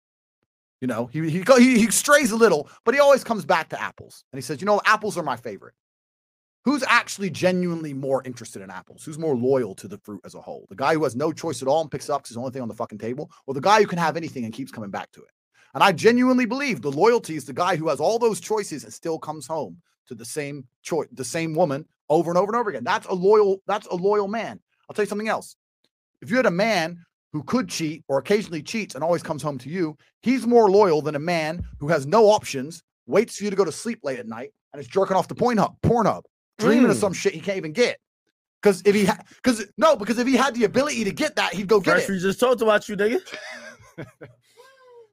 You 0.81 0.87
know, 0.87 1.07
he 1.07 1.27
he, 1.29 1.43
he 1.57 1.79
he 1.79 1.91
strays 1.91 2.31
a 2.31 2.35
little, 2.35 2.69
but 2.85 2.93
he 2.93 2.99
always 2.99 3.23
comes 3.23 3.45
back 3.45 3.69
to 3.69 3.81
apples. 3.81 4.23
And 4.31 4.37
he 4.37 4.43
says, 4.43 4.61
"You 4.61 4.67
know, 4.67 4.79
apples 4.85 5.17
are 5.17 5.23
my 5.23 5.35
favorite." 5.35 5.73
Who's 6.65 6.83
actually 6.83 7.29
genuinely 7.29 7.93
more 7.93 8.21
interested 8.25 8.61
in 8.61 8.69
apples? 8.69 9.05
Who's 9.05 9.17
more 9.17 9.35
loyal 9.35 9.73
to 9.75 9.87
the 9.87 9.97
fruit 9.99 10.21
as 10.25 10.35
a 10.35 10.41
whole? 10.41 10.65
The 10.69 10.75
guy 10.75 10.93
who 10.93 11.03
has 11.03 11.15
no 11.15 11.31
choice 11.31 11.61
at 11.61 11.67
all 11.67 11.81
and 11.81 11.89
picks 11.89 12.09
up 12.09 12.17
up 12.17 12.23
'cause 12.23 12.31
it's 12.31 12.35
the 12.35 12.39
only 12.41 12.51
thing 12.51 12.61
on 12.61 12.67
the 12.67 12.73
fucking 12.73 12.97
table, 12.97 13.31
or 13.45 13.53
the 13.53 13.61
guy 13.61 13.79
who 13.79 13.87
can 13.87 13.99
have 13.99 14.17
anything 14.17 14.43
and 14.43 14.53
keeps 14.53 14.71
coming 14.71 14.89
back 14.89 15.11
to 15.13 15.21
it? 15.21 15.29
And 15.73 15.83
I 15.83 15.91
genuinely 15.91 16.45
believe 16.45 16.81
the 16.81 16.91
loyalty 16.91 17.35
is 17.35 17.45
the 17.45 17.53
guy 17.53 17.75
who 17.75 17.87
has 17.89 17.99
all 17.99 18.19
those 18.19 18.39
choices 18.39 18.83
and 18.83 18.93
still 18.93 19.19
comes 19.19 19.47
home 19.47 19.81
to 20.07 20.15
the 20.15 20.25
same 20.25 20.67
choice, 20.81 21.07
the 21.11 21.23
same 21.23 21.53
woman 21.53 21.85
over 22.09 22.31
and 22.31 22.37
over 22.37 22.51
and 22.51 22.59
over 22.59 22.69
again. 22.69 22.83
That's 22.83 23.05
a 23.07 23.13
loyal, 23.13 23.61
that's 23.67 23.87
a 23.87 23.95
loyal 23.95 24.27
man. 24.27 24.59
I'll 24.89 24.93
tell 24.93 25.03
you 25.03 25.09
something 25.09 25.27
else. 25.27 25.55
If 26.21 26.31
you 26.31 26.37
had 26.37 26.45
a 26.45 26.51
man 26.51 27.05
who 27.31 27.43
could 27.43 27.69
cheat 27.69 28.03
or 28.07 28.17
occasionally 28.17 28.63
cheats 28.63 28.95
and 28.95 29.03
always 29.03 29.21
comes 29.21 29.43
home 29.43 29.57
to 29.59 29.69
you, 29.69 29.97
he's 30.21 30.47
more 30.47 30.71
loyal 30.71 31.01
than 31.01 31.15
a 31.15 31.19
man 31.19 31.63
who 31.79 31.87
has 31.89 32.07
no 32.07 32.25
options, 32.25 32.83
waits 33.05 33.37
for 33.37 33.43
you 33.43 33.49
to 33.51 33.55
go 33.55 33.65
to 33.65 33.71
sleep 33.71 33.99
late 34.03 34.19
at 34.19 34.27
night, 34.27 34.51
and 34.73 34.81
is 34.81 34.87
jerking 34.87 35.15
off 35.15 35.27
the 35.27 35.35
Pornhub, 35.35 35.75
Pornhub, 35.81 36.23
dreaming 36.57 36.89
of 36.91 36.97
Mm. 36.97 37.01
some 37.01 37.13
shit 37.13 37.33
he 37.33 37.39
can't 37.39 37.57
even 37.57 37.73
get. 37.73 37.99
Because 38.61 38.81
if 38.85 38.95
he, 38.95 39.07
because 39.35 39.65
no, 39.77 39.95
because 39.95 40.17
if 40.17 40.27
he 40.27 40.35
had 40.35 40.55
the 40.55 40.63
ability 40.63 41.03
to 41.03 41.11
get 41.11 41.35
that, 41.35 41.53
he'd 41.53 41.67
go 41.67 41.79
get 41.79 41.91
Fresh, 41.97 42.09
it. 42.09 42.11
we 42.13 42.19
just 42.19 42.39
talked 42.39 42.61
about 42.61 42.87
you, 42.89 42.95
nigga. 42.97 43.19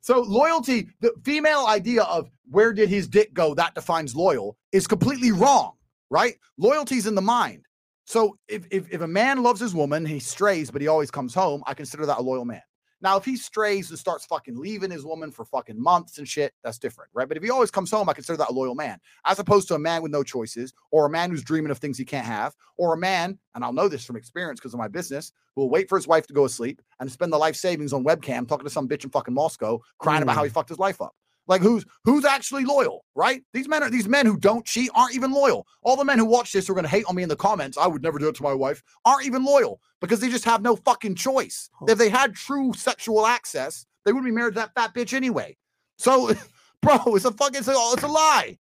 So 0.00 0.20
loyalty, 0.20 0.88
the 1.00 1.14
female 1.24 1.64
idea 1.66 2.02
of 2.02 2.28
where 2.50 2.74
did 2.74 2.90
his 2.90 3.08
dick 3.08 3.32
go 3.32 3.54
that 3.54 3.74
defines 3.74 4.14
loyal 4.14 4.58
is 4.70 4.86
completely 4.86 5.32
wrong, 5.32 5.72
right? 6.10 6.34
Loyalty's 6.58 7.06
in 7.06 7.14
the 7.14 7.22
mind. 7.22 7.64
So 8.04 8.36
if, 8.46 8.66
if 8.70 8.92
if 8.92 9.00
a 9.00 9.06
man 9.06 9.42
loves 9.42 9.60
his 9.60 9.74
woman, 9.74 10.04
he 10.04 10.18
strays, 10.20 10.70
but 10.70 10.82
he 10.82 10.88
always 10.88 11.10
comes 11.10 11.32
home, 11.32 11.62
I 11.66 11.72
consider 11.72 12.04
that 12.04 12.18
a 12.18 12.20
loyal 12.20 12.44
man. 12.44 12.60
Now, 13.04 13.18
if 13.18 13.24
he 13.26 13.36
strays 13.36 13.90
and 13.90 13.98
starts 13.98 14.24
fucking 14.24 14.56
leaving 14.56 14.90
his 14.90 15.04
woman 15.04 15.30
for 15.30 15.44
fucking 15.44 15.78
months 15.78 16.16
and 16.16 16.26
shit, 16.26 16.54
that's 16.64 16.78
different, 16.78 17.10
right? 17.12 17.28
But 17.28 17.36
if 17.36 17.42
he 17.42 17.50
always 17.50 17.70
comes 17.70 17.90
home, 17.90 18.08
I 18.08 18.14
consider 18.14 18.38
that 18.38 18.48
a 18.48 18.52
loyal 18.52 18.74
man, 18.74 18.98
as 19.26 19.38
opposed 19.38 19.68
to 19.68 19.74
a 19.74 19.78
man 19.78 20.02
with 20.02 20.10
no 20.10 20.22
choices, 20.22 20.72
or 20.90 21.04
a 21.04 21.10
man 21.10 21.30
who's 21.30 21.44
dreaming 21.44 21.70
of 21.70 21.76
things 21.76 21.98
he 21.98 22.06
can't 22.06 22.24
have, 22.24 22.56
or 22.78 22.94
a 22.94 22.96
man, 22.96 23.38
and 23.54 23.62
I'll 23.62 23.74
know 23.74 23.88
this 23.88 24.06
from 24.06 24.16
experience 24.16 24.58
because 24.58 24.72
of 24.72 24.78
my 24.78 24.88
business, 24.88 25.32
who 25.54 25.60
will 25.60 25.70
wait 25.70 25.90
for 25.90 25.98
his 25.98 26.08
wife 26.08 26.26
to 26.28 26.32
go 26.32 26.46
asleep 26.46 26.80
and 26.98 27.12
spend 27.12 27.30
the 27.30 27.36
life 27.36 27.56
savings 27.56 27.92
on 27.92 28.04
webcam 28.04 28.48
talking 28.48 28.64
to 28.64 28.70
some 28.70 28.88
bitch 28.88 29.04
in 29.04 29.10
fucking 29.10 29.34
Moscow, 29.34 29.82
crying 29.98 30.22
about 30.22 30.34
how 30.34 30.42
he 30.42 30.48
mm. 30.48 30.54
fucked 30.54 30.70
his 30.70 30.78
life 30.78 31.02
up. 31.02 31.14
Like 31.46 31.60
who's 31.60 31.84
who's 32.04 32.24
actually 32.24 32.64
loyal, 32.64 33.04
right? 33.14 33.42
These 33.52 33.68
men 33.68 33.82
are 33.82 33.90
these 33.90 34.08
men 34.08 34.24
who 34.24 34.38
don't 34.38 34.64
cheat 34.64 34.90
aren't 34.94 35.14
even 35.14 35.30
loyal. 35.30 35.66
All 35.82 35.96
the 35.96 36.04
men 36.04 36.18
who 36.18 36.24
watch 36.24 36.52
this 36.52 36.70
are 36.70 36.74
going 36.74 36.84
to 36.84 36.90
hate 36.90 37.04
on 37.06 37.14
me 37.14 37.22
in 37.22 37.28
the 37.28 37.36
comments. 37.36 37.76
I 37.76 37.86
would 37.86 38.02
never 38.02 38.18
do 38.18 38.28
it 38.28 38.34
to 38.36 38.42
my 38.42 38.54
wife. 38.54 38.82
Aren't 39.04 39.26
even 39.26 39.44
loyal 39.44 39.80
because 40.00 40.20
they 40.20 40.30
just 40.30 40.44
have 40.44 40.62
no 40.62 40.76
fucking 40.76 41.16
choice. 41.16 41.68
If 41.86 41.98
they 41.98 42.08
had 42.08 42.34
true 42.34 42.72
sexual 42.74 43.26
access, 43.26 43.86
they 44.04 44.12
wouldn't 44.12 44.30
be 44.30 44.34
married 44.34 44.54
to 44.54 44.60
that 44.60 44.74
fat 44.74 44.94
bitch 44.94 45.12
anyway. 45.12 45.56
So, 45.98 46.32
bro, 46.80 46.98
it's 47.14 47.26
a 47.26 47.32
fucking 47.32 47.58
it's 47.58 47.68
a, 47.68 47.74
it's 47.76 48.02
a 48.02 48.08
lie. 48.08 48.58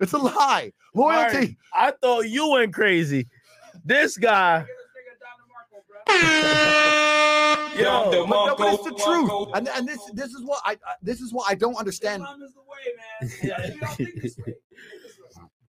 It's 0.00 0.12
a 0.12 0.18
lie. 0.18 0.72
Loyalty. 0.94 1.36
Alright. 1.36 1.56
I 1.74 1.92
thought 1.92 2.28
you 2.28 2.48
went 2.50 2.74
crazy. 2.74 3.28
This 3.84 4.16
guy, 4.16 4.66
Yo, 7.74 8.12
yo, 8.12 8.26
But, 8.26 8.46
no, 8.46 8.54
but 8.56 8.74
it's 8.74 8.84
the 8.84 8.90
truth, 9.02 9.48
and, 9.54 9.66
and 9.68 9.88
this 9.88 9.98
this 10.12 10.34
is 10.34 10.42
what 10.44 10.60
I 10.66 10.72
I- 10.72 10.94
this 11.00 11.20
is 11.22 11.32
what 11.32 11.50
I 11.50 11.54
don't 11.54 11.76
understand. 11.76 12.22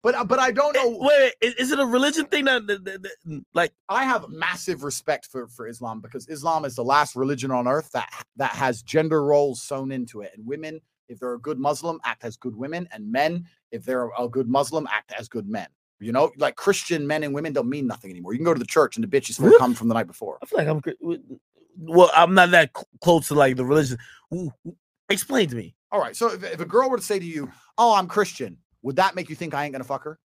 But 0.02 0.14
uh, 0.14 0.24
but 0.24 0.38
I 0.38 0.50
don't 0.50 0.74
Eh, 0.76 0.82
know. 0.82 0.96
wait, 0.98 1.00
wait, 1.00 1.32
is, 1.42 1.54
is 1.56 1.72
it 1.72 1.78
a 1.78 1.84
religion 1.84 2.24
thing 2.24 2.46
that, 2.46 2.66
that- 2.66 2.84
that- 2.86 3.02
that- 3.02 3.44
like 3.52 3.72
I 3.90 4.04
have 4.04 4.30
massive 4.30 4.82
respect 4.82 5.26
for 5.26 5.46
for 5.48 5.68
Islam 5.68 6.00
because 6.00 6.26
Islam 6.28 6.64
is 6.64 6.74
the 6.74 6.84
last 6.84 7.14
religion 7.16 7.50
on 7.50 7.68
earth 7.68 7.90
that 7.92 8.08
that 8.36 8.52
has 8.52 8.82
gender 8.82 9.22
roles 9.22 9.60
sewn 9.60 9.92
into 9.92 10.22
it. 10.22 10.32
And 10.34 10.46
women, 10.46 10.80
if 11.08 11.18
they're 11.20 11.34
a 11.34 11.38
good 11.40 11.58
Muslim, 11.58 12.00
act 12.02 12.24
as 12.24 12.38
good 12.38 12.56
women, 12.56 12.88
and 12.92 13.12
men, 13.12 13.46
if 13.72 13.84
they're 13.84 14.08
a 14.18 14.26
good 14.28 14.48
Muslim, 14.48 14.86
act 14.90 15.12
as 15.18 15.28
good 15.28 15.46
men. 15.46 15.68
You 16.01 16.12
know, 16.12 16.32
like 16.39 16.56
Christian 16.56 17.06
men 17.06 17.22
and 17.22 17.35
women 17.35 17.52
don't 17.52 17.68
mean 17.68 17.86
nothing 17.86 18.10
anymore. 18.10 18.32
You 18.32 18.39
can 18.39 18.44
go 18.47 18.55
to 18.55 18.59
the 18.59 18.66
church 18.66 18.97
and 18.97 19.05
the 19.05 19.09
bitch 19.09 19.28
is 19.28 19.36
full 19.36 19.47
Really? 19.47 19.59
come 19.59 19.74
from 19.74 19.89
the 19.89 19.94
night 19.94 20.06
before. 20.06 20.39
I 20.43 20.47
feel 20.47 20.59
like 20.59 20.68
I'm 20.68 20.82
well, 21.77 22.10
I'm 22.14 22.35
not 22.35 22.51
that 22.51 22.70
cl- 22.74 22.89
close 23.01 23.28
to 23.28 23.35
like 23.35 23.56
the 23.56 23.64
religion. 23.64 23.98
Explain 25.09 25.48
to 25.48 25.56
me. 25.56 25.74
All 25.93 26.01
right. 26.01 26.16
So 26.16 26.32
if, 26.32 26.43
if 26.43 26.60
a 26.60 26.64
girl 26.64 26.89
were 26.89 26.97
to 26.97 27.02
say 27.02 27.18
to 27.18 27.24
you, 27.24 27.51
"Oh, 27.77 27.94
I'm 27.94 28.06
Christian," 28.06 28.59
would 28.82 28.97
that 28.97 29.14
make 29.14 29.28
you 29.28 29.36
think 29.36 29.55
I 29.55 29.64
ain't 29.64 29.72
gonna 29.72 29.85
fuck 29.85 30.05
her? 30.05 30.18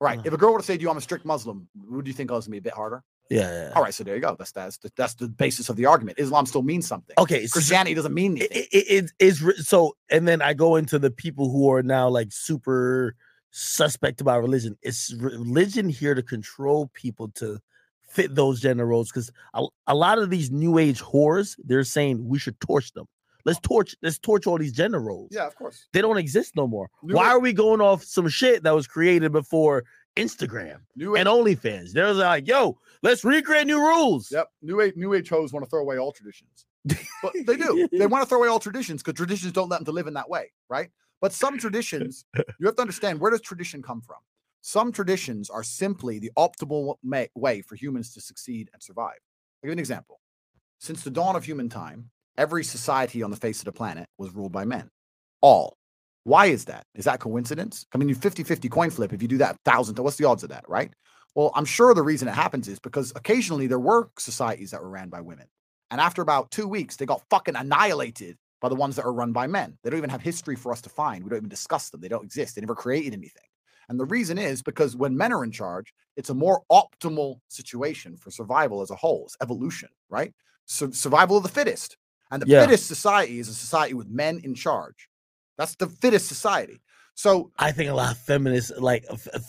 Right. 0.00 0.18
Uh. 0.18 0.22
If 0.24 0.32
a 0.32 0.36
girl 0.36 0.52
were 0.52 0.58
to 0.60 0.64
say 0.64 0.76
to 0.76 0.82
you, 0.82 0.90
"I'm 0.90 0.96
a 0.96 1.00
strict 1.00 1.24
Muslim," 1.24 1.68
would 1.88 2.06
you 2.06 2.12
think 2.12 2.30
I 2.30 2.34
was 2.34 2.46
gonna 2.46 2.52
be 2.52 2.58
a 2.58 2.62
bit 2.62 2.74
harder? 2.74 3.02
Yeah. 3.30 3.40
yeah. 3.40 3.72
All 3.76 3.82
right. 3.82 3.92
So 3.92 4.04
there 4.04 4.14
you 4.14 4.22
go. 4.22 4.34
That's 4.38 4.52
that's 4.52 4.78
the, 4.78 4.90
that's 4.96 5.14
the 5.14 5.28
basis 5.28 5.68
of 5.68 5.76
the 5.76 5.86
argument. 5.86 6.18
Islam 6.18 6.46
still 6.46 6.62
means 6.62 6.86
something. 6.86 7.14
Okay. 7.18 7.46
So, 7.46 7.54
Christianity 7.54 7.94
doesn't 7.94 8.14
mean 8.14 8.38
anything. 8.38 8.66
it, 8.72 9.04
it 9.04 9.12
is 9.18 9.44
so, 9.68 9.96
and 10.10 10.26
then 10.26 10.40
I 10.40 10.54
go 10.54 10.76
into 10.76 10.98
the 10.98 11.10
people 11.10 11.50
who 11.50 11.70
are 11.70 11.82
now 11.82 12.08
like 12.08 12.32
super 12.32 13.14
suspect 13.50 14.20
about 14.20 14.42
religion. 14.42 14.76
It's 14.82 15.12
religion 15.14 15.88
here 15.88 16.14
to 16.14 16.22
control 16.22 16.90
people 16.94 17.28
to 17.36 17.60
fit 18.08 18.34
those 18.34 18.60
gender 18.60 18.86
roles? 18.86 19.10
Because 19.10 19.30
a, 19.54 19.64
a 19.86 19.94
lot 19.94 20.18
of 20.18 20.30
these 20.30 20.50
new 20.50 20.78
age 20.78 21.00
whores, 21.00 21.56
they're 21.64 21.84
saying 21.84 22.26
we 22.26 22.38
should 22.38 22.58
torch 22.60 22.92
them. 22.92 23.06
Let's 23.44 23.58
oh. 23.58 23.68
torch. 23.68 23.94
Let's 24.02 24.18
torch 24.18 24.46
all 24.46 24.58
these 24.58 24.72
gender 24.72 25.00
roles. 25.00 25.30
Yeah, 25.30 25.46
of 25.46 25.54
course. 25.54 25.86
they 25.92 26.00
don't 26.00 26.18
exist 26.18 26.56
no 26.56 26.66
more. 26.66 26.90
New 27.02 27.14
Why 27.14 27.26
Age- 27.26 27.32
are 27.32 27.40
we 27.40 27.52
going 27.52 27.80
off 27.80 28.02
some 28.02 28.28
shit 28.28 28.62
that 28.64 28.74
was 28.74 28.86
created 28.86 29.32
before 29.32 29.84
Instagram 30.16 30.80
New 30.96 31.16
age, 31.16 31.20
and 31.20 31.28
OnlyFans? 31.28 31.92
They're 31.92 32.12
like, 32.12 32.48
yo, 32.48 32.78
let's 33.02 33.24
recreate 33.24 33.66
new 33.66 33.78
rules. 33.78 34.30
yep. 34.30 34.48
New 34.62 34.80
age, 34.80 34.94
new 34.96 35.14
age 35.14 35.28
hoes 35.28 35.52
want 35.52 35.64
to 35.64 35.70
throw 35.70 35.80
away 35.80 35.98
all 35.98 36.12
traditions, 36.12 36.66
but 37.22 37.32
they 37.46 37.56
do. 37.56 37.88
they 37.92 38.06
want 38.08 38.22
to 38.22 38.28
throw 38.28 38.38
away 38.38 38.48
all 38.48 38.58
traditions 38.58 39.02
because 39.02 39.16
traditions 39.16 39.52
don't 39.52 39.68
let 39.68 39.78
them 39.78 39.86
to 39.86 39.92
live 39.92 40.08
in 40.08 40.14
that 40.14 40.28
way, 40.28 40.50
right? 40.68 40.90
But 41.20 41.32
some 41.32 41.58
traditions, 41.58 42.24
you 42.58 42.66
have 42.66 42.76
to 42.76 42.82
understand 42.82 43.20
where 43.20 43.30
does 43.30 43.40
tradition 43.40 43.82
come 43.82 44.00
from? 44.00 44.18
Some 44.60 44.92
traditions 44.92 45.50
are 45.50 45.62
simply 45.62 46.18
the 46.18 46.30
optimal 46.36 46.96
ma- 47.02 47.24
way 47.34 47.62
for 47.62 47.74
humans 47.74 48.12
to 48.14 48.20
succeed 48.20 48.70
and 48.72 48.82
survive. 48.82 49.18
I'll 49.62 49.66
give 49.66 49.68
you 49.68 49.72
an 49.72 49.78
example. 49.78 50.20
Since 50.80 51.02
the 51.02 51.10
dawn 51.10 51.36
of 51.36 51.44
human 51.44 51.68
time, 51.68 52.10
every 52.36 52.62
society 52.64 53.22
on 53.22 53.30
the 53.30 53.36
face 53.36 53.60
of 53.60 53.64
the 53.64 53.72
planet 53.72 54.06
was 54.18 54.34
ruled 54.34 54.52
by 54.52 54.64
men. 54.64 54.90
All. 55.40 55.76
Why 56.24 56.46
is 56.46 56.66
that? 56.66 56.84
Is 56.94 57.06
that 57.06 57.20
coincidence? 57.20 57.86
I 57.94 57.98
mean, 57.98 58.08
you 58.08 58.14
50 58.14 58.42
50 58.44 58.68
coin 58.68 58.90
flip. 58.90 59.12
If 59.12 59.22
you 59.22 59.28
do 59.28 59.38
that 59.38 59.56
thousand, 59.64 59.98
what's 59.98 60.16
the 60.16 60.26
odds 60.26 60.42
of 60.42 60.50
that, 60.50 60.68
right? 60.68 60.92
Well, 61.34 61.52
I'm 61.54 61.64
sure 61.64 61.94
the 61.94 62.02
reason 62.02 62.28
it 62.28 62.34
happens 62.34 62.68
is 62.68 62.78
because 62.78 63.12
occasionally 63.16 63.66
there 63.66 63.78
were 63.78 64.10
societies 64.18 64.72
that 64.72 64.82
were 64.82 64.90
ran 64.90 65.08
by 65.08 65.20
women. 65.20 65.46
And 65.90 66.00
after 66.00 66.20
about 66.20 66.50
two 66.50 66.68
weeks, 66.68 66.96
they 66.96 67.06
got 67.06 67.22
fucking 67.30 67.56
annihilated 67.56 68.36
by 68.60 68.68
the 68.68 68.74
ones 68.74 68.96
that 68.96 69.04
are 69.04 69.12
run 69.12 69.32
by 69.32 69.46
men. 69.46 69.78
They 69.82 69.90
don't 69.90 69.98
even 69.98 70.10
have 70.10 70.20
history 70.20 70.56
for 70.56 70.72
us 70.72 70.80
to 70.82 70.88
find. 70.88 71.22
We 71.22 71.30
don't 71.30 71.38
even 71.38 71.48
discuss 71.48 71.90
them. 71.90 72.00
They 72.00 72.08
don't 72.08 72.24
exist. 72.24 72.54
They 72.54 72.60
never 72.60 72.74
created 72.74 73.12
anything. 73.14 73.42
And 73.88 73.98
the 73.98 74.04
reason 74.04 74.36
is 74.38 74.62
because 74.62 74.96
when 74.96 75.16
men 75.16 75.32
are 75.32 75.44
in 75.44 75.52
charge, 75.52 75.94
it's 76.16 76.30
a 76.30 76.34
more 76.34 76.62
optimal 76.70 77.40
situation 77.48 78.16
for 78.16 78.30
survival 78.30 78.82
as 78.82 78.90
a 78.90 78.96
whole. 78.96 79.24
It's 79.26 79.36
evolution, 79.40 79.88
right? 80.10 80.34
So 80.66 80.90
survival 80.90 81.36
of 81.38 81.42
the 81.42 81.48
fittest. 81.48 81.96
And 82.30 82.42
the 82.42 82.46
Yeah. 82.46 82.60
fittest 82.60 82.86
society 82.86 83.38
is 83.38 83.48
a 83.48 83.54
society 83.54 83.94
with 83.94 84.08
men 84.08 84.40
in 84.44 84.54
charge. 84.54 85.08
That's 85.56 85.74
the 85.76 85.86
fittest 85.86 86.26
society. 86.28 86.80
So, 87.14 87.50
I 87.58 87.72
think 87.72 87.90
a 87.90 87.94
lot 87.94 88.12
of 88.12 88.18
feminists 88.18 88.70
like. 88.78 89.04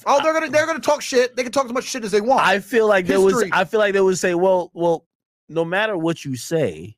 oh, 0.08 0.24
they're 0.24 0.34
gonna 0.34 0.50
they're 0.50 0.66
gonna 0.66 0.80
talk 0.80 1.02
shit. 1.04 1.36
They 1.36 1.44
can 1.44 1.52
talk 1.52 1.66
as 1.66 1.74
much 1.74 1.84
shit 1.84 2.04
as 2.04 2.12
they 2.12 2.22
want. 2.22 2.42
I 2.42 2.60
feel 2.60 2.88
like 2.88 3.06
there 3.06 3.22
was. 3.22 3.44
I 3.52 3.64
feel 3.66 3.80
like 3.80 3.94
they 3.94 4.02
would 4.02 4.18
say, 4.18 4.34
well, 4.34 4.72
well, 4.74 5.06
no 5.50 5.64
matter 5.64 5.96
what 5.96 6.26
you 6.26 6.36
say 6.36 6.96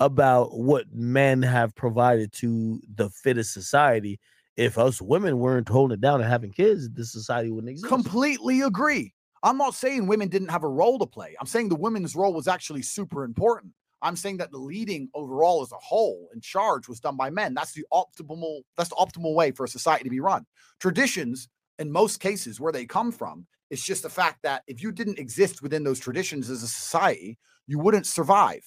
about 0.00 0.56
what 0.58 0.86
men 0.92 1.42
have 1.42 1.74
provided 1.74 2.32
to 2.32 2.80
the 2.94 3.10
fittest 3.10 3.52
society, 3.52 4.20
if 4.56 4.78
us 4.78 5.00
women 5.00 5.38
weren't 5.38 5.68
holding 5.68 5.94
it 5.94 6.00
down 6.00 6.20
and 6.20 6.30
having 6.30 6.52
kids, 6.52 6.88
this 6.90 7.12
society 7.12 7.50
wouldn't 7.50 7.70
exist. 7.70 7.88
Completely 7.88 8.62
agree. 8.62 9.12
I'm 9.42 9.58
not 9.58 9.74
saying 9.74 10.06
women 10.06 10.28
didn't 10.28 10.48
have 10.48 10.64
a 10.64 10.68
role 10.68 10.98
to 10.98 11.06
play. 11.06 11.36
I'm 11.40 11.46
saying 11.46 11.68
the 11.68 11.76
women's 11.76 12.16
role 12.16 12.32
was 12.32 12.48
actually 12.48 12.82
super 12.82 13.24
important. 13.24 13.72
I'm 14.02 14.16
saying 14.16 14.38
that 14.38 14.50
the 14.50 14.58
leading 14.58 15.08
overall 15.14 15.62
as 15.62 15.72
a 15.72 15.76
whole 15.76 16.28
in 16.34 16.40
charge 16.40 16.88
was 16.88 17.00
done 17.00 17.16
by 17.16 17.30
men. 17.30 17.54
That's 17.54 17.72
the 17.72 17.84
optimal 17.92 18.62
that's 18.76 18.90
the 18.90 18.96
optimal 18.96 19.34
way 19.34 19.50
for 19.52 19.64
a 19.64 19.68
society 19.68 20.04
to 20.04 20.10
be 20.10 20.20
run. 20.20 20.46
Traditions 20.80 21.48
in 21.78 21.90
most 21.90 22.20
cases 22.20 22.60
where 22.60 22.72
they 22.72 22.86
come 22.86 23.12
from, 23.12 23.46
it's 23.70 23.84
just 23.84 24.02
the 24.02 24.08
fact 24.08 24.42
that 24.42 24.62
if 24.66 24.82
you 24.82 24.92
didn't 24.92 25.18
exist 25.18 25.62
within 25.62 25.84
those 25.84 25.98
traditions 25.98 26.50
as 26.50 26.62
a 26.62 26.68
society, 26.68 27.38
you 27.66 27.78
wouldn't 27.78 28.06
survive. 28.06 28.62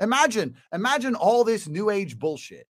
Imagine, 0.00 0.56
imagine 0.72 1.14
all 1.14 1.44
this 1.44 1.68
new 1.68 1.90
age 1.90 2.18
bullshit 2.18 2.66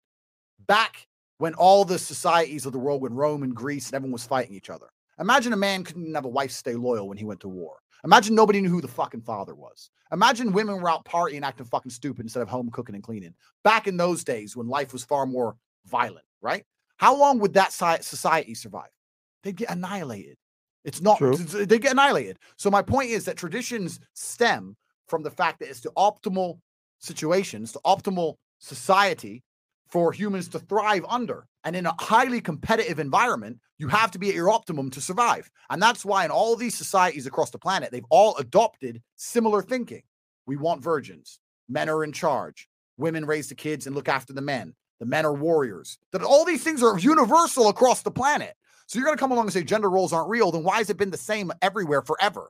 back 0.65 1.07
when 1.37 1.53
all 1.53 1.85
the 1.85 1.99
societies 1.99 2.65
of 2.65 2.71
the 2.71 2.79
world, 2.79 3.01
when 3.01 3.13
Rome 3.13 3.43
and 3.43 3.55
Greece 3.55 3.87
and 3.87 3.95
everyone 3.95 4.13
was 4.13 4.25
fighting 4.25 4.55
each 4.55 4.69
other. 4.69 4.87
Imagine 5.19 5.53
a 5.53 5.57
man 5.57 5.83
couldn't 5.83 6.13
have 6.15 6.25
a 6.25 6.29
wife 6.29 6.51
stay 6.51 6.73
loyal 6.73 7.07
when 7.07 7.17
he 7.17 7.25
went 7.25 7.39
to 7.41 7.47
war. 7.47 7.77
Imagine 8.03 8.35
nobody 8.35 8.61
knew 8.61 8.69
who 8.69 8.81
the 8.81 8.87
fucking 8.87 9.21
father 9.21 9.55
was. 9.55 9.89
Imagine 10.11 10.53
women 10.53 10.79
were 10.79 10.89
out 10.89 11.05
partying, 11.05 11.43
acting 11.43 11.65
fucking 11.65 11.91
stupid 11.91 12.25
instead 12.25 12.41
of 12.41 12.49
home 12.49 12.69
cooking 12.69 12.95
and 12.95 13.03
cleaning. 13.03 13.33
Back 13.63 13.87
in 13.87 13.97
those 13.97 14.23
days 14.23 14.55
when 14.55 14.67
life 14.67 14.93
was 14.93 15.03
far 15.03 15.25
more 15.25 15.57
violent, 15.85 16.25
right? 16.41 16.63
How 16.97 17.15
long 17.15 17.39
would 17.39 17.53
that 17.53 17.73
society 17.73 18.53
survive? 18.53 18.89
They'd 19.43 19.55
get 19.55 19.69
annihilated. 19.69 20.37
It's 20.83 21.01
not, 21.01 21.17
True. 21.17 21.35
they 21.35 21.79
get 21.79 21.91
annihilated. 21.91 22.39
So, 22.55 22.71
my 22.71 22.81
point 22.81 23.09
is 23.09 23.25
that 23.25 23.35
traditions 23.35 23.99
stem 24.13 24.77
from 25.07 25.21
the 25.21 25.31
fact 25.31 25.59
that 25.59 25.69
it's 25.69 25.81
the 25.81 25.91
optimal 25.97 26.59
situations, 26.99 27.71
the 27.71 27.79
optimal 27.85 28.35
society 28.59 29.43
for 29.89 30.11
humans 30.11 30.49
to 30.49 30.59
thrive 30.59 31.05
under. 31.07 31.47
And 31.63 31.75
in 31.75 31.85
a 31.85 31.95
highly 31.99 32.41
competitive 32.41 32.99
environment, 32.99 33.59
you 33.77 33.87
have 33.87 34.11
to 34.11 34.19
be 34.19 34.29
at 34.29 34.35
your 34.35 34.49
optimum 34.49 34.89
to 34.91 35.01
survive. 35.01 35.49
And 35.69 35.81
that's 35.81 36.05
why 36.05 36.25
in 36.25 36.31
all 36.31 36.55
these 36.55 36.75
societies 36.75 37.25
across 37.25 37.51
the 37.51 37.59
planet, 37.59 37.91
they've 37.91 38.05
all 38.09 38.35
adopted 38.37 39.01
similar 39.15 39.61
thinking. 39.61 40.01
We 40.45 40.55
want 40.55 40.83
virgins. 40.83 41.39
Men 41.69 41.89
are 41.89 42.03
in 42.03 42.13
charge. 42.13 42.67
Women 42.97 43.25
raise 43.25 43.49
the 43.49 43.55
kids 43.55 43.85
and 43.85 43.95
look 43.95 44.09
after 44.09 44.33
the 44.33 44.41
men. 44.41 44.73
The 44.99 45.05
men 45.05 45.25
are 45.25 45.33
warriors. 45.33 45.97
That 46.11 46.23
all 46.23 46.45
these 46.45 46.63
things 46.63 46.81
are 46.81 46.97
universal 46.97 47.69
across 47.69 48.01
the 48.01 48.11
planet. 48.11 48.55
So 48.87 48.97
you're 48.97 49.05
going 49.05 49.17
to 49.17 49.21
come 49.21 49.31
along 49.31 49.45
and 49.45 49.53
say 49.53 49.63
gender 49.63 49.89
roles 49.89 50.13
aren't 50.13 50.29
real. 50.29 50.51
Then 50.51 50.63
why 50.63 50.77
has 50.77 50.89
it 50.89 50.97
been 50.97 51.11
the 51.11 51.17
same 51.17 51.51
everywhere 51.61 52.01
forever? 52.01 52.49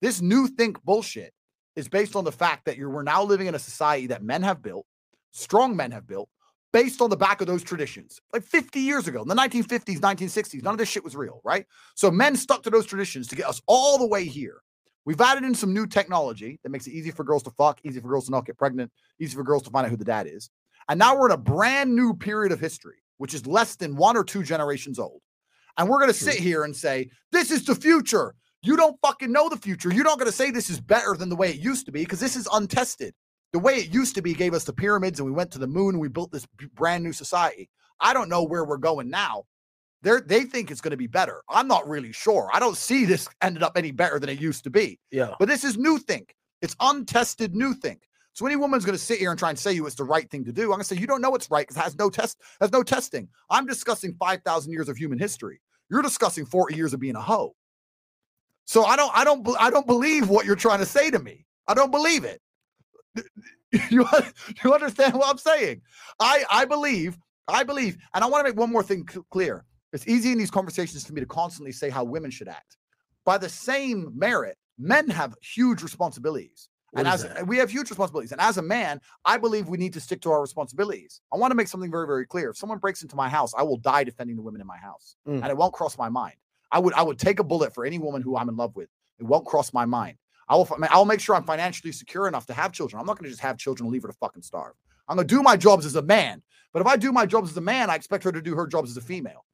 This 0.00 0.20
new 0.20 0.48
think 0.48 0.82
bullshit 0.82 1.32
is 1.76 1.88
based 1.88 2.16
on 2.16 2.24
the 2.24 2.32
fact 2.32 2.64
that 2.66 2.76
you're 2.76 2.90
we're 2.90 3.02
now 3.02 3.22
living 3.22 3.46
in 3.46 3.54
a 3.54 3.58
society 3.58 4.06
that 4.08 4.22
men 4.22 4.42
have 4.42 4.62
built, 4.62 4.86
strong 5.32 5.76
men 5.76 5.90
have 5.90 6.06
built, 6.06 6.28
based 6.72 7.00
on 7.00 7.10
the 7.10 7.16
back 7.16 7.40
of 7.40 7.46
those 7.46 7.62
traditions. 7.62 8.20
Like 8.32 8.42
50 8.42 8.80
years 8.80 9.06
ago, 9.06 9.22
in 9.22 9.28
the 9.28 9.34
1950s, 9.34 9.98
1960s, 10.00 10.62
none 10.62 10.74
of 10.74 10.78
this 10.78 10.88
shit 10.88 11.04
was 11.04 11.14
real, 11.14 11.40
right? 11.44 11.66
So 11.94 12.10
men 12.10 12.36
stuck 12.36 12.62
to 12.64 12.70
those 12.70 12.86
traditions 12.86 13.28
to 13.28 13.36
get 13.36 13.48
us 13.48 13.62
all 13.66 13.98
the 13.98 14.06
way 14.06 14.24
here. 14.24 14.60
We've 15.04 15.20
added 15.20 15.44
in 15.44 15.54
some 15.54 15.74
new 15.74 15.86
technology 15.86 16.58
that 16.62 16.70
makes 16.70 16.86
it 16.86 16.92
easy 16.92 17.10
for 17.10 17.24
girls 17.24 17.42
to 17.44 17.50
fuck, 17.50 17.78
easy 17.84 18.00
for 18.00 18.08
girls 18.08 18.26
to 18.26 18.30
not 18.30 18.46
get 18.46 18.56
pregnant, 18.56 18.90
easy 19.20 19.36
for 19.36 19.44
girls 19.44 19.62
to 19.64 19.70
find 19.70 19.84
out 19.84 19.90
who 19.90 19.96
the 19.96 20.04
dad 20.04 20.26
is. 20.26 20.50
And 20.88 20.98
now 20.98 21.16
we're 21.16 21.26
in 21.26 21.32
a 21.32 21.36
brand 21.36 21.94
new 21.94 22.14
period 22.14 22.52
of 22.52 22.60
history, 22.60 22.96
which 23.18 23.34
is 23.34 23.46
less 23.46 23.76
than 23.76 23.96
one 23.96 24.16
or 24.16 24.24
two 24.24 24.42
generations 24.42 24.98
old. 24.98 25.20
And 25.76 25.88
we're 25.88 25.98
going 25.98 26.10
to 26.10 26.14
sit 26.14 26.34
here 26.34 26.64
and 26.64 26.74
say, 26.74 27.10
this 27.32 27.50
is 27.50 27.64
the 27.64 27.74
future. 27.74 28.34
You 28.64 28.78
don't 28.78 28.98
fucking 29.02 29.30
know 29.30 29.50
the 29.50 29.58
future. 29.58 29.92
You're 29.92 30.04
not 30.04 30.18
going 30.18 30.30
to 30.30 30.36
say 30.36 30.50
this 30.50 30.70
is 30.70 30.80
better 30.80 31.14
than 31.14 31.28
the 31.28 31.36
way 31.36 31.50
it 31.50 31.56
used 31.56 31.84
to 31.86 31.92
be 31.92 32.00
because 32.00 32.18
this 32.18 32.34
is 32.34 32.48
untested. 32.50 33.14
The 33.52 33.58
way 33.58 33.74
it 33.74 33.92
used 33.92 34.14
to 34.14 34.22
be 34.22 34.32
gave 34.32 34.54
us 34.54 34.64
the 34.64 34.72
pyramids 34.72 35.20
and 35.20 35.26
we 35.26 35.32
went 35.32 35.50
to 35.52 35.58
the 35.58 35.66
moon 35.66 35.90
and 35.94 36.00
we 36.00 36.08
built 36.08 36.32
this 36.32 36.46
brand 36.74 37.04
new 37.04 37.12
society. 37.12 37.68
I 38.00 38.14
don't 38.14 38.30
know 38.30 38.42
where 38.42 38.64
we're 38.64 38.78
going 38.78 39.10
now. 39.10 39.44
They're, 40.02 40.22
they 40.22 40.44
think 40.44 40.70
it's 40.70 40.80
going 40.80 40.92
to 40.92 40.96
be 40.96 41.06
better. 41.06 41.42
I'm 41.48 41.68
not 41.68 41.86
really 41.86 42.12
sure. 42.12 42.48
I 42.52 42.58
don't 42.58 42.76
see 42.76 43.04
this 43.04 43.28
ended 43.42 43.62
up 43.62 43.76
any 43.76 43.90
better 43.90 44.18
than 44.18 44.30
it 44.30 44.40
used 44.40 44.64
to 44.64 44.70
be. 44.70 44.98
Yeah. 45.10 45.34
But 45.38 45.48
this 45.48 45.62
is 45.62 45.76
new 45.76 45.98
think. 45.98 46.34
It's 46.62 46.74
untested 46.80 47.54
new 47.54 47.74
think. 47.74 48.08
So 48.32 48.46
any 48.46 48.56
woman's 48.56 48.86
going 48.86 48.98
to 48.98 49.04
sit 49.04 49.18
here 49.18 49.30
and 49.30 49.38
try 49.38 49.50
and 49.50 49.58
say 49.58 49.72
you 49.72 49.86
it's 49.86 49.94
the 49.94 50.04
right 50.04 50.28
thing 50.30 50.44
to 50.46 50.52
do, 50.52 50.62
I'm 50.62 50.68
going 50.70 50.80
to 50.80 50.84
say 50.84 50.96
you 50.96 51.06
don't 51.06 51.20
know 51.20 51.30
what's 51.30 51.50
right 51.50 51.66
because 51.66 51.76
it 51.76 51.84
has 51.84 51.96
no 51.96 52.08
test, 52.08 52.40
has 52.60 52.72
no 52.72 52.82
testing. 52.82 53.28
I'm 53.50 53.66
discussing 53.66 54.14
5,000 54.18 54.72
years 54.72 54.88
of 54.88 54.96
human 54.96 55.18
history. 55.18 55.60
You're 55.90 56.02
discussing 56.02 56.46
40 56.46 56.74
years 56.74 56.94
of 56.94 57.00
being 57.00 57.16
a 57.16 57.20
hoe. 57.20 57.54
So 58.66 58.84
I 58.84 58.96
don't, 58.96 59.12
I 59.14 59.24
don't, 59.24 59.46
I 59.60 59.70
don't 59.70 59.86
believe 59.86 60.28
what 60.28 60.46
you're 60.46 60.56
trying 60.56 60.78
to 60.78 60.86
say 60.86 61.10
to 61.10 61.18
me. 61.18 61.46
I 61.68 61.74
don't 61.74 61.90
believe 61.90 62.24
it. 62.24 62.40
You, 63.90 64.06
you 64.62 64.72
understand 64.72 65.14
what 65.14 65.28
I'm 65.28 65.36
saying? 65.36 65.82
I, 66.20 66.44
I 66.48 66.64
believe, 66.64 67.18
I 67.48 67.64
believe, 67.64 67.96
and 68.14 68.22
I 68.22 68.28
want 68.28 68.46
to 68.46 68.52
make 68.52 68.56
one 68.56 68.70
more 68.70 68.84
thing 68.84 69.04
clear. 69.32 69.64
It's 69.92 70.06
easy 70.06 70.30
in 70.30 70.38
these 70.38 70.50
conversations 70.50 71.04
for 71.04 71.12
me 71.12 71.20
to 71.20 71.26
constantly 71.26 71.72
say 71.72 71.90
how 71.90 72.04
women 72.04 72.30
should 72.30 72.46
act. 72.46 72.76
By 73.24 73.36
the 73.36 73.48
same 73.48 74.12
merit, 74.14 74.56
men 74.78 75.08
have 75.10 75.34
huge 75.42 75.82
responsibilities. 75.82 76.68
What 76.90 77.00
and 77.00 77.08
as 77.08 77.24
that? 77.24 77.46
we 77.46 77.56
have 77.58 77.70
huge 77.70 77.90
responsibilities. 77.90 78.30
And 78.30 78.40
as 78.40 78.58
a 78.58 78.62
man, 78.62 79.00
I 79.24 79.38
believe 79.38 79.68
we 79.68 79.78
need 79.78 79.92
to 79.94 80.00
stick 80.00 80.20
to 80.22 80.30
our 80.30 80.40
responsibilities. 80.40 81.20
I 81.32 81.36
want 81.36 81.50
to 81.50 81.56
make 81.56 81.66
something 81.66 81.90
very, 81.90 82.06
very 82.06 82.26
clear. 82.26 82.50
If 82.50 82.56
someone 82.56 82.78
breaks 82.78 83.02
into 83.02 83.16
my 83.16 83.28
house, 83.28 83.52
I 83.56 83.64
will 83.64 83.78
die 83.78 84.04
defending 84.04 84.36
the 84.36 84.42
women 84.42 84.60
in 84.60 84.66
my 84.66 84.78
house. 84.78 85.16
Mm. 85.26 85.42
And 85.42 85.46
it 85.46 85.56
won't 85.56 85.72
cross 85.72 85.98
my 85.98 86.08
mind. 86.08 86.36
I 86.74 86.80
would 86.80 86.92
I 86.94 87.02
would 87.02 87.20
take 87.20 87.38
a 87.38 87.44
bullet 87.44 87.72
for 87.72 87.86
any 87.86 87.98
woman 88.00 88.20
who 88.20 88.36
I'm 88.36 88.48
in 88.48 88.56
love 88.56 88.74
with. 88.74 88.88
It 89.20 89.24
won't 89.24 89.46
cross 89.46 89.72
my 89.72 89.84
mind. 89.84 90.18
I 90.48 90.56
will 90.56 90.68
I'll 90.90 91.04
make 91.04 91.20
sure 91.20 91.36
I'm 91.36 91.44
financially 91.44 91.92
secure 91.92 92.26
enough 92.26 92.46
to 92.46 92.52
have 92.52 92.72
children. 92.72 92.98
I'm 93.00 93.06
not 93.06 93.16
going 93.16 93.24
to 93.24 93.30
just 93.30 93.40
have 93.42 93.56
children 93.56 93.86
and 93.86 93.92
leave 93.92 94.02
her 94.02 94.08
to 94.08 94.14
fucking 94.14 94.42
starve. 94.42 94.74
I'm 95.08 95.16
going 95.16 95.28
to 95.28 95.34
do 95.34 95.40
my 95.40 95.56
jobs 95.56 95.86
as 95.86 95.94
a 95.94 96.02
man. 96.02 96.42
But 96.72 96.80
if 96.80 96.88
I 96.88 96.96
do 96.96 97.12
my 97.12 97.26
jobs 97.26 97.52
as 97.52 97.56
a 97.56 97.60
man, 97.60 97.90
I 97.90 97.94
expect 97.94 98.24
her 98.24 98.32
to 98.32 98.42
do 98.42 98.56
her 98.56 98.66
jobs 98.66 98.90
as 98.90 98.96
a 98.96 99.00
female. 99.00 99.44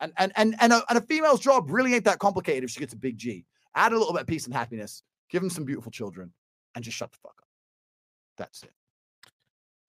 And 0.00 0.12
and 0.16 0.32
and 0.36 0.54
and 0.60 0.72
a, 0.72 0.84
and 0.88 0.96
a 0.96 1.00
female's 1.00 1.40
job 1.40 1.70
really 1.70 1.92
ain't 1.94 2.04
that 2.04 2.20
complicated 2.20 2.62
if 2.62 2.70
she 2.70 2.78
gets 2.78 2.92
a 2.92 2.96
big 2.96 3.18
G. 3.18 3.44
Add 3.74 3.92
a 3.92 3.98
little 3.98 4.12
bit 4.12 4.22
of 4.22 4.28
peace 4.28 4.44
and 4.46 4.54
happiness. 4.54 5.02
Give 5.28 5.42
them 5.42 5.50
some 5.50 5.64
beautiful 5.64 5.90
children, 5.90 6.32
and 6.76 6.84
just 6.84 6.96
shut 6.96 7.10
the 7.10 7.18
fuck 7.20 7.34
up. 7.36 7.48
That's 8.38 8.62
it. 8.62 8.72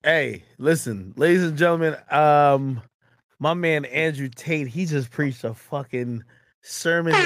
Hey, 0.02 0.42
listen, 0.58 1.14
ladies 1.16 1.44
and 1.44 1.56
gentlemen. 1.56 1.96
Um, 2.10 2.82
my 3.38 3.54
man 3.54 3.84
Andrew 3.86 4.28
Tate, 4.28 4.68
he 4.68 4.84
just 4.84 5.10
preached 5.10 5.44
a 5.44 5.54
fucking 5.54 6.24
sermon. 6.62 7.14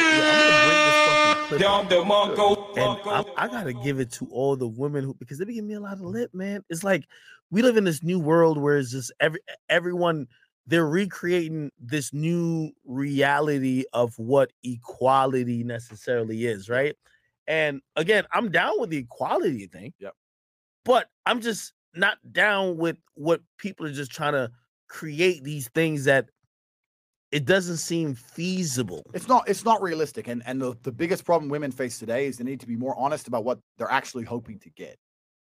And 2.77 2.99
I, 3.07 3.25
I, 3.37 3.49
gotta 3.49 3.73
give 3.73 4.01
it 4.01 4.11
to 4.13 4.27
all 4.31 4.57
the 4.57 4.67
women 4.67 5.05
who 5.05 5.15
because 5.15 5.39
they 5.39 5.45
be 5.45 5.55
giving 5.55 5.69
me 5.69 5.75
a 5.75 5.81
lot 5.81 5.95
of 5.95 6.01
lip, 6.01 6.35
man. 6.35 6.63
It's 6.69 6.83
like 6.83 7.05
we 7.51 7.63
live 7.63 7.77
in 7.77 7.85
this 7.85 8.03
new 8.03 8.19
world 8.19 8.59
where 8.59 8.77
it's 8.79 8.91
just 8.91 9.13
every 9.21 9.41
everyone 9.69 10.27
they're 10.67 10.87
recreating 10.87 11.71
this 11.79 12.13
new 12.13 12.73
reality 12.85 13.85
of 13.93 14.19
what 14.19 14.53
equality 14.65 15.63
necessarily 15.63 16.47
is, 16.47 16.69
right? 16.69 16.97
And 17.47 17.81
again, 17.95 18.25
I'm 18.33 18.51
down 18.51 18.81
with 18.81 18.91
the 18.91 18.99
equality 18.99 19.67
thing. 19.69 19.95
Yep. 20.01 20.15
But 20.85 21.09
I'm 21.25 21.41
just 21.41 21.73
not 21.95 22.19
down 22.33 22.77
with 22.77 22.97
what 23.15 23.41
people 23.59 23.87
are 23.87 23.93
just 23.93 24.11
trying 24.11 24.33
to 24.33 24.51
create 24.89 25.45
these 25.45 25.69
things 25.69 26.05
that 26.05 26.29
it 27.32 27.44
doesn't 27.44 27.78
seem 27.78 28.15
feasible. 28.15 29.03
It's 29.12 29.28
not 29.28 29.48
it's 29.48 29.65
not 29.65 29.82
realistic. 29.82 30.28
And 30.28 30.43
and 30.47 30.61
the, 30.61 30.77
the 30.82 30.93
biggest 30.93 31.24
problem 31.24 31.51
women 31.51 31.73
face 31.73 31.98
today 31.98 32.27
is 32.27 32.39
they 32.39 32.44
need 32.44 32.61
to 32.61 32.66
be 32.66 32.77
more 32.77 32.97
honest 32.97 33.28
about 33.28 33.44
what 33.44 33.59
they're 33.78 33.90
actually 33.90 34.24
hoping 34.24 34.59
to 34.61 34.70
get. 34.70 34.97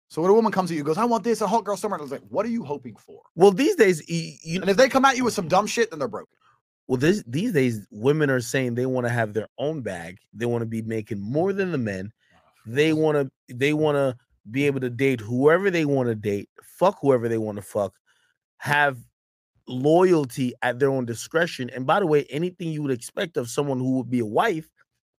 So 0.09 0.23
when 0.23 0.31
a 0.31 0.35
woman 0.35 0.53
comes 0.53 0.71
to 0.71 0.77
you 0.77 0.85
goes, 0.85 0.99
I 0.99 1.05
want 1.05 1.25
this, 1.25 1.41
a 1.41 1.49
hot 1.49 1.65
girl 1.65 1.77
summer, 1.77 1.99
I 1.99 2.03
was 2.03 2.13
like, 2.13 2.23
what 2.29 2.47
are 2.47 2.51
you 2.51 2.63
hoping 2.63 2.95
for? 2.95 3.23
Well, 3.35 3.51
these 3.51 3.75
days, 3.75 4.09
you, 4.09 4.61
and 4.61 4.71
if 4.71 4.77
they 4.77 4.89
come 4.89 5.05
at 5.05 5.17
you 5.17 5.25
with 5.25 5.35
some 5.35 5.49
dumb 5.49 5.67
shit, 5.67 5.91
then 5.91 5.99
they're 5.99 6.07
broken. 6.07 6.29
Well, 6.87 6.99
this, 6.99 7.25
these 7.27 7.53
days, 7.53 7.85
women 7.91 8.31
are 8.31 8.41
saying 8.41 8.77
they 8.77 8.87
want 8.87 9.09
to 9.09 9.13
have 9.13 9.35
their 9.35 9.49
own 9.59 9.81
bag. 9.81 10.19
They 10.33 10.47
want 10.47 10.63
to 10.63 10.67
be 10.67 10.83
making 10.83 11.21
more 11.21 11.53
than 11.53 11.73
the 11.73 11.79
men. 11.79 12.13
They 12.67 12.93
want 12.93 13.17
to 13.17 13.55
they 13.55 13.73
want 13.73 13.97
to 13.97 14.17
be 14.51 14.67
able 14.67 14.81
to 14.81 14.91
date 14.91 15.21
whoever 15.21 15.71
they 15.71 15.85
want 15.85 16.09
to 16.09 16.15
date, 16.15 16.49
fuck 16.63 16.99
whoever 17.01 17.29
they 17.29 17.39
want 17.39 17.57
to 17.57 17.63
fuck, 17.63 17.95
have 18.59 18.99
loyalty 19.69 20.55
at 20.63 20.79
their 20.79 20.91
own 20.91 21.05
discretion. 21.05 21.71
And 21.71 21.87
by 21.87 22.01
the 22.01 22.07
way, 22.07 22.25
anything 22.31 22.69
you 22.69 22.83
would 22.83 22.93
expect 22.93 23.37
of 23.37 23.49
someone 23.49 23.79
who 23.79 23.97
would 23.99 24.11
be 24.11 24.21
a 24.21 24.27
wife, 24.27 24.69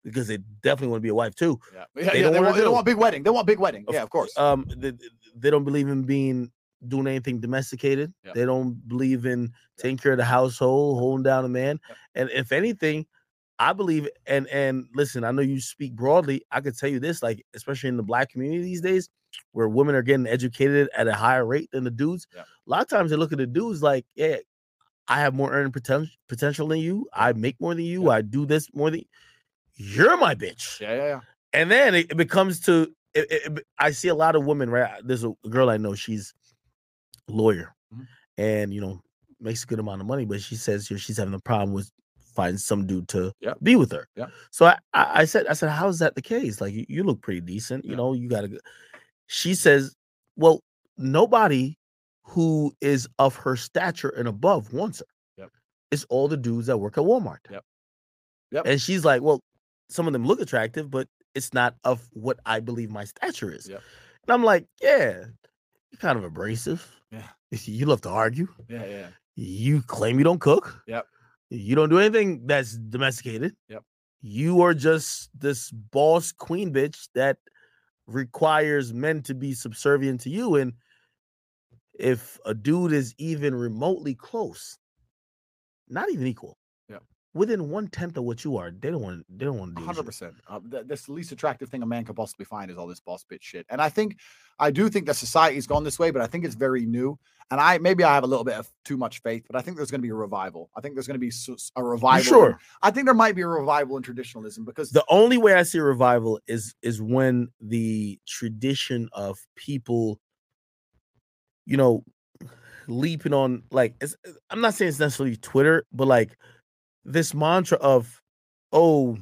because 0.05 0.29
they 0.29 0.39
definitely 0.63 0.89
want 0.89 0.99
to 0.99 1.03
be 1.03 1.09
a 1.09 1.15
wife 1.15 1.35
too. 1.35 1.59
Yeah, 1.75 1.85
yeah 1.97 2.11
they, 2.11 2.17
yeah, 2.19 2.23
don't, 2.23 2.33
they, 2.33 2.41
want, 2.41 2.57
they 2.57 2.63
don't 2.63 2.73
want 2.73 2.87
big 2.87 2.97
wedding. 2.97 3.23
They 3.25 3.31
want 3.31 3.47
big 3.47 3.59
wedding. 3.59 3.85
Yeah, 3.91 4.03
of 4.03 4.11
course. 4.11 4.37
Um, 4.39 4.65
they, 4.77 4.93
they 5.35 5.51
don't 5.51 5.65
believe 5.65 5.89
in 5.89 6.05
being 6.05 6.51
doing 6.87 7.07
anything 7.07 7.41
domesticated. 7.41 8.13
Yep. 8.25 8.35
They 8.35 8.45
don't 8.45 8.75
believe 8.89 9.27
in 9.27 9.53
taking 9.79 9.97
care 9.97 10.13
of 10.13 10.19
the 10.19 10.25
household, 10.25 11.01
holding 11.01 11.25
down 11.25 11.45
a 11.45 11.49
man. 11.49 11.81
And 12.15 12.31
if 12.31 12.53
anything, 12.53 13.07
I 13.59 13.73
believe 13.73 14.09
and 14.27 14.47
and 14.49 14.87
listen, 14.95 15.25
I 15.25 15.31
know 15.31 15.43
you 15.43 15.61
speak 15.61 15.95
broadly. 15.95 16.43
I 16.53 16.61
could 16.61 16.77
tell 16.77 16.91
you 16.91 17.01
this, 17.01 17.23
like 17.23 17.45
especially 17.55 17.89
in 17.89 17.97
the 17.97 18.03
black 18.03 18.31
community 18.31 18.63
these 18.63 18.83
days, 18.83 19.09
where 19.53 19.69
women 19.69 19.95
are 19.95 20.03
getting 20.03 20.27
educated 20.27 20.89
at 20.97 21.09
a 21.09 21.15
higher 21.15 21.45
rate 21.45 21.71
than 21.73 21.85
the 21.85 21.91
dudes. 21.91 22.27
Yeah. 22.35 22.43
A 22.43 22.69
lot 22.71 22.83
of 22.83 22.89
times 22.89 23.11
they 23.11 23.17
look 23.17 23.33
at 23.33 23.39
the 23.39 23.47
dudes 23.47 23.83
like, 23.83 24.05
yeah, 24.15 24.37
I 25.09 25.21
have 25.21 25.35
more 25.35 25.53
earning 25.53 25.73
potential 25.73 26.13
potential 26.29 26.69
than 26.69 26.79
you. 26.79 27.09
I 27.13 27.33
make 27.33 27.61
more 27.61 27.75
than 27.75 27.85
you. 27.85 28.05
Yeah. 28.05 28.11
I 28.11 28.23
do 28.23 28.47
this 28.47 28.69
more 28.75 28.91
than 28.91 29.03
you're 29.75 30.17
my 30.17 30.35
bitch. 30.35 30.81
Yeah, 30.81 30.95
yeah, 30.95 31.07
yeah. 31.07 31.21
And 31.53 31.71
then 31.71 31.95
it, 31.95 32.11
it 32.11 32.17
becomes 32.17 32.61
to 32.61 32.93
it, 33.15 33.27
it, 33.31 33.67
I 33.79 33.93
see 33.93 34.09
a 34.09 34.15
lot 34.15 34.37
of 34.37 34.45
women. 34.45 34.69
Right, 34.69 35.01
there's 35.05 35.25
a 35.25 35.33
girl 35.49 35.71
I 35.71 35.77
know. 35.77 35.95
She's 35.95 36.35
a 37.29 37.33
lawyer, 37.33 37.75
mm-hmm. 37.95 38.03
and 38.37 38.75
you 38.75 38.81
know 38.81 39.01
makes 39.41 39.65
a 39.65 39.67
good 39.67 39.79
amount 39.79 40.01
of 40.01 40.07
money, 40.07 40.25
but 40.25 40.41
she 40.41 40.57
says 40.57 40.89
here 40.89 40.99
she's 40.99 41.19
having 41.19 41.35
a 41.35 41.41
problem 41.41 41.73
with 41.73 41.91
finding 42.35 42.59
some 42.59 42.87
dude 42.87 43.09
to 43.09 43.33
yep. 43.41 43.57
be 43.63 43.77
with 43.77 43.91
her. 43.93 44.07
Yeah. 44.15 44.27
So 44.51 44.67
I, 44.67 44.79
I, 44.93 45.21
I 45.21 45.25
said, 45.25 45.47
I 45.47 45.55
said, 45.55 45.71
how's 45.71 45.99
that 46.01 46.15
the 46.15 46.23
case? 46.23 46.61
Like 46.61 46.75
you, 46.75 46.85
you 46.89 47.03
look 47.03 47.23
pretty 47.23 47.41
decent. 47.41 47.85
You 47.85 47.97
know, 47.97 48.13
you 48.13 48.29
gotta. 48.29 48.61
She 49.27 49.55
says, 49.55 49.95
well, 50.37 50.61
nobody 50.97 51.77
who 52.23 52.73
is 52.81 53.09
of 53.19 53.37
her 53.37 53.57
stature 53.57 54.09
and 54.11 54.29
above 54.29 54.73
wants 54.73 55.01
her. 55.01 55.07
Yep. 55.39 55.51
It's 55.91 56.05
all 56.09 56.29
the 56.29 56.37
dudes 56.37 56.67
that 56.67 56.79
work 56.79 56.99
at 56.99 57.05
Walmart. 57.05 57.39
Yep. 57.51 57.65
Yep. 58.53 58.67
And 58.67 58.81
she's 58.81 59.05
like, 59.05 59.23
well, 59.23 59.41
some 59.89 60.07
of 60.07 60.13
them 60.13 60.25
look 60.27 60.41
attractive, 60.41 60.91
but 60.91 61.09
it's 61.35 61.53
not 61.53 61.77
of 61.85 62.09
what 62.13 62.39
I 62.47 62.61
believe 62.61 62.91
my 62.91 63.05
stature 63.05 63.53
is. 63.53 63.69
Yep. 63.69 63.83
And 64.27 64.35
I'm 64.35 64.45
like, 64.45 64.67
yeah, 64.83 65.25
you're 65.91 65.99
kind 66.01 66.19
of 66.19 66.25
abrasive. 66.25 66.87
Yeah. 67.11 67.23
You 67.65 67.87
love 67.87 68.01
to 68.03 68.11
argue. 68.11 68.49
Yeah, 68.69 68.85
yeah. 68.85 69.07
You 69.37 69.81
claim 69.81 70.19
you 70.19 70.25
don't 70.25 70.41
cook. 70.41 70.83
Yep. 70.89 71.07
You 71.49 71.77
don't 71.77 71.89
do 71.89 71.99
anything 71.99 72.47
that's 72.47 72.77
domesticated. 72.77 73.55
Yep. 73.69 73.83
You 74.21 74.63
are 74.63 74.75
just 74.75 75.31
this 75.39 75.71
boss 75.71 76.33
queen 76.33 76.73
bitch 76.73 77.09
that 77.15 77.39
requires 78.07 78.93
men 78.93 79.23
to 79.23 79.35
be 79.35 79.53
subservient 79.53 80.21
to 80.23 80.31
you. 80.31 80.57
And 80.57 80.75
if 81.99 82.39
a 82.45 82.55
dude 82.55 82.93
is 82.93 83.15
even 83.19 83.55
remotely 83.55 84.15
close, 84.15 84.79
not 85.89 86.11
even 86.11 86.27
equal, 86.27 86.59
within 87.37 87.69
one 87.69 87.89
tenth 87.89 88.17
of 88.17 88.25
what 88.25 88.45
you 88.45 88.57
are, 88.57 88.71
they 88.71 88.91
don't 88.91 89.03
want. 89.03 89.27
They 89.29 89.45
don't 89.45 89.59
want 89.59 89.77
to 89.77 89.81
do. 89.81 89.87
Hundred 89.87 90.07
percent. 90.07 90.35
Uh, 90.49 90.61
that's 90.65 91.07
the 91.07 91.13
least 91.13 91.33
attractive 91.33 91.69
thing 91.69 91.83
a 91.83 91.87
man 91.87 92.05
could 92.05 92.17
possibly 92.17 92.45
find 92.45 92.71
is 92.71 92.79
all 92.79 92.87
this 92.87 93.01
boss 93.01 93.25
bitch 93.31 93.43
shit. 93.43 93.67
And 93.69 93.81
I 93.81 93.89
think, 93.89 94.17
I 94.59 94.71
do 94.71 94.89
think 94.89 95.07
that 95.07 95.17
society's 95.17 95.67
gone 95.67 95.85
this 95.85 95.99
way, 95.99 96.11
but 96.11 96.23
I 96.23 96.27
think 96.27 96.45
it's 96.45 96.55
very 96.55 96.87
new. 96.87 97.19
And 97.51 97.61
I 97.61 97.79
maybe 97.79 98.03
I 98.03 98.13
have 98.15 98.25
a 98.25 98.27
little 98.27 98.45
bit 98.45 98.55
of 98.55 98.69
too 98.85 98.97
much 98.97 99.23
faith, 99.23 99.45
but 99.47 99.57
I 99.57 99.63
think 99.63 99.77
there's 99.77 99.91
going 99.91 100.01
to 100.01 100.07
be 100.07 100.11
a 100.11 100.15
revival. 100.15 100.69
I 100.77 100.81
think 100.81 100.95
there's 100.95 101.07
going 101.07 101.21
to 101.21 101.21
be 101.21 101.31
a 101.77 101.85
revival. 101.85 102.25
Sure. 102.25 102.59
I 102.83 102.91
think 102.91 103.05
there 103.05 103.15
might 103.15 103.37
be 103.37 103.43
a 103.43 103.47
revival 103.47 103.97
in 103.97 104.03
traditionalism 104.03 104.65
because 104.65 104.91
the 104.91 105.05
only 105.09 105.37
way 105.37 105.55
I 105.55 105.63
see 105.63 105.79
a 105.79 105.85
revival 105.85 106.41
is 106.49 106.75
is 106.83 107.01
when 107.01 107.49
the 107.61 108.19
tradition 108.27 109.09
of 109.13 109.39
people, 109.55 110.19
you 111.67 111.77
know, 111.77 112.03
leaping 112.89 113.33
on 113.33 113.63
like 113.71 113.95
I'm 114.51 114.61
not 114.61 114.75
saying 114.75 114.89
it's 114.89 114.99
necessarily 114.99 115.37
Twitter, 115.37 115.87
but 115.93 116.09
like 116.09 116.37
this 117.07 117.33
mantra 117.33 117.79
of 117.79 118.21
oh 118.73 119.17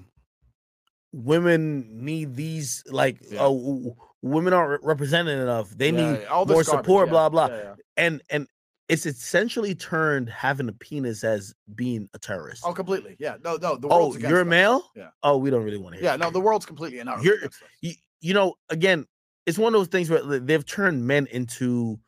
women 1.13 2.05
need 2.05 2.35
these 2.35 2.83
like 2.91 3.19
yeah. 3.31 3.39
oh 3.43 3.97
women 4.23 4.53
aren't 4.53 4.83
represented 4.83 5.39
enough 5.39 5.71
they 5.71 5.91
yeah, 5.91 6.13
need 6.13 6.21
yeah. 6.23 6.45
more 6.47 6.65
support 6.65 7.09
blah 7.09 7.29
blah 7.29 7.49
and 7.97 8.23
and 8.31 8.49
it's 8.89 9.07
essentially 9.07 9.75
turned 9.75 10.29
having 10.29 10.69
a 10.69 10.73
penis 10.73 11.25
as 11.25 11.55
being 11.75 12.09
a 12.13 12.19
terrorist. 12.19 12.65
Oh, 12.67 12.75
completely. 12.75 13.17
Yeah. 13.19 13.37
No, 13.43 13.57
no. 13.57 13.77
The 13.77 13.89
oh, 13.89 14.15
you're 14.17 14.43
a 14.43 14.45
male. 14.45 14.91
Yeah. 14.95 15.09
Oh, 15.23 15.39
we 15.39 15.49
don't 15.51 15.65
really 15.65 15.79
want 15.79 15.95
to 15.95 16.01
hear. 16.01 16.11
Yeah. 16.11 16.17
No, 16.17 16.31
the 16.31 16.41
world's 16.41 16.67
completely 16.67 17.01
you're, 17.23 17.39
you, 17.81 17.95
you 18.21 18.35
know, 18.35 18.57
again, 18.69 19.07
it's 19.47 19.59
one 19.59 19.75
of 19.75 19.81
those 19.81 19.89
things 19.89 20.11
where 20.11 20.39
they've 20.39 20.67
turned 20.67 21.07
men 21.07 21.27
into. 21.31 21.99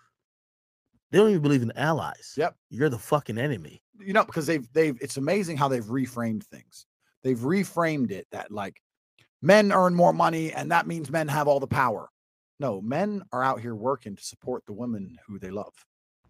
They 1.10 1.18
don't 1.18 1.30
even 1.30 1.42
believe 1.42 1.62
in 1.62 1.72
allies. 1.76 2.34
Yep. 2.36 2.56
You're 2.70 2.88
the 2.88 2.98
fucking 2.98 3.38
enemy 3.38 3.82
you 4.00 4.12
know, 4.12 4.24
because 4.24 4.46
they've 4.46 4.70
they've 4.72 4.96
it's 5.00 5.16
amazing 5.16 5.56
how 5.56 5.68
they've 5.68 5.84
reframed 5.84 6.44
things. 6.44 6.86
They've 7.22 7.38
reframed 7.38 8.10
it 8.10 8.26
that 8.32 8.50
like 8.50 8.80
men 9.42 9.72
earn 9.72 9.94
more 9.94 10.12
money 10.12 10.52
and 10.52 10.70
that 10.72 10.86
means 10.86 11.10
men 11.10 11.28
have 11.28 11.48
all 11.48 11.60
the 11.60 11.66
power. 11.66 12.08
No, 12.58 12.80
men 12.80 13.22
are 13.32 13.44
out 13.44 13.60
here 13.60 13.74
working 13.74 14.16
to 14.16 14.24
support 14.24 14.64
the 14.66 14.72
women 14.72 15.16
who 15.26 15.38
they 15.38 15.50
love. 15.50 15.74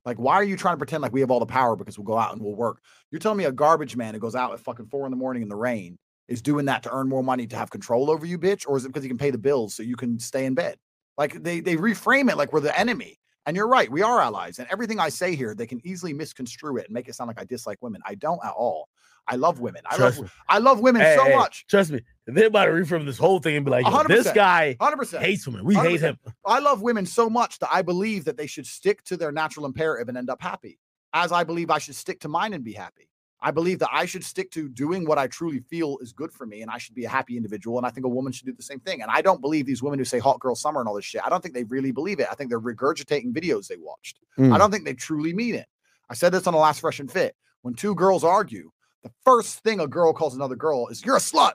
Like, 0.05 0.19
why 0.19 0.35
are 0.35 0.45
you 0.45 0.57
trying 0.57 0.75
to 0.75 0.79
pretend 0.79 1.03
like 1.03 1.13
we 1.13 1.21
have 1.21 1.31
all 1.31 1.41
the 1.41 1.47
power 1.47 1.77
because 1.77 1.99
we'll 1.99 2.07
go 2.07 2.19
out 2.19 2.33
and 2.33 2.41
we'll 2.41 2.55
work? 2.55 2.81
You're 3.11 3.19
telling 3.19 3.39
me 3.39 3.45
a 3.45 3.53
garbage 3.53 3.97
man 3.97 4.15
who 4.15 4.21
goes 4.21 4.35
out 4.35 4.53
at 4.53 4.61
fucking 4.61 4.87
four 4.87 5.05
in 5.05 5.11
the 5.11 5.17
morning 5.17 5.43
in 5.43 5.49
the 5.49 5.57
rain 5.57 5.99
is 6.29 6.43
doing 6.43 6.67
that 6.67 6.83
to 6.85 6.93
earn 6.93 7.09
more 7.09 7.23
money 7.23 7.47
to 7.47 7.57
have 7.57 7.71
control 7.71 8.11
over 8.11 8.27
you, 8.27 8.39
bitch? 8.39 8.65
Or 8.67 8.77
is 8.77 8.85
it 8.85 8.89
because 8.89 9.03
he 9.03 9.09
can 9.09 9.19
pay 9.19 9.31
the 9.31 9.39
bills 9.39 9.75
so 9.75 9.83
you 9.83 9.97
can 9.97 10.19
stay 10.19 10.45
in 10.45 10.55
bed? 10.55 10.77
Like 11.17 11.43
they 11.43 11.61
they 11.61 11.77
reframe 11.77 12.31
it 12.31 12.37
like 12.37 12.53
we're 12.53 12.61
the 12.61 12.79
enemy. 12.79 13.19
And 13.47 13.57
you're 13.57 13.69
right, 13.69 13.91
we 13.91 14.03
are 14.03 14.21
allies. 14.21 14.59
And 14.59 14.67
everything 14.71 14.99
I 14.99 15.09
say 15.09 15.37
here, 15.37 15.55
they 15.55 15.67
can 15.67 15.81
easily 15.87 16.13
misconstrue 16.13 16.79
it 16.79 16.87
and 16.87 16.95
make 16.95 17.09
it 17.09 17.15
sound 17.15 17.29
like 17.29 17.41
I 17.41 17.45
dislike 17.45 17.79
women. 17.81 18.03
I 18.05 18.17
don't 18.17 18.45
at 18.45 18.53
all. 18.53 18.89
I 19.29 19.37
love 19.37 19.61
women. 19.61 19.83
I 19.89 19.97
Trust 19.97 20.19
love 20.19 20.25
me. 20.27 20.31
I 20.49 20.59
love 20.59 20.81
women 20.81 21.03
Hey, 21.03 21.17
so 21.17 21.25
hey, 21.25 21.35
much. 21.37 21.67
Trust 21.69 21.91
me, 21.91 22.01
they're 22.27 22.47
about 22.47 22.67
to 22.67 22.73
reframe 22.73 23.05
this 23.07 23.19
whole 23.19 23.41
thing 23.41 23.57
and 23.57 23.65
be 23.65 23.71
like, 23.71 23.85
this 24.09 24.29
100%. 24.29 24.35
guy 24.35 24.77
100%. 24.81 25.21
hates 25.21 25.47
women. 25.47 25.65
We 25.65 25.75
hate 25.75 26.01
100%. 26.01 26.03
him. 26.03 26.19
I 26.45 26.59
love 26.61 26.83
women 26.83 27.07
so 27.07 27.29
much 27.31 27.59
that 27.61 27.69
I 27.73 27.83
believe 27.83 28.25
that 28.27 28.37
they 28.37 28.47
should 28.47 28.67
stick 28.67 29.03
to 29.05 29.17
their 29.17 29.33
natural 29.33 29.67
imperative 29.67 30.09
and 30.09 30.19
end 30.19 30.31
up 30.31 30.41
happy. 30.43 30.79
As 31.13 31.33
I 31.33 31.45
believe 31.45 31.71
I 31.71 31.79
should 31.79 31.95
stick 31.95 32.21
to 32.21 32.29
mine 32.29 32.53
and 32.53 32.63
be 32.63 32.73
happy. 32.73 33.09
I 33.41 33.51
believe 33.51 33.79
that 33.81 33.91
I 33.93 34.07
should 34.07 34.25
stick 34.25 34.51
to 34.53 34.69
doing 34.69 35.05
what 35.07 35.19
I 35.19 35.27
truly 35.27 35.61
feel 35.61 35.99
is 36.01 36.13
good 36.13 36.33
for 36.33 36.47
me 36.47 36.63
and 36.63 36.71
I 36.71 36.79
should 36.79 36.95
be 36.95 37.05
a 37.05 37.09
happy 37.09 37.37
individual. 37.37 37.77
And 37.77 37.87
I 37.87 37.91
think 37.91 38.07
a 38.07 38.09
woman 38.09 38.33
should 38.33 38.47
do 38.47 38.53
the 38.55 38.63
same 38.63 38.81
thing. 38.81 39.03
And 39.03 39.11
I 39.11 39.21
don't 39.21 39.43
believe 39.43 39.67
these 39.67 39.83
women 39.83 39.99
who 39.99 40.05
say 40.07 40.19
hot 40.19 40.41
girl 40.41 40.55
summer 40.55 40.81
and 40.81 40.89
all 40.89 40.95
this 40.95 41.05
shit. 41.05 41.21
I 41.25 41.29
don't 41.29 41.43
think 41.43 41.55
they 41.55 41.65
really 41.65 41.93
believe 41.93 42.19
it. 42.19 42.29
I 42.31 42.35
think 42.35 42.49
they're 42.49 42.61
regurgitating 42.61 43.35
videos 43.35 43.67
they 43.69 43.77
watched. 43.77 44.19
I 44.39 44.41
Mm. 44.43 44.59
don't 44.59 44.71
think 44.71 44.85
they 44.87 44.95
truly 44.95 45.35
mean 45.35 45.55
it. 45.55 45.67
I 46.09 46.15
said 46.15 46.33
this 46.33 46.47
on 46.47 46.55
the 46.55 46.59
last 46.61 46.81
Fresh 46.81 46.99
and 47.01 47.11
Fit. 47.13 47.37
When 47.63 47.75
two 47.75 47.95
girls 47.95 48.25
argue, 48.25 48.71
the 49.03 49.11
first 49.25 49.61
thing 49.61 49.81
a 49.81 49.87
girl 49.87 50.13
calls 50.15 50.35
another 50.35 50.57
girl 50.57 50.89
is 50.89 51.05
you're 51.05 51.17
a 51.17 51.21
slut 51.21 51.53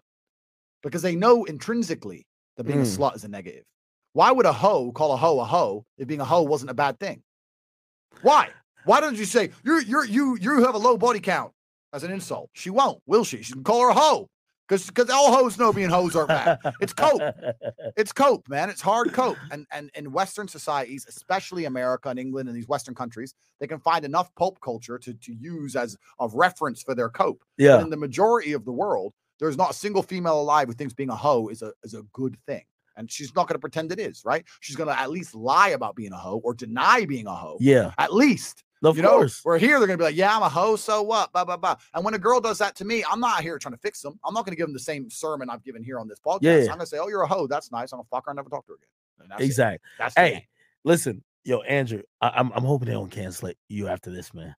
because 0.84 1.02
they 1.02 1.16
know 1.16 1.46
intrinsically 1.46 2.28
that 2.58 2.66
being 2.66 2.80
a 2.80 2.84
Mm. 2.84 2.98
slut 2.98 3.16
is 3.16 3.24
a 3.24 3.28
negative. 3.28 3.66
Why 4.14 4.32
would 4.32 4.46
a 4.46 4.54
hoe 4.54 4.92
call 4.92 5.14
a 5.14 5.18
hoe 5.18 5.40
a 5.40 5.46
hoe 5.46 5.86
if 5.98 6.08
being 6.08 6.22
a 6.22 6.26
hoe 6.26 6.44
wasn't 6.44 6.70
a 6.70 6.74
bad 6.76 7.00
thing? 7.00 7.24
Why? 8.22 8.50
Why 8.86 9.00
don't 9.00 9.16
you 9.18 9.26
say 9.26 9.52
you're 9.64 9.82
you're 9.82 10.06
you 10.06 10.38
you 10.40 10.64
have 10.64 10.76
a 10.76 10.80
low 10.80 10.98
body 10.98 11.20
count 11.20 11.54
as 11.94 12.04
an 12.04 12.12
insult? 12.12 12.50
She 12.54 12.70
won't, 12.70 13.02
will 13.06 13.24
she? 13.24 13.42
She 13.44 13.54
can 13.54 13.64
call 13.64 13.82
her 13.82 13.90
a 13.90 13.94
hoe 13.94 14.30
because 14.72 14.88
because 14.88 15.10
all 15.10 15.34
hoes 15.34 15.58
know 15.58 15.74
being 15.74 15.90
hoes 15.90 16.16
are 16.16 16.26
bad. 16.26 16.60
It's 16.80 16.94
cope. 16.94 17.22
It's 17.98 18.14
cope, 18.14 18.48
man. 18.48 18.70
It's 18.70 18.82
hard 18.82 19.12
cope. 19.12 19.38
And 19.52 19.68
and 19.72 19.92
in 19.96 20.12
Western 20.12 20.48
societies, 20.48 21.06
especially 21.08 21.66
America 21.66 22.10
and 22.10 22.18
England 22.18 22.48
and 22.48 22.58
these 22.58 22.68
Western 22.68 22.96
countries, 22.96 23.34
they 23.60 23.68
can 23.68 23.80
find 23.80 24.06
enough 24.06 24.34
pulp 24.36 24.60
culture 24.62 24.98
to 24.98 25.14
to 25.14 25.34
use 25.34 25.76
as 25.76 25.98
of 26.20 26.34
reference 26.34 26.82
for 26.82 26.96
their 26.96 27.10
cope. 27.10 27.44
Yeah. 27.58 27.82
in 27.82 27.90
the 27.90 27.98
majority 27.98 28.54
of 28.54 28.64
the 28.64 28.72
world, 28.72 29.14
there's 29.40 29.58
not 29.58 29.72
a 29.72 29.74
single 29.74 30.04
female 30.04 30.40
alive 30.40 30.68
who 30.70 30.74
thinks 30.74 30.94
being 30.94 31.10
a 31.10 31.16
hoe 31.16 31.50
is 31.50 31.62
a 31.62 31.74
is 31.84 31.94
a 31.94 32.04
good 32.14 32.38
thing. 32.48 32.64
And 32.98 33.12
she's 33.12 33.36
not 33.36 33.48
going 33.48 33.56
to 33.56 33.60
pretend 33.60 33.92
it 33.92 34.00
is, 34.00 34.24
right? 34.26 34.46
She's 34.60 34.76
going 34.76 34.90
to 34.90 35.00
at 35.00 35.10
least 35.12 35.34
lie 35.36 35.70
about 35.70 35.96
being 35.96 36.12
a 36.14 36.18
hoe 36.18 36.42
or 36.44 36.54
deny 36.54 37.06
being 37.06 37.26
a 37.28 37.36
hoe. 37.36 37.58
Yeah. 37.60 37.94
At 37.98 38.14
least. 38.14 38.64
Of 38.84 38.98
you 38.98 39.04
know, 39.04 39.10
course. 39.12 39.42
where 39.44 39.60
here 39.60 39.78
they're 39.78 39.88
gonna 39.88 39.98
be 39.98 40.04
like, 40.06 40.16
yeah, 40.16 40.36
I'm 40.36 40.42
a 40.42 40.50
hoe, 40.50 40.76
so 40.76 41.04
what? 41.04 41.32
Blah 41.32 41.46
blah 41.46 41.58
blah. 41.58 41.76
And 41.94 42.04
when 42.04 42.16
a 42.16 42.20
girl 42.20 42.42
does 42.42 42.58
that 42.58 42.76
to 42.78 42.86
me, 42.86 43.04
I'm 43.10 43.20
not 43.20 43.42
here 43.42 43.60
trying 43.60 43.74
to 43.76 43.80
fix 43.80 44.02
them. 44.02 44.20
I'm 44.26 44.34
not 44.34 44.44
gonna 44.46 44.56
give 44.56 44.66
them 44.66 44.74
the 44.74 44.80
same 44.80 45.10
sermon 45.10 45.50
I've 45.50 45.64
given 45.64 45.84
here 45.84 46.00
on 46.00 46.08
this 46.08 46.20
podcast. 46.20 46.40
Yeah. 46.42 46.60
I'm 46.62 46.78
gonna 46.78 46.88
say, 46.88 46.98
oh, 46.98 47.08
you're 47.08 47.22
a 47.22 47.28
hoe. 47.28 47.46
That's 47.46 47.72
nice. 47.72 47.92
I'm 47.92 47.98
gonna 47.98 48.08
fuck 48.10 48.26
her 48.26 48.32
and 48.32 48.38
never 48.38 48.50
talk 48.50 48.66
to 48.66 48.72
her 48.72 48.76
again. 48.76 49.30
That's 49.30 49.42
it. 49.42 49.46
exactly. 49.46 49.90
That's 50.00 50.16
the 50.16 50.22
Hey, 50.22 50.48
listen, 50.84 51.24
yo, 51.44 51.62
Andrew, 51.62 52.02
I, 52.22 52.30
I'm 52.30 52.52
I'm 52.54 52.64
hoping 52.64 52.88
they 52.88 52.94
don't 52.94 53.12
cancel 53.12 53.52
you 53.70 53.88
after 53.88 54.10
this, 54.10 54.34
man. 54.34 54.56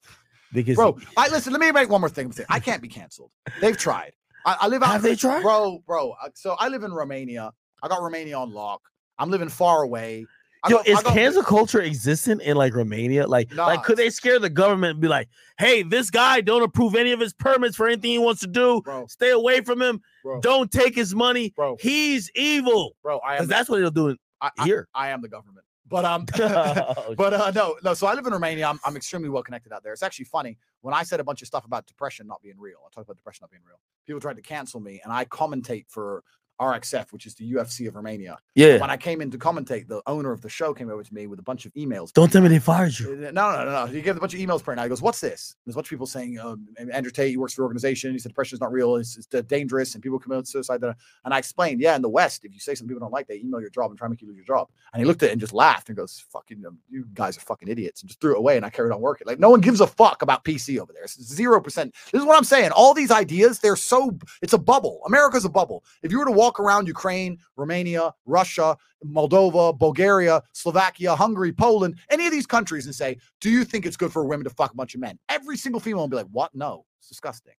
Because 0.53 0.75
bro. 0.75 0.97
I 1.17 1.27
listen. 1.29 1.51
Let 1.51 1.59
me 1.59 1.71
make 1.71 1.89
one 1.89 1.99
more 1.99 2.09
thing. 2.09 2.33
I 2.49 2.59
can't 2.59 2.81
be 2.81 2.87
canceled. 2.87 3.31
They've 3.59 3.77
tried. 3.77 4.13
I, 4.45 4.57
I 4.61 4.67
live 4.67 4.83
out. 4.83 4.91
Have 4.91 5.01
they 5.01 5.15
tried? 5.15 5.41
bro? 5.41 5.79
Bro. 5.85 6.11
uh, 6.21 6.29
So 6.33 6.55
I 6.59 6.67
live 6.69 6.83
in 6.83 6.93
Romania. 6.93 7.51
I 7.81 7.87
got 7.87 8.01
Romania 8.01 8.37
on 8.37 8.53
lock. 8.53 8.81
I'm 9.17 9.29
living 9.29 9.49
far 9.49 9.83
away. 9.83 10.25
I 10.63 10.69
Yo, 10.69 10.77
is 10.85 10.97
I 10.99 11.03
got- 11.03 11.13
cancel 11.13 11.43
culture 11.43 11.81
existent 11.81 12.41
in 12.41 12.55
like 12.55 12.73
Romania? 12.73 13.27
Like, 13.27 13.53
Nah, 13.53 13.65
like 13.67 13.83
could 13.83 13.97
they 13.97 14.09
scare 14.09 14.39
the 14.39 14.49
government 14.49 14.91
and 14.91 15.01
be 15.01 15.09
like, 15.09 15.27
"Hey, 15.57 15.83
this 15.83 16.09
guy 16.09 16.39
don't 16.41 16.63
approve 16.63 16.95
any 16.95 17.11
of 17.11 17.19
his 17.19 17.33
permits 17.33 17.75
for 17.75 17.85
anything 17.87 18.11
he 18.11 18.17
wants 18.17 18.39
to 18.41 18.47
do. 18.47 18.81
bro? 18.81 19.05
Stay 19.07 19.31
away 19.31 19.61
from 19.61 19.81
him. 19.81 20.01
Bro, 20.23 20.39
Don't 20.41 20.71
take 20.71 20.95
his 20.95 21.13
money. 21.13 21.51
bro, 21.55 21.75
He's 21.81 22.31
evil." 22.35 22.95
bro. 23.03 23.19
I 23.19 23.35
Because 23.35 23.49
that's 23.49 23.67
what 23.69 23.79
they'll 23.79 23.91
do 23.91 24.15
I, 24.39 24.51
I, 24.57 24.63
here. 24.65 24.87
I 24.93 25.09
am 25.09 25.21
the 25.21 25.27
government. 25.29 25.65
But 25.85 26.05
um, 26.05 26.25
Oh, 26.39 27.13
but 27.17 27.33
uh, 27.33 27.51
no, 27.53 27.75
no. 27.83 27.93
So 27.93 28.07
I 28.07 28.13
live 28.13 28.25
in 28.25 28.31
Romania. 28.33 28.65
I'm, 28.67 28.79
I'm 28.85 28.95
extremely 28.95 29.27
well 29.29 29.43
connected 29.43 29.73
out 29.73 29.83
there. 29.83 29.91
It's 29.91 30.01
actually 30.01 30.25
funny 30.25 30.57
when 30.81 30.93
I 30.93 31.03
said 31.03 31.19
a 31.19 31.23
bunch 31.25 31.41
of 31.41 31.47
stuff 31.47 31.65
about 31.65 31.85
depression 31.87 32.25
not 32.25 32.41
being 32.41 32.57
real. 32.57 32.77
I 32.85 32.89
talked 32.95 33.07
about 33.09 33.17
depression 33.17 33.43
not 33.43 33.51
being 33.51 33.63
real. 33.67 33.79
People 34.07 34.21
tried 34.21 34.37
to 34.37 34.41
cancel 34.41 34.79
me, 34.79 35.01
and 35.03 35.11
I 35.11 35.25
commentate 35.25 35.85
for 35.89 36.23
RXF, 36.59 37.11
which 37.11 37.25
is 37.25 37.35
the 37.35 37.51
UFC 37.53 37.87
of 37.87 37.95
Romania. 37.95 38.37
yeah. 38.55 38.79
When 38.79 38.89
I 38.89 38.97
came 38.97 39.21
in 39.21 39.31
to 39.31 39.37
commentate, 39.37 39.87
the 39.87 40.01
owner 40.07 40.31
of 40.31 40.41
the 40.41 40.49
show 40.49 40.73
came 40.73 40.89
over 40.89 41.03
to 41.03 41.13
me 41.13 41.27
with 41.27 41.39
a 41.39 41.43
bunch 41.43 41.65
of 41.65 41.73
emails. 41.73 42.13
Don't 42.13 42.31
tell 42.31 42.41
me 42.41 42.47
they 42.47 42.59
fired 42.59 42.97
you. 42.99 43.11
Uh, 43.27 43.31
No, 43.31 43.51
no, 43.51 43.65
no, 43.65 43.71
no. 43.71 43.85
He 43.87 44.01
gave 44.01 44.15
a 44.17 44.19
bunch 44.19 44.33
of 44.33 44.39
emails 44.39 44.63
per 44.63 44.73
night. 44.75 44.83
He 44.83 44.89
goes, 44.89 45.01
"What's 45.01 45.19
this?" 45.19 45.55
There's 45.65 45.75
a 45.75 45.77
bunch 45.77 45.87
of 45.87 45.89
people 45.89 46.05
saying, 46.05 46.39
um, 46.39 46.67
"Andrew 46.91 47.11
Tate, 47.11 47.29
he 47.31 47.37
works 47.37 47.53
for 47.53 47.61
the 47.61 47.63
organization. 47.63 48.11
He 48.13 48.19
said 48.19 48.29
depression 48.29 48.55
is 48.55 48.61
not 48.61 48.71
real. 48.71 48.95
It's, 48.97 49.17
it's 49.17 49.27
dangerous, 49.47 49.93
and 49.95 50.03
people 50.03 50.19
commit 50.19 50.47
suicide." 50.47 50.81
da- 50.81 50.87
da." 50.87 50.93
And 51.25 51.33
I 51.33 51.37
explained, 51.39 51.81
"Yeah, 51.81 51.95
in 51.95 52.01
the 52.01 52.09
West, 52.09 52.45
if 52.45 52.53
you 52.53 52.59
say 52.59 52.75
something 52.75 52.89
people 52.93 53.05
don't 53.05 53.13
like, 53.13 53.27
they 53.27 53.37
email 53.37 53.59
your 53.59 53.69
job 53.69 53.89
and 53.89 53.97
try 53.97 54.05
to 54.05 54.09
make 54.09 54.21
you 54.21 54.27
lose 54.27 54.37
your 54.37 54.45
job." 54.45 54.69
And 54.93 55.01
he 55.01 55.05
looked 55.05 55.23
at 55.23 55.29
it 55.29 55.31
and 55.33 55.41
just 55.41 55.53
laughed 55.53 55.89
and 55.89 55.97
goes, 55.97 56.23
"Fucking, 56.31 56.63
um, 56.65 56.77
you 56.89 57.05
guys 57.13 57.37
are 57.37 57.41
fucking 57.41 57.67
idiots," 57.67 58.01
and 58.01 58.07
just 58.09 58.21
threw 58.21 58.33
it 58.35 58.37
away. 58.37 58.57
And 58.57 58.65
I 58.65 58.69
carried 58.69 58.93
on 58.93 59.01
working. 59.01 59.25
Like 59.27 59.39
no 59.39 59.49
one 59.49 59.59
gives 59.61 59.81
a 59.81 59.87
fuck 59.87 60.21
about 60.21 60.43
PC 60.43 60.79
over 60.79 60.93
there. 60.93 61.03
It's 61.03 61.21
zero 61.21 61.59
percent. 61.59 61.93
This 62.11 62.21
is 62.21 62.25
what 62.27 62.37
I'm 62.37 62.43
saying. 62.43 62.71
All 62.71 62.93
these 62.93 63.11
ideas, 63.11 63.59
they're 63.59 63.75
so. 63.75 64.17
It's 64.41 64.53
a 64.53 64.57
bubble. 64.57 65.01
America's 65.07 65.45
a 65.45 65.49
bubble. 65.49 65.83
If 66.03 66.11
you 66.11 66.19
were 66.19 66.25
to 66.25 66.31
walk 66.43 66.59
around 66.59 66.87
Ukraine, 66.87 67.33
Romania, 67.55 68.13
Russia, 68.25 68.75
Moldova, 69.17 69.77
Bulgaria, 69.77 70.35
Slovakia, 70.53 71.15
Hungary, 71.15 71.53
Poland, 71.53 71.93
any 72.09 72.25
of 72.27 72.31
these 72.31 72.45
countries 72.55 72.85
and 72.85 72.95
say, 73.03 73.17
Do 73.41 73.49
you 73.49 73.63
think 73.63 73.85
it's 73.85 73.97
good 73.97 74.11
for 74.11 74.21
women 74.25 74.43
to 74.45 74.53
fuck 74.59 74.71
a 74.73 74.75
bunch 74.75 74.93
of 74.95 75.01
men? 75.01 75.15
Every 75.29 75.57
single 75.57 75.81
female 75.85 76.01
will 76.03 76.13
be 76.15 76.17
like, 76.17 76.31
What? 76.31 76.51
No, 76.53 76.85
it's 76.99 77.09
disgusting. 77.09 77.53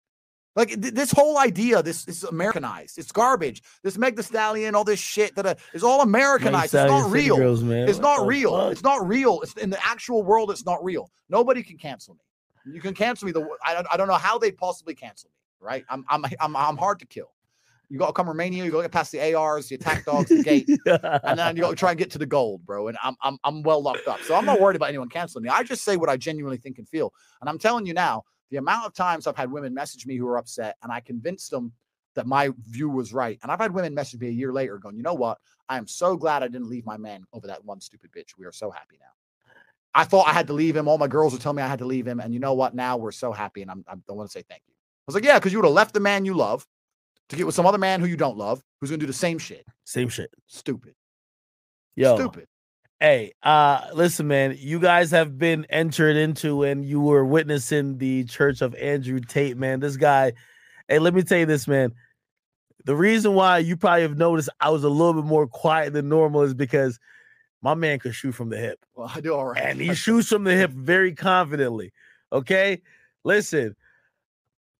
Like 0.56 0.69
th- 0.69 0.94
this 0.94 1.11
whole 1.11 1.36
idea, 1.39 1.82
this 1.82 2.06
is 2.06 2.23
Americanized. 2.24 2.98
It's 2.98 3.11
garbage. 3.11 3.62
This 3.82 3.98
Meg 3.98 4.15
Thee 4.16 4.23
Stallion, 4.23 4.74
all 4.74 4.85
this 4.85 5.01
shit 5.01 5.35
that 5.35 5.47
uh, 5.47 5.55
is 5.73 5.82
all 5.82 6.01
Americanized. 6.01 6.74
It's 6.74 6.90
not 6.90 7.11
real. 7.11 7.36
Girls. 7.36 7.62
It's 7.62 7.98
not 7.98 8.27
real. 8.27 8.69
It's 8.69 8.82
not 8.82 9.06
real. 9.06 9.40
It's 9.43 9.55
in 9.55 9.70
the 9.70 9.85
actual 9.85 10.23
world. 10.23 10.51
It's 10.51 10.65
not 10.65 10.85
real. 10.85 11.11
Nobody 11.28 11.62
can 11.62 11.77
cancel 11.77 12.15
me. 12.15 12.73
You 12.74 12.81
can 12.81 12.94
cancel 12.94 13.27
me. 13.27 13.32
The 13.32 13.47
I 13.65 13.74
don't, 13.74 13.86
I 13.93 13.97
don't 13.97 14.09
know 14.09 14.15
how 14.15 14.39
they 14.39 14.52
possibly 14.52 14.94
cancel 14.94 15.31
me. 15.31 15.66
Right? 15.70 15.85
I'm 15.89 16.05
I'm 16.09 16.24
I'm 16.40 16.55
I'm 16.56 16.77
hard 16.77 16.98
to 17.01 17.06
kill. 17.06 17.31
You 17.89 17.98
got 17.98 18.09
to 18.09 18.12
come 18.12 18.27
Romania. 18.27 18.65
You 18.65 18.70
got 18.70 18.78
to 18.78 18.85
get 18.85 18.93
past 18.93 19.12
the 19.12 19.35
ARs, 19.35 19.69
the 19.69 19.77
attack 19.77 20.05
dogs, 20.05 20.28
the 20.28 20.43
gate, 20.44 20.69
and 20.86 21.39
then 21.39 21.56
you 21.56 21.62
got 21.62 21.70
to 21.70 21.77
try 21.77 21.90
and 21.90 21.98
get 21.98 22.11
to 22.12 22.19
the 22.19 22.27
gold, 22.27 22.65
bro. 22.65 22.89
And 22.89 22.98
I'm 23.02 23.16
I'm 23.23 23.39
I'm 23.44 23.62
well 23.62 23.82
locked 23.82 24.09
up, 24.09 24.20
so 24.23 24.35
I'm 24.35 24.44
not 24.44 24.61
worried 24.61 24.77
about 24.77 24.89
anyone 24.89 25.09
canceling 25.09 25.44
me. 25.44 25.51
I 25.51 25.62
just 25.62 25.85
say 25.85 25.97
what 25.97 26.09
I 26.09 26.16
genuinely 26.16 26.59
think 26.59 26.78
and 26.78 26.89
feel. 26.89 27.12
And 27.40 27.48
I'm 27.48 27.59
telling 27.59 27.86
you 27.86 27.94
now, 27.94 28.24
the 28.51 28.56
amount 28.56 28.86
of 28.86 28.94
times 28.94 29.27
I've 29.27 29.36
had 29.36 29.51
women 29.51 29.74
message 29.74 30.06
me 30.06 30.16
who 30.16 30.27
are 30.28 30.39
upset, 30.39 30.77
and 30.82 30.93
I 30.93 31.01
convinced 31.01 31.51
them 31.51 31.73
that 32.15 32.27
my 32.27 32.51
view 32.69 32.89
was 32.89 33.12
right. 33.12 33.39
And 33.43 33.51
I've 33.51 33.59
had 33.59 33.73
women 33.74 33.94
message 33.94 34.20
me 34.20 34.28
a 34.28 34.32
year 34.32 34.52
later 34.52 34.78
going, 34.78 34.97
you 34.97 35.02
know 35.02 35.15
what? 35.15 35.39
I 35.69 35.78
am 35.78 35.86
so 35.86 36.16
glad 36.16 36.43
I 36.43 36.48
didn't 36.48 36.69
leave 36.69 36.86
my 36.86 36.97
man 36.97 37.24
over 37.32 37.47
that 37.48 37.65
one 37.65 37.81
stupid 37.81 38.11
bitch. 38.12 38.39
We 38.39 38.44
are 38.44 38.52
so 38.52 38.70
happy 38.70 38.98
now. 39.01 39.06
I 39.94 40.05
thought 40.05 40.27
I 40.27 40.32
had 40.32 40.47
to 40.48 40.52
leave 40.52 40.77
him. 40.77 40.89
All 40.89 40.98
my 40.98 41.06
girls 41.06 41.32
would 41.32 41.43
tell 41.43 41.52
me 41.52 41.62
I 41.62 41.69
had 41.69 41.78
to 41.78 41.85
leave 41.85 42.06
him. 42.06 42.20
And 42.20 42.35
you 42.35 42.40
know 42.40 42.55
what? 42.55 42.74
Now 42.74 42.97
we're 42.97 43.12
so 43.12 43.32
happy. 43.32 43.62
And 43.62 43.70
I'm, 43.70 43.85
I 43.89 43.94
don't 44.06 44.16
want 44.16 44.28
to 44.28 44.32
say 44.32 44.44
thank 44.48 44.62
you. 44.66 44.74
I 44.74 45.06
was 45.06 45.15
like, 45.15 45.24
yeah, 45.24 45.39
because 45.39 45.52
you 45.52 45.59
would 45.59 45.66
have 45.66 45.74
left 45.74 45.94
the 45.94 46.01
man 46.01 46.24
you 46.24 46.35
love 46.35 46.66
to 47.29 47.37
get 47.37 47.47
with 47.47 47.55
some 47.55 47.67
other 47.67 47.79
man 47.79 48.01
who 48.01 48.07
you 48.07 48.17
don't 48.17 48.37
love, 48.37 48.63
who's 48.81 48.91
going 48.91 49.01
to 49.01 49.07
do 49.07 49.11
the 49.11 49.17
same 49.17 49.39
shit. 49.39 49.65
Same 49.85 50.09
shit. 50.09 50.31
Stupid. 50.47 50.95
Yo, 51.97 52.17
Stupid. 52.17 52.47
Hey, 53.01 53.33
uh, 53.43 53.89
listen, 53.93 54.29
man, 54.29 54.57
you 54.59 54.79
guys 54.79 55.11
have 55.11 55.37
been 55.37 55.67
entered 55.69 56.17
into 56.17 56.63
and 56.63 56.85
you 56.85 57.01
were 57.01 57.25
witnessing 57.25 57.99
the 57.99 58.25
church 58.25 58.63
of 58.63 58.75
Andrew 58.77 59.21
Tate, 59.21 59.57
man. 59.57 59.81
This 59.81 59.97
guy, 59.97 60.33
hey, 60.89 60.99
let 60.99 61.13
me 61.13 61.23
tell 61.23 61.39
you 61.39 61.47
this, 61.47 61.69
man. 61.69 61.93
The 62.85 62.97
reason 62.97 63.35
why 63.35 63.59
you 63.59 63.77
probably 63.77 64.03
have 64.03 64.17
noticed 64.17 64.49
I 64.61 64.71
was 64.71 64.85
a 64.85 64.89
little 64.89 65.15
bit 65.15 65.25
more 65.25 65.47
quiet 65.47 65.93
than 65.93 66.09
normal 66.09 66.43
is 66.43 66.55
because 66.55 66.99
my 67.63 67.75
man 67.75 67.99
could 67.99 68.15
shoot 68.15 68.33
from 68.33 68.51
the 68.51 68.59
hip. 68.59 68.79
Well, 68.95 69.11
I 69.15 69.21
do 69.21 69.35
all 69.35 69.47
right. 69.47 69.63
And 69.63 69.81
he 69.81 69.95
shoots 69.95 70.29
from 70.29 70.45
the 70.45 70.55
hip 70.55 70.71
very 70.71 71.15
confidently. 71.15 71.93
Okay. 72.33 72.83
Listen, 73.25 73.75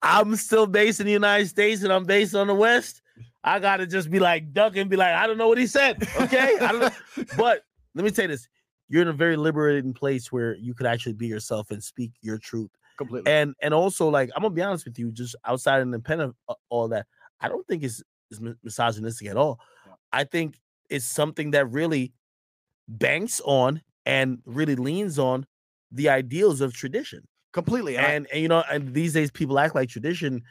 I'm 0.05 0.37
still 0.37 0.67
based 0.67 1.01
in 1.01 1.07
the 1.07 1.13
United 1.13 1.49
States 1.49 1.83
and 1.83 1.93
I'm 1.93 2.05
based 2.05 2.35
on 2.35 2.47
the 2.47 2.55
West. 2.55 3.01
I 3.43 3.59
gotta 3.59 3.87
just 3.87 4.11
be 4.11 4.19
like 4.19 4.53
duck 4.53 4.77
and 4.77 4.89
be 4.89 4.97
like, 4.97 5.15
I 5.15 5.27
don't 5.27 5.39
know 5.39 5.49
what 5.49 5.59
he 5.59 5.67
said. 5.67 6.07
Okay. 6.21 6.59
I 6.61 6.73
don't 6.73 6.81
know. 6.81 7.25
But 7.37 7.63
let 7.95 8.05
me 8.05 8.13
say 8.13 8.27
this: 8.27 8.49
you're 8.89 9.03
in 9.03 9.09
a 9.09 9.13
very 9.13 9.37
liberating 9.37 9.93
place 9.93 10.31
where 10.31 10.57
you 10.57 10.75
could 10.75 10.87
actually 10.87 11.15
be 11.15 11.27
yourself 11.27 11.71
and 11.71 11.83
speak 11.83 12.13
your 12.21 12.39
truth. 12.39 12.71
completely. 12.97 13.31
And 13.31 13.55
and 13.61 13.73
also, 13.75 14.09
like, 14.09 14.31
I'm 14.37 14.43
gonna 14.43 14.55
be 14.55 14.63
honest 14.63 14.85
with 14.85 14.99
you, 14.99 15.11
just 15.11 15.37
outside 15.45 15.81
and 15.81 15.95
independent 15.95 16.35
of 16.49 16.57
uh, 16.57 16.59
all 16.69 16.89
that, 16.89 17.07
I 17.41 17.49
don't 17.49 17.67
think 17.67 17.83
it's, 17.83 18.03
it's 18.31 18.41
misogynistic 18.63 19.29
at 19.29 19.37
all. 19.37 19.59
Yeah. 19.87 19.93
I 20.13 20.25
think 20.25 20.61
it's 20.91 21.07
something 21.07 21.53
that 21.53 21.67
really 21.71 22.13
banks 22.89 23.41
on 23.45 23.83
and 24.07 24.39
really 24.45 24.77
leans 24.77 25.19
on 25.19 25.47
the 25.91 26.09
ideals 26.09 26.61
of 26.61 26.75
tradition. 26.75 27.27
Completely. 27.55 27.97
And, 27.97 28.27
and 28.31 28.43
you 28.43 28.49
know, 28.49 28.63
and 28.71 28.93
these 28.93 29.15
days 29.15 29.31
people 29.31 29.59
act 29.59 29.75
like 29.75 29.89
tradition 29.89 30.43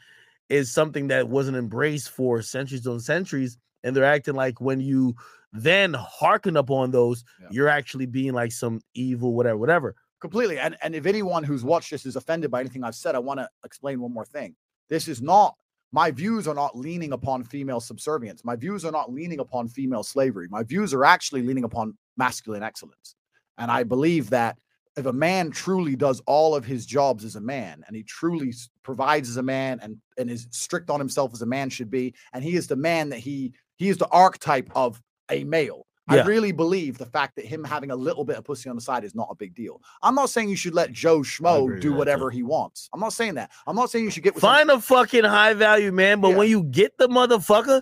is 0.48 0.72
something 0.72 1.06
that 1.08 1.28
wasn't 1.28 1.56
embraced 1.56 2.10
for 2.10 2.42
centuries 2.42 2.86
on 2.86 2.98
centuries, 3.00 3.56
and 3.84 3.94
they're 3.94 4.04
acting 4.04 4.34
like 4.34 4.60
when 4.60 4.80
you 4.80 5.14
then 5.52 5.94
hearken 5.94 6.56
upon 6.56 6.90
those, 6.90 7.22
Yeah. 7.40 7.46
you're 7.52 7.68
actually 7.68 8.06
being 8.06 8.32
like 8.32 8.50
some 8.50 8.80
evil, 8.94 9.34
whatever, 9.34 9.56
whatever. 9.58 9.94
completely. 10.20 10.58
And 10.58 10.76
and 10.82 10.94
if 10.94 11.04
anyone 11.06 11.44
who's 11.44 11.62
watched 11.62 11.90
this 11.90 12.04
is 12.06 12.16
offended 12.16 12.50
by 12.50 12.60
anything 12.60 12.82
I've 12.82 12.94
said, 12.96 13.14
I 13.14 13.18
want 13.20 13.38
to 13.40 13.48
explain 13.64 14.00
one 14.00 14.12
more 14.12 14.24
thing. 14.24 14.56
This 14.88 15.06
is 15.06 15.20
not 15.22 15.54
my 15.92 16.10
views 16.10 16.48
are 16.48 16.54
not 16.54 16.76
leaning 16.76 17.12
upon 17.12 17.44
female 17.44 17.78
subservience. 17.78 18.44
My 18.44 18.56
views 18.56 18.84
are 18.84 18.90
not 18.90 19.12
leaning 19.12 19.38
upon 19.38 19.68
female 19.68 20.02
slavery. 20.02 20.48
My 20.50 20.62
views 20.64 20.92
are 20.92 21.04
actually 21.04 21.42
leaning 21.42 21.62
upon 21.64 21.96
masculine 22.16 22.62
excellence. 22.64 23.14
And 23.58 23.70
I 23.70 23.84
believe 23.84 24.30
that 24.30 24.56
if 24.96 25.06
a 25.06 25.12
man 25.12 25.50
truly 25.50 25.96
does 25.96 26.20
all 26.26 26.54
of 26.54 26.64
his 26.64 26.86
jobs 26.86 27.24
as 27.24 27.36
a 27.36 27.40
man 27.40 27.82
and 27.86 27.96
he 27.96 28.02
truly 28.02 28.52
provides 28.82 29.28
as 29.28 29.36
a 29.36 29.42
man 29.42 29.80
and, 29.82 29.96
and 30.18 30.30
is 30.30 30.46
strict 30.50 30.90
on 30.90 31.00
himself 31.00 31.32
as 31.32 31.42
a 31.42 31.46
man 31.46 31.68
should 31.68 31.90
be, 31.90 32.14
and 32.32 32.44
he 32.44 32.56
is 32.56 32.66
the 32.66 32.76
man 32.76 33.08
that 33.08 33.18
he 33.18 33.52
he 33.76 33.88
is 33.88 33.98
the 33.98 34.08
archetype 34.08 34.70
of 34.76 35.02
a 35.30 35.42
male. 35.44 35.86
I 36.06 36.22
really 36.22 36.52
believe 36.52 36.98
the 36.98 37.06
fact 37.06 37.34
that 37.36 37.46
him 37.46 37.64
having 37.64 37.90
a 37.90 37.96
little 37.96 38.24
bit 38.24 38.36
of 38.36 38.44
pussy 38.44 38.68
on 38.68 38.76
the 38.76 38.82
side 38.82 39.04
is 39.04 39.14
not 39.14 39.28
a 39.30 39.34
big 39.34 39.54
deal. 39.54 39.80
I'm 40.02 40.14
not 40.14 40.28
saying 40.28 40.50
you 40.50 40.56
should 40.56 40.74
let 40.74 40.92
Joe 40.92 41.20
Schmo 41.20 41.80
do 41.80 41.94
whatever 41.94 42.30
he 42.30 42.42
wants. 42.42 42.90
I'm 42.92 43.00
not 43.00 43.14
saying 43.14 43.34
that. 43.36 43.50
I'm 43.66 43.74
not 43.74 43.90
saying 43.90 44.04
you 44.04 44.10
should 44.10 44.22
get 44.22 44.36
Find 44.36 44.70
a 44.70 44.78
fucking 44.80 45.24
high 45.24 45.54
value 45.54 45.92
man, 45.92 46.20
but 46.20 46.28
Yeah. 46.28 46.36
when 46.36 46.50
you 46.50 46.64
get 46.64 46.98
the 46.98 47.08
motherfucker, 47.08 47.80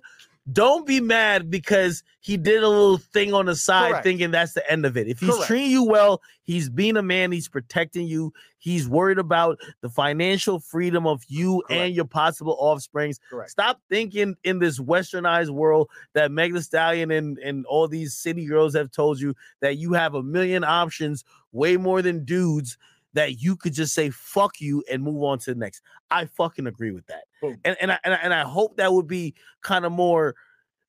don't 0.50 0.86
be 0.86 1.00
mad 1.00 1.50
because 1.50 2.02
he 2.20 2.36
did 2.36 2.62
a 2.62 2.68
little 2.68 2.98
thing 2.98 3.32
on 3.32 3.46
the 3.46 3.54
side 3.54 3.90
Correct. 3.90 4.04
thinking 4.04 4.30
that's 4.32 4.54
the 4.54 4.70
end 4.70 4.84
of 4.84 4.96
it. 4.96 5.06
If 5.06 5.20
he's 5.20 5.30
Correct. 5.30 5.46
treating 5.46 5.70
you 5.70 5.84
well, 5.84 6.20
he's 6.42 6.68
being 6.68 6.96
a 6.96 7.02
man, 7.02 7.30
he's 7.30 7.48
protecting 7.48 8.08
you, 8.08 8.32
he's 8.58 8.88
worried 8.88 9.18
about 9.18 9.60
the 9.82 9.88
financial 9.88 10.58
freedom 10.58 11.06
of 11.06 11.22
you 11.28 11.62
Correct. 11.68 11.80
and 11.80 11.94
your 11.94 12.06
possible 12.06 12.56
offsprings. 12.58 13.20
Stop 13.46 13.80
thinking 13.88 14.34
in 14.42 14.58
this 14.58 14.80
westernized 14.80 15.50
world 15.50 15.88
that 16.14 16.32
Meg 16.32 16.54
Thee 16.54 16.60
Stallion 16.60 17.12
and, 17.12 17.38
and 17.38 17.64
all 17.66 17.86
these 17.86 18.14
city 18.14 18.44
girls 18.44 18.74
have 18.74 18.90
told 18.90 19.20
you 19.20 19.34
that 19.60 19.76
you 19.76 19.92
have 19.92 20.14
a 20.14 20.22
million 20.22 20.64
options, 20.64 21.24
way 21.52 21.76
more 21.76 22.02
than 22.02 22.24
dudes, 22.24 22.78
that 23.14 23.40
you 23.40 23.56
could 23.56 23.72
just 23.72 23.94
say 23.94 24.10
fuck 24.10 24.60
you 24.60 24.82
and 24.90 25.02
move 25.02 25.22
on 25.22 25.38
to 25.40 25.54
the 25.54 25.58
next. 25.58 25.82
I 26.10 26.26
fucking 26.26 26.66
agree 26.66 26.92
with 26.92 27.06
that. 27.06 27.24
Boom. 27.40 27.58
And 27.64 27.76
and 27.80 27.92
I, 27.92 27.98
and 28.04 28.14
I 28.14 28.16
and 28.18 28.34
I 28.34 28.42
hope 28.42 28.76
that 28.76 28.92
would 28.92 29.06
be 29.06 29.34
kind 29.62 29.84
of 29.84 29.92
more 29.92 30.34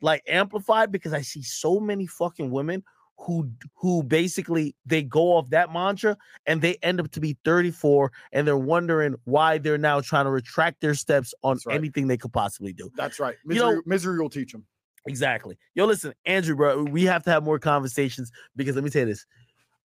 like 0.02 0.24
amplified 0.28 0.92
because 0.92 1.14
I 1.14 1.22
see 1.22 1.42
so 1.42 1.80
many 1.80 2.08
fucking 2.08 2.52
women 2.52 2.84
who 3.18 3.50
who 3.76 4.04
basically 4.04 4.76
they 4.86 5.04
go 5.04 5.34
off 5.34 5.50
that 5.50 5.72
mantra 5.72 6.18
and 6.46 6.62
they 6.62 6.78
end 6.82 7.00
up 7.00 7.12
to 7.12 7.20
be 7.20 7.38
34 7.46 8.12
and 8.32 8.48
they're 8.48 8.58
wondering 8.58 9.16
why 9.26 9.58
they're 9.58 9.78
now 9.78 10.02
trying 10.02 10.26
to 10.26 10.32
retract 10.32 10.82
their 10.82 10.96
steps 10.96 11.34
on 11.44 11.58
right. 11.66 11.76
anything 11.76 12.08
they 12.08 12.18
could 12.18 12.34
possibly 12.34 12.74
do. 12.74 12.90
That's 12.96 13.20
right. 13.20 13.36
You 13.46 13.56
know- 13.56 13.68
Misery, 13.68 13.84
misery 13.86 14.20
will 14.20 14.30
teach 14.30 14.52
them. 14.52 14.66
Exactly. 15.06 15.58
Yo, 15.76 15.86
listen, 15.86 16.14
Andrew, 16.26 16.56
bro, 16.56 16.84
we 16.84 17.04
have 17.04 17.24
to 17.24 17.30
have 17.30 17.44
more 17.44 17.60
conversations 17.60 18.32
because 18.56 18.76
let 18.76 18.86
me 18.86 18.90
tell 18.90 19.02
you 19.02 19.08
this. 19.08 19.26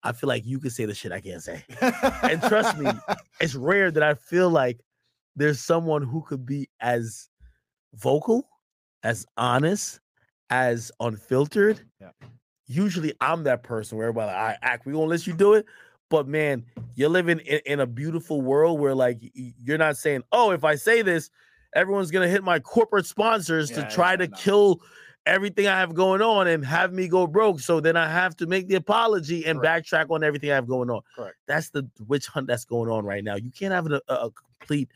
I 0.07 0.13
feel 0.13 0.29
like 0.29 0.47
you 0.47 0.59
can 0.61 0.71
say 0.71 0.85
the 0.85 0.95
shit 0.95 1.13
I 1.13 1.21
can't 1.21 1.43
say. 1.43 1.65
And 2.23 2.41
trust 2.43 2.79
me, 2.79 2.91
it's 3.41 3.55
rare 3.55 3.91
that 3.91 4.03
I 4.03 4.15
feel 4.15 4.49
like 4.51 4.81
there's 5.35 5.61
someone 5.61 6.03
who 6.03 6.23
could 6.23 6.47
be 6.47 6.69
as 6.81 7.29
vocal, 7.95 8.49
as 9.03 9.27
honest, 9.37 10.01
as 10.51 10.93
unfiltered. 11.01 11.81
Yeah. 12.01 12.11
Usually 12.69 13.13
I'm 13.21 13.45
that 13.45 13.63
person 13.63 13.99
where 13.99 14.09
everybody 14.09 14.29
like, 14.29 14.37
I 14.37 14.57
act, 14.63 14.87
we 14.87 14.93
gonna 14.93 15.07
let 15.07 15.27
you 15.27 15.33
do 15.33 15.55
it. 15.55 15.67
But 16.09 16.29
man, 16.29 16.65
you're 16.95 17.09
living 17.09 17.41
in, 17.41 17.61
in 17.67 17.81
a 17.81 17.87
beautiful 17.87 18.41
world 18.41 18.79
where 18.81 18.95
like 18.95 19.19
you're 19.35 19.79
not 19.79 19.97
saying, 19.97 20.23
oh, 20.31 20.53
if 20.53 20.63
I 20.65 20.77
say 20.77 21.03
this, 21.03 21.31
everyone's 21.75 22.11
gonna 22.13 22.29
hit 22.29 22.45
my 22.45 22.61
corporate 22.61 23.07
sponsors 23.07 23.71
Yeah, 23.71 23.85
to 23.89 23.95
try 23.95 24.13
yeah, 24.13 24.17
to 24.19 24.29
no. 24.29 24.37
kill 24.37 24.81
everything 25.27 25.67
I 25.67 25.79
have 25.79 25.95
going 25.95 26.23
on 26.23 26.47
and 26.47 26.65
have 26.65 26.93
me 26.93 27.09
go 27.09 27.27
broke. 27.27 27.61
So 27.61 27.81
then 27.81 27.97
I 27.97 28.09
have 28.09 28.37
to 28.37 28.47
make 28.47 28.69
the 28.69 28.77
apology 28.77 29.45
and 29.45 29.61
Correct. 29.61 29.91
backtrack 29.91 30.11
on 30.11 30.23
everything 30.23 30.51
I 30.51 30.55
have 30.55 30.69
going 30.69 30.89
on. 30.89 31.03
Correct. 31.15 31.37
That's 31.47 31.71
the 31.71 31.89
witch 32.07 32.27
hunt 32.29 32.47
that's 32.47 32.65
going 32.65 32.91
on 32.91 33.05
right 33.05 33.23
now. 33.23 33.35
You 33.35 33.51
can't 33.51 33.75
have 33.75 33.87
a, 33.91 34.01
a, 34.09 34.31
complete 34.31 34.89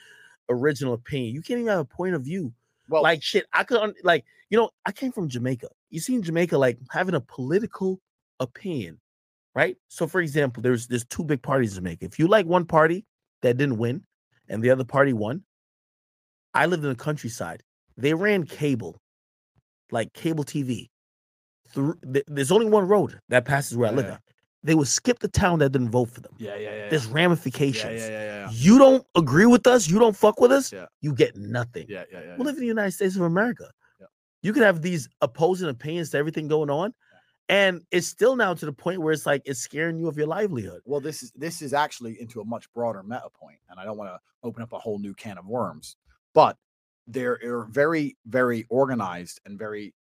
original 0.49 0.95
opinion. 0.95 1.35
You 1.35 1.43
can't 1.43 1.59
even 1.61 1.71
have 1.71 1.81
a 1.81 1.85
point 1.85 2.15
of 2.15 2.23
view. 2.23 2.53
well, 2.89 3.03
like 3.03 3.23
shit, 3.23 3.47
I 3.53 3.65
could 3.65 3.95
like 4.05 4.25
you 4.49 4.57
know 4.57 4.71
I 4.87 4.93
came 4.93 5.13
from 5.13 5.29
Jamaica. 5.29 5.69
You 5.91 6.01
see 6.01 6.15
in 6.15 6.23
Jamaica 6.23 6.57
like 6.57 6.79
having 6.91 7.15
a 7.15 7.21
political 7.21 8.01
opinion, 8.39 9.01
right? 9.55 9.77
So 9.89 10.07
for 10.07 10.21
example, 10.21 10.63
there's 10.63 10.87
there's 10.87 11.05
two 11.05 11.25
big 11.25 11.43
parties 11.43 11.73
in 11.73 11.85
Jamaica. 11.85 12.05
If 12.05 12.19
you 12.19 12.29
like 12.29 12.47
one 12.47 12.65
party 12.65 13.05
that 13.43 13.57
didn't 13.57 13.79
win 13.79 14.05
and 14.49 14.63
the 14.63 14.71
other 14.71 14.85
party 14.85 15.13
won, 15.13 15.45
I 16.55 16.67
lived 16.67 16.85
in 16.85 16.91
the 16.91 16.97
countryside. 16.97 17.63
They 17.97 18.15
ran 18.15 18.45
cable, 18.45 19.01
like 19.93 20.13
cable 20.13 20.45
TV. 20.45 20.89
Through 21.73 21.99
th- 22.13 22.25
there's 22.27 22.51
only 22.51 22.67
one 22.67 22.89
road 22.89 23.19
that 23.29 23.45
passes 23.45 23.77
where 23.77 23.89
I 23.91 23.93
live 23.93 24.07
Yeah. 24.07 24.19
They 24.63 24.75
would 24.75 24.89
skip 24.89 25.21
the 25.21 25.29
town 25.29 25.61
that 25.61 25.71
didn't 25.71 25.91
vote 25.91 26.11
for 26.11 26.21
them. 26.21 26.33
yeah, 26.39 26.55
yeah, 26.57 26.75
yeah. 26.75 26.89
There's 26.91 27.07
ramifications. 27.07 28.03
Yeah, 28.03 28.09
yeah, 28.09 28.25
yeah, 28.25 28.39
yeah. 28.47 28.51
You 28.53 28.79
don't 28.79 29.07
agree 29.17 29.47
with 29.47 29.67
us, 29.67 29.89
you 29.89 29.99
don't 29.99 30.15
fuck 30.17 30.39
with 30.41 30.53
us, 30.53 30.71
Yeah. 30.73 30.87
you 31.01 31.15
get 31.15 31.35
nothing. 31.37 31.87
Yeah, 31.89 32.05
yeah, 32.13 32.21
yeah. 32.27 32.37
We 32.37 32.45
live 32.45 32.57
in 32.57 32.61
the 32.61 32.67
United 32.67 32.91
States 32.93 33.17
of 33.17 33.23
America. 33.23 33.71
Yeah. 34.01 34.07
You 34.43 34.53
could 34.53 34.63
have 34.65 34.83
these 34.83 35.09
opposing 35.23 35.69
opinions 35.71 36.11
to 36.11 36.19
everything 36.19 36.47
going 36.49 36.69
on, 36.69 36.93
and 37.49 37.81
it's 37.91 38.07
still 38.09 38.37
now 38.37 38.53
to 38.53 38.67
the 38.67 38.73
point 38.73 39.01
where 39.01 39.13
it's 39.15 39.25
like 39.25 39.41
it's 39.47 39.61
scaring 39.61 39.99
you 39.99 40.09
of 40.09 40.19
your 40.19 40.27
livelihood. 40.27 40.83
Well, 40.85 41.01
this 41.01 41.23
is 41.23 41.33
this 41.35 41.63
is 41.63 41.73
actually 41.73 42.21
into 42.21 42.41
a 42.41 42.45
much 42.45 42.71
broader 42.75 43.03
meta 43.03 43.29
point, 43.33 43.59
and 43.71 43.81
I 43.81 43.85
don't 43.85 43.97
want 43.97 44.11
to 44.11 44.19
open 44.43 44.63
up 44.63 44.73
a 44.75 44.79
whole 44.79 44.99
new 44.99 45.15
can 45.15 45.39
of 45.39 45.47
worms, 45.47 45.97
but 46.35 46.57
there 47.13 47.39
are 47.45 47.67
very, 47.67 48.17
very 48.27 48.67
organized 48.71 49.41
and 49.45 49.59
very 49.59 49.95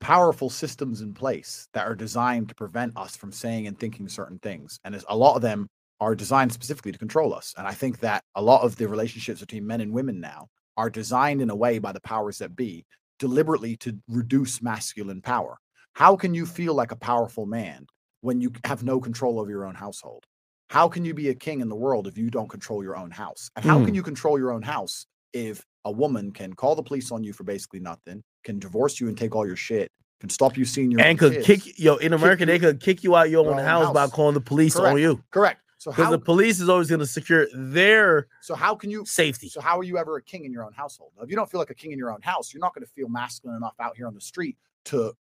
powerful 0.00 0.50
systems 0.50 1.00
in 1.00 1.14
place 1.14 1.68
that 1.72 1.86
are 1.86 1.94
designed 1.94 2.48
to 2.48 2.54
prevent 2.54 2.96
us 2.96 3.16
from 3.16 3.32
saying 3.32 3.66
and 3.66 3.78
thinking 3.78 4.08
certain 4.08 4.38
things, 4.40 4.78
and 4.84 5.02
a 5.08 5.16
lot 5.16 5.36
of 5.36 5.42
them 5.42 5.68
are 6.00 6.14
designed 6.14 6.52
specifically 6.52 6.92
to 6.92 6.98
control 6.98 7.32
us. 7.32 7.54
And 7.56 7.66
I 7.66 7.72
think 7.72 8.00
that 8.00 8.22
a 8.34 8.42
lot 8.42 8.62
of 8.62 8.76
the 8.76 8.88
relationships 8.88 9.40
between 9.40 9.66
men 9.66 9.80
and 9.80 9.92
women 9.92 10.20
now 10.20 10.48
are 10.76 10.90
designed 10.90 11.40
in 11.40 11.50
a 11.50 11.56
way 11.56 11.78
by 11.78 11.92
the 11.92 12.00
powers 12.00 12.38
that 12.38 12.56
be 12.56 12.84
deliberately 13.18 13.76
to 13.78 13.96
reduce 14.08 14.60
masculine 14.60 15.22
power. 15.22 15.56
How 15.94 16.16
can 16.16 16.34
you 16.34 16.44
feel 16.46 16.74
like 16.74 16.90
a 16.92 16.96
powerful 16.96 17.46
man 17.46 17.86
when 18.20 18.40
you 18.40 18.52
have 18.64 18.82
no 18.82 19.00
control 19.00 19.38
over 19.40 19.50
your 19.50 19.64
own 19.66 19.76
household? 19.76 20.24
How 20.70 20.88
can 20.88 21.04
you 21.04 21.14
be 21.14 21.28
a 21.28 21.34
king 21.34 21.60
in 21.60 21.68
the 21.68 21.76
world 21.76 22.06
if 22.08 22.18
you 22.18 22.30
don't 22.30 22.48
control 22.50 22.82
your 22.82 22.96
own 22.96 23.10
house? 23.12 23.50
And 23.56 23.64
how 23.64 23.78
Mm. 23.78 23.84
can 23.84 23.94
you 23.94 24.02
control 24.02 24.38
your 24.38 24.50
own 24.50 24.62
house 24.62 25.06
if 25.32 25.64
a 25.84 25.90
woman 25.90 26.30
can 26.32 26.52
call 26.52 26.74
the 26.74 26.82
police 26.82 27.10
on 27.12 27.22
you 27.24 27.32
for 27.32 27.44
basically 27.44 27.80
nothing, 27.80 28.22
can 28.42 28.58
divorce 28.58 29.00
you 29.00 29.08
and 29.08 29.16
take 29.16 29.34
all 29.34 29.46
your 29.46 29.56
shit, 29.56 29.90
can 30.20 30.30
stop 30.30 30.56
you 30.56 30.64
seeing 30.64 30.90
your 30.90 31.00
and 31.00 31.18
could 31.18 31.32
kids? 31.34 31.46
kick 31.46 31.78
yo 31.78 31.96
in 31.96 32.12
America 32.12 32.46
they 32.46 32.58
could 32.58 32.80
kick 32.80 33.04
you 33.04 33.14
out 33.16 33.30
your 33.30 33.44
your 33.44 33.52
own 33.52 33.60
own 33.60 33.64
house, 33.64 33.92
by 33.92 34.06
calling 34.06 34.34
the 34.34 34.40
police 34.40 34.76
on 34.76 34.98
you 34.98 35.22
Correct. 35.30 35.60
So 35.78 35.90
because 35.90 36.10
the 36.10 36.18
police 36.18 36.60
is 36.60 36.70
always 36.70 36.88
going 36.88 37.00
to 37.00 37.06
secure 37.06 37.46
their 37.54 38.28
so 38.40 38.54
how 38.54 38.74
can 38.74 38.90
you 38.90 39.04
safety. 39.04 39.50
so 39.50 39.60
how 39.60 39.78
are 39.78 39.82
you 39.82 39.98
ever 39.98 40.16
a 40.16 40.22
king 40.22 40.46
in 40.46 40.52
your 40.52 40.64
own 40.64 40.72
household? 40.72 41.12
If 41.22 41.28
you 41.28 41.36
don't 41.36 41.50
feel 41.50 41.60
like 41.60 41.68
a 41.68 41.74
king 41.74 41.92
in 41.92 41.98
your 41.98 42.10
own 42.10 42.22
house, 42.22 42.54
you're 42.54 42.60
not 42.62 42.74
going 42.74 42.86
to 42.86 42.90
feel 42.90 43.08
masculine 43.08 43.58
enough 43.58 43.74
out 43.78 43.94
here 43.94 44.06
on 44.06 44.14
the 44.14 44.20
street 44.20 44.56
to 44.86 45.12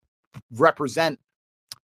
represent 0.51 1.19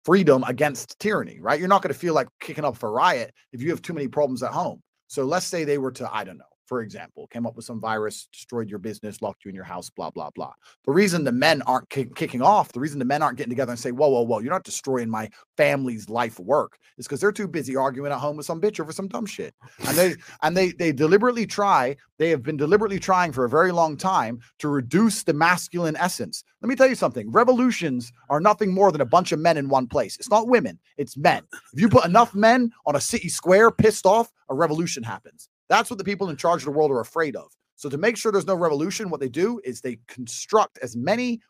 freedom 0.05 0.43
against 0.43 0.99
tyranny, 0.99 1.39
right? 1.41 1.59
You're 1.59 1.69
not 1.69 1.81
going 1.81 1.93
to 1.93 1.99
feel 1.99 2.13
like 2.13 2.27
kicking 2.39 2.65
up 2.65 2.77
for 2.77 2.91
riot 2.91 3.33
if 3.51 3.61
you 3.63 3.71
have 3.71 3.81
too 3.81 3.93
many 3.93 4.07
problems 4.07 4.43
at 4.43 4.51
home. 4.51 4.83
So 5.07 5.23
let's 5.23 5.45
say 5.45 5.63
they 5.63 5.79
were 5.79 5.91
to, 5.93 6.13
I 6.13 6.23
don't 6.23 6.37
know, 6.37 6.45
for 6.67 6.81
example, 6.81 7.27
came 7.27 7.47
up 7.47 7.55
with 7.55 7.65
some 7.65 7.79
virus, 7.79 8.27
destroyed 8.31 8.69
your 8.69 8.79
business, 8.79 9.21
locked 9.21 9.45
you 9.45 9.49
in 9.49 9.55
your 9.55 9.63
house, 9.63 9.89
blah, 9.89 10.11
blah, 10.11 10.29
blah. 10.35 10.53
The 10.85 10.91
reason 10.91 11.23
the 11.23 11.31
men 11.31 11.61
aren't 11.63 11.89
kick- 11.89 12.15
kicking 12.15 12.41
off, 12.41 12.71
the 12.71 12.79
reason 12.79 12.99
the 12.99 13.05
men 13.05 13.23
aren't 13.23 13.37
getting 13.37 13.51
together 13.51 13.71
and 13.71 13.79
say, 13.79 13.91
whoa, 13.91 14.09
whoa, 14.09 14.21
whoa, 14.21 14.39
you're 14.39 14.51
not 14.51 14.63
destroying 14.63 15.09
my 15.09 15.29
family's 15.55 16.09
life 16.09 16.39
work 16.39 16.77
is 16.97 17.07
because 17.07 17.21
they're 17.21 17.31
too 17.31 17.47
busy 17.47 17.75
arguing 17.75 18.11
at 18.11 18.19
home 18.19 18.37
with 18.37 18.45
some 18.45 18.59
bitch 18.59 18.79
over 18.79 18.91
some 18.91 19.07
dumb 19.07 19.25
shit. 19.25 19.53
And 19.87 19.97
they 19.97 20.15
and 20.41 20.55
they 20.55 20.71
they 20.71 20.91
deliberately 20.91 21.45
try, 21.45 21.95
they 22.17 22.29
have 22.29 22.43
been 22.43 22.57
deliberately 22.57 22.99
trying 22.99 23.31
for 23.31 23.45
a 23.45 23.49
very 23.49 23.71
long 23.71 23.97
time 23.97 24.39
to 24.59 24.67
reduce 24.67 25.23
the 25.23 25.33
masculine 25.33 25.95
essence. 25.95 26.43
Let 26.61 26.69
me 26.69 26.75
tell 26.75 26.87
you 26.87 26.95
something. 26.95 27.31
Revolutions 27.31 28.11
are 28.29 28.39
nothing 28.39 28.73
more 28.73 28.91
than 28.91 29.01
a 29.01 29.05
bunch 29.05 29.31
of 29.31 29.39
men 29.39 29.57
in 29.57 29.69
one 29.69 29.87
place. 29.87 30.17
It's 30.17 30.29
not 30.29 30.47
women, 30.47 30.79
it's 30.97 31.17
men. 31.17 31.43
If 31.73 31.81
you 31.81 31.89
put 31.89 32.05
enough 32.05 32.33
men 32.33 32.71
on 32.85 32.95
a 32.95 33.01
city 33.01 33.29
square 33.29 33.71
pissed 33.71 34.05
off, 34.05 34.31
a 34.49 34.55
revolution 34.55 35.03
happens. 35.03 35.49
That's 35.69 35.89
what 35.89 35.97
the 35.97 36.05
people 36.05 36.29
in 36.29 36.37
charge 36.37 36.61
of 36.61 36.65
the 36.65 36.71
world 36.71 36.91
are 36.91 36.99
afraid 36.99 37.35
of. 37.35 37.51
So 37.75 37.89
to 37.89 37.97
make 37.97 38.17
sure 38.17 38.31
there's 38.31 38.47
no 38.47 38.55
revolution, 38.55 39.09
what 39.09 39.19
they 39.19 39.29
do 39.29 39.61
is 39.63 39.81
they 39.81 39.99
construct 40.07 40.79
as 40.81 40.95
many 40.95 41.41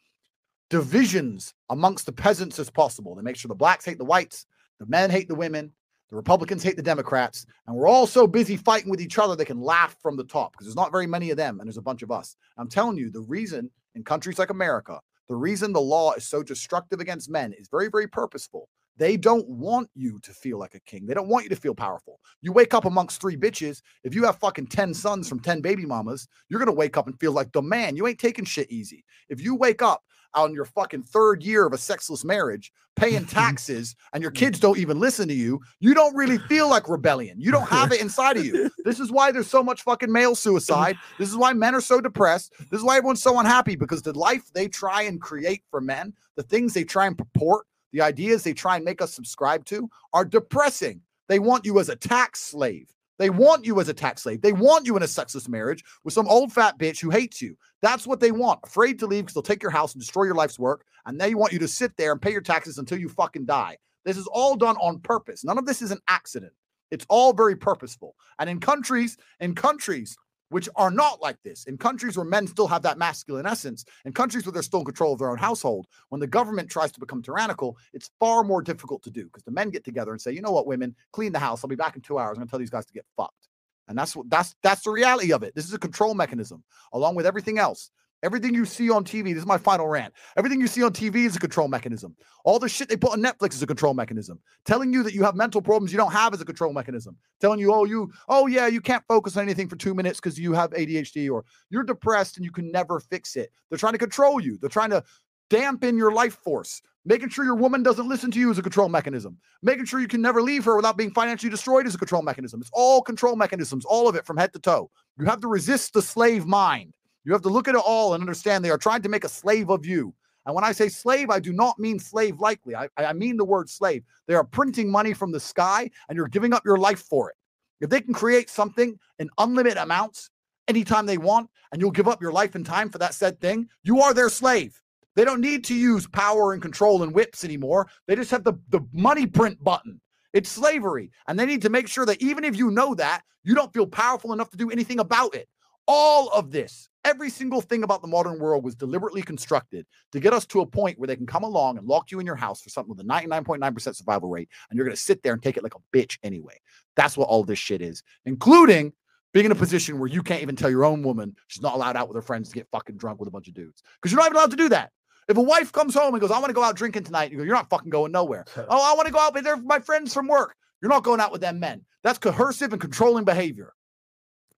divisions 0.69 1.53
amongst 1.69 2.05
the 2.05 2.11
peasants 2.11 2.59
as 2.59 2.69
possible. 2.69 3.15
They 3.15 3.21
make 3.21 3.37
sure 3.37 3.47
the 3.47 3.55
blacks 3.55 3.85
hate 3.85 3.97
the 3.97 4.05
whites, 4.05 4.45
the 4.79 4.85
men 4.87 5.09
hate 5.09 5.29
the 5.29 5.35
women, 5.35 5.71
the 6.09 6.15
Republicans 6.15 6.63
hate 6.63 6.75
the 6.75 6.81
Democrats, 6.81 7.45
and 7.65 7.75
we're 7.75 7.87
all 7.87 8.07
so 8.07 8.27
busy 8.27 8.57
fighting 8.57 8.89
with 8.89 9.01
each 9.01 9.17
other 9.17 9.35
they 9.35 9.45
can 9.45 9.61
laugh 9.61 9.95
from 10.01 10.17
the 10.17 10.23
top 10.23 10.51
because 10.51 10.67
there's 10.67 10.75
not 10.75 10.91
very 10.91 11.07
many 11.07 11.31
of 11.31 11.37
them 11.37 11.59
and 11.59 11.67
there's 11.67 11.77
a 11.77 11.81
bunch 11.81 12.01
of 12.01 12.11
us. 12.11 12.35
I'm 12.57 12.69
telling 12.69 12.97
you, 12.97 13.09
the 13.09 13.21
reason 13.21 13.69
in 13.95 14.03
countries 14.03 14.39
like 14.39 14.49
America, 14.49 14.99
the 15.27 15.35
reason 15.35 15.73
the 15.73 15.81
law 15.81 16.13
is 16.13 16.25
so 16.25 16.43
destructive 16.43 16.99
against 16.99 17.29
men 17.29 17.53
is 17.53 17.67
very, 17.69 17.89
very 17.89 18.07
purposeful. 18.07 18.69
They 18.97 19.15
don't 19.15 19.47
want 19.47 19.89
you 19.95 20.19
to 20.19 20.33
feel 20.33 20.57
like 20.57 20.75
a 20.75 20.79
king. 20.79 21.05
They 21.05 21.13
don't 21.13 21.27
want 21.27 21.43
you 21.43 21.49
to 21.49 21.55
feel 21.55 21.75
powerful. 21.75 22.19
You 22.41 22.51
wake 22.51 22.73
up 22.73 22.85
amongst 22.85 23.21
three 23.21 23.37
bitches. 23.37 23.81
If 24.03 24.15
you 24.15 24.23
have 24.25 24.39
fucking 24.39 24.67
10 24.67 24.93
sons 24.93 25.29
from 25.29 25.39
10 25.39 25.61
baby 25.61 25.85
mamas, 25.85 26.27
you're 26.49 26.59
going 26.59 26.67
to 26.67 26.73
wake 26.73 26.97
up 26.97 27.07
and 27.07 27.19
feel 27.19 27.31
like 27.31 27.51
the 27.51 27.61
man. 27.61 27.95
You 27.95 28.07
ain't 28.07 28.19
taking 28.19 28.45
shit 28.45 28.71
easy. 28.71 29.05
If 29.29 29.41
you 29.41 29.55
wake 29.55 29.81
up 29.81 30.03
on 30.33 30.53
your 30.53 30.65
fucking 30.65 31.03
third 31.03 31.43
year 31.43 31.65
of 31.65 31.73
a 31.73 31.77
sexless 31.77 32.25
marriage, 32.25 32.71
paying 32.95 33.25
taxes, 33.27 33.95
and 34.13 34.21
your 34.21 34.31
kids 34.31 34.59
don't 34.59 34.77
even 34.77 34.99
listen 34.99 35.27
to 35.27 35.33
you, 35.33 35.59
you 35.79 35.93
don't 35.93 36.15
really 36.15 36.37
feel 36.39 36.69
like 36.69 36.89
rebellion. 36.89 37.39
You 37.39 37.51
don't 37.51 37.69
have 37.69 37.91
it 37.91 38.01
inside 38.01 38.37
of 38.37 38.45
you. 38.45 38.69
This 38.87 39.01
is 39.01 39.11
why 39.11 39.33
there's 39.33 39.49
so 39.49 39.61
much 39.61 39.81
fucking 39.81 40.09
male 40.09 40.33
suicide. 40.33 40.95
This 41.19 41.27
is 41.27 41.35
why 41.35 41.51
men 41.51 41.75
are 41.75 41.81
so 41.81 41.99
depressed. 41.99 42.53
This 42.71 42.79
is 42.79 42.83
why 42.83 42.95
everyone's 42.95 43.21
so 43.21 43.37
unhappy 43.37 43.75
because 43.75 44.01
the 44.01 44.17
life 44.17 44.49
they 44.53 44.69
try 44.69 45.01
and 45.01 45.19
create 45.19 45.61
for 45.69 45.81
men, 45.81 46.13
the 46.37 46.43
things 46.43 46.73
they 46.73 46.85
try 46.85 47.05
and 47.05 47.17
purport, 47.17 47.65
the 47.97 48.03
ideas 48.03 48.43
they 48.43 48.53
try 48.53 48.75
and 48.75 48.85
make 48.85 49.01
us 49.01 49.11
subscribe 49.11 49.65
to 49.65 49.89
are 50.13 50.23
depressing. 50.23 51.01
They 51.29 51.39
want 51.39 51.65
you 51.65 51.79
as 51.79 51.89
a 51.89 51.95
tax 51.95 52.39
slave. 52.39 52.93
They 53.17 53.31
want 53.31 53.65
you 53.65 53.79
as 53.79 53.89
a 53.89 53.93
tax 53.93 54.21
slave. 54.21 54.43
They 54.43 54.53
want 54.53 54.85
you 54.85 54.95
in 54.95 55.01
a 55.01 55.07
sexless 55.07 55.49
marriage 55.49 55.83
with 56.03 56.13
some 56.13 56.27
old 56.27 56.53
fat 56.53 56.77
bitch 56.77 57.01
who 57.01 57.09
hates 57.09 57.41
you. 57.41 57.57
That's 57.81 58.05
what 58.05 58.19
they 58.19 58.31
want. 58.31 58.59
Afraid 58.63 58.99
to 58.99 59.07
leave 59.07 59.23
because 59.23 59.33
they'll 59.33 59.41
take 59.41 59.63
your 59.63 59.71
house 59.71 59.93
and 59.93 59.99
destroy 59.99 60.25
your 60.25 60.35
life's 60.35 60.59
work. 60.59 60.85
And 61.07 61.19
they 61.19 61.33
want 61.33 61.53
you 61.53 61.59
to 61.59 61.67
sit 61.67 61.97
there 61.97 62.11
and 62.11 62.21
pay 62.21 62.31
your 62.31 62.41
taxes 62.41 62.77
until 62.77 62.99
you 62.99 63.09
fucking 63.09 63.45
die. 63.45 63.77
This 64.05 64.17
is 64.17 64.27
all 64.27 64.55
done 64.55 64.77
on 64.77 64.99
purpose. 64.99 65.43
None 65.43 65.57
of 65.57 65.65
this 65.65 65.81
is 65.81 65.89
an 65.89 65.99
accident. 66.07 66.53
It's 66.91 67.05
all 67.09 67.33
very 67.33 67.55
purposeful. 67.55 68.15
And 68.37 68.47
in 68.47 68.59
countries, 68.59 69.17
in 69.39 69.55
countries 69.55 70.15
which 70.49 70.69
are 70.75 70.91
not 70.91 71.21
like 71.21 71.41
this, 71.43 71.65
in 71.65 71.77
countries 71.77 72.17
where 72.17 72.25
men 72.25 72.47
still 72.47 72.67
have 72.67 72.81
that 72.83 72.97
masculine 72.97 73.45
essence, 73.45 73.85
in 74.05 74.13
countries 74.13 74.45
where 74.45 74.53
they're 74.53 74.61
still 74.61 74.79
in 74.79 74.85
control 74.85 75.13
of 75.13 75.19
their 75.19 75.29
own 75.29 75.37
household, 75.37 75.87
when 76.09 76.21
the 76.21 76.27
government 76.27 76.69
tries 76.69 76.91
to 76.91 76.99
become 76.99 77.21
tyrannical, 77.21 77.77
it's 77.93 78.09
far 78.19 78.43
more 78.43 78.61
difficult 78.61 79.03
to 79.03 79.11
do 79.11 79.25
because 79.25 79.43
the 79.43 79.51
men 79.51 79.69
get 79.69 79.83
together 79.83 80.11
and 80.11 80.21
say, 80.21 80.31
you 80.31 80.41
know 80.41 80.51
what, 80.51 80.67
women, 80.67 80.95
clean 81.11 81.31
the 81.31 81.39
house. 81.39 81.63
I'll 81.63 81.69
be 81.69 81.75
back 81.75 81.95
in 81.95 82.01
two 82.01 82.17
hours. 82.17 82.37
I'm 82.37 82.41
gonna 82.41 82.49
tell 82.49 82.59
these 82.59 82.69
guys 82.69 82.85
to 82.85 82.93
get 82.93 83.05
fucked. 83.15 83.49
And 83.87 83.97
that's 83.97 84.15
what 84.15 84.29
that's 84.29 84.55
that's 84.63 84.81
the 84.81 84.91
reality 84.91 85.31
of 85.31 85.43
it. 85.43 85.55
This 85.55 85.65
is 85.65 85.73
a 85.73 85.79
control 85.79 86.13
mechanism, 86.13 86.63
along 86.93 87.15
with 87.15 87.25
everything 87.25 87.57
else. 87.57 87.89
Everything 88.23 88.55
you 88.55 88.65
see 88.65 88.89
on 88.89 89.03
TV, 89.03 89.25
this 89.25 89.37
is 89.37 89.45
my 89.45 89.59
final 89.59 89.87
rant. 89.87 90.13
Everything 90.37 90.59
you 90.59 90.67
see 90.67 90.81
on 90.81 90.91
TV 90.91 91.25
is 91.25 91.35
a 91.35 91.39
control 91.39 91.67
mechanism. 91.67 92.15
All 92.45 92.57
the 92.57 92.67
shit 92.67 92.89
they 92.89 92.97
put 92.97 93.11
on 93.11 93.21
Netflix 93.21 93.53
is 93.53 93.61
a 93.61 93.67
control 93.67 93.93
mechanism. 93.93 94.39
Telling 94.65 94.91
you 94.91 95.03
that 95.03 95.13
you 95.13 95.23
have 95.23 95.35
mental 95.35 95.61
problems 95.61 95.91
you 95.91 95.97
don't 95.97 96.11
have 96.11 96.33
is 96.33 96.41
a 96.41 96.45
control 96.45 96.73
mechanism. 96.73 97.15
Telling 97.39 97.59
you, 97.59 97.71
oh, 97.71 97.85
you, 97.85 98.11
oh 98.27 98.47
yeah, 98.47 98.65
you 98.65 98.81
can't 98.81 99.03
focus 99.07 99.37
on 99.37 99.43
anything 99.43 99.69
for 99.69 99.75
two 99.75 99.93
minutes 99.93 100.19
because 100.19 100.39
you 100.39 100.53
have 100.53 100.71
ADHD 100.71 101.29
or 101.29 101.45
you're 101.69 101.83
depressed 101.83 102.37
and 102.37 102.45
you 102.45 102.51
can 102.51 102.71
never 102.71 102.99
fix 102.99 103.35
it. 103.35 103.51
They're 103.69 103.77
trying 103.77 103.93
to 103.93 103.99
control 103.99 104.41
you. 104.41 104.57
They're 104.59 104.69
trying 104.69 104.89
to 104.89 105.03
dampen 105.51 105.95
your 105.95 106.11
life 106.11 106.39
force. 106.43 106.81
Making 107.05 107.29
sure 107.29 107.45
your 107.45 107.55
woman 107.55 107.83
doesn't 107.83 108.09
listen 108.09 108.31
to 108.31 108.39
you 108.39 108.51
is 108.51 108.57
a 108.57 108.63
control 108.63 108.89
mechanism. 108.89 109.37
Making 109.61 109.85
sure 109.85 110.01
you 110.01 110.09
can 110.09 110.21
never 110.21 110.41
leave 110.41 110.65
her 110.65 110.75
without 110.75 110.97
being 110.97 111.11
financially 111.11 111.49
destroyed 111.49 111.87
is 111.87 111.95
a 111.95 111.97
control 111.97 112.21
mechanism. 112.21 112.59
It's 112.59 112.69
all 112.73 113.01
control 113.01 113.37
mechanisms, 113.37 113.85
all 113.85 114.09
of 114.09 114.15
it 114.15 114.25
from 114.25 114.35
head 114.35 114.51
to 114.53 114.59
toe. 114.59 114.89
You 115.17 115.25
have 115.25 115.39
to 115.41 115.47
resist 115.47 115.93
the 115.93 116.01
slave 116.01 116.45
mind. 116.45 116.96
You 117.27 117.33
have 117.33 117.41
to 117.41 117.49
look 117.49 117.67
at 117.67 117.75
it 117.75 117.81
all 117.85 118.13
and 118.13 118.21
understand 118.21 118.63
they 118.63 118.69
are 118.69 118.77
trying 118.77 119.01
to 119.01 119.09
make 119.09 119.25
a 119.25 119.29
slave 119.29 119.69
of 119.69 119.85
you. 119.85 120.13
And 120.45 120.55
when 120.55 120.63
I 120.63 120.71
say 120.71 120.87
slave, 120.87 121.29
I 121.29 121.41
do 121.41 121.51
not 121.51 121.77
mean 121.77 121.99
slave 121.99 122.39
likely. 122.39 122.73
I, 122.73 122.87
I 122.95 123.11
mean 123.11 123.35
the 123.35 123.43
word 123.43 123.69
slave. 123.69 124.05
They 124.27 124.33
are 124.33 124.45
printing 124.45 124.89
money 124.89 125.13
from 125.13 125.33
the 125.33 125.39
sky 125.41 125.91
and 126.07 126.15
you're 126.15 126.29
giving 126.29 126.53
up 126.53 126.63
your 126.63 126.77
life 126.77 127.01
for 127.01 127.29
it. 127.29 127.35
If 127.81 127.89
they 127.89 127.99
can 127.99 128.13
create 128.13 128.49
something 128.49 128.97
in 129.19 129.29
unlimited 129.39 129.75
amounts 129.75 130.29
anytime 130.69 131.05
they 131.05 131.17
want, 131.17 131.49
and 131.73 131.81
you'll 131.81 131.91
give 131.91 132.07
up 132.07 132.21
your 132.21 132.31
life 132.31 132.55
and 132.55 132.65
time 132.65 132.89
for 132.89 132.97
that 132.99 133.13
said 133.13 133.41
thing, 133.41 133.67
you 133.83 133.99
are 133.99 134.13
their 134.13 134.29
slave. 134.29 134.81
They 135.17 135.25
don't 135.25 135.41
need 135.41 135.65
to 135.65 135.75
use 135.75 136.07
power 136.07 136.53
and 136.53 136.61
control 136.61 137.03
and 137.03 137.13
whips 137.13 137.43
anymore. 137.43 137.89
They 138.07 138.15
just 138.15 138.31
have 138.31 138.45
the, 138.45 138.53
the 138.69 138.87
money 138.93 139.27
print 139.27 139.61
button. 139.61 139.99
It's 140.31 140.49
slavery. 140.49 141.11
And 141.27 141.37
they 141.37 141.45
need 141.45 141.63
to 141.63 141.69
make 141.69 141.89
sure 141.89 142.05
that 142.05 142.21
even 142.21 142.45
if 142.45 142.55
you 142.55 142.71
know 142.71 142.95
that, 142.95 143.23
you 143.43 143.53
don't 143.53 143.73
feel 143.73 143.85
powerful 143.85 144.31
enough 144.31 144.49
to 144.51 144.57
do 144.57 144.71
anything 144.71 144.99
about 145.01 145.35
it. 145.35 145.49
All 145.87 146.29
of 146.29 146.51
this 146.51 146.89
Every 147.07 147.29
single 147.29 147.61
thing 147.61 147.83
about 147.83 148.01
the 148.01 148.07
modern 148.09 148.37
world 148.37 148.65
was 148.65 148.75
deliberately 148.75 149.21
constructed 149.21 149.85
to 150.11 150.19
get 150.19 150.33
us 150.33 150.45
to 150.47 150.59
a 150.59 150.65
point 150.65 150.99
where 150.99 151.07
they 151.07 151.15
can 151.15 151.25
come 151.25 151.43
along 151.43 151.77
and 151.77 151.87
lock 151.87 152.11
you 152.11 152.19
in 152.19 152.25
your 152.25 152.35
house 152.35 152.61
for 152.61 152.67
something 152.67 152.89
with 152.89 152.99
a 152.99 153.07
99.9% 153.07 153.95
survival 153.95 154.27
rate, 154.27 154.49
and 154.69 154.75
you're 154.75 154.85
going 154.85 154.93
to 154.93 155.01
sit 155.01 155.23
there 155.23 155.31
and 155.31 155.41
take 155.41 155.55
it 155.55 155.63
like 155.63 155.73
a 155.73 155.97
bitch 155.97 156.17
anyway. 156.21 156.59
That's 156.97 157.15
what 157.15 157.29
all 157.29 157.45
this 157.45 157.59
shit 157.59 157.81
is, 157.81 158.03
including 158.25 158.91
being 159.31 159.45
in 159.45 159.53
a 159.53 159.55
position 159.55 159.99
where 159.99 160.09
you 160.09 160.21
can't 160.21 160.41
even 160.41 160.57
tell 160.57 160.69
your 160.69 160.83
own 160.83 161.01
woman 161.01 161.33
she's 161.47 161.61
not 161.61 161.75
allowed 161.75 161.95
out 161.95 162.09
with 162.09 162.15
her 162.15 162.21
friends 162.21 162.49
to 162.49 162.55
get 162.55 162.67
fucking 162.73 162.97
drunk 162.97 163.21
with 163.21 163.29
a 163.29 163.31
bunch 163.31 163.47
of 163.47 163.53
dudes 163.53 163.83
because 164.01 164.11
you're 164.11 164.19
not 164.19 164.25
even 164.25 164.35
allowed 164.35 164.51
to 164.51 164.57
do 164.57 164.67
that. 164.67 164.91
If 165.29 165.37
a 165.37 165.41
wife 165.41 165.71
comes 165.71 165.95
home 165.95 166.13
and 166.13 166.19
goes, 166.19 166.31
I 166.31 166.39
want 166.39 166.49
to 166.49 166.53
go 166.53 166.63
out 166.63 166.75
drinking 166.75 167.05
tonight, 167.05 167.31
you 167.31 167.37
go, 167.37 167.43
You're 167.45 167.55
not 167.55 167.69
fucking 167.69 167.89
going 167.89 168.11
nowhere. 168.11 168.43
oh, 168.57 168.91
I 168.91 168.95
want 168.95 169.05
to 169.05 169.13
go 169.13 169.19
out, 169.19 169.33
but 169.33 169.45
they're 169.45 169.55
my 169.55 169.79
friends 169.79 170.13
from 170.13 170.27
work. 170.27 170.57
You're 170.81 170.91
not 170.91 171.03
going 171.03 171.21
out 171.21 171.31
with 171.31 171.39
them 171.39 171.61
men. 171.61 171.85
That's 172.03 172.19
coercive 172.19 172.73
and 172.73 172.81
controlling 172.81 173.23
behavior. 173.23 173.73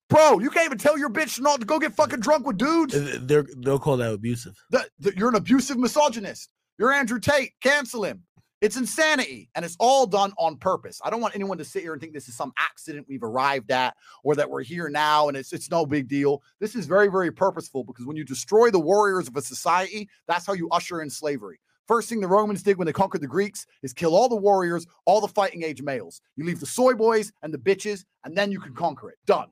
Bro, 0.09 0.39
you 0.39 0.49
can't 0.51 0.65
even 0.65 0.79
tell 0.79 0.99
your 0.99 1.11
bitch 1.11 1.39
not 1.39 1.61
to 1.61 1.67
go 1.67 1.79
get 1.79 1.95
fucking 1.95 2.21
drunk 2.21 2.47
with 2.47 2.57
dudes. 2.57 2.95
They're, 3.27 3.47
they'll 3.59 3.79
call 3.79 3.99
that 3.99 4.13
abusive. 4.13 4.57
The, 4.71 4.89
the, 4.99 5.13
you're 5.17 5.29
an 5.29 5.35
abusive 5.35 5.77
misogynist. 5.77 6.49
You're 6.79 6.93
Andrew 6.93 7.21
Tate. 7.21 7.53
Cancel 7.63 8.05
him. 8.05 8.23
It's 8.63 8.77
insanity. 8.77 9.51
And 9.55 9.65
it's 9.65 9.77
all 9.79 10.07
done 10.07 10.33
on 10.39 10.57
purpose. 10.57 11.01
I 11.05 11.11
don't 11.11 11.21
want 11.21 11.35
anyone 11.35 11.59
to 11.59 11.65
sit 11.65 11.83
here 11.83 11.93
and 11.93 12.01
think 12.01 12.15
this 12.15 12.29
is 12.29 12.37
some 12.37 12.53
accident 12.59 13.07
we've 13.09 13.23
arrived 13.23 13.71
at 13.71 13.95
or 14.25 14.35
that 14.35 14.49
we're 14.49 14.63
here 14.63 14.89
now 14.89 15.29
and 15.29 15.37
it's, 15.37 15.53
it's 15.53 15.71
no 15.71 15.85
big 15.85 16.09
deal. 16.09 16.43
This 16.59 16.75
is 16.75 16.87
very, 16.87 17.09
very 17.09 17.31
purposeful 17.31 17.85
because 17.85 18.07
when 18.07 18.17
you 18.17 18.25
destroy 18.25 18.71
the 18.71 18.81
warriors 18.81 19.29
of 19.29 19.37
a 19.37 19.43
society, 19.43 20.09
that's 20.27 20.47
how 20.47 20.55
you 20.55 20.69
usher 20.71 21.03
in 21.03 21.11
slavery. 21.11 21.61
First 21.87 22.09
thing 22.09 22.21
the 22.21 22.29
Romans 22.29 22.63
did 22.63 22.77
when 22.77 22.87
they 22.87 22.93
conquered 22.93 23.23
the 23.23 23.27
Greeks 23.27 23.67
is 23.83 23.93
kill 23.93 24.15
all 24.15 24.29
the 24.29 24.37
warriors, 24.37 24.87
all 25.07 25.21
the 25.21 25.29
fighting 25.29 25.63
age 25.63 25.83
males. 25.83 26.21
You 26.37 26.45
leave 26.45 26.61
the 26.61 26.67
soy 26.67 26.95
boys 26.95 27.33
and 27.43 27.53
the 27.53 27.59
bitches, 27.59 28.05
and 28.25 28.37
then 28.37 28.53
you 28.53 28.61
can 28.61 28.75
conquer 28.75 29.11
it. 29.11 29.17
Done. 29.25 29.49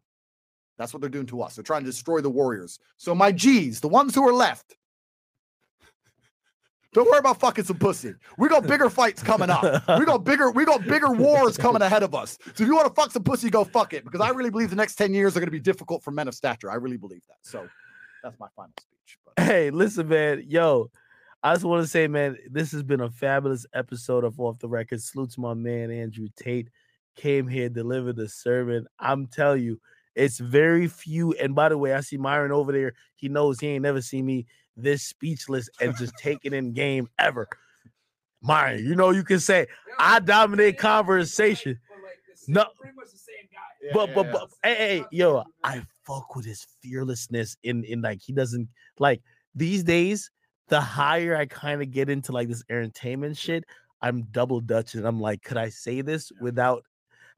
That's 0.78 0.92
what 0.92 1.00
they're 1.00 1.10
doing 1.10 1.26
to 1.26 1.42
us. 1.42 1.56
They're 1.56 1.64
trying 1.64 1.82
to 1.82 1.86
destroy 1.86 2.20
the 2.20 2.30
Warriors. 2.30 2.78
So 2.96 3.14
my 3.14 3.32
G's, 3.32 3.80
the 3.80 3.88
ones 3.88 4.14
who 4.14 4.26
are 4.28 4.32
left, 4.32 4.76
don't 6.96 7.10
worry 7.10 7.18
about 7.18 7.38
fucking 7.38 7.64
some 7.64 7.78
pussy. 7.78 8.14
We 8.38 8.48
got 8.48 8.66
bigger 8.66 8.88
fights 8.88 9.22
coming 9.22 9.50
up. 9.50 9.62
We 9.98 10.06
got 10.06 10.18
bigger, 10.24 10.50
we 10.50 10.64
got 10.64 10.86
bigger 10.86 11.12
wars 11.12 11.58
coming 11.58 11.82
ahead 11.82 12.02
of 12.02 12.14
us. 12.14 12.38
So 12.54 12.62
if 12.62 12.68
you 12.68 12.74
want 12.74 12.88
to 12.88 12.94
fuck 12.94 13.10
some 13.10 13.22
pussy, 13.22 13.50
go 13.50 13.64
fuck 13.64 13.92
it. 13.92 14.02
Because 14.02 14.22
I 14.22 14.30
really 14.30 14.48
believe 14.48 14.70
the 14.70 14.76
next 14.76 14.94
10 14.94 15.12
years 15.12 15.36
are 15.36 15.40
going 15.40 15.48
to 15.48 15.52
be 15.52 15.60
difficult 15.60 16.02
for 16.02 16.10
men 16.10 16.26
of 16.26 16.34
stature. 16.34 16.70
I 16.70 16.76
really 16.76 16.96
believe 16.96 17.20
that. 17.28 17.36
So 17.42 17.68
that's 18.22 18.40
my 18.40 18.48
final 18.56 18.72
speech. 18.80 19.18
But. 19.24 19.44
Hey, 19.44 19.70
listen, 19.70 20.08
man. 20.08 20.44
Yo, 20.48 20.90
I 21.42 21.52
just 21.52 21.66
want 21.66 21.82
to 21.82 21.86
say, 21.86 22.08
man, 22.08 22.38
this 22.50 22.72
has 22.72 22.82
been 22.82 23.02
a 23.02 23.10
fabulous 23.10 23.66
episode 23.74 24.24
of 24.24 24.40
Off 24.40 24.58
the 24.58 24.68
Record. 24.68 25.02
Salute 25.02 25.32
to 25.32 25.40
my 25.40 25.52
man 25.52 25.90
Andrew 25.90 26.28
Tate. 26.34 26.70
Came 27.14 27.46
here, 27.46 27.68
delivered 27.68 28.16
the 28.16 28.28
sermon. 28.28 28.86
I'm 28.98 29.26
telling 29.26 29.62
you, 29.62 29.78
it's 30.16 30.38
very 30.38 30.88
few. 30.88 31.32
And 31.34 31.54
by 31.54 31.68
the 31.68 31.78
way, 31.78 31.92
I 31.92 32.00
see 32.00 32.16
Myron 32.16 32.50
over 32.50 32.72
there. 32.72 32.94
He 33.14 33.28
knows 33.28 33.60
he 33.60 33.68
ain't 33.68 33.82
never 33.82 34.00
seen 34.00 34.24
me 34.26 34.46
this 34.76 35.02
speechless 35.02 35.68
and 35.80 35.96
just 35.96 36.14
taking 36.18 36.52
in 36.52 36.72
game 36.72 37.08
ever. 37.18 37.46
Myron, 38.42 38.84
you 38.84 38.94
know 38.94 39.10
you 39.10 39.24
can 39.24 39.40
say 39.40 39.66
I 39.98 40.20
dominate 40.20 40.78
conversation. 40.78 41.78
No, 42.48 42.66
but 43.92 44.14
but 44.14 44.30
but 44.32 44.48
hey, 44.62 44.74
hey 44.74 45.04
yo, 45.10 45.44
I 45.64 45.82
fuck 46.04 46.34
with 46.36 46.44
his 46.44 46.66
fearlessness 46.82 47.56
in 47.62 47.84
in 47.84 48.02
like 48.02 48.20
he 48.22 48.32
doesn't 48.32 48.68
like 48.98 49.22
these 49.54 49.82
days. 49.82 50.30
The 50.68 50.80
higher 50.80 51.36
I 51.36 51.46
kind 51.46 51.80
of 51.80 51.90
get 51.90 52.10
into 52.10 52.32
like 52.32 52.48
this 52.48 52.64
entertainment 52.68 53.36
shit, 53.36 53.64
I'm 54.02 54.22
double 54.32 54.60
dutch 54.60 54.94
and 54.94 55.06
I'm 55.06 55.20
like, 55.20 55.42
could 55.42 55.56
I 55.56 55.68
say 55.68 56.00
this 56.00 56.30
without 56.40 56.82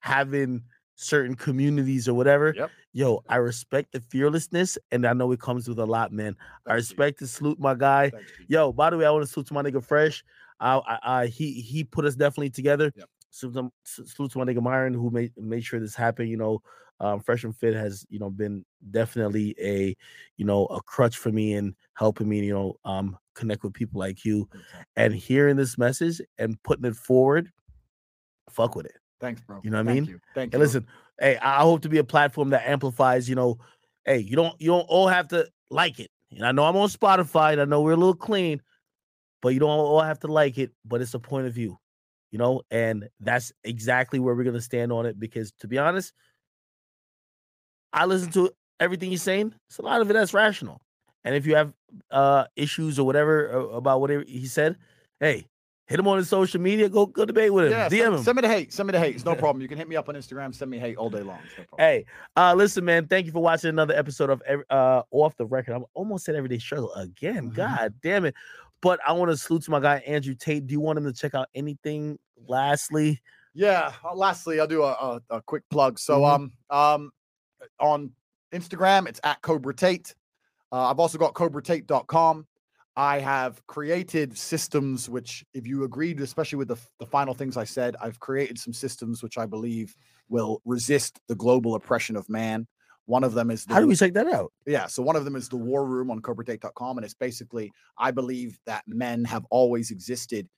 having 0.01 0.63
certain 0.99 1.37
communities 1.37 2.09
or 2.09 2.15
whatever. 2.15 2.53
Yep. 2.57 2.71
Yo, 2.93 3.23
I 3.29 3.37
respect 3.37 3.93
the 3.93 4.01
fearlessness, 4.01 4.77
and 4.91 5.07
I 5.07 5.13
know 5.13 5.31
it 5.33 5.41
comes 5.41 5.69
with 5.69 5.79
a 5.79 5.87
lot, 5.87 6.13
man. 6.13 6.37
I 6.67 6.75
respect 6.75 7.21
and 7.21 7.31
salute 7.31 7.59
my 7.59 7.75
guy. 7.75 8.11
Yo, 8.49 8.73
by 8.73 8.91
the 8.91 8.99
way, 8.99 9.07
I 9.07 9.11
want 9.11 9.25
to 9.25 9.31
salute 9.31 9.47
to 9.49 9.55
my 9.55 9.63
nigga 9.63 9.83
Fresh. 9.83 10.25
I, 10.61 10.79
I, 10.79 10.99
I 11.03 11.27
he 11.27 11.53
he 11.61 11.85
put 11.85 12.05
us 12.05 12.17
definitely 12.17 12.51
together. 12.51 12.93
Yep. 12.97 13.09
Salute, 13.31 13.73
salute 13.85 14.33
to 14.33 14.39
my 14.39 14.45
nigga 14.45 14.61
Myron 14.61 14.95
who 14.95 15.11
made 15.11 15.33
made 15.37 15.65
sure 15.65 15.79
this 15.79 15.95
happened. 15.95 16.31
You 16.31 16.37
know, 16.37 16.63
um, 16.99 17.21
Fresh 17.21 17.45
and 17.45 17.57
Fit 17.57 17.75
has 17.75 18.05
you 18.11 18.19
know 18.19 18.31
been 18.31 18.65
definitely 18.91 19.55
a 19.63 19.97
you 20.37 20.45
know 20.45 20.67
a 20.67 20.83
crutch 20.83 21.17
for 21.17 21.31
me 21.31 21.55
and 21.55 21.75
helping 21.95 22.29
me 22.29 22.45
you 22.45 22.55
know 22.55 22.77
um 22.85 23.17
connect 23.35 23.63
with 23.63 23.73
people 23.73 24.01
like 24.01 24.25
you, 24.25 24.49
and 24.97 25.15
hearing 25.15 25.55
this 25.55 25.79
message 25.79 26.21
and 26.39 26.61
putting 26.65 26.87
it 26.87 26.97
forward. 26.97 27.53
Fuck 28.51 28.75
with 28.75 28.87
it. 28.87 28.98
Thanks, 29.21 29.41
bro. 29.41 29.61
You 29.63 29.71
know 29.71 29.83
what 29.83 29.91
I 29.91 29.95
mean? 29.95 30.05
Thank 30.05 30.09
you. 30.09 30.21
Thank 30.35 30.53
you. 30.53 30.57
and 30.57 30.61
you. 30.61 30.67
listen, 30.67 30.87
hey, 31.19 31.37
I 31.39 31.61
hope 31.61 31.83
to 31.83 31.89
be 31.89 31.99
a 31.99 32.05
platform 32.05 32.51
that 32.51 32.69
amplifies, 32.69 33.29
you 33.29 33.35
know, 33.35 33.59
hey, 34.05 34.19
you 34.19 34.37
don't 34.37 34.59
you 34.61 34.69
don't 34.69 34.87
all 34.89 35.09
have 35.09 35.29
to 35.29 35.49
like 35.71 36.01
it. 36.01 36.11
And 36.31 36.45
I 36.45 36.53
know 36.53 36.65
I'm 36.65 36.77
on 36.77 36.89
Spotify, 36.89 37.53
and 37.53 37.61
I 37.61 37.65
know 37.65 37.81
we're 37.81 37.93
a 37.93 37.97
little 37.97 38.15
clean, 38.15 38.63
but 39.43 39.51
you 39.51 39.61
don't 39.61 39.71
all 39.71 40.01
have 40.01 40.21
to 40.21 40.29
like 40.29 40.59
it, 40.59 40.73
but 40.85 41.01
it's 41.01 41.15
a 41.15 41.19
point 41.19 41.47
of 41.47 41.55
view, 41.55 41.79
you 42.31 42.39
know, 42.39 42.63
and 42.71 43.09
that's 43.21 43.53
exactly 43.65 44.19
where 44.19 44.35
we're 44.35 44.45
gonna 44.45 44.61
stand 44.61 44.93
on 44.93 45.07
it 45.07 45.19
because 45.19 45.53
to 45.61 45.69
be 45.69 45.79
honest, 45.79 46.13
I 47.93 48.05
listen 48.05 48.31
to 48.33 48.51
everything 48.79 49.11
he's 49.11 49.23
saying. 49.23 49.55
It's 49.69 49.79
a 49.79 49.83
lot 49.83 50.01
of 50.01 50.11
it 50.11 50.13
that's 50.13 50.35
rational. 50.35 50.81
And 51.25 51.35
if 51.35 51.47
you 51.47 51.57
have 51.57 51.73
uh 52.11 52.45
issues 52.57 52.99
or 52.99 53.07
whatever 53.07 53.53
uh, 53.53 53.77
about 53.77 54.01
whatever 54.01 54.25
he 54.27 54.47
said, 54.47 54.77
hey, 55.21 55.47
hit 55.89 55.99
him 55.99 56.07
on 56.07 56.19
his 56.19 56.29
social 56.29 56.61
media. 56.61 56.89
Go 56.89 57.07
go 57.07 57.25
debate 57.25 57.53
with 57.53 57.67
him. 57.67 57.73
Yeah, 57.73 57.89
DM 57.89 57.91
send, 57.91 58.15
him. 58.15 58.23
send 58.23 58.37
me 58.37 58.43
the 58.43 58.49
hate. 58.49 58.73
Send 58.73 58.87
me 58.87 58.93
the 58.93 59.01
hate. 59.01 59.15
It's 59.17 59.25
no 59.25 59.35
problem. 59.35 59.63
You 59.63 59.69
can 59.69 59.79
hit 59.79 59.89
me 59.89 59.97
up 59.97 60.09
on 60.09 60.15
Instagram. 60.15 60.55
Send 60.55 60.71
me 60.71 60.79
hate 60.79 60.97
all 60.97 61.11
day 61.11 61.23
long. 61.23 61.39
No 61.57 61.65
hey, 61.79 62.05
uh, 62.37 62.55
listen, 62.55 62.85
man. 62.85 63.07
Thank 63.07 63.27
you 63.27 63.33
for 63.33 63.43
watching 63.43 63.71
another 63.71 63.95
episode 63.95 64.31
of 64.31 64.43
uh 64.71 65.03
off 65.11 65.37
the 65.37 65.47
record. 65.47 65.75
I'm 65.75 65.85
almost 65.95 66.25
said 66.25 66.35
everyday 66.35 66.59
struggle 66.59 66.93
again. 66.95 67.47
Mm-hmm. 67.47 67.57
God 67.57 67.95
damn 68.03 68.25
it. 68.25 68.35
But 68.81 69.01
I 69.07 69.13
want 69.13 69.31
to 69.31 69.37
salute 69.37 69.63
to 69.65 69.71
my 69.71 69.81
guy 69.81 69.97
Andrew 70.07 70.35
Tate. 70.35 70.67
Do 70.67 70.73
you 70.73 70.81
want 70.81 70.99
him 70.99 71.05
to 71.05 71.13
check 71.13 71.35
out 71.35 71.49
anything? 71.55 72.19
Lastly, 72.47 73.21
yeah. 73.55 73.93
Uh, 74.05 74.15
lastly, 74.15 74.61
I'll 74.61 74.67
do 74.67 74.85
a, 74.85 74.93
a, 74.93 75.21
a 75.31 75.43
quick 75.43 75.65
plug. 75.71 75.99
So, 75.99 76.21
mm-hmm. 76.21 76.71
um, 76.71 76.79
um, 76.79 77.13
on 77.81 78.13
Instagram, 78.53 79.09
it's 79.09 79.21
at 79.25 79.43
Cobra 79.43 79.75
Tate. 79.75 80.15
Uh, 80.71 80.91
I've 80.91 81.01
also 81.01 81.19
got 81.19 81.35
CobraTate.com. 81.35 82.47
I 82.99 83.21
have 83.21 83.65
created 83.69 84.37
systems 84.37 85.09
which, 85.09 85.45
if 85.55 85.69
you 85.69 85.85
agreed, 85.85 86.21
especially 86.21 86.59
with 86.59 86.67
the, 86.67 86.77
the 86.99 87.07
final 87.07 87.33
things 87.33 87.57
I 87.57 87.63
said, 87.63 87.95
I've 88.03 88.19
created 88.19 88.59
some 88.59 88.73
systems 88.73 89.23
which 89.23 89.39
I 89.39 89.47
believe 89.47 89.95
will 90.29 90.61
resist 90.65 91.21
the 91.29 91.37
global 91.37 91.77
oppression 91.77 92.17
of 92.17 92.29
man. 92.29 92.67
One 93.07 93.23
of 93.23 93.35
them 93.35 93.53
is 93.53 93.65
the, 93.65 93.75
How 93.75 93.81
do 93.81 93.87
we 93.87 93.95
take 93.95 94.15
that 94.15 94.27
out? 94.27 94.53
yeah. 94.67 94.87
So 94.87 95.05
one 95.05 95.15
of 95.15 95.25
them 95.25 95.37
is 95.37 95.49
the 95.49 95.57
War 95.57 95.87
Room 95.87 96.11
on 96.11 96.21
CobraTate.com, 96.21 96.99
and 96.99 97.05
it's 97.05 97.15
basically 97.15 97.71
I 97.97 98.11
believe 98.11 98.59
that 98.67 98.83
men 98.89 99.25
have 99.27 99.47
always 99.49 99.93
existed 99.93 100.49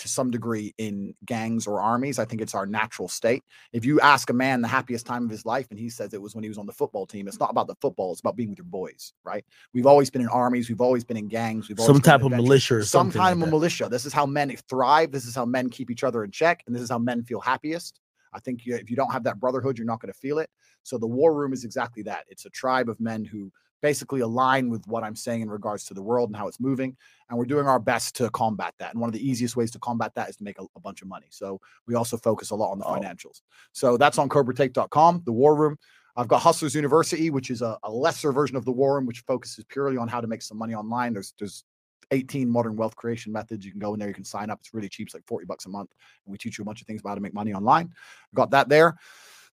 to 0.00 0.08
some 0.08 0.30
degree 0.30 0.74
in 0.78 1.14
gangs 1.24 1.66
or 1.66 1.80
armies. 1.80 2.18
I 2.18 2.24
think 2.24 2.42
it's 2.42 2.54
our 2.54 2.66
natural 2.66 3.08
state. 3.08 3.42
If 3.72 3.84
you 3.84 4.00
ask 4.00 4.30
a 4.30 4.32
man 4.32 4.60
the 4.60 4.68
happiest 4.68 5.06
time 5.06 5.24
of 5.24 5.30
his 5.30 5.46
life, 5.46 5.66
and 5.70 5.78
he 5.78 5.88
says 5.88 6.12
it 6.14 6.20
was 6.20 6.34
when 6.34 6.42
he 6.42 6.48
was 6.48 6.58
on 6.58 6.66
the 6.66 6.72
football 6.72 7.06
team, 7.06 7.28
it's 7.28 7.38
not 7.38 7.50
about 7.50 7.66
the 7.66 7.74
football; 7.80 8.12
it's 8.12 8.20
about 8.20 8.36
being 8.36 8.50
with 8.50 8.58
your 8.58 8.66
boys, 8.66 9.12
right? 9.24 9.44
We've 9.72 9.86
always 9.86 10.10
been 10.10 10.22
in 10.22 10.28
armies, 10.28 10.68
we've 10.68 10.80
always 10.80 11.04
been 11.04 11.16
in 11.16 11.28
gangs, 11.28 11.68
we've 11.68 11.78
always 11.78 11.94
Some 11.94 12.02
type 12.02 12.22
of 12.22 12.30
militia 12.32 12.76
or 12.76 12.82
some 12.82 13.06
something 13.06 13.20
kind 13.20 13.38
like 13.38 13.44
of 13.44 13.50
that. 13.50 13.56
militia. 13.56 13.88
This 13.90 14.06
is 14.06 14.12
how 14.12 14.26
men 14.26 14.54
thrive. 14.68 15.12
This 15.12 15.26
is 15.26 15.34
how 15.34 15.44
men 15.44 15.70
keep 15.70 15.90
each 15.90 16.04
other 16.04 16.24
in 16.24 16.30
check, 16.30 16.62
and 16.66 16.74
this 16.74 16.82
is 16.82 16.90
how 16.90 16.98
men 16.98 17.22
feel 17.22 17.40
happiest. 17.40 18.00
I 18.32 18.40
think 18.40 18.64
you, 18.64 18.76
if 18.76 18.90
you 18.90 18.96
don't 18.96 19.12
have 19.12 19.24
that 19.24 19.40
brotherhood, 19.40 19.76
you're 19.76 19.86
not 19.86 20.00
going 20.00 20.12
to 20.12 20.18
feel 20.18 20.38
it. 20.38 20.48
So 20.82 20.98
the 20.98 21.06
war 21.06 21.34
room 21.34 21.52
is 21.52 21.64
exactly 21.64 22.02
that. 22.04 22.24
It's 22.28 22.46
a 22.46 22.50
tribe 22.50 22.88
of 22.88 23.00
men 23.00 23.24
who 23.24 23.52
basically 23.82 24.20
align 24.20 24.68
with 24.70 24.86
what 24.86 25.02
I'm 25.02 25.16
saying 25.16 25.42
in 25.42 25.50
regards 25.50 25.84
to 25.86 25.94
the 25.94 26.02
world 26.02 26.28
and 26.28 26.36
how 26.36 26.48
it's 26.48 26.60
moving. 26.60 26.96
And 27.28 27.38
we're 27.38 27.46
doing 27.46 27.66
our 27.66 27.78
best 27.78 28.14
to 28.16 28.30
combat 28.30 28.74
that. 28.78 28.92
And 28.92 29.00
one 29.00 29.08
of 29.08 29.14
the 29.14 29.26
easiest 29.26 29.56
ways 29.56 29.70
to 29.72 29.78
combat 29.78 30.12
that 30.16 30.28
is 30.28 30.36
to 30.36 30.44
make 30.44 30.58
a, 30.58 30.64
a 30.76 30.80
bunch 30.80 31.02
of 31.02 31.08
money. 31.08 31.26
So 31.30 31.60
we 31.86 31.94
also 31.94 32.16
focus 32.16 32.50
a 32.50 32.54
lot 32.56 32.72
on 32.72 32.78
the 32.78 32.84
Oh. 32.84 32.94
financials. 32.94 33.40
So 33.72 33.96
that's 33.96 34.18
on 34.18 34.28
CobraTate.com, 34.28 35.22
the 35.24 35.32
war 35.32 35.54
room. 35.54 35.76
I've 36.16 36.28
got 36.28 36.40
Hustlers 36.40 36.74
University, 36.74 37.30
which 37.30 37.50
is 37.50 37.62
a, 37.62 37.78
a 37.84 37.90
lesser 37.90 38.32
version 38.32 38.56
of 38.56 38.64
the 38.64 38.72
war 38.72 38.96
room, 38.96 39.06
which 39.06 39.20
focuses 39.26 39.64
purely 39.68 39.96
on 39.96 40.08
how 40.08 40.20
to 40.20 40.26
make 40.26 40.42
some 40.42 40.58
money 40.58 40.74
online. 40.74 41.12
There's 41.12 41.32
there's 41.38 41.64
18 42.10 42.50
modern 42.50 42.74
wealth 42.74 42.96
creation 42.96 43.32
methods. 43.32 43.64
You 43.64 43.70
can 43.70 43.78
go 43.80 43.94
in 43.94 44.00
there, 44.00 44.08
you 44.08 44.14
can 44.14 44.24
sign 44.24 44.50
up. 44.50 44.58
It's 44.60 44.74
really 44.74 44.88
cheap, 44.88 45.06
it's 45.06 45.14
like 45.14 45.26
40 45.28 45.46
bucks 45.46 45.66
a 45.66 45.68
month. 45.68 45.90
And 46.26 46.32
we 46.32 46.38
teach 46.38 46.58
you 46.58 46.62
a 46.62 46.64
bunch 46.64 46.80
of 46.80 46.86
things 46.88 47.00
about 47.00 47.10
how 47.10 47.14
to 47.14 47.20
make 47.20 47.32
money 47.34 47.54
online. 47.54 47.92
Got 48.34 48.50
that 48.50 48.68
there. 48.68 48.96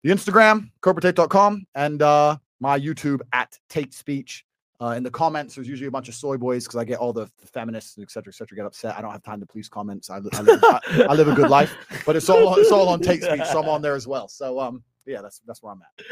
The 0.04 0.10
Instagram, 0.10 0.72
CobraTate.com, 0.82 1.66
and 1.76 2.02
uh, 2.02 2.38
my 2.60 2.80
YouTube 2.80 3.22
at 3.34 3.58
Tate 3.70 3.94
Speech. 3.94 4.46
Uh, 4.80 4.90
in 4.90 5.02
the 5.02 5.10
comments, 5.10 5.56
there's 5.56 5.68
usually 5.68 5.88
a 5.88 5.92
bunch 5.92 6.08
of 6.08 6.14
soy 6.14 6.38
boys 6.38 6.66
because 6.66 6.78
I 6.78 6.84
get 6.84 7.00
all 7.00 7.12
the, 7.12 7.26
the 7.42 7.48
feminists, 7.48 7.98
et 8.00 8.12
cetera, 8.12 8.32
et 8.32 8.36
cetera, 8.36 8.56
get 8.56 8.66
upset. 8.68 8.96
I 8.96 9.02
don't 9.02 9.12
have 9.12 9.24
time 9.24 9.40
to 9.40 9.46
police 9.48 9.68
comments. 9.68 10.12
I, 10.12 10.18
I, 10.18 10.42
live, 10.42 10.60
I, 10.64 11.08
I 11.10 11.14
live 11.16 11.28
a 11.28 11.34
good 11.34 11.50
life, 11.50 11.76
but 12.06 12.16
it's 12.16 12.30
all 12.30 12.56
it's 12.60 12.72
all 12.72 12.88
on 12.90 13.00
Tate 13.00 13.24
Speech, 13.24 13.44
so 13.46 13.60
I'm 13.64 13.70
on 13.70 13.82
there 13.82 13.96
as 13.96 14.06
well. 14.06 14.28
So 14.28 14.60
um, 14.60 14.84
yeah, 15.08 15.24
that's 15.24 15.42
that's 15.48 15.64
where 15.64 15.74
I'm 15.74 15.82
at. 15.82 16.06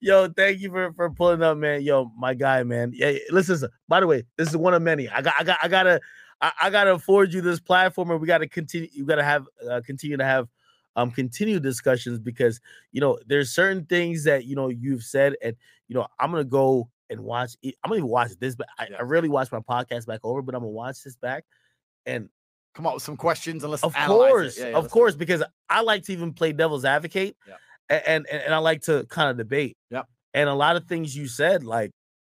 Yo, 0.00 0.28
thank 0.28 0.60
you 0.60 0.70
for 0.70 0.94
for 0.94 1.10
pulling 1.10 1.42
up, 1.42 1.58
man. 1.58 1.82
Yo, 1.82 2.10
my 2.16 2.32
guy, 2.32 2.62
man. 2.62 2.92
Yeah, 2.94 3.18
listen. 3.30 3.54
listen, 3.54 3.68
By 3.86 4.00
the 4.00 4.06
way, 4.06 4.24
this 4.38 4.48
is 4.48 4.56
one 4.56 4.72
of 4.72 4.80
many. 4.80 5.06
I 5.10 5.20
got, 5.20 5.34
I 5.38 5.44
got, 5.44 5.58
I 5.62 5.68
gotta, 5.68 6.00
I, 6.40 6.52
I 6.62 6.70
gotta 6.70 6.94
afford 6.94 7.34
you 7.34 7.42
this 7.42 7.60
platform, 7.60 8.10
and 8.12 8.18
we 8.18 8.26
gotta 8.26 8.48
continue. 8.48 8.88
You 8.92 9.04
gotta 9.04 9.24
have, 9.24 9.46
uh, 9.70 9.82
continue 9.84 10.16
to 10.16 10.24
have, 10.24 10.48
um, 10.96 11.10
continued 11.10 11.62
discussions 11.62 12.18
because 12.18 12.60
you 12.92 13.00
know 13.00 13.18
there's 13.26 13.50
certain 13.54 13.84
things 13.86 14.24
that 14.24 14.44
you 14.44 14.56
know 14.56 14.68
you've 14.68 15.02
said, 15.04 15.34
and 15.42 15.54
you 15.88 15.94
know 15.94 16.06
I'm 16.18 16.30
gonna 16.30 16.44
go 16.44 16.88
and 17.10 17.20
watch. 17.20 17.56
it- 17.62 17.74
I'm 17.82 17.88
gonna 17.90 17.98
even 17.98 18.08
watch 18.10 18.32
this, 18.38 18.54
but 18.54 18.66
I, 18.78 18.86
Yeah. 18.90 18.98
I 18.98 19.02
rarely 19.02 19.28
watch 19.28 19.50
my 19.52 19.60
podcast 19.60 20.06
back 20.06 20.20
over, 20.24 20.42
but 20.42 20.54
I'm 20.54 20.60
gonna 20.60 20.70
watch 20.70 21.02
this 21.02 21.16
back, 21.16 21.44
and 22.06 22.28
Come 22.72 22.86
up 22.86 22.94
with 22.94 23.02
some 23.02 23.16
questions 23.16 23.64
and 23.64 23.70
let's 23.72 23.82
of 23.82 23.92
course, 23.96 24.56
Yeah, 24.56 24.68
yeah, 24.68 24.76
of 24.76 24.88
course, 24.90 25.16
because 25.16 25.42
I 25.68 25.80
like 25.80 26.04
to 26.04 26.12
even 26.12 26.32
play 26.32 26.52
devil's 26.52 26.84
advocate, 26.84 27.36
Yeah. 27.44 27.56
and, 27.88 28.26
and 28.30 28.42
and 28.42 28.54
I 28.54 28.58
like 28.58 28.82
to 28.82 29.04
kind 29.06 29.28
of 29.28 29.36
debate. 29.36 29.76
Yep. 29.90 30.06
And 30.34 30.48
a 30.48 30.54
lot 30.54 30.76
of 30.76 30.84
things 30.86 31.16
you 31.16 31.26
said, 31.26 31.64
like 31.64 31.90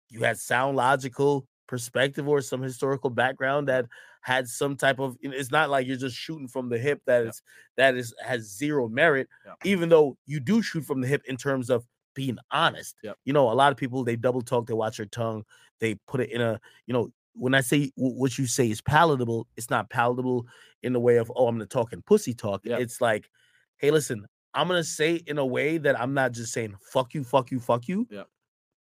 you 0.09 0.21
had 0.21 0.39
sound 0.39 0.75
logical 0.75 1.45
perspective 1.67 2.27
or 2.27 2.41
some 2.41 2.63
historical 2.63 3.11
background 3.11 3.67
that 3.67 3.85
had 4.23 4.47
some 4.47 4.75
type 4.75 4.99
of. 4.99 5.17
It's 5.21 5.51
not 5.51 5.69
like 5.69 5.85
you're 5.87 5.97
just 5.97 6.15
shooting 6.17 6.47
from 6.47 6.69
the 6.69 6.77
hip. 6.77 7.01
That 7.05 7.19
Yep. 7.25 7.29
is 7.29 7.41
that 7.77 7.95
is 7.95 8.13
has 8.25 8.41
zero 8.57 8.89
merit. 8.89 9.29
Yep. 9.45 9.55
Even 9.65 9.89
though 9.89 10.17
you 10.25 10.39
do 10.39 10.61
shoot 10.61 10.83
from 10.85 11.01
the 11.01 11.07
hip 11.07 11.21
in 11.27 11.37
terms 11.37 11.69
of 11.69 11.85
being 12.15 12.37
honest. 12.51 12.95
Yep. 13.03 13.17
You 13.25 13.33
know, 13.33 13.51
a 13.51 13.53
lot 13.53 13.71
of 13.71 13.77
people 13.77 14.03
they 14.03 14.15
double 14.15 14.41
talk, 14.41 14.67
they 14.67 14.73
watch 14.73 14.97
their 14.97 15.05
tongue, 15.05 15.43
they 15.79 15.95
put 16.07 16.21
it 16.21 16.31
in 16.31 16.41
a. 16.41 16.59
You 16.87 16.93
know, 16.93 17.09
when 17.33 17.53
I 17.55 17.61
say 17.61 17.87
wh- 17.95 18.17
what 18.17 18.37
you 18.37 18.45
say 18.47 18.69
is 18.69 18.81
palatable, 18.81 19.47
it's 19.57 19.69
not 19.69 19.89
palatable 19.89 20.45
in 20.83 20.93
the 20.93 20.99
way 20.99 21.17
of 21.17 21.31
oh 21.35 21.47
I'm 21.47 21.55
gonna 21.55 21.65
talk 21.65 21.91
and 21.93 22.05
pussy 22.05 22.33
talk. 22.33 22.61
It's 22.65 23.01
like, 23.01 23.29
hey, 23.77 23.91
listen, 23.91 24.25
I'm 24.53 24.67
gonna 24.67 24.83
say 24.83 25.15
in 25.15 25.37
a 25.39 25.45
way 25.45 25.77
that 25.79 25.99
I'm 25.99 26.13
not 26.13 26.31
just 26.31 26.53
saying 26.53 26.75
fuck 26.91 27.13
you, 27.13 27.23
fuck 27.23 27.51
you, 27.51 27.59
fuck 27.59 27.87
you. 27.87 28.07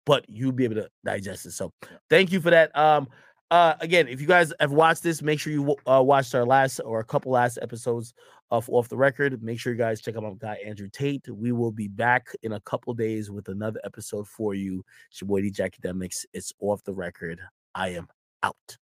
But 0.04 0.24
you'll 0.28 0.50
be 0.52 0.64
able 0.64 0.74
to 0.76 0.90
digest 1.04 1.46
it. 1.46 1.52
So 1.52 1.72
thank 2.10 2.32
you 2.32 2.40
for 2.40 2.50
that. 2.50 2.76
Um 2.76 3.08
uh 3.52 3.74
again, 3.80 4.08
if 4.08 4.20
you 4.20 4.26
guys 4.26 4.52
have 4.60 4.72
watched 4.72 5.02
this, 5.02 5.20
make 5.20 5.38
sure 5.38 5.52
you 5.52 5.76
uh, 5.86 6.02
watched 6.02 6.34
our 6.34 6.46
last 6.46 6.80
or 6.80 7.00
a 7.00 7.04
couple 7.04 7.32
last 7.32 7.58
episodes 7.60 8.14
of 8.50 8.68
Off 8.70 8.88
the 8.88 8.96
Record. 8.96 9.42
Make 9.42 9.60
sure 9.60 9.72
you 9.72 9.78
guys 9.78 10.00
check 10.00 10.16
out 10.16 10.22
my 10.22 10.32
guy 10.38 10.58
Andrew 10.64 10.88
Tate. 10.90 11.28
We 11.28 11.52
will 11.52 11.70
be 11.70 11.86
back 11.86 12.28
in 12.42 12.52
a 12.52 12.60
couple 12.60 12.94
days 12.94 13.30
with 13.30 13.48
another 13.48 13.78
episode 13.84 14.26
for 14.26 14.54
you. 14.54 14.82
It's 15.10 15.20
your 15.20 15.28
boy 15.28 15.42
DJ 15.42 15.70
Akademiks. 15.70 16.24
It's 16.32 16.52
Off 16.60 16.82
the 16.84 16.94
Record. 16.94 17.40
I 17.74 17.90
am 17.90 18.08
out. 18.42 18.81